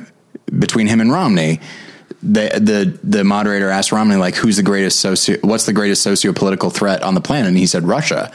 between 0.57 0.87
him 0.87 1.01
and 1.01 1.11
Romney, 1.11 1.59
the 2.23 2.49
the 2.59 2.97
the 3.03 3.23
moderator 3.23 3.69
asked 3.69 3.91
Romney 3.91 4.15
like, 4.15 4.35
"Who's 4.35 4.55
the 4.55 4.63
greatest 4.63 4.99
socio? 5.01 5.37
What's 5.41 5.65
the 5.65 5.73
greatest 5.73 6.01
socio-political 6.03 6.69
threat 6.69 7.03
on 7.03 7.15
the 7.15 7.21
planet?" 7.21 7.49
And 7.49 7.57
he 7.57 7.67
said 7.67 7.83
Russia. 7.83 8.31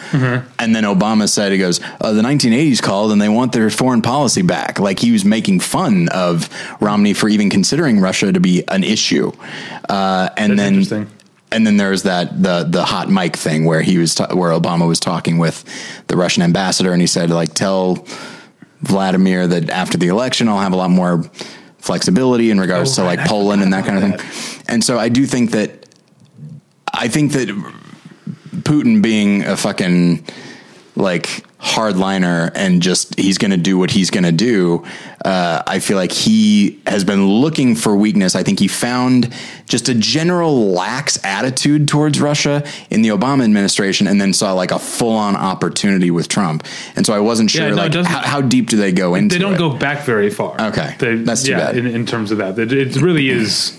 And 0.59 0.77
then 0.77 0.85
Obama 0.85 1.29
said, 1.29 1.53
"He 1.53 1.59
goes, 1.59 1.81
uh, 2.01 2.13
the 2.13 2.23
1980s 2.23 2.83
called, 2.83 3.13
and 3.13 3.21
they 3.21 3.31
want 3.31 3.53
their 3.53 3.71
foreign 3.71 4.03
policy 4.03 4.43
back." 4.43 4.79
Like 4.79 4.99
he 4.99 5.11
was 5.11 5.25
making 5.25 5.61
fun 5.61 6.09
of 6.11 6.51
Romney 6.81 7.15
for 7.15 7.29
even 7.29 7.49
considering 7.49 7.99
Russia 8.01 8.31
to 8.31 8.41
be 8.41 8.63
an 8.69 8.85
issue. 8.85 9.33
Uh, 9.89 10.29
and 10.37 10.59
That's 10.59 10.89
then 10.89 11.09
and 11.51 11.67
then 11.67 11.77
there's 11.79 12.03
that 12.03 12.43
the 12.43 12.65
the 12.65 12.85
hot 12.85 13.09
mic 13.09 13.37
thing 13.37 13.65
where 13.65 13.81
he 13.81 13.99
was 13.99 14.15
ta- 14.15 14.35
where 14.35 14.51
Obama 14.51 14.87
was 14.87 15.01
talking 15.01 15.39
with 15.39 15.65
the 16.09 16.17
Russian 16.17 16.43
ambassador, 16.43 16.93
and 16.93 17.01
he 17.01 17.07
said 17.07 17.31
like 17.31 17.55
tell 17.55 18.07
Vladimir 18.83 19.47
that 19.47 19.71
after 19.71 19.97
the 19.97 20.09
election 20.09 20.49
I'll 20.49 20.61
have 20.61 20.73
a 20.73 20.77
lot 20.77 20.91
more 20.91 21.25
flexibility 21.89 22.51
in 22.51 22.61
regards 22.61 22.91
Oh, 22.93 23.03
to 23.03 23.09
like 23.09 23.21
I 23.21 23.27
Poland 23.27 23.63
and 23.63 23.73
that 23.73 23.85
kind 23.87 23.97
of 23.99 24.05
about 24.05 24.21
thing. 24.21 24.63
And 24.69 24.85
so 24.85 24.99
I 24.99 25.09
do 25.09 25.25
think 25.27 25.53
that 25.53 25.71
I 27.05 27.09
think 27.09 27.33
that 27.33 27.49
Putin 28.69 29.01
being 29.03 29.45
a 29.45 29.57
fucking 29.57 30.25
like 30.99 31.45
hardliner 31.59 32.53
and 32.55 32.81
just 32.81 33.19
he's 33.19 33.37
going 33.37 33.51
to 33.51 33.57
do 33.57 33.77
what 33.77 33.91
he's 33.91 34.11
going 34.11 34.25
to 34.25 34.33
do. 34.33 34.85
Uh, 35.25 35.63
I 35.67 35.81
feel 35.81 35.97
like 35.97 36.13
he 36.13 36.81
has 36.87 37.03
been 37.05 37.27
looking 37.27 37.75
for 37.75 37.97
weakness. 37.97 38.37
I 38.37 38.43
think 38.45 38.61
he 38.61 38.69
found 38.69 39.33
just 39.69 39.89
a 39.89 39.95
general 39.95 40.71
lax 40.71 41.19
attitude 41.25 41.89
towards 41.89 42.21
Russia 42.21 42.65
in 42.91 43.03
the 43.03 43.09
Obama 43.09 43.45
administration, 43.45 44.07
and 44.07 44.21
then 44.21 44.33
saw 44.33 44.53
like 44.53 44.71
a 44.71 44.79
full 44.79 45.17
on 45.17 45.35
opportunity 45.35 46.11
with 46.11 46.29
Trump. 46.29 46.65
And 46.95 47.05
so 47.05 47.13
I 47.13 47.21
wasn't 47.21 47.51
sure 47.51 47.65
Yeah, 47.65 47.71
no, 47.71 47.77
like 47.77 47.95
how, 47.95 48.21
how 48.21 48.41
deep 48.41 48.69
do 48.69 48.77
they 48.77 48.93
go 48.93 49.15
into? 49.15 49.35
They 49.37 49.41
don't 49.41 49.55
it? 49.55 49.59
go 49.59 49.71
back 49.71 50.05
very 50.05 50.31
far. 50.31 50.61
Okay. 50.61 50.95
They- 50.99 51.17
That's 51.17 51.43
too 51.43 51.53
yeah, 51.53 51.59
bad. 51.59 51.77
In, 51.77 51.87
in 51.87 52.07
terms 52.07 52.31
of 52.31 52.39
that, 52.39 52.59
it, 52.59 52.73
it 52.73 52.97
really 53.03 53.29
is 53.31 53.79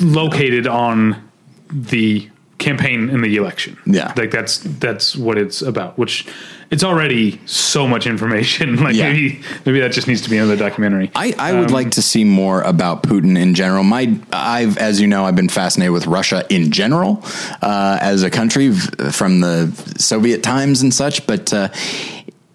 located 0.00 0.66
on 0.66 1.28
the 1.70 2.28
campaign 2.62 3.10
in 3.10 3.20
the 3.22 3.36
election. 3.36 3.76
Yeah. 3.86 4.12
like 4.16 4.30
that's 4.30 4.58
that's 4.80 5.16
what 5.16 5.36
it's 5.38 5.62
about. 5.62 5.98
Which 5.98 6.26
it's 6.70 6.84
already 6.84 7.38
so 7.44 7.86
much 7.86 8.06
information. 8.06 8.76
Like 8.82 8.94
Yeah. 8.94 9.12
maybe 9.12 9.42
maybe 9.66 9.80
that 9.80 9.92
just 9.92 10.06
needs 10.08 10.22
to 10.22 10.30
be 10.30 10.38
another 10.38 10.56
documentary. 10.56 11.10
I, 11.14 11.34
I 11.38 11.52
would 11.52 11.68
Um, 11.68 11.74
like 11.74 11.90
to 11.92 12.02
see 12.02 12.24
more 12.24 12.62
about 12.62 13.02
Putin 13.02 13.36
in 13.38 13.54
general. 13.54 13.82
My, 13.84 14.16
I've, 14.32 14.78
as 14.78 15.00
you 15.00 15.06
know, 15.06 15.24
I've 15.26 15.36
been 15.36 15.48
fascinated 15.50 15.92
with 15.92 16.06
Russia 16.06 16.44
in 16.48 16.70
general 16.70 17.22
uh, 17.60 17.98
as 18.00 18.22
a 18.22 18.30
country 18.30 18.68
v- 18.68 19.10
from 19.10 19.40
the 19.40 19.70
Soviet 19.98 20.42
times 20.42 20.82
and 20.82 20.94
such. 20.94 21.26
But 21.26 21.52
uh, 21.52 21.68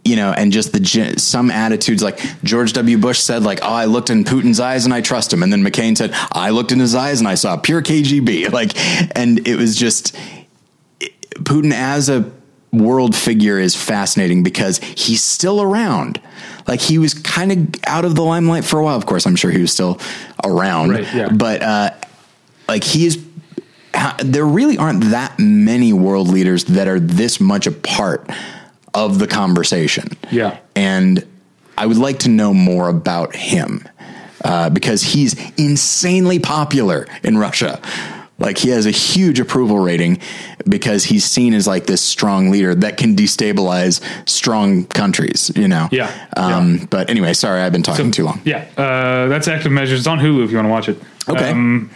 you 0.08 0.16
know, 0.16 0.32
and 0.32 0.52
just 0.52 0.72
the 0.72 1.16
some 1.18 1.52
attitudes, 1.52 2.02
like 2.02 2.20
George 2.44 2.72
W. 2.74 2.98
Bush 2.98 3.20
said, 3.20 3.44
like, 3.44 3.60
"Oh, 3.62 3.74
I 3.74 3.86
looked 3.86 4.10
in 4.10 4.24
Putin's 4.24 4.60
eyes 4.60 4.86
and 4.86 4.94
I 4.94 5.02
trust 5.02 5.34
him," 5.34 5.44
and 5.44 5.52
then 5.52 5.62
McCain 5.62 5.98
said, 5.98 6.12
"I 6.32 6.52
looked 6.52 6.72
in 6.72 6.80
his 6.80 6.96
eyes 6.96 7.20
and 7.20 7.28
I 7.28 7.36
saw 7.36 7.58
pure 7.58 7.82
KGB." 7.82 8.48
Like, 8.58 8.72
and 9.16 9.46
it 9.48 9.56
was 9.58 9.76
just 9.76 10.16
Putin 11.44 11.72
as 11.72 12.10
a 12.10 12.32
world 12.72 13.16
figure 13.16 13.60
is 13.60 13.76
fascinating 13.76 14.42
because 14.42 14.80
he's 14.80 15.24
still 15.24 15.62
around. 15.62 16.20
Like 16.68 16.80
he 16.80 16.98
was 16.98 17.14
kind 17.14 17.52
of 17.52 17.82
out 17.86 18.06
of 18.06 18.16
the 18.16 18.24
limelight 18.24 18.66
for 18.66 18.80
a 18.80 18.84
while. 18.84 18.96
Of 18.96 19.06
course, 19.06 19.26
I'm 19.28 19.36
sure 19.36 19.52
he 19.52 19.62
was 19.62 19.72
still 19.72 20.00
around. 20.44 20.92
Right, 20.92 21.14
yeah. 21.14 21.30
But 21.30 21.62
uh, 21.62 21.92
like 22.68 22.84
he 22.84 23.06
is, 23.06 23.24
there 24.24 24.46
really 24.46 24.78
aren't 24.78 25.12
that 25.12 25.38
many 25.38 25.94
world 25.94 26.30
leaders 26.30 26.66
that 26.66 26.88
are 26.88 27.00
this 27.00 27.40
much 27.40 27.68
a 27.68 27.72
part 27.72 28.30
of 28.98 29.20
the 29.20 29.28
conversation. 29.28 30.08
Yeah. 30.32 30.58
And 30.76 31.26
I 31.78 31.86
would 31.86 31.98
like 31.98 32.20
to 32.20 32.30
know 32.30 32.54
more 32.54 32.90
about 32.90 33.36
him 33.36 33.88
uh, 34.44 34.70
because 34.72 35.02
he's 35.04 35.36
insanely 35.58 36.40
popular 36.40 37.08
in 37.24 37.38
Russia. 37.38 37.80
Like 38.40 38.58
he 38.60 38.70
has 38.70 38.86
a 38.86 38.92
huge 38.92 39.40
approval 39.40 39.80
rating 39.80 40.20
because 40.68 41.04
he's 41.06 41.26
seen 41.26 41.54
as 41.54 41.66
like 41.68 41.86
this 41.88 42.02
strong 42.02 42.50
leader 42.52 42.76
that 42.76 42.98
can 42.98 43.16
destabilize 43.16 44.02
strong 44.30 44.86
countries, 44.86 45.52
you 45.56 45.68
know? 45.68 45.88
Yeah, 45.92 46.12
Um, 46.36 46.88
But 46.90 47.10
anyway, 47.10 47.34
sorry, 47.34 47.62
I've 47.62 47.72
been 47.72 47.84
talking 47.84 48.12
too 48.12 48.26
long. 48.26 48.42
Yeah, 48.46 48.66
uh, 48.78 49.28
that's 49.28 49.48
Active 49.48 49.72
Measures. 49.72 50.00
It's 50.00 50.08
on 50.08 50.20
Hulu 50.20 50.44
if 50.46 50.52
you 50.52 50.58
want 50.58 50.68
to 50.68 50.72
watch 50.72 50.90
it. 50.90 51.02
Okay. 51.28 51.50
Um, 51.50 51.90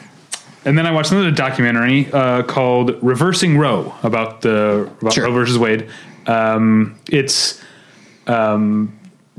and 0.65 0.78
then 0.78 0.86
I 0.86 0.91
watched 0.91 1.11
another 1.11 1.32
documentary 1.32 2.07
uh, 2.14 2.44
called 2.44 2.98
"Reversing 3.03 3.57
Roe" 3.57 3.94
about 4.03 4.41
the 4.41 4.90
about 5.02 5.14
Sure. 5.14 5.26
Roe 5.26 5.32
versus 5.34 5.57
Wade. 5.57 5.90
Um, 6.27 6.99
it's 7.10 7.61
um, 8.27 8.98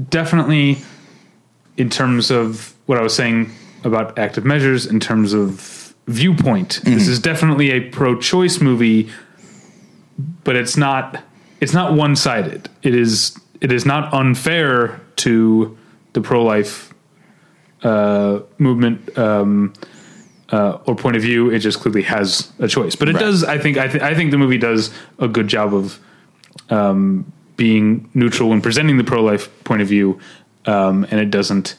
definitely 0.08 0.78
in 1.76 1.88
terms 1.90 2.30
of 2.30 2.74
what 2.86 2.98
I 2.98 3.02
was 3.02 3.14
saying 3.14 3.50
about 3.84 4.18
active 4.18 4.44
measures, 4.44 4.86
in 4.86 5.00
terms 5.00 5.32
of 5.32 5.94
viewpoint. 6.06 6.80
This 6.84 7.08
is 7.08 7.18
definitely 7.20 7.70
a 7.70 7.80
pro-choice 7.90 8.60
movie, 8.60 9.10
but 10.44 10.56
it's 10.56 10.76
not. 10.76 11.22
It's 11.60 11.72
not 11.72 11.94
one-sided. 11.94 12.68
It 12.82 12.94
is. 12.94 13.38
It 13.60 13.70
is 13.72 13.86
not 13.86 14.12
unfair 14.12 15.00
to 15.16 15.76
the 16.14 16.20
pro-life 16.20 16.92
uh, 17.84 18.40
movement 18.58 19.16
um, 19.16 19.72
uh, 20.50 20.78
or 20.86 20.96
point 20.96 21.14
of 21.16 21.22
view. 21.22 21.50
It 21.50 21.60
just 21.60 21.78
clearly 21.80 22.02
has 22.02 22.52
a 22.58 22.66
choice. 22.66 22.96
But 22.96 23.08
it 23.08 23.14
Right. 23.14 23.20
does. 23.20 23.44
I 23.44 23.58
think. 23.58 23.78
I, 23.78 23.86
th- 23.88 24.02
I 24.02 24.14
think 24.14 24.32
the 24.32 24.38
movie 24.38 24.58
does 24.58 24.90
a 25.20 25.28
good 25.28 25.46
job 25.48 25.72
of 25.74 25.98
um, 26.70 27.30
being 27.56 28.10
neutral 28.14 28.52
and 28.52 28.62
presenting 28.62 28.96
the 28.96 29.04
pro-life 29.04 29.50
point 29.64 29.82
of 29.82 29.88
view, 29.88 30.18
um, 30.66 31.04
and 31.10 31.20
it 31.20 31.30
doesn't. 31.30 31.76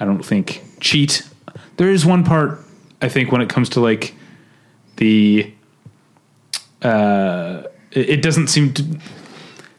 I 0.00 0.04
don't 0.04 0.24
think 0.24 0.62
cheat. 0.80 1.28
There 1.76 1.90
is 1.90 2.04
one 2.04 2.24
part 2.24 2.60
I 3.00 3.08
think 3.08 3.30
when 3.32 3.40
it 3.40 3.48
comes 3.48 3.68
to 3.70 3.80
like 3.80 4.14
the. 4.96 5.52
Uh, 6.80 7.62
it, 7.92 8.10
it 8.10 8.22
doesn't 8.22 8.48
seem 8.48 8.72
to 8.74 8.82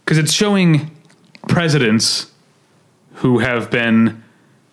because 0.03 0.17
it's 0.17 0.33
showing 0.33 0.91
presidents 1.47 2.31
who 3.15 3.39
have 3.39 3.69
been 3.69 4.23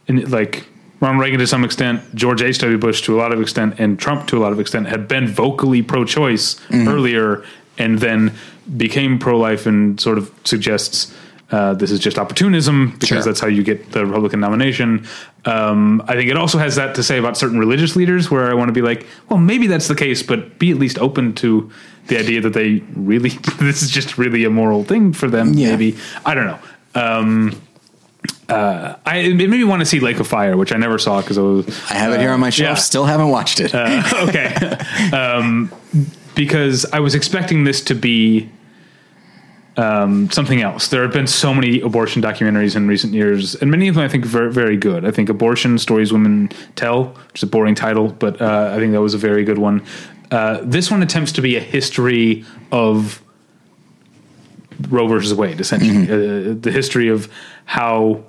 in 0.06 0.30
like 0.30 0.66
Ronald 1.00 1.22
Reagan 1.22 1.38
to 1.40 1.46
some 1.46 1.64
extent, 1.64 2.14
George 2.14 2.42
H. 2.42 2.58
W. 2.58 2.76
Bush 2.78 3.02
to 3.02 3.16
a 3.16 3.18
lot 3.18 3.32
of 3.32 3.40
extent, 3.40 3.78
and 3.78 3.98
Trump 3.98 4.26
to 4.28 4.36
a 4.36 4.40
lot 4.40 4.52
of 4.52 4.60
extent 4.60 4.86
had 4.86 5.08
been 5.08 5.26
vocally 5.26 5.82
pro-choice 5.82 6.60
earlier, 6.72 7.42
and 7.78 7.98
then 8.00 8.34
became 8.76 9.18
pro-life 9.18 9.66
and 9.66 10.00
sort 10.00 10.18
of 10.18 10.32
suggests 10.44 11.14
uh, 11.50 11.74
this 11.74 11.90
is 11.90 11.98
just 11.98 12.16
opportunism 12.18 12.90
because 12.92 13.08
Sure. 13.08 13.22
that's 13.22 13.40
how 13.40 13.48
you 13.48 13.62
get 13.64 13.90
the 13.90 14.06
Republican 14.06 14.38
nomination. 14.38 15.04
Um, 15.44 16.00
I 16.06 16.14
think 16.14 16.30
it 16.30 16.36
also 16.36 16.58
has 16.58 16.76
that 16.76 16.94
to 16.94 17.02
say 17.02 17.18
about 17.18 17.36
certain 17.36 17.58
religious 17.58 17.96
leaders, 17.96 18.30
where 18.30 18.48
I 18.48 18.54
want 18.54 18.68
to 18.68 18.72
be 18.72 18.82
like, 18.82 19.04
well, 19.28 19.38
maybe 19.40 19.66
that's 19.66 19.88
the 19.88 19.96
case, 19.96 20.22
but 20.22 20.58
be 20.60 20.70
at 20.70 20.76
least 20.78 20.98
open 21.00 21.32
to 21.36 21.68
the 22.06 22.18
idea 22.18 22.40
that 22.42 22.52
they 22.52 22.82
really 22.94 23.30
this 23.58 23.82
is 23.82 23.90
just 23.90 24.16
really 24.18 24.44
a 24.44 24.50
moral 24.50 24.84
thing 24.84 25.12
for 25.12 25.28
them. 25.28 25.54
Yeah. 25.54 25.70
Maybe 25.70 25.96
I 26.24 26.34
don't 26.34 26.46
know. 26.46 26.58
Um, 26.94 27.60
uh, 28.48 28.96
I 29.06 29.18
it 29.18 29.34
made 29.36 29.50
me 29.50 29.64
want 29.64 29.80
to 29.80 29.86
see 29.86 29.98
Lake 30.00 30.20
of 30.20 30.26
Fire, 30.28 30.56
which 30.56 30.72
I 30.72 30.76
never 30.76 30.98
saw 30.98 31.20
because 31.20 31.38
I 31.38 31.42
was 31.42 31.66
I 31.90 31.94
have 31.94 32.12
it 32.12 32.20
here 32.20 32.30
on 32.30 32.38
my 32.40 32.50
shelf. 32.50 32.76
yeah. 32.78 32.82
Still 32.82 33.04
haven't 33.06 33.30
watched 33.30 33.58
it. 33.60 33.74
okay. 33.74 34.54
um, 35.12 35.72
because 36.34 36.84
I 36.92 37.00
was 37.00 37.14
expecting 37.16 37.64
this 37.64 37.80
to 37.82 37.94
be 37.94 38.48
um, 39.76 40.30
something 40.30 40.60
else. 40.60 40.88
There 40.88 41.02
have 41.02 41.12
been 41.12 41.26
so 41.26 41.54
many 41.54 41.80
abortion 41.80 42.22
documentaries 42.22 42.76
in 42.76 42.88
recent 42.88 43.14
years, 43.14 43.54
and 43.54 43.70
many 43.70 43.88
of 43.88 43.94
them 43.94 44.04
I 44.04 44.08
think 44.08 44.24
very, 44.24 44.52
very 44.52 44.76
good. 44.76 45.04
I 45.04 45.10
think 45.10 45.28
Abortion 45.28 45.78
Stories 45.78 46.12
Women 46.12 46.50
Tell, 46.76 47.04
which 47.28 47.38
is 47.38 47.42
a 47.44 47.46
boring 47.46 47.74
title, 47.74 48.08
but 48.08 48.40
uh, 48.40 48.72
I 48.74 48.78
think 48.78 48.92
that 48.92 49.00
was 49.00 49.14
a 49.14 49.18
very 49.18 49.44
good 49.44 49.58
one. 49.58 49.84
Uh, 50.30 50.60
this 50.62 50.90
one 50.90 51.02
attempts 51.02 51.32
to 51.32 51.42
be 51.42 51.56
a 51.56 51.60
history 51.60 52.44
of 52.70 53.22
Roe 54.88 55.08
versus 55.08 55.34
Wade, 55.34 55.60
essentially, 55.60 56.04
uh, 56.04 56.54
the 56.54 56.70
history 56.72 57.08
of 57.08 57.28
how 57.64 58.22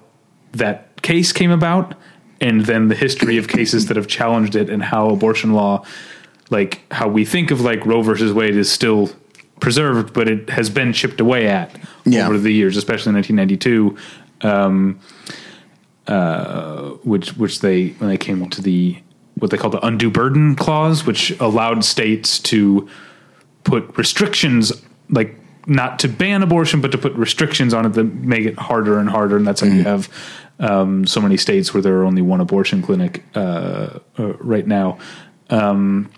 that 0.54 1.02
case 1.02 1.32
came 1.32 1.52
about, 1.52 1.96
and 2.40 2.66
then 2.66 2.88
the 2.88 2.96
history 2.96 3.38
of 3.38 3.48
cases 3.48 3.88
that 3.88 3.98
have 3.98 4.08
challenged 4.08 4.56
it, 4.56 4.70
and 4.70 4.84
how 4.84 5.10
abortion 5.10 5.54
law, 5.54 5.86
like 6.50 6.82
how 6.92 7.08
we 7.08 7.24
think 7.24 7.52
of 7.52 7.62
like 7.62 7.86
Roe 7.86 8.02
versus 8.02 8.34
Wade, 8.34 8.56
is 8.56 8.72
still 8.72 9.10
preserved, 9.62 10.14
but 10.14 10.28
it 10.28 10.50
has 10.50 10.70
been 10.70 10.92
chipped 10.92 11.22
away 11.22 11.48
at 11.48 11.72
Yeah. 12.06 12.28
over 12.28 12.38
the 12.38 12.52
years, 12.52 12.76
especially 12.76 13.12
in 13.12 13.16
1992, 13.16 13.96
um, 14.42 15.00
uh, 16.08 16.90
which 17.04 17.38
which 17.38 17.62
they 17.62 17.90
when 18.00 18.10
they 18.10 18.18
came 18.18 18.50
to 18.50 18.62
the 18.62 18.98
what 19.36 19.50
they 19.52 19.58
call 19.58 19.70
the 19.70 19.84
undue 19.86 20.10
burden 20.10 20.56
clause, 20.56 21.06
which 21.06 21.32
allowed 21.40 21.86
states 21.86 22.38
to 22.40 22.88
put 23.64 23.98
restrictions 23.98 24.74
like 25.10 25.36
not 25.68 26.00
to 26.00 26.08
ban 26.08 26.42
abortion, 26.44 26.82
but 26.82 26.92
to 26.92 26.98
put 26.98 27.14
restrictions 27.14 27.74
on 27.74 27.86
it 27.86 27.94
that 27.94 28.04
make 28.04 28.46
it 28.46 28.58
harder 28.58 28.98
and 29.00 29.10
harder, 29.10 29.38
and 29.38 29.46
that's 29.48 29.62
how 29.62 29.68
you 29.68 29.84
have 29.84 30.10
um, 30.60 31.06
so 31.06 31.22
many 31.22 31.38
states 31.38 31.74
where 31.74 31.82
there 31.82 31.96
are 31.98 32.04
only 32.04 32.22
one 32.22 32.42
abortion 32.42 32.82
clinic 32.82 33.24
uh, 33.36 34.00
uh, 34.20 34.34
right 34.40 34.66
now. 34.68 34.98
Um, 35.50 36.10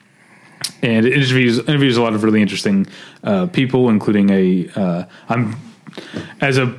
and 0.82 1.06
it 1.06 1.14
interviews 1.14 1.60
interviews 1.60 1.98
a 1.98 2.02
lot 2.02 2.14
of 2.14 2.24
really 2.24 2.42
interesting 2.42 2.88
uh, 3.24 3.48
people, 3.48 3.90
including 3.90 4.30
a. 4.30 4.70
Uh, 4.76 5.06
I'm 5.30 5.56
as 6.42 6.58
a 6.58 6.76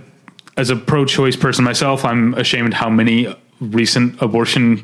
as 0.56 0.70
a 0.70 0.76
pro-choice 0.76 1.36
person 1.36 1.64
myself, 1.64 2.04
I'm 2.04 2.34
ashamed 2.34 2.74
how 2.74 2.88
many 2.88 3.34
recent 3.60 4.20
abortion 4.22 4.78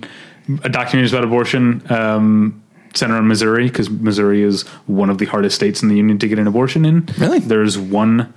uh, 0.49 0.69
documentaries 0.69 1.11
about 1.11 1.25
abortion 1.25 1.83
um, 1.93 2.63
center 2.95 3.19
in 3.19 3.29
Missouri 3.29 3.69
because 3.69 3.89
Missouri 3.89 4.43
is 4.43 4.63
one 4.87 5.11
of 5.11 5.19
the 5.19 5.27
hardest 5.27 5.55
states 5.55 5.83
in 5.83 5.89
the 5.89 5.97
union 5.97 6.19
to 6.19 6.29
get 6.29 6.39
an 6.39 6.47
abortion 6.47 6.85
in. 6.85 7.09
Really? 7.19 7.39
there's 7.39 7.79
one 7.79 8.33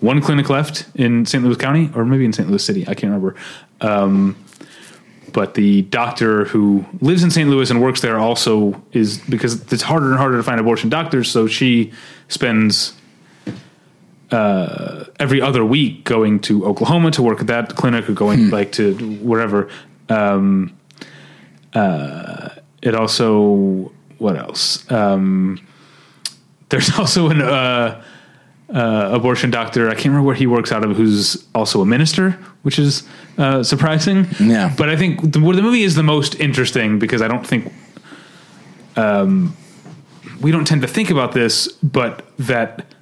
one 0.00 0.20
clinic 0.20 0.50
left 0.50 0.84
in 0.96 1.24
St. 1.26 1.44
Louis 1.44 1.56
County, 1.56 1.88
or 1.94 2.04
maybe 2.04 2.24
in 2.24 2.32
St. 2.32 2.48
Louis 2.48 2.64
City. 2.64 2.82
I 2.82 2.94
can't 2.94 3.12
remember. 3.12 3.36
Um, 3.80 4.36
but 5.32 5.54
the 5.54 5.82
doctor 5.82 6.44
who 6.46 6.84
lives 7.00 7.22
in 7.22 7.30
St. 7.30 7.48
Louis 7.48 7.70
and 7.70 7.80
works 7.80 8.00
there 8.00 8.18
also 8.18 8.82
is 8.92 9.18
because 9.18 9.72
it's 9.72 9.82
harder 9.82 10.10
and 10.10 10.18
harder 10.18 10.36
to 10.36 10.42
find 10.42 10.60
abortion 10.60 10.90
doctors. 10.90 11.30
So 11.30 11.46
she 11.46 11.92
spends 12.28 12.94
uh, 14.30 15.04
every 15.18 15.40
other 15.40 15.64
week 15.64 16.04
going 16.04 16.40
to 16.40 16.66
Oklahoma 16.66 17.10
to 17.12 17.22
work 17.22 17.40
at 17.40 17.46
that 17.46 17.76
clinic 17.76 18.08
or 18.08 18.12
going 18.12 18.50
like 18.50 18.72
to 18.72 18.94
wherever. 19.22 19.68
Um, 20.08 20.76
uh, 21.74 22.50
it 22.82 22.94
also 22.94 23.92
what 24.18 24.36
else? 24.36 24.90
Um, 24.90 25.66
there's 26.68 26.90
also 26.98 27.28
an 27.28 27.42
uh, 27.42 28.02
uh, 28.72 29.10
abortion 29.12 29.50
doctor. 29.50 29.88
I 29.88 29.94
can't 29.94 30.06
remember 30.06 30.26
where 30.26 30.34
he 30.34 30.46
works 30.46 30.72
out 30.72 30.84
of, 30.84 30.96
who's 30.96 31.46
also 31.54 31.80
a 31.82 31.86
minister, 31.86 32.32
which 32.62 32.78
is 32.78 33.02
uh, 33.38 33.62
surprising. 33.62 34.26
Yeah. 34.40 34.74
but 34.76 34.88
I 34.88 34.96
think 34.96 35.32
the, 35.32 35.40
where 35.40 35.56
the 35.56 35.62
movie 35.62 35.82
is 35.82 35.94
the 35.94 36.02
most 36.02 36.38
interesting 36.40 36.98
because 36.98 37.22
I 37.22 37.28
don't 37.28 37.46
think 37.46 37.72
um, 38.96 39.56
we 40.40 40.50
don't 40.50 40.66
tend 40.66 40.82
to 40.82 40.88
think 40.88 41.10
about 41.10 41.32
this, 41.32 41.68
but 41.82 42.26
that 42.38 42.94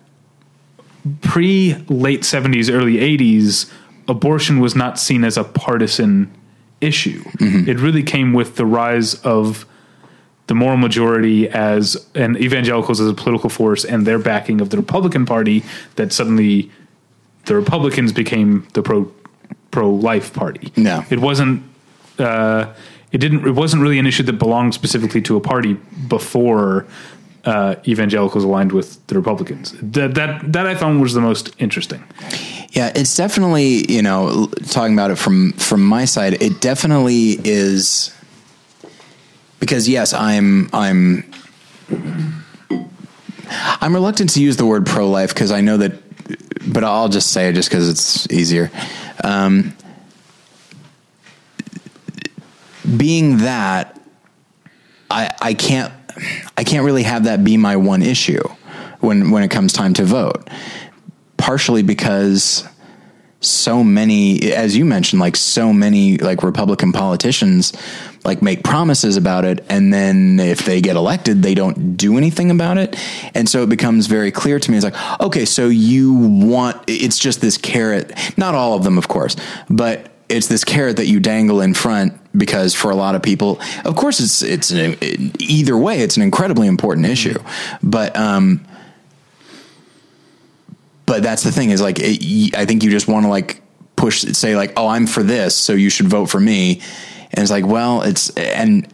pre 1.23 1.75
late 1.89 2.23
70s, 2.23 2.73
early 2.73 2.97
80s, 2.97 3.71
abortion 4.09 4.61
was 4.61 4.75
not 4.75 4.99
seen 4.99 5.25
as 5.25 5.37
a 5.37 5.45
partisan 5.45 6.33
issue. 6.81 7.23
It 7.69 7.79
really 7.79 8.03
came 8.03 8.33
with 8.33 8.57
the 8.57 8.67
rise 8.67 9.15
of 9.23 9.67
the 10.51 10.55
moral 10.57 10.77
majority 10.77 11.49
as 11.49 11.97
and 12.17 12.37
evangelicals 12.37 13.01
as 13.01 13.09
a 13.09 13.15
political 13.15 13.49
force 13.49 13.85
and 13.85 14.05
their 14.05 14.19
backing 14.19 14.61
of 14.61 14.71
the 14.71 14.77
Republican 14.77 15.25
Party 15.25 15.63
that 15.95 16.13
suddenly 16.13 16.69
the 17.45 17.55
Republicans 17.55 18.13
became 18.13 18.67
the 18.73 18.83
pro 18.83 19.09
pro 19.71 19.89
life 19.89 20.35
party. 20.35 20.73
No, 20.77 21.05
It 21.09 21.21
wasn't 21.21 21.63
uh, 22.19 22.75
it 23.13 23.19
didn't 23.19 23.47
it 23.47 23.53
wasn't 23.53 23.81
really 23.81 24.01
an 24.01 24.09
issue 24.09 24.25
that 24.25 24.41
belonged 24.41 24.75
specifically 24.75 25.23
to 25.23 25.37
a 25.37 25.41
party 25.41 25.75
before 26.09 26.85
uh, 27.45 27.77
evangelicals 27.87 28.43
aligned 28.43 28.73
with 28.73 29.07
the 29.07 29.15
Republicans. 29.15 29.77
That 29.81 30.17
that 30.17 30.53
that 30.53 30.67
I 30.67 30.75
found 30.75 31.01
was 31.01 31.15
the 31.15 31.21
most 31.21 31.55
interesting. 31.61 32.03
Yeah, 32.73 32.91
it's 32.97 33.17
definitely 33.17 33.89
you 33.89 34.03
know 34.03 34.49
talking 34.67 34.95
about 34.95 35.13
it 35.13 35.17
from 35.17 35.53
from 35.53 35.81
my 35.87 36.07
side. 36.07 36.43
It 36.43 36.61
definitely 36.61 37.39
is 37.45 38.13
because 39.61 39.89
yes, 39.89 40.13
I'm 40.13 40.69
I'm 40.73 41.31
I'm 43.81 43.95
reluctant 43.95 44.31
to 44.31 44.43
use 44.43 44.57
the 44.57 44.67
word 44.67 44.87
pro 44.87 45.09
life 45.09 45.33
because 45.33 45.53
I 45.53 45.61
know 45.61 45.77
that, 45.77 45.93
but 46.73 46.83
I'll 46.83 47.09
just 47.09 47.31
say 47.33 47.49
it 47.49 47.53
just 47.53 47.69
because 47.69 47.89
it's 47.89 48.31
easier. 48.33 48.71
Um, 49.23 49.77
being 52.97 53.39
that, 53.39 54.01
I 55.11 55.35
I 55.41 55.55
can't 55.55 55.93
I 56.57 56.65
can't 56.65 56.85
really 56.85 57.05
have 57.05 57.25
that 57.25 57.45
be 57.45 57.57
my 57.57 57.77
one 57.77 58.03
issue 58.03 58.43
when 59.01 59.31
when 59.31 59.43
it 59.43 59.51
comes 59.51 59.73
time 59.73 59.95
to 59.95 60.05
vote. 60.05 60.49
Partially 61.37 61.83
because 61.83 62.67
so 63.41 63.83
many 63.83 64.53
as 64.53 64.77
you 64.77 64.85
mentioned 64.85 65.19
like 65.19 65.35
so 65.35 65.73
many 65.73 66.19
like 66.19 66.43
republican 66.43 66.93
politicians 66.93 67.73
like 68.25 68.43
make 68.43 68.63
promises 68.63 69.17
about 69.17 69.45
it 69.45 69.65
and 69.69 69.93
then 69.93 70.39
if 70.39 70.65
they 70.65 70.81
get 70.81 70.97
elected 70.97 71.43
they 71.43 71.55
don't 71.55 71.97
do 71.97 72.17
anything 72.17 72.51
about 72.51 72.79
it. 72.79 72.97
And 73.35 73.49
so 73.49 73.63
it 73.63 73.69
becomes 73.69 74.07
very 74.07 74.31
clear 74.31 74.59
to 74.59 74.71
me 74.71 74.77
it's 74.77 74.85
like 74.85 75.21
okay 75.21 75.45
so 75.45 75.69
you 75.69 76.15
want 76.15 76.83
it's 76.87 77.19
just 77.19 77.41
this 77.41 77.57
carrot 77.57 78.13
not 78.37 78.55
all 78.55 78.75
of 78.75 78.85
them 78.85 78.99
of 78.99 79.09
course 79.09 79.37
but 79.69 80.11
it's 80.29 80.47
this 80.47 80.65
carrot 80.65 80.97
that 80.97 81.07
you 81.07 81.19
dangle 81.19 81.61
in 81.61 81.75
front 81.75 82.15
because 82.37 82.75
for 82.75 82.91
a 82.91 82.95
lot 82.95 83.15
of 83.15 83.23
people 83.23 83.61
of 83.85 83.97
course 83.97 84.21
it's 84.21 84.43
it's 84.43 84.71
an, 84.71 84.97
either 85.39 85.77
way 85.77 86.01
it's 86.01 86.17
an 86.17 86.23
incredibly 86.23 86.69
important 86.69 87.07
issue. 87.07 87.39
But 87.83 88.17
um 88.17 88.67
but 91.07 91.23
that's 91.23 91.43
the 91.43 91.51
thing 91.51 91.71
is 91.71 91.81
like 91.81 91.99
it, 91.99 92.55
I 92.57 92.67
think 92.67 92.85
you 92.85 92.91
just 92.91 93.09
want 93.09 93.25
to 93.25 93.31
like 93.31 93.63
push 93.97 94.21
say 94.21 94.57
like 94.57 94.75
oh 94.77 94.87
I'm 94.87 95.07
for 95.07 95.23
this 95.23 95.57
so 95.57 95.73
you 95.73 95.91
should 95.91 96.07
vote 96.07 96.27
for 96.27 96.39
me 96.39 96.81
and 97.33 97.43
it's 97.43 97.51
like 97.51 97.67
well 97.67 98.03
it's 98.03 98.31
and 98.37 98.87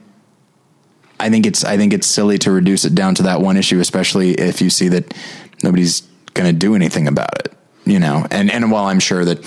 I 1.18 1.30
think 1.30 1.46
it's 1.46 1.64
I 1.64 1.76
think 1.76 1.92
it's 1.92 2.06
silly 2.06 2.38
to 2.38 2.50
reduce 2.50 2.84
it 2.84 2.94
down 2.94 3.14
to 3.16 3.22
that 3.24 3.40
one 3.40 3.56
issue 3.56 3.80
especially 3.80 4.32
if 4.32 4.60
you 4.60 4.70
see 4.70 4.88
that 4.88 5.14
nobody's 5.62 6.02
going 6.34 6.46
to 6.46 6.52
do 6.58 6.74
anything 6.74 7.08
about 7.08 7.38
it 7.44 7.52
you 7.84 7.98
know 7.98 8.26
and 8.30 8.50
and 8.50 8.70
while 8.70 8.84
I'm 8.86 9.00
sure 9.00 9.24
that 9.24 9.38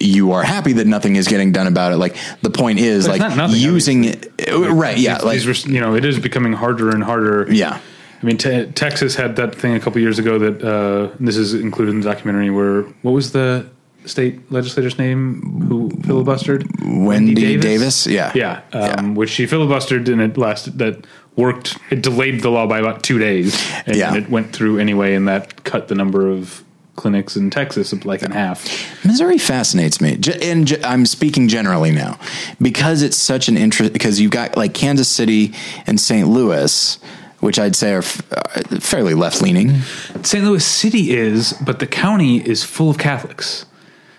you 0.00 0.32
are 0.32 0.42
happy 0.42 0.72
that 0.74 0.86
nothing 0.86 1.16
is 1.16 1.28
getting 1.28 1.52
done 1.52 1.66
about 1.66 1.92
it 1.92 1.96
like 1.96 2.16
the 2.42 2.50
point 2.50 2.78
is 2.78 3.06
like 3.08 3.20
not 3.20 3.36
nothing, 3.36 3.60
using 3.60 4.04
it 4.04 4.32
right 4.48 4.96
yeah 4.98 5.14
These- 5.16 5.24
like 5.24 5.34
these 5.42 5.66
were, 5.66 5.72
you 5.72 5.80
know, 5.80 5.94
it 5.94 6.04
is 6.04 6.18
becoming 6.18 6.52
harder 6.52 6.90
and 6.90 7.02
harder. 7.02 7.46
yeah 7.52 7.80
I 8.20 8.26
mean, 8.26 8.36
te- 8.36 8.66
Texas 8.72 9.14
had 9.14 9.36
that 9.36 9.54
thing 9.54 9.74
a 9.74 9.80
couple 9.80 10.00
years 10.00 10.18
ago 10.18 10.40
that 10.40 10.60
uh, 10.60 11.14
this 11.20 11.36
is 11.36 11.54
included 11.54 11.92
in 11.92 12.00
the 12.00 12.08
documentary. 12.12 12.50
Where 12.50 12.82
what 13.02 13.12
was 13.12 13.30
the 13.30 13.70
state 14.08 14.50
legislator's 14.50 14.98
name 14.98 15.64
who 15.68 15.90
filibustered? 15.90 16.66
Wendy 17.04 17.56
Davis? 17.56 18.06
Yeah. 18.06 18.32
yeah, 18.34 18.60
um, 18.72 18.80
Yeah. 18.82 19.02
which 19.14 19.30
she 19.30 19.46
filibustered 19.46 20.08
and 20.08 20.20
it 20.20 20.36
lasted. 20.36 20.78
That 20.78 21.06
worked. 21.36 21.76
It 21.90 22.02
delayed 22.02 22.40
the 22.42 22.50
law 22.50 22.66
by 22.66 22.78
about 22.80 23.02
two 23.02 23.18
days, 23.18 23.56
and 23.86 23.96
Yeah. 23.96 24.14
it 24.14 24.28
went 24.28 24.52
through 24.52 24.78
anyway, 24.78 25.14
and 25.14 25.28
that 25.28 25.62
cut 25.64 25.88
the 25.88 25.94
number 25.94 26.28
of 26.30 26.62
clinics 26.96 27.36
in 27.36 27.48
Texas 27.48 27.92
like 28.04 28.22
in 28.24 28.32
half. 28.32 28.66
Missouri 29.04 29.38
fascinates 29.38 30.00
me, 30.00 30.18
and 30.42 30.76
I'm 30.82 31.06
speaking 31.06 31.46
generally 31.46 31.92
now 31.92 32.18
because 32.60 33.02
it's 33.02 33.16
such 33.16 33.46
an 33.48 33.56
interest. 33.56 33.92
Because 33.92 34.20
you've 34.20 34.32
got 34.32 34.56
like 34.56 34.74
Kansas 34.74 35.06
City 35.08 35.52
and 35.86 36.00
St. 36.00 36.26
Louis, 36.26 36.98
which 37.38 37.56
I'd 37.56 37.76
say 37.76 37.92
are 37.92 37.98
uh, 37.98 38.62
fairly 38.80 39.14
left 39.14 39.40
leaning. 39.40 39.82
St. 40.24 40.42
Louis 40.44 40.64
City 40.64 41.12
is, 41.16 41.52
but 41.64 41.78
the 41.78 41.86
county 41.86 42.38
is 42.38 42.64
full 42.64 42.90
of 42.90 42.98
Catholics. 42.98 43.64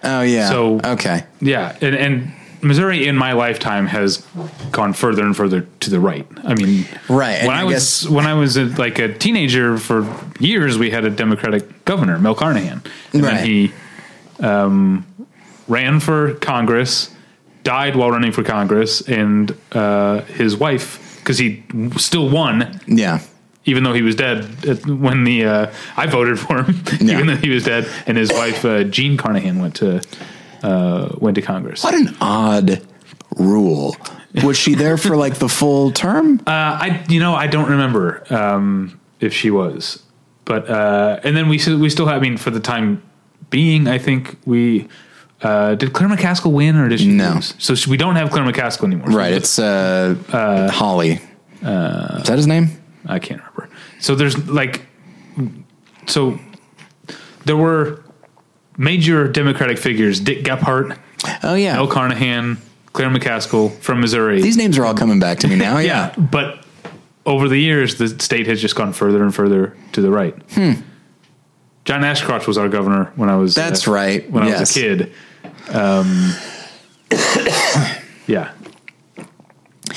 Oh 0.03 0.21
yeah. 0.21 0.49
So- 0.49 0.79
okay, 0.83 1.23
Yeah, 1.41 1.75
and, 1.81 1.95
and 1.95 2.31
Missouri 2.61 3.07
in 3.07 3.15
my 3.15 3.31
lifetime 3.33 3.87
has 3.87 4.25
gone 4.71 4.93
further 4.93 5.23
and 5.23 5.35
further 5.35 5.61
to 5.81 5.89
the 5.89 5.99
right. 5.99 6.27
I 6.43 6.55
mean, 6.55 6.85
Right, 7.07 7.45
When 7.45 7.55
I, 7.55 7.61
I 7.61 7.63
was 7.63 8.07
when 8.09 8.25
I 8.25 8.33
was 8.33 8.57
a, 8.57 8.65
like 8.65 8.99
a 8.99 9.13
teenager, 9.13 9.77
for 9.77 10.05
years 10.39 10.77
we 10.77 10.89
had 10.91 11.05
a 11.05 11.09
Democratic 11.09 11.85
governor, 11.85 12.19
Mel 12.19 12.35
Carnahan, 12.35 12.81
and 13.13 13.23
Right. 13.23 13.33
then 13.35 13.45
he 13.45 13.71
um, 14.39 15.05
ran 15.67 15.99
for 15.99 16.33
Congress, 16.35 17.09
died 17.63 17.95
while 17.95 18.11
running 18.11 18.31
for 18.31 18.43
Congress, 18.43 19.01
and 19.07 19.55
uh, 19.71 20.21
his 20.23 20.55
wife, 20.57 21.17
because 21.19 21.37
he 21.37 21.63
still 21.97 22.29
won, 22.29 22.79
yeah. 22.87 23.19
Even 23.65 23.83
though 23.83 23.93
he 23.93 24.01
was 24.01 24.15
dead 24.15 24.45
when 24.87 25.25
the 25.25 25.45
uh, 25.45 25.73
I 25.97 26.07
voted 26.07 26.39
for 26.39 26.63
him, 26.63 26.81
Yeah. 27.01 27.15
even 27.15 27.27
though 27.27 27.35
he 27.35 27.49
was 27.49 27.63
dead, 27.65 27.87
and 28.07 28.17
his 28.17 28.31
wife 28.31 28.63
uh, 28.65 28.83
Jean 28.85 29.17
Carnahan 29.17 29.59
went 29.59 29.75
to 29.75 30.01
uh, 30.63 31.09
went 31.19 31.35
to 31.35 31.41
Congress. 31.41 31.83
What 31.83 31.93
an 31.93 32.15
odd 32.21 32.81
rule. 33.37 33.95
Was 34.43 34.57
she 34.57 34.75
there 34.75 34.97
for 34.97 35.15
like 35.17 35.35
the 35.35 35.49
full 35.49 35.91
term? 35.91 36.39
Uh, 36.47 36.51
I 36.51 37.05
you 37.09 37.19
know 37.19 37.35
I 37.35 37.47
don't 37.47 37.69
remember 37.69 38.23
um, 38.33 38.99
if 39.19 39.33
she 39.33 39.51
was, 39.51 40.01
but 40.45 40.69
uh, 40.69 41.19
and 41.23 41.35
then 41.35 41.49
we 41.49 41.57
still- 41.59 41.77
we 41.79 41.89
still 41.89 42.05
have. 42.07 42.17
I 42.17 42.19
mean, 42.21 42.37
for 42.37 42.49
the 42.51 42.59
time 42.61 43.03
being, 43.49 43.87
I 43.87 43.97
think 43.97 44.37
we 44.45 44.87
uh, 45.41 45.75
did 45.75 45.93
Claire 45.93 46.09
McCaskill 46.09 46.53
win 46.53 46.75
or 46.77 46.87
did 46.89 46.99
she 47.01 47.07
No. 47.11 47.33
lose? 47.35 47.53
So 47.59 47.75
we 47.89 47.97
don't 47.97 48.15
have 48.15 48.31
Claire 48.31 48.45
McCaskill 48.45 48.85
anymore. 48.85 49.11
So 49.11 49.17
right. 49.17 49.33
It's 49.33 49.59
uh, 49.59 50.15
Hawley. 50.73 51.19
Uh, 51.63 52.19
Is 52.21 52.27
that 52.27 52.37
his 52.37 52.47
name? 52.47 52.69
I 53.05 53.17
can't 53.19 53.39
remember. 53.39 53.48
So 53.99 54.15
there's 54.15 54.37
like, 54.47 54.85
so 56.07 56.39
there 57.45 57.57
were 57.57 58.03
major 58.77 59.27
Democratic 59.27 59.77
figures: 59.77 60.19
Dick 60.19 60.43
Gephardt, 60.43 60.97
Oh 61.43 61.55
yeah. 61.55 61.73
Mel 61.75 61.87
Carnahan, 61.87 62.57
Claire 62.93 63.09
McCaskill 63.09 63.71
from 63.79 63.99
Missouri. 64.01 64.41
These 64.41 64.57
names 64.57 64.77
are 64.77 64.85
all 64.85 64.93
coming 64.93 65.19
back 65.19 65.39
to 65.39 65.47
me 65.47 65.55
now. 65.55 65.77
yeah, 65.79 66.13
Yeah. 66.17 66.25
but 66.25 66.65
over 67.25 67.47
the 67.49 67.57
years, 67.59 67.95
the 67.97 68.07
state 68.07 68.47
has 68.47 68.61
just 68.61 68.75
gone 68.75 68.93
further 68.93 69.21
and 69.23 69.33
further 69.35 69.75
to 69.91 70.01
the 70.01 70.09
right. 70.09 70.35
John 71.85 72.03
Ashcroft 72.03 72.47
was 72.47 72.57
our 72.57 72.69
governor 72.69 73.11
when 73.15 73.29
I 73.29 73.35
was. 73.35 73.55
Hmm. 73.55 73.61
That's 73.61 73.87
uh, 73.87 73.91
right. 73.91 74.29
When 74.31 74.43
I 74.43 74.47
Yes. 74.49 74.59
was 74.61 74.77
a 74.77 74.79
kid. 74.79 75.13
Um, 75.75 76.33
yeah. 78.27 78.51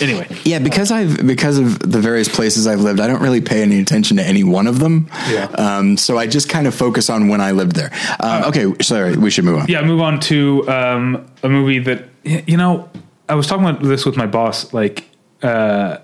Anyway, 0.01 0.27
Yeah, 0.45 0.59
because 0.59 0.91
I've 0.91 1.27
because 1.27 1.59
of 1.59 1.79
the 1.81 2.01
various 2.01 2.29
places 2.29 2.67
I've 2.67 2.81
lived, 2.81 3.01
I 3.01 3.07
don't 3.07 3.21
really 3.23 3.41
pay 3.41 3.63
any 3.63 3.81
attention 3.81 4.17
to 4.17 4.23
any 4.27 4.45
one 4.45 4.67
of 4.67 4.79
them. 4.79 5.09
Yeah. 5.31 5.45
Um, 5.59 5.97
so 5.97 6.17
I 6.19 6.27
just 6.27 6.49
kind 6.49 6.67
of 6.67 6.75
focus 6.75 7.11
on 7.11 7.29
when 7.29 7.41
I 7.41 7.53
lived 7.53 7.77
there. 7.77 7.91
Um, 8.21 8.45
okay, 8.45 8.73
sorry, 8.83 9.17
we 9.17 9.31
should 9.31 9.45
move 9.45 9.59
on. 9.61 9.67
yeah, 9.69 9.83
move 9.83 10.01
on 10.01 10.21
to 10.21 10.69
um, 10.69 11.27
a 11.43 11.49
movie 11.49 11.79
that 11.81 12.05
you 12.25 12.57
know. 12.57 12.89
I 13.29 13.35
was 13.35 13.47
talking 13.47 13.65
about 13.67 13.83
this 13.83 14.05
with 14.05 14.17
my 14.17 14.27
boss. 14.27 14.73
Like, 14.75 15.09
uh, 15.43 15.99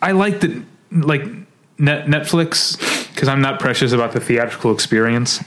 I 0.00 0.12
like 0.12 0.40
that, 0.40 0.62
like 0.92 1.22
Net- 1.78 2.06
Netflix, 2.06 2.76
because 3.12 3.28
I'm 3.28 3.40
not 3.40 3.58
precious 3.58 3.92
about 3.92 4.12
the 4.12 4.20
theatrical 4.20 4.72
experience. 4.72 5.42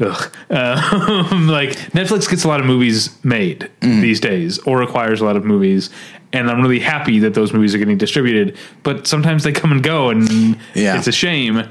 ugh. 0.00 0.32
Um, 0.50 1.48
like 1.48 1.70
Netflix 1.92 2.28
gets 2.30 2.44
a 2.44 2.48
lot 2.48 2.60
of 2.60 2.66
movies 2.66 3.10
made 3.24 3.68
Mm. 3.80 4.00
these 4.00 4.20
days, 4.20 4.58
or 4.60 4.82
acquires 4.82 5.20
a 5.20 5.24
lot 5.24 5.36
of 5.36 5.44
movies, 5.44 5.90
and 6.32 6.50
I'm 6.50 6.60
really 6.60 6.80
happy 6.80 7.18
that 7.20 7.34
those 7.34 7.52
movies 7.52 7.74
are 7.74 7.78
getting 7.78 7.98
distributed. 7.98 8.56
But 8.82 9.06
sometimes 9.06 9.44
they 9.44 9.52
come 9.52 9.72
and 9.72 9.82
go, 9.82 10.10
and 10.10 10.56
Yeah. 10.74 10.96
it's 10.98 11.06
a 11.06 11.12
shame. 11.12 11.68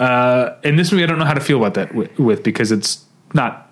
Uh, 0.00 0.50
and 0.64 0.78
this 0.78 0.90
movie, 0.90 1.04
I 1.04 1.06
don't 1.06 1.18
know 1.18 1.24
how 1.24 1.34
to 1.34 1.40
feel 1.40 1.58
about 1.58 1.74
that 1.74 1.94
with, 1.94 2.18
with 2.18 2.42
because 2.42 2.72
it's 2.72 3.04
not 3.34 3.70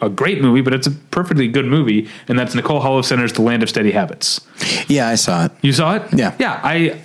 a 0.00 0.08
great 0.08 0.40
movie, 0.40 0.62
but 0.62 0.72
it's 0.74 0.86
a 0.86 0.90
perfectly 0.90 1.46
good 1.48 1.66
movie, 1.66 2.08
and 2.28 2.38
that's 2.38 2.54
Nicole 2.54 2.80
Holofcener's 2.80 3.32
The 3.34 3.42
Land 3.42 3.62
of 3.62 3.68
Steady 3.68 3.92
Habits. 3.92 4.40
Yeah, 4.88 5.08
I 5.08 5.14
saw 5.16 5.44
it. 5.44 5.52
You 5.62 5.72
saw 5.72 5.96
it? 5.96 6.02
Yeah. 6.14 6.34
yeah. 6.38 6.58
I 6.64 6.98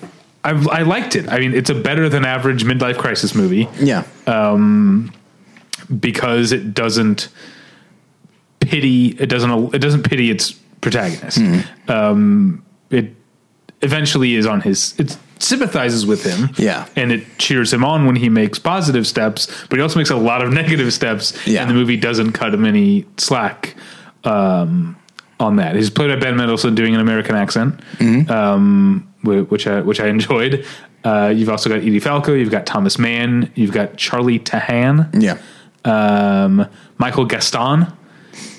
I, 0.43 0.51
I 0.71 0.81
liked 0.83 1.15
it. 1.17 1.27
I 1.27 1.39
mean, 1.39 1.53
it's 1.53 1.69
a 1.69 1.75
better 1.75 2.07
than 2.07 2.23
average 2.23 2.63
midlife 2.63 2.97
crisis 2.97 3.35
movie 3.35 3.67
Yeah. 3.81 4.03
Um, 4.27 5.11
because 5.99 6.53
it 6.53 6.73
doesn't 6.73 7.27
pity 8.61 9.07
it 9.19 9.27
doesn't 9.27 9.73
it 9.73 9.79
doesn't 9.79 10.03
pity 10.03 10.29
its 10.31 10.55
protagonist. 10.81 11.39
Um, 11.87 12.63
it 12.89 13.13
eventually 13.81 14.35
is 14.35 14.45
on 14.45 14.61
his 14.61 14.93
it 14.99 15.17
sympathizes 15.39 16.05
with 16.05 16.23
him. 16.23 16.49
Yeah. 16.57 16.87
and 16.95 17.11
it 17.11 17.23
cheers 17.37 17.71
him 17.71 17.83
on 17.83 18.05
when 18.07 18.15
he 18.15 18.27
makes 18.29 18.57
positive 18.59 19.05
steps, 19.05 19.45
but 19.69 19.77
he 19.77 19.83
also 19.83 19.99
makes 19.99 20.09
a 20.09 20.15
lot 20.15 20.41
of 20.43 20.51
negative 20.61 20.91
steps. 20.93 21.33
Yeah. 21.47 21.61
and 21.61 21.69
the 21.69 21.75
movie 21.75 21.97
doesn't 21.97 22.31
cut 22.33 22.53
him 22.53 22.65
any 22.65 23.05
slack. 23.17 23.75
Um, 24.23 24.95
on 25.39 25.57
that, 25.57 25.75
he's 25.75 25.91
played 25.91 26.07
by 26.09 26.15
Ben 26.15 26.35
Mendelsohn 26.35 26.73
doing 26.73 26.95
an 26.95 26.99
American 27.01 27.35
accent, 27.35 27.79
um, 28.29 29.07
which 29.23 29.67
I 29.67 29.81
which 29.81 29.99
I 29.99 30.07
enjoyed. 30.07 30.65
Uh, 31.03 31.31
you've 31.33 31.49
also 31.49 31.69
got 31.69 31.77
Edie 31.77 31.99
Falco, 31.99 32.33
you've 32.33 32.49
got 32.51 32.65
Thomas 32.65 32.97
Mann, 32.97 33.51
you've 33.55 33.71
got 33.71 33.95
Charlie 33.97 34.39
Tahan. 34.39 35.21
Yeah. 35.21 35.37
Um, 35.85 36.67
Michael 36.97 37.25
Gaston 37.25 37.85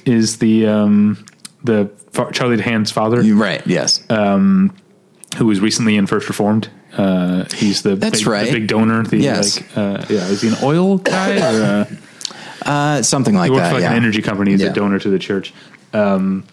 is 0.07 0.39
the 0.39 0.67
um, 0.69 1.27
the 1.65 1.91
fa- 2.13 2.31
Charlie 2.33 2.57
Tahan's 2.57 2.91
father, 2.91 3.23
You're 3.23 3.37
right. 3.37 3.67
Yes. 3.67 4.05
who 4.09 5.47
was 5.47 5.61
recently 5.61 5.97
in 5.97 6.07
First 6.07 6.29
Reformed. 6.29 6.69
Uh, 6.97 7.45
he's 7.55 7.83
the 7.83 7.97
That's 7.97 8.21
big, 8.21 8.27
right. 8.29 8.47
the 8.47 8.53
big 8.53 8.67
donor. 8.67 9.03
The, 9.05 9.19
Yes. 9.19 9.61
like, 9.61 9.77
uh, 9.77 10.05
yeah, 10.09 10.27
is 10.29 10.41
he 10.43 10.49
an 10.49 10.57
oil 10.63 10.99
guy? 10.99 11.37
Or, 11.37 11.63
uh, 11.63 12.69
uh, 12.69 13.03
something 13.03 13.35
like 13.35 13.51
that. 13.51 13.55
he 13.55 13.57
works 13.57 13.63
that. 13.65 13.69
for 13.71 13.75
like 13.75 13.83
yeah. 13.83 13.91
an 13.91 13.97
energy 13.97 14.23
company. 14.23 14.53
He's 14.53 14.63
Yeah. 14.63 14.71
a 14.71 14.73
donor 14.73 14.99
to 14.99 15.09
the 15.11 15.19
church. 15.19 15.53
Um, 15.93 16.45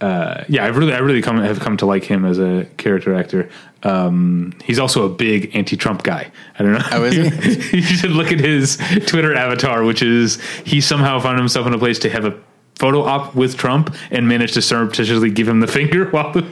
uh, 0.00 0.44
yeah, 0.48 0.64
I 0.64 0.68
really, 0.68 0.92
I 0.92 0.98
really 0.98 1.22
come 1.22 1.38
have 1.38 1.60
come 1.60 1.76
to 1.78 1.86
like 1.86 2.04
him 2.04 2.24
as 2.24 2.38
a 2.38 2.66
character 2.76 3.14
actor. 3.14 3.48
Um, 3.84 4.52
he's 4.64 4.78
also 4.78 5.04
a 5.04 5.08
big 5.08 5.54
anti-Trump 5.54 6.02
guy. 6.02 6.30
I 6.58 6.62
don't 6.62 6.72
know. 6.72 6.84
Oh, 6.92 7.04
is 7.04 7.14
he? 7.14 7.76
you 7.76 7.82
should 7.82 8.10
look 8.10 8.32
at 8.32 8.40
his 8.40 8.76
Twitter 9.06 9.34
avatar, 9.34 9.84
which 9.84 10.02
is 10.02 10.40
he 10.64 10.80
somehow 10.80 11.20
found 11.20 11.38
himself 11.38 11.66
in 11.66 11.74
a 11.74 11.78
place 11.78 11.98
to 12.00 12.10
have 12.10 12.24
a 12.24 12.36
photo 12.76 13.02
op 13.02 13.34
with 13.34 13.56
Trump 13.56 13.94
and 14.10 14.28
managed 14.28 14.54
to 14.54 14.62
surreptitiously 14.62 15.30
give 15.30 15.48
him 15.48 15.60
the 15.60 15.66
finger 15.66 16.06
while 16.10 16.32
the, 16.32 16.42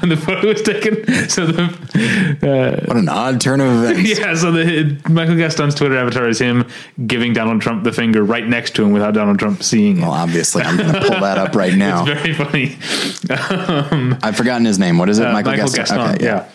when 0.00 0.08
the 0.08 0.16
photo 0.16 0.48
was 0.48 0.62
taken. 0.62 1.04
So 1.26 1.46
the 1.46 2.82
What 2.86 2.96
an 2.96 3.08
odd 3.08 3.40
turn 3.40 3.60
of 3.60 3.84
events. 3.84 4.18
yeah, 4.18 4.34
so 4.34 4.52
the 4.52 4.98
Michael 5.08 5.36
Gaston's 5.36 5.74
Twitter 5.74 5.96
avatar 5.96 6.28
is 6.28 6.38
him 6.38 6.66
giving 7.06 7.32
Donald 7.32 7.60
Trump 7.60 7.84
the 7.84 7.92
finger 7.92 8.22
right 8.22 8.46
next 8.46 8.74
to 8.76 8.84
him 8.84 8.92
without 8.92 9.14
Donald 9.14 9.38
Trump 9.38 9.62
seeing 9.62 9.98
it. 9.98 10.02
Well, 10.02 10.12
obviously, 10.12 10.62
I'm 10.62 10.76
going 10.76 10.92
to 10.92 11.00
pull 11.00 11.20
that 11.20 11.38
up 11.38 11.54
right 11.54 11.74
now. 11.74 12.04
It's 12.06 12.22
very 12.22 12.34
funny. 12.34 14.18
I've 14.22 14.36
forgotten 14.36 14.64
his 14.64 14.78
name. 14.78 14.98
What 14.98 15.08
is 15.08 15.18
it? 15.18 15.26
Uh, 15.26 15.32
Michael, 15.32 15.56
Gaston. 15.56 15.78
Gaston. 15.78 16.00
Okay, 16.14 16.24
yeah. 16.24 16.48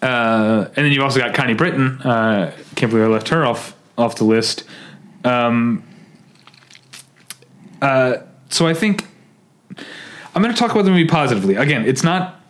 Uh, 0.00 0.68
and 0.76 0.84
then 0.86 0.92
you've 0.92 1.02
also 1.02 1.18
got 1.18 1.34
Connie 1.34 1.54
Britton. 1.54 2.00
Uh, 2.02 2.54
can't 2.76 2.90
believe 2.90 3.06
I 3.06 3.08
left 3.08 3.28
her 3.30 3.44
off 3.44 3.76
off 3.98 4.16
the 4.16 4.24
list. 4.24 4.64
Um, 5.24 5.82
uh, 7.82 8.22
so 8.48 8.66
I 8.66 8.74
think 8.74 9.06
I'm 10.34 10.42
going 10.42 10.54
to 10.54 10.58
talk 10.58 10.70
about 10.70 10.84
the 10.84 10.90
movie 10.90 11.06
positively. 11.06 11.56
Again, 11.56 11.84
it's 11.84 12.02
not 12.02 12.40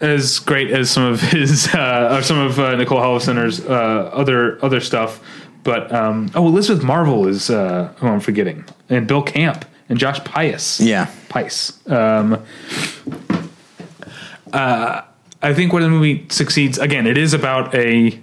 as 0.00 0.38
great 0.38 0.70
as 0.70 0.90
some 0.90 1.02
of 1.02 1.20
his 1.32 1.74
uh, 1.74 2.16
or 2.16 2.22
some 2.22 2.38
of 2.38 2.60
uh, 2.60 2.76
Nicole 2.76 2.98
Holofcener's 2.98 3.60
uh, 3.60 4.10
other 4.12 4.62
other 4.64 4.80
stuff, 4.80 5.20
but 5.64 5.92
um, 5.92 6.30
oh, 6.34 6.46
Elizabeth 6.46 6.84
Marvel 6.84 7.26
is 7.26 7.50
uh, 7.50 7.92
who 7.96 8.06
I'm 8.06 8.20
forgetting, 8.20 8.64
and 8.88 9.08
Bill 9.08 9.22
Camp 9.22 9.64
and 9.88 9.98
Josh 9.98 10.22
Pius. 10.24 10.78
Yeah. 10.80 11.10
Pice. 11.28 11.86
Um, 11.88 12.44
uh, 14.52 15.02
I 15.42 15.54
think 15.54 15.72
where 15.72 15.82
the 15.82 15.88
movie 15.88 16.26
succeeds 16.28 16.78
again, 16.78 17.06
it 17.06 17.18
is 17.18 17.34
about 17.34 17.74
a. 17.74 18.18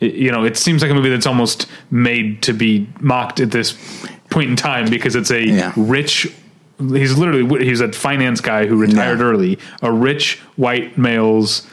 You 0.00 0.30
know, 0.30 0.44
it 0.44 0.56
seems 0.56 0.80
like 0.80 0.92
a 0.92 0.94
movie 0.94 1.08
that's 1.08 1.26
almost 1.26 1.66
made 1.90 2.40
to 2.42 2.52
be 2.52 2.88
mocked 3.00 3.40
at 3.40 3.50
this 3.50 3.76
point 4.30 4.50
in 4.50 4.56
time 4.56 4.88
because 4.90 5.16
it's 5.16 5.30
a 5.30 5.44
Yeah. 5.46 5.72
rich. 5.76 6.30
He's 6.78 7.16
literally 7.18 7.64
he's 7.64 7.80
a 7.80 7.92
finance 7.92 8.40
guy 8.40 8.66
who 8.66 8.76
retired 8.76 9.18
Yeah. 9.18 9.24
early. 9.24 9.58
A 9.82 9.90
rich 9.92 10.38
white 10.56 10.96
male's 10.96 11.66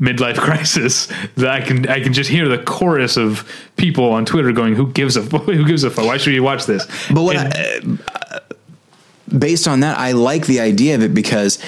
midlife 0.00 0.36
crisis 0.48 1.08
that 1.36 1.48
I 1.50 1.60
can 1.60 1.88
I 1.88 2.00
can 2.00 2.12
just 2.12 2.30
hear 2.30 2.48
the 2.48 2.58
chorus 2.58 3.16
of 3.16 3.48
people 3.76 4.04
on 4.12 4.24
Twitter 4.24 4.52
going, 4.52 4.76
"Who 4.76 4.86
gives 4.92 5.16
a 5.16 5.22
who 5.22 5.64
gives 5.64 5.82
a 5.84 5.90
fuck? 5.90 6.04
Why 6.04 6.18
should 6.18 6.34
you 6.34 6.42
watch 6.42 6.66
this?" 6.66 6.86
But 7.10 7.22
what 7.22 7.36
And- 7.36 7.98
I, 8.06 8.36
uh, 8.36 8.38
based 9.36 9.66
on 9.68 9.80
that, 9.80 9.98
I 9.98 10.12
like 10.12 10.46
the 10.46 10.60
idea 10.60 10.94
of 10.94 11.02
it 11.02 11.14
because 11.14 11.58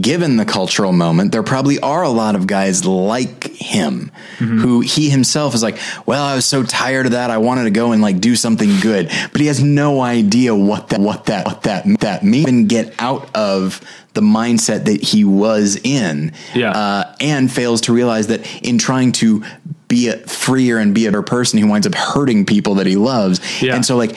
given 0.00 0.36
the 0.36 0.44
cultural 0.44 0.92
moment, 0.92 1.32
there 1.32 1.42
probably 1.42 1.78
are 1.80 2.02
a 2.02 2.08
lot 2.08 2.34
of 2.34 2.46
guys 2.46 2.84
like 2.84 3.44
him 3.44 4.10
who 4.38 4.80
he 4.80 5.10
himself 5.10 5.54
is 5.54 5.62
like, 5.62 5.78
well, 6.06 6.24
I 6.24 6.34
was 6.34 6.44
so 6.44 6.62
tired 6.62 7.06
of 7.06 7.12
that. 7.12 7.30
I 7.30 7.38
wanted 7.38 7.64
to 7.64 7.70
go 7.70 7.92
and 7.92 8.02
like 8.02 8.20
do 8.20 8.34
something 8.34 8.80
good, 8.80 9.08
but 9.30 9.40
he 9.40 9.46
has 9.46 9.62
no 9.62 10.00
idea 10.00 10.54
what 10.54 10.88
that, 10.88 11.00
what 11.00 11.26
that, 11.26 11.46
what 11.46 11.62
that, 11.62 11.84
that 12.00 12.24
means 12.24 12.48
and 12.48 12.68
get 12.68 12.94
out 12.98 13.34
of 13.36 13.80
the 14.14 14.20
mindset 14.20 14.86
that 14.86 15.02
he 15.02 15.24
was 15.24 15.78
in. 15.84 16.32
Yeah. 16.54 16.72
Uh, 16.72 17.14
and 17.20 17.50
fails 17.52 17.82
to 17.82 17.92
realize 17.92 18.28
that 18.28 18.46
in 18.64 18.78
trying 18.78 19.12
to 19.12 19.44
be 19.88 20.08
a 20.08 20.16
freer 20.16 20.78
and 20.78 20.94
be 20.94 21.06
a 21.06 21.10
better 21.10 21.22
person, 21.22 21.58
he 21.58 21.64
winds 21.64 21.86
up 21.86 21.94
hurting 21.94 22.46
people 22.46 22.76
that 22.76 22.86
he 22.86 22.96
loves. 22.96 23.40
Yeah. 23.62 23.74
And 23.74 23.84
so 23.84 23.96
like, 23.96 24.16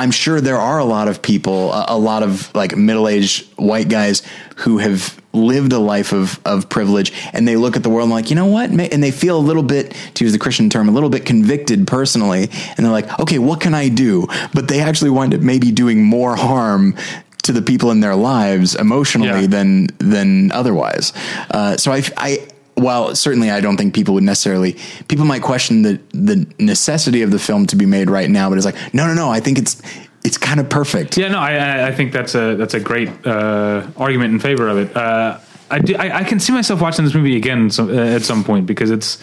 I'm 0.00 0.10
sure 0.10 0.40
there 0.40 0.56
are 0.58 0.78
a 0.78 0.84
lot 0.84 1.08
of 1.08 1.20
people, 1.20 1.72
a, 1.72 1.84
a 1.90 1.98
lot 1.98 2.22
of 2.22 2.52
like 2.54 2.76
middle 2.76 3.06
aged 3.06 3.46
white 3.56 3.88
guys 3.88 4.22
who 4.56 4.78
have 4.78 5.20
lived 5.32 5.72
a 5.72 5.78
life 5.78 6.12
of, 6.12 6.40
of 6.44 6.68
privilege 6.68 7.12
and 7.32 7.46
they 7.46 7.54
look 7.56 7.76
at 7.76 7.82
the 7.82 7.90
world 7.90 8.06
and 8.08 8.14
like, 8.14 8.30
you 8.30 8.36
know 8.36 8.46
what? 8.46 8.70
And 8.70 9.02
they 9.02 9.10
feel 9.12 9.36
a 9.36 9.44
little 9.50 9.62
bit, 9.62 9.94
to 10.14 10.24
use 10.24 10.32
the 10.32 10.38
Christian 10.38 10.68
term, 10.70 10.88
a 10.88 10.92
little 10.92 11.10
bit 11.10 11.24
convicted 11.24 11.86
personally. 11.86 12.48
And 12.76 12.78
they're 12.84 12.90
like, 13.00 13.20
okay, 13.20 13.38
what 13.38 13.60
can 13.60 13.74
I 13.74 13.88
do? 13.90 14.26
But 14.54 14.68
they 14.68 14.80
actually 14.80 15.10
wind 15.10 15.34
up 15.34 15.40
maybe 15.40 15.70
doing 15.70 16.02
more 16.02 16.34
harm 16.34 16.96
to 17.42 17.52
the 17.52 17.62
people 17.62 17.90
in 17.90 18.00
their 18.00 18.16
lives 18.16 18.74
emotionally 18.74 19.42
Yeah. 19.42 19.46
than, 19.46 19.86
than 19.98 20.50
otherwise. 20.52 21.12
Uh, 21.50 21.76
so 21.76 21.92
I, 21.92 22.02
I, 22.16 22.48
while 22.80 23.14
certainly 23.14 23.50
I 23.50 23.60
don't 23.60 23.76
think 23.76 23.94
people 23.94 24.14
would 24.14 24.24
necessarily 24.24 24.76
people 25.08 25.24
might 25.24 25.42
question 25.42 25.82
the 25.82 26.00
the 26.12 26.46
necessity 26.58 27.22
of 27.22 27.30
the 27.30 27.38
film 27.38 27.66
to 27.66 27.76
be 27.76 27.86
made 27.86 28.10
right 28.10 28.28
now, 28.30 28.48
but 28.48 28.56
it's 28.58 28.64
like 28.66 28.76
no 28.94 29.06
no 29.06 29.14
no 29.14 29.30
I 29.30 29.40
think 29.40 29.58
it's 29.58 29.80
it's 30.24 30.36
kind 30.36 30.60
of 30.60 30.68
perfect. 30.68 31.16
Yeah, 31.16 31.28
no, 31.28 31.38
I- 31.38 31.86
I, 31.88 31.92
think 31.92 32.12
that's 32.12 32.34
a 32.34 32.54
that's 32.54 32.74
a 32.74 32.80
great 32.80 33.08
uh, 33.26 33.86
argument 33.96 34.34
in 34.34 34.38
favor 34.38 34.68
of 34.68 34.76
it. 34.76 34.94
Uh, 34.94 35.38
I, 35.70 35.78
do, 35.78 35.96
I 35.96 36.18
I 36.18 36.24
can 36.24 36.40
see 36.40 36.52
myself 36.52 36.80
watching 36.80 37.04
this 37.06 37.14
movie 37.14 37.36
again 37.36 37.70
some, 37.70 37.88
uh, 37.88 38.16
at 38.16 38.22
some 38.22 38.44
point 38.44 38.66
because 38.66 38.90
it's 38.90 39.18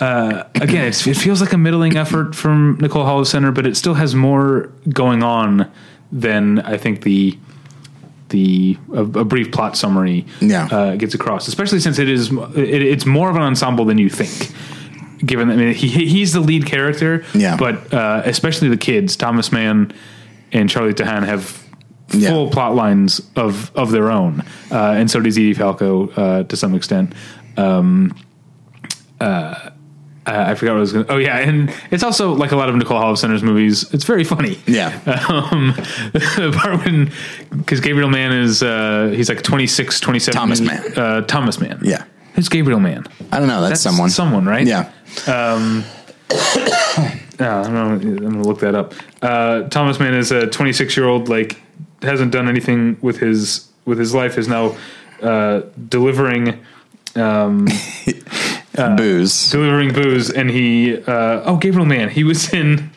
uh, 0.00 0.44
again 0.56 0.86
it's, 0.86 1.06
it 1.06 1.16
feels 1.16 1.40
like 1.40 1.52
a 1.52 1.58
middling 1.58 1.96
effort 1.96 2.34
from 2.34 2.78
Nicole 2.80 3.04
Holofcener, 3.04 3.54
but 3.54 3.66
it 3.66 3.76
still 3.76 3.94
has 3.94 4.14
more 4.14 4.72
going 4.88 5.22
on 5.22 5.70
than 6.10 6.60
I 6.60 6.78
think 6.78 7.02
the 7.02 7.38
the 8.28 8.76
a, 8.92 9.00
a 9.02 9.24
brief 9.24 9.50
plot 9.52 9.76
summary 9.76 10.24
Yeah. 10.40 10.66
uh, 10.70 10.96
gets 10.96 11.14
across. 11.14 11.48
Especially 11.48 11.80
since 11.80 11.98
it 11.98 12.08
is 12.08 12.30
it, 12.32 12.82
it's 12.82 13.06
more 13.06 13.30
of 13.30 13.36
an 13.36 13.42
ensemble 13.42 13.84
than 13.84 13.98
you 13.98 14.08
think. 14.10 14.52
Given, 15.26 15.48
that 15.48 15.54
I 15.54 15.56
mean, 15.56 15.74
he 15.74 15.88
he- 15.88 16.06
he's 16.08 16.32
the 16.32 16.40
lead 16.40 16.64
character, 16.66 17.24
Yeah. 17.34 17.56
But 17.56 17.92
uh, 17.92 18.22
especially 18.24 18.68
the 18.68 18.76
kids, 18.76 19.16
Thomas 19.16 19.50
Mann 19.50 19.92
and 20.52 20.70
Charlie 20.70 20.94
Tahan 20.94 21.24
have 21.26 21.60
Yeah. 22.12 22.28
full 22.30 22.50
plot 22.50 22.74
lines 22.76 23.20
of 23.34 23.70
of 23.74 23.90
their 23.90 24.10
own, 24.10 24.42
uh, 24.70 24.94
and 24.98 25.10
so 25.10 25.20
does 25.20 25.36
Edie 25.36 25.54
Falco 25.54 26.08
uh, 26.10 26.42
to 26.44 26.56
some 26.56 26.74
extent. 26.76 27.14
Um, 27.56 28.14
uh, 29.20 29.70
I 30.28 30.54
forgot 30.54 30.72
what 30.72 30.78
I 30.78 30.80
was 30.80 30.92
going. 30.92 31.06
to... 31.06 31.12
Oh 31.12 31.16
yeah, 31.16 31.38
and 31.38 31.72
it's 31.90 32.02
also 32.02 32.32
like 32.32 32.52
a 32.52 32.56
lot 32.56 32.68
of 32.68 32.76
Nicole 32.76 33.00
Holofcener's 33.00 33.42
movies. 33.42 33.92
It's 33.92 34.04
very 34.04 34.24
funny. 34.24 34.58
Yeah. 34.66 34.98
Um, 35.28 35.74
the 36.12 36.52
part 36.56 36.84
when 36.84 37.12
because 37.50 37.80
Gabriel 37.80 38.08
Mann 38.08 38.32
is 38.32 38.62
uh, 38.62 39.12
he's 39.14 39.28
like 39.28 39.42
26, 39.42 40.00
27. 40.00 40.38
Thomas 40.38 40.60
Mann. 40.60 40.98
Uh, 40.98 41.20
Thomas 41.22 41.60
Mann. 41.60 41.80
Yeah. 41.82 42.04
Who's 42.34 42.48
Gabriel 42.48 42.80
Mann? 42.80 43.06
I 43.30 43.38
don't 43.38 43.48
know. 43.48 43.60
That's, 43.60 43.80
someone. 43.80 44.10
Someone, 44.10 44.46
right? 44.46 44.66
Yeah. 44.66 44.90
Uh, 47.40 47.44
I'm 47.44 47.72
gonna, 47.72 47.94
I'm 47.94 48.16
gonna 48.16 48.42
look 48.42 48.58
that 48.60 48.74
up. 48.74 48.94
Uh, 49.22 49.62
Thomas 49.68 50.00
Mann 50.00 50.14
is 50.14 50.32
a 50.32 50.48
26 50.48 50.96
year 50.96 51.06
old, 51.06 51.28
like 51.28 51.62
hasn't 52.02 52.32
done 52.32 52.48
anything 52.48 52.98
with 53.00 53.18
his 53.18 53.68
with 53.84 53.98
his 53.98 54.12
life. 54.12 54.38
Is 54.38 54.48
now 54.48 54.76
uh, 55.22 55.62
delivering 55.88 56.58
Booze. 58.96 59.50
delivering 59.50 59.92
booze, 59.92 60.30
and 60.30 60.50
he 60.50 60.96
uh, 60.96 61.42
oh 61.44 61.56
Gabriel 61.56 61.86
Mann. 61.86 62.08
He 62.08 62.24
was 62.24 62.52
in 62.52 62.90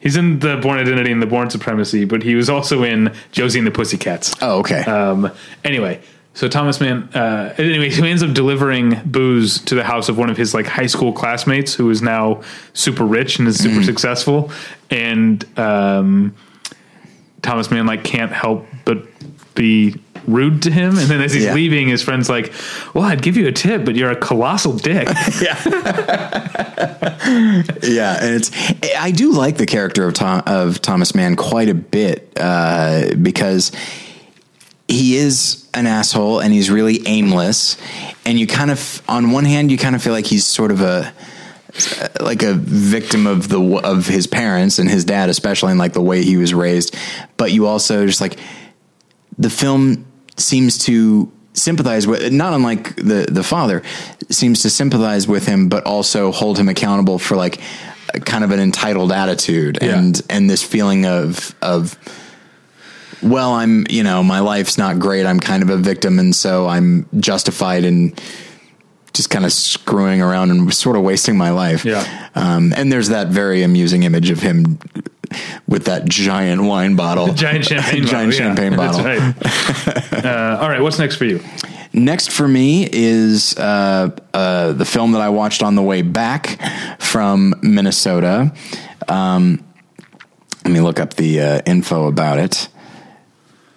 He's 0.00 0.16
in 0.16 0.38
the 0.38 0.56
Bourne 0.56 0.78
Identity 0.78 1.12
and 1.12 1.20
the 1.20 1.26
Bourne 1.26 1.50
Supremacy, 1.50 2.06
but 2.06 2.22
he 2.22 2.34
was 2.34 2.48
also 2.48 2.82
in 2.82 3.12
Josie 3.32 3.58
and 3.58 3.66
the 3.66 3.70
Pussycats. 3.70 4.34
Oh, 4.40 4.60
okay. 4.60 4.80
Um, 4.84 5.30
anyway, 5.62 6.00
so 6.32 6.48
Thomas 6.48 6.80
Mann, 6.80 7.02
uh, 7.12 7.54
anyway, 7.58 7.90
he 7.90 8.08
ends 8.08 8.22
up 8.22 8.32
delivering 8.32 8.98
booze 9.04 9.60
to 9.66 9.74
the 9.74 9.84
house 9.84 10.08
of 10.08 10.16
one 10.16 10.30
of 10.30 10.38
his 10.38 10.54
like 10.54 10.66
high 10.66 10.86
school 10.86 11.12
classmates 11.12 11.74
who 11.74 11.90
is 11.90 12.00
now 12.00 12.40
super 12.72 13.04
rich 13.04 13.38
and 13.38 13.46
is 13.46 13.58
super 13.58 13.82
successful. 13.82 14.50
And, 14.90 15.46
um, 15.58 16.34
Thomas 17.42 17.70
Mann 17.70 17.86
like 17.86 18.02
can't 18.04 18.32
help 18.32 18.66
be 19.60 19.94
rude 20.26 20.62
to 20.62 20.70
him. 20.70 20.98
And 20.98 21.08
then 21.08 21.20
as 21.20 21.32
he's 21.32 21.44
Yeah. 21.44 21.54
leaving, 21.54 21.88
his 21.88 22.02
friend's 22.02 22.28
like, 22.28 22.52
well, 22.94 23.04
I'd 23.04 23.22
give 23.22 23.36
you 23.36 23.46
a 23.48 23.52
tip, 23.52 23.84
but 23.84 23.96
you're 23.96 24.10
a 24.10 24.16
colossal 24.16 24.72
dick. 24.74 25.08
Yeah, 25.40 25.56
yeah. 27.82 28.18
and 28.24 28.34
it's 28.34 28.50
I 28.98 29.10
do 29.10 29.32
like 29.32 29.56
the 29.56 29.66
character 29.66 30.06
of 30.06 30.14
Tom, 30.14 30.42
of 30.46 30.80
Thomas 30.80 31.14
Mann 31.14 31.36
quite 31.36 31.68
a 31.68 31.74
bit 31.74 32.32
uh, 32.38 33.14
because 33.20 33.72
he 34.88 35.16
is 35.16 35.68
an 35.74 35.86
asshole 35.86 36.40
and 36.40 36.52
he's 36.52 36.70
really 36.70 37.00
aimless, 37.06 37.76
and 38.26 38.38
you 38.38 38.46
kind 38.46 38.70
of 38.70 39.02
on 39.08 39.30
one 39.30 39.44
hand 39.44 39.70
you 39.70 39.78
kind 39.78 39.94
of 39.94 40.02
feel 40.02 40.12
like 40.12 40.26
he's 40.26 40.44
sort 40.46 40.70
of 40.70 40.80
a 40.80 41.12
like 42.20 42.42
a 42.42 42.54
victim 42.54 43.26
of 43.26 43.48
the 43.48 43.60
of 43.84 44.06
his 44.06 44.26
parents 44.26 44.78
and 44.78 44.90
his 44.90 45.04
dad 45.04 45.28
especially 45.30 45.70
and 45.70 45.78
like 45.78 45.92
the 45.92 46.02
way 46.02 46.22
he 46.24 46.36
was 46.36 46.52
raised, 46.52 46.96
but 47.36 47.52
you 47.52 47.66
also 47.66 48.06
just 48.06 48.20
like 48.20 48.38
the 49.38 49.50
film 49.50 50.04
seems 50.36 50.78
to 50.86 51.30
sympathize 51.52 52.06
with 52.06 52.32
not 52.32 52.52
unlike 52.52 52.94
the 52.96 53.26
the 53.30 53.42
father 53.42 53.82
seems 54.30 54.62
to 54.62 54.70
sympathize 54.70 55.26
with 55.26 55.46
him 55.46 55.68
but 55.68 55.84
also 55.84 56.30
hold 56.30 56.56
him 56.58 56.68
accountable 56.68 57.18
for 57.18 57.36
like 57.36 57.60
a 58.14 58.20
kind 58.20 58.44
of 58.44 58.50
an 58.52 58.60
entitled 58.60 59.10
attitude 59.12 59.78
Yeah. 59.82 59.98
and 59.98 60.22
and 60.30 60.48
this 60.48 60.62
feeling 60.62 61.06
of 61.06 61.54
of 61.60 61.98
well 63.22 63.52
i'm 63.52 63.84
you 63.90 64.02
know 64.02 64.22
my 64.22 64.40
life's 64.40 64.78
not 64.78 64.98
great 65.00 65.26
i'm 65.26 65.40
kind 65.40 65.62
of 65.62 65.70
a 65.70 65.76
victim 65.76 66.18
and 66.18 66.34
so 66.34 66.66
i'm 66.68 67.06
justified 67.18 67.84
in 67.84 68.14
just 69.12 69.30
kind 69.30 69.44
of 69.44 69.52
screwing 69.52 70.22
around 70.22 70.50
and 70.50 70.72
sort 70.72 70.96
of 70.96 71.02
wasting 71.02 71.36
my 71.36 71.50
life 71.50 71.84
Yeah. 71.84 72.04
um, 72.34 72.72
and 72.76 72.92
there's 72.92 73.08
that 73.08 73.28
very 73.28 73.62
amusing 73.62 74.02
image 74.04 74.30
of 74.30 74.40
him 74.40 74.78
with 75.68 75.84
that 75.84 76.06
giant 76.06 76.62
wine 76.62 76.96
bottle 76.96 77.32
Giant 77.34 77.64
champagne 77.70 78.04
giant 78.06 78.32
bottle. 78.32 78.32
yeah. 78.32 78.54
champagne 78.54 78.76
bottle 78.76 79.02
That's 79.02 80.12
right. 80.12 80.24
uh, 80.24 80.58
all 80.60 80.68
right, 80.68 80.80
what's 80.80 80.98
next 80.98 81.16
for 81.16 81.24
you? 81.24 81.40
Next 81.92 82.30
for 82.30 82.46
me 82.46 82.88
is 82.90 83.56
uh, 83.56 84.10
uh, 84.32 84.72
the 84.72 84.84
film 84.84 85.12
that 85.12 85.20
I 85.20 85.28
watched 85.30 85.62
on 85.62 85.74
the 85.74 85.82
way 85.82 86.02
back 86.02 86.60
from 87.00 87.54
Minnesota. 87.62 88.52
Um, 89.08 89.64
let 90.64 90.72
me 90.72 90.80
look 90.80 91.00
up 91.00 91.14
the 91.14 91.40
uh, 91.40 91.60
info 91.66 92.06
about 92.06 92.38
it. 92.38 92.68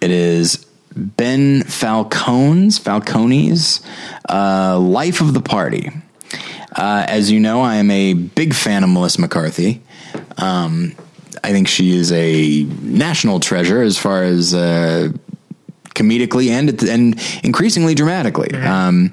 It 0.00 0.10
is 0.12 0.64
Ben 0.96 1.62
Falcone's 1.64 2.78
Falcone's 2.78 3.80
uh, 4.28 4.78
Life 4.78 5.20
of 5.20 5.34
the 5.34 5.40
Party. 5.40 5.90
Uh, 6.76 7.04
as 7.08 7.30
you 7.30 7.40
know, 7.40 7.62
I 7.62 7.76
am 7.76 7.90
a 7.90 8.14
big 8.14 8.54
fan 8.54 8.82
of 8.82 8.90
Melissa 8.90 9.20
McCarthy. 9.20 9.80
Um, 10.38 10.94
I 11.42 11.52
think 11.52 11.68
she 11.68 11.96
is 11.96 12.10
a 12.12 12.64
national 12.82 13.40
treasure 13.40 13.82
as 13.82 13.98
far 13.98 14.22
as 14.22 14.54
uh, 14.54 15.10
comedically 15.94 16.48
and 16.48 16.82
and 16.84 17.20
increasingly 17.44 17.94
dramatically. 17.94 18.52
Um, 18.54 19.12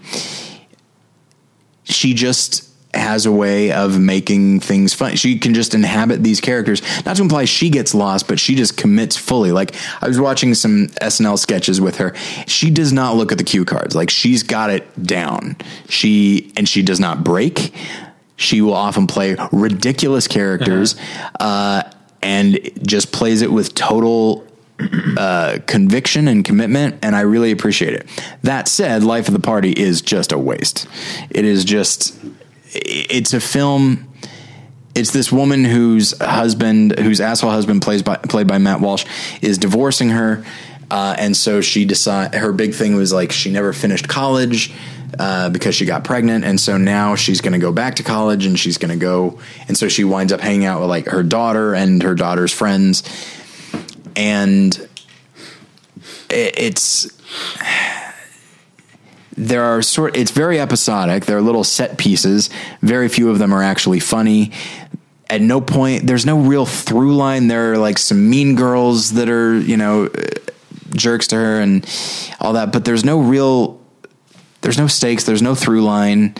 she 1.84 2.14
just 2.14 2.71
has 2.94 3.26
a 3.26 3.32
way 3.32 3.72
of 3.72 4.00
making 4.00 4.60
things 4.60 4.94
fun. 4.94 5.16
She 5.16 5.40
can 5.40 5.54
just 5.54 5.74
inhabit 5.74 6.24
these 6.24 6.42
characters. 6.42 6.82
Not 7.06 7.16
to 7.18 7.22
imply 7.22 7.46
she 7.46 7.70
gets 7.70 7.94
lost, 7.94 8.28
but 8.28 8.40
she 8.40 8.56
just 8.56 8.78
commits 8.78 9.18
fully. 9.18 9.52
Like 9.52 9.76
I 10.02 10.08
was 10.08 10.20
watching 10.20 10.54
some 10.54 10.88
SNL 11.02 11.40
sketches 11.40 11.80
with 11.80 11.98
her. 11.98 12.16
She 12.48 12.70
does 12.70 12.92
not 12.92 13.16
look 13.16 13.32
at 13.32 13.38
the 13.38 13.44
cue 13.44 13.66
cards. 13.66 13.96
Like 13.96 14.10
she's 14.10 14.44
got 14.44 14.70
it 14.70 15.04
down. 15.04 15.56
She 15.90 16.52
and 16.58 16.68
she 16.68 16.82
does 16.82 17.00
not 17.00 17.24
break. 17.24 17.74
She 18.36 18.62
will 18.62 18.74
often 18.74 19.06
play 19.08 19.36
ridiculous 19.52 20.28
characters 20.28 20.96
uh, 21.40 21.84
and 22.24 22.60
just 22.86 23.12
plays 23.12 23.42
it 23.44 23.52
with 23.52 23.76
total 23.76 24.48
uh, 25.18 25.60
conviction 25.68 26.28
and 26.28 26.44
commitment, 26.44 26.98
and 27.04 27.16
I 27.16 27.22
really 27.22 27.52
appreciate 27.52 27.94
it. 27.94 28.08
That 28.44 28.68
said, 28.68 29.04
Life 29.04 29.28
of 29.28 29.34
the 29.34 29.40
Party 29.40 29.72
is 29.72 30.02
just 30.02 30.32
a 30.32 30.38
waste. 30.38 30.88
It 31.30 31.46
is 31.46 31.64
just, 31.64 32.18
it's 32.74 33.34
a 33.34 33.40
film. 33.42 34.08
It's 34.94 35.12
this 35.12 35.32
woman 35.32 35.64
whose 35.64 36.18
husband, 36.20 37.00
whose 37.00 37.22
asshole 37.22 37.52
husband, 37.52 37.82
plays 37.82 38.04
by 38.04 38.18
played 38.18 38.48
by 38.48 38.58
Matt 38.58 38.82
Walsh, 38.82 39.06
is 39.42 39.58
divorcing 39.58 40.10
her, 40.10 40.44
uh, 40.90 41.16
and 41.18 41.36
so 41.36 41.62
she 41.62 41.86
decide 41.86 42.36
her 42.36 42.52
big 42.52 42.74
thing 42.74 42.96
was 42.96 43.14
like 43.14 43.32
she 43.32 43.52
never 43.52 43.74
finished 43.74 44.08
college. 44.08 44.74
Uh, 45.20 45.50
because 45.50 45.76
she 45.76 45.86
got 45.86 46.06
pregnant, 46.06 46.46
and 46.46 46.58
so 46.58 46.78
now 46.78 47.16
she's 47.16 47.42
going 47.42 47.52
to 47.52 47.60
go 47.60 47.74
back 47.74 47.96
to 47.96 48.02
college, 48.04 48.46
and 48.46 48.58
she's 48.58 48.78
going 48.78 48.98
to 48.98 48.98
go, 48.98 49.38
and 49.68 49.78
so 49.78 49.90
she 49.90 50.06
winds 50.06 50.32
up 50.32 50.40
hanging 50.40 50.64
out 50.66 50.80
with 50.80 50.90
like 50.90 51.06
her 51.08 51.22
daughter 51.22 51.76
and 51.76 52.02
her 52.02 52.16
daughter's 52.16 52.54
friends, 52.54 53.04
and 54.16 54.74
it- 56.30 56.54
it's 56.58 57.10
there 59.42 59.64
are 59.64 59.82
sort 59.82 60.16
it's 60.16 60.32
very 60.32 60.60
episodic. 60.60 61.26
There 61.26 61.38
are 61.38 61.42
little 61.42 61.64
set 61.64 61.98
pieces. 61.98 62.50
Very 62.82 63.10
few 63.10 63.30
of 63.32 63.40
them 63.40 63.54
are 63.54 63.64
actually 63.64 64.00
funny. 64.00 64.52
At 65.30 65.42
no 65.42 65.60
point 65.60 66.06
there's 66.06 66.26
no 66.26 66.40
real 66.40 66.66
through 66.66 67.16
line. 67.16 67.48
There 67.48 67.74
are 67.74 67.78
like 67.78 67.98
some 67.98 68.30
mean 68.30 68.56
girls 68.56 69.14
that 69.14 69.30
are 69.30 69.58
you 69.58 69.78
know 69.78 70.06
uh, 70.06 70.28
jerks 70.92 71.28
to 71.28 71.38
her 71.38 71.60
and 71.60 71.84
all 72.40 72.54
that 72.54 72.72
but 72.72 72.86
there's 72.86 73.04
no 73.04 73.20
real 73.20 73.82
there's 74.62 74.78
no 74.78 74.88
stakes. 74.88 75.24
There's 75.24 75.42
no 75.42 75.56
through 75.56 75.82
line. 75.82 76.36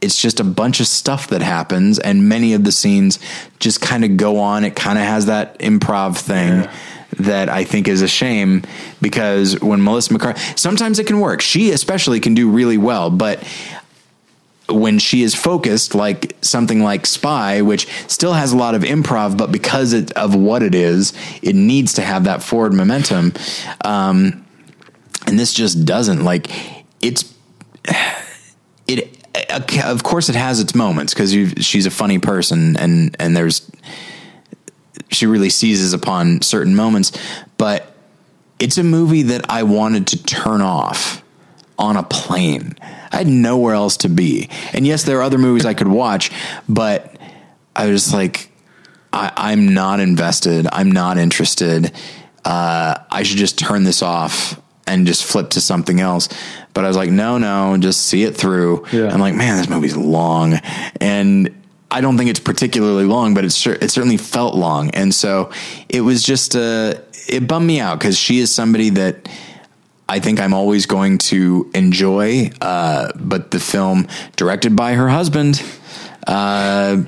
It's 0.00 0.20
just 0.20 0.40
a 0.40 0.44
bunch 0.44 0.80
of 0.80 0.88
stuff 0.88 1.28
that 1.28 1.42
happens 1.42 2.00
and 2.00 2.28
many 2.28 2.52
of 2.54 2.64
the 2.64 2.72
scenes 2.72 3.20
just 3.60 3.80
kind 3.80 4.04
of 4.04 4.16
go 4.16 4.40
on. 4.40 4.64
It 4.64 4.74
kind 4.74 4.98
of 4.98 5.04
has 5.04 5.26
that 5.26 5.58
improv 5.60 6.16
thing 6.18 6.68
that 7.18 7.48
I 7.48 7.64
think 7.64 7.88
is 7.88 8.02
a 8.02 8.08
shame 8.08 8.62
because 9.00 9.60
when 9.60 9.82
Melissa 9.82 10.12
McCarthy 10.12 10.40
sometimes 10.56 10.98
it 10.98 11.06
can 11.06 11.20
work. 11.20 11.40
She 11.40 11.70
especially 11.70 12.20
can 12.20 12.34
do 12.34 12.50
really 12.50 12.78
well 12.78 13.10
but 13.10 13.42
when 14.68 14.98
she 14.98 15.22
is 15.22 15.34
focused 15.34 15.94
like 15.94 16.36
something 16.42 16.82
like 16.82 17.06
spy 17.06 17.62
which 17.62 17.88
still 18.06 18.34
has 18.34 18.52
a 18.52 18.56
lot 18.56 18.74
of 18.74 18.82
improv 18.82 19.36
but 19.36 19.50
because 19.50 19.94
it, 19.94 20.12
of 20.12 20.34
what 20.34 20.62
it 20.62 20.74
is 20.74 21.14
it 21.42 21.54
needs 21.54 21.94
to 21.94 22.02
have 22.02 22.24
that 22.24 22.42
forward 22.42 22.74
momentum. 22.74 23.32
Um, 23.84 24.44
and 25.26 25.38
this 25.38 25.52
just 25.52 25.84
doesn't 25.84 26.24
like 26.24 26.50
it's 27.00 27.34
it 28.86 29.14
of 29.84 30.02
course 30.02 30.28
it 30.28 30.34
has 30.34 30.60
its 30.60 30.74
moments 30.74 31.14
because 31.14 31.32
she's 31.64 31.86
a 31.86 31.90
funny 31.90 32.18
person 32.18 32.76
and 32.76 33.14
and 33.18 33.36
there's 33.36 33.70
she 35.08 35.26
really 35.26 35.50
seizes 35.50 35.92
upon 35.92 36.42
certain 36.42 36.74
moments 36.74 37.12
but 37.56 37.94
it's 38.58 38.78
a 38.78 38.84
movie 38.84 39.22
that 39.24 39.50
I 39.50 39.62
wanted 39.62 40.08
to 40.08 40.24
turn 40.24 40.60
off 40.60 41.22
on 41.78 41.96
a 41.96 42.02
plane. 42.02 42.76
I 43.12 43.18
had 43.18 43.26
nowhere 43.26 43.74
else 43.74 43.98
to 43.98 44.08
be. 44.08 44.48
And 44.72 44.86
yes, 44.86 45.04
there 45.04 45.18
are 45.18 45.22
other 45.22 45.38
movies 45.38 45.64
I 45.64 45.74
could 45.74 45.88
watch, 45.88 46.30
but 46.68 47.16
I 47.74 47.86
was 47.86 48.12
like, 48.12 48.50
I, 49.12 49.32
I'm 49.36 49.74
not 49.74 50.00
invested. 50.00 50.66
I'm 50.72 50.90
not 50.90 51.18
interested. 51.18 51.92
Uh, 52.44 52.98
I 53.10 53.22
should 53.22 53.38
just 53.38 53.58
turn 53.58 53.84
this 53.84 54.02
off 54.02 54.60
and 54.86 55.06
just 55.06 55.24
flip 55.24 55.50
to 55.50 55.60
something 55.60 56.00
else. 56.00 56.28
But 56.74 56.84
I 56.84 56.88
was 56.88 56.96
like, 56.96 57.10
no, 57.10 57.38
no, 57.38 57.76
just 57.78 58.06
see 58.06 58.24
it 58.24 58.36
through. 58.36 58.86
Yeah. 58.92 59.08
I'm 59.08 59.20
like, 59.20 59.34
man, 59.34 59.56
this 59.58 59.68
movie's 59.68 59.96
long. 59.96 60.54
And 61.00 61.57
I 61.90 62.00
don't 62.00 62.18
think 62.18 62.28
it's 62.28 62.40
particularly 62.40 63.04
long, 63.04 63.34
but 63.34 63.44
it's 63.44 63.66
it 63.66 63.90
certainly 63.90 64.18
felt 64.18 64.54
long. 64.54 64.90
And 64.90 65.14
so 65.14 65.50
it 65.88 66.02
was 66.02 66.22
just, 66.22 66.54
uh, 66.54 66.94
it 67.28 67.48
bummed 67.48 67.66
me 67.66 67.80
out 67.80 67.98
because 67.98 68.18
she 68.18 68.38
is 68.38 68.54
somebody 68.54 68.90
that 68.90 69.28
I 70.08 70.20
think 70.20 70.40
I'm 70.40 70.52
always 70.52 70.86
going 70.86 71.18
to 71.18 71.70
enjoy. 71.74 72.50
Uh, 72.60 73.12
but 73.16 73.50
the 73.50 73.60
film 73.60 74.06
directed 74.36 74.76
by 74.76 74.94
her 74.94 75.08
husband, 75.08 75.62
uh, 76.26 77.02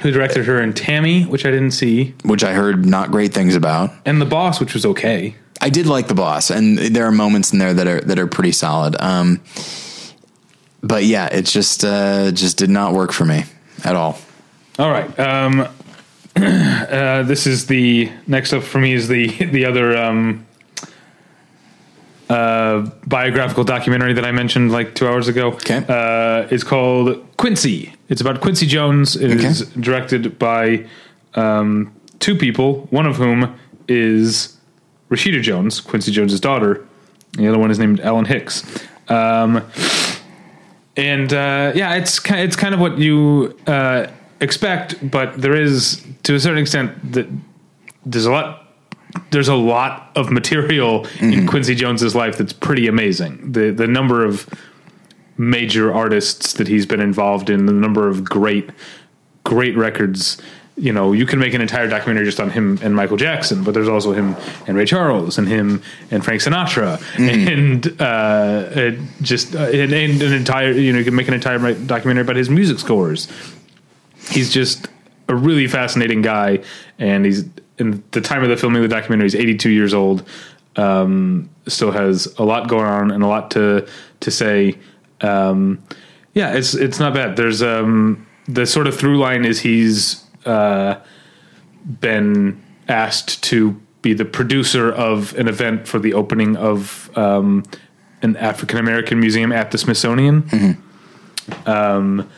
Who 0.00 0.10
directed 0.10 0.46
her 0.46 0.62
in 0.62 0.74
Tammy, 0.74 1.24
which 1.24 1.44
I 1.44 1.50
didn't 1.50 1.72
see, 1.72 2.14
which 2.24 2.44
I 2.44 2.52
heard 2.52 2.86
not 2.86 3.10
great 3.10 3.34
things 3.34 3.56
about. 3.56 3.90
and 4.04 4.20
The 4.20 4.26
Boss, 4.26 4.60
which 4.60 4.74
was 4.74 4.86
okay. 4.86 5.36
I 5.60 5.70
did 5.70 5.86
like 5.86 6.08
the 6.08 6.14
boss, 6.14 6.50
and 6.50 6.76
there 6.76 7.06
are 7.06 7.12
moments 7.12 7.52
in 7.52 7.60
there 7.60 7.72
that 7.72 7.86
are 7.86 8.00
that 8.00 8.18
are 8.18 8.26
pretty 8.26 8.50
solid. 8.50 8.96
Um, 9.00 9.40
but 10.82 11.04
yeah, 11.04 11.26
it 11.26 11.46
just 11.46 11.84
uh, 11.84 12.32
just 12.32 12.58
did 12.58 12.68
not 12.68 12.94
work 12.94 13.12
for 13.12 13.24
me 13.24 13.44
at 13.84 13.96
all. 13.96 14.18
All 14.78 14.90
right. 14.90 15.18
Um, 15.18 15.60
uh, 16.36 17.22
this 17.24 17.46
is 17.46 17.66
the 17.66 18.10
next 18.26 18.52
up 18.52 18.62
for 18.62 18.78
me 18.78 18.92
is 18.94 19.08
the 19.08 19.28
the 19.46 19.64
other 19.66 19.96
um, 19.96 20.46
uh, 22.30 22.88
biographical 23.06 23.64
documentary 23.64 24.14
that 24.14 24.24
I 24.24 24.32
mentioned 24.32 24.72
like 24.72 24.94
two 24.94 25.06
hours 25.06 25.28
ago. 25.28 25.48
Okay. 25.52 25.84
Uh, 25.88 26.48
it's 26.50 26.64
called 26.64 27.24
Quincy. 27.36 27.92
It's 28.08 28.20
about 28.20 28.40
Quincy 28.40 28.66
Jones. 28.66 29.16
It 29.16 29.30
is 29.30 29.62
Okay. 29.62 29.80
directed 29.80 30.38
by 30.38 30.86
um, 31.34 31.92
two 32.20 32.34
people, 32.36 32.86
one 32.90 33.06
of 33.06 33.16
whom 33.16 33.54
is 33.88 34.56
Rashida 35.10 35.42
Jones, 35.42 35.80
Quincy 35.80 36.10
Jones's 36.12 36.40
daughter. 36.40 36.86
The 37.32 37.48
other 37.48 37.58
one 37.58 37.70
is 37.70 37.78
named 37.78 38.00
Alan 38.00 38.24
Hicks. 38.24 38.62
Um, 39.08 39.62
and 40.96 41.32
uh, 41.32 41.72
yeah, 41.74 41.94
it's 41.94 42.18
ki- 42.18 42.34
it's 42.36 42.56
kind 42.56 42.74
of 42.74 42.80
what 42.80 42.98
you 42.98 43.58
uh, 43.66 44.06
expect, 44.40 45.10
but 45.10 45.40
there 45.40 45.56
is 45.56 46.04
to 46.24 46.34
a 46.34 46.40
certain 46.40 46.58
extent 46.58 47.12
that 47.12 47.26
there's 48.04 48.26
a 48.26 48.30
lot 48.32 48.58
there's 49.30 49.48
a 49.48 49.54
lot 49.54 50.10
of 50.16 50.30
material 50.30 51.06
in 51.20 51.46
Quincy 51.46 51.74
Jones's 51.74 52.14
life 52.14 52.38
that's 52.38 52.52
pretty 52.52 52.86
amazing. 52.86 53.52
The 53.52 53.70
the 53.70 53.86
number 53.86 54.24
of 54.24 54.48
major 55.38 55.92
artists 55.92 56.52
that 56.54 56.68
he's 56.68 56.86
been 56.86 57.00
involved 57.00 57.50
in, 57.50 57.66
the 57.66 57.72
number 57.72 58.08
of 58.08 58.24
great 58.24 58.70
great 59.44 59.76
records. 59.76 60.40
You 60.76 60.92
know, 60.92 61.12
you 61.12 61.26
can 61.26 61.38
make 61.38 61.52
an 61.52 61.60
entire 61.60 61.86
documentary 61.86 62.24
just 62.24 62.40
on 62.40 62.50
him 62.50 62.78
and 62.82 62.94
Michael 62.96 63.18
Jackson, 63.18 63.62
but 63.62 63.74
there's 63.74 63.88
also 63.88 64.12
him 64.12 64.36
and 64.66 64.76
Ray 64.76 64.86
Charles 64.86 65.36
and 65.36 65.46
him 65.46 65.82
and 66.10 66.24
Frank 66.24 66.40
Sinatra 66.40 66.98
and 67.18 68.00
uh, 68.00 68.98
just 69.20 69.54
uh, 69.54 69.64
and, 69.64 69.92
and 69.92 70.22
an 70.22 70.32
entire. 70.32 70.72
You 70.72 70.92
know, 70.92 70.98
you 70.98 71.04
can 71.04 71.14
make 71.14 71.28
an 71.28 71.34
entire 71.34 71.58
documentary 71.74 72.22
about 72.22 72.36
his 72.36 72.48
music 72.48 72.78
scores. 72.78 73.28
He's 74.30 74.50
just 74.50 74.88
a 75.28 75.34
really 75.34 75.66
fascinating 75.66 76.22
guy, 76.22 76.62
and 76.98 77.26
he's 77.26 77.44
in 77.78 78.02
the 78.12 78.20
time 78.20 78.42
of 78.42 78.48
the 78.48 78.56
filming 78.56 78.82
of 78.82 78.88
the 78.88 78.94
documentary. 78.94 79.26
He's 79.26 79.34
82 79.34 79.70
years 79.70 79.94
old. 79.94 80.26
Um, 80.76 81.50
still 81.66 81.90
has 81.92 82.26
a 82.38 82.44
lot 82.44 82.68
going 82.68 82.86
on 82.86 83.10
and 83.10 83.22
a 83.22 83.26
lot 83.26 83.50
to 83.52 83.86
to 84.20 84.30
say. 84.30 84.78
Um, 85.20 85.82
yeah, 86.34 86.54
it's 86.54 86.74
it's 86.74 86.98
not 86.98 87.14
bad. 87.14 87.36
There's 87.36 87.62
um, 87.62 88.26
the 88.46 88.66
sort 88.66 88.86
of 88.86 88.98
through 88.98 89.18
line 89.18 89.44
is 89.44 89.60
he's 89.60 90.24
uh, 90.46 91.00
been 92.00 92.62
asked 92.88 93.42
to 93.44 93.80
be 94.02 94.12
the 94.12 94.24
producer 94.24 94.90
of 94.90 95.34
an 95.38 95.48
event 95.48 95.86
for 95.86 95.98
the 95.98 96.14
opening 96.14 96.56
of 96.56 97.10
um, 97.16 97.62
an 98.22 98.36
African 98.36 98.78
American 98.78 99.20
museum 99.20 99.52
at 99.52 99.70
the 99.70 99.78
Smithsonian. 99.78 100.78
Um, 101.66 102.28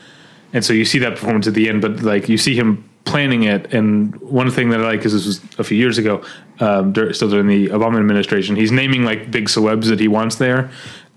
and 0.53 0.65
so 0.65 0.73
you 0.73 0.85
see 0.85 0.99
that 1.01 1.13
performance 1.15 1.47
at 1.47 1.55
the 1.55 1.69
end, 1.69 1.83
but 1.83 2.03
like 2.03 2.29
you 2.29 2.39
see 2.39 2.55
him 2.55 2.89
planning 3.05 3.43
it. 3.45 3.73
And 3.75 4.15
one 4.21 4.51
thing 4.51 4.71
that 4.71 4.81
I 4.81 4.85
like 4.85 5.05
is 5.05 5.13
this 5.13 5.27
was 5.27 5.41
a 5.59 5.65
few 5.65 5.77
years 5.77 5.99
ago, 5.99 6.23
um, 6.61 6.93
dur- 6.93 7.13
still 7.13 7.29
during 7.29 7.49
the 7.49 7.69
Obama 7.69 7.99
administration. 7.99 8.57
He's 8.57 8.73
naming 8.73 9.05
like 9.05 9.31
big 9.31 9.47
celebs 9.47 9.89
that 9.89 10.01
he 10.01 10.09
wants 10.09 10.37
there. 10.37 10.71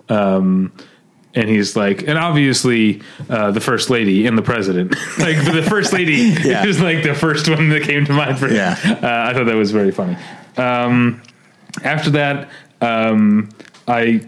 Um, 0.09 0.73
and 1.35 1.49
he's 1.49 1.75
like, 1.75 2.07
and 2.07 2.17
obviously 2.17 3.01
uh, 3.29 3.51
the 3.51 3.59
first 3.61 3.89
lady 3.89 4.25
and 4.27 4.37
the 4.37 4.41
president. 4.41 4.91
like 5.19 5.37
the 5.45 5.63
first 5.67 5.93
lady 5.93 6.13
Yeah. 6.43 6.65
is 6.65 6.81
like 6.81 7.03
the 7.03 7.13
first 7.13 7.47
one 7.49 7.69
that 7.69 7.83
came 7.83 8.05
to 8.05 8.13
mind 8.13 8.39
for. 8.39 8.47
Yeah. 8.51 8.75
uh, 8.85 9.29
I 9.29 9.33
thought 9.33 9.45
that 9.45 9.55
was 9.55 9.71
very 9.71 9.91
funny. 9.91 10.17
Um, 10.57 11.21
after 11.83 12.09
that, 12.11 12.49
um, 12.81 13.49
I 13.87 14.21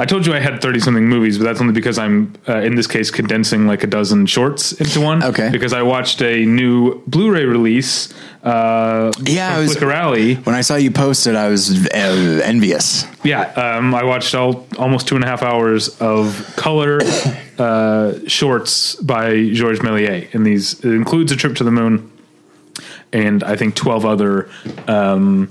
I 0.00 0.04
told 0.04 0.26
you 0.26 0.32
I 0.32 0.38
had 0.38 0.62
thirty 0.62 0.78
something 0.78 1.08
movies, 1.08 1.38
but 1.38 1.44
that's 1.44 1.60
only 1.60 1.72
because 1.72 1.98
I'm 1.98 2.32
uh, 2.48 2.58
in 2.58 2.76
this 2.76 2.86
case 2.86 3.10
condensing 3.10 3.66
like 3.66 3.82
a 3.82 3.88
dozen 3.88 4.26
shorts 4.26 4.72
into 4.72 5.00
one. 5.00 5.24
Okay. 5.24 5.48
Because 5.50 5.72
I 5.72 5.82
watched 5.82 6.22
a 6.22 6.44
new 6.46 7.02
Blu-ray 7.08 7.44
release. 7.44 8.08
Uh, 8.44 9.10
Yeah, 9.24 9.56
I 9.56 9.58
was- 9.58 9.76
Alley. 9.82 10.36
When 10.36 10.54
I 10.54 10.60
saw 10.60 10.76
you 10.76 10.92
post 10.92 11.26
it, 11.26 11.34
I 11.34 11.48
was 11.48 11.86
uh, 11.88 12.40
envious. 12.44 13.04
Yeah, 13.24 13.40
um, 13.54 13.92
I 13.94 14.04
watched 14.04 14.34
all, 14.36 14.66
almost 14.78 15.08
two 15.08 15.16
and 15.16 15.24
a 15.24 15.26
half 15.26 15.42
hours 15.42 15.88
of 16.00 16.52
color 16.56 17.00
uh, 17.58 18.12
shorts 18.28 18.94
by 18.96 19.50
Georges 19.50 19.80
Méliès, 19.80 20.32
and 20.32 20.46
these 20.46 20.74
it 20.84 20.92
includes 20.92 21.32
a 21.32 21.36
trip 21.36 21.56
to 21.56 21.64
the 21.64 21.72
moon, 21.72 22.08
and 23.12 23.42
I 23.42 23.56
think 23.56 23.74
twelve 23.74 24.06
other 24.06 24.48
um, 24.86 25.48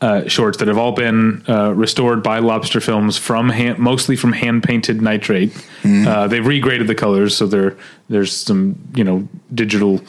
uh, 0.00 0.28
shorts 0.28 0.58
that 0.58 0.68
have 0.68 0.78
all 0.78 0.92
been 0.92 1.42
uh, 1.48 1.72
restored 1.74 2.22
by 2.22 2.38
Lobster 2.38 2.80
Films 2.80 3.16
from 3.18 3.48
hand, 3.50 3.78
mostly 3.78 4.14
from 4.16 4.32
hand 4.32 4.62
painted 4.62 5.02
nitrate. 5.02 5.52
Uh, 5.84 6.26
they've 6.28 6.44
regraded 6.44 6.86
the 6.86 6.94
colors, 6.94 7.36
so 7.36 7.46
there 7.46 7.76
there's 8.08 8.34
some 8.36 8.76
you 8.94 9.04
know 9.04 9.26
digital. 9.54 10.00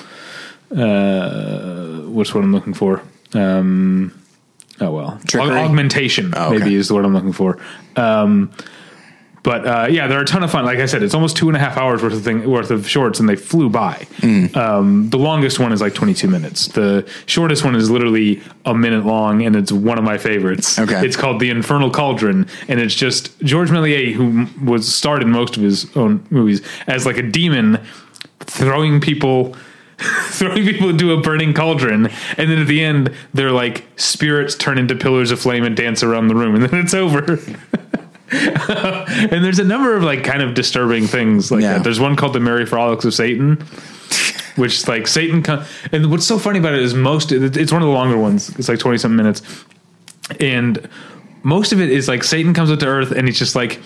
Uh, 0.76 2.02
what's 2.08 2.34
what 2.34 2.44
I'm 2.44 2.52
looking 2.54 2.74
for? 2.74 3.02
Um, 3.34 4.14
oh 4.80 4.92
well, 4.92 5.20
Trickery? 5.28 5.58
Augmentation 5.58 6.34
Oh, 6.36 6.48
okay. 6.50 6.60
maybe 6.60 6.76
is 6.76 6.88
the 6.88 6.96
word 6.96 7.06
I'm 7.06 7.14
looking 7.14 7.34
for. 7.34 7.58
Um, 7.96 8.52
but 9.50 9.66
uh, 9.66 9.88
yeah, 9.90 10.06
they're 10.06 10.22
a 10.22 10.26
ton 10.26 10.44
of 10.44 10.52
fun. 10.52 10.64
Like 10.64 10.78
I 10.78 10.86
said, 10.86 11.02
it's 11.02 11.16
almost 11.16 11.36
two 11.36 11.48
and 11.48 11.58
a 11.58 11.60
half 11.60 11.76
hours 11.76 12.04
worth 12.04 12.14
of 12.14 12.24
thing 12.24 12.48
worth 12.48 12.70
of 12.70 12.88
shorts, 12.88 13.20
and 13.20 13.28
they 13.28 13.36
flew 13.36 13.68
by. 13.68 13.96
Mm. 14.18 14.56
Um, 14.56 15.10
the 15.10 15.18
longest 15.18 15.58
one 15.58 15.74
is 15.74 15.82
like 15.82 15.96
22 15.96 16.28
minutes. 16.28 16.68
The 16.68 17.10
shortest 17.26 17.66
one 17.66 17.76
is 17.76 17.90
literally 17.90 18.44
a 18.66 18.76
minute 18.76 19.08
long, 19.08 19.42
and 19.42 19.56
it's 19.56 19.72
one 19.72 19.98
of 19.98 20.04
my 20.04 20.20
favorites. 20.20 20.78
Okay. 20.78 21.04
it's 21.04 21.16
called 21.16 21.40
The 21.40 21.50
Infernal 21.50 21.90
Cauldron, 21.90 22.46
and 22.68 22.80
it's 22.80 22.94
just 22.94 23.40
Georges 23.40 23.74
Méliès, 23.74 24.14
who 24.14 24.46
was 24.64 24.94
starred 24.94 25.24
in 25.24 25.32
most 25.32 25.58
of 25.58 25.64
his 25.64 25.98
own 25.98 26.24
movies 26.30 26.62
as 26.86 27.08
like 27.08 27.18
a 27.18 27.24
demon 27.24 27.84
throwing 28.42 29.02
people. 29.02 29.56
Throwing 30.30 30.64
people 30.64 30.88
into 30.88 31.12
a 31.12 31.20
burning 31.20 31.54
cauldron, 31.54 32.10
and 32.38 32.50
then 32.50 32.60
at 32.60 32.68
the 32.68 32.82
end, 32.82 33.14
they're 33.34 33.52
like 33.52 33.84
spirits 33.98 34.56
turn 34.56 34.78
into 34.78 34.96
pillars 34.96 35.30
of 35.30 35.42
flame 35.42 35.66
and 35.66 35.76
dance 35.76 36.04
around 36.04 36.30
the 36.30 36.36
room, 36.36 36.56
and 36.56 36.64
then 36.64 36.80
it's 36.80 36.94
over. 36.94 37.38
and 38.32 39.44
there's 39.44 39.60
a 39.60 39.64
number 39.64 39.96
of 39.96 40.04
like 40.04 40.24
kind 40.24 40.42
of 40.42 40.54
disturbing 40.54 41.08
things 41.08 41.52
like 41.52 41.62
Yeah. 41.62 41.74
that. 41.74 41.84
There's 41.84 42.00
one 42.00 42.16
called 42.16 42.34
the 42.34 42.40
Merry 42.40 42.66
Frolics 42.66 43.06
of 43.06 43.14
Satan, 43.14 43.56
which 44.56 44.76
is 44.76 44.88
like 44.88 45.08
Satan. 45.08 45.42
Com- 45.44 45.64
and 45.92 46.12
what's 46.12 46.26
so 46.26 46.38
funny 46.38 46.60
about 46.60 46.74
it 46.74 46.82
is 46.82 46.94
most 46.94 47.32
it's 47.32 47.72
one 47.72 47.82
of 47.82 47.88
the 47.88 47.94
longer 47.94 48.18
ones. 48.18 48.50
It's 48.58 48.70
like 48.70 48.80
twenty 48.80 48.98
something 48.98 49.16
minutes, 49.18 49.42
and 50.40 50.88
most 51.44 51.72
of 51.72 51.82
it 51.82 51.90
is 51.90 52.08
like 52.08 52.24
Satan 52.24 52.54
comes 52.54 52.70
up 52.72 52.80
to 52.80 52.88
Earth 52.88 53.12
and 53.12 53.28
he's 53.28 53.40
just 53.40 53.56
like. 53.56 53.80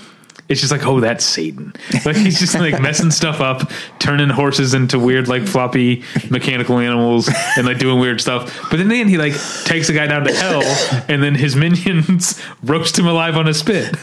It's 0.53 0.61
just 0.61 0.72
like, 0.72 0.85
oh, 0.85 1.01
that's 1.01 1.25
Satan. 1.25 1.73
Like 2.06 2.15
he's 2.15 2.40
just 2.40 2.56
like 2.56 2.82
messing 2.82 3.11
stuff 3.11 3.41
up, 3.41 3.69
turning 3.99 4.30
horses 4.30 4.73
into 4.73 4.98
weird, 4.98 5.27
like 5.27 5.45
floppy 5.45 6.03
mechanical 6.30 6.80
animals, 6.80 7.30
and 7.57 7.65
like 7.67 7.80
doing 7.80 7.99
weird 7.99 8.22
stuff. 8.22 8.69
But 8.72 8.80
in 8.80 8.88
the 8.88 8.99
end, 8.99 9.09
he 9.09 9.17
like 9.17 9.33
takes 9.65 9.90
a 9.90 9.93
guy 9.93 10.07
down 10.07 10.23
to 10.23 10.33
hell, 10.33 10.64
and 11.09 11.22
then 11.22 11.35
his 11.35 11.56
minions 11.56 12.41
roast 12.64 12.98
him 12.98 13.06
alive 13.07 13.35
on 13.35 13.48
a 13.48 13.53
spit. 13.53 13.93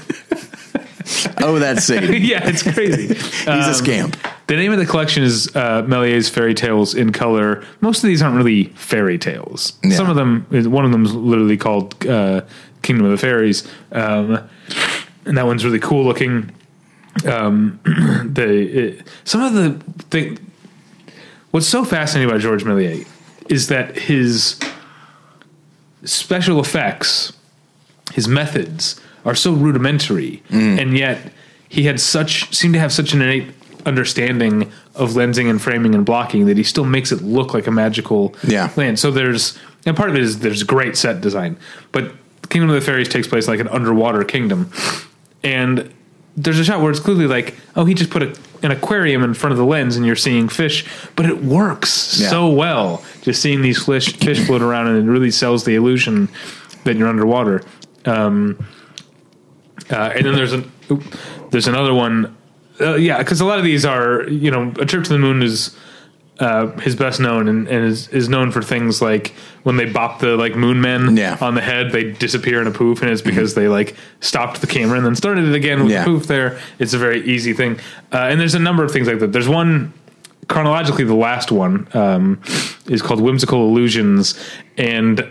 Oh, 1.42 1.58
that's 1.58 1.84
Satan. 1.84 2.14
yeah, 2.22 2.46
it's 2.48 2.62
crazy. 2.62 3.08
He's 3.14 3.48
Um, 3.48 3.58
a 3.60 3.74
scamp. 3.74 4.16
The 4.46 4.56
name 4.56 4.72
of 4.72 4.78
the 4.78 4.86
collection 4.86 5.22
is 5.22 5.48
uh, 5.56 5.82
Méliès's 5.82 6.28
Fairy 6.28 6.54
Tales 6.54 6.94
in 6.94 7.12
Color. 7.12 7.64
Most 7.80 8.02
of 8.04 8.08
these 8.08 8.20
aren't 8.22 8.36
really 8.36 8.64
fairy 8.74 9.18
tales. 9.18 9.72
Yeah. 9.82 9.96
Some 9.96 10.10
of 10.10 10.16
them, 10.16 10.46
one 10.70 10.84
of 10.84 10.92
them 10.92 11.04
is 11.04 11.14
literally 11.14 11.56
called 11.56 12.04
uh, 12.06 12.42
Kingdom 12.82 13.06
of 13.06 13.12
the 13.12 13.18
Fairies, 13.18 13.66
um, 13.92 14.48
and 15.24 15.36
that 15.36 15.46
one's 15.46 15.64
really 15.64 15.78
cool 15.80 16.04
looking. 16.04 16.50
Um, 17.26 17.80
the 17.84 18.48
it, 18.98 19.06
some 19.24 19.42
of 19.42 19.52
the 19.54 19.72
thing. 20.06 20.38
What's 21.50 21.66
so 21.66 21.84
fascinating 21.84 22.30
about 22.30 22.40
Georges 22.40 22.66
Méliès 22.66 23.06
is 23.48 23.66
that 23.68 23.96
his 23.98 24.60
special 26.04 26.60
effects, 26.60 27.32
his 28.12 28.28
methods 28.28 29.00
are 29.24 29.34
so 29.34 29.52
rudimentary, 29.52 30.42
and 30.50 30.96
yet 30.96 31.32
he 31.68 31.84
had 31.84 32.00
such 32.00 32.54
seemed 32.54 32.74
to 32.74 32.80
have 32.80 32.92
such 32.92 33.12
an 33.12 33.22
innate 33.22 33.48
understanding 33.86 34.70
of 34.94 35.10
lensing 35.12 35.48
and 35.50 35.60
framing 35.60 35.94
and 35.94 36.04
blocking 36.04 36.46
that 36.46 36.56
he 36.56 36.62
still 36.62 36.84
makes 36.84 37.12
it 37.12 37.22
look 37.22 37.54
like 37.54 37.66
a 37.66 37.70
magical 37.70 38.34
Yeah. 38.46 38.70
land. 38.76 38.98
So 38.98 39.10
there's 39.10 39.58
and 39.86 39.96
part 39.96 40.10
of 40.10 40.16
it 40.16 40.22
is 40.22 40.40
there's 40.40 40.62
great 40.62 40.96
set 40.96 41.20
design, 41.20 41.56
but 41.92 42.12
Kingdom 42.50 42.70
of 42.70 42.74
the 42.76 42.80
Fairies 42.80 43.08
takes 43.08 43.26
place 43.28 43.46
like 43.48 43.60
an 43.60 43.68
underwater 43.68 44.22
kingdom, 44.24 44.70
and 45.42 45.92
there's 46.36 46.58
a 46.58 46.64
shot 46.64 46.80
where 46.80 46.90
it's 46.90 47.00
clearly 47.00 47.26
like, 47.26 47.54
oh, 47.76 47.84
he 47.84 47.94
just 47.94 48.10
put 48.10 48.22
a, 48.22 48.34
an 48.62 48.70
aquarium 48.70 49.22
in 49.24 49.34
front 49.34 49.52
of 49.52 49.58
the 49.58 49.64
lens 49.64 49.96
and 49.96 50.06
you're 50.06 50.16
seeing 50.16 50.48
fish, 50.48 50.86
but 51.16 51.26
it 51.26 51.42
works 51.42 52.18
Yeah. 52.20 52.28
so 52.28 52.48
well. 52.48 53.04
Just 53.22 53.42
seeing 53.42 53.62
these 53.62 53.84
fish 53.84 54.16
fish 54.16 54.44
float 54.46 54.62
around 54.62 54.86
and 54.88 55.08
it 55.08 55.10
really 55.10 55.30
sells 55.30 55.64
the 55.64 55.74
illusion 55.74 56.28
that 56.84 56.96
you're 56.96 57.08
underwater. 57.08 57.62
Um, 58.06 58.64
uh, 59.90 60.12
and 60.14 60.24
then 60.26 60.34
there's 60.34 60.52
an 60.52 60.70
there's 61.50 61.66
another 61.66 61.92
one, 61.94 62.36
uh, 62.80 62.94
yeah, 62.94 63.18
because 63.18 63.40
a 63.40 63.44
lot 63.44 63.58
of 63.58 63.64
these 63.64 63.84
are 63.84 64.28
you 64.28 64.50
know 64.50 64.72
a 64.78 64.86
trip 64.86 65.04
to 65.04 65.10
the 65.10 65.18
moon 65.18 65.42
is 65.42 65.76
uh, 66.40 66.68
his 66.80 66.96
best 66.96 67.20
known 67.20 67.46
and, 67.48 67.68
and 67.68 67.84
is, 67.84 68.08
is 68.08 68.28
known 68.28 68.50
for 68.50 68.62
things 68.62 69.00
like 69.02 69.34
when 69.62 69.76
they 69.76 69.84
bop 69.84 70.20
the 70.20 70.36
like 70.36 70.56
moon 70.56 70.80
men 70.80 71.16
Yeah. 71.16 71.36
on 71.40 71.54
the 71.54 71.60
head, 71.60 71.92
they 71.92 72.12
disappear 72.12 72.60
in 72.62 72.66
a 72.66 72.70
poof, 72.70 73.02
and 73.02 73.10
it's 73.10 73.20
because 73.22 73.54
they 73.54 73.68
like 73.68 73.94
stopped 74.20 74.60
the 74.62 74.66
camera 74.66 74.96
and 74.96 75.04
then 75.06 75.14
started 75.14 75.44
it 75.44 75.54
again 75.54 75.82
with 75.82 75.92
Yeah. 75.92 76.04
poof 76.04 76.26
there. 76.26 76.58
It's 76.78 76.94
a 76.94 76.98
very 76.98 77.22
easy 77.26 77.52
thing, 77.52 77.78
uh, 78.12 78.28
and 78.30 78.40
there's 78.40 78.54
a 78.54 78.58
number 78.58 78.82
of 78.82 78.90
things 78.90 79.06
like 79.06 79.18
that. 79.20 79.32
There's 79.32 79.48
one 79.48 79.92
chronologically, 80.48 81.04
the 81.04 81.14
last 81.14 81.52
one 81.52 81.86
um, 81.94 82.40
is 82.86 83.02
called 83.02 83.20
Whimsical 83.20 83.68
Illusions, 83.68 84.34
and 84.78 85.24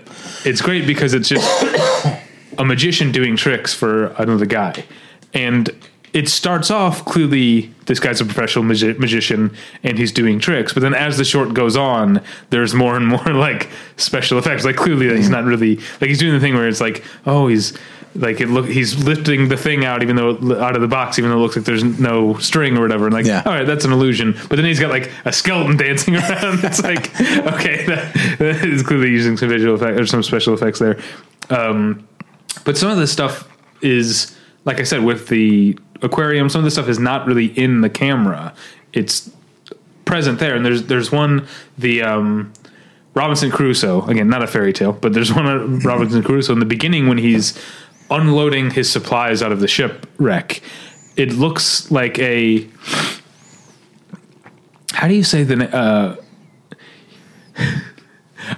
it's 0.46 0.62
great 0.62 0.86
because 0.88 1.14
it's 1.16 1.28
just 1.28 1.64
a 2.60 2.64
magician 2.64 3.12
doing 3.12 3.36
tricks 3.36 3.74
for 3.74 4.08
another 4.20 4.46
guy, 4.46 4.86
and 5.34 5.70
it 6.14 6.28
starts 6.30 6.72
off 6.72 7.06
clearly 7.06 7.72
this 7.86 8.00
guy's 8.00 8.20
a 8.22 8.26
professional 8.26 8.64
magi- 8.66 8.94
magician 8.98 9.56
and 9.84 9.98
he's 9.98 10.12
doing 10.12 10.40
tricks, 10.40 10.74
but 10.74 10.82
then 10.82 10.94
as 10.94 11.18
the 11.18 11.26
short 11.26 11.54
goes 11.54 11.76
on, 11.78 12.22
there's 12.50 12.74
more 12.74 12.96
and 12.96 13.08
more 13.08 13.24
like 13.34 13.70
special 13.98 14.38
effects. 14.38 14.66
Like 14.66 14.76
clearly 14.76 15.08
that 15.08 15.18
he's 15.18 15.30
not 15.30 15.44
really 15.44 15.76
like 16.00 16.10
he's 16.10 16.20
doing 16.20 16.34
the 16.34 16.40
thing 16.40 16.54
where 16.56 16.68
it's 16.68 16.82
like, 16.82 17.04
oh, 17.26 17.48
he's 17.48 17.78
like 18.16 18.42
it 18.42 18.48
look 18.48 18.66
he's 18.66 19.04
lifting 19.06 19.50
the 19.50 19.56
thing 19.56 19.86
out 19.86 20.02
even 20.02 20.16
though 20.16 20.32
out 20.60 20.76
of 20.76 20.82
the 20.82 20.88
box 20.88 21.20
even 21.20 21.30
though 21.30 21.38
it 21.38 21.42
looks 21.42 21.56
like 21.56 21.64
there's 21.66 21.84
no 21.84 22.36
string 22.40 22.76
or 22.76 22.82
whatever 22.82 23.06
and 23.06 23.14
like 23.14 23.28
Yeah. 23.28 23.44
all 23.46 23.54
right 23.54 23.68
that's 23.68 23.86
an 23.86 23.92
illusion 23.92 24.32
but 24.50 24.56
then 24.56 24.66
he's 24.66 24.80
got 24.80 24.90
like 24.90 25.12
a 25.26 25.32
skeleton 25.32 25.78
dancing 25.86 26.16
around 26.16 26.60
it's 26.64 26.82
like 26.82 27.08
okay 27.22 27.86
that, 27.86 28.12
that 28.40 28.66
is 28.68 28.82
clearly 28.82 29.10
using 29.12 29.38
some 29.38 29.48
visual 29.50 29.76
effects 29.76 30.00
or 30.02 30.08
some 30.08 30.24
special 30.24 30.56
effects 30.56 30.80
there 30.80 31.00
um 31.52 32.04
but 32.66 32.76
some 32.80 32.90
of 32.90 32.98
this 32.98 33.12
stuff 33.12 33.48
is 33.84 34.36
like 34.66 34.80
i 34.80 34.84
said 34.84 35.04
with 35.04 35.28
the 35.28 35.78
aquarium 36.02 36.50
some 36.50 36.60
of 36.60 36.66
the 36.66 36.72
stuff 36.72 36.88
is 36.88 37.00
not 37.00 37.28
really 37.28 37.48
in 37.48 37.82
the 37.82 37.90
camera. 37.90 38.54
It's 38.94 39.32
present 40.10 40.40
there 40.40 40.56
and 40.56 40.66
there's 40.66 40.88
there's 40.88 41.12
one 41.12 41.48
the 41.78 42.02
um 42.02 42.52
robinson 43.14 43.52
crusoe 43.52 44.02
again 44.08 44.28
not 44.28 44.42
a 44.42 44.48
fairy 44.48 44.74
tale 44.74 44.92
but 44.92 45.14
there's 45.14 45.32
one 45.32 45.46
of 45.46 45.86
robinson 45.86 46.24
crusoe 46.24 46.52
in 46.52 46.58
the 46.58 46.66
beginning 46.66 47.08
when 47.08 47.20
he's 47.20 47.64
unloading 48.10 48.72
his 48.72 48.92
supplies 48.92 49.44
out 49.44 49.52
of 49.52 49.60
the 49.60 49.68
shipwreck 49.68 50.64
it 51.16 51.34
looks 51.34 51.92
like 51.92 52.18
a 52.18 52.68
how 54.94 55.08
do 55.08 55.14
you 55.14 55.24
say 55.24 55.44
the 55.44 55.76
uh 55.76 56.16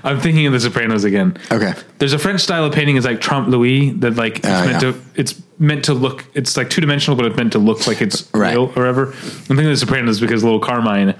i'm 0.03 0.19
thinking 0.19 0.45
of 0.47 0.53
the 0.53 0.59
sopranos 0.59 1.03
again 1.03 1.37
Okay. 1.51 1.73
there's 1.99 2.13
a 2.13 2.19
French 2.19 2.41
style 2.41 2.65
of 2.65 2.73
painting 2.73 2.95
is 2.97 3.05
like 3.05 3.19
Trompe 3.21 3.49
Louis 3.49 3.91
that 3.91 4.15
like 4.15 4.37
it's 4.39 4.47
Oh, 4.47 4.65
meant 4.65 4.83
yeah. 4.83 4.91
to 4.91 5.01
it's 5.15 5.41
meant 5.59 5.85
to 5.85 5.93
look 5.93 6.25
it's 6.33 6.57
like 6.57 6.69
two 6.69 6.81
dimensional 6.81 7.15
but 7.17 7.25
it's 7.25 7.35
meant 7.37 7.51
to 7.53 7.59
look 7.59 7.87
like 7.87 8.01
it's 8.01 8.29
Right. 8.33 8.51
real 8.53 8.63
or 8.75 8.81
whatever. 8.83 9.05
I'm 9.07 9.13
thinking 9.57 9.65
of 9.67 9.71
the 9.71 9.77
Sopranos 9.77 10.19
because 10.19 10.43
little 10.43 10.59
Carmine 10.59 11.15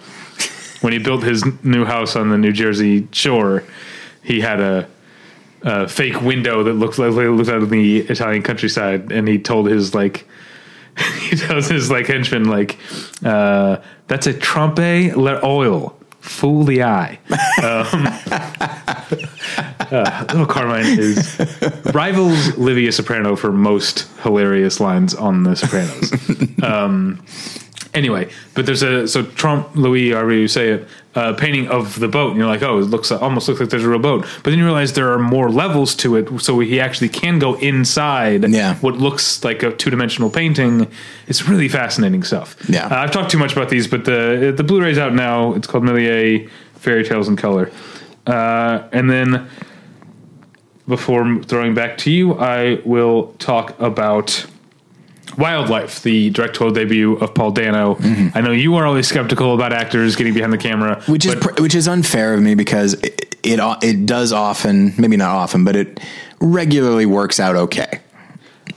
when 0.82 0.94
he 0.94 1.00
built 1.00 1.24
his 1.24 1.44
new 1.64 1.86
house 1.86 2.16
on 2.16 2.30
the 2.30 2.38
New 2.40 2.52
Jersey 2.52 3.08
shore, 3.12 3.64
he 4.24 4.42
had 4.42 4.60
a, 4.60 4.88
a 5.62 5.88
fake 5.88 6.22
window 6.22 6.64
that 6.64 6.74
looks 6.74 6.98
like 6.98 7.12
looks 7.12 7.50
out 7.50 7.62
of 7.62 7.70
the 7.70 8.00
Italian 8.00 8.42
countryside, 8.42 9.12
and 9.12 9.28
he 9.28 9.38
told 9.38 9.68
his 9.70 9.94
like 9.94 10.28
he 11.30 11.36
tells 11.36 11.68
his 11.68 11.92
like 11.92 12.08
henchman 12.08 12.46
like 12.46 12.80
uh, 13.24 13.78
that's 14.08 14.26
a 14.26 14.34
trompe 14.34 15.14
l'oeil. 15.16 15.96
Fool 16.22 16.64
the 16.64 16.84
eye. 16.84 17.20
Um, 17.62 18.08
uh, 19.92 20.26
little 20.30 20.48
Carmine 20.48 20.98
is 20.98 21.38
rivals 21.94 22.58
Livia 22.58 22.92
Soprano 22.92 23.36
for 23.36 23.52
most 23.52 24.08
hilarious 24.22 24.80
lines 24.80 25.14
on 25.14 25.44
The 25.44 25.56
Sopranos. 25.56 26.64
um, 26.64 27.24
anyway, 27.94 28.32
but 28.56 28.66
there's 28.66 28.82
a 28.82 29.08
so 29.08 29.24
Trump 29.24 29.76
Louis, 29.76 30.12
however 30.12 30.34
you 30.34 30.48
say 30.48 30.70
it, 30.70 30.88
uh, 31.14 31.34
painting 31.34 31.68
of 31.68 32.00
the 32.00 32.08
boat, 32.08 32.30
and 32.30 32.38
you're 32.38 32.48
like, 32.48 32.62
oh, 32.62 32.80
it 32.80 32.84
looks 32.86 33.12
almost 33.12 33.48
looks 33.48 33.60
like 33.60 33.70
there's 33.70 33.84
a 33.84 33.90
real 33.90 34.00
boat. 34.00 34.22
But 34.44 34.52
then 34.52 34.60
you 34.60 34.64
realize 34.66 34.94
there 34.94 35.12
are 35.12 35.20
more 35.20 35.50
levels 35.50 35.94
to 35.96 36.16
it, 36.16 36.40
so 36.42 36.60
he 36.60 36.80
actually 36.80 37.10
can 37.10 37.38
go 37.40 37.56
inside 37.56 38.50
Yeah. 38.50 38.76
what 38.76 38.96
looks 38.96 39.44
like 39.44 39.62
a 39.64 39.72
two 39.72 39.90
dimensional 39.90 40.30
painting. 40.30 40.88
It's 41.28 41.48
really 41.50 41.68
fascinating 41.68 42.24
stuff. 42.24 42.56
Yeah. 42.70 42.86
uh, 42.88 42.96
I've 42.96 43.12
talked 43.12 43.30
too 43.32 43.38
much 43.40 43.52
about 43.54 43.70
these, 43.70 43.88
but 43.88 44.06
the 44.06 44.54
the 44.56 44.64
Blu-ray's 44.64 44.98
out 44.98 45.14
now. 45.14 45.54
It's 45.54 45.68
called 45.68 45.84
Méliès 45.84 46.50
Fairy 46.76 47.04
Tales 47.04 47.28
in 47.28 47.36
Color, 47.36 47.70
uh, 48.28 48.84
and 48.94 49.10
then 49.10 49.50
before 50.88 51.42
throwing 51.44 51.74
back 51.74 51.98
to 52.00 52.12
you, 52.12 52.34
I 52.40 52.82
will 52.86 53.34
talk 53.40 53.80
about 53.80 54.46
Wildlife, 55.38 56.02
the 56.04 56.30
directorial 56.32 56.74
debut 56.74 57.16
of 57.18 57.34
Paul 57.34 57.52
Dano. 57.52 57.98
I 58.36 58.42
know 58.42 58.52
you 58.52 58.76
are 58.76 58.86
always 58.86 59.08
skeptical 59.08 59.54
about 59.56 59.74
actors 59.74 60.16
getting 60.16 60.34
behind 60.34 60.52
the 60.54 60.58
camera, 60.58 60.98
Mm-hmm. 60.98 61.12
which 61.12 61.26
is 61.26 61.36
pr- 61.36 61.62
which 61.62 61.76
is 61.76 61.88
unfair 61.88 62.34
of 62.34 62.42
me 62.42 62.56
because 62.56 62.94
it, 62.96 63.36
it 63.44 63.60
it 63.84 64.06
does 64.06 64.32
often 64.34 64.94
maybe 64.98 65.18
not 65.18 65.30
often 65.36 65.64
but 65.64 65.76
it 65.76 66.00
regularly 66.40 67.06
works 67.06 67.40
out 67.40 67.56
okay 67.56 68.00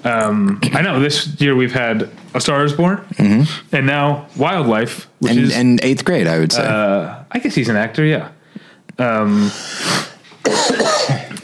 I 0.05 0.83
know 0.83 1.01
this 1.01 1.41
year 1.41 1.55
we've 1.57 1.73
had 1.73 2.11
A 2.35 2.41
Star 2.41 2.63
Is 2.65 2.73
Born, 2.75 3.01
and 3.19 3.87
now 3.87 4.27
Wildlife, 4.37 5.09
which 5.21 5.33
Mm-hmm. 5.33 5.39
and 5.39 5.47
is 5.51 5.57
and 5.57 5.81
eighth 5.85 6.05
grade 6.05 6.27
I 6.27 6.39
would 6.39 6.53
say 6.53 6.63
I 6.67 7.39
guess 7.41 7.55
he's 7.55 7.69
an 7.69 7.77
actor, 7.77 8.05
yeah. 8.05 8.29
Um, 8.99 9.51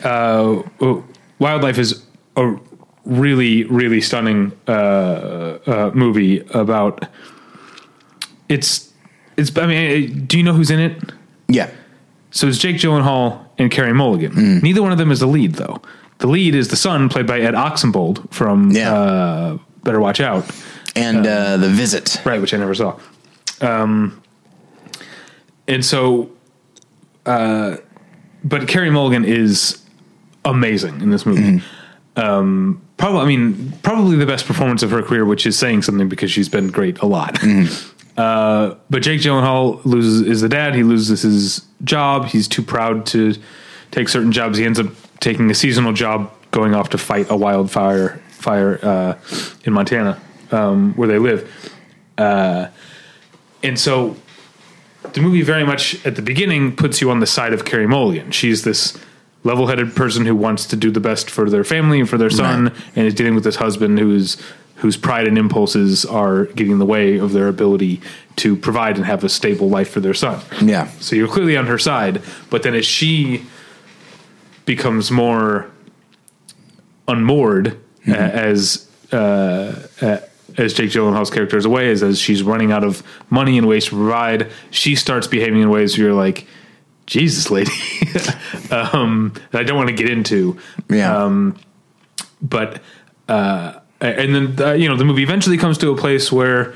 uh, 0.04 0.62
oh, 0.80 1.04
Wildlife 1.38 1.78
is 1.78 2.04
a 2.36 2.54
really, 3.10 3.64
really 3.64 4.00
stunning 4.00 4.52
uh, 4.66 4.70
uh, 5.66 5.90
movie 5.94 6.40
about. 6.54 7.06
It's, 8.48 8.92
it's. 9.36 9.56
I 9.58 9.66
mean, 9.66 10.24
do 10.26 10.38
you 10.38 10.42
know 10.42 10.52
who's 10.54 10.70
in 10.70 10.80
it? 10.80 11.12
yeah 11.48 11.68
So 12.30 12.46
it's 12.46 12.58
Jake 12.58 12.76
Gyllenhaal 12.76 13.44
and 13.58 13.70
Carey 13.70 13.92
Mulligan. 13.92 14.60
Neither 14.60 14.82
one 14.82 14.92
of 14.92 14.98
them 14.98 15.10
is 15.10 15.18
the 15.20 15.26
lead, 15.26 15.54
though. 15.56 15.82
The 16.18 16.26
lead 16.28 16.54
is 16.54 16.68
the 16.68 16.76
son, 16.76 17.08
played 17.08 17.26
by 17.26 17.40
Ed 17.40 17.54
Oxenbould 17.54 18.30
from 18.32 18.70
Yeah. 18.70 18.92
uh, 18.94 19.58
Better 19.84 20.00
Watch 20.00 20.20
Out. 20.20 20.44
and 20.96 21.26
uh, 21.26 21.56
the 21.56 21.68
visit 21.68 22.20
Right, 22.24 22.40
which 22.40 22.52
I 22.54 22.56
never 22.58 22.74
saw. 22.74 22.98
Um, 23.60 24.20
and 25.68 25.84
so, 25.84 26.30
uh, 27.26 27.76
but 28.44 28.66
Carey 28.68 28.90
Mulligan 28.90 29.24
is 29.24 29.82
amazing 30.44 31.00
in 31.00 31.10
this 31.10 31.24
movie. 31.26 31.62
Um, 32.16 32.80
probably, 33.00 33.20
I 33.20 33.24
mean, 33.24 33.72
probably 33.82 34.16
the 34.16 34.26
best 34.26 34.46
performance 34.46 34.82
of 34.82 34.90
her 34.90 35.02
career, 35.02 35.24
which 35.24 35.46
is 35.46 35.58
saying 35.58 35.82
something 35.82 36.08
because 36.08 36.30
she's 36.30 36.48
been 36.48 36.68
great 36.68 36.98
a 37.00 37.06
lot. 37.06 37.42
Uh, 38.16 38.74
but 38.90 39.02
Jake 39.02 39.22
Gyllenhaal 39.22 39.82
loses 39.86 40.20
is 40.20 40.42
the 40.42 40.48
dad. 40.48 40.74
He 40.74 40.82
loses 40.82 41.22
his 41.22 41.66
job. 41.82 42.26
He's 42.26 42.46
too 42.46 42.62
proud 42.62 43.06
to 43.06 43.34
take 43.90 44.08
certain 44.10 44.30
jobs. 44.30 44.58
He 44.58 44.66
ends 44.66 44.78
up 44.78 44.88
taking 45.20 45.50
a 45.50 45.54
seasonal 45.54 45.94
job, 45.94 46.30
going 46.50 46.74
off 46.74 46.90
to 46.90 46.98
fight 46.98 47.30
a 47.30 47.36
wildfire 47.36 48.20
fire 48.28 48.78
uh, 48.82 49.14
in 49.64 49.72
Montana, 49.72 50.20
um, 50.50 50.92
where 50.94 51.08
they 51.08 51.18
live. 51.18 51.48
Uh, 52.18 52.68
and 53.62 53.78
so 53.78 54.16
the 55.14 55.20
movie 55.20 55.42
very 55.42 55.64
much 55.64 56.04
at 56.04 56.16
the 56.16 56.22
beginning 56.22 56.76
puts 56.76 57.00
you 57.00 57.10
on 57.10 57.20
the 57.20 57.26
side 57.26 57.54
of 57.54 57.64
Carey 57.64 57.86
Mulligan. 57.86 58.30
She's 58.32 58.64
this 58.64 58.98
level-headed 59.42 59.94
person 59.96 60.26
who 60.26 60.34
wants 60.36 60.66
to 60.66 60.76
do 60.76 60.90
the 60.90 61.00
best 61.00 61.30
for 61.30 61.48
their 61.48 61.64
family 61.64 61.98
and 62.00 62.08
for 62.08 62.18
their 62.18 62.30
son, 62.30 62.64
Right. 62.64 62.72
and 62.96 63.06
is 63.06 63.14
dealing 63.14 63.34
with 63.34 63.44
this 63.44 63.56
husband 63.56 63.98
who's 63.98 64.36
whose 64.76 64.96
pride 64.96 65.28
and 65.28 65.36
impulses 65.36 66.06
are 66.06 66.46
getting 66.56 66.72
in 66.72 66.78
the 66.78 66.86
way 66.86 67.18
of 67.18 67.32
their 67.32 67.48
ability 67.48 68.00
to 68.36 68.56
provide 68.56 68.96
and 68.96 69.04
have 69.04 69.22
a 69.22 69.28
stable 69.28 69.68
life 69.68 69.90
for 69.90 70.00
their 70.00 70.14
son. 70.14 70.40
yeah 70.62 70.88
So 71.00 71.14
you're 71.16 71.28
clearly 71.28 71.54
on 71.58 71.66
her 71.66 71.76
side, 71.78 72.22
but 72.48 72.62
then 72.62 72.74
as 72.74 72.86
she 72.86 73.44
becomes 74.64 75.10
more 75.10 75.70
unmoored 77.08 77.76
Mm-hmm. 78.06 78.12
as 78.12 78.88
uh, 79.12 79.16
uh, 80.00 80.18
as 80.56 80.72
Jake 80.72 80.88
Gyllenhaal's 80.90 81.28
character 81.30 81.58
is 81.58 81.66
away, 81.66 81.88
is 81.88 82.02
as 82.02 82.18
she's 82.18 82.42
running 82.42 82.72
out 82.72 82.82
of 82.82 83.02
money 83.28 83.58
and 83.58 83.68
ways 83.68 83.84
to 83.84 83.90
provide, 83.90 84.50
she 84.70 84.94
starts 84.96 85.26
behaving 85.26 85.60
in 85.60 85.68
ways 85.68 85.98
where 85.98 86.06
you're 86.06 86.16
like, 86.16 86.46
Jesus, 87.10 87.50
lady, 87.50 87.72
um, 88.70 89.32
I 89.52 89.64
don't 89.64 89.76
want 89.76 89.88
to 89.88 89.94
get 89.94 90.08
into. 90.08 90.56
Yeah. 90.88 91.24
Um, 91.24 91.58
but 92.40 92.80
uh, 93.28 93.80
and 94.00 94.32
then 94.32 94.60
uh, 94.64 94.72
you 94.74 94.88
know 94.88 94.96
the 94.96 95.04
movie 95.04 95.24
eventually 95.24 95.58
comes 95.58 95.76
to 95.78 95.90
a 95.90 95.96
place 95.96 96.30
where 96.30 96.72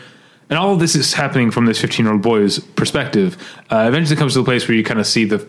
and 0.51 0.59
all 0.59 0.73
of 0.73 0.81
this 0.81 0.97
is 0.97 1.13
happening 1.13 1.53
from 1.53 1.67
this 1.67 1.81
15 1.81 2.05
year 2.05 2.13
old 2.13 2.23
boy's 2.23 2.59
perspective 2.59 3.37
uh, 3.71 3.85
eventually 3.87 4.17
comes 4.17 4.35
to 4.35 4.41
a 4.41 4.45
place 4.45 4.67
where 4.67 4.77
you 4.77 4.83
kind 4.83 4.99
of 4.99 5.07
see 5.07 5.25
the 5.25 5.47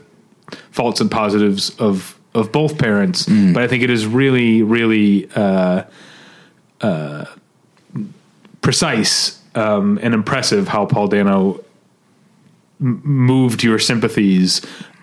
faults 0.69 1.01
and 1.01 1.09
positives 1.09 1.72
of 1.80 2.17
of 2.35 2.51
both 2.51 2.77
parents. 2.77 3.25
But 3.53 3.64
i 3.64 3.67
think 3.67 3.81
it 3.81 3.89
is 3.89 4.05
really 4.05 4.61
really 4.61 5.27
uh, 5.35 5.85
uh, 6.81 7.25
precise 8.61 9.41
um, 9.55 9.97
and 10.03 10.14
impressive 10.14 10.67
how 10.67 10.85
paul 10.85 11.07
dano 11.07 11.65
m- 12.85 13.01
moved 13.03 13.64
your 13.64 13.80
sympathies 13.80 14.61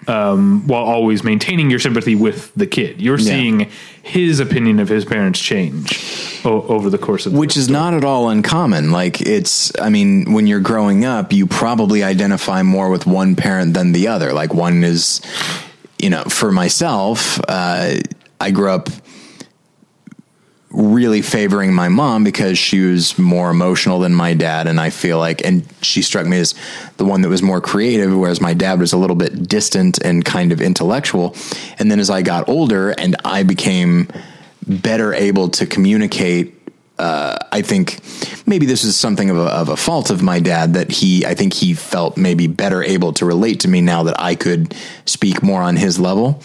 um, 0.09 0.67
while 0.67 0.83
always 0.83 1.23
maintaining 1.23 1.71
your 1.71 1.79
sympathy 1.79 2.15
with 2.17 2.53
the 2.57 2.67
kid. 2.67 3.01
You're 3.01 3.19
Yeah. 3.21 3.25
seeing 3.25 3.69
his 4.03 4.41
opinion 4.41 4.81
of 4.81 4.89
his 4.89 5.05
parents 5.05 5.39
change 5.39 6.41
o- 6.45 6.63
over 6.67 6.91
the 6.91 6.99
course 6.99 7.25
of 7.27 7.33
which 7.35 7.57
is 7.57 7.69
not 7.69 7.95
at 7.95 8.03
all 8.05 8.29
uncommon. 8.29 8.91
Like 8.91 9.21
it's, 9.21 9.71
I 9.81 9.91
mean, 9.91 10.33
when 10.33 10.49
you're 10.49 10.59
growing 10.61 11.05
up, 11.05 11.33
you 11.33 11.47
probably 11.47 12.03
identify 12.03 12.63
more 12.65 12.89
with 12.91 13.07
one 13.07 13.37
parent 13.37 13.75
than 13.75 13.93
the 13.93 14.09
other. 14.09 14.33
Like 14.33 14.53
one 14.55 14.83
is, 14.83 15.21
you 16.01 16.11
know, 16.11 16.25
for 16.25 16.51
myself, 16.51 17.39
uh, 17.49 17.95
I 18.41 18.51
grew 18.51 18.71
up 18.71 18.89
really 20.73 21.23
favoring 21.23 21.73
my 21.73 21.89
mom 21.89 22.25
because 22.25 22.59
she 22.59 22.81
was 22.81 23.19
more 23.19 23.51
emotional 23.51 23.99
than 23.99 24.15
my 24.15 24.35
dad. 24.35 24.67
And 24.67 24.81
I 24.81 24.91
feel 24.91 25.19
like, 25.19 25.45
and 25.45 25.67
she 25.83 26.03
struck 26.03 26.27
me 26.27 26.39
as 26.39 26.55
the 26.97 27.05
one 27.05 27.21
that 27.23 27.29
was 27.29 27.43
more 27.43 27.61
creative, 27.61 28.17
whereas 28.17 28.41
my 28.41 28.55
dad 28.55 28.81
was 28.81 28.93
a 28.93 28.97
little 28.97 29.17
bit 29.17 29.49
distant 29.49 29.99
and 29.99 30.25
kind 30.25 30.53
of 30.53 30.61
intellectual. 30.61 31.37
And 31.79 31.91
then 31.91 32.01
as 32.01 32.11
I 32.11 32.23
got 32.23 32.49
older 32.49 32.91
and 32.91 33.17
I 33.25 33.43
became 33.43 34.09
better 34.67 35.13
able 35.13 35.49
to 35.51 35.67
communicate 35.67 36.62
uh, 37.03 37.37
I 37.51 37.63
think 37.63 37.99
maybe 38.47 38.65
this 38.65 38.85
is 38.85 38.97
something 38.97 39.29
of 39.29 39.37
a, 39.37 39.47
of 39.47 39.69
a 39.69 39.77
fault 39.77 40.09
of 40.09 40.23
my 40.23 40.39
dad 40.39 40.75
that 40.75 40.89
he, 40.93 41.27
I 41.27 41.35
think 41.35 41.53
he 41.53 41.75
felt 41.75 42.17
maybe 42.17 42.47
better 42.47 42.81
able 42.81 43.13
to 43.15 43.27
relate 43.27 43.59
to 43.61 43.69
me 43.69 43.81
now 43.81 44.05
that 44.05 44.15
I 44.21 44.37
could 44.37 44.77
speak 45.05 45.43
more 45.43 45.61
on 45.63 45.75
his 45.75 45.99
level. 45.99 46.41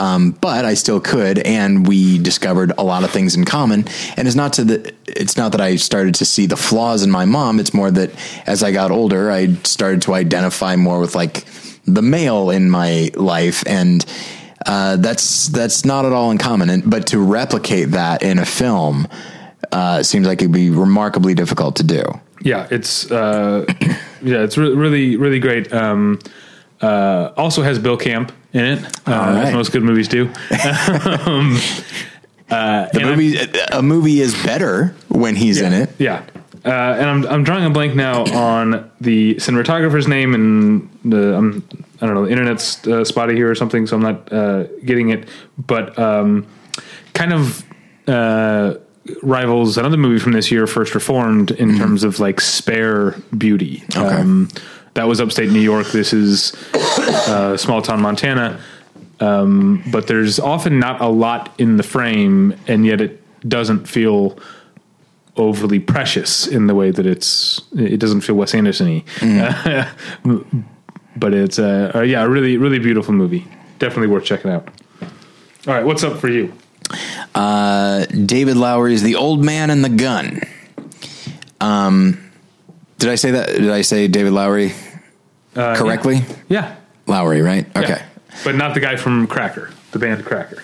Um, 0.00 0.32
but 0.32 0.64
I 0.64 0.74
still 0.74 1.00
could, 1.00 1.38
and 1.38 1.86
we 1.86 2.18
discovered 2.18 2.72
a 2.76 2.82
lot 2.82 3.04
of 3.04 3.12
things 3.12 3.36
in 3.36 3.44
common. 3.44 3.84
And 4.16 4.26
it's 4.26 4.36
not 4.36 4.52
to 4.54 4.64
the, 4.64 4.92
it's 5.06 5.36
not 5.36 5.52
that 5.52 5.60
I 5.60 5.76
started 5.76 6.16
to 6.16 6.24
see 6.24 6.46
the 6.46 6.56
flaws 6.56 7.04
in 7.04 7.10
my 7.12 7.24
mom. 7.24 7.60
It's 7.60 7.72
more 7.72 7.92
that 7.92 8.10
as 8.48 8.64
I 8.64 8.72
got 8.72 8.90
older, 8.90 9.30
I 9.30 9.54
started 9.62 10.02
to 10.02 10.14
identify 10.14 10.74
more 10.74 10.98
with 10.98 11.14
like 11.14 11.44
the 11.84 12.02
male 12.02 12.50
in 12.50 12.68
my 12.68 13.10
life 13.14 13.62
and. 13.66 14.04
Uh, 14.66 14.96
that's 14.96 15.46
that's 15.48 15.86
not 15.86 16.04
at 16.04 16.12
all 16.12 16.30
uncommon, 16.30 16.68
and, 16.68 16.90
but 16.90 17.06
to 17.06 17.18
replicate 17.18 17.92
that 17.92 18.22
in 18.22 18.38
a 18.38 18.44
film, 18.44 19.08
uh, 19.72 20.02
seems 20.02 20.26
like 20.26 20.40
it'd 20.42 20.52
be 20.52 20.70
remarkably 20.70 21.34
difficult 21.34 21.76
to 21.76 21.82
do. 21.84 22.02
Yeah, 22.42 22.66
it's 22.70 23.10
uh, 23.10 23.66
yeah, 24.22 24.42
it's 24.42 24.56
re- 24.56 24.74
really 24.74 25.16
really 25.16 25.38
great. 25.40 25.72
Um, 25.72 26.18
uh, 26.80 27.32
also 27.36 27.62
has 27.62 27.78
Bill 27.78 27.96
Camp 27.96 28.32
in 28.52 28.64
it, 28.64 28.84
uh, 29.06 29.10
right. 29.12 29.46
as 29.48 29.54
most 29.54 29.70
good 29.72 29.82
movies 29.82 30.08
do. 30.08 30.24
um, 31.26 31.56
uh, 32.50 32.88
The 32.92 33.00
I'm- 33.00 33.08
movie, 33.08 33.36
a 33.72 33.82
movie 33.82 34.20
is 34.20 34.34
better 34.42 34.94
when 35.08 35.36
he's 35.36 35.60
in 35.60 35.72
it. 35.72 35.90
Yeah. 35.98 36.22
Uh, 36.64 36.68
and 36.68 37.08
I'm 37.08 37.26
I'm 37.26 37.44
drawing 37.44 37.64
a 37.64 37.70
blank 37.70 37.94
now 37.94 38.24
on 38.24 38.90
the 39.00 39.36
cinematographer's 39.36 40.06
name 40.06 40.34
and 40.34 40.90
the 41.04 41.36
um, 41.38 41.62
I 42.02 42.06
don't 42.06 42.14
know 42.14 42.26
the 42.26 42.30
internet's 42.32 42.86
uh, 42.86 43.02
spotty 43.04 43.34
here 43.34 43.50
or 43.50 43.54
something, 43.54 43.86
so 43.86 43.96
I'm 43.96 44.02
not 44.02 44.30
uh, 44.30 44.64
getting 44.84 45.08
it. 45.08 45.26
But 45.56 45.98
um, 45.98 46.46
kind 47.14 47.32
of 47.32 47.64
uh, 48.06 48.74
rivals 49.22 49.78
another 49.78 49.96
movie 49.96 50.18
from 50.18 50.32
this 50.32 50.50
year, 50.50 50.66
First 50.66 50.94
Reformed, 50.94 51.50
in 51.52 51.76
terms 51.78 52.04
of 52.04 52.20
like 52.20 52.40
spare 52.40 53.12
beauty. 53.36 53.82
Um, 53.96 54.48
that 54.94 55.06
was 55.06 55.20
upstate 55.20 55.50
New 55.50 55.60
York. 55.60 55.88
This 55.88 56.12
is 56.12 56.54
uh, 56.74 57.56
small 57.56 57.82
town 57.82 58.00
Montana. 58.02 58.60
Um, 59.20 59.82
but 59.92 60.06
there's 60.06 60.40
often 60.40 60.78
not 60.78 61.00
a 61.00 61.08
lot 61.08 61.54
in 61.58 61.76
the 61.76 61.82
frame, 61.82 62.54
and 62.66 62.86
yet 62.86 63.00
it 63.00 63.22
doesn't 63.48 63.86
feel 63.86 64.38
overly 65.36 65.78
precious 65.78 66.46
in 66.46 66.66
the 66.66 66.74
way 66.74 66.90
that 66.90 67.06
it's 67.06 67.60
it 67.76 67.98
doesn't 67.98 68.22
feel 68.22 68.34
Wes 68.34 68.54
Anderson-y. 68.54 69.04
but 71.16 71.34
it's 71.34 71.58
a, 71.58 71.98
uh 71.98 72.00
yeah, 72.02 72.22
a 72.22 72.28
really 72.28 72.56
really 72.56 72.78
beautiful 72.78 73.14
movie. 73.14 73.46
Definitely 73.78 74.08
worth 74.08 74.24
checking 74.24 74.50
out. 74.50 74.68
All 75.66 75.74
right, 75.74 75.84
what's 75.84 76.02
up 76.02 76.18
for 76.18 76.28
you? 76.28 76.52
Uh, 77.34 78.04
David 78.06 78.56
is 78.56 79.02
The 79.02 79.16
Old 79.16 79.44
Man 79.44 79.70
and 79.70 79.84
the 79.84 79.88
Gun. 79.88 80.40
Um, 81.60 82.30
did 82.98 83.10
I 83.10 83.14
say 83.14 83.32
that? 83.32 83.48
Did 83.48 83.70
I 83.70 83.82
say 83.82 84.08
David 84.08 84.32
Lowery 84.32 84.72
Uh, 85.54 85.74
correctly? 85.76 86.22
Yeah. 86.48 86.76
Lowery, 87.06 87.42
right? 87.42 87.66
yeah. 87.74 87.80
Okay. 87.82 88.02
But 88.44 88.54
not 88.54 88.74
the 88.74 88.80
guy 88.80 88.96
from 88.96 89.26
Cracker, 89.26 89.70
the 89.92 89.98
band 89.98 90.24
Cracker. 90.24 90.62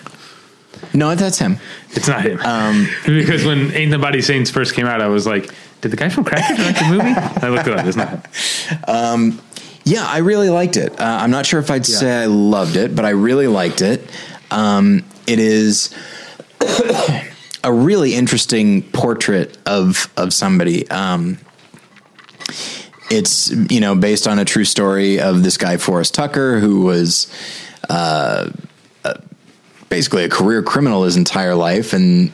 No, 0.93 1.13
that's 1.15 1.39
him. 1.39 1.57
It's 1.91 2.07
not 2.07 2.21
him. 2.21 2.39
Um, 2.41 2.87
because 3.05 3.45
when 3.45 3.71
Ain't 3.73 3.91
Them 3.91 4.01
Bodies 4.01 4.25
Saints 4.27 4.49
first 4.51 4.73
came 4.73 4.85
out, 4.85 5.01
I 5.01 5.07
was 5.07 5.25
like, 5.27 5.51
did 5.81 5.91
the 5.91 5.97
guy 5.97 6.09
from 6.09 6.23
Cracker 6.23 6.55
direct 6.55 6.79
the 6.79 6.85
movie? 6.89 7.03
I 7.45 7.49
looked 7.49 7.67
it 7.67 7.77
up. 7.77 7.85
It's 7.85 7.97
not 7.97 8.09
him. 8.89 9.41
Yeah, 9.83 10.05
I 10.05 10.17
really 10.17 10.49
liked 10.49 10.75
it. 10.75 10.99
Uh, 10.99 11.03
I'm 11.21 11.31
not 11.31 11.45
sure 11.45 11.61
if 11.61 11.71
I'd 11.71 11.85
say 11.85 12.23
I 12.23 12.25
loved 12.25 12.75
it, 12.75 12.93
but 12.93 13.05
I 13.05 13.11
really 13.11 13.47
liked 13.47 13.81
it. 13.81 14.01
Um, 14.51 15.05
it 15.27 15.39
is 15.39 15.95
a 17.63 17.71
really 17.71 18.13
interesting 18.13 18.83
portrait 18.83 19.57
of 19.65 20.11
of 20.17 20.33
somebody. 20.33 20.89
Um, 20.89 21.37
it's 23.09 23.49
you 23.69 23.79
know 23.79 23.95
based 23.95 24.27
on 24.27 24.39
a 24.39 24.45
true 24.45 24.65
story 24.65 25.19
of 25.19 25.43
this 25.43 25.57
guy 25.57 25.77
Forrest 25.77 26.13
Tucker 26.13 26.59
who 26.59 26.81
was 26.81 27.31
uh, 27.89 28.49
basically 29.89 30.23
a 30.23 30.29
career 30.29 30.61
criminal 30.63 31.03
his 31.03 31.17
entire 31.17 31.55
life, 31.55 31.93
and 31.93 32.31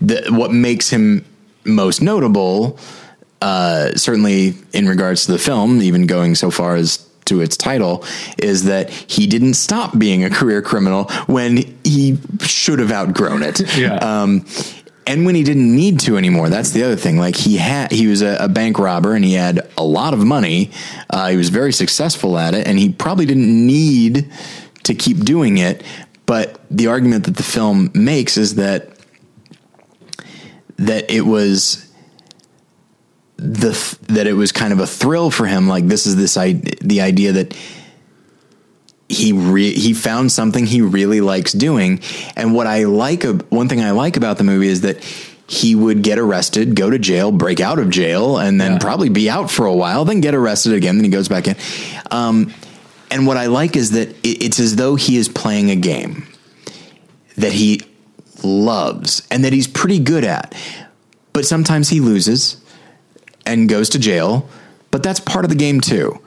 the, 0.00 0.26
what 0.30 0.52
makes 0.52 0.90
him 0.90 1.24
most 1.64 2.02
notable, 2.02 2.78
uh, 3.40 3.92
certainly 3.94 4.54
in 4.72 4.88
regards 4.88 5.26
to 5.26 5.32
the 5.32 5.38
film, 5.38 5.80
even 5.82 6.06
going 6.06 6.34
so 6.34 6.50
far 6.50 6.76
as 6.76 7.08
to 7.32 7.40
its 7.40 7.56
title, 7.56 8.04
is 8.38 8.64
that 8.64 8.90
he 8.90 9.26
didn't 9.26 9.54
stop 9.54 9.98
being 9.98 10.22
a 10.22 10.30
career 10.30 10.62
criminal 10.62 11.04
when 11.26 11.56
he 11.84 12.18
should 12.40 12.78
have 12.78 12.92
outgrown 12.92 13.42
it. 13.42 13.60
Yeah. 13.72 13.96
Um, 13.96 14.44
and 15.06 15.26
when 15.26 15.34
he 15.34 15.42
didn't 15.42 15.74
need 15.74 15.98
to 16.00 16.16
anymore, 16.16 16.50
that's 16.50 16.70
the 16.70 16.84
other 16.84 16.94
thing. 16.94 17.16
Like 17.16 17.34
he 17.34 17.56
had, 17.56 17.90
he 17.90 18.06
was 18.06 18.22
a, 18.22 18.36
a 18.38 18.48
bank 18.48 18.78
robber 18.78 19.14
and 19.14 19.24
he 19.24 19.32
had 19.32 19.68
a 19.76 19.82
lot 19.82 20.14
of 20.14 20.24
money. 20.24 20.70
Uh, 21.10 21.30
he 21.30 21.36
was 21.36 21.48
very 21.48 21.72
successful 21.72 22.38
at 22.38 22.54
it, 22.54 22.68
and 22.68 22.78
he 22.78 22.92
probably 22.92 23.26
didn't 23.26 23.66
need 23.66 24.30
to 24.84 24.94
keep 24.94 25.24
doing 25.24 25.58
it. 25.58 25.82
But 26.26 26.60
the 26.70 26.86
argument 26.86 27.24
that 27.24 27.36
the 27.36 27.42
film 27.42 27.90
makes 27.94 28.36
is 28.36 28.56
that 28.56 28.90
that 30.76 31.10
it 31.10 31.22
was 31.22 31.91
the 33.42 33.72
th- 33.72 33.98
that 34.08 34.26
it 34.26 34.34
was 34.34 34.52
kind 34.52 34.72
of 34.72 34.78
a 34.80 34.86
thrill 34.86 35.30
for 35.30 35.46
him. 35.46 35.68
Like 35.68 35.86
this 35.86 36.06
is 36.06 36.16
this 36.16 36.36
I- 36.36 36.52
the 36.80 37.00
idea 37.00 37.32
that 37.32 37.56
he 39.08 39.32
re- 39.32 39.74
he 39.74 39.92
found 39.92 40.32
something 40.32 40.64
he 40.66 40.80
really 40.80 41.20
likes 41.20 41.52
doing. 41.52 42.00
And 42.36 42.54
what 42.54 42.66
I 42.66 42.84
like, 42.84 43.24
ab- 43.24 43.46
one 43.50 43.68
thing 43.68 43.80
I 43.82 43.90
like 43.90 44.16
about 44.16 44.38
the 44.38 44.44
movie 44.44 44.68
is 44.68 44.82
that 44.82 45.02
he 45.46 45.74
would 45.74 46.02
get 46.02 46.18
arrested, 46.18 46.74
go 46.74 46.88
to 46.88 46.98
jail, 46.98 47.30
break 47.30 47.60
out 47.60 47.78
of 47.78 47.90
jail, 47.90 48.38
and 48.38 48.58
then 48.60 48.72
Yeah. 48.72 48.78
probably 48.78 49.10
be 49.10 49.28
out 49.28 49.50
for 49.50 49.66
a 49.66 49.74
while, 49.74 50.04
then 50.06 50.20
get 50.20 50.34
arrested 50.34 50.72
again, 50.72 50.96
then 50.96 51.04
he 51.04 51.10
goes 51.10 51.28
back 51.28 51.46
in. 51.46 51.56
Um, 52.10 52.54
and 53.10 53.26
what 53.26 53.36
I 53.36 53.46
like 53.46 53.76
is 53.76 53.90
that 53.90 54.08
it, 54.22 54.42
it's 54.44 54.58
as 54.60 54.76
though 54.76 54.94
he 54.94 55.16
is 55.18 55.28
playing 55.28 55.70
a 55.70 55.76
game 55.76 56.26
that 57.36 57.52
he 57.52 57.82
loves 58.42 59.22
and 59.30 59.44
that 59.44 59.52
he's 59.52 59.66
pretty 59.66 59.98
good 59.98 60.24
at. 60.24 60.54
But 61.34 61.44
sometimes 61.44 61.90
he 61.90 62.00
loses 62.00 62.56
and 63.46 63.68
goes 63.68 63.88
to 63.90 63.98
jail, 63.98 64.48
but 64.90 65.02
that's 65.02 65.20
part 65.20 65.44
of 65.44 65.48
the 65.48 65.56
game 65.56 65.80
too. 65.80 66.20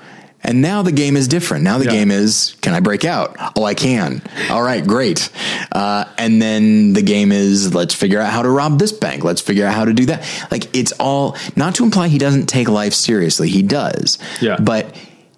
And 0.43 0.61
now 0.61 0.83
the 0.83 0.91
game 0.91 1.17
is 1.17 1.27
different. 1.27 1.63
Now 1.63 1.79
the 1.79 1.85
Yeah. 1.85 1.91
game 1.91 2.11
is, 2.11 2.55
can 2.61 2.75
I 2.75 2.79
break 2.79 3.03
out? 3.03 3.35
Oh, 3.55 3.63
I 3.63 3.73
can. 3.73 4.21
All 4.51 4.61
right, 4.61 4.85
great. 4.85 5.29
Uh, 5.71 6.05
and 6.19 6.39
then 6.39 6.93
the 6.93 7.01
game 7.01 7.31
is, 7.31 7.73
let's 7.73 7.95
figure 7.95 8.19
out 8.21 8.31
how 8.31 8.43
to 8.43 8.49
rob 8.49 8.77
this 8.77 8.91
bank. 8.91 9.23
Let's 9.23 9.41
figure 9.41 9.65
out 9.65 9.73
how 9.73 9.85
to 9.85 9.93
do 9.93 10.05
that. 10.05 10.23
Like 10.51 10.75
it's 10.75 10.91
all 10.99 11.35
not 11.55 11.73
to 11.75 11.83
imply 11.83 12.09
he 12.09 12.19
doesn't 12.19 12.45
take 12.45 12.69
life 12.69 12.93
seriously. 12.93 13.49
He 13.49 13.63
does. 13.63 14.19
Yeah. 14.39 14.57
But 14.59 14.95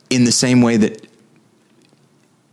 in 0.10 0.26
the 0.26 0.32
same 0.34 0.62
way 0.62 0.76
that 0.76 1.08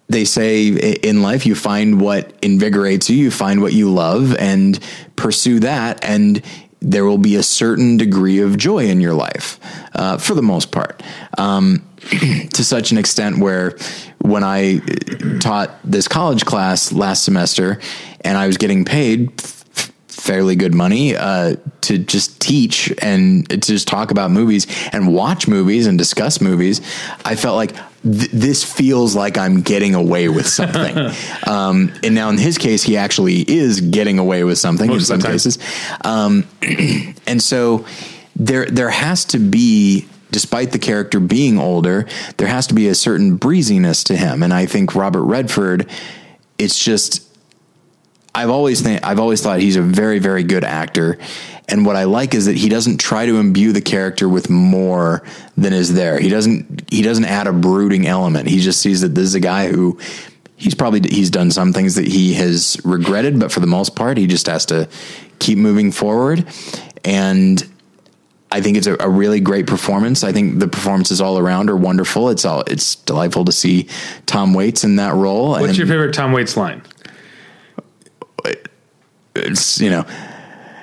they 0.09 0.25
say 0.25 0.69
in 0.69 1.23
life 1.23 1.47
you 1.47 1.55
find 1.55 2.01
what 2.01 2.33
invigorates 2.43 3.09
you 3.09 3.17
you 3.17 3.31
find 3.31 3.63
what 3.63 3.73
you 3.73 3.91
love 3.91 4.37
and 4.37 4.79
pursue 5.17 5.61
that 5.61 6.05
and 6.05 6.43
there 6.85 7.05
will 7.05 7.19
be 7.19 7.37
a 7.37 7.43
certain 7.43 7.97
degree 7.97 8.41
of 8.41 8.57
joy 8.59 8.87
in 8.87 9.01
your 9.01 9.15
life 9.15 9.59
uh, 9.95 10.19
for 10.19 10.35
the 10.35 10.43
most 10.43 10.71
part. 10.71 11.03
Um, 11.39 11.89
to 12.53 12.63
such 12.63 12.93
an 12.93 12.99
extent 12.99 13.39
where 13.39 13.77
when 14.19 14.45
i 14.45 14.79
taught 15.41 15.71
this 15.83 16.07
college 16.07 16.45
class 16.45 16.93
last 16.93 17.25
semester 17.25 17.81
and 18.21 18.37
i 18.37 18.47
was 18.47 18.59
getting 18.59 18.85
paid 18.85 19.41
fairly 20.25 20.57
good 20.57 20.73
money 20.73 21.15
uh, 21.15 21.55
to 21.83 21.99
just 21.99 22.41
teach 22.41 22.91
and 23.03 23.47
to 23.51 23.59
just 23.59 23.87
talk 23.87 24.11
about 24.11 24.31
movies 24.31 24.67
and 24.91 25.15
watch 25.15 25.47
movies 25.47 25.87
and 25.87 25.99
discuss 25.99 26.41
movies. 26.41 26.81
I 27.27 27.37
felt 27.37 27.57
like 27.57 27.73
th- 28.03 28.31
this 28.31 28.65
feels 28.65 29.15
like 29.15 29.37
I'm 29.37 29.61
getting 29.61 29.95
away 29.95 30.31
with 30.31 30.47
something. 30.47 30.97
um, 31.47 31.93
and 32.03 32.15
now 32.15 32.31
in 32.31 32.39
his 32.39 32.57
case, 32.57 32.83
he 32.83 32.97
actually 32.97 33.41
is 33.41 33.83
getting 33.83 34.19
away 34.19 34.45
with 34.45 34.57
something 34.57 34.89
Most 34.89 35.11
in 35.11 35.21
some 35.21 35.31
cases. 35.31 35.59
Um, 36.03 36.47
and 37.27 37.43
so 37.43 37.85
there 38.35 38.65
there 38.65 38.91
has 38.91 39.27
to 39.27 39.39
be 39.39 40.07
despite 40.31 40.73
the 40.73 40.79
character 40.79 41.21
being 41.21 41.59
older 41.59 42.09
there 42.39 42.49
has 42.49 42.67
to 42.67 42.75
be 42.75 42.89
a 42.89 42.95
certain 42.95 43.37
breeziness 43.37 44.03
to 44.03 44.17
him 44.17 44.43
and 44.43 44.53
i 44.53 44.67
think 44.67 44.97
robert 44.97 45.23
redford 45.23 45.89
it's 46.59 46.77
just 46.77 47.24
I've 48.35 48.51
always 48.51 48.81
think 48.81 49.05
I've 49.05 49.21
always 49.21 49.43
thought 49.43 49.61
he's 49.61 49.77
a 49.77 49.83
very 49.83 50.19
very 50.19 50.43
good 50.43 50.65
actor, 50.65 51.19
and 51.69 51.87
what 51.87 51.97
I 51.97 52.05
like 52.05 52.35
is 52.35 52.47
that 52.47 52.57
he 52.57 52.69
doesn't 52.69 52.99
try 52.99 53.27
to 53.27 53.37
imbue 53.37 53.73
the 53.73 53.81
character 53.81 54.29
with 54.29 54.51
more 54.51 55.23
than 55.57 55.73
is 55.73 55.95
there. 55.95 56.19
He 56.19 56.29
doesn't 56.29 56.91
he 56.91 57.03
doesn't 57.03 57.25
add 57.25 57.47
a 57.47 57.53
brooding 57.53 58.07
element. 58.07 58.49
He 58.49 58.61
just 58.61 58.81
sees 58.81 59.03
that 59.03 59.15
this 59.15 59.25
is 59.25 59.35
a 59.35 59.41
guy 59.41 59.69
who 59.69 59.99
he's 60.57 60.75
probably 60.75 61.01
he's 61.09 61.31
done 61.31 61.51
some 61.51 61.73
things 61.73 61.95
that 61.95 62.07
he 62.07 62.35
has 62.35 62.77
regretted, 62.85 63.39
but 63.39 63.53
for 63.53 63.61
the 63.61 63.67
most 63.67 63.95
part, 63.95 64.19
he 64.19 64.27
just 64.27 64.47
has 64.47 64.67
to 64.67 64.89
keep 65.39 65.59
moving 65.59 65.93
forward. 65.93 66.47
And 67.05 67.63
I 68.51 68.61
think 68.61 68.77
it's 68.77 68.87
a, 68.87 68.97
a 69.01 69.09
really 69.09 69.41
great 69.41 69.67
performance. 69.67 70.23
I 70.23 70.33
think 70.33 70.61
the 70.61 70.69
performances 70.69 71.21
all 71.21 71.39
around 71.39 71.71
are 71.71 71.77
wonderful. 71.77 72.31
It's 72.31 72.45
all 72.45 72.63
it's 72.67 72.95
delightful 72.95 73.45
to 73.45 73.53
see 73.53 73.89
Tom 74.27 74.55
Waits 74.55 74.85
in 74.85 74.97
that 74.97 75.15
role. 75.15 75.51
What's 75.51 75.67
and 75.69 75.79
your 75.79 75.87
favorite 75.87 76.15
Tom 76.15 76.33
Waits 76.33 76.57
line? 76.57 76.83
It's 79.35 79.81
you 79.81 79.91
know 79.91 80.05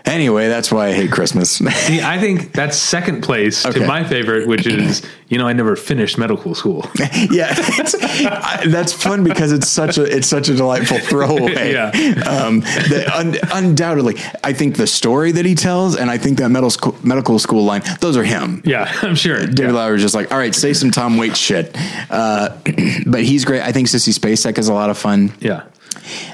Anyway, 0.04 0.48
that's 0.48 0.72
why 0.72 0.88
I 0.88 0.94
hate 0.94 1.12
Christmas. 1.12 1.52
See, 1.58 2.02
I 2.02 2.18
think 2.18 2.54
that's 2.54 2.76
second 2.76 3.22
place 3.22 3.68
Okay. 3.68 3.80
to 3.80 3.86
my 3.88 4.04
favorite, 4.04 4.48
which 4.48 4.66
is 4.66 5.04
you 5.30 5.38
know 5.38 5.48
I 5.48 5.54
never 5.54 5.76
finished 5.76 6.18
medical 6.18 6.56
school. 6.56 6.90
yeah, 7.30 7.54
I, 7.56 8.64
that's 8.68 8.92
fun 8.92 9.24
because 9.24 9.52
it's 9.52 9.68
such 9.70 10.00
a 10.00 10.04
it's 10.04 10.26
such 10.28 10.50
a 10.50 10.56
delightful 10.56 10.98
throwaway. 11.10 11.72
Yeah. 11.74 11.92
um, 12.28 12.62
that 12.62 13.12
un, 13.14 13.36
undoubtedly, 13.54 14.16
I 14.44 14.54
think 14.54 14.76
the 14.76 14.88
story 14.88 15.34
that 15.34 15.46
he 15.46 15.54
tells, 15.54 15.96
and 15.96 16.10
I 16.10 16.18
think 16.18 16.40
that 16.40 16.50
medical 16.50 16.72
school, 16.72 16.98
medical 17.04 17.38
school 17.38 17.64
line, 17.64 17.84
those 18.00 18.18
are 18.18 18.24
him. 18.24 18.64
Yeah, 18.66 18.92
I'm 19.04 19.16
sure. 19.16 19.40
David 19.46 19.60
Yeah. 19.60 19.72
Lowery 19.72 19.98
is 19.98 20.02
just 20.02 20.16
like, 20.16 20.32
all 20.32 20.38
right, 20.40 20.54
say 20.56 20.74
some 20.74 20.90
Tom 20.90 21.18
Waits 21.18 21.38
shit. 21.38 21.76
Uh, 22.10 22.58
but 23.06 23.24
he's 23.24 23.46
great. 23.46 23.62
I 23.62 23.72
think 23.72 23.88
Sissy 23.88 24.18
Spacek 24.18 24.58
is 24.58 24.68
a 24.68 24.74
lot 24.74 24.90
of 24.90 24.98
fun. 24.98 25.32
yeah. 25.40 25.64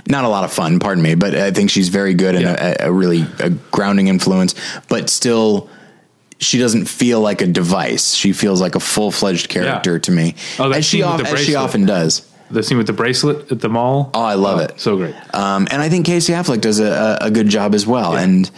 Not 0.08 0.24
a 0.24 0.30
lot 0.30 0.44
of 0.44 0.53
fun, 0.53 0.80
pardon 0.80 1.03
me, 1.03 1.16
but 1.16 1.36
I 1.36 1.52
think 1.52 1.69
she's 1.69 1.90
very 1.90 2.14
good 2.14 2.36
and 2.36 2.44
Yeah. 2.44 2.76
a, 2.86 2.88
a 2.90 2.92
really 2.92 3.26
a 3.40 3.50
grounding 3.50 4.08
influence. 4.08 4.56
But 4.88 5.10
still, 5.10 5.69
she 6.40 6.60
doesn't 6.60 6.86
feel 6.86 7.19
like 7.22 7.42
a 7.42 7.48
device. 7.48 8.14
She 8.14 8.32
feels 8.34 8.61
like 8.61 8.76
a 8.76 8.80
full 8.80 9.11
fledged 9.11 9.50
character 9.50 9.94
Yeah. 9.94 10.00
to 10.00 10.11
me, 10.11 10.36
Oh, 10.60 10.72
as 10.72 10.86
she 10.86 10.98
scene 11.02 11.11
with 11.11 11.22
of- 11.22 11.27
the 11.27 11.34
as 11.34 11.45
she 11.45 11.56
often 11.56 11.86
does. 11.86 12.22
The 12.50 12.64
scene 12.64 12.77
with 12.77 12.88
the 12.88 12.94
bracelet 12.94 13.52
at 13.52 13.60
the 13.60 13.68
mall. 13.68 14.10
Oh, 14.14 14.22
I 14.22 14.36
love 14.36 14.61
it. 14.61 14.80
So 14.80 14.95
great. 14.95 15.14
Um, 15.34 15.68
and 15.69 15.82
I 15.82 15.90
think 15.90 16.06
Casey 16.06 16.32
Affleck 16.32 16.61
does 16.61 16.80
a, 16.80 17.18
a, 17.19 17.30
good 17.30 17.50
job 17.50 17.76
as 17.76 17.86
well. 17.86 18.14
Yeah. 18.14 18.22
And 18.22 18.52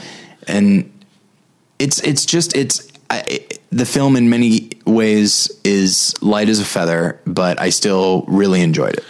and 0.47 0.91
it's 1.79 1.99
it's 2.01 2.23
just 2.27 2.55
it's 2.55 2.87
I, 3.09 3.39
the 3.71 3.87
film 3.87 4.15
in 4.15 4.29
many 4.29 4.69
ways 4.85 5.49
is 5.63 6.13
light 6.21 6.49
as 6.49 6.59
a 6.59 6.65
feather, 6.65 7.19
but 7.25 7.59
I 7.59 7.71
still 7.71 8.25
really 8.27 8.61
enjoyed 8.61 8.93
it. 8.95 9.03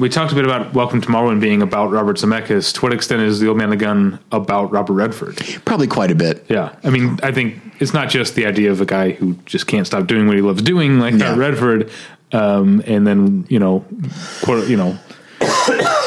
We 0.00 0.08
talked 0.08 0.32
a 0.32 0.34
bit 0.34 0.46
about 0.46 0.72
Welcome 0.72 1.02
to 1.02 1.08
Marwen 1.08 1.40
being 1.40 1.60
about 1.60 1.90
Robert 1.90 2.16
Zemeckis. 2.16 2.72
To 2.74 2.80
what 2.80 2.92
extent 2.94 3.20
is 3.20 3.38
The 3.38 3.48
Old 3.48 3.58
Man 3.58 3.64
and 3.70 3.72
the 3.78 3.84
Gun 3.84 4.18
about 4.32 4.72
Robert 4.72 4.94
Redford? 4.94 5.36
Probably 5.66 5.86
quite 5.86 6.10
a 6.10 6.14
bit. 6.14 6.46
Yeah, 6.48 6.74
I 6.82 6.88
mean, 6.88 7.18
I 7.22 7.32
think 7.32 7.60
it's 7.80 7.92
not 7.92 8.08
just 8.08 8.34
the 8.34 8.46
idea 8.46 8.70
of 8.70 8.80
a 8.80 8.86
guy 8.86 9.10
who 9.10 9.34
just 9.44 9.66
can't 9.66 9.86
stop 9.86 10.06
doing 10.06 10.26
what 10.26 10.36
he 10.36 10.42
loves 10.42 10.62
doing, 10.62 10.98
like 11.00 11.14
Yeah. 11.18 11.36
Redford, 11.36 11.90
um, 12.32 12.82
and 12.86 13.06
then 13.06 13.44
you 13.50 13.58
know, 13.58 13.84
quote, 14.42 14.68
you 14.68 14.76
know, 14.78 14.98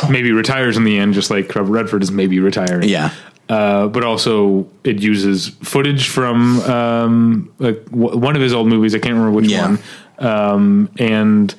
maybe 0.09 0.31
retires 0.31 0.75
in 0.75 0.85
the 0.85 0.97
end, 0.97 1.13
just 1.13 1.29
like 1.29 1.53
Robert 1.55 1.71
Redford 1.71 2.01
is 2.01 2.11
maybe 2.11 2.39
retiring. 2.39 2.89
Yeah. 2.89 3.11
Uh, 3.47 3.87
but 3.89 4.03
also 4.03 4.67
it 4.83 5.03
uses 5.03 5.49
footage 5.61 6.07
from 6.09 6.61
um, 6.61 7.53
like 7.59 7.85
w- 7.91 8.17
one 8.17 8.35
of 8.35 8.41
his 8.41 8.53
old 8.53 8.67
movies. 8.67 8.95
I 8.95 8.99
can't 8.99 9.13
remember 9.13 9.31
which 9.35 9.49
Yeah. 9.51 9.67
one. 9.67 9.79
Um, 10.17 10.89
and 10.97 11.53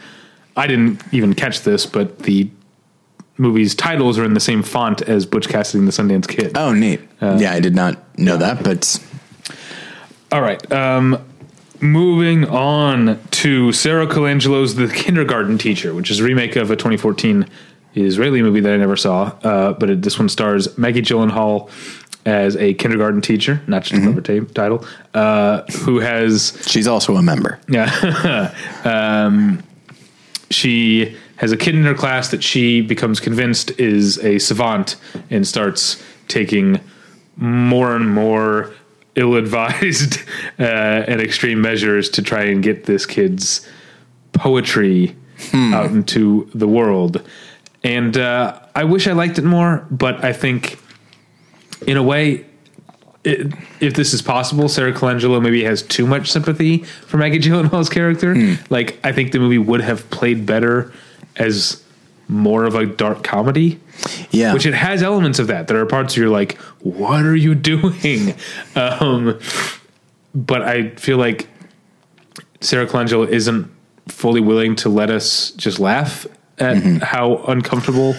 I 0.56 0.66
didn't 0.66 1.02
even 1.12 1.34
catch 1.34 1.62
this, 1.62 1.86
but 1.86 2.20
the 2.20 2.48
movie's 3.36 3.74
titles 3.74 4.18
are 4.18 4.24
in 4.24 4.34
the 4.34 4.40
same 4.40 4.62
font 4.62 5.02
as 5.02 5.26
Butch 5.26 5.48
Cassidy 5.48 5.78
and 5.80 5.88
the 5.88 5.92
Sundance 5.92 6.28
Kid. 6.28 6.56
Oh, 6.56 6.72
neat. 6.72 7.00
yeah, 7.20 7.52
I 7.52 7.60
did 7.60 7.74
not 7.74 7.98
know 8.18 8.36
that, 8.36 8.62
but 8.62 8.98
All 10.30 10.40
right. 10.40 10.70
Um, 10.72 11.24
moving 11.80 12.44
on 12.46 13.20
to 13.30 13.72
Sara 13.72 14.06
Colangelo's 14.06 14.76
The 14.76 14.88
Kindergarten 14.88 15.58
Teacher, 15.58 15.92
which 15.94 16.10
is 16.10 16.20
a 16.20 16.24
remake 16.24 16.56
of 16.56 16.70
a 16.70 16.76
2014 16.76 17.46
Israeli 17.96 18.42
movie 18.42 18.60
that 18.60 18.72
I 18.72 18.76
never 18.76 18.96
saw. 18.96 19.32
Uh, 19.42 19.72
but 19.72 19.90
it, 19.90 20.02
this 20.02 20.18
one 20.18 20.28
stars 20.28 20.76
Maggie 20.78 21.02
Gyllenhaal 21.02 21.70
as 22.26 22.56
a 22.56 22.74
kindergarten 22.74 23.20
teacher, 23.20 23.60
not 23.66 23.82
just 23.82 23.94
a 23.94 24.00
clever 24.00 24.20
ta- 24.20 24.52
title, 24.54 24.86
uh, 25.12 25.62
who 25.82 26.00
has 26.00 26.58
she's 26.66 26.86
also 26.86 27.16
a 27.16 27.22
member. 27.22 27.60
yeah. 27.68 28.54
um, 28.84 29.62
she 30.54 31.16
has 31.36 31.52
a 31.52 31.56
kid 31.56 31.74
in 31.74 31.82
her 31.82 31.94
class 31.94 32.30
that 32.30 32.42
she 32.42 32.80
becomes 32.80 33.20
convinced 33.20 33.78
is 33.78 34.18
a 34.18 34.38
savant 34.38 34.96
and 35.30 35.46
starts 35.46 36.02
taking 36.28 36.80
more 37.36 37.96
and 37.96 38.08
more 38.08 38.72
ill-advised 39.16 40.18
uh, 40.58 40.62
and 40.62 41.20
extreme 41.20 41.60
measures 41.60 42.08
to 42.10 42.22
try 42.22 42.44
and 42.44 42.62
get 42.62 42.84
this 42.84 43.06
kid's 43.06 43.68
poetry 44.32 45.16
out 45.52 45.90
into 45.90 46.48
the 46.54 46.68
world. 46.68 47.22
And 47.82 48.16
uh, 48.16 48.60
I 48.74 48.84
wish 48.84 49.06
I 49.06 49.12
liked 49.12 49.38
it 49.38 49.44
more, 49.44 49.86
but 49.90 50.24
I 50.24 50.32
think, 50.32 50.78
in 51.86 51.96
a 51.96 52.02
way, 52.02 52.46
it, 53.24 53.52
if 53.80 53.94
this 53.94 54.12
is 54.12 54.22
possible, 54.22 54.68
Sara 54.68 54.92
Colangelo 54.92 55.42
maybe 55.42 55.64
has 55.64 55.82
too 55.82 56.06
much 56.06 56.30
sympathy 56.30 56.78
for 57.06 57.16
Maggie 57.16 57.38
Gyllenhaal's 57.48 57.88
character. 57.88 58.56
Like, 58.70 58.98
I 59.02 59.12
think 59.12 59.32
the 59.32 59.38
movie 59.38 59.58
would 59.58 59.80
have 59.80 60.08
played 60.10 60.44
better 60.46 60.92
as 61.36 61.82
more 62.28 62.64
of 62.64 62.74
a 62.74 62.86
dark 62.86 63.22
comedy, 63.24 63.78
Yeah. 64.30 64.52
which 64.54 64.66
it 64.66 64.74
has 64.74 65.02
elements 65.02 65.38
of 65.38 65.46
that. 65.48 65.68
There 65.68 65.78
are 65.80 65.86
parts 65.86 66.16
where 66.16 66.24
you're 66.24 66.32
like, 66.32 66.56
"What 66.80 67.24
are 67.24 67.36
you 67.36 67.54
doing?" 67.72 68.34
Um, 68.76 69.38
but 70.34 70.62
I 70.62 70.90
feel 70.90 71.18
like 71.18 71.48
Sara 72.60 72.86
Colangelo 72.86 73.28
isn't 73.28 73.70
fully 74.08 74.40
willing 74.40 74.74
to 74.76 74.88
let 74.88 75.10
us 75.10 75.50
just 75.52 75.78
laugh 75.80 76.26
at 76.58 76.76
how 77.02 77.36
uncomfortable 77.48 78.14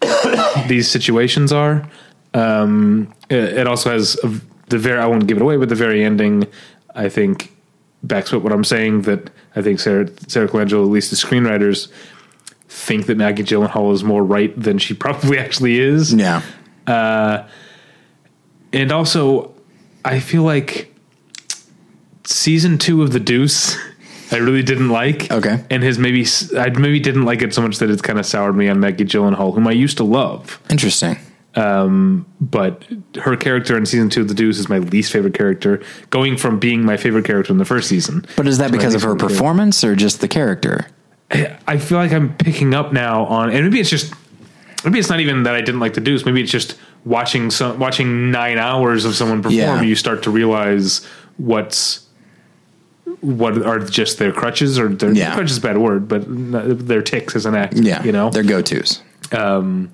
these 0.68 0.88
situations 0.88 1.52
are. 1.52 1.88
Um, 2.34 3.12
it, 3.28 3.58
it 3.58 3.66
also 3.66 3.90
has 3.90 4.16
a, 4.22 4.28
the 4.68 4.78
very 4.78 4.98
I 5.00 5.06
won't 5.06 5.26
give 5.26 5.36
it 5.36 5.42
away, 5.42 5.56
but 5.56 5.68
the 5.68 5.74
very 5.74 6.04
ending, 6.04 6.46
I 6.94 7.08
think, 7.08 7.52
backs 8.02 8.32
up 8.32 8.42
what 8.42 8.52
I'm 8.52 8.64
saying. 8.64 9.02
That 9.02 9.30
I 9.56 9.62
think 9.62 9.80
Sara 9.80 10.08
Sara 10.28 10.48
Colangelo, 10.48 10.84
at 10.84 10.90
least 10.90 11.10
the 11.10 11.16
screenwriters, 11.16 11.88
think 12.68 13.06
that 13.06 13.16
Maggie 13.16 13.42
Gyllenhaal 13.42 13.92
is 13.92 14.04
more 14.04 14.24
right 14.24 14.58
than 14.60 14.78
she 14.78 14.94
probably 15.04 15.38
actually 15.38 15.80
is. 15.80 16.14
yeah. 16.14 16.42
And 18.72 18.92
also, 18.92 19.52
I 20.04 20.20
feel 20.20 20.44
like 20.44 20.94
season 22.24 22.78
two 22.78 23.02
of 23.02 23.12
The 23.12 23.18
Deuce, 23.20 23.76
I 24.32 24.36
really 24.36 24.62
didn't 24.62 24.90
like. 24.90 25.30
Okay. 25.30 25.64
and 25.70 25.82
his 25.82 25.98
maybe 25.98 26.24
I 26.56 26.70
maybe 26.70 27.00
didn't 27.00 27.24
like 27.24 27.42
it 27.42 27.52
so 27.52 27.62
much 27.62 27.78
that 27.78 27.90
it's 27.90 28.02
kind 28.02 28.18
of 28.18 28.26
soured 28.26 28.54
me 28.54 28.68
on 28.68 28.78
Maggie 28.78 29.04
Gyllenhaal, 29.04 29.54
whom 29.54 29.66
I 29.66 29.72
used 29.72 29.96
to 29.96 30.04
love. 30.04 30.60
Interesting. 30.70 31.18
But 31.54 32.84
her 33.22 33.36
character 33.36 33.76
in 33.76 33.86
season 33.86 34.10
two 34.10 34.22
of 34.22 34.28
The 34.28 34.34
Deuce 34.34 34.58
is 34.58 34.68
my 34.68 34.78
least 34.78 35.12
favorite 35.12 35.34
character, 35.34 35.82
going 36.10 36.36
from 36.36 36.58
being 36.58 36.84
my 36.84 36.96
favorite 36.96 37.24
character 37.24 37.52
in 37.52 37.58
the 37.58 37.64
first 37.64 37.88
season. 37.88 38.24
But 38.36 38.46
is 38.46 38.58
that 38.58 38.72
because 38.72 38.94
of 38.94 39.02
her 39.02 39.14
favorite 39.14 39.28
performance 39.30 39.82
or 39.84 39.94
just 39.96 40.20
the 40.20 40.28
character? 40.28 40.86
I 41.66 41.78
feel 41.78 41.98
like 41.98 42.12
I'm 42.12 42.34
picking 42.36 42.74
up 42.74 42.92
now 42.92 43.24
on, 43.26 43.50
and 43.50 43.64
maybe 43.64 43.78
it's 43.78 43.90
just, 43.90 44.12
maybe 44.84 44.98
it's 44.98 45.08
not 45.08 45.20
even 45.20 45.44
that 45.44 45.54
I 45.54 45.60
didn't 45.60 45.78
like 45.80 45.94
the 45.94 46.00
Deuce. 46.00 46.24
Maybe 46.26 46.42
it's 46.42 46.50
just 46.50 46.76
watching 47.04 47.50
some, 47.50 47.78
watching 47.78 48.30
nine 48.32 48.58
hours 48.58 49.04
of 49.04 49.14
someone 49.14 49.38
perform. 49.40 49.56
Yeah. 49.56 49.80
You 49.82 49.94
start 49.94 50.24
to 50.24 50.30
realize 50.30 51.06
what's, 51.36 52.04
what 53.20 53.62
are 53.64 53.78
just 53.78 54.18
their 54.18 54.32
crutches 54.32 54.76
or 54.78 54.88
their 54.88 55.12
Yeah. 55.12 55.34
crutches 55.34 55.52
is 55.52 55.58
a 55.58 55.60
bad 55.60 55.78
word, 55.78 56.08
but 56.08 56.24
their 56.26 57.02
ticks 57.02 57.36
as 57.36 57.46
an 57.46 57.54
act. 57.54 57.74
Yeah. 57.76 58.02
you 58.02 58.10
know, 58.12 58.30
Their 58.30 58.42
go 58.42 58.60
tos. 58.60 59.00
Um, 59.30 59.90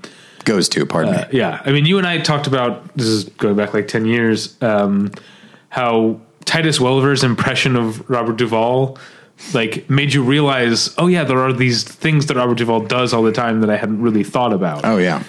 Goes 0.46 0.68
to, 0.70 0.86
pardon 0.86 1.12
me. 1.14 1.24
yeah. 1.38 1.60
I 1.66 1.72
mean, 1.72 1.84
you 1.84 1.98
and 1.98 2.06
I 2.06 2.18
talked 2.18 2.46
about 2.46 2.96
this 2.96 3.06
is 3.06 3.24
going 3.24 3.56
back 3.56 3.74
like 3.74 3.88
ten 3.88 4.06
years. 4.06 4.56
Um, 4.62 5.12
how 5.68 6.20
Titus 6.46 6.80
Welliver's 6.80 7.22
impression 7.24 7.76
of 7.76 8.08
Robert 8.08 8.36
Duvall 8.38 8.96
like 9.52 9.90
made 9.90 10.14
you 10.14 10.22
realize, 10.22 10.94
oh 10.96 11.08
yeah, 11.08 11.24
there 11.24 11.38
are 11.40 11.52
these 11.52 11.82
things 11.84 12.26
that 12.26 12.36
Robert 12.38 12.56
Duvall 12.56 12.80
does 12.80 13.12
all 13.12 13.22
the 13.22 13.32
time 13.32 13.60
that 13.60 13.68
I 13.68 13.76
hadn't 13.76 14.00
really 14.00 14.24
thought 14.24 14.52
about. 14.54 14.84
Oh, 14.86 14.96
yeah. 14.96 15.22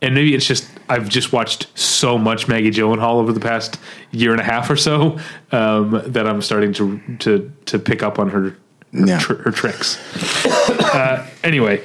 And 0.00 0.14
maybe 0.14 0.34
it's 0.34 0.46
just 0.46 0.68
I've 0.88 1.08
just 1.08 1.32
watched 1.32 1.66
so 1.76 2.16
much 2.18 2.46
Maggie 2.46 2.70
Gyllenhaal 2.70 3.14
over 3.14 3.32
the 3.32 3.40
past 3.40 3.78
year 4.12 4.30
and 4.32 4.40
a 4.40 4.44
half 4.44 4.70
or 4.70 4.76
so 4.76 5.18
um, 5.50 6.02
that 6.06 6.26
I'm 6.26 6.40
starting 6.42 6.72
to 6.74 7.00
to 7.20 7.52
to 7.66 7.78
pick 7.80 8.02
up 8.02 8.18
on 8.18 8.28
her 8.30 8.50
her, 8.50 8.56
Yeah. 8.92 9.18
tr- 9.18 9.34
her 9.42 9.50
tricks. 9.50 9.98
uh, 10.94 11.26
anyway, 11.42 11.82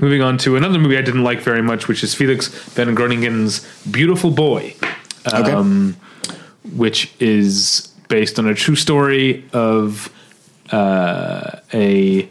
moving 0.00 0.22
on 0.22 0.38
to 0.38 0.56
another 0.56 0.78
movie 0.78 0.96
I 0.98 1.02
didn't 1.02 1.24
like 1.24 1.40
very 1.40 1.62
much, 1.62 1.88
which 1.88 2.02
is 2.02 2.14
Felix 2.14 2.48
van 2.48 2.94
Groeningen's 2.94 3.66
Beautiful 3.90 4.30
Boy, 4.30 4.74
Okay. 5.26 5.50
um, 5.50 5.96
which 6.74 7.12
is 7.20 7.92
based 8.08 8.38
on 8.38 8.46
a 8.46 8.54
true 8.54 8.76
story 8.76 9.44
of 9.52 10.10
uh, 10.70 11.58
a. 11.72 12.28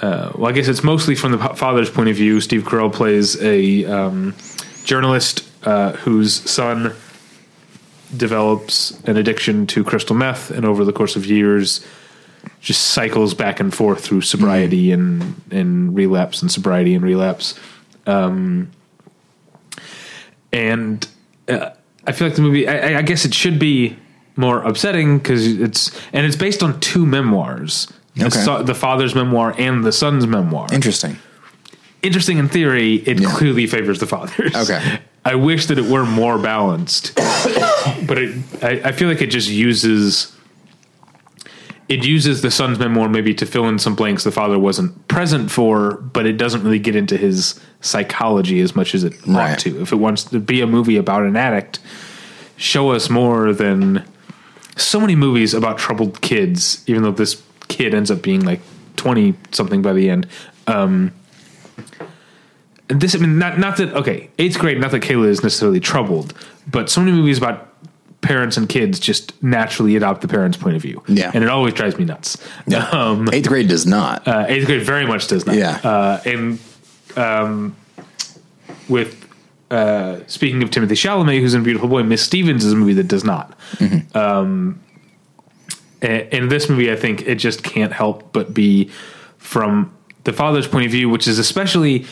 Uh, 0.00 0.32
well, 0.34 0.46
I 0.46 0.52
guess 0.52 0.66
it's 0.66 0.82
mostly 0.82 1.14
from 1.14 1.32
the 1.32 1.38
father's 1.38 1.90
point 1.90 2.08
of 2.08 2.16
view. 2.16 2.40
Steve 2.40 2.62
Carell 2.62 2.92
plays 2.92 3.40
a 3.42 3.84
um, 3.84 4.34
journalist 4.84 5.46
uh, 5.64 5.92
whose 5.92 6.48
son 6.50 6.94
develops 8.16 8.98
an 9.04 9.16
addiction 9.18 9.66
to 9.68 9.84
crystal 9.84 10.16
meth, 10.16 10.50
and 10.50 10.64
over 10.64 10.84
the 10.84 10.92
course 10.92 11.16
of 11.16 11.26
years, 11.26 11.84
just 12.60 12.82
cycles 12.88 13.34
back 13.34 13.60
and 13.60 13.74
forth 13.74 14.04
through 14.04 14.20
sobriety 14.22 14.92
and 14.92 15.40
and 15.50 15.94
relapse 15.94 16.42
and 16.42 16.50
sobriety 16.50 16.94
and 16.94 17.04
relapse. 17.04 17.58
Um, 18.06 18.70
and 20.52 21.06
uh, 21.48 21.70
I 22.06 22.12
feel 22.12 22.26
like 22.28 22.36
the 22.36 22.42
movie. 22.42 22.68
I, 22.68 22.98
I- 22.98 23.02
guess 23.02 23.24
it 23.24 23.34
should 23.34 23.58
be 23.58 23.96
more 24.36 24.62
upsetting 24.62 25.18
because 25.18 25.46
it's 25.60 25.90
and 26.12 26.26
it's 26.26 26.36
based 26.36 26.62
on 26.62 26.80
two 26.80 27.06
memoirs: 27.06 27.92
the, 28.16 28.26
Okay. 28.26 28.38
so- 28.40 28.62
the 28.62 28.74
father's 28.74 29.14
memoir 29.14 29.54
and 29.58 29.84
the 29.84 29.92
son's 29.92 30.26
memoir. 30.26 30.66
Interesting. 30.72 31.16
interesting 32.02 32.38
in 32.38 32.48
theory. 32.48 32.96
It 33.06 33.20
Yeah. 33.20 33.30
clearly 33.32 33.66
favors 33.66 33.98
the 34.00 34.06
fathers. 34.06 34.54
Okay. 34.54 35.00
I 35.24 35.34
wish 35.34 35.66
that 35.66 35.76
it 35.78 35.84
were 35.84 36.06
more 36.06 36.38
balanced, 36.38 37.14
but 37.14 38.16
it, 38.16 38.38
I, 38.62 38.80
I 38.88 38.92
feel 38.92 39.06
like 39.06 39.20
it 39.20 39.26
just 39.26 39.50
uses 39.50 40.34
it 41.90 42.06
uses 42.06 42.40
the 42.40 42.50
son's 42.52 42.78
memoir 42.78 43.08
maybe 43.08 43.34
to 43.34 43.44
fill 43.44 43.68
in 43.68 43.76
some 43.78 43.96
blanks 43.96 44.22
the 44.24 44.30
father 44.30 44.58
wasn't 44.58 45.08
present 45.08 45.50
for, 45.50 45.96
but 45.96 46.24
it 46.24 46.34
doesn't 46.38 46.62
really 46.62 46.78
get 46.78 46.94
into 46.94 47.16
his 47.16 47.58
psychology 47.80 48.60
as 48.60 48.76
much 48.76 48.94
as 48.94 49.02
it 49.04 49.12
Right. 49.26 49.52
ought 49.52 49.58
to. 49.58 49.82
If 49.82 49.90
it 49.92 49.96
wants 49.96 50.22
to 50.24 50.38
be 50.38 50.60
a 50.60 50.66
movie 50.68 50.96
about 50.96 51.24
an 51.24 51.36
addict, 51.36 51.80
show 52.56 52.92
us 52.92 53.10
more 53.10 53.52
than 53.52 54.04
so 54.76 55.00
many 55.00 55.16
movies 55.16 55.52
about 55.52 55.78
troubled 55.78 56.20
kids, 56.20 56.84
even 56.86 57.02
though 57.02 57.10
this 57.10 57.42
kid 57.66 57.92
ends 57.92 58.08
up 58.10 58.22
being 58.22 58.44
like 58.44 58.60
20 58.96 59.34
something 59.50 59.82
by 59.82 59.92
the 59.92 60.08
end. 60.08 60.28
Um, 60.68 61.10
this, 62.86 63.14
I 63.14 63.18
mean, 63.18 63.38
not, 63.38 63.58
not 63.58 63.76
that, 63.78 63.92
okay, 63.94 64.30
eighth 64.38 64.58
grade, 64.58 64.78
not 64.80 64.90
that 64.92 65.02
Kayla 65.02 65.26
is 65.26 65.42
necessarily 65.42 65.80
troubled, 65.80 66.34
but 66.70 66.88
so 66.88 67.00
many 67.00 67.12
movies 67.16 67.38
about 67.38 67.69
parents 68.20 68.56
and 68.56 68.68
kids 68.68 69.00
just 69.00 69.32
naturally 69.42 69.96
adopt 69.96 70.20
the 70.20 70.28
parents' 70.28 70.56
point 70.56 70.76
of 70.76 70.82
view. 70.82 71.02
Yeah. 71.08 71.30
And 71.32 71.42
it 71.42 71.48
always 71.50 71.74
drives 71.74 71.96
me 71.98 72.04
nuts. 72.04 72.36
Um, 72.92 73.28
Eighth 73.32 73.48
grade 73.48 73.68
does 73.68 73.86
not. 73.86 74.26
uh, 74.28 74.44
eighth 74.48 74.66
grade 74.66 74.82
very 74.82 75.06
much 75.06 75.26
does 75.28 75.46
not. 75.46 75.56
Yeah. 75.56 75.80
Uh, 75.82 76.20
and 76.26 76.58
um, 77.16 77.74
with 78.88 79.26
uh, 79.70 80.20
speaking 80.26 80.62
of 80.62 80.70
Timothy 80.70 80.94
Chalamet, 80.94 81.40
who's 81.40 81.54
in 81.54 81.62
Beautiful 81.62 81.88
Boy, 81.88 82.02
Miss 82.02 82.22
Stevens 82.22 82.64
is 82.64 82.72
a 82.72 82.76
movie 82.76 82.94
that 82.94 83.08
does 83.08 83.24
not. 83.24 83.56
Um, 84.14 84.80
a- 86.02 86.34
in 86.36 86.48
this 86.48 86.68
movie, 86.68 86.90
I 86.90 86.96
think 86.96 87.22
it 87.26 87.36
just 87.36 87.62
can't 87.62 87.92
help 87.92 88.32
but 88.32 88.52
be 88.52 88.90
from 89.38 89.92
the 90.24 90.32
father's 90.32 90.66
point 90.66 90.86
of 90.86 90.92
view, 90.92 91.08
which 91.08 91.26
is 91.28 91.38
especially. 91.38 92.04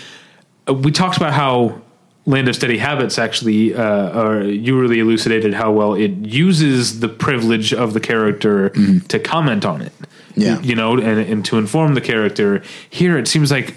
uh, 0.69 0.75
We 0.75 0.91
talked 0.93 1.17
about 1.17 1.33
how 1.35 1.81
Land 2.29 2.47
of 2.49 2.55
Steady 2.55 2.77
Habits 2.79 3.19
actually, 3.19 3.75
uh, 3.75 4.21
or 4.23 4.43
you 4.43 4.79
really 4.79 5.01
elucidated 5.01 5.55
how 5.55 5.73
well 5.73 5.95
it 5.95 6.13
uses 6.45 7.01
the 7.01 7.09
privilege 7.09 7.73
of 7.73 7.95
the 7.95 8.01
character 8.01 8.69
to 9.09 9.19
comment 9.19 9.65
on 9.65 9.81
it 9.81 9.93
Yeah. 10.35 10.61
you 10.61 10.75
know, 10.75 10.93
and, 10.95 11.19
and 11.33 11.45
to 11.47 11.57
inform 11.59 11.95
the 11.95 12.03
character. 12.03 12.63
Here, 12.91 13.17
it 13.19 13.29
seems 13.29 13.51
like 13.51 13.75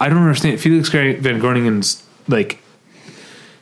I 0.00 0.08
don't 0.08 0.18
understand. 0.18 0.60
Felix 0.60 0.88
van 0.90 1.40
Groeningen's 1.40 2.02
like 2.28 2.62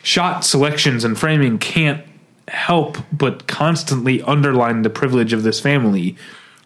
shot 0.03 0.45
selections 0.45 1.05
and 1.05 1.19
framing 1.19 1.59
can't 1.59 2.03
help 2.49 2.99
but 3.11 3.47
constantly 3.47 4.21
underline 4.23 4.83
the 4.83 4.91
privilege 4.91 5.33
of 5.33 5.43
this 5.45 5.61
family, 5.61 6.15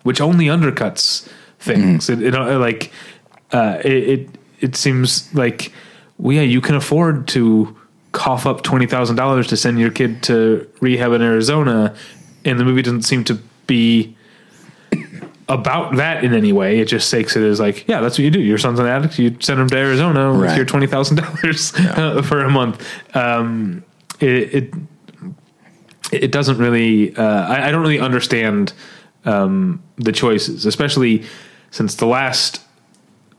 which 0.03 0.21
only 0.21 0.47
undercuts 0.47 1.29
things. 1.61 2.09
It, 2.11 2.21
it 2.23 2.35
uh, 2.35 2.59
like 2.59 2.91
uh, 3.53 3.79
it, 3.85 4.09
it 4.09 4.29
it 4.61 4.77
seems 4.77 5.33
like 5.35 5.73
well, 6.19 6.37
yeah, 6.37 6.43
you 6.43 6.61
can 6.61 6.75
afford 6.75 7.29
to 7.29 7.77
cough 8.13 8.47
up 8.47 8.63
twenty 8.63 8.87
thousand 8.87 9.17
dollars 9.17 9.47
to 9.49 9.57
send 9.57 9.79
your 9.79 9.91
kid 9.91 10.23
to 10.25 10.69
rehab 10.81 11.13
in 11.13 11.23
Arizona, 11.23 11.95
and 12.45 12.59
the 12.59 12.65
movie 12.65 12.83
doesn't 12.83 13.03
seem 13.03 13.25
to 13.25 13.35
be 13.67 14.17
about 15.49 15.97
that 15.97 16.25
in 16.25 16.35
any 16.35 16.53
way. 16.53 16.79
It 16.79 16.87
just 16.87 17.11
takes 17.11 17.37
it 17.37 17.43
as 17.43 17.59
like, 17.59 17.89
yeah, 17.89 18.01
that's 18.01 18.19
what 18.19 18.25
you 18.25 18.31
do. 18.31 18.41
Your 18.41 18.59
son's 18.59 18.79
an 18.79 18.87
addict. 18.87 19.19
You 19.19 19.37
send 19.41 19.61
him 19.61 19.69
to 19.69 19.77
Arizona 19.77 20.39
with 20.39 20.57
your 20.57 20.67
twenty 20.67 20.87
thousand 20.87 21.17
dollars 21.17 21.71
for 22.27 22.45
a 22.45 22.51
month. 22.51 22.87
Um, 23.17 23.85
it, 24.21 24.55
it 24.55 24.75
it 26.13 26.33
doesn't 26.33 26.59
really. 26.59 27.15
Uh, 27.17 27.47
I, 27.47 27.69
I 27.69 27.71
don't 27.71 27.83
really 27.83 28.01
understand 28.01 28.73
um, 29.25 29.83
the 29.97 30.13
choices, 30.13 30.67
especially 30.67 31.25
since 31.71 31.95
the 31.95 32.07
last 32.07 32.63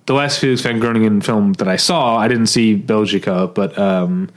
the 0.09 0.15
last 0.15 0.39
Felix 0.39 0.61
van 0.61 0.79
Groeningen 0.79 1.23
film 1.23 1.53
that 1.53 1.67
I 1.67 1.75
saw. 1.75 2.17
I 2.17 2.27
didn't 2.27 2.47
see 2.47 2.75
Belgica, 2.75 3.53
but 3.53 3.77
um, 3.77 4.31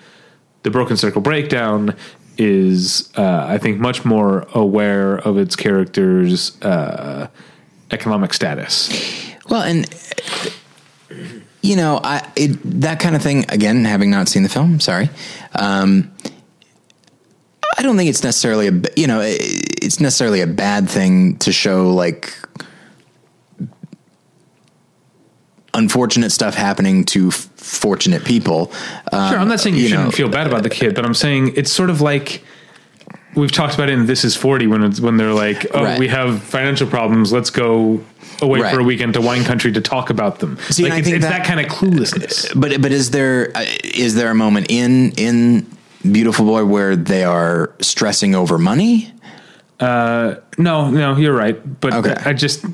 the 0.65 0.70
Broken 0.70 0.99
Circle 0.99 1.23
Breakdown 1.23 1.97
is, 2.36 3.10
uh, 3.17 3.47
I 3.49 3.57
think, 3.57 3.81
much 3.81 4.05
more 4.05 4.47
aware 4.52 5.17
of 5.17 5.39
its 5.39 5.57
characters' 5.57 6.60
uh, 6.60 7.28
economic 7.91 8.34
status. 8.34 8.91
Well, 9.49 9.62
and 9.62 9.89
uh, 11.10 11.15
you 11.62 11.76
know, 11.76 12.01
I 12.05 12.31
it, 12.36 12.51
that 12.83 13.01
kind 13.01 13.17
of 13.17 13.23
thing. 13.23 13.47
Again, 13.49 13.86
having 13.86 14.10
not 14.10 14.28
seen 14.28 14.42
the 14.42 14.51
film, 14.51 14.78
sorry. 14.78 15.09
Um, 15.55 16.12
I 17.78 17.83
don't 17.83 17.97
think 17.97 18.10
it's 18.10 18.23
necessarily 18.23 18.68
a 18.68 18.83
you 18.94 19.07
know 19.07 19.23
it's 19.25 20.01
necessarily 20.01 20.42
a 20.42 20.47
bad 20.47 20.91
thing 20.91 21.39
to 21.39 21.51
show 21.51 21.94
like 21.94 22.36
unfortunate 25.75 26.31
stuff 26.31 26.55
happening 26.55 27.05
to 27.07 27.28
f- 27.28 27.49
fortunate 27.57 28.25
people. 28.25 28.70
Um, 29.12 29.31
Sure, 29.31 29.39
I'm 29.39 29.49
not 29.49 29.60
saying 29.60 29.76
you, 29.76 29.83
you 29.83 29.89
shouldn't 29.89 30.07
know, 30.07 30.10
feel 30.12 30.28
bad 30.28 30.47
about 30.47 30.62
the 30.62 30.70
kid, 30.70 30.94
but 30.94 31.05
I'm 31.05 31.15
saying 31.15 31.55
it's 31.57 31.73
sort 31.73 31.91
of 31.91 32.01
like 32.01 32.42
we've 33.34 33.52
talked 33.52 33.75
about 33.75 33.89
it 33.89 33.92
in 33.94 34.07
This 34.07 34.25
Is 34.25 34.36
40 34.36 34.67
when 34.67 34.83
it's 34.84 35.01
when 35.01 35.17
they're 35.17 35.33
like, 35.33 35.67
oh, 35.73 35.84
Right. 35.84 35.99
we 35.99 36.09
have 36.09 36.42
financial 36.42 36.86
problems, 36.86 37.33
let's 37.33 37.49
go 37.51 38.02
away 38.42 38.60
Right. 38.60 38.75
for 38.75 38.81
a 38.81 38.84
weekend 38.84 39.15
to 39.15 39.20
wine 39.23 39.44
country 39.44 39.73
to 39.73 39.81
talk 39.81 40.10
about 40.10 40.41
them. 40.41 40.59
See, 40.68 40.83
like 40.89 41.01
it's, 41.01 41.09
it's 41.09 41.25
that- 41.25 41.39
that, 41.39 41.47
kind 41.47 41.60
of 41.60 41.67
cluelessness. 41.67 42.52
But 42.60 42.83
but 42.83 42.92
is 42.92 43.10
there 43.12 43.51
uh, 43.55 43.65
there 44.15 44.31
a 44.31 44.34
moment 44.34 44.67
in 44.70 45.12
in 45.12 45.67
Beautiful 46.10 46.44
Boy 46.44 46.65
where 46.67 46.97
they 46.97 47.25
are 47.25 47.73
stressing 47.81 48.34
over 48.34 48.59
money? 48.59 49.12
No, 49.81 50.91
no, 50.91 51.17
you're 51.17 51.34
right. 51.34 51.81
But 51.81 51.94
Okay. 51.94 52.15
I 52.25 52.33
just, 52.34 52.65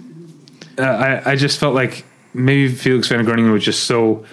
uh, 0.78 0.82
I, 0.82 1.32
I 1.32 1.36
just 1.36 1.58
felt 1.58 1.74
like 1.74 2.04
maybe 2.38 2.68
Felix 2.68 3.08
van 3.08 3.24
Groeningen 3.24 3.52
was 3.52 3.64
just 3.64 3.84
so 3.84 4.24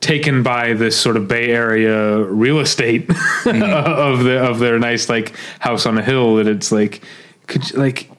taken 0.00 0.42
by 0.42 0.72
this 0.72 0.98
sort 0.98 1.16
of 1.16 1.28
Bay 1.28 1.50
Area 1.50 2.18
real 2.24 2.58
estate 2.60 3.06
Mm-hmm. 3.50 3.62
of 3.62 4.24
the 4.24 4.38
of 4.38 4.58
their 4.58 4.78
nice 4.78 5.08
like 5.08 5.34
house 5.58 5.86
on 5.86 5.98
a 5.98 6.02
hill 6.02 6.36
that 6.36 6.46
it's 6.46 6.70
like, 6.72 7.02
could 7.46 7.70
you, 7.70 7.78
like. 7.78 8.10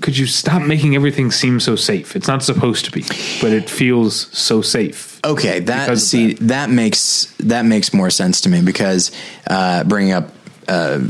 Could 0.00 0.16
you 0.16 0.24
stop 0.24 0.62
making 0.62 0.94
everything 0.96 1.30
seem 1.30 1.60
so 1.60 1.76
safe? 1.76 2.16
It's 2.16 2.26
not 2.26 2.42
supposed 2.42 2.86
to 2.86 2.90
be, 2.90 3.02
but 3.42 3.52
it 3.52 3.68
feels 3.68 4.28
so 4.36 4.62
safe. 4.62 5.20
Okay, 5.26 5.60
that 5.60 5.98
see 5.98 6.34
that. 6.34 6.70
makes 6.70 7.34
that 7.40 7.66
makes 7.66 7.92
more 7.92 8.08
sense 8.08 8.40
to 8.42 8.48
me 8.48 8.62
because 8.62 9.12
uh, 9.46 9.84
bringing 9.84 10.12
up 10.12 10.30
uh, 10.68 11.00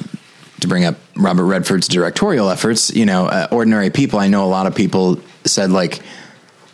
to 0.61 0.67
bring 0.67 0.85
up 0.85 0.97
Robert 1.15 1.45
Redford's 1.45 1.87
directorial 1.87 2.51
efforts, 2.51 2.91
you 2.93 3.07
know, 3.07 3.27
uh, 3.27 3.47
ordinary 3.53 3.91
people. 3.91 4.19
I 4.19 4.27
know 4.27 4.45
a 4.45 4.51
lot 4.51 4.67
of 4.67 4.75
people 4.75 5.20
said 5.44 5.70
like 5.70 6.01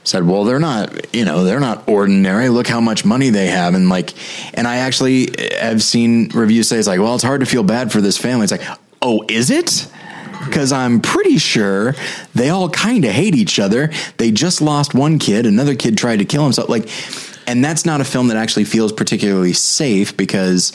said, 0.04 0.24
well, 0.24 0.44
they're 0.44 0.60
not, 0.60 1.12
you 1.12 1.24
know, 1.24 1.42
they're 1.42 1.58
not 1.58 1.88
ordinary. 1.88 2.48
Look 2.48 2.68
how 2.68 2.80
much 2.80 3.04
money 3.04 3.30
they 3.30 3.48
have, 3.48 3.74
and 3.74 3.88
like, 3.88 4.12
and 4.54 4.68
I 4.68 4.76
actually 4.76 5.30
have 5.60 5.82
seen 5.82 6.28
reviews 6.28 6.68
say 6.68 6.78
it's 6.78 6.86
like, 6.86 7.00
well, 7.00 7.16
it's 7.16 7.24
hard 7.24 7.40
to 7.40 7.46
feel 7.46 7.64
bad 7.64 7.90
for 7.90 8.00
this 8.00 8.16
family. 8.16 8.44
It's 8.44 8.52
like, 8.52 8.62
oh, 9.02 9.24
is 9.28 9.50
it? 9.50 9.88
Because 10.44 10.70
I'm 10.70 11.00
pretty 11.00 11.38
sure 11.38 11.96
they 12.36 12.50
all 12.50 12.68
kind 12.70 13.04
of 13.04 13.10
hate 13.10 13.34
each 13.34 13.58
other. 13.58 13.90
They 14.18 14.30
just 14.30 14.60
lost 14.62 14.94
one 14.94 15.18
kid. 15.18 15.44
Another 15.44 15.74
kid 15.74 15.98
tried 15.98 16.18
to 16.18 16.24
kill 16.24 16.44
himself. 16.44 16.68
Like, 16.68 16.88
and 17.48 17.64
that's 17.64 17.84
not 17.84 18.00
a 18.00 18.04
film 18.04 18.28
that 18.28 18.36
actually 18.36 18.64
feels 18.64 18.92
particularly 18.92 19.54
safe 19.54 20.16
because 20.16 20.72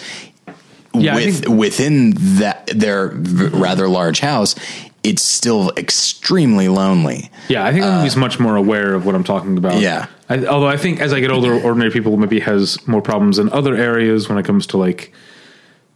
Yeah, 0.93 1.15
with 1.15 1.43
think- 1.45 1.57
within 1.57 2.13
that 2.39 2.67
their 2.67 3.09
v- 3.13 3.45
rather 3.57 3.87
large 3.87 4.19
house, 4.19 4.55
it's 5.03 5.23
still 5.23 5.71
extremely 5.77 6.67
lonely. 6.67 7.31
Yeah, 7.49 7.65
I 7.65 7.71
think 7.71 7.83
the 7.85 7.91
movie's 7.97 8.15
much 8.15 8.39
more 8.39 8.55
aware 8.55 8.93
of 8.93 9.05
what 9.05 9.15
I'm 9.15 9.23
talking 9.23 9.57
about. 9.57 9.75
Uh, 9.75 9.79
Yeah. 9.79 10.05
I, 10.29 10.45
although 10.45 10.67
I 10.67 10.77
think 10.77 11.01
as 11.01 11.11
I 11.11 11.19
get 11.19 11.31
older, 11.31 11.53
ordinary 11.59 11.91
people 11.91 12.15
maybe 12.17 12.39
has 12.39 12.85
more 12.87 13.01
problems 13.01 13.37
in 13.39 13.51
other 13.51 13.75
areas 13.75 14.29
when 14.29 14.37
it 14.37 14.45
comes 14.45 14.65
to 14.67 14.77
like 14.77 15.11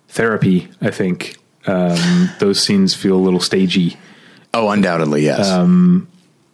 therapy. 0.09 0.69
I 0.81 0.91
think 0.91 1.37
um, 1.67 2.29
those 2.39 2.61
scenes 2.61 2.93
feel 2.93 3.15
a 3.15 3.23
little 3.23 3.39
stagey. 3.39 3.97
Oh, 4.53 4.69
undoubtedly, 4.69 5.23
yes. 5.23 5.47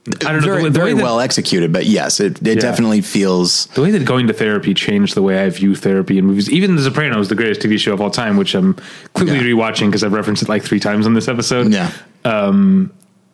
I 0.08 0.32
don't 0.32 0.42
know 0.42 0.48
very, 0.48 0.64
the 0.64 0.70
the 0.72 0.80
very 0.80 0.94
that, 0.94 1.04
well 1.04 1.20
executed, 1.20 1.72
but 1.72 1.86
yes, 1.86 2.20
it, 2.20 2.42
it 2.42 2.56
Yeah. 2.56 2.62
definitely 2.62 3.02
feels. 3.02 3.68
the 3.76 3.82
way 3.84 3.92
that 3.92 4.04
going 4.04 4.26
to 4.28 4.34
therapy 4.34 4.74
changed 4.74 5.14
the 5.16 5.22
way 5.22 5.44
I 5.44 5.50
view 5.50 5.76
therapy 5.76 6.18
in 6.18 6.26
movies. 6.26 6.50
Even 6.50 6.76
The 6.76 6.82
Sopranos, 6.82 7.30
the 7.30 7.36
greatest 7.36 7.62
TV 7.62 7.78
show 7.78 7.94
of 7.94 8.02
all 8.02 8.10
time, 8.10 8.36
which 8.36 8.56
I'm 8.56 8.76
quickly 9.14 9.36
Yeah. 9.38 9.44
rewatching 9.44 9.88
because 9.88 10.04
I've 10.04 10.14
referenced 10.14 10.42
it 10.42 10.50
like 10.50 10.64
three 10.64 10.80
times 10.80 11.06
on 11.06 11.14
this 11.14 11.28
episode. 11.28 11.72
Yeah, 11.72 11.92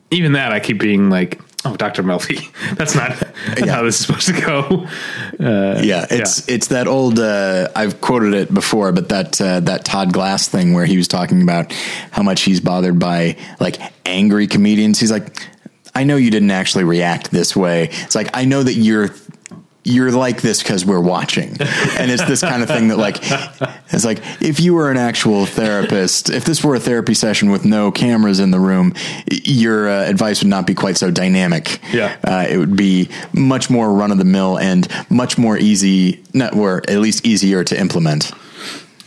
Even 0.10 0.32
that, 0.34 0.54
I 0.54 0.60
keep 0.62 0.80
being 0.80 1.10
like, 1.10 1.40
"Oh, 1.66 1.76
Doctor 1.76 2.02
Melfi, 2.02 2.48
that's 2.78 2.96
not 2.96 3.12
Yeah. 3.58 3.74
how 3.74 3.84
this 3.84 4.00
is 4.00 4.06
supposed 4.06 4.28
to 4.28 4.42
go." 4.42 4.88
yeah. 5.40 6.06
It's 6.10 6.48
it's 6.48 6.68
that 6.68 6.88
old. 6.88 7.20
Uh, 7.20 7.68
I've 7.76 8.00
quoted 8.02 8.34
it 8.34 8.54
before, 8.54 8.92
but 8.94 9.10
that 9.10 9.40
uh, 9.42 9.60
that 9.62 9.84
Todd 9.86 10.14
Glass 10.14 10.48
thing 10.48 10.74
where 10.74 10.86
he 10.86 10.96
was 10.98 11.08
talking 11.10 11.42
about 11.42 11.74
how 12.12 12.24
much 12.24 12.42
he's 12.44 12.62
bothered 12.62 13.00
by 13.00 13.36
like 13.60 13.78
angry 14.06 14.48
comedians. 14.48 14.98
He's 15.00 15.12
like, 15.12 15.42
I 15.98 16.03
know 16.03 16.16
you 16.16 16.30
didn't 16.30 16.51
actually 16.51 16.84
react 16.84 17.32
this 17.32 17.56
way. 17.56 17.90
It's 18.06 18.16
like 18.16 18.30
I 18.34 18.45
know 18.45 18.61
that 18.61 18.74
you're 18.74 19.09
you're 19.84 20.11
like 20.11 20.42
this 20.42 20.61
because 20.61 20.85
we're 20.85 21.00
watching. 21.00 21.50
And 21.98 22.11
it's 22.11 22.26
this 22.26 22.42
kind 22.42 22.61
of 22.61 22.67
thing 22.67 22.90
that 22.90 22.98
like, 22.98 23.19
it's 23.93 24.03
like, 24.03 24.19
if 24.42 24.59
you 24.59 24.74
were 24.74 24.92
an 24.92 24.98
actual 24.98 25.45
therapist, 25.45 26.30
if 26.30 26.43
this 26.43 26.61
were 26.61 26.76
a 26.76 26.80
therapy 26.80 27.14
session 27.14 27.51
with 27.51 27.64
no 27.64 27.90
cameras 27.90 28.42
in 28.42 28.51
the 28.51 28.59
room, 28.59 28.93
your 29.32 29.88
uh, 29.88 30.03
advice 30.03 30.43
would 30.43 30.50
not 30.50 30.67
be 30.67 30.76
quite 30.76 30.98
so 30.98 31.09
dynamic. 31.09 31.80
Yeah. 31.93 32.17
Uh, 32.22 32.45
it 32.50 32.58
would 32.58 32.76
be 32.76 33.09
much 33.32 33.69
more 33.69 33.93
run 33.93 34.11
of 34.11 34.17
the 34.17 34.26
mill 34.26 34.59
and 34.59 34.88
much 35.09 35.38
more 35.38 35.58
easy, 35.58 36.22
not, 36.34 36.53
or 36.53 36.84
at 36.90 36.98
least 36.98 37.26
easier 37.26 37.64
to 37.64 37.80
implement. 37.80 38.34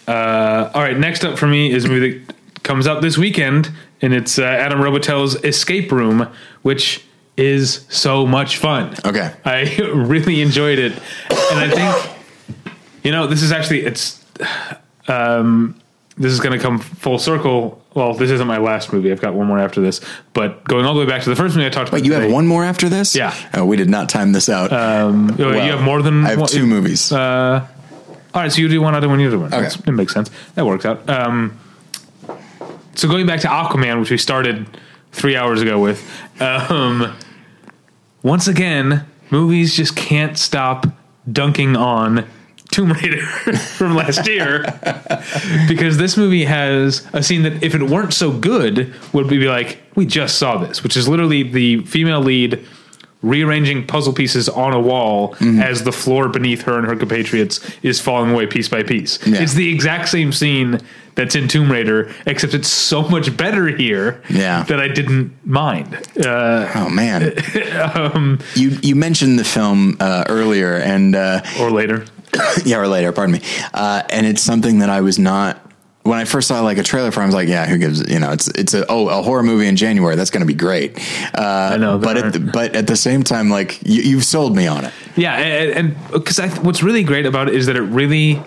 Uh, 0.09 0.71
all 0.73 0.81
right, 0.81 0.99
next 0.99 1.25
up 1.27 1.39
for 1.39 1.47
me 1.47 1.71
is 1.71 1.85
a 1.85 1.89
movie 1.89 2.25
that 2.25 2.35
comes 2.63 2.87
out 2.87 3.03
this 3.03 3.19
weekend, 3.19 3.71
and 4.03 4.15
it's 4.15 4.39
uh, 4.39 4.43
Adam 4.45 4.81
Robitel's 4.81 5.37
Escape 5.45 5.91
Room, 5.93 6.29
which 6.63 7.05
is 7.37 7.85
so 7.89 8.27
much 8.27 8.57
fun. 8.59 8.95
Okay. 9.05 9.33
I 9.45 9.77
really 9.95 10.41
enjoyed 10.43 10.79
it, 10.79 10.93
and 10.93 11.59
I 11.59 11.69
think 11.71 12.17
you 13.05 13.13
know 13.13 13.27
this 13.27 13.43
is 13.43 13.53
actually 13.53 13.87
it's 13.87 14.25
um, 15.09 15.81
this 16.17 16.33
is 16.33 16.41
going 16.41 16.57
to 16.57 16.63
come 16.63 16.79
full 16.79 17.19
circle. 17.19 17.77
Well, 17.95 18.15
this 18.15 18.31
isn't 18.31 18.47
my 18.47 18.59
last 18.59 18.93
movie. 18.93 19.11
I've 19.11 19.21
got 19.21 19.35
one 19.35 19.49
more 19.49 19.59
after 19.59 19.81
this, 19.81 20.01
but 20.33 20.63
going 20.65 20.85
all 20.85 20.95
the 20.95 21.01
way 21.01 21.07
back 21.07 21.23
to 21.23 21.31
the 21.31 21.35
first 21.35 21.57
movie 21.57 21.67
I 21.67 21.71
talked 21.71 21.89
about. 21.89 22.03
Wait, 22.03 22.07
you 22.07 22.13
have 22.13 22.31
one 22.31 22.47
more 22.47 22.63
after 22.65 22.89
this? 22.89 23.17
Yeah. 23.17 23.35
Oh, 23.55 23.65
we 23.65 23.77
did 23.77 23.91
not 23.91 24.09
time 24.09 24.31
this 24.33 24.49
out. 24.49 24.73
Um, 24.73 25.35
you 25.37 25.45
have 25.49 25.83
more 25.83 26.01
than 26.01 26.25
I 26.25 26.31
have 26.31 26.39
one- 26.41 26.49
two 26.49 26.67
movies. 26.67 27.11
Uh, 27.11 27.67
all 28.33 28.43
right, 28.43 28.53
so 28.53 28.61
you 28.61 28.69
do 28.69 28.81
one, 28.81 28.95
I 28.95 29.01
do 29.01 29.09
one, 29.09 29.19
you 29.19 29.29
do 29.29 29.41
one. 29.41 29.49
Okay. 29.53 29.63
That's- 29.63 29.81
It 29.89 29.91
makes 29.91 30.13
sense. 30.15 30.31
That 30.55 30.67
works 30.67 30.85
out. 30.85 31.09
Um, 31.11 31.59
so 33.01 33.09
going 33.09 33.25
back 33.25 33.41
to 33.41 33.49
Aquaman, 33.49 33.99
which 33.99 34.11
we 34.11 34.19
started 34.19 34.67
three 35.11 35.35
hours 35.35 35.63
ago 35.63 35.81
with, 35.81 36.07
um, 36.39 37.17
once 38.23 38.47
again, 38.47 39.07
movies 39.31 39.75
just 39.75 39.97
can't 39.97 40.37
stop 40.37 40.87
dunking 41.33 41.77
on 41.77 42.29
Tomb 42.71 42.93
Raider 42.93 43.25
from 43.57 43.95
last 43.95 44.29
year. 44.29 44.65
Because 45.67 45.97
this 45.97 46.19
movie 46.19 46.45
has 46.45 47.09
a 47.15 47.23
scene 47.23 47.43
that, 47.45 47.63
if 47.63 47.75
it 47.75 47.83
weren't 47.85 48.13
so 48.13 48.31
good, 48.31 48.95
would 49.15 49.29
be 49.29 49.49
like, 49.49 49.79
we 49.95 50.05
just 50.05 50.37
saw 50.37 50.59
this, 50.59 50.83
which 50.83 50.95
is 50.95 51.09
literally 51.09 51.43
the 51.43 51.83
female 51.87 52.21
lead 52.21 52.63
rearranging 53.23 53.87
puzzle 53.87 54.13
pieces 54.13 54.49
on 54.49 54.73
a 54.73 54.81
wall 54.81 55.35
Mm-hmm. 55.41 55.61
as 55.61 55.85
the 55.85 55.93
floor 55.93 56.29
beneath 56.29 56.63
her 56.63 56.77
and 56.79 56.87
her 56.87 56.97
compatriots 56.97 57.61
is 57.83 58.01
falling 58.01 58.31
away 58.33 58.47
piece 58.47 58.69
by 58.69 58.83
piece. 58.83 59.19
Yeah. 59.27 59.43
It's 59.43 59.55
the 59.55 59.73
exact 59.73 60.09
same 60.09 60.33
scene 60.33 60.81
that's 61.15 61.35
in 61.35 61.49
Tomb 61.49 61.71
Raider, 61.71 62.11
except 62.27 62.55
it's 62.55 62.69
so 62.69 63.03
much 63.09 63.37
better 63.37 63.67
here 63.69 64.23
Yeah. 64.31 64.63
that 64.65 64.81
I 64.81 64.89
didn't 64.89 65.33
mind. 65.47 65.95
Uh, 66.19 66.71
oh 66.75 66.89
man. 66.89 67.33
Um, 67.95 68.39
you 68.55 68.79
you 68.83 68.95
mentioned 68.95 69.39
the 69.39 69.45
film 69.45 69.97
uh, 70.01 70.25
earlier, 70.29 70.77
and 70.77 71.15
uh, 71.17 71.41
or 71.61 71.71
later. 71.71 72.05
yeah, 72.65 72.79
or 72.79 72.87
later. 72.89 73.13
Pardon 73.13 73.33
me. 73.35 73.41
Uh, 73.75 74.03
and 74.11 74.27
it's 74.27 74.43
something 74.43 74.79
that 74.81 74.91
I 74.91 75.01
was 75.01 75.19
not. 75.19 75.70
When 76.03 76.19
I 76.19 76.25
first 76.25 76.49
saw 76.49 76.63
like 76.63 76.79
a 76.79 76.83
trailer 76.83 77.11
for, 77.11 77.21
it, 77.21 77.25
I 77.25 77.27
was 77.27 77.35
like, 77.35 77.47
"Yeah, 77.49 77.67
who 77.67 77.77
gives?" 77.77 78.09
You 78.11 78.19
know, 78.19 78.33
it's 78.33 78.49
it's 78.49 78.73
a 78.73 78.87
oh 78.89 79.09
a 79.09 79.23
horror 79.23 79.43
movie 79.43 79.67
in 79.67 79.77
January. 79.77 80.17
That's 80.17 80.31
going 80.31 80.41
to 80.41 80.47
be 80.47 80.55
great. 80.55 80.97
Uh, 81.35 81.73
I 81.75 81.77
know, 81.77 81.99
but 81.99 82.17
at 82.17 82.33
the, 82.33 82.41
but 82.41 82.75
at 82.75 82.87
the 82.87 82.97
same 82.97 83.23
time, 83.23 83.51
like 83.51 83.83
you, 83.83 84.01
you've 84.03 84.25
sold 84.25 84.57
me 84.57 84.67
on 84.67 84.87
it. 84.87 84.95
Yeah, 85.17 85.37
and 85.37 85.95
because 86.11 86.39
what's 86.63 86.83
really 86.83 87.05
great 87.05 87.27
about 87.27 87.49
it 87.49 87.55
is 87.55 87.67
that 87.67 87.77
it 87.77 87.83
really 87.83 88.43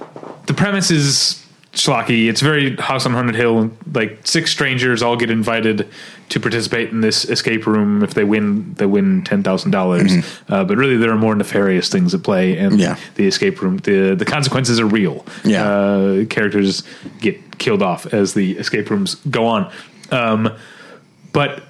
the 0.48 0.56
premise 0.56 0.90
is 0.90 1.40
schlocky. 1.74 2.28
It's 2.28 2.42
very 2.42 2.76
House 2.78 3.06
on 3.06 3.14
Haunted 3.14 3.36
Hill. 3.36 3.70
Like 3.94 4.20
six 4.26 4.52
strangers 4.52 5.04
all 5.04 5.16
get 5.16 5.30
invited 5.30 5.88
to 6.30 6.40
participate 6.40 6.90
in 6.90 7.02
this 7.02 7.26
escape 7.26 7.68
room. 7.68 8.02
If 8.04 8.14
they 8.16 8.24
win, 8.24 8.74
they 8.76 8.86
win 8.88 9.24
ten 9.24 9.44
thousand 9.44 9.72
dollars. 9.72 10.12
Uh, 10.50 10.64
but 10.64 10.78
really, 10.78 10.98
there 10.98 11.12
are 11.12 11.18
more 11.18 11.36
nefarious 11.36 11.90
things 11.90 12.14
at 12.16 12.24
play, 12.24 12.58
and 12.58 12.74
Mm-hmm. 12.74 12.80
Yeah. 12.80 12.98
the 13.16 13.28
escape 13.28 13.62
room 13.62 13.78
the 13.78 14.16
the 14.16 14.26
consequences 14.26 14.80
are 14.80 14.86
real. 14.88 15.24
Yeah. 15.44 15.68
uh, 15.70 16.26
characters 16.26 16.84
get 17.20 17.40
killed 17.60 17.82
off 17.82 18.14
as 18.14 18.34
the 18.34 18.58
escape 18.58 18.90
rooms 18.90 19.16
go 19.16 19.46
on. 19.46 19.72
Um, 20.12 20.56
but 21.32 21.64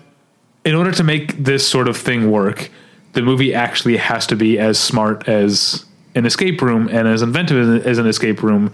in 0.65 0.75
order 0.75 0.91
to 0.91 1.03
make 1.03 1.43
this 1.43 1.67
sort 1.67 1.87
of 1.87 1.97
thing 1.97 2.31
work, 2.31 2.69
the 3.13 3.21
movie 3.21 3.53
actually 3.53 3.97
has 3.97 4.27
to 4.27 4.35
be 4.35 4.57
as 4.59 4.79
smart 4.79 5.27
as 5.27 5.85
an 6.15 6.25
escape 6.25 6.61
room 6.61 6.87
and 6.89 7.07
as 7.07 7.21
inventive 7.21 7.85
as, 7.85 7.97
an 7.97 8.07
escape 8.07 8.43
room 8.43 8.73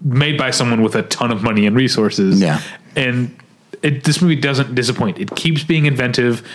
made 0.00 0.36
by 0.36 0.50
someone 0.50 0.82
with 0.82 0.94
a 0.94 1.02
ton 1.02 1.30
of 1.30 1.42
money 1.42 1.66
and 1.66 1.76
resources. 1.76 2.40
Yeah. 2.40 2.60
And 2.96 3.36
it, 3.82 4.04
this 4.04 4.20
movie 4.20 4.36
doesn't 4.36 4.74
disappoint. 4.74 5.18
It 5.18 5.34
keeps 5.34 5.64
being 5.64 5.86
inventive. 5.86 6.46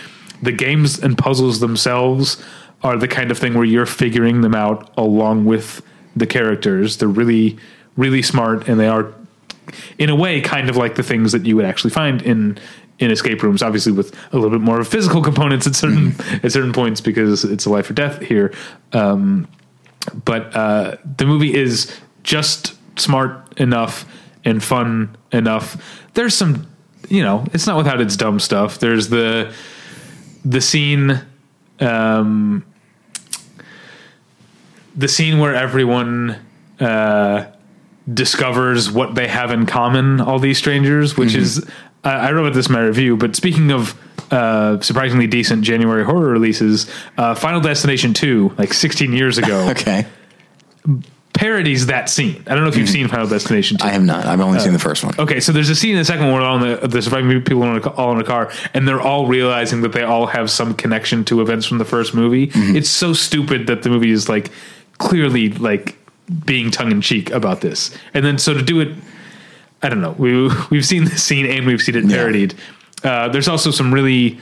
The 0.42 0.52
games 0.52 0.98
and 0.98 1.16
puzzles 1.16 1.60
themselves 1.60 2.42
are 2.82 2.96
the 2.96 3.08
kind 3.08 3.30
of 3.30 3.38
thing 3.38 3.54
where 3.54 3.64
you're 3.64 3.86
figuring 3.86 4.40
them 4.40 4.54
out 4.54 4.92
along 4.96 5.44
with 5.44 5.82
the 6.16 6.26
characters. 6.26 6.96
They're 6.96 7.08
really, 7.08 7.58
really 7.96 8.22
smart 8.22 8.68
and 8.68 8.80
they 8.80 8.88
are 8.88 9.12
in 9.98 10.10
a 10.10 10.14
way 10.14 10.40
kind 10.40 10.68
of 10.68 10.76
like 10.76 10.96
the 10.96 11.02
things 11.02 11.32
that 11.32 11.46
you 11.46 11.56
would 11.56 11.64
actually 11.64 11.90
find 11.90 12.22
in 12.22 12.58
in 12.98 13.10
escape 13.10 13.42
rooms 13.42 13.62
obviously 13.62 13.92
with 13.92 14.14
a 14.32 14.36
little 14.36 14.50
bit 14.50 14.60
more 14.60 14.80
of 14.80 14.86
physical 14.88 15.22
components 15.30 15.66
at 15.66 15.74
certain 15.74 16.14
at 16.42 16.52
certain 16.52 16.72
points 16.72 17.00
because 17.00 17.44
it's 17.44 17.66
a 17.66 17.70
life 17.70 17.88
or 17.90 17.94
death 17.94 18.20
here. 18.20 18.52
Um, 18.92 19.48
but 20.24 20.54
uh, 20.54 20.96
the 21.16 21.26
movie 21.26 21.54
is 21.54 21.94
just 22.22 22.74
smart 22.98 23.58
enough 23.58 24.06
and 24.44 24.62
fun 24.62 25.16
enough. 25.32 26.04
There's 26.14 26.34
some 26.34 26.66
you 27.08 27.22
know 27.22 27.44
it's 27.52 27.66
not 27.66 27.76
without 27.76 28.00
its 28.00 28.16
dumb 28.16 28.40
stuff. 28.40 28.78
There's 28.78 29.08
the 29.08 29.54
the 30.44 30.60
scene 30.60 31.20
um, 31.80 32.64
the 34.96 35.08
scene 35.08 35.38
where 35.38 35.54
everyone 35.54 36.38
uh, 36.78 37.46
discovers 38.12 38.90
what 38.90 39.14
they 39.14 39.28
have 39.28 39.50
in 39.52 39.66
common, 39.66 40.20
all 40.20 40.38
these 40.38 40.58
strangers, 40.58 41.16
which 41.16 41.34
is, 41.34 41.64
I 42.04 42.28
I 42.28 42.32
wrote 42.32 42.46
about 42.46 42.54
this 42.54 42.66
in 42.68 42.72
my 42.72 42.80
review, 42.80 43.16
but 43.16 43.36
speaking 43.36 43.70
of 43.70 43.94
uh, 44.32 44.80
surprisingly 44.80 45.26
decent 45.26 45.62
January 45.64 46.04
horror 46.04 46.28
releases, 46.28 46.90
uh, 47.18 47.34
Final 47.34 47.60
Destination 47.60 48.14
2, 48.14 48.54
like 48.58 48.72
16 48.72 49.12
years 49.12 49.38
ago, 49.38 49.68
Okay, 49.70 50.06
parodies 51.32 51.86
that 51.86 52.10
scene. 52.10 52.42
I 52.46 52.54
don't 52.54 52.64
know 52.64 52.68
if 52.68 52.76
you've 52.76 52.88
seen 52.88 53.08
Final 53.08 53.26
Destination 53.26 53.78
2. 53.78 53.84
I 53.84 53.90
have 53.90 54.02
not. 54.02 54.26
I've 54.26 54.40
only 54.40 54.58
seen 54.60 54.72
the 54.72 54.78
first 54.78 55.04
one. 55.04 55.14
Okay, 55.18 55.40
so 55.40 55.52
there's 55.52 55.70
a 55.70 55.74
scene 55.76 55.92
in 55.92 55.98
the 55.98 56.04
second 56.04 56.26
one 56.26 56.34
where 56.34 56.42
all 56.42 56.62
in 56.62 56.80
the, 56.80 56.88
the 56.88 57.02
surviving 57.02 57.40
people 57.42 57.62
are 57.62 57.76
in 57.76 57.82
a, 57.82 57.88
all 57.90 58.12
in 58.12 58.20
a 58.20 58.24
car, 58.24 58.52
and 58.74 58.86
they're 58.86 59.00
all 59.00 59.26
realizing 59.26 59.82
that 59.82 59.92
they 59.92 60.02
all 60.02 60.26
have 60.26 60.50
some 60.50 60.74
connection 60.74 61.24
to 61.26 61.40
events 61.40 61.66
from 61.66 61.78
the 61.78 61.84
first 61.84 62.14
movie. 62.14 62.50
It's 62.54 62.90
so 62.90 63.12
stupid 63.12 63.68
that 63.68 63.82
the 63.82 63.90
movie 63.90 64.10
is 64.10 64.28
like 64.28 64.50
clearly 64.98 65.50
like 65.50 65.96
being 66.44 66.70
tongue 66.70 66.90
in 66.92 67.00
cheek 67.00 67.30
about 67.30 67.60
this, 67.60 67.96
and 68.14 68.24
then 68.24 68.38
so 68.38 68.54
to 68.54 68.62
do 68.62 68.80
it, 68.80 68.88
I 69.82 69.88
don't 69.88 70.00
know. 70.00 70.12
We 70.18 70.48
we've 70.70 70.86
seen 70.86 71.04
this 71.04 71.22
scene 71.22 71.46
and 71.46 71.66
we've 71.66 71.80
seen 71.82 71.96
it 71.96 72.04
Yeah. 72.04 72.16
parodied. 72.16 72.54
Uh, 73.02 73.28
there's 73.28 73.48
also 73.48 73.70
some 73.70 73.92
really. 73.92 74.38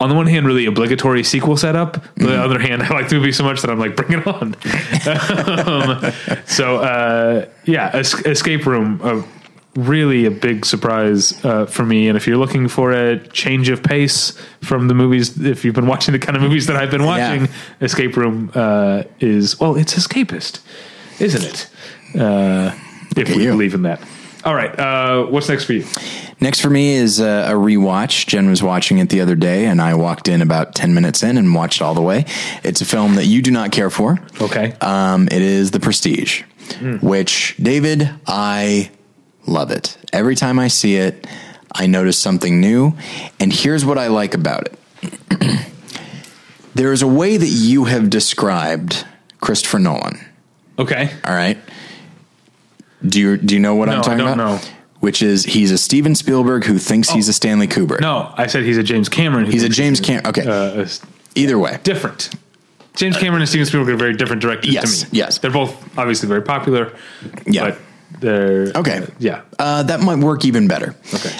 On 0.00 0.08
the 0.08 0.14
one 0.14 0.28
hand, 0.28 0.46
really 0.46 0.64
obligatory 0.66 1.24
sequel 1.24 1.56
setup. 1.56 1.96
On 2.20 2.26
the 2.26 2.40
other 2.40 2.60
hand, 2.60 2.82
I 2.84 2.88
like 2.90 3.08
the 3.08 3.16
movie 3.16 3.32
so 3.32 3.42
much 3.42 3.62
that 3.62 3.68
I'm 3.70 3.80
like, 3.80 3.96
bring 3.96 4.12
it 4.12 4.24
on. 4.28 4.54
um, 5.66 6.12
so 6.46 6.76
uh, 6.78 7.46
yeah, 7.64 7.90
es- 7.94 8.14
Escape 8.24 8.64
Room, 8.66 9.00
uh, 9.02 9.22
really 9.74 10.24
a 10.24 10.30
big 10.30 10.64
surprise 10.64 11.44
uh, 11.44 11.66
for 11.66 11.84
me. 11.84 12.06
And 12.08 12.16
if 12.16 12.28
you're 12.28 12.36
looking 12.36 12.68
for 12.68 12.92
a 12.92 13.18
change 13.30 13.68
of 13.70 13.82
pace 13.82 14.38
from 14.62 14.86
the 14.88 14.94
movies, 14.94 15.36
if 15.44 15.64
you've 15.64 15.74
been 15.74 15.86
watching 15.88 16.12
the 16.12 16.18
kind 16.18 16.36
of 16.36 16.42
movies 16.42 16.66
that 16.66 16.76
I've 16.76 16.90
been 16.92 17.04
watching, 17.04 17.42
Yeah. 17.46 17.50
Escape 17.80 18.16
Room 18.16 18.52
uh, 18.54 19.02
is 19.20 19.58
well, 19.58 19.74
it's 19.76 19.94
escapist, 19.94 20.60
isn't 21.20 21.44
it? 21.44 21.70
Uh, 22.20 22.72
if 23.16 23.34
we 23.34 23.44
you. 23.44 23.50
believe 23.50 23.74
in 23.74 23.82
that. 23.82 24.00
All 24.44 24.54
right, 24.54 24.78
uh, 24.78 25.26
what's 25.26 25.48
next 25.48 25.64
for 25.64 25.72
you? 25.72 25.84
Next 26.40 26.60
for 26.60 26.70
me 26.70 26.94
is 26.94 27.20
uh, 27.20 27.48
a 27.50 27.54
rewatch. 27.54 28.26
Jen 28.28 28.48
was 28.48 28.62
watching 28.62 28.98
it 28.98 29.08
the 29.10 29.20
other 29.20 29.34
day, 29.34 29.66
and 29.66 29.82
I 29.82 29.94
walked 29.94 30.28
in 30.28 30.40
about 30.42 30.74
10 30.76 30.94
minutes 30.94 31.22
in 31.24 31.36
and 31.36 31.52
watched 31.54 31.82
all 31.82 31.94
the 31.94 32.00
way. 32.00 32.24
It's 32.62 32.80
a 32.80 32.84
film 32.84 33.16
that 33.16 33.26
you 33.26 33.42
do 33.42 33.50
not 33.50 33.72
care 33.72 33.90
for. 33.90 34.18
Okay, 34.40 34.74
Um, 34.80 35.26
it 35.26 35.42
is 35.42 35.72
The 35.72 35.80
Prestige, 35.80 36.42
which, 37.02 37.56
David, 37.60 38.08
I 38.28 38.90
love 39.46 39.72
it. 39.72 39.98
Every 40.12 40.36
time 40.36 40.60
I 40.60 40.68
see 40.68 40.94
it, 40.96 41.26
I 41.74 41.86
notice 41.86 42.16
something 42.16 42.60
new. 42.60 42.94
And 43.40 43.52
here's 43.52 43.84
what 43.84 43.98
I 43.98 44.06
like 44.06 44.34
about 44.34 44.68
it 44.68 44.78
there 46.74 46.92
is 46.92 47.02
a 47.02 47.06
way 47.08 47.36
that 47.36 47.48
you 47.48 47.84
have 47.86 48.08
described 48.08 49.04
Christopher 49.40 49.78
Nolan. 49.80 50.24
Okay, 50.78 51.10
All 51.24 51.34
right. 51.34 51.58
Do 53.06 53.20
you 53.20 53.36
do 53.36 53.54
you 53.54 53.60
know 53.60 53.74
what 53.76 53.86
No, 53.86 53.92
I'm 53.92 53.98
I 54.00 54.02
talking 54.02 54.18
don't 54.18 54.32
about? 54.40 54.62
know. 54.62 54.68
Which 55.00 55.22
is 55.22 55.44
he's 55.44 55.70
a 55.70 55.78
Steven 55.78 56.16
Spielberg 56.16 56.64
who 56.64 56.78
thinks 56.78 57.08
he's 57.10 57.28
a 57.28 57.32
Stanley 57.32 57.68
Kubrick. 57.68 58.00
no, 58.00 58.32
I 58.36 58.48
said 58.48 58.64
he's 58.64 58.76
a 58.78 58.82
James 58.82 59.08
Cameron. 59.08 59.44
who 59.46 59.52
He's 59.52 59.62
a 59.62 59.66
thinks 59.66 59.76
James 59.76 60.00
Cam. 60.00 60.22
Okay. 60.26 60.44
uh, 60.44 60.80
is 60.80 61.00
Either 61.36 61.56
way. 61.58 61.78
different. 61.84 62.30
James 62.96 63.16
Cameron 63.16 63.40
and 63.42 63.48
Steven 63.48 63.64
Spielberg 63.66 63.94
are 63.94 63.96
very 63.96 64.14
different 64.14 64.42
directors 64.42 64.72
Yes, 64.74 65.02
to 65.02 65.12
me. 65.12 65.18
yes. 65.18 65.38
they're 65.38 65.52
both 65.52 65.96
obviously 65.96 66.28
very 66.28 66.42
popular. 66.42 66.92
Yeah. 67.46 67.70
but 67.70 67.78
they're 68.20 68.72
Okay. 68.74 68.98
uh, 68.98 69.06
yeah, 69.20 69.42
Uh, 69.60 69.84
that 69.84 70.00
might 70.00 70.18
work 70.18 70.44
even 70.44 70.66
better. 70.66 70.96
okay. 71.14 71.30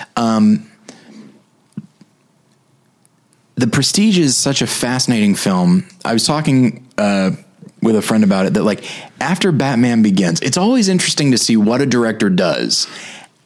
The 3.56 3.66
Prestige 3.66 4.18
is 4.18 4.36
such 4.36 4.62
a 4.62 4.66
fascinating 4.68 5.34
film. 5.34 5.84
I 6.04 6.12
was 6.12 6.24
talking 6.24 6.86
uh, 6.96 7.32
with 7.82 7.96
a 7.96 8.02
friend 8.02 8.24
about 8.24 8.46
it 8.46 8.54
that 8.54 8.64
like 8.64 8.84
after 9.20 9.52
Batman 9.52 10.02
Begins, 10.02 10.40
it's 10.40 10.56
always 10.56 10.88
interesting 10.88 11.30
to 11.30 11.38
see 11.38 11.56
what 11.56 11.80
a 11.80 11.86
director 11.86 12.28
does 12.30 12.86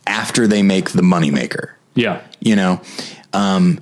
after 0.07 0.47
they 0.47 0.63
make 0.63 0.91
the 0.91 1.03
moneymaker. 1.03 1.73
Yeah. 1.95 2.23
You 2.41 2.57
know, 2.57 2.81
um, 3.33 3.81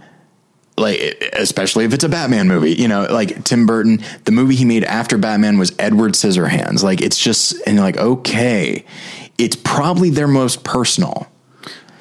like 0.77 0.99
especially 1.35 1.85
if 1.85 1.93
it's 1.93 2.05
a 2.05 2.09
Batman 2.09 2.49
movie, 2.49 2.73
you 2.73 2.89
know, 2.89 3.07
like 3.11 3.45
Tim 3.45 3.67
Burton, 3.67 4.03
the 4.25 4.33
movie 4.33 4.57
he 4.57 4.65
made 4.65 4.85
after 4.85 5.19
Batman 5.19 5.59
was 5.59 5.73
Edward 5.79 6.13
Scissorhands. 6.13 6.83
Like 6.83 7.01
it's 7.01 7.19
just 7.19 7.55
and 7.67 7.77
you're 7.77 7.85
like, 7.85 7.99
okay, 7.99 8.85
it's 9.39 9.57
probably 9.57 10.11
their 10.11 10.29
most 10.29 10.65
personal. 10.65 11.30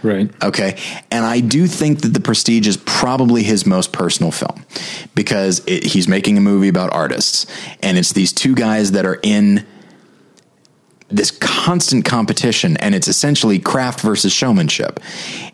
Right. 0.01 0.31
Okay. 0.41 0.77
And 1.11 1.25
I 1.25 1.41
do 1.41 1.67
think 1.67 2.01
that 2.01 2.13
The 2.13 2.21
Prestige 2.21 2.67
is 2.67 2.77
probably 2.77 3.43
his 3.43 3.65
most 3.65 3.91
personal 3.91 4.31
film 4.31 4.65
because 5.13 5.61
it, 5.65 5.83
he's 5.83 6.07
making 6.07 6.37
a 6.37 6.41
movie 6.41 6.69
about 6.69 6.93
artists. 6.93 7.45
And 7.83 7.97
it's 7.97 8.13
these 8.13 8.31
two 8.31 8.55
guys 8.55 8.91
that 8.91 9.05
are 9.05 9.19
in 9.21 9.65
this 11.09 11.31
constant 11.31 12.05
competition. 12.05 12.77
And 12.77 12.95
it's 12.95 13.07
essentially 13.07 13.59
craft 13.59 14.01
versus 14.01 14.31
showmanship. 14.31 14.99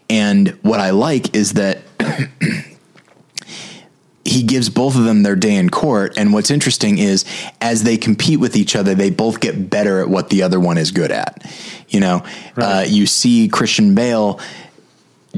And 0.09 0.49
what 0.61 0.79
I 0.79 0.91
like 0.91 1.35
is 1.35 1.53
that. 1.53 1.81
he 4.25 4.41
gives 4.41 4.69
both 4.69 4.97
of 4.97 5.03
them 5.03 5.21
their 5.21 5.35
day 5.35 5.55
in 5.55 5.69
court. 5.69 6.17
And 6.17 6.33
what's 6.33 6.49
interesting 6.49 6.97
is 6.97 7.23
as 7.61 7.83
they 7.83 7.95
compete 7.95 8.39
with 8.39 8.57
each 8.57 8.75
other, 8.75 8.95
they 8.95 9.11
both 9.11 9.39
get 9.39 9.69
better 9.69 10.01
at 10.01 10.09
what 10.09 10.31
the 10.31 10.41
other 10.41 10.59
one 10.59 10.79
is 10.79 10.91
good 10.91 11.11
at. 11.11 11.45
You 11.89 11.99
know, 11.99 12.25
right. 12.55 12.81
uh, 12.81 12.85
you 12.87 13.05
see 13.05 13.47
Christian 13.47 13.93
Bale 13.93 14.39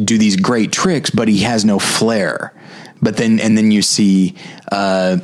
do 0.02 0.18
these 0.18 0.38
great 0.38 0.72
tricks, 0.72 1.10
but 1.10 1.28
he 1.28 1.40
has 1.40 1.66
no 1.66 1.80
flair. 1.80 2.54
But 3.02 3.18
then, 3.18 3.40
and 3.42 3.58
then 3.58 3.72
you 3.72 3.82
see 3.82 4.36
uh, 4.72 5.18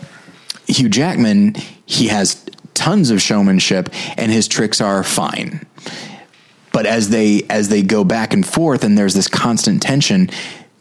Hugh 0.68 0.90
Jackman, 0.90 1.56
he 1.86 2.08
has 2.08 2.46
tons 2.74 3.12
of 3.12 3.22
showmanship 3.22 3.90
and 4.18 4.32
his 4.32 4.48
tricks 4.48 4.82
are 4.82 5.04
fine. 5.04 5.66
But 6.74 6.86
as 6.86 7.10
they 7.10 7.44
as 7.50 7.70
they 7.70 7.84
go 7.84 8.04
back 8.04 8.34
and 8.34 8.46
forth 8.46 8.84
and 8.84 8.98
there's 8.98 9.14
this 9.14 9.28
constant 9.28 9.82
tension, 9.82 10.30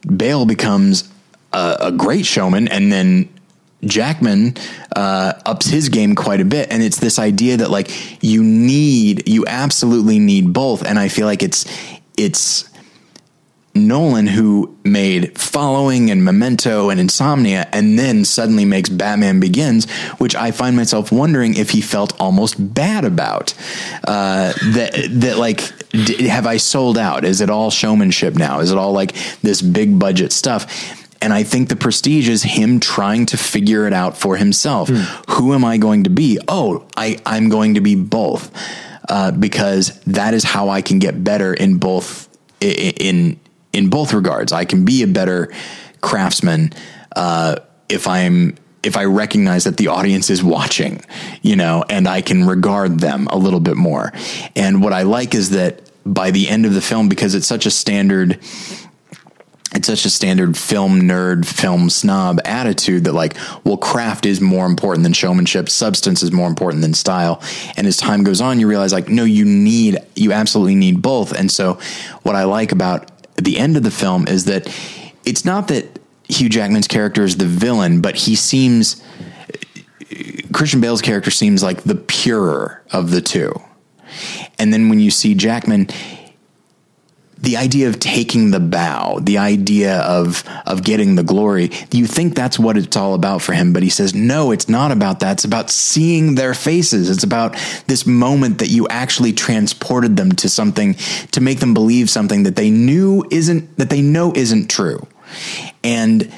Bale 0.05 0.47
becomes 0.47 1.12
a, 1.53 1.77
a 1.81 1.93
great 1.93 2.27
showman, 2.27 2.69
and 2.69 2.93
then 2.93 3.29
Jackman 3.85 4.57
uh, 4.95 5.35
ups 5.45 5.67
his 5.67 5.89
game 5.89 6.15
quite 6.15 6.41
a 6.41 6.45
bit, 6.45 6.71
and 6.71 6.83
it's 6.83 6.99
this 6.99 7.19
idea 7.19 7.57
that 7.59 7.71
like 7.71 7.91
you 8.23 8.43
need, 8.43 9.29
you 9.29 9.45
absolutely 9.47 10.19
need 10.19 10.53
both, 10.53 10.85
and 10.85 10.99
I 10.99 11.09
feel 11.09 11.27
like 11.27 11.43
it's 11.43 11.67
it's 12.17 12.69
Nolan 13.75 14.27
who 14.27 14.77
made 14.85 15.39
Following 15.39 16.11
and 16.11 16.25
Memento 16.25 16.91
and 16.91 17.01
Insomnia, 17.01 17.69
and 17.73 17.99
then 17.99 18.25
suddenly 18.25 18.65
makes 18.65 18.89
Batman 18.89 19.41
Begins, 19.41 19.91
which 20.19 20.37
I 20.37 20.51
find 20.51 20.77
myself 20.77 21.11
wondering 21.11 21.57
if 21.57 21.71
he 21.71 21.81
felt 21.81 22.19
almost 22.21 22.75
bad 22.75 23.05
about. 23.05 23.55
Uh, 24.05 24.53
that 24.75 25.09
that 25.11 25.39
like, 25.39 25.73
d- 25.91 26.29
have 26.29 26.47
I 26.47 26.59
sold 26.59 26.99
out? 26.99 27.25
Is 27.25 27.41
it 27.41 27.49
all 27.51 27.71
showmanship 27.71 28.35
now? 28.35 28.61
Is 28.61 28.71
it 28.71 28.79
all 28.79 28.93
like 28.93 29.15
this 29.41 29.63
big 29.63 29.99
budget 29.99 30.33
stuff? 30.33 31.02
And 31.23 31.33
I 31.33 31.45
think 31.45 31.69
the 31.69 31.77
prestige 31.77 32.29
is 32.29 32.43
him 32.43 32.81
trying 32.81 33.27
to 33.27 33.37
figure 33.37 33.87
it 33.87 33.93
out 33.93 34.19
for 34.19 34.37
himself. 34.37 34.89
Mm. 34.89 35.31
Who 35.31 35.55
am 35.55 35.65
I 35.65 35.79
going 35.79 36.05
to 36.05 36.11
be? 36.11 36.39
Oh, 36.49 36.87
I, 36.97 37.19
I'm 37.25 37.49
going 37.49 37.75
to 37.75 37.81
be 37.81 37.95
both. 37.95 38.51
Uh, 39.09 39.33
because 39.33 40.01
that 40.03 40.33
is 40.33 40.45
how 40.45 40.69
I 40.69 40.81
can 40.81 40.99
get 41.01 41.25
better 41.25 41.53
in 41.53 41.79
both 41.79 42.29
in 42.61 43.39
in 43.73 43.91
both 43.91 44.13
regards. 44.15 44.53
I 44.53 44.65
can 44.65 44.85
be 44.85 45.03
a 45.03 45.09
better 45.09 45.53
craftsman 46.01 46.73
uh, 47.17 47.57
if 47.89 48.07
I'm 48.07 48.57
if 48.83 48.97
I 48.97 49.05
recognize 49.05 49.65
that 49.65 49.77
the 49.77 49.89
audience 49.89 50.31
is 50.31 50.43
watching, 50.43 51.03
you 51.43 51.57
know, 51.57 51.85
and 51.89 52.09
I 52.09 52.21
can 52.21 52.47
regard 52.47 53.01
them 53.01 53.27
a 53.29 53.37
little 53.37 53.61
bit 53.61 53.77
more. 53.77 54.13
And 54.57 54.83
what 54.83 54.93
I 54.93 55.03
like 55.03 55.35
is 55.35 55.51
that 55.51 55.91
by 56.05 56.31
the 56.31 56.49
end 56.49 56.67
of 56.67 56.75
the 56.75 56.81
film, 56.81 57.09
because 57.09 57.35
it's 57.35 57.47
such 57.47 57.67
a 57.67 57.71
standard 57.71 58.41
it's 59.75 59.87
such 59.87 60.05
a 60.05 60.11
standard 60.11 60.57
film 60.57 61.03
nerd, 61.03 61.47
film 61.47 61.89
snob 61.89 62.41
attitude 62.45 63.05
that 63.05 63.13
like, 63.13 63.37
well, 63.65 63.77
craft 63.77 64.27
is 64.27 64.41
more 64.41 64.67
important 64.67 65.03
than 65.03 65.13
showmanship. 65.13 65.69
Substance 65.69 66.23
is 66.23 66.31
more 66.31 66.47
important 66.47 66.83
than 66.83 66.95
style. 66.95 67.43
And 67.77 67.87
as 67.87 67.97
time 67.97 68.23
goes 68.23 68.41
on, 68.41 68.61
you 68.61 68.69
realize 68.69 68.93
like, 68.93 69.09
no, 69.09 69.25
you 69.25 69.45
need, 69.45 69.99
you 70.15 70.33
absolutely 70.33 70.75
need 70.75 71.01
both. 71.01 71.33
And 71.33 71.51
so 71.51 71.79
what 72.23 72.37
I 72.37 72.45
like 72.45 72.73
about 72.73 73.11
the 73.37 73.59
end 73.59 73.77
of 73.77 73.83
the 73.83 73.91
film 73.91 74.29
is 74.29 74.45
that 74.45 74.69
it's 75.25 75.45
not 75.45 75.69
that 75.69 75.99
Hugh 76.29 76.49
Jackman's 76.49 76.89
character 76.89 77.25
is 77.25 77.37
the 77.37 77.47
villain, 77.47 78.01
but 78.01 78.15
he 78.15 78.37
seems, 78.37 79.03
Christian 80.53 80.81
Bale's 80.81 81.03
character 81.03 81.31
seems 81.31 81.63
like 81.63 81.83
the 81.85 81.95
purer 81.95 82.83
of 82.93 83.11
the 83.11 83.23
two. 83.23 83.55
And 84.59 84.73
then 84.73 84.91
when 84.91 85.01
you 85.01 85.11
see 85.11 85.35
Jackman, 85.35 85.89
the 87.43 87.57
idea 87.57 87.89
of 87.89 87.99
taking 87.99 88.51
the 88.53 88.61
bow, 88.61 89.19
the 89.21 89.39
idea 89.39 89.99
of 90.01 90.45
of 90.65 90.83
getting 90.83 91.17
the 91.17 91.23
glory, 91.23 91.71
you 91.91 92.07
think 92.07 92.35
that's 92.35 92.59
what 92.59 92.77
it's 92.77 92.97
all 92.97 93.15
about 93.15 93.43
for 93.43 93.53
him, 93.53 93.73
but 93.73 93.83
he 93.83 93.91
says 93.91 94.15
no, 94.15 94.53
it's 94.53 94.69
not 94.69 94.93
about 94.93 95.21
that. 95.21 95.33
It's 95.33 95.45
about 95.45 95.71
seeing 95.71 96.37
their 96.37 96.55
faces. 96.55 97.11
It's 97.11 97.25
about 97.25 97.57
this 97.87 98.07
moment 98.07 98.59
that 98.59 98.69
you 98.69 98.89
actually 98.89 99.33
transported 99.33 100.17
them 100.17 100.33
to 100.33 100.49
something 100.49 100.95
to 101.33 101.41
make 101.41 101.61
them 101.61 101.75
believe 101.75 102.09
something 102.09 102.45
that 102.45 102.57
they 102.57 102.71
knew 102.71 103.25
isn't 103.31 103.77
that 103.77 103.91
they 103.91 104.03
know 104.03 104.33
isn't 104.35 104.71
true. 104.71 105.07
And 105.83 106.33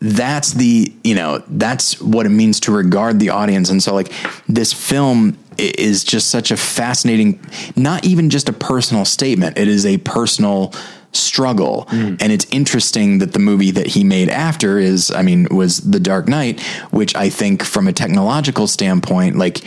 that's 0.00 0.52
the 0.52 0.92
you 1.02 1.14
know 1.14 1.42
that's 1.48 2.00
what 2.00 2.26
it 2.26 2.30
means 2.30 2.60
to 2.60 2.72
regard 2.72 3.20
the 3.20 3.30
audience. 3.30 3.70
And 3.70 3.82
so 3.82 3.94
like 3.94 4.12
this 4.48 4.72
film 4.72 5.38
is 5.56 6.04
just 6.04 6.28
such 6.28 6.50
a 6.50 6.56
fascinating 6.56 7.40
not 7.76 8.04
even 8.04 8.30
just 8.30 8.48
a 8.48 8.52
personal 8.52 9.04
statement. 9.04 9.56
It 9.56 9.68
is 9.68 9.86
a 9.86 9.98
personal 9.98 10.72
struggle. 11.12 11.86
Mm. 11.90 12.20
and 12.20 12.32
it's 12.32 12.44
interesting 12.50 13.18
that 13.18 13.34
the 13.34 13.38
movie 13.38 13.70
that 13.70 13.86
he 13.86 14.02
made 14.02 14.28
after 14.28 14.78
is 14.78 15.12
i 15.12 15.22
mean 15.22 15.46
was 15.48 15.78
the 15.78 16.00
dark 16.00 16.26
knight 16.26 16.60
which 16.90 17.14
i 17.14 17.28
think 17.28 17.62
from 17.62 17.86
a 17.86 17.92
technological 17.92 18.66
standpoint 18.66 19.36
like 19.36 19.62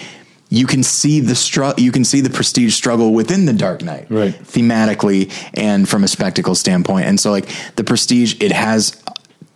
you 0.50 0.66
can 0.66 0.84
see 0.84 1.20
the 1.20 1.36
struggle 1.36 1.82
you 1.82 1.92
can 1.92 2.04
see 2.04 2.22
the 2.22 2.30
prestige 2.30 2.74
struggle 2.74 3.14
within 3.14 3.46
the 3.46 3.54
dark 3.54 3.82
knight 3.82 4.08
right. 4.10 4.34
thematically 4.34 5.32
and 5.54 5.88
from 5.88 6.04
a 6.04 6.08
spectacle 6.08 6.56
standpoint. 6.56 7.06
And 7.06 7.20
so 7.20 7.32
like 7.32 7.50
the 7.76 7.84
prestige 7.84 8.42
it 8.42 8.52
has 8.52 9.02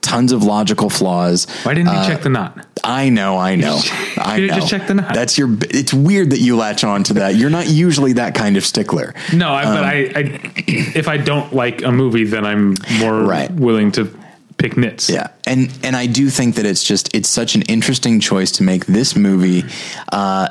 tons 0.02 0.32
of 0.32 0.44
logical 0.44 0.90
flaws. 0.90 1.48
Why 1.64 1.74
didn't 1.74 1.94
you 1.94 2.00
uh, 2.00 2.08
check 2.08 2.22
the 2.22 2.30
knot? 2.30 2.66
I 2.84 3.10
know, 3.10 3.38
I 3.38 3.56
know. 3.56 3.80
I 4.18 4.40
know. 4.40 4.56
just 4.56 4.70
check 4.70 4.88
the 4.88 4.96
knot. 4.96 5.14
That's 5.14 5.38
your. 5.38 5.50
It's 5.70 5.94
weird 5.94 6.32
that 6.32 6.40
you 6.40 6.58
latch 6.58 6.84
on 6.84 7.04
to 7.06 7.14
that. 7.16 7.36
You're 7.36 7.50
not 7.50 7.68
usually 7.68 8.14
that 8.14 8.36
kind 8.36 8.58
of 8.58 8.66
stickler. 8.66 9.14
No, 9.34 9.50
I, 9.50 9.64
um, 9.64 9.76
but 9.76 9.84
I, 9.84 9.92
I, 9.92 10.54
if 10.96 11.08
I 11.08 11.18
don't 11.18 11.54
like 11.54 11.84
a 11.84 11.92
movie, 11.92 12.26
then 12.26 12.46
I'm 12.46 12.76
more 13.00 13.24
right. 13.24 13.52
willing 13.52 13.92
to 13.94 14.16
pick 14.58 14.78
nits. 14.78 15.10
Yeah, 15.10 15.28
and 15.46 15.72
and 15.84 15.96
I 15.96 16.08
do 16.08 16.30
think 16.30 16.56
that 16.56 16.66
it's 16.66 16.84
just 16.84 17.14
it's 17.16 17.30
such 17.30 17.56
an 17.56 17.62
interesting 17.64 18.20
choice 18.20 18.52
to 18.54 18.64
make 18.64 18.86
this 18.86 19.16
movie. 19.16 19.64
Uh, 20.12 20.50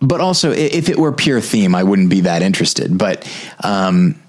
but 0.00 0.20
also, 0.20 0.52
if 0.52 0.88
it 0.88 0.98
were 0.98 1.12
pure 1.12 1.40
theme, 1.40 1.74
I 1.74 1.82
wouldn't 1.82 2.08
be 2.08 2.22
that 2.22 2.42
interested. 2.42 2.96
But 2.96 3.28
um, 3.64 4.20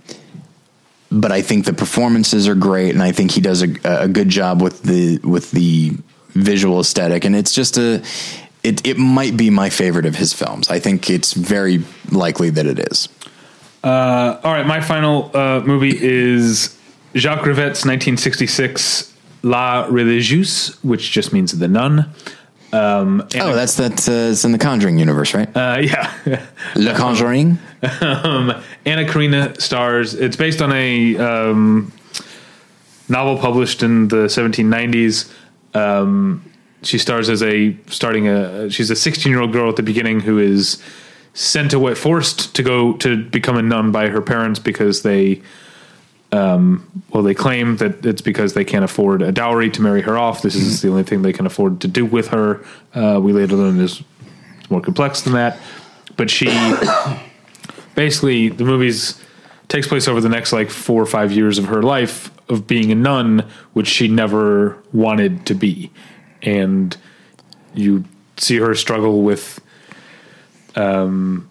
but 1.12 1.32
I 1.32 1.42
think 1.42 1.66
the 1.66 1.74
performances 1.74 2.48
are 2.48 2.56
great, 2.56 2.92
and 2.92 3.02
I 3.02 3.12
think 3.12 3.32
he 3.32 3.42
does 3.42 3.64
a, 3.64 3.70
a 3.84 4.08
good 4.08 4.30
job 4.30 4.62
with 4.62 4.84
the 4.84 5.20
with 5.20 5.52
the 5.52 5.98
visual 6.30 6.80
aesthetic, 6.80 7.26
and 7.26 7.36
it's 7.36 7.52
just 7.52 7.78
a 7.78 8.04
it 8.64 8.86
it 8.86 8.98
might 8.98 9.38
be 9.38 9.50
my 9.50 9.70
favorite 9.70 10.06
of 10.06 10.16
his 10.16 10.34
films. 10.34 10.70
I 10.70 10.80
think 10.80 11.10
it's 11.10 11.34
very 11.34 11.84
likely 12.12 12.50
that 12.52 12.66
it 12.66 12.80
is. 12.92 13.10
Uh, 13.84 14.40
all 14.44 14.52
right, 14.54 14.68
my 14.68 14.82
final 14.82 15.36
uh, 15.36 15.62
movie 15.62 15.98
is 15.98 16.78
Jacques 17.16 17.46
Rivette's 17.46 17.86
1966 17.86 19.16
La 19.42 19.88
Religieuse, 19.90 20.78
which 20.84 21.12
just 21.12 21.32
means 21.32 21.58
the 21.58 21.68
nun. 21.68 22.12
Um, 22.72 23.28
oh, 23.40 23.54
that's 23.54 23.76
that. 23.76 24.08
Uh, 24.08 24.32
it's 24.32 24.46
in 24.46 24.52
the 24.52 24.58
Conjuring 24.58 25.00
universe, 25.00 25.34
right? 25.34 25.50
Uh, 25.56 25.80
yeah, 25.82 26.46
Le 26.76 26.94
Conjuring. 26.96 27.58
um, 28.02 28.54
Anna 28.86 29.12
Karina 29.12 29.60
stars. 29.60 30.14
It's 30.14 30.36
based 30.36 30.62
on 30.62 30.72
a 30.74 31.18
um, 31.18 31.92
novel 33.08 33.38
published 33.38 33.82
in 33.82 34.08
the 34.10 34.28
1790s. 34.28 35.34
Um, 35.74 36.44
she 36.84 36.98
stars 36.98 37.30
as 37.30 37.42
a 37.44 37.76
starting 37.88 38.28
a. 38.28 38.70
She's 38.70 38.90
a 38.90 38.96
16 38.96 39.32
year 39.32 39.42
old 39.42 39.52
girl 39.52 39.70
at 39.70 39.76
the 39.76 39.84
beginning 39.84 40.22
who 40.22 40.38
is 40.38 40.82
sent 41.34 41.74
away, 41.74 41.96
forced 41.96 42.56
to 42.56 42.64
go 42.64 42.94
to 42.98 43.24
become 43.26 43.58
a 43.58 43.62
nun 43.62 43.92
by 43.92 44.10
her 44.10 44.22
parents 44.22 44.60
because 44.60 45.02
they 45.04 45.42
um, 46.32 47.04
well, 47.12 47.24
they 47.24 47.34
claim 47.34 47.78
that 47.78 48.06
it's 48.06 48.22
because 48.22 48.54
they 48.54 48.64
can't 48.64 48.86
afford 48.86 49.22
a 49.22 49.32
dowry 49.32 49.70
to 49.72 49.82
marry 49.82 50.02
her 50.02 50.18
off. 50.18 50.42
This 50.42 50.56
is 50.56 50.82
the 50.82 50.90
only 50.90 51.04
thing 51.04 51.22
they 51.22 51.34
can 51.34 51.46
afford 51.46 51.82
to 51.82 51.88
do 51.88 52.06
with 52.06 52.28
her. 52.28 52.64
Uh, 52.94 53.20
we 53.22 53.34
later 53.34 53.56
learn 53.56 53.80
is 53.80 54.04
more 54.70 54.82
complex 54.82 55.22
than 55.22 55.34
that. 55.34 55.58
But 56.18 56.30
she 56.30 56.48
basically 57.96 58.50
the 58.50 58.64
movies 58.64 59.20
takes 59.70 59.88
place 59.88 60.08
over 60.08 60.22
the 60.22 60.30
next 60.30 60.52
like 60.54 60.70
four 60.70 61.02
or 61.02 61.06
five 61.06 61.32
years 61.32 61.58
of 61.58 61.66
her 61.66 61.82
life 61.82 62.32
of 62.50 62.68
being 62.68 62.92
a 62.92 62.96
nun, 62.96 63.48
which 63.74 63.88
she 63.88 64.08
never 64.08 64.78
wanted 64.92 65.46
to 65.46 65.54
be, 65.54 65.92
and 66.42 66.98
you 67.76 68.04
see 68.38 68.58
her 68.58 68.74
struggle 68.74 69.22
with, 69.22 69.62
um, 70.76 71.48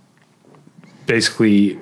basically, 1.06 1.78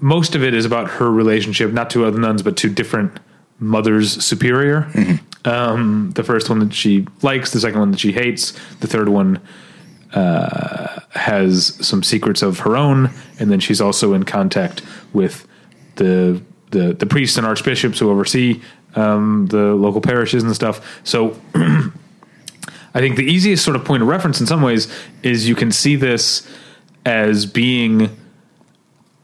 most 0.00 0.34
of 0.34 0.42
it 0.42 0.54
is 0.54 0.64
about 0.64 0.88
her 0.88 1.10
relationship, 1.10 1.72
not 1.72 1.90
to 1.90 2.04
other 2.04 2.18
nuns, 2.18 2.42
but 2.42 2.56
to 2.58 2.68
different 2.68 3.18
mothers 3.58 4.24
superior. 4.24 4.88
Um, 5.44 6.12
the 6.14 6.24
first 6.24 6.48
one 6.48 6.58
that 6.60 6.72
she 6.72 7.06
likes, 7.22 7.52
the 7.52 7.60
second 7.60 7.80
one 7.80 7.90
that 7.90 8.00
she 8.00 8.12
hates, 8.12 8.52
the 8.80 8.86
third 8.86 9.08
one 9.08 9.40
uh, 10.14 11.00
has 11.10 11.78
some 11.86 12.02
secrets 12.02 12.42
of 12.42 12.60
her 12.60 12.76
own, 12.76 13.10
and 13.38 13.50
then 13.50 13.60
she's 13.60 13.80
also 13.80 14.14
in 14.14 14.24
contact 14.24 14.82
with 15.12 15.46
the 15.96 16.40
the, 16.70 16.92
the 16.92 17.06
priests 17.06 17.36
and 17.36 17.46
archbishops 17.46 18.00
who 18.00 18.10
oversee 18.10 18.60
um, 18.96 19.46
the 19.46 19.74
local 19.74 20.00
parishes 20.00 20.42
and 20.42 20.54
stuff. 20.54 21.00
So 21.04 21.40
I 21.54 23.00
think 23.00 23.16
the 23.16 23.24
easiest 23.24 23.64
sort 23.64 23.76
of 23.76 23.84
point 23.84 24.02
of 24.02 24.08
reference 24.08 24.40
in 24.40 24.46
some 24.46 24.60
ways 24.60 24.92
is 25.22 25.48
you 25.48 25.54
can 25.54 25.70
see 25.72 25.96
this 25.96 26.46
as 27.06 27.46
being, 27.46 28.10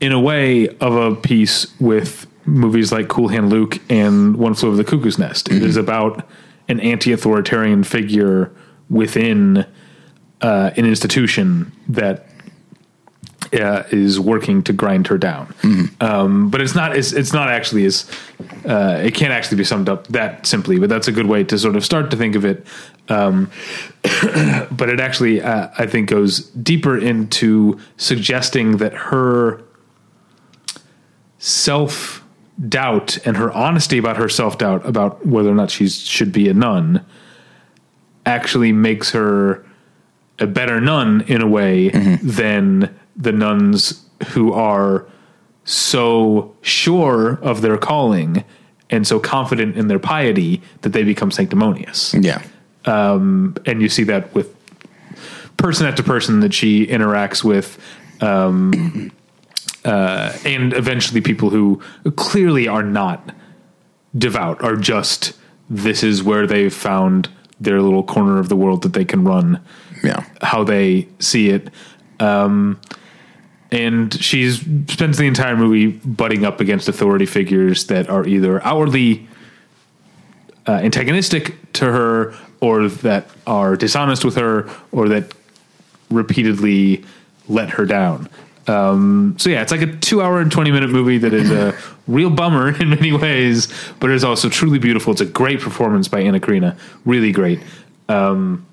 in 0.01 0.12
a 0.12 0.20
way, 0.20 0.69
of 0.79 0.95
a 0.95 1.15
piece 1.15 1.67
with 1.79 2.27
movies 2.47 2.91
like 2.91 3.09
Cool 3.09 3.29
Hand 3.29 3.51
Luke 3.51 3.79
and 3.91 4.37
One 4.37 4.55
Flew 4.55 4.70
Over 4.70 4.77
the 4.77 4.85
Cuckoo's 4.85 5.19
Nest. 5.19 5.51
It 5.51 5.62
is 5.62 5.77
about 5.77 6.27
an 6.69 6.81
anti-authoritarian 6.81 7.85
figure 7.85 8.51
within 8.89 9.67
uh, 10.41 10.70
an 10.77 10.87
institution 10.87 11.73
that 11.89 12.27
uh, 13.53 13.83
is 13.91 14.20
working 14.20 14.62
to 14.62 14.73
grind 14.73 15.09
her 15.09 15.19
down. 15.19 15.53
Um, 16.01 16.51
but 16.51 16.61
it's 16.61 16.75
not. 16.75 16.97
It's, 16.97 17.12
it's 17.12 17.33
not 17.33 17.49
actually 17.49 17.85
as. 17.85 18.11
Uh, 18.65 19.01
it 19.03 19.15
can't 19.15 19.33
actually 19.33 19.57
be 19.57 19.65
summed 19.65 19.89
up 19.89 20.07
that 20.09 20.47
simply. 20.47 20.79
But 20.79 20.89
that's 20.89 21.09
a 21.09 21.12
good 21.12 21.27
way 21.27 21.45
to 21.45 21.59
sort 21.59 21.77
of 21.77 21.85
start 21.85 22.11
to 22.12 22.17
think 22.17 22.37
of 22.37 22.45
it. 22.45 22.67
Um, 23.09 23.51
but 24.70 24.89
it 24.89 25.01
actually, 25.01 25.43
uh, 25.43 25.69
I 25.77 25.87
think, 25.87 26.09
goes 26.09 26.47
deeper 26.51 26.97
into 26.97 27.79
suggesting 27.97 28.77
that 28.77 28.95
her 28.95 29.62
self 31.41 32.25
doubt 32.69 33.19
and 33.27 33.36
her 33.36 33.51
honesty 33.52 33.99
about 33.99 34.17
her 34.19 34.28
self 34.28 34.59
doubt 34.59 34.86
about 34.86 35.27
whether 35.27 35.51
or 35.51 35.55
not 35.55 35.70
she 35.70 35.89
should 35.89 36.31
be 36.31 36.49
a 36.49 36.55
nun 36.55 37.05
actually 38.27 38.70
makes 38.70 39.10
her 39.10 39.65
a 40.39 40.47
better 40.47 40.81
nun 40.81 41.23
in 41.23 41.43
a 41.43 41.47
way 41.47 41.89
than 42.23 42.94
the 43.17 43.33
nuns 43.33 44.05
who 44.28 44.52
are 44.52 45.07
so 45.65 46.55
sure 46.60 47.39
of 47.43 47.62
their 47.62 47.78
calling 47.78 48.44
and 48.91 49.07
so 49.07 49.19
confident 49.19 49.77
in 49.77 49.89
their 49.89 49.99
piety 49.99 50.60
that 50.83 50.91
they 50.91 51.02
become 51.02 51.31
sanctimonious. 51.31 52.15
Yeah. 52.15 52.43
Um, 52.85 53.57
and 53.67 53.81
you 53.81 53.89
see 53.89 54.05
that 54.05 54.35
with 54.35 54.55
person 55.57 55.86
after 55.86 56.02
person 56.02 56.41
that 56.41 56.52
she 56.52 56.86
interacts 56.86 57.44
with, 57.44 57.78
um, 58.20 59.12
uh, 59.84 60.36
and 60.44 60.73
eventually 60.75 61.20
people 61.20 61.50
who 61.50 61.81
clearly 62.17 62.68
are 62.68 62.83
not 62.83 63.34
devout 64.17 64.62
are 64.62 64.76
just 64.76 65.33
this 65.68 66.02
is 66.02 66.23
where 66.23 66.47
they've 66.47 66.75
found 66.75 67.28
their 67.60 67.81
little 67.81 68.02
corner 68.02 68.39
of 68.39 68.49
the 68.49 68.57
world 68.57 68.83
that 68.83 68.92
they 68.92 69.05
can 69.05 69.25
run 69.25 69.60
Yeah. 70.02 70.25
how 70.42 70.65
they 70.65 71.09
see 71.18 71.50
it. 71.50 71.68
Um, 72.18 72.81
and 73.70 74.12
she's 74.12 74.60
spends 74.89 75.17
the 75.18 75.25
entire 75.26 75.57
movie 75.57 75.86
butting 75.86 76.44
up 76.44 76.60
against 76.60 76.89
authority 76.89 77.26
figures 77.26 77.84
that 77.86 78.10
are 78.10 78.26
either 78.26 78.62
outwardly 78.65 79.28
uh, 80.67 80.73
antagonistic 80.73 81.73
to 81.75 81.86
her, 81.86 82.34
or 82.60 82.89
that 82.89 83.28
are 83.47 83.76
dishonest 83.76 84.25
with 84.25 84.34
her, 84.36 84.68
or 84.92 85.09
that 85.09 85.33
repeatedly 86.10 87.05
let 87.49 87.70
her 87.70 87.86
down. 87.86 88.28
Um, 88.70 89.34
so 89.39 89.50
yeah, 89.50 89.62
it's 89.62 89.73
like 89.73 89.82
a 89.82 89.97
two-hour 89.97 90.40
and 90.40 90.52
twenty-minute 90.52 90.90
movie 90.90 91.18
that 91.18 91.34
is 91.34 91.50
a 91.50 91.76
real 92.07 92.31
bummer 92.31 92.81
in 92.81 92.90
many 92.90 93.12
ways, 93.12 93.68
but 93.99 94.10
is 94.10 94.23
also 94.23 94.49
truly 94.49 94.78
beautiful. 94.78 95.12
It's 95.12 95.20
a 95.20 95.26
great 95.26 95.60
performance 95.60 96.07
by 96.08 96.20
Anna 96.20 96.39
Karina, 96.39 96.76
really 97.05 97.32
great. 97.32 97.60
Um, 98.08 98.66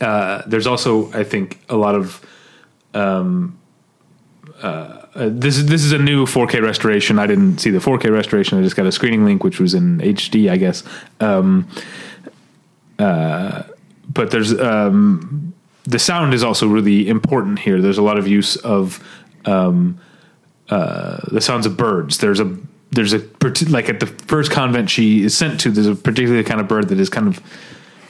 uh, 0.00 0.42
there's 0.46 0.66
also, 0.66 1.12
I 1.12 1.24
think, 1.24 1.58
a 1.68 1.76
lot 1.76 1.96
of 1.96 2.24
um, 2.94 3.58
uh, 4.62 4.66
uh, 5.14 5.28
this 5.32 5.56
is 5.56 5.66
this 5.66 5.84
is 5.84 5.92
a 5.92 5.98
new 5.98 6.26
4K 6.26 6.62
restoration. 6.62 7.18
I 7.18 7.26
didn't 7.26 7.58
see 7.58 7.70
the 7.70 7.78
4K 7.78 8.12
restoration. 8.12 8.58
I 8.58 8.62
just 8.62 8.76
got 8.76 8.86
a 8.86 8.92
screening 8.92 9.24
link, 9.24 9.42
which 9.42 9.58
was 9.58 9.74
in 9.74 9.98
HD, 9.98 10.50
I 10.50 10.56
guess. 10.56 10.84
Um, 11.20 11.68
uh, 12.98 13.64
but 14.08 14.30
there's 14.30 14.58
um, 14.58 15.54
the 15.88 15.98
sound 15.98 16.34
is 16.34 16.44
also 16.44 16.68
really 16.68 17.08
important 17.08 17.58
here. 17.58 17.80
There's 17.80 17.96
a 17.96 18.02
lot 18.02 18.18
of 18.18 18.28
use 18.28 18.56
of 18.56 19.02
um, 19.46 19.98
uh, 20.68 21.20
the 21.32 21.40
sounds 21.40 21.64
of 21.64 21.76
birds. 21.76 22.18
There's 22.18 22.40
a 22.40 22.56
there's 22.90 23.14
a 23.14 23.22
like 23.70 23.88
at 23.88 24.00
the 24.00 24.06
first 24.06 24.50
convent 24.50 24.90
she 24.90 25.24
is 25.24 25.36
sent 25.36 25.60
to. 25.60 25.70
There's 25.70 25.86
a 25.86 25.94
particular 25.94 26.42
kind 26.42 26.60
of 26.60 26.68
bird 26.68 26.88
that 26.90 27.00
is 27.00 27.08
kind 27.08 27.26
of 27.26 27.42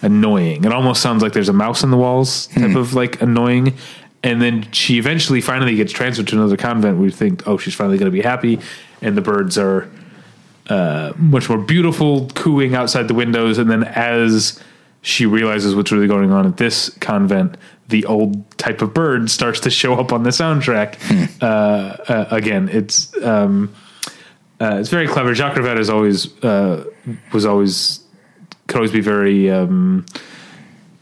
annoying. 0.03 0.65
It 0.65 0.73
almost 0.73 1.01
sounds 1.01 1.23
like 1.23 1.33
there's 1.33 1.49
a 1.49 1.53
mouse 1.53 1.85
in 1.85 1.91
the 1.91 1.97
walls 1.97 2.49
type 2.49 2.75
of 2.77 2.95
like 2.95 3.23
annoying. 3.23 3.75
And 4.25 4.43
then 4.43 4.71
she 4.73 4.99
eventually 4.99 5.41
finally 5.41 5.77
gets 5.77 5.93
transferred 5.93 6.27
to 6.29 6.37
another 6.37 6.57
convent. 6.57 6.99
We 6.99 7.13
think, 7.13 7.47
oh, 7.47 7.57
she's 7.57 7.75
finally 7.75 7.99
going 7.99 8.11
to 8.11 8.17
be 8.17 8.21
happy, 8.21 8.59
and 9.01 9.17
the 9.17 9.21
birds 9.21 9.57
are 9.57 9.89
uh, 10.69 11.13
much 11.17 11.49
more 11.49 11.59
beautiful, 11.59 12.29
cooing 12.35 12.75
outside 12.75 13.07
the 13.07 13.15
windows. 13.15 13.59
And 13.59 13.71
then 13.71 13.85
as 13.85 14.61
she 15.03 15.27
realizes 15.27 15.75
what's 15.75 15.93
really 15.93 16.09
going 16.09 16.33
on 16.33 16.47
at 16.47 16.57
this 16.57 16.91
convent, 17.01 17.57
the 17.89 18.05
old 18.07 18.51
type 18.59 18.83
of 18.83 18.93
bird 18.93 19.31
starts 19.31 19.61
to 19.61 19.71
show 19.71 19.95
up 19.95 20.13
on 20.13 20.23
the 20.23 20.31
soundtrack. 20.31 20.97
uh, 21.43 22.13
uh, 22.13 22.29
again, 22.31 22.69
it's 22.69 23.17
um, 23.23 23.75
uh, 24.61 24.77
it's 24.79 24.89
very 24.89 25.07
clever. 25.07 25.35
Jacques 25.35 25.57
Rivette 25.57 25.79
is 25.79 25.89
always 25.89 26.43
uh, 26.45 26.85
was 27.33 27.47
always 27.47 28.01
could 28.67 28.77
always 28.77 28.93
be 28.93 29.01
very 29.01 29.51
um, 29.51 30.05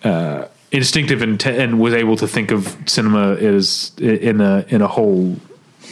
uh, 0.05 0.47
instinctive 0.71 1.23
and 1.23 1.41
te- 1.41 1.57
and 1.57 1.81
was 1.81 1.95
able 1.95 2.17
to 2.17 2.29
think 2.29 2.51
of 2.51 2.77
cinema 2.87 3.35
as 3.35 3.93
in 3.99 4.41
a 4.41 4.65
in 4.69 4.83
a 4.83 4.89
whole 4.89 5.37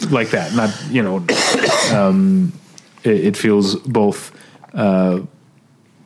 like 0.09 0.29
that. 0.29 0.53
Not 0.53 0.73
you 0.89 1.01
know, 1.01 1.25
um, 1.93 2.53
it, 3.03 3.25
it 3.25 3.37
feels 3.37 3.75
both 3.75 4.31
uh, 4.73 5.21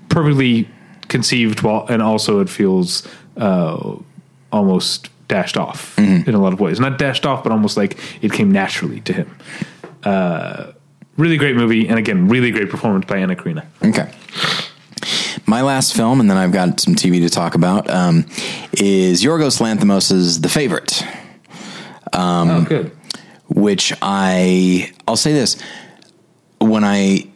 perfectly 0.08 0.70
conceived 1.10 1.62
while 1.62 1.86
and 1.90 2.02
also 2.02 2.40
it 2.40 2.50
feels 2.50 3.08
uh, 3.38 3.96
almost 4.52 5.10
dashed 5.28 5.58
off 5.58 5.98
in 6.28 6.34
a 6.34 6.42
lot 6.42 6.54
of 6.54 6.60
ways. 6.60 6.80
Not 6.80 6.98
dashed 6.98 7.26
off, 7.26 7.44
but 7.44 7.52
almost 7.52 7.78
like 7.78 7.98
it 8.22 8.34
came 8.34 8.52
naturally 8.52 9.00
to 9.02 9.14
him. 9.14 9.36
Uh, 10.04 10.72
really 11.18 11.38
great 11.38 11.56
movie, 11.56 11.88
and 11.88 12.00
again, 12.00 12.28
really 12.28 12.52
great 12.52 12.70
performance 12.70 13.06
by 13.06 13.18
Anna 13.18 13.36
Karina. 13.36 13.66
Okay. 13.84 14.12
My 15.46 15.62
last 15.62 15.96
film, 15.96 16.20
and 16.20 16.30
then 16.30 16.38
I've 16.38 16.52
got 16.52 16.80
some 16.80 16.96
TV 16.96 17.20
to 17.22 17.30
talk 17.30 17.56
about, 17.56 17.90
um, 17.90 18.26
is 18.74 19.24
Yorgos 19.24 19.60
Lanthimos' 19.62 20.42
The 20.42 20.50
Favorite, 20.50 21.04
oh, 22.14 22.66
good. 22.66 22.92
which 23.48 23.94
I 24.02 24.92
I'll 25.08 25.16
say 25.16 25.34
this: 25.34 25.62
when 26.60 26.84
I 26.84 27.28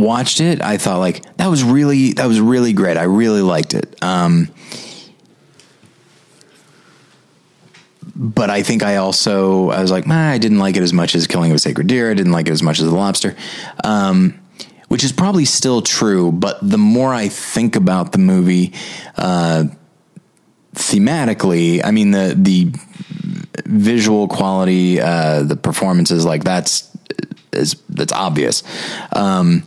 watched 0.00 0.40
it, 0.40 0.62
I 0.62 0.78
thought 0.78 0.98
like 0.98 1.36
that 1.36 1.48
was 1.48 1.62
really 1.62 2.12
that 2.14 2.26
was 2.26 2.40
really 2.40 2.72
great. 2.72 2.96
I 2.96 3.04
really 3.04 3.42
liked 3.42 3.74
it. 3.74 3.96
Um, 4.02 4.48
but 8.14 8.50
I 8.50 8.62
think 8.62 8.82
I 8.82 8.96
also 8.96 9.70
I 9.70 9.80
was 9.80 9.90
like, 9.90 10.06
nah, 10.06 10.30
I 10.30 10.38
didn't 10.38 10.58
like 10.58 10.76
it 10.76 10.82
as 10.82 10.92
much 10.92 11.14
as 11.14 11.26
Killing 11.26 11.50
of 11.50 11.56
a 11.56 11.58
Sacred 11.58 11.86
Deer. 11.86 12.10
I 12.10 12.14
didn't 12.14 12.32
like 12.32 12.48
it 12.48 12.52
as 12.52 12.62
much 12.62 12.80
as 12.80 12.86
The 12.86 12.94
Lobster, 12.94 13.36
um, 13.84 14.38
which 14.88 15.04
is 15.04 15.12
probably 15.12 15.44
still 15.44 15.82
true. 15.82 16.32
But 16.32 16.58
the 16.60 16.78
more 16.78 17.14
I 17.14 17.28
think 17.28 17.76
about 17.76 18.10
the 18.12 18.18
movie 18.18 18.74
uh, 19.16 19.64
thematically, 20.74 21.80
I 21.84 21.92
mean 21.92 22.10
the 22.10 22.34
the 22.36 22.72
visual 23.64 24.26
quality, 24.26 25.00
uh, 25.00 25.42
the 25.42 25.56
performances, 25.56 26.24
like 26.24 26.42
that's 26.42 26.88
is 27.52 27.76
that's 27.88 28.12
obvious. 28.12 28.62
Um, 29.12 29.66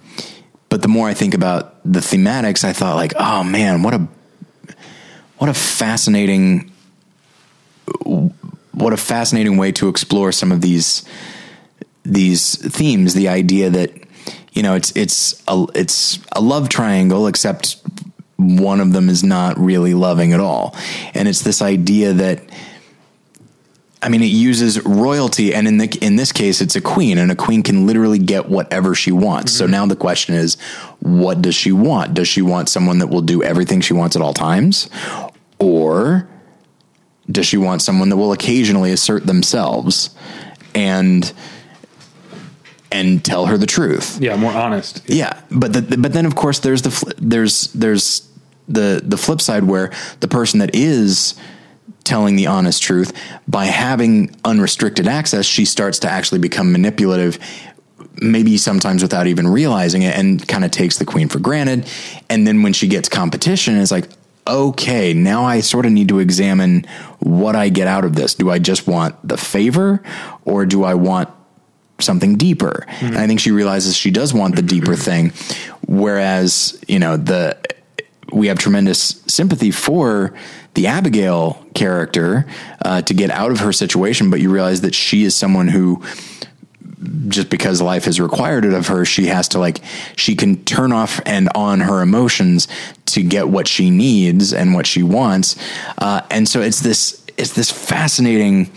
but 0.70 0.82
the 0.82 0.88
more 0.88 1.10
I 1.10 1.14
think 1.14 1.34
about 1.34 1.76
the 1.84 2.00
thematics, 2.00 2.64
I 2.64 2.74
thought 2.74 2.96
like, 2.96 3.14
oh 3.18 3.44
man, 3.44 3.84
what 3.84 3.94
a 3.94 4.08
what 5.38 5.50
a 5.50 5.54
fascinating 5.54 6.72
what 8.04 8.94
a 8.94 8.98
fascinating 8.98 9.58
way 9.58 9.72
to 9.74 9.90
explore 9.90 10.32
some 10.32 10.52
of 10.52 10.62
these 10.62 11.04
these 12.04 12.56
themes. 12.56 13.14
The 13.14 13.28
idea 13.28 13.70
that 13.70 13.92
you 14.54 14.64
know 14.64 14.76
it's 14.76 14.96
it's 14.96 15.44
a 15.48 15.66
it's 15.76 16.20
a 16.32 16.42
love 16.42 16.70
triangle, 16.70 17.28
except 17.28 17.78
one 18.38 18.80
of 18.80 18.94
them 18.94 19.10
is 19.10 19.24
not 19.24 19.60
really 19.60 19.94
loving 19.94 20.34
at 20.34 20.40
all, 20.40 20.76
and 21.14 21.28
it's 21.28 21.42
this 21.42 21.62
idea 21.62 22.14
that. 22.14 22.44
I 24.04 24.10
mean, 24.10 24.24
it 24.24 24.28
uses 24.28 24.84
royalty, 24.84 25.54
and 25.54 25.68
in 25.68 25.78
the 25.78 25.98
in 26.02 26.16
this 26.16 26.32
case, 26.32 26.60
it's 26.60 26.76
a 26.76 26.82
queen, 26.82 27.20
and 27.20 27.32
a 27.32 27.36
queen 27.36 27.62
can 27.62 27.86
literally 27.86 28.18
get 28.18 28.50
whatever 28.50 28.96
she 28.96 29.12
wants. 29.12 29.52
So 29.52 29.68
mhm. 29.68 29.72
now 29.72 29.86
the 29.86 29.96
question 29.96 30.34
is, 30.34 30.58
what 31.00 31.42
does 31.42 31.54
she 31.54 31.72
want? 31.72 32.16
Does 32.16 32.28
she 32.28 32.42
want 32.42 32.68
someone 32.68 32.98
that 32.98 33.08
will 33.08 33.22
do 33.22 33.44
everything 33.44 33.80
she 33.80 33.94
wants 33.94 34.16
at 34.16 34.22
all 34.22 34.34
times, 34.34 34.90
or 35.60 36.28
does 37.30 37.46
she 37.46 37.58
want 37.58 37.82
someone 37.82 38.10
that 38.10 38.18
will 38.18 38.32
occasionally 38.32 38.92
assert 38.92 39.28
themselves 39.28 40.10
and 40.74 41.32
and 42.92 43.24
tell 43.24 43.46
her 43.46 43.58
the 43.58 43.68
truth? 43.68 44.20
Yeah, 44.20 44.36
more 44.36 44.52
honest. 44.52 45.04
Yeah, 45.08 45.40
but 45.52 45.74
the, 45.74 45.98
but 45.98 46.14
then 46.14 46.26
of 46.26 46.36
course 46.36 46.60
there's 46.60 46.82
the 46.82 47.14
there's 47.20 47.72
there's 47.74 48.28
the 48.68 49.02
the 49.04 49.18
flip 49.18 49.42
side 49.42 49.66
where 49.66 49.92
the 50.22 50.28
person 50.28 50.60
that 50.60 50.76
is 50.76 51.36
telling 52.04 52.36
the 52.36 52.48
honest 52.48 52.82
truth 52.82 53.14
by 53.48 53.66
having 53.66 54.36
unrestricted 54.44 55.08
access, 55.08 55.46
she 55.46 55.66
starts 55.66 56.00
to 56.00 56.10
actually 56.10 56.40
become 56.40 56.72
manipulative. 56.72 57.40
Maybe 58.22 58.58
sometimes 58.58 59.02
without 59.02 59.28
even 59.28 59.48
realizing 59.48 60.02
it, 60.02 60.16
and 60.16 60.46
kind 60.48 60.66
of 60.66 60.72
takes 60.72 60.98
the 60.98 61.06
queen 61.06 61.30
for 61.30 61.40
granted. 61.40 61.88
And 62.30 62.46
then 62.46 62.62
when 62.64 62.74
she 62.74 62.88
gets 62.88 63.10
competition, 63.10 63.78
it's 63.78 63.92
like, 63.92 64.10
okay, 64.48 65.14
now 65.14 65.44
I 65.44 65.62
sort 65.62 65.86
of 65.86 65.92
need 65.92 66.10
to 66.10 66.20
examine 66.20 66.86
what 67.20 67.56
I 67.56 67.70
get 67.70 67.88
out 67.88 68.06
of 68.06 68.16
this. 68.16 68.36
Do 68.36 68.50
I 68.50 68.60
just 68.60 68.88
want 68.88 69.16
the 69.28 69.38
favor, 69.38 70.04
or 70.44 70.66
do 70.66 70.84
I 70.84 70.96
want 70.96 71.30
something 72.04 72.36
deeper. 72.36 72.86
Mm-hmm. 72.88 73.06
And 73.06 73.18
I 73.18 73.28
think 73.28 73.40
she 73.40 73.52
realizes 73.52 73.96
she 73.96 74.12
does 74.12 74.34
want 74.34 74.56
the 74.56 74.62
deeper 74.62 74.96
thing. 74.96 75.34
Whereas, 75.88 76.84
you 76.88 77.00
know, 77.00 77.18
the 77.18 77.58
we 78.32 78.48
have 78.48 78.58
tremendous 78.58 79.22
sympathy 79.28 79.72
for 79.72 80.34
the 80.74 80.88
Abigail 80.88 81.66
character 81.76 82.46
uh, 82.84 83.02
to 83.02 83.14
get 83.14 83.30
out 83.30 83.52
of 83.52 83.60
her 83.60 83.74
situation, 83.74 84.30
but 84.30 84.40
you 84.40 84.50
realize 84.50 84.82
that 84.82 84.96
she 84.96 85.24
is 85.24 85.36
someone 85.36 85.68
who 85.68 86.02
just 87.28 87.50
because 87.50 87.82
life 87.82 88.06
has 88.06 88.20
required 88.20 88.66
it 88.66 88.74
of 88.74 88.88
her, 88.88 89.06
she 89.06 89.26
has 89.28 89.48
to 89.50 89.60
like, 89.60 89.82
she 90.16 90.36
can 90.36 90.64
turn 90.66 90.92
off 90.92 91.20
and 91.26 91.50
on 91.56 91.80
her 91.80 92.02
emotions 92.02 92.68
to 93.08 93.24
get 93.24 93.48
what 93.48 93.68
she 93.68 93.90
needs 93.90 94.54
and 94.54 94.74
what 94.74 94.86
she 94.86 95.02
wants. 95.02 95.56
Uh, 95.98 96.22
and 96.30 96.48
so 96.48 96.62
it's 96.62 96.82
this, 96.82 97.26
it's 97.38 97.54
this 97.54 97.72
fascinating 97.72 98.72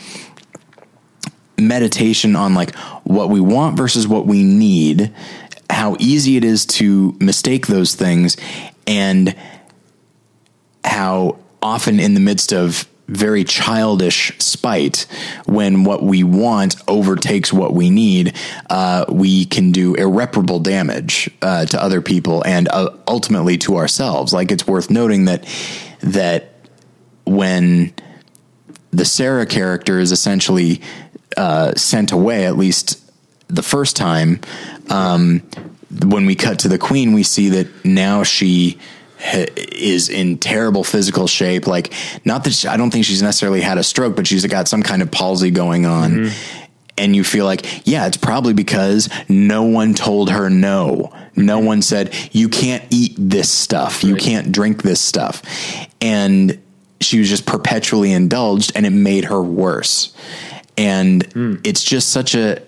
meditation 1.59 2.35
on 2.35 2.55
like 2.55 2.75
what 3.05 3.29
we 3.29 3.41
want 3.41 3.77
versus 3.77 4.09
what 4.09 4.27
we 4.27 4.43
need, 4.43 5.13
how 5.71 5.97
easy 5.99 6.37
it 6.37 6.45
is 6.45 6.65
to 6.65 7.17
mistake 7.21 7.67
those 7.67 7.95
things, 7.95 8.37
and 8.87 9.35
how 10.85 11.39
often 11.63 11.99
in 11.99 12.15
the 12.15 12.21
midst 12.21 12.53
of 12.53 12.87
very 13.09 13.45
childish 13.45 14.33
spite 14.39 15.07
when 15.45 15.85
what 15.85 16.03
we 16.03 16.25
want 16.25 16.77
overtakes 16.89 17.53
what 17.53 17.75
we 17.75 17.91
need 17.91 18.35
uh, 18.71 19.05
we 19.09 19.45
can 19.45 19.73
do 19.73 19.95
irreparable 19.95 20.59
damage 20.59 21.31
uh, 21.43 21.67
to 21.67 21.83
other 21.83 22.01
people 22.01 22.43
and 22.47 22.69
uh, 22.69 22.91
ultimately 23.07 23.59
to 23.59 23.77
ourselves. 23.77 24.33
Like 24.33 24.51
it's 24.51 24.67
worth 24.67 24.91
noting 24.91 25.27
that 25.27 25.45
that 26.01 26.55
when 27.25 27.93
the 28.91 29.05
sarah 29.05 29.47
character 29.47 29.99
is 29.99 30.13
essentially 30.13 30.81
uh, 31.37 31.75
sent 31.75 32.13
away 32.13 32.47
at 32.47 32.57
least 32.57 33.01
the 33.49 33.63
first 33.63 33.97
time 33.97 34.41
um, 34.89 35.43
when 36.03 36.27
we 36.27 36.35
cut 36.35 36.61
to 36.61 36.69
the 36.69 36.79
queen 36.79 37.13
we 37.13 37.23
see 37.23 37.51
that 37.51 37.85
now 37.85 38.23
she 38.23 38.79
is 39.57 40.09
in 40.09 40.39
terrible 40.39 40.85
physical 40.85 41.27
shape. 41.27 41.67
Like, 41.67 41.93
not 42.25 42.45
that 42.45 42.53
she, 42.53 42.69
I 42.69 42.77
don't 42.77 42.91
think 42.91 43.05
she's 43.05 43.23
necessarily 43.23 43.61
had 43.61 43.79
a 43.79 43.83
stroke, 43.83 44.17
but 44.17 44.27
she's 44.27 44.45
got 44.47 44.69
some 44.69 44.83
kind 44.83 45.03
of 45.03 45.11
palsy 45.11 45.51
going 45.51 45.87
on. 45.87 46.11
Mm-hmm. 46.11 46.61
And 46.97 47.17
you 47.17 47.25
feel 47.25 47.45
like, 47.45 47.87
yeah, 47.87 48.07
it's 48.07 48.17
probably 48.17 48.53
because 48.53 49.09
no 49.29 49.65
one 49.65 49.95
told 49.95 50.31
her 50.31 50.49
no. 50.49 51.13
No 51.35 51.59
one 51.59 51.83
said, 51.83 52.15
you 52.31 52.49
can't 52.49 52.85
eat 52.91 53.17
this 53.19 53.51
stuff. 53.51 54.05
You 54.05 54.15
can't 54.15 54.53
drink 54.53 54.83
this 54.83 55.01
stuff. 55.01 55.43
And 56.01 56.61
she 57.01 57.19
was 57.19 57.29
just 57.29 57.47
perpetually 57.47 58.13
indulged 58.13 58.73
and 58.77 58.87
it 58.87 58.91
made 58.91 59.25
her 59.25 59.43
worse. 59.43 60.15
And 60.77 61.29
mm. 61.31 61.61
it's 61.67 61.83
just 61.83 62.11
such 62.11 62.37
a, 62.37 62.63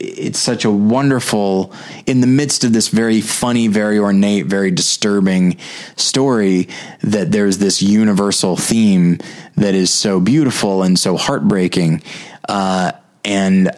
it's 0.00 0.38
such 0.38 0.64
a 0.64 0.70
wonderful 0.70 1.72
in 2.06 2.22
the 2.22 2.26
midst 2.26 2.64
of 2.64 2.72
this 2.72 2.88
very 2.88 3.20
funny 3.20 3.68
very 3.68 3.98
ornate 3.98 4.46
very 4.46 4.70
disturbing 4.70 5.56
story 5.96 6.68
that 7.02 7.30
there's 7.30 7.58
this 7.58 7.82
universal 7.82 8.56
theme 8.56 9.18
that 9.56 9.74
is 9.74 9.92
so 9.92 10.20
beautiful 10.20 10.82
and 10.82 10.98
so 10.98 11.16
heartbreaking. 11.16 12.02
Uh, 12.48 12.92
and 13.24 13.70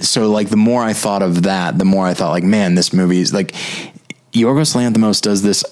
so 0.00 0.30
like 0.30 0.48
the 0.48 0.56
more 0.56 0.82
i 0.82 0.92
thought 0.92 1.22
of 1.22 1.44
that 1.44 1.78
the 1.78 1.84
more 1.84 2.06
i 2.06 2.14
thought 2.14 2.30
like 2.30 2.44
man 2.44 2.74
this 2.74 2.92
movie 2.92 3.20
is 3.20 3.32
like 3.32 3.52
yorgos 4.32 4.74
lanthimos 4.74 5.22
does 5.22 5.42
this 5.42 5.64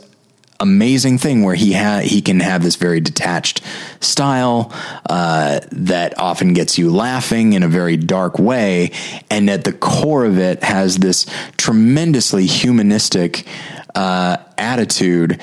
amazing 0.62 1.18
thing 1.18 1.42
where 1.42 1.56
he 1.56 1.72
ha- 1.72 1.98
he 1.98 2.22
can 2.22 2.40
have 2.40 2.62
this 2.62 2.76
very 2.76 3.00
detached 3.00 3.60
style 4.00 4.72
uh, 5.10 5.60
that 5.72 6.18
often 6.18 6.54
gets 6.54 6.78
you 6.78 6.90
laughing 6.90 7.52
in 7.52 7.62
a 7.62 7.68
very 7.68 7.96
dark 7.96 8.38
way, 8.38 8.92
and 9.28 9.50
at 9.50 9.64
the 9.64 9.72
core 9.72 10.24
of 10.24 10.38
it 10.38 10.62
has 10.62 10.98
this 10.98 11.26
tremendously 11.56 12.46
humanistic 12.46 13.46
uh, 13.94 14.36
attitude 14.56 15.40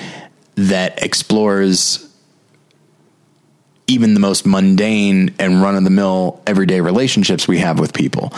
that 0.56 1.02
explores 1.02 2.06
even 3.86 4.14
the 4.14 4.20
most 4.20 4.46
mundane 4.46 5.34
and 5.38 5.60
run 5.60 5.76
of 5.76 5.84
the 5.84 5.90
mill 5.90 6.40
everyday 6.46 6.80
relationships 6.80 7.46
we 7.46 7.58
have 7.58 7.78
with 7.78 7.92
people. 7.92 8.32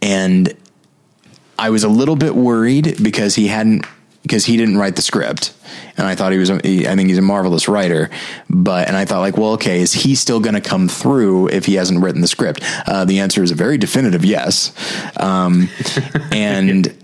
And 0.00 0.54
I 1.58 1.70
was 1.70 1.84
a 1.84 1.88
little 1.88 2.16
bit 2.16 2.34
worried 2.34 3.02
because 3.02 3.34
he 3.34 3.48
hadn't 3.48 3.84
because 4.22 4.46
he 4.46 4.56
didn't 4.56 4.78
write 4.78 4.96
the 4.96 5.02
script 5.02 5.52
and 5.96 6.06
I 6.06 6.14
thought 6.14 6.32
he 6.32 6.38
was. 6.38 6.50
I 6.50 6.58
think 6.60 7.08
he's 7.08 7.18
a 7.18 7.22
marvelous 7.22 7.68
writer. 7.68 8.10
But 8.48 8.88
and 8.88 8.96
I 8.96 9.04
thought 9.04 9.20
like, 9.20 9.36
well, 9.36 9.52
okay, 9.52 9.80
is 9.80 9.92
he 9.92 10.14
still 10.14 10.40
going 10.40 10.54
to 10.54 10.60
come 10.60 10.88
through 10.88 11.48
if 11.48 11.66
he 11.66 11.74
hasn't 11.74 12.02
written 12.02 12.20
the 12.20 12.28
script? 12.28 12.60
Uh, 12.86 13.04
the 13.04 13.20
answer 13.20 13.42
is 13.42 13.50
a 13.50 13.54
very 13.54 13.78
definitive 13.78 14.24
yes. 14.24 14.72
Um, 15.18 15.68
and 16.32 16.96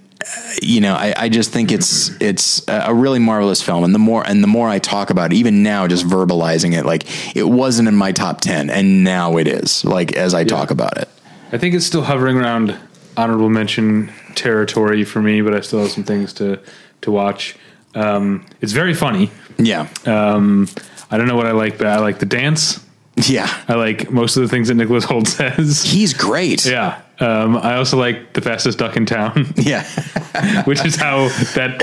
you 0.60 0.80
know, 0.80 0.94
I, 0.94 1.14
I, 1.16 1.28
just 1.28 1.52
think 1.52 1.70
it's 1.70 2.10
it's 2.20 2.62
a 2.68 2.92
really 2.92 3.18
marvelous 3.18 3.62
film, 3.62 3.84
and 3.84 3.94
the 3.94 3.98
more 3.98 4.26
and 4.26 4.42
the 4.42 4.48
more 4.48 4.68
I 4.68 4.78
talk 4.78 5.10
about 5.10 5.32
it, 5.32 5.36
even 5.36 5.62
now, 5.62 5.86
just 5.86 6.06
verbalizing 6.06 6.76
it, 6.76 6.84
like 6.84 7.04
it 7.36 7.44
wasn't 7.44 7.88
in 7.88 7.94
my 7.94 8.12
top 8.12 8.40
ten, 8.40 8.68
and 8.68 9.04
now 9.04 9.36
it 9.36 9.46
is. 9.46 9.84
Like 9.84 10.12
as 10.16 10.34
I 10.34 10.40
yeah. 10.40 10.46
talk 10.46 10.70
about 10.70 10.98
it, 10.98 11.08
I 11.52 11.58
think 11.58 11.74
it's 11.74 11.86
still 11.86 12.02
hovering 12.02 12.36
around 12.36 12.76
honorable 13.16 13.48
mention 13.48 14.12
territory 14.34 15.04
for 15.04 15.20
me, 15.22 15.40
but 15.40 15.54
I 15.54 15.60
still 15.60 15.80
have 15.80 15.90
some 15.90 16.04
things 16.04 16.32
to 16.34 16.60
to 17.02 17.10
watch. 17.10 17.56
Um, 17.94 18.46
it's 18.60 18.72
very 18.72 18.94
funny. 18.94 19.30
Yeah. 19.58 19.88
Um, 20.06 20.68
I 21.10 21.16
don't 21.16 21.26
know 21.26 21.36
what 21.36 21.46
I 21.46 21.52
like, 21.52 21.78
but 21.78 21.86
I 21.86 21.98
like 21.98 22.18
the 22.18 22.26
dance. 22.26 22.84
Yeah. 23.26 23.48
I 23.66 23.74
like 23.74 24.10
most 24.10 24.36
of 24.36 24.42
the 24.42 24.48
things 24.48 24.68
that 24.68 24.74
Nicholas 24.74 25.04
Hoult 25.06 25.26
says. 25.26 25.82
He's 25.82 26.14
great. 26.14 26.64
Yeah. 26.64 27.00
Um, 27.20 27.56
I 27.56 27.74
also 27.74 27.96
like 27.96 28.32
the 28.34 28.40
fastest 28.40 28.78
duck 28.78 28.96
in 28.96 29.06
town. 29.06 29.46
Yeah. 29.56 29.84
which 30.64 30.84
is 30.84 30.94
how 30.94 31.28
that 31.54 31.82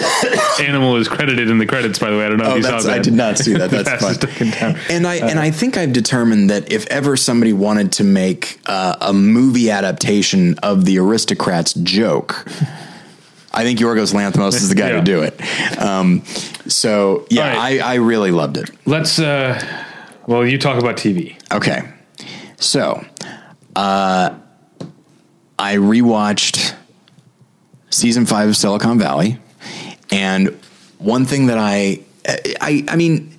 animal 0.61 0.95
is 0.95 1.07
credited 1.07 1.49
in 1.49 1.57
the 1.57 1.65
credits, 1.65 1.99
by 1.99 2.09
the 2.09 2.17
way. 2.17 2.25
I 2.25 2.29
don't 2.29 2.37
know 2.37 2.45
oh, 2.45 2.51
if 2.51 2.57
you 2.57 2.63
saw 2.63 2.79
that. 2.79 2.99
I 2.99 2.99
did 2.99 3.13
not 3.13 3.37
see 3.37 3.53
that. 3.57 3.69
That's 3.69 4.01
fun. 4.01 4.15
Duck 4.15 4.41
in 4.41 4.51
town. 4.51 4.77
And 4.89 5.05
I, 5.05 5.19
uh, 5.19 5.27
and 5.27 5.39
I 5.39 5.51
think 5.51 5.77
I've 5.77 5.91
determined 5.91 6.49
that 6.49 6.71
if 6.71 6.87
ever 6.87 7.17
somebody 7.17 7.51
wanted 7.51 7.91
to 7.93 8.03
make 8.03 8.59
uh, 8.65 8.95
a 9.01 9.13
movie 9.13 9.69
adaptation 9.69 10.57
of 10.59 10.85
the 10.85 10.99
aristocrats 10.99 11.73
joke, 11.73 12.47
I 13.55 13.63
think 13.63 13.79
Yorgos 13.79 14.13
Lanthimos 14.13 14.55
is 14.55 14.69
the 14.69 14.75
guy 14.75 14.89
yeah. 14.89 14.95
to 14.97 15.01
do 15.01 15.21
it. 15.21 15.79
Um, 15.79 16.23
so 16.67 17.25
yeah, 17.29 17.55
right. 17.55 17.81
I, 17.81 17.93
I 17.93 17.95
really 17.95 18.31
loved 18.31 18.57
it. 18.57 18.69
Let's. 18.85 19.17
Uh, 19.17 19.59
well, 20.27 20.45
you 20.45 20.57
talk 20.57 20.77
about 20.77 20.97
TV. 20.97 21.37
Okay, 21.53 21.81
so 22.57 23.05
uh, 23.75 24.35
I 25.57 25.75
rewatched 25.75 26.75
season 27.89 28.25
five 28.25 28.49
of 28.49 28.57
Silicon 28.57 28.99
Valley, 28.99 29.39
and 30.11 30.49
one 30.97 31.25
thing 31.25 31.47
that 31.47 31.57
I, 31.57 32.01
I, 32.59 32.83
I 32.87 32.95
mean, 32.95 33.37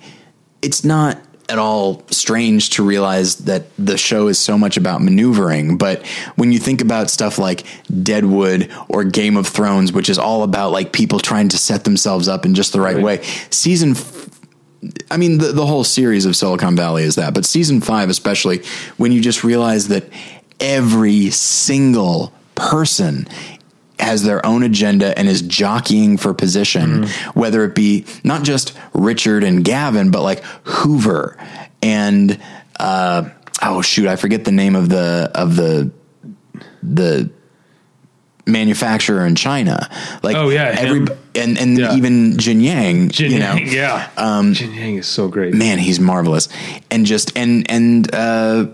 it's 0.61 0.83
not 0.83 1.19
at 1.49 1.57
all 1.57 2.03
strange 2.09 2.71
to 2.71 2.83
realize 2.83 3.37
that 3.37 3.65
the 3.77 3.97
show 3.97 4.27
is 4.27 4.37
so 4.37 4.57
much 4.57 4.77
about 4.77 5.01
maneuvering. 5.01 5.77
But 5.77 6.05
when 6.35 6.51
you 6.51 6.59
think 6.59 6.81
about 6.81 7.09
stuff 7.09 7.37
like 7.37 7.63
Deadwood 8.03 8.71
or 8.89 9.03
Game 9.03 9.37
of 9.37 9.47
Thrones, 9.47 9.93
which 9.93 10.09
is 10.09 10.19
all 10.19 10.43
about 10.43 10.71
like 10.71 10.91
people 10.91 11.19
trying 11.19 11.49
to 11.49 11.57
set 11.57 11.83
themselves 11.83 12.27
up 12.27 12.45
in 12.45 12.53
just 12.53 12.73
the 12.73 12.81
right, 12.81 12.95
right. 12.95 13.03
way, 13.03 13.21
season. 13.49 13.91
F- 13.91 14.29
I 15.09 15.17
mean, 15.17 15.39
the, 15.39 15.53
the 15.53 15.65
whole 15.65 15.83
series 15.83 16.25
of 16.25 16.35
Silicon 16.35 16.75
Valley 16.75 17.03
is 17.03 17.15
that, 17.15 17.33
but 17.33 17.45
season 17.45 17.81
five, 17.81 18.09
especially 18.09 18.63
when 18.97 19.11
you 19.11 19.21
just 19.21 19.43
realize 19.43 19.87
that 19.87 20.05
every 20.59 21.29
single 21.29 22.33
person 22.55 23.27
has 23.99 24.23
their 24.23 24.45
own 24.45 24.63
agenda 24.63 25.17
and 25.17 25.27
is 25.27 25.41
jockeying 25.41 26.17
for 26.17 26.33
position, 26.33 27.03
mm-hmm. 27.03 27.39
whether 27.39 27.63
it 27.63 27.73
be 27.75 28.05
not 28.23 28.43
just 28.43 28.77
Richard 28.93 29.43
and 29.43 29.63
Gavin, 29.63 30.11
but 30.11 30.21
like 30.21 30.43
Hoover 30.63 31.37
and 31.81 32.39
uh, 32.79 33.29
oh 33.63 33.81
shoot, 33.81 34.07
I 34.07 34.15
forget 34.15 34.45
the 34.45 34.51
name 34.51 34.75
of 34.75 34.89
the 34.89 35.31
of 35.33 35.55
the 35.55 35.91
the 36.83 37.29
manufacturer 38.45 39.25
in 39.25 39.35
China. 39.35 39.89
Like 40.23 40.35
Oh, 40.35 40.49
yeah, 40.49 40.73
every 40.77 40.99
him. 40.99 41.07
and 41.35 41.57
and 41.57 41.77
Yeah. 41.77 41.95
even 41.95 42.37
Jin 42.37 42.61
Yang, 42.61 43.09
Jin 43.09 43.31
you 43.31 43.39
know, 43.39 43.55
Yang, 43.55 43.67
yeah. 43.73 44.09
Um, 44.15 44.53
Jin 44.53 44.73
Yang 44.73 44.95
is 44.97 45.07
so 45.07 45.27
great. 45.27 45.53
man, 45.53 45.79
he's 45.79 45.99
marvelous. 45.99 46.47
And 46.89 47.05
just 47.05 47.35
and 47.37 47.69
and 47.69 48.13
uh 48.13 48.67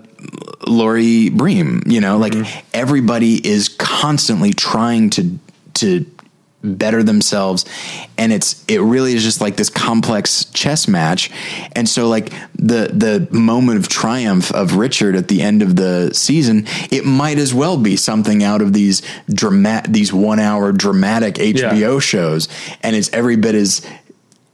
Laurie 0.68 1.30
Bream, 1.30 1.82
you 1.86 2.02
know, 2.02 2.18
like 2.18 2.34
mm-hmm. 2.34 2.68
everybody 2.74 3.46
is 3.46 3.70
constantly 3.70 4.54
trying 4.54 5.10
to 5.12 5.40
to 5.76 6.06
better 6.64 7.04
themselves. 7.04 7.66
And 8.18 8.32
it's 8.32 8.64
it 8.68 8.80
really 8.80 9.14
is 9.14 9.24
just 9.24 9.42
like 9.42 9.58
this 9.58 9.70
complex 9.70 10.46
chess 10.46 10.88
match. 10.88 11.30
And 11.74 11.88
so 11.88 12.08
like 12.08 12.32
the 12.56 12.90
the 12.94 13.28
moment 13.32 13.80
of 13.80 13.90
triumph 13.90 14.52
of 14.54 14.78
Richard 14.78 15.16
at 15.16 15.28
the 15.28 15.42
end 15.42 15.62
of 15.62 15.76
the 15.76 16.14
season 16.14 16.66
it 16.90 17.06
might 17.06 17.38
as 17.38 17.54
well 17.54 17.78
be 17.78 17.98
something 17.98 18.44
out 18.44 18.62
of 18.62 18.74
these 18.74 19.02
dramatic 19.30 19.92
these 19.92 20.14
1 20.14 20.40
hour 20.40 20.72
dramatic 20.72 21.36
HBO 21.36 22.02
shows. 22.02 22.48
And 22.82 22.96
it's 22.96 23.12
every 23.12 23.36
bit 23.36 23.56
as 23.56 23.86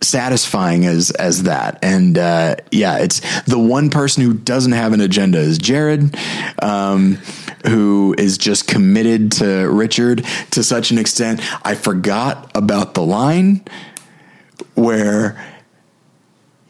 satisfying 0.02 0.86
as 0.86 1.12
as 1.12 1.44
that. 1.44 1.80
And 1.84 2.18
uh 2.18 2.56
yeah 2.72 3.00
it's 3.00 3.22
the 3.44 3.60
one 3.60 3.90
person 3.90 4.24
who 4.24 4.34
doesn't 4.34 4.72
have 4.72 4.94
an 4.94 5.02
agenda 5.02 5.40
is 5.40 5.58
jared 5.58 6.16
um 6.62 7.18
who 7.68 8.16
is 8.18 8.38
just 8.38 8.68
committed 8.68 9.34
to 9.34 9.70
richard 9.70 10.26
to 10.52 10.64
such 10.64 10.92
an 10.92 10.98
extent. 10.98 11.42
I 11.66 11.76
forgot 11.76 12.52
about 12.56 12.94
the 12.94 13.04
line 13.04 13.66
where 14.76 15.38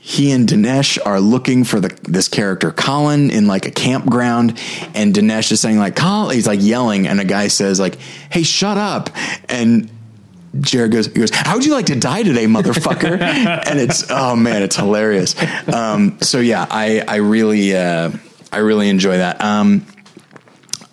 he 0.10 0.32
and 0.32 0.50
Dinesh 0.50 0.98
are 1.06 1.20
looking 1.20 1.64
for 1.64 1.80
the 1.80 1.90
this 2.04 2.28
character 2.28 2.72
Colin 2.72 3.30
in 3.30 3.46
like 3.46 3.68
a 3.68 3.72
campground, 3.72 4.60
and 4.96 5.14
Dinesh 5.14 5.52
is 5.52 5.62
saying 5.62 5.78
like 5.78 5.96
Colin, 5.96 6.34
he's 6.34 6.48
like 6.48 6.62
yelling, 6.64 7.06
and 7.06 7.20
a 7.20 7.26
guy 7.26 7.48
says 7.48 7.80
like, 7.80 7.96
"Hey, 8.32 8.42
shut 8.42 8.78
up!" 8.78 9.12
and 9.48 9.88
Jared 10.60 10.92
goes, 10.92 11.08
he 11.08 11.14
goes, 11.14 11.32
"How 11.32 11.56
would 11.56 11.66
you 11.66 11.74
like 11.74 11.88
to 11.88 11.96
die 11.96 12.24
today, 12.24 12.46
motherfucker?" 12.46 13.20
and 13.68 13.80
it's 13.80 14.10
oh 14.10 14.36
man, 14.36 14.64
it's 14.64 14.76
hilarious. 14.76 15.36
Um, 15.72 16.20
so 16.22 16.40
yeah, 16.40 16.66
I 16.70 17.04
I 17.08 17.18
really 17.18 17.76
uh, 17.76 18.12
I 18.52 18.58
really 18.60 18.90
enjoy 18.90 19.18
that. 19.18 19.42
Um, 19.42 19.86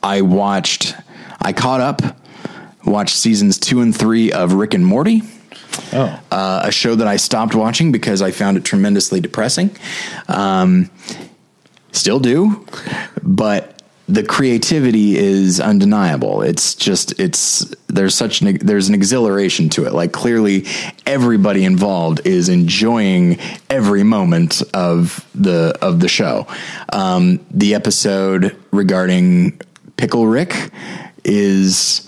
I 0.02 0.22
watched, 0.22 0.94
I 1.40 1.52
caught 1.52 1.80
up, 1.80 2.02
watched 2.84 3.16
seasons 3.16 3.58
two 3.58 3.80
and 3.80 3.96
three 3.96 4.30
of 4.30 4.52
Rick 4.52 4.74
and 4.74 4.86
Morty 4.86 5.22
Oh, 5.92 6.20
uh, 6.30 6.60
a 6.64 6.72
show 6.72 6.94
that 6.94 7.06
I 7.06 7.16
stopped 7.16 7.54
watching 7.54 7.92
because 7.92 8.22
I 8.22 8.30
found 8.30 8.56
it 8.56 8.64
tremendously 8.64 9.20
depressing. 9.20 9.76
Um, 10.28 10.90
still 11.92 12.18
do, 12.18 12.66
but 13.22 13.75
the 14.08 14.22
creativity 14.22 15.16
is 15.16 15.60
undeniable. 15.60 16.42
It's 16.42 16.74
just 16.74 17.18
it's 17.18 17.74
there's 17.88 18.14
such 18.14 18.40
an 18.40 18.58
there's 18.58 18.88
an 18.88 18.94
exhilaration 18.94 19.68
to 19.70 19.86
it. 19.86 19.92
Like 19.92 20.12
clearly, 20.12 20.66
everybody 21.06 21.64
involved 21.64 22.24
is 22.24 22.48
enjoying 22.48 23.38
every 23.68 24.04
moment 24.04 24.62
of 24.72 25.28
the 25.34 25.76
of 25.82 26.00
the 26.00 26.08
show. 26.08 26.46
Um, 26.92 27.44
the 27.50 27.74
episode 27.74 28.56
regarding 28.70 29.60
Pickle 29.96 30.26
Rick 30.26 30.70
is 31.24 32.05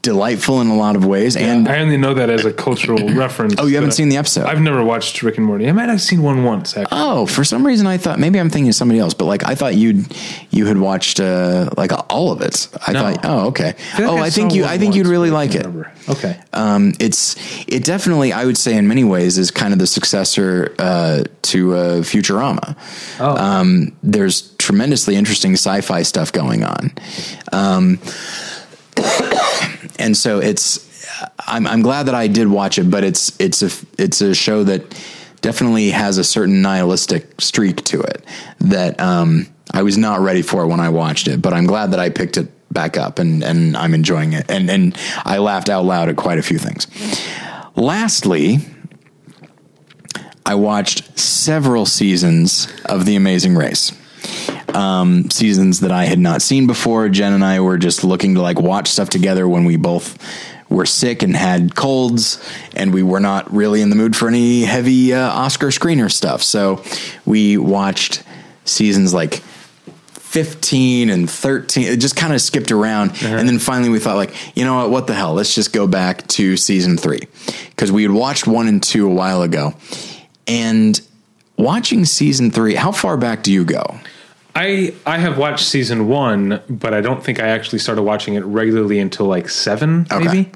delightful 0.00 0.60
in 0.60 0.68
a 0.68 0.76
lot 0.76 0.94
of 0.94 1.04
ways 1.04 1.36
and 1.36 1.68
I 1.68 1.80
only 1.80 1.96
know 1.96 2.14
that 2.14 2.30
as 2.30 2.44
a 2.44 2.52
cultural 2.52 3.08
reference. 3.14 3.56
Oh, 3.58 3.66
you 3.66 3.74
haven't 3.74 3.90
seen 3.92 4.08
the 4.08 4.16
episode? 4.16 4.46
I've 4.46 4.60
never 4.60 4.82
watched 4.84 5.22
Rick 5.22 5.36
and 5.38 5.44
Morty. 5.46 5.68
I 5.68 5.72
might 5.72 5.88
have 5.88 6.00
seen 6.00 6.22
one 6.22 6.44
once. 6.44 6.76
Actually. 6.76 6.98
Oh, 6.98 7.26
for 7.26 7.42
some 7.44 7.66
reason 7.66 7.86
I 7.86 7.98
thought 7.98 8.18
maybe 8.18 8.38
I'm 8.38 8.48
thinking 8.48 8.68
of 8.68 8.74
somebody 8.76 9.00
else, 9.00 9.12
but 9.12 9.24
like 9.24 9.44
I 9.44 9.54
thought 9.56 9.74
you'd 9.74 10.06
you 10.50 10.66
had 10.66 10.78
watched 10.78 11.18
uh, 11.20 11.70
like 11.76 11.90
all 12.10 12.30
of 12.30 12.40
it. 12.42 12.68
I 12.86 12.92
No. 12.92 13.00
thought, 13.00 13.20
oh, 13.24 13.46
okay. 13.48 13.74
like 13.98 14.08
oh, 14.08 14.16
I 14.18 14.30
think 14.30 14.54
you. 14.54 14.64
I 14.64 14.78
think 14.78 14.94
you'd 14.94 15.08
really 15.08 15.30
like 15.30 15.54
it. 15.54 15.66
remember. 15.66 15.92
Okay. 16.08 16.40
Um, 16.52 16.94
it's 17.00 17.34
it 17.66 17.84
definitely 17.84 18.32
I 18.32 18.44
would 18.44 18.56
say 18.56 18.76
in 18.76 18.86
many 18.88 19.04
ways 19.04 19.36
is 19.36 19.50
kind 19.50 19.72
of 19.72 19.78
the 19.80 19.86
successor 19.86 20.74
uh, 20.78 21.24
to 21.42 21.74
uh, 21.74 21.80
Futurama. 22.02 22.76
Oh. 23.20 23.36
Um, 23.36 23.96
there's 24.02 24.52
tremendously 24.58 25.16
interesting 25.16 25.52
sci-fi 25.54 26.02
stuff 26.02 26.32
going 26.32 26.62
on. 26.64 26.92
Um, 27.52 27.98
and 29.98 30.16
so 30.16 30.40
it's 30.40 30.88
I'm 31.46 31.66
I'm 31.66 31.82
glad 31.82 32.04
that 32.06 32.14
I 32.14 32.26
did 32.26 32.48
watch 32.48 32.78
it, 32.78 32.90
but 32.90 33.04
it's 33.04 33.38
it's 33.40 33.62
a 33.62 33.70
it's 33.98 34.20
a 34.20 34.34
show 34.34 34.64
that 34.64 34.94
definitely 35.40 35.90
has 35.90 36.18
a 36.18 36.24
certain 36.24 36.62
nihilistic 36.62 37.40
streak 37.40 37.84
to 37.84 38.00
it 38.00 38.24
that 38.60 38.98
um, 39.00 39.46
I 39.72 39.82
was 39.82 39.96
not 39.96 40.20
ready 40.20 40.42
for 40.42 40.66
when 40.66 40.80
I 40.80 40.88
watched 40.88 41.28
it, 41.28 41.40
but 41.40 41.52
I'm 41.52 41.66
glad 41.66 41.92
that 41.92 42.00
I 42.00 42.10
picked 42.10 42.36
it 42.36 42.48
back 42.72 42.96
up 42.96 43.18
and 43.18 43.42
and 43.42 43.76
I'm 43.76 43.94
enjoying 43.94 44.32
it 44.32 44.50
and 44.50 44.70
and 44.70 44.96
I 45.24 45.38
laughed 45.38 45.68
out 45.68 45.84
loud 45.84 46.08
at 46.08 46.16
quite 46.16 46.38
a 46.38 46.42
few 46.42 46.58
things. 46.58 46.86
Lastly, 47.76 48.58
I 50.44 50.54
watched 50.54 51.18
several 51.18 51.86
seasons 51.86 52.68
of 52.86 53.04
The 53.04 53.16
Amazing 53.16 53.54
Race 53.54 53.92
um, 54.74 55.30
seasons 55.30 55.80
that 55.80 55.92
I 55.92 56.04
had 56.04 56.18
not 56.18 56.42
seen 56.42 56.66
before. 56.66 57.08
Jen 57.08 57.32
and 57.32 57.44
I 57.44 57.60
were 57.60 57.78
just 57.78 58.04
looking 58.04 58.34
to 58.34 58.42
like 58.42 58.60
watch 58.60 58.88
stuff 58.88 59.10
together 59.10 59.48
when 59.48 59.64
we 59.64 59.76
both 59.76 60.18
were 60.68 60.86
sick 60.86 61.22
and 61.22 61.34
had 61.34 61.74
colds, 61.74 62.42
and 62.74 62.92
we 62.92 63.02
were 63.02 63.20
not 63.20 63.52
really 63.52 63.80
in 63.80 63.90
the 63.90 63.96
mood 63.96 64.14
for 64.14 64.28
any 64.28 64.62
heavy 64.62 65.14
uh, 65.14 65.30
Oscar 65.30 65.68
screener 65.68 66.12
stuff. 66.12 66.42
So 66.42 66.82
we 67.24 67.56
watched 67.56 68.22
seasons 68.64 69.14
like 69.14 69.42
15 70.28 71.08
and 71.08 71.30
13 71.30 71.84
it 71.84 71.96
just 71.96 72.14
kind 72.14 72.34
of 72.34 72.40
skipped 72.42 72.70
around. 72.70 73.12
And 73.22 73.48
then 73.48 73.58
finally 73.58 73.88
we 73.88 73.98
thought 73.98 74.16
like 74.16 74.34
you 74.54 74.64
know 74.64 74.76
what 74.76 74.90
what 74.90 75.06
the 75.06 75.14
hell? 75.14 75.32
Let's 75.32 75.54
just 75.54 75.72
go 75.72 75.86
back 75.86 76.26
to 76.28 76.58
season 76.58 76.98
3 76.98 77.20
cuz 77.76 77.90
we 77.90 78.02
had 78.02 78.12
watched 78.12 78.46
1 78.46 78.68
and 78.68 78.82
2 78.82 79.06
a 79.06 79.12
while 79.12 79.40
ago. 79.40 79.74
And 80.46 81.00
watching 81.56 82.04
season 82.04 82.50
3 82.50 82.74
how 82.74 82.92
far 82.92 83.16
back 83.16 83.42
do 83.42 83.50
you 83.50 83.64
go 83.64 83.98
I 84.58 84.92
I 85.06 85.18
have 85.18 85.38
watched 85.38 85.64
season 85.66 86.08
one, 86.08 86.60
but 86.68 86.92
I 86.92 87.00
don't 87.00 87.22
think 87.22 87.38
I 87.40 87.48
actually 87.48 87.78
started 87.78 88.02
watching 88.02 88.34
it 88.34 88.44
regularly 88.44 88.98
until 88.98 89.26
like 89.26 89.48
seven, 89.48 90.06
Okay. 90.10 90.24
maybe. 90.24 90.50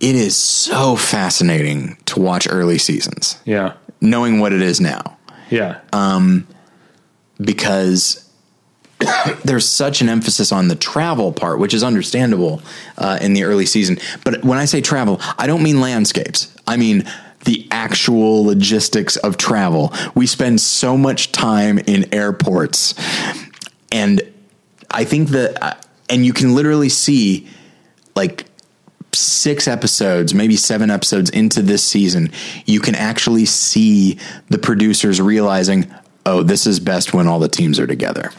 it 0.00 0.14
is 0.14 0.36
so 0.36 0.96
fascinating 0.96 1.96
to 2.06 2.20
watch 2.20 2.46
early 2.50 2.78
seasons 2.78 3.38
Yeah, 3.44 3.72
knowing 4.00 4.40
what 4.40 4.52
it 4.52 4.62
is 4.62 4.80
now 4.80 5.16
yeah, 5.50 5.78
because 7.40 8.30
there's 9.44 9.66
such 9.68 10.00
an 10.02 10.08
emphasis 10.08 10.52
on 10.52 10.68
the 10.68 10.76
travel 10.76 11.32
part, 11.32 11.58
which 11.58 11.74
is 11.74 11.82
understandable 11.82 12.60
uh, 12.98 13.18
in 13.20 13.32
the 13.32 13.44
early 13.44 13.66
season. 13.66 13.98
But 14.24 14.44
when 14.44 14.58
I 14.58 14.66
say 14.66 14.80
travel, 14.80 15.18
I 15.38 15.46
don't 15.46 15.62
mean 15.62 15.80
landscapes. 15.80 16.54
I 16.66 16.76
mean 16.76 17.04
the 17.44 17.66
actual 17.70 18.44
logistics 18.44 19.16
of 19.16 19.36
travel. 19.36 19.92
We 20.14 20.26
spend 20.26 20.60
so 20.60 20.96
much 20.96 21.32
time 21.32 21.78
in 21.78 22.12
airports, 22.12 22.94
and 23.90 24.22
I 24.90 25.04
think 25.04 25.30
that, 25.30 25.62
uh, 25.62 25.74
and 26.08 26.24
you 26.24 26.32
can 26.32 26.54
literally 26.54 26.88
see 26.88 27.48
like 28.14 28.46
six 29.12 29.66
episodes, 29.66 30.34
maybe 30.34 30.56
seven 30.56 30.90
episodes 30.90 31.30
into 31.30 31.62
this 31.62 31.82
season, 31.82 32.30
you 32.66 32.80
can 32.80 32.94
actually 32.94 33.44
see 33.44 34.18
the 34.48 34.58
producers 34.58 35.20
realizing, 35.20 35.92
oh, 36.26 36.42
this 36.42 36.66
is 36.66 36.80
best 36.80 37.14
when 37.14 37.26
all 37.26 37.38
the 37.38 37.48
teams 37.48 37.78
are 37.78 37.86
together. 37.86 38.30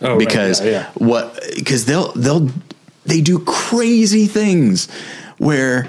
oh, 0.00 0.10
right, 0.10 0.18
because 0.18 0.60
yeah, 0.60 0.70
yeah. 0.70 0.90
what 0.94 1.40
because 1.56 1.86
they'll 1.86 2.12
they'll 2.12 2.50
they 3.04 3.20
do 3.20 3.38
crazy 3.40 4.26
things 4.26 4.90
where 5.38 5.88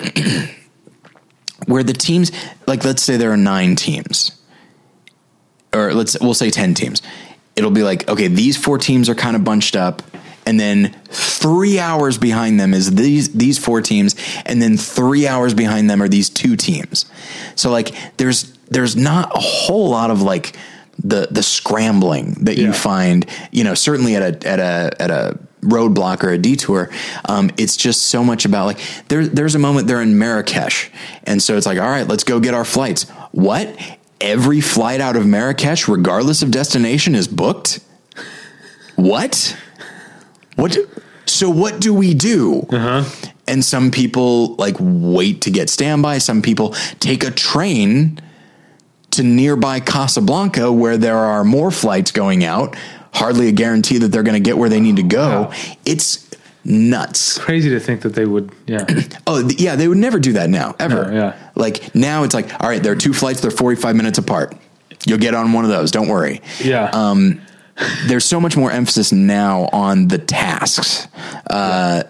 where 1.66 1.82
the 1.82 1.92
teams 1.92 2.32
like 2.66 2.84
let's 2.84 3.02
say 3.02 3.16
there 3.16 3.32
are 3.32 3.36
nine 3.36 3.76
teams 3.76 4.32
or 5.72 5.92
let's 5.92 6.18
we'll 6.20 6.34
say 6.34 6.50
10 6.50 6.74
teams. 6.74 7.02
It'll 7.56 7.70
be 7.70 7.82
like 7.82 8.08
okay 8.08 8.28
these 8.28 8.56
four 8.56 8.78
teams 8.78 9.08
are 9.08 9.14
kind 9.14 9.36
of 9.36 9.44
bunched 9.44 9.76
up 9.76 10.02
and 10.46 10.60
then 10.60 10.94
three 11.06 11.78
hours 11.78 12.18
behind 12.18 12.60
them 12.60 12.74
is 12.74 12.94
these 12.94 13.32
these 13.32 13.58
four 13.58 13.80
teams 13.80 14.14
and 14.44 14.60
then 14.60 14.76
three 14.76 15.26
hours 15.26 15.54
behind 15.54 15.88
them 15.88 16.02
are 16.02 16.08
these 16.08 16.28
two 16.28 16.56
teams. 16.56 17.06
So 17.54 17.70
like 17.70 17.94
there's 18.16 18.52
there's 18.68 18.96
not 18.96 19.34
a 19.34 19.40
whole 19.40 19.90
lot 19.90 20.10
of 20.10 20.22
like 20.22 20.56
the 21.02 21.28
the 21.30 21.42
scrambling 21.42 22.44
that 22.44 22.56
you 22.56 22.72
find 22.72 23.26
you 23.50 23.64
know 23.64 23.74
certainly 23.74 24.14
at 24.16 24.22
a 24.22 24.48
at 24.48 24.60
a 24.60 25.02
at 25.02 25.10
a 25.10 25.38
roadblock 25.64 26.22
or 26.22 26.30
a 26.30 26.38
detour 26.38 26.90
um, 27.26 27.50
it's 27.56 27.76
just 27.76 28.02
so 28.02 28.22
much 28.22 28.44
about 28.44 28.66
like 28.66 28.78
there, 29.08 29.26
there's 29.26 29.54
a 29.54 29.58
moment 29.58 29.88
they're 29.88 30.02
in 30.02 30.18
marrakesh 30.18 30.90
and 31.24 31.42
so 31.42 31.56
it's 31.56 31.66
like 31.66 31.78
all 31.78 31.90
right 31.90 32.06
let's 32.06 32.24
go 32.24 32.40
get 32.40 32.54
our 32.54 32.64
flights. 32.64 33.04
What? 33.32 33.76
Every 34.20 34.60
flight 34.60 35.00
out 35.00 35.16
of 35.16 35.26
marrakesh 35.26 35.88
regardless 35.88 36.42
of 36.42 36.50
destination 36.50 37.14
is 37.14 37.28
booked? 37.28 37.80
What? 38.96 39.56
What 40.56 40.72
do, 40.72 40.88
so 41.26 41.50
what 41.50 41.80
do 41.80 41.92
we 41.92 42.14
do? 42.14 42.66
And 43.46 43.64
some 43.64 43.90
people 43.90 44.54
like 44.54 44.76
wait 44.78 45.42
to 45.42 45.50
get 45.50 45.68
standby. 45.68 46.18
Some 46.18 46.42
people 46.42 46.70
take 47.00 47.24
a 47.24 47.30
train 47.30 48.20
to 49.10 49.22
nearby 49.22 49.80
Casablanca 49.80 50.72
where 50.72 50.96
there 50.96 51.18
are 51.18 51.44
more 51.44 51.70
flights 51.70 52.10
going 52.10 52.44
out. 52.44 52.76
Hardly 53.14 53.48
a 53.48 53.52
guarantee 53.52 53.98
that 53.98 54.08
they're 54.08 54.22
going 54.22 54.34
to 54.34 54.46
get 54.46 54.58
where 54.58 54.68
they 54.68 54.80
need 54.80 54.96
to 54.96 55.02
go. 55.02 55.52
It's 55.84 56.28
nuts. 56.64 57.38
Crazy 57.38 57.70
to 57.70 57.80
think 57.80 58.02
that 58.02 58.14
they 58.14 58.24
would. 58.24 58.50
Yeah. 58.66 58.84
Oh, 59.26 59.46
th- 59.46 59.58
yeah, 59.58 59.74
they 59.76 59.88
would 59.88 59.98
never 59.98 60.18
do 60.18 60.34
that 60.34 60.50
now, 60.50 60.76
ever. 60.78 61.10
No, 61.10 61.12
yeah. 61.12 61.50
Like 61.54 61.94
now 61.94 62.24
it's 62.24 62.34
like, 62.34 62.52
all 62.62 62.68
right, 62.68 62.82
there 62.82 62.92
are 62.92 62.96
two 62.96 63.14
flights, 63.14 63.40
they're 63.40 63.50
45 63.50 63.96
minutes 63.96 64.18
apart. 64.18 64.54
You'll 65.06 65.18
get 65.18 65.34
on 65.34 65.52
one 65.54 65.64
of 65.64 65.70
those, 65.70 65.90
don't 65.90 66.08
worry. 66.08 66.42
Yeah. 66.62 66.90
Um, 66.92 67.40
there's 68.06 68.24
so 68.24 68.38
much 68.38 68.56
more 68.56 68.70
emphasis 68.70 69.12
now 69.12 69.68
on 69.72 70.08
the 70.08 70.18
tasks. 70.18 71.08
Uh, 71.48 72.04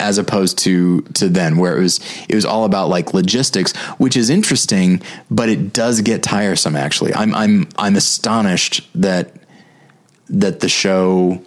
as 0.00 0.18
opposed 0.18 0.58
to 0.58 1.02
to 1.14 1.28
then 1.28 1.56
where 1.58 1.76
it 1.76 1.80
was 1.80 2.00
it 2.28 2.34
was 2.34 2.44
all 2.44 2.64
about 2.64 2.88
like 2.88 3.14
logistics 3.14 3.76
which 3.98 4.16
is 4.16 4.30
interesting 4.30 5.00
but 5.30 5.48
it 5.48 5.72
does 5.72 6.00
get 6.00 6.24
tiresome 6.24 6.74
actually 6.74 7.14
i'm 7.14 7.32
i'm 7.36 7.68
i'm 7.76 7.94
astonished 7.94 8.88
that 8.96 9.32
that 10.32 10.60
the 10.60 10.68
show 10.68 11.40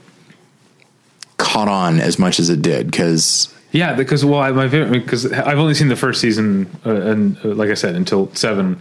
caught 1.38 1.68
on 1.68 2.00
as 2.00 2.18
much 2.18 2.40
as 2.40 2.50
it 2.50 2.62
did 2.62 2.90
because 2.90 3.54
Yeah, 3.72 3.94
because 3.94 4.24
well, 4.24 4.40
I, 4.40 4.52
my 4.52 4.70
favorite 4.70 4.92
because 4.92 5.32
I've 5.32 5.60
only 5.60 5.74
seen 5.74 5.90
the 5.90 5.96
first 5.96 6.22
season, 6.22 6.70
uh, 6.86 6.92
and 6.92 7.38
uh, 7.44 7.50
like 7.50 7.70
I 7.70 7.74
said, 7.74 7.96
until 7.96 8.34
seven. 8.34 8.80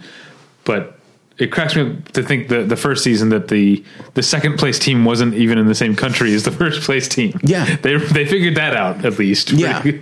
But 0.64 0.98
it 1.38 1.50
cracks 1.50 1.74
me 1.74 1.82
up 1.82 2.12
to 2.12 2.22
think 2.22 2.48
that 2.48 2.68
the 2.68 2.76
first 2.76 3.02
season 3.02 3.30
that 3.30 3.48
the 3.48 3.84
the 4.14 4.22
second 4.22 4.56
place 4.58 4.78
team 4.78 5.04
wasn't 5.04 5.34
even 5.34 5.58
in 5.58 5.66
the 5.66 5.74
same 5.74 5.96
country 5.96 6.32
as 6.34 6.44
the 6.44 6.52
first 6.62 6.82
place 6.82 7.08
team. 7.08 7.38
Yeah. 7.42 7.76
they 7.76 7.96
they 7.96 8.24
figured 8.24 8.56
that 8.56 8.76
out 8.76 9.04
at 9.04 9.18
least. 9.18 9.50
Yeah. 9.50 9.82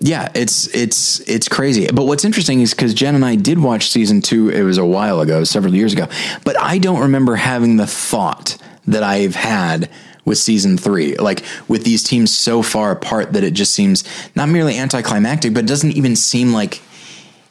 Yeah, 0.00 0.30
it's 0.32 0.72
it's 0.76 1.18
it's 1.28 1.48
crazy. 1.48 1.88
But 1.88 2.04
what's 2.04 2.24
interesting 2.24 2.60
is 2.60 2.72
because 2.72 2.94
Jen 2.94 3.16
and 3.16 3.24
I 3.24 3.34
did 3.34 3.58
watch 3.58 3.90
season 3.90 4.20
two. 4.20 4.48
It 4.48 4.62
was 4.62 4.78
a 4.78 4.84
while 4.84 5.20
ago, 5.20 5.42
several 5.42 5.74
years 5.74 5.92
ago. 5.92 6.06
But 6.44 6.60
I 6.60 6.78
don't 6.78 7.00
remember 7.00 7.34
having 7.34 7.78
the 7.78 7.86
thought 7.86 8.56
that 8.88 9.02
I've 9.02 9.34
had 9.36 9.88
with 10.24 10.38
season 10.38 10.76
three, 10.76 11.16
like 11.16 11.42
with 11.68 11.84
these 11.84 12.02
teams 12.02 12.36
so 12.36 12.62
far 12.62 12.90
apart 12.90 13.32
that 13.32 13.44
it 13.44 13.54
just 13.54 13.72
seems 13.72 14.04
not 14.34 14.48
merely 14.48 14.76
anticlimactic, 14.76 15.54
but 15.54 15.64
it 15.64 15.66
doesn't 15.68 15.92
even 15.92 16.16
seem 16.16 16.52
like 16.52 16.82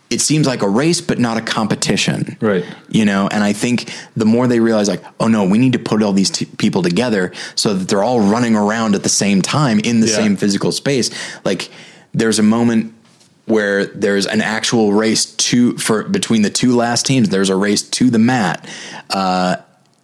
it 0.10 0.22
seems 0.22 0.48
like 0.48 0.62
a 0.62 0.70
race, 0.70 1.02
but 1.02 1.20
not 1.20 1.36
a 1.36 1.42
competition. 1.42 2.38
Right. 2.40 2.64
You 2.88 3.04
know, 3.04 3.28
and 3.28 3.44
I 3.44 3.52
think 3.52 3.92
the 4.16 4.24
more 4.26 4.48
they 4.48 4.62
realize, 4.62 4.88
like, 4.88 5.04
oh 5.20 5.28
no, 5.28 5.44
we 5.44 5.58
need 5.58 5.74
to 5.74 5.80
put 5.80 6.02
all 6.02 6.14
these 6.14 6.30
t- 6.30 6.46
people 6.46 6.82
together 6.82 7.34
so 7.56 7.74
that 7.74 7.90
they're 7.90 8.04
all 8.04 8.22
running 8.22 8.56
around 8.56 8.96
at 8.96 9.04
the 9.04 9.10
same 9.10 9.42
time 9.42 9.80
in 9.80 10.00
the 10.00 10.08
Yeah. 10.08 10.16
same 10.16 10.38
physical 10.38 10.72
space. 10.72 11.10
Like, 11.44 11.70
there's 12.14 12.40
a 12.40 12.44
moment 12.44 12.94
where 13.48 13.86
there's 13.86 14.26
an 14.28 14.40
actual 14.42 14.94
race 14.94 15.26
to 15.26 15.78
for 15.78 16.04
between 16.04 16.42
the 16.42 16.50
two 16.50 16.74
last 16.76 17.06
teams. 17.06 17.28
There's 17.28 17.50
a 17.50 17.56
race 17.58 17.82
to 17.82 18.10
the 18.10 18.20
mat. 18.20 18.66
Uh, 19.10 19.58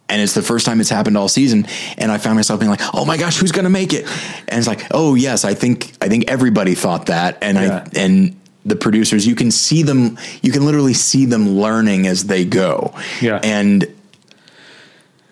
and 0.08 0.20
it's 0.20 0.34
the 0.34 0.42
first 0.42 0.66
time 0.66 0.80
it's 0.80 0.90
happened 0.90 1.16
all 1.16 1.28
season, 1.28 1.66
and 1.98 2.12
I 2.12 2.18
found 2.18 2.36
myself 2.36 2.60
being 2.60 2.70
like, 2.70 2.82
"Oh 2.94 3.04
my 3.04 3.16
gosh, 3.16 3.38
who's 3.38 3.52
going 3.52 3.64
to 3.64 3.70
make 3.70 3.92
it?" 3.92 4.06
And 4.48 4.58
it's 4.58 4.68
like, 4.68 4.86
"Oh 4.90 5.14
yes, 5.14 5.44
I 5.44 5.54
think 5.54 5.92
I 6.00 6.08
think 6.08 6.30
everybody 6.30 6.74
thought 6.74 7.06
that." 7.06 7.38
And 7.42 7.56
Yeah. 7.56 7.84
I 7.94 7.98
and 7.98 8.36
the 8.66 8.76
producers, 8.76 9.26
you 9.26 9.34
can 9.34 9.50
see 9.50 9.82
them, 9.82 10.16
you 10.42 10.50
can 10.50 10.64
literally 10.64 10.94
see 10.94 11.26
them 11.26 11.50
learning 11.50 12.06
as 12.06 12.24
they 12.24 12.44
go. 12.46 12.94
Yeah. 13.20 13.38
and 13.42 13.86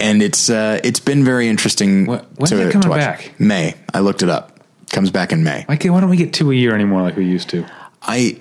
and 0.01 0.23
it's 0.23 0.51
uh, 0.51 0.81
it's 0.83 1.01
been 1.01 1.25
very 1.25 1.49
interesting. 1.49 2.07
Wh- 2.07 2.21
when's 2.39 2.53
it 2.53 2.73
coming 2.73 2.89
watch. 2.89 2.99
back? 3.01 3.33
May. 3.39 3.75
I 3.95 4.01
looked 4.01 4.23
it 4.23 4.29
up. 4.29 4.59
Comes 4.91 5.11
back 5.11 5.33
in 5.33 5.45
May. 5.45 5.65
Can't- 5.69 5.95
why 5.95 6.01
don't 6.01 6.11
we 6.11 6.17
get 6.17 6.33
two 6.35 6.51
a 6.51 6.55
year 6.55 6.75
anymore 6.75 7.03
like 7.03 7.17
we 7.17 7.25
used 7.25 7.49
to? 7.51 7.65
I 8.03 8.39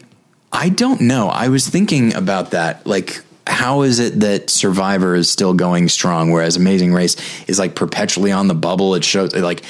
I 0.52 0.70
don't 0.70 1.02
know. 1.02 1.28
I 1.30 1.48
was 1.50 1.68
thinking 1.68 2.14
about 2.16 2.52
that. 2.52 2.86
Like, 2.86 3.22
how 3.48 3.82
is 3.82 4.00
it 4.00 4.20
that 4.22 4.50
Survivor 4.50 5.16
is 5.16 5.30
still 5.30 5.54
going 5.54 5.88
strong, 5.90 6.32
whereas 6.32 6.56
Amazing 6.58 6.94
Race 6.94 7.16
is 7.48 7.60
like 7.60 7.76
perpetually 7.76 8.32
on 8.32 8.48
the 8.48 8.56
bubble? 8.56 8.96
It 8.96 9.04
shows 9.04 9.36
like 9.36 9.64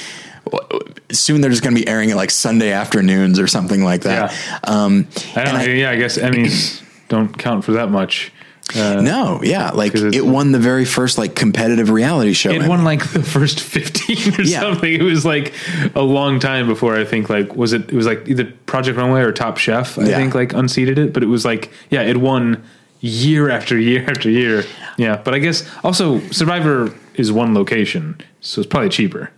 soon 1.12 1.42
they're 1.42 1.50
just 1.52 1.64
going 1.64 1.76
to 1.76 1.82
be 1.82 1.88
airing 1.88 2.10
it 2.10 2.16
like 2.16 2.32
Sunday 2.32 2.72
afternoons 2.72 3.40
or 3.40 3.48
something 3.48 3.84
like 3.84 4.02
that. 4.02 4.34
Um, 4.64 5.08
I 5.36 5.44
don't. 5.44 5.56
I- 5.56 5.66
yeah, 5.66 5.92
I 5.92 5.96
guess 5.96 6.18
Emmys 6.18 6.82
don't 7.10 7.38
count 7.38 7.64
for 7.64 7.74
that 7.74 7.90
much. 7.90 8.32
Uh, 8.74 9.02
no, 9.02 9.42
yeah, 9.44 9.72
like 9.72 9.94
it 9.96 10.26
won 10.26 10.54
the 10.54 10.60
very 10.60 10.86
first 10.86 11.18
like 11.18 11.36
competitive 11.36 11.90
reality 11.90 12.32
show. 12.32 12.52
It 12.52 12.58
Emmy. 12.60 12.70
won 12.70 12.86
like 12.86 13.06
the 13.12 13.22
first 13.22 13.60
fifteen 13.60 14.34
or 14.40 14.44
Yeah. 14.44 14.62
something. 14.62 14.94
It 14.94 15.02
was 15.04 15.26
like 15.26 15.54
a 15.94 16.02
long 16.02 16.40
time 16.40 16.68
before 16.68 16.96
I 16.96 17.04
think 17.04 17.30
like 17.30 17.54
was 17.54 17.74
it 17.74 17.90
it 17.90 17.94
was 17.94 18.06
like 18.06 18.30
either 18.30 18.46
Project 18.68 18.98
Runway 18.98 19.22
or 19.24 19.34
Top 19.34 19.58
Chef 19.58 20.00
I 20.00 20.04
Yeah. 20.04 20.16
think 20.18 20.36
like 20.36 20.54
unseated 20.54 20.98
it, 21.00 21.12
but 21.12 21.22
it 21.22 21.26
was 21.26 21.44
like 21.44 21.70
yeah 21.90 22.04
it 22.04 22.16
won 22.18 22.64
year 23.02 23.50
after 23.50 23.78
year 23.78 24.10
after 24.10 24.30
year. 24.30 24.64
Yeah, 24.98 25.18
but 25.18 25.34
I 25.34 25.40
guess 25.40 25.70
also 25.84 26.20
Survivor 26.30 26.96
is 27.16 27.32
one 27.32 27.54
location, 27.54 28.22
so 28.40 28.62
it's 28.62 28.70
probably 28.70 28.90
cheaper. 28.90 29.32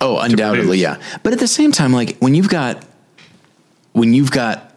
Oh, 0.00 0.18
undoubtedly, 0.18 0.78
yeah. 0.78 1.00
But 1.22 1.32
at 1.32 1.38
the 1.38 1.48
same 1.48 1.72
time, 1.72 1.92
like 1.92 2.18
when 2.18 2.34
you've 2.34 2.48
got 2.48 2.84
when 3.92 4.14
you've 4.14 4.30
got 4.30 4.72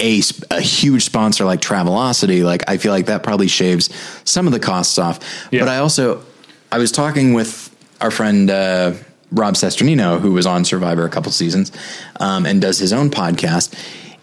a, 0.00 0.20
a 0.50 0.60
huge 0.60 1.04
sponsor 1.04 1.44
like 1.44 1.60
Travelocity, 1.60 2.44
like 2.44 2.68
I 2.68 2.78
feel 2.78 2.92
like 2.92 3.06
that 3.06 3.22
probably 3.22 3.48
shaves 3.48 3.90
some 4.24 4.46
of 4.46 4.52
the 4.52 4.60
costs 4.60 4.98
off. 4.98 5.20
Yeah. 5.50 5.60
But 5.60 5.68
I 5.68 5.78
also 5.78 6.24
I 6.72 6.78
was 6.78 6.90
talking 6.90 7.34
with 7.34 7.70
our 8.00 8.10
friend 8.10 8.50
uh, 8.50 8.94
Rob 9.30 9.54
Cesternino, 9.54 10.20
who 10.20 10.32
was 10.32 10.46
on 10.46 10.64
Survivor 10.64 11.04
a 11.04 11.10
couple 11.10 11.30
seasons, 11.32 11.70
um, 12.18 12.46
and 12.46 12.60
does 12.60 12.78
his 12.78 12.92
own 12.92 13.10
podcast. 13.10 13.74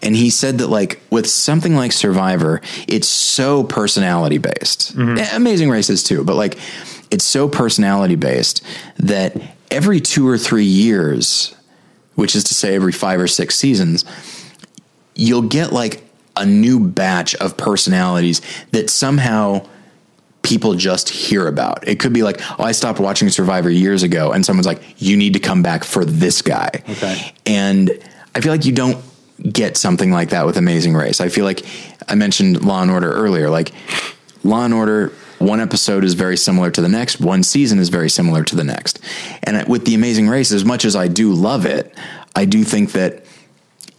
And 0.01 0.15
he 0.15 0.29
said 0.29 0.57
that 0.59 0.67
like 0.67 1.01
with 1.09 1.27
something 1.27 1.75
like 1.75 1.91
Survivor, 1.91 2.61
it's 2.87 3.07
so 3.07 3.63
personality 3.63 4.37
based. 4.37 4.95
Mm-hmm. 4.97 5.35
Amazing 5.35 5.69
races 5.69 6.03
too, 6.03 6.23
but 6.23 6.35
like 6.35 6.57
it's 7.11 7.25
so 7.25 7.47
personality 7.47 8.15
based 8.15 8.63
that 8.97 9.35
every 9.69 9.99
two 9.99 10.27
or 10.27 10.37
three 10.37 10.65
years, 10.65 11.55
which 12.15 12.35
is 12.35 12.43
to 12.45 12.53
say 12.53 12.75
every 12.75 12.91
five 12.91 13.19
or 13.19 13.27
six 13.27 13.55
seasons, 13.55 14.05
you'll 15.15 15.41
get 15.43 15.71
like 15.71 16.03
a 16.37 16.45
new 16.45 16.79
batch 16.79 17.35
of 17.35 17.57
personalities 17.57 18.41
that 18.71 18.89
somehow 18.89 19.65
people 20.41 20.73
just 20.73 21.09
hear 21.09 21.47
about. 21.47 21.87
It 21.87 21.99
could 21.99 22.13
be 22.13 22.23
like, 22.23 22.41
oh, 22.59 22.63
I 22.63 22.71
stopped 22.71 22.99
watching 22.99 23.29
Survivor 23.29 23.69
years 23.69 24.03
ago, 24.03 24.31
and 24.31 24.45
someone's 24.45 24.65
like, 24.65 24.81
you 24.97 25.15
need 25.17 25.33
to 25.33 25.39
come 25.39 25.61
back 25.61 25.83
for 25.83 26.03
this 26.03 26.41
guy. 26.41 26.69
Okay. 26.89 27.33
And 27.45 27.91
I 28.33 28.41
feel 28.41 28.51
like 28.51 28.65
you 28.65 28.71
don't 28.71 28.97
get 29.49 29.77
something 29.77 30.11
like 30.11 30.29
that 30.29 30.45
with 30.45 30.57
Amazing 30.57 30.93
Race. 30.95 31.21
I 31.21 31.29
feel 31.29 31.45
like 31.45 31.65
I 32.07 32.15
mentioned 32.15 32.63
Law 32.63 32.81
and 32.81 32.91
Order 32.91 33.11
earlier. 33.11 33.49
Like 33.49 33.71
Law 34.43 34.65
and 34.65 34.73
Order, 34.73 35.11
one 35.39 35.59
episode 35.59 36.03
is 36.03 36.13
very 36.13 36.37
similar 36.37 36.69
to 36.71 36.81
the 36.81 36.89
next, 36.89 37.19
one 37.19 37.43
season 37.43 37.79
is 37.79 37.89
very 37.89 38.09
similar 38.09 38.43
to 38.43 38.55
the 38.55 38.63
next. 38.63 38.99
And 39.43 39.67
with 39.67 39.85
The 39.85 39.95
Amazing 39.95 40.29
Race, 40.29 40.51
as 40.51 40.65
much 40.65 40.85
as 40.85 40.95
I 40.95 41.07
do 41.07 41.33
love 41.33 41.65
it, 41.65 41.95
I 42.35 42.45
do 42.45 42.63
think 42.63 42.91
that 42.93 43.25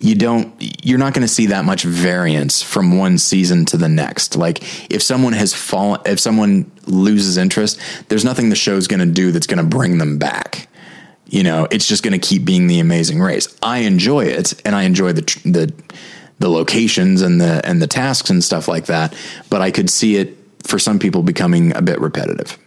you 0.03 0.17
don't 0.17 0.53
you're 0.85 0.99
not 0.99 1.15
going 1.15 1.23
to 1.23 1.33
see 1.33 1.47
that 1.47 1.65
much 1.65 1.85
variance 1.85 2.61
from 2.61 2.99
one 2.99 3.19
season 3.19 3.65
to 3.65 3.77
the 3.77 3.89
next 3.89 4.35
like 4.35 4.61
if 4.91 5.01
someone 5.01 5.33
has 5.33 5.55
fallen 5.55 6.01
if 6.05 6.19
someone 6.19 6.69
loses 6.87 7.37
interest 7.37 7.81
there's 8.09 8.25
nothing 8.25 8.49
the 8.49 8.57
show's 8.57 8.89
going 8.89 8.99
to 8.99 9.07
do 9.07 9.31
that's 9.31 9.47
going 9.47 9.63
to 9.63 9.77
bring 9.77 9.99
them 9.99 10.19
back 10.19 10.69
you 11.27 11.43
know 11.43 11.67
it's 11.71 11.87
just 11.87 12.03
going 12.03 12.19
to 12.19 12.27
keep 12.27 12.45
being 12.45 12.67
the 12.67 12.81
amazing 12.81 13.21
race. 13.21 13.49
I 13.63 13.79
enjoy 13.79 14.27
it 14.27 14.61
and 14.67 14.75
i 14.75 14.83
enjoy 14.83 15.13
the 15.13 15.23
the 15.45 15.73
the 16.39 16.49
locations 16.49 17.23
and 17.23 17.41
the 17.41 17.61
and 17.65 17.81
the 17.81 17.87
tasks 17.87 18.31
and 18.31 18.43
stuff 18.43 18.69
like 18.69 18.87
that 18.87 19.15
but 19.49 19.63
i 19.63 19.71
could 19.71 19.89
see 19.89 20.17
it 20.17 20.37
for 20.65 20.79
some 20.79 20.99
people 20.99 21.23
becoming 21.23 21.75
a 21.77 21.83
bit 21.83 22.01
repetitive 22.01 22.59